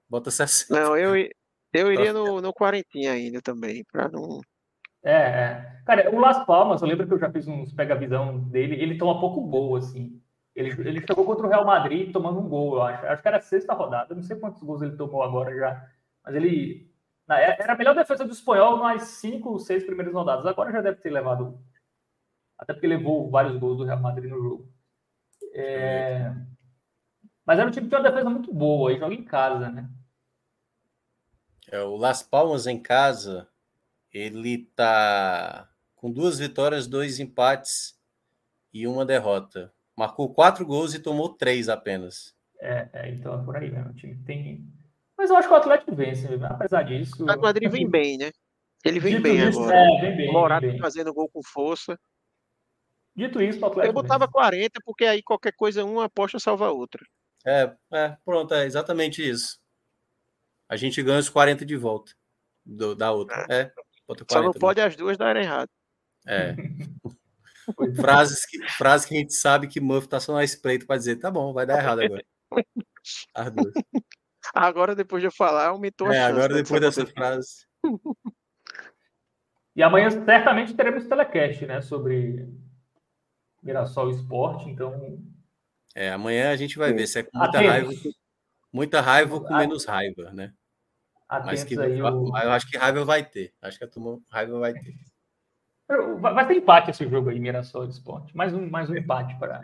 Bota 0.08 0.30
60. 0.30 0.74
Não, 0.74 0.96
eu, 0.96 1.14
eu 1.72 1.92
iria 1.92 2.12
no, 2.12 2.40
no 2.40 2.52
quarentinha 2.52 3.12
ainda 3.12 3.40
também, 3.40 3.84
para 3.90 4.08
não. 4.08 4.40
É, 5.02 5.12
é, 5.12 5.70
Cara, 5.84 6.14
o 6.14 6.18
Las 6.18 6.44
Palmas, 6.44 6.82
eu 6.82 6.88
lembro 6.88 7.06
que 7.06 7.14
eu 7.14 7.18
já 7.18 7.30
fiz 7.32 7.48
uns 7.48 7.72
pega-visão 7.72 8.38
dele, 8.38 8.80
ele 8.80 8.98
toma 8.98 9.18
pouco 9.20 9.40
gol, 9.42 9.76
assim. 9.76 10.22
Ele, 10.54 10.70
ele 10.88 11.04
jogou 11.06 11.24
contra 11.24 11.46
o 11.46 11.48
Real 11.48 11.64
Madrid 11.64 12.12
tomando 12.12 12.38
um 12.38 12.48
gol, 12.48 12.76
eu 12.76 12.82
acho. 12.82 13.06
Acho 13.06 13.22
que 13.22 13.28
era 13.28 13.38
a 13.38 13.40
sexta 13.40 13.72
rodada, 13.72 14.14
não 14.14 14.22
sei 14.22 14.36
quantos 14.36 14.62
gols 14.62 14.82
ele 14.82 14.96
tomou 14.96 15.22
agora 15.22 15.52
já. 15.56 15.90
Mas 16.24 16.34
ele. 16.34 16.88
Era 17.28 17.72
a 17.72 17.76
melhor 17.76 17.94
defesa 17.94 18.24
do 18.24 18.32
espanhol 18.32 18.78
nas 18.78 19.02
cinco, 19.02 19.58
seis 19.58 19.84
primeiras 19.84 20.12
rodadas. 20.12 20.46
Agora 20.46 20.72
já 20.72 20.80
deve 20.80 21.00
ter 21.00 21.10
levado. 21.10 21.60
Até 22.58 22.72
porque 22.72 22.86
levou 22.86 23.30
vários 23.30 23.56
gols 23.56 23.78
do 23.78 23.84
Real 23.84 24.00
Madrid 24.00 24.30
no 24.30 24.40
jogo. 24.40 24.72
É... 25.54 26.32
Mas 27.46 27.58
era 27.58 27.68
um 27.68 27.70
time 27.70 27.86
que 27.86 27.90
tinha 27.90 28.00
uma 28.00 28.08
defesa 28.08 28.28
muito 28.28 28.52
boa 28.52 28.92
e 28.92 28.98
joga 28.98 29.14
em 29.14 29.24
casa, 29.24 29.70
né? 29.70 29.88
É, 31.68 31.80
o 31.82 31.96
Las 31.96 32.22
Palmas 32.22 32.66
em 32.66 32.80
casa, 32.80 33.48
ele 34.12 34.70
tá 34.74 35.68
com 35.94 36.10
duas 36.10 36.38
vitórias, 36.38 36.86
dois 36.86 37.20
empates 37.20 37.98
e 38.72 38.86
uma 38.86 39.04
derrota. 39.04 39.72
Marcou 39.96 40.32
quatro 40.32 40.64
gols 40.64 40.94
e 40.94 40.98
tomou 40.98 41.34
três 41.34 41.68
apenas. 41.68 42.34
É, 42.58 42.88
é 42.92 43.10
então 43.10 43.40
é 43.40 43.44
por 43.44 43.56
aí 43.56 43.70
mesmo. 43.70 43.90
O 43.90 43.94
time 43.94 44.16
tem. 44.24 44.66
Mas 45.16 45.30
eu 45.30 45.36
acho 45.36 45.48
que 45.48 45.54
o 45.54 45.56
Atlético 45.56 45.94
vence, 45.94 46.26
apesar 46.42 46.82
disso. 46.84 47.22
O 47.22 47.26
Madrid 47.26 47.70
vem 47.70 47.88
bem, 47.88 48.16
né? 48.16 48.30
Ele 48.84 48.98
vem 48.98 49.16
Dito 49.16 49.22
bem 49.22 49.48
isso, 49.48 49.60
agora. 49.60 49.76
É, 49.76 50.00
vem 50.00 50.16
bem, 50.16 50.30
o 50.30 50.32
Morato 50.32 50.78
fazendo 50.78 51.12
gol 51.12 51.28
com 51.28 51.42
força. 51.42 51.98
Dito 53.14 53.42
isso, 53.42 53.60
o 53.60 53.66
Atlético. 53.66 53.90
Eu 53.90 53.92
botava 53.92 54.24
vence. 54.24 54.32
40, 54.32 54.80
porque 54.84 55.04
aí 55.04 55.22
qualquer 55.22 55.52
coisa, 55.52 55.84
uma 55.84 56.06
aposta 56.06 56.38
salva 56.38 56.68
a 56.68 56.72
outra. 56.72 57.04
É, 57.44 57.74
é, 57.92 58.16
pronto, 58.24 58.54
é 58.54 58.64
exatamente 58.64 59.28
isso. 59.28 59.58
A 60.68 60.76
gente 60.76 61.02
ganha 61.02 61.18
os 61.18 61.28
40 61.28 61.66
de 61.66 61.76
volta 61.76 62.12
do, 62.64 62.94
da 62.94 63.12
outra. 63.12 63.46
É. 63.50 63.62
é 63.62 63.72
Só 64.30 64.42
não 64.42 64.52
pode 64.52 64.80
as 64.80 64.96
duas 64.96 65.16
darem 65.16 65.42
errado. 65.42 65.68
É. 66.26 66.54
frases, 67.96 68.44
que, 68.44 68.58
frases 68.72 69.06
que 69.06 69.14
a 69.14 69.18
gente 69.18 69.32
sabe 69.32 69.68
que 69.68 69.80
Muff 69.80 70.06
tá 70.06 70.20
só 70.20 70.34
na 70.34 70.44
espreita 70.44 70.84
para 70.84 70.98
dizer, 70.98 71.16
tá 71.16 71.30
bom, 71.30 71.52
vai 71.54 71.64
dar 71.64 71.78
errado 71.78 72.00
agora. 72.02 72.24
As 73.34 73.50
duas. 73.50 73.72
Agora, 74.54 74.94
depois 74.94 75.22
de 75.22 75.28
eu 75.28 75.32
falar, 75.32 75.68
aumentou 75.68 76.08
a 76.08 76.14
é, 76.14 76.18
chance. 76.18 76.30
Agora, 76.30 76.54
depois 76.54 76.80
dessa 76.80 77.06
frase. 77.06 77.66
E 79.74 79.82
amanhã 79.82 80.10
certamente 80.10 80.74
teremos 80.74 81.06
telecast, 81.06 81.64
né? 81.64 81.80
Sobre 81.80 82.48
Mirassol 83.62 84.10
Esporte, 84.10 84.68
então. 84.68 85.22
É, 85.94 86.10
amanhã 86.10 86.50
a 86.50 86.56
gente 86.56 86.76
vai 86.76 86.92
ver 86.92 87.06
se 87.06 87.20
é 87.20 87.22
com 87.22 87.38
muita 87.38 87.58
Atentos. 87.58 87.70
raiva, 87.70 88.10
muita 88.72 89.00
raiva 89.00 89.34
ou 89.34 89.44
com 89.44 89.56
menos 89.56 89.84
raiva, 89.84 90.32
né? 90.32 90.52
Mas 91.44 91.62
que, 91.62 91.78
aí, 91.78 92.02
o... 92.02 92.36
eu 92.36 92.50
acho 92.50 92.68
que 92.68 92.76
raiva 92.76 93.04
vai 93.04 93.24
ter. 93.24 93.54
Acho 93.62 93.78
que 93.78 93.84
a 93.84 93.88
turma 93.88 94.18
raiva 94.28 94.58
vai 94.58 94.72
ter. 94.72 94.94
Vai 96.20 96.46
ter 96.46 96.54
empate 96.54 96.90
esse 96.90 97.08
jogo 97.08 97.30
aí, 97.30 97.38
Mirassol 97.38 97.88
Esporte. 97.88 98.36
Mais 98.36 98.52
um, 98.52 98.68
mais 98.68 98.90
um 98.90 98.96
empate 98.96 99.38
para. 99.38 99.60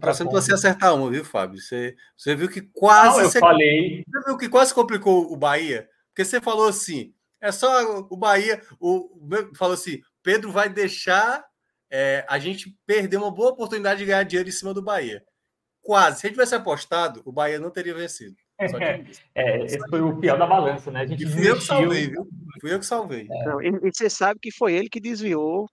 Torcendo 0.00 0.30
você 0.30 0.54
acertar 0.54 0.94
uma, 0.94 1.10
viu, 1.10 1.24
Fábio? 1.24 1.60
Você, 1.60 1.96
você 2.16 2.36
viu 2.36 2.48
que 2.48 2.62
quase. 2.62 3.16
Não, 3.16 3.24
eu 3.24 3.30
você, 3.30 3.40
falei. 3.40 4.04
Você 4.06 4.24
viu 4.24 4.38
que 4.38 4.48
quase 4.48 4.72
complicou 4.72 5.32
o 5.32 5.36
Bahia? 5.36 5.88
Porque 6.08 6.24
você 6.24 6.40
falou 6.40 6.68
assim: 6.68 7.12
é 7.40 7.50
só 7.50 8.06
o 8.08 8.16
Bahia. 8.16 8.62
O, 8.78 9.10
falou 9.56 9.74
assim: 9.74 10.00
Pedro 10.22 10.52
vai 10.52 10.68
deixar 10.68 11.44
é, 11.90 12.24
a 12.28 12.38
gente 12.38 12.76
perder 12.86 13.16
uma 13.16 13.32
boa 13.32 13.50
oportunidade 13.50 13.98
de 14.00 14.06
ganhar 14.06 14.22
dinheiro 14.22 14.48
em 14.48 14.52
cima 14.52 14.72
do 14.72 14.82
Bahia. 14.82 15.24
Quase. 15.82 16.20
Se 16.20 16.26
a 16.26 16.28
gente 16.28 16.36
tivesse 16.36 16.54
apostado, 16.54 17.20
o 17.24 17.32
Bahia 17.32 17.58
não 17.58 17.70
teria 17.70 17.94
vencido. 17.94 18.36
É, 18.58 19.64
esse 19.64 19.78
foi 19.88 20.00
o 20.00 20.18
pior 20.18 20.38
da 20.38 20.46
balança, 20.46 20.90
né? 20.90 21.00
A 21.00 21.06
gente 21.06 21.24
e 21.24 21.26
fui 21.26 21.48
eu 21.48 21.56
que 21.56 21.64
salvei, 21.64 22.08
viu? 22.08 22.26
Fui 22.60 22.72
eu 22.72 22.78
que 22.78 22.86
salvei. 22.86 23.26
É. 23.30 23.44
Não, 23.46 23.60
e, 23.60 23.68
e, 23.68 23.90
você 23.92 24.08
sabe 24.08 24.38
que 24.40 24.52
foi 24.52 24.74
ele 24.74 24.88
que 24.88 25.00
desviou, 25.00 25.66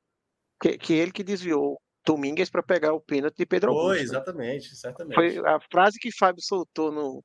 que, 0.61 0.77
que 0.77 0.93
ele 0.93 1.11
que 1.11 1.23
desviou 1.23 1.79
Domingues 2.05 2.49
para 2.49 2.63
pegar 2.63 2.93
o 2.93 3.01
pênalti 3.01 3.37
de 3.37 3.45
Pedro 3.45 3.71
Augusto. 3.71 3.89
Foi, 3.89 4.01
exatamente, 4.01 4.75
certamente. 4.75 5.15
Foi 5.15 5.37
a 5.47 5.59
frase 5.71 5.99
que 5.99 6.11
Fábio 6.11 6.41
soltou 6.41 6.91
no, 6.91 7.23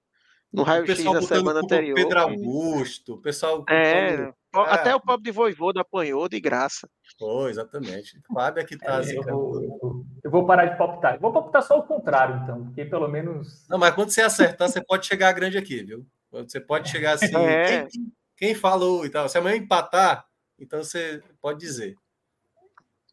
no 0.53 0.63
raio-x 0.63 1.03
da 1.03 1.23
semana 1.23 1.61
anterior. 1.61 1.95
Pedro 1.95 2.21
Augusto, 2.21 3.15
o 3.15 3.23
pessoal. 3.23 3.65
É, 3.69 4.31
até 4.53 4.95
o 4.95 5.01
pobre 5.01 5.25
de 5.25 5.31
Voivoda 5.31 5.81
apanhou 5.81 6.29
de 6.29 6.39
graça. 6.41 6.89
Foi, 7.19 7.51
exatamente. 7.51 8.21
Fábio 8.33 8.61
é 8.61 8.65
que 8.65 8.77
tá 8.77 8.95
é, 8.95 8.99
assim. 8.99 9.17
Eu 9.17 9.23
vou, 9.23 10.05
eu 10.23 10.31
vou, 10.31 10.47
parar 10.47 10.67
de 10.67 10.77
palpitar. 10.77 11.15
Eu 11.15 11.21
vou 11.21 11.33
palpitar 11.33 11.63
só 11.63 11.79
o 11.79 11.83
contrário, 11.83 12.43
então, 12.43 12.65
porque 12.65 12.85
pelo 12.85 13.09
menos. 13.09 13.67
Não, 13.69 13.79
mas 13.79 13.95
quando 13.95 14.11
você 14.11 14.21
acertar, 14.21 14.69
você 14.69 14.85
pode 14.85 15.07
chegar 15.07 15.33
grande 15.33 15.57
aqui, 15.57 15.83
viu? 15.83 16.07
Você 16.31 16.61
pode 16.61 16.91
chegar 16.91 17.13
assim. 17.13 17.27
É. 17.37 17.87
Quem, 17.87 18.13
quem, 18.37 18.55
falou 18.55 19.07
e 19.07 19.11
tal? 19.11 19.29
Se 19.29 19.39
amanhã 19.39 19.57
empatar, 19.57 20.27
então 20.59 20.83
você 20.83 21.23
pode 21.41 21.59
dizer. 21.59 21.97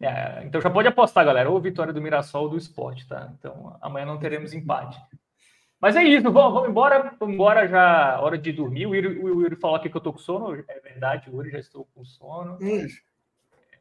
É, 0.02 0.44
então 0.44 0.60
já 0.60 0.70
pode 0.70 0.88
apostar, 0.88 1.26
galera. 1.26 1.50
Ou 1.50 1.62
vitória 1.62 1.94
do 1.94 2.02
Mirassol 2.02 2.44
ou 2.44 2.50
do 2.50 2.58
esporte, 2.58 3.08
tá? 3.08 3.32
Então 3.40 3.78
amanhã 3.82 4.06
não 4.06 4.20
teremos 4.20 4.54
empate. 4.54 5.00
Mas 5.80 5.96
é 5.96 6.04
isso, 6.04 6.30
vamos, 6.30 6.54
vamos 6.54 6.70
embora. 6.70 7.16
Vamos 7.18 7.36
embora 7.36 7.68
já, 7.68 8.20
hora 8.20 8.38
de 8.38 8.52
dormir. 8.52 8.86
O 8.86 8.96
Yuri, 8.96 9.20
o 9.20 9.42
Yuri 9.42 9.56
falou 9.56 9.78
aqui 9.78 9.90
que 9.90 9.96
eu 9.96 10.02
tô 10.02 10.12
com 10.12 10.20
sono. 10.20 10.54
É 10.68 10.80
verdade, 10.82 11.30
o 11.30 11.36
Yuri 11.36 11.52
já 11.52 11.60
estou 11.60 11.88
com 11.94 12.04
sono. 12.04 12.58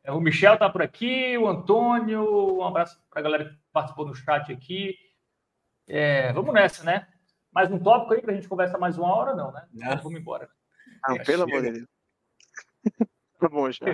O 0.08 0.20
Michel 0.20 0.58
tá 0.58 0.68
por 0.68 0.82
aqui, 0.82 1.36
o 1.39 1.47
Antônio. 1.47 2.58
Um 2.58 2.64
abraço 2.64 3.00
para 3.10 3.20
a 3.20 3.22
galera 3.22 3.44
que 3.44 3.56
participou 3.72 4.05
do 4.05 4.14
chat 4.14 4.52
aqui. 4.52 4.94
É, 5.89 6.32
vamos 6.32 6.52
nessa, 6.52 6.82
né? 6.84 7.06
Mais 7.52 7.70
um 7.70 7.78
tópico 7.78 8.14
aí 8.14 8.20
para 8.20 8.32
a 8.32 8.34
gente 8.34 8.48
conversar 8.48 8.78
mais 8.78 8.98
uma 8.98 9.14
hora, 9.14 9.34
não, 9.34 9.52
né? 9.52 9.66
Não. 9.72 9.97
Vamos 9.98 10.18
embora. 10.20 10.48
Não, 11.06 11.18
pelo 11.18 11.44
amor 11.44 11.62
de 11.62 11.72
Deus. 11.72 11.89
tá 13.39 13.48
bom, 13.48 13.70
já. 13.70 13.86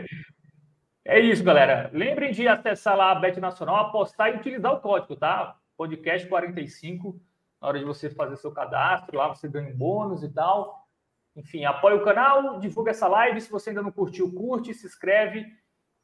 É 1.04 1.18
isso, 1.20 1.42
galera. 1.42 1.90
Lembrem 1.92 2.32
de 2.32 2.46
acessar 2.46 2.96
lá 2.96 3.10
a 3.10 3.14
Bet 3.14 3.40
Nacional, 3.40 3.86
apostar 3.86 4.30
e 4.30 4.36
utilizar 4.36 4.72
o 4.72 4.80
código, 4.80 5.16
tá? 5.16 5.58
Podcast 5.76 6.28
45 6.28 7.20
na 7.60 7.68
hora 7.68 7.78
de 7.78 7.84
você 7.84 8.08
fazer 8.08 8.36
seu 8.36 8.52
cadastro, 8.52 9.16
lá 9.16 9.28
você 9.28 9.48
ganha 9.48 9.72
um 9.72 9.76
bônus 9.76 10.22
e 10.22 10.28
tal. 10.28 10.86
Enfim, 11.34 11.64
apoie 11.64 11.94
o 11.94 12.04
canal, 12.04 12.58
divulga 12.58 12.90
essa 12.90 13.08
live. 13.08 13.40
Se 13.40 13.50
você 13.50 13.70
ainda 13.70 13.82
não 13.82 13.92
curtiu, 13.92 14.32
curte, 14.32 14.74
se 14.74 14.86
inscreve. 14.86 15.46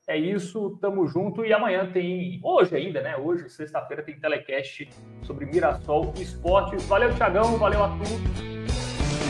É 0.06 0.18
isso, 0.18 0.76
tamo 0.80 1.06
junto. 1.06 1.44
E 1.44 1.52
amanhã 1.52 1.90
tem, 1.90 2.38
hoje 2.42 2.76
ainda, 2.76 3.00
né? 3.00 3.16
Hoje, 3.16 3.48
sexta-feira, 3.48 4.02
tem 4.02 4.18
telecast 4.18 4.88
sobre 5.22 5.46
Mirassol 5.46 6.12
Esporte. 6.18 6.76
Valeu, 6.86 7.14
Thiagão, 7.14 7.56
valeu 7.56 7.82
a 7.82 7.88
tudo. 7.88 8.54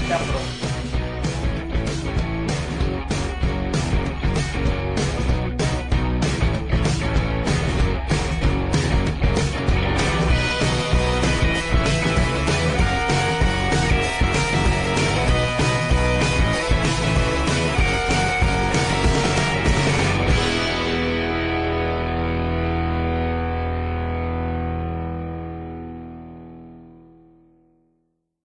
Até 0.05 0.15
a 0.15 0.19
próxima. 0.19 0.64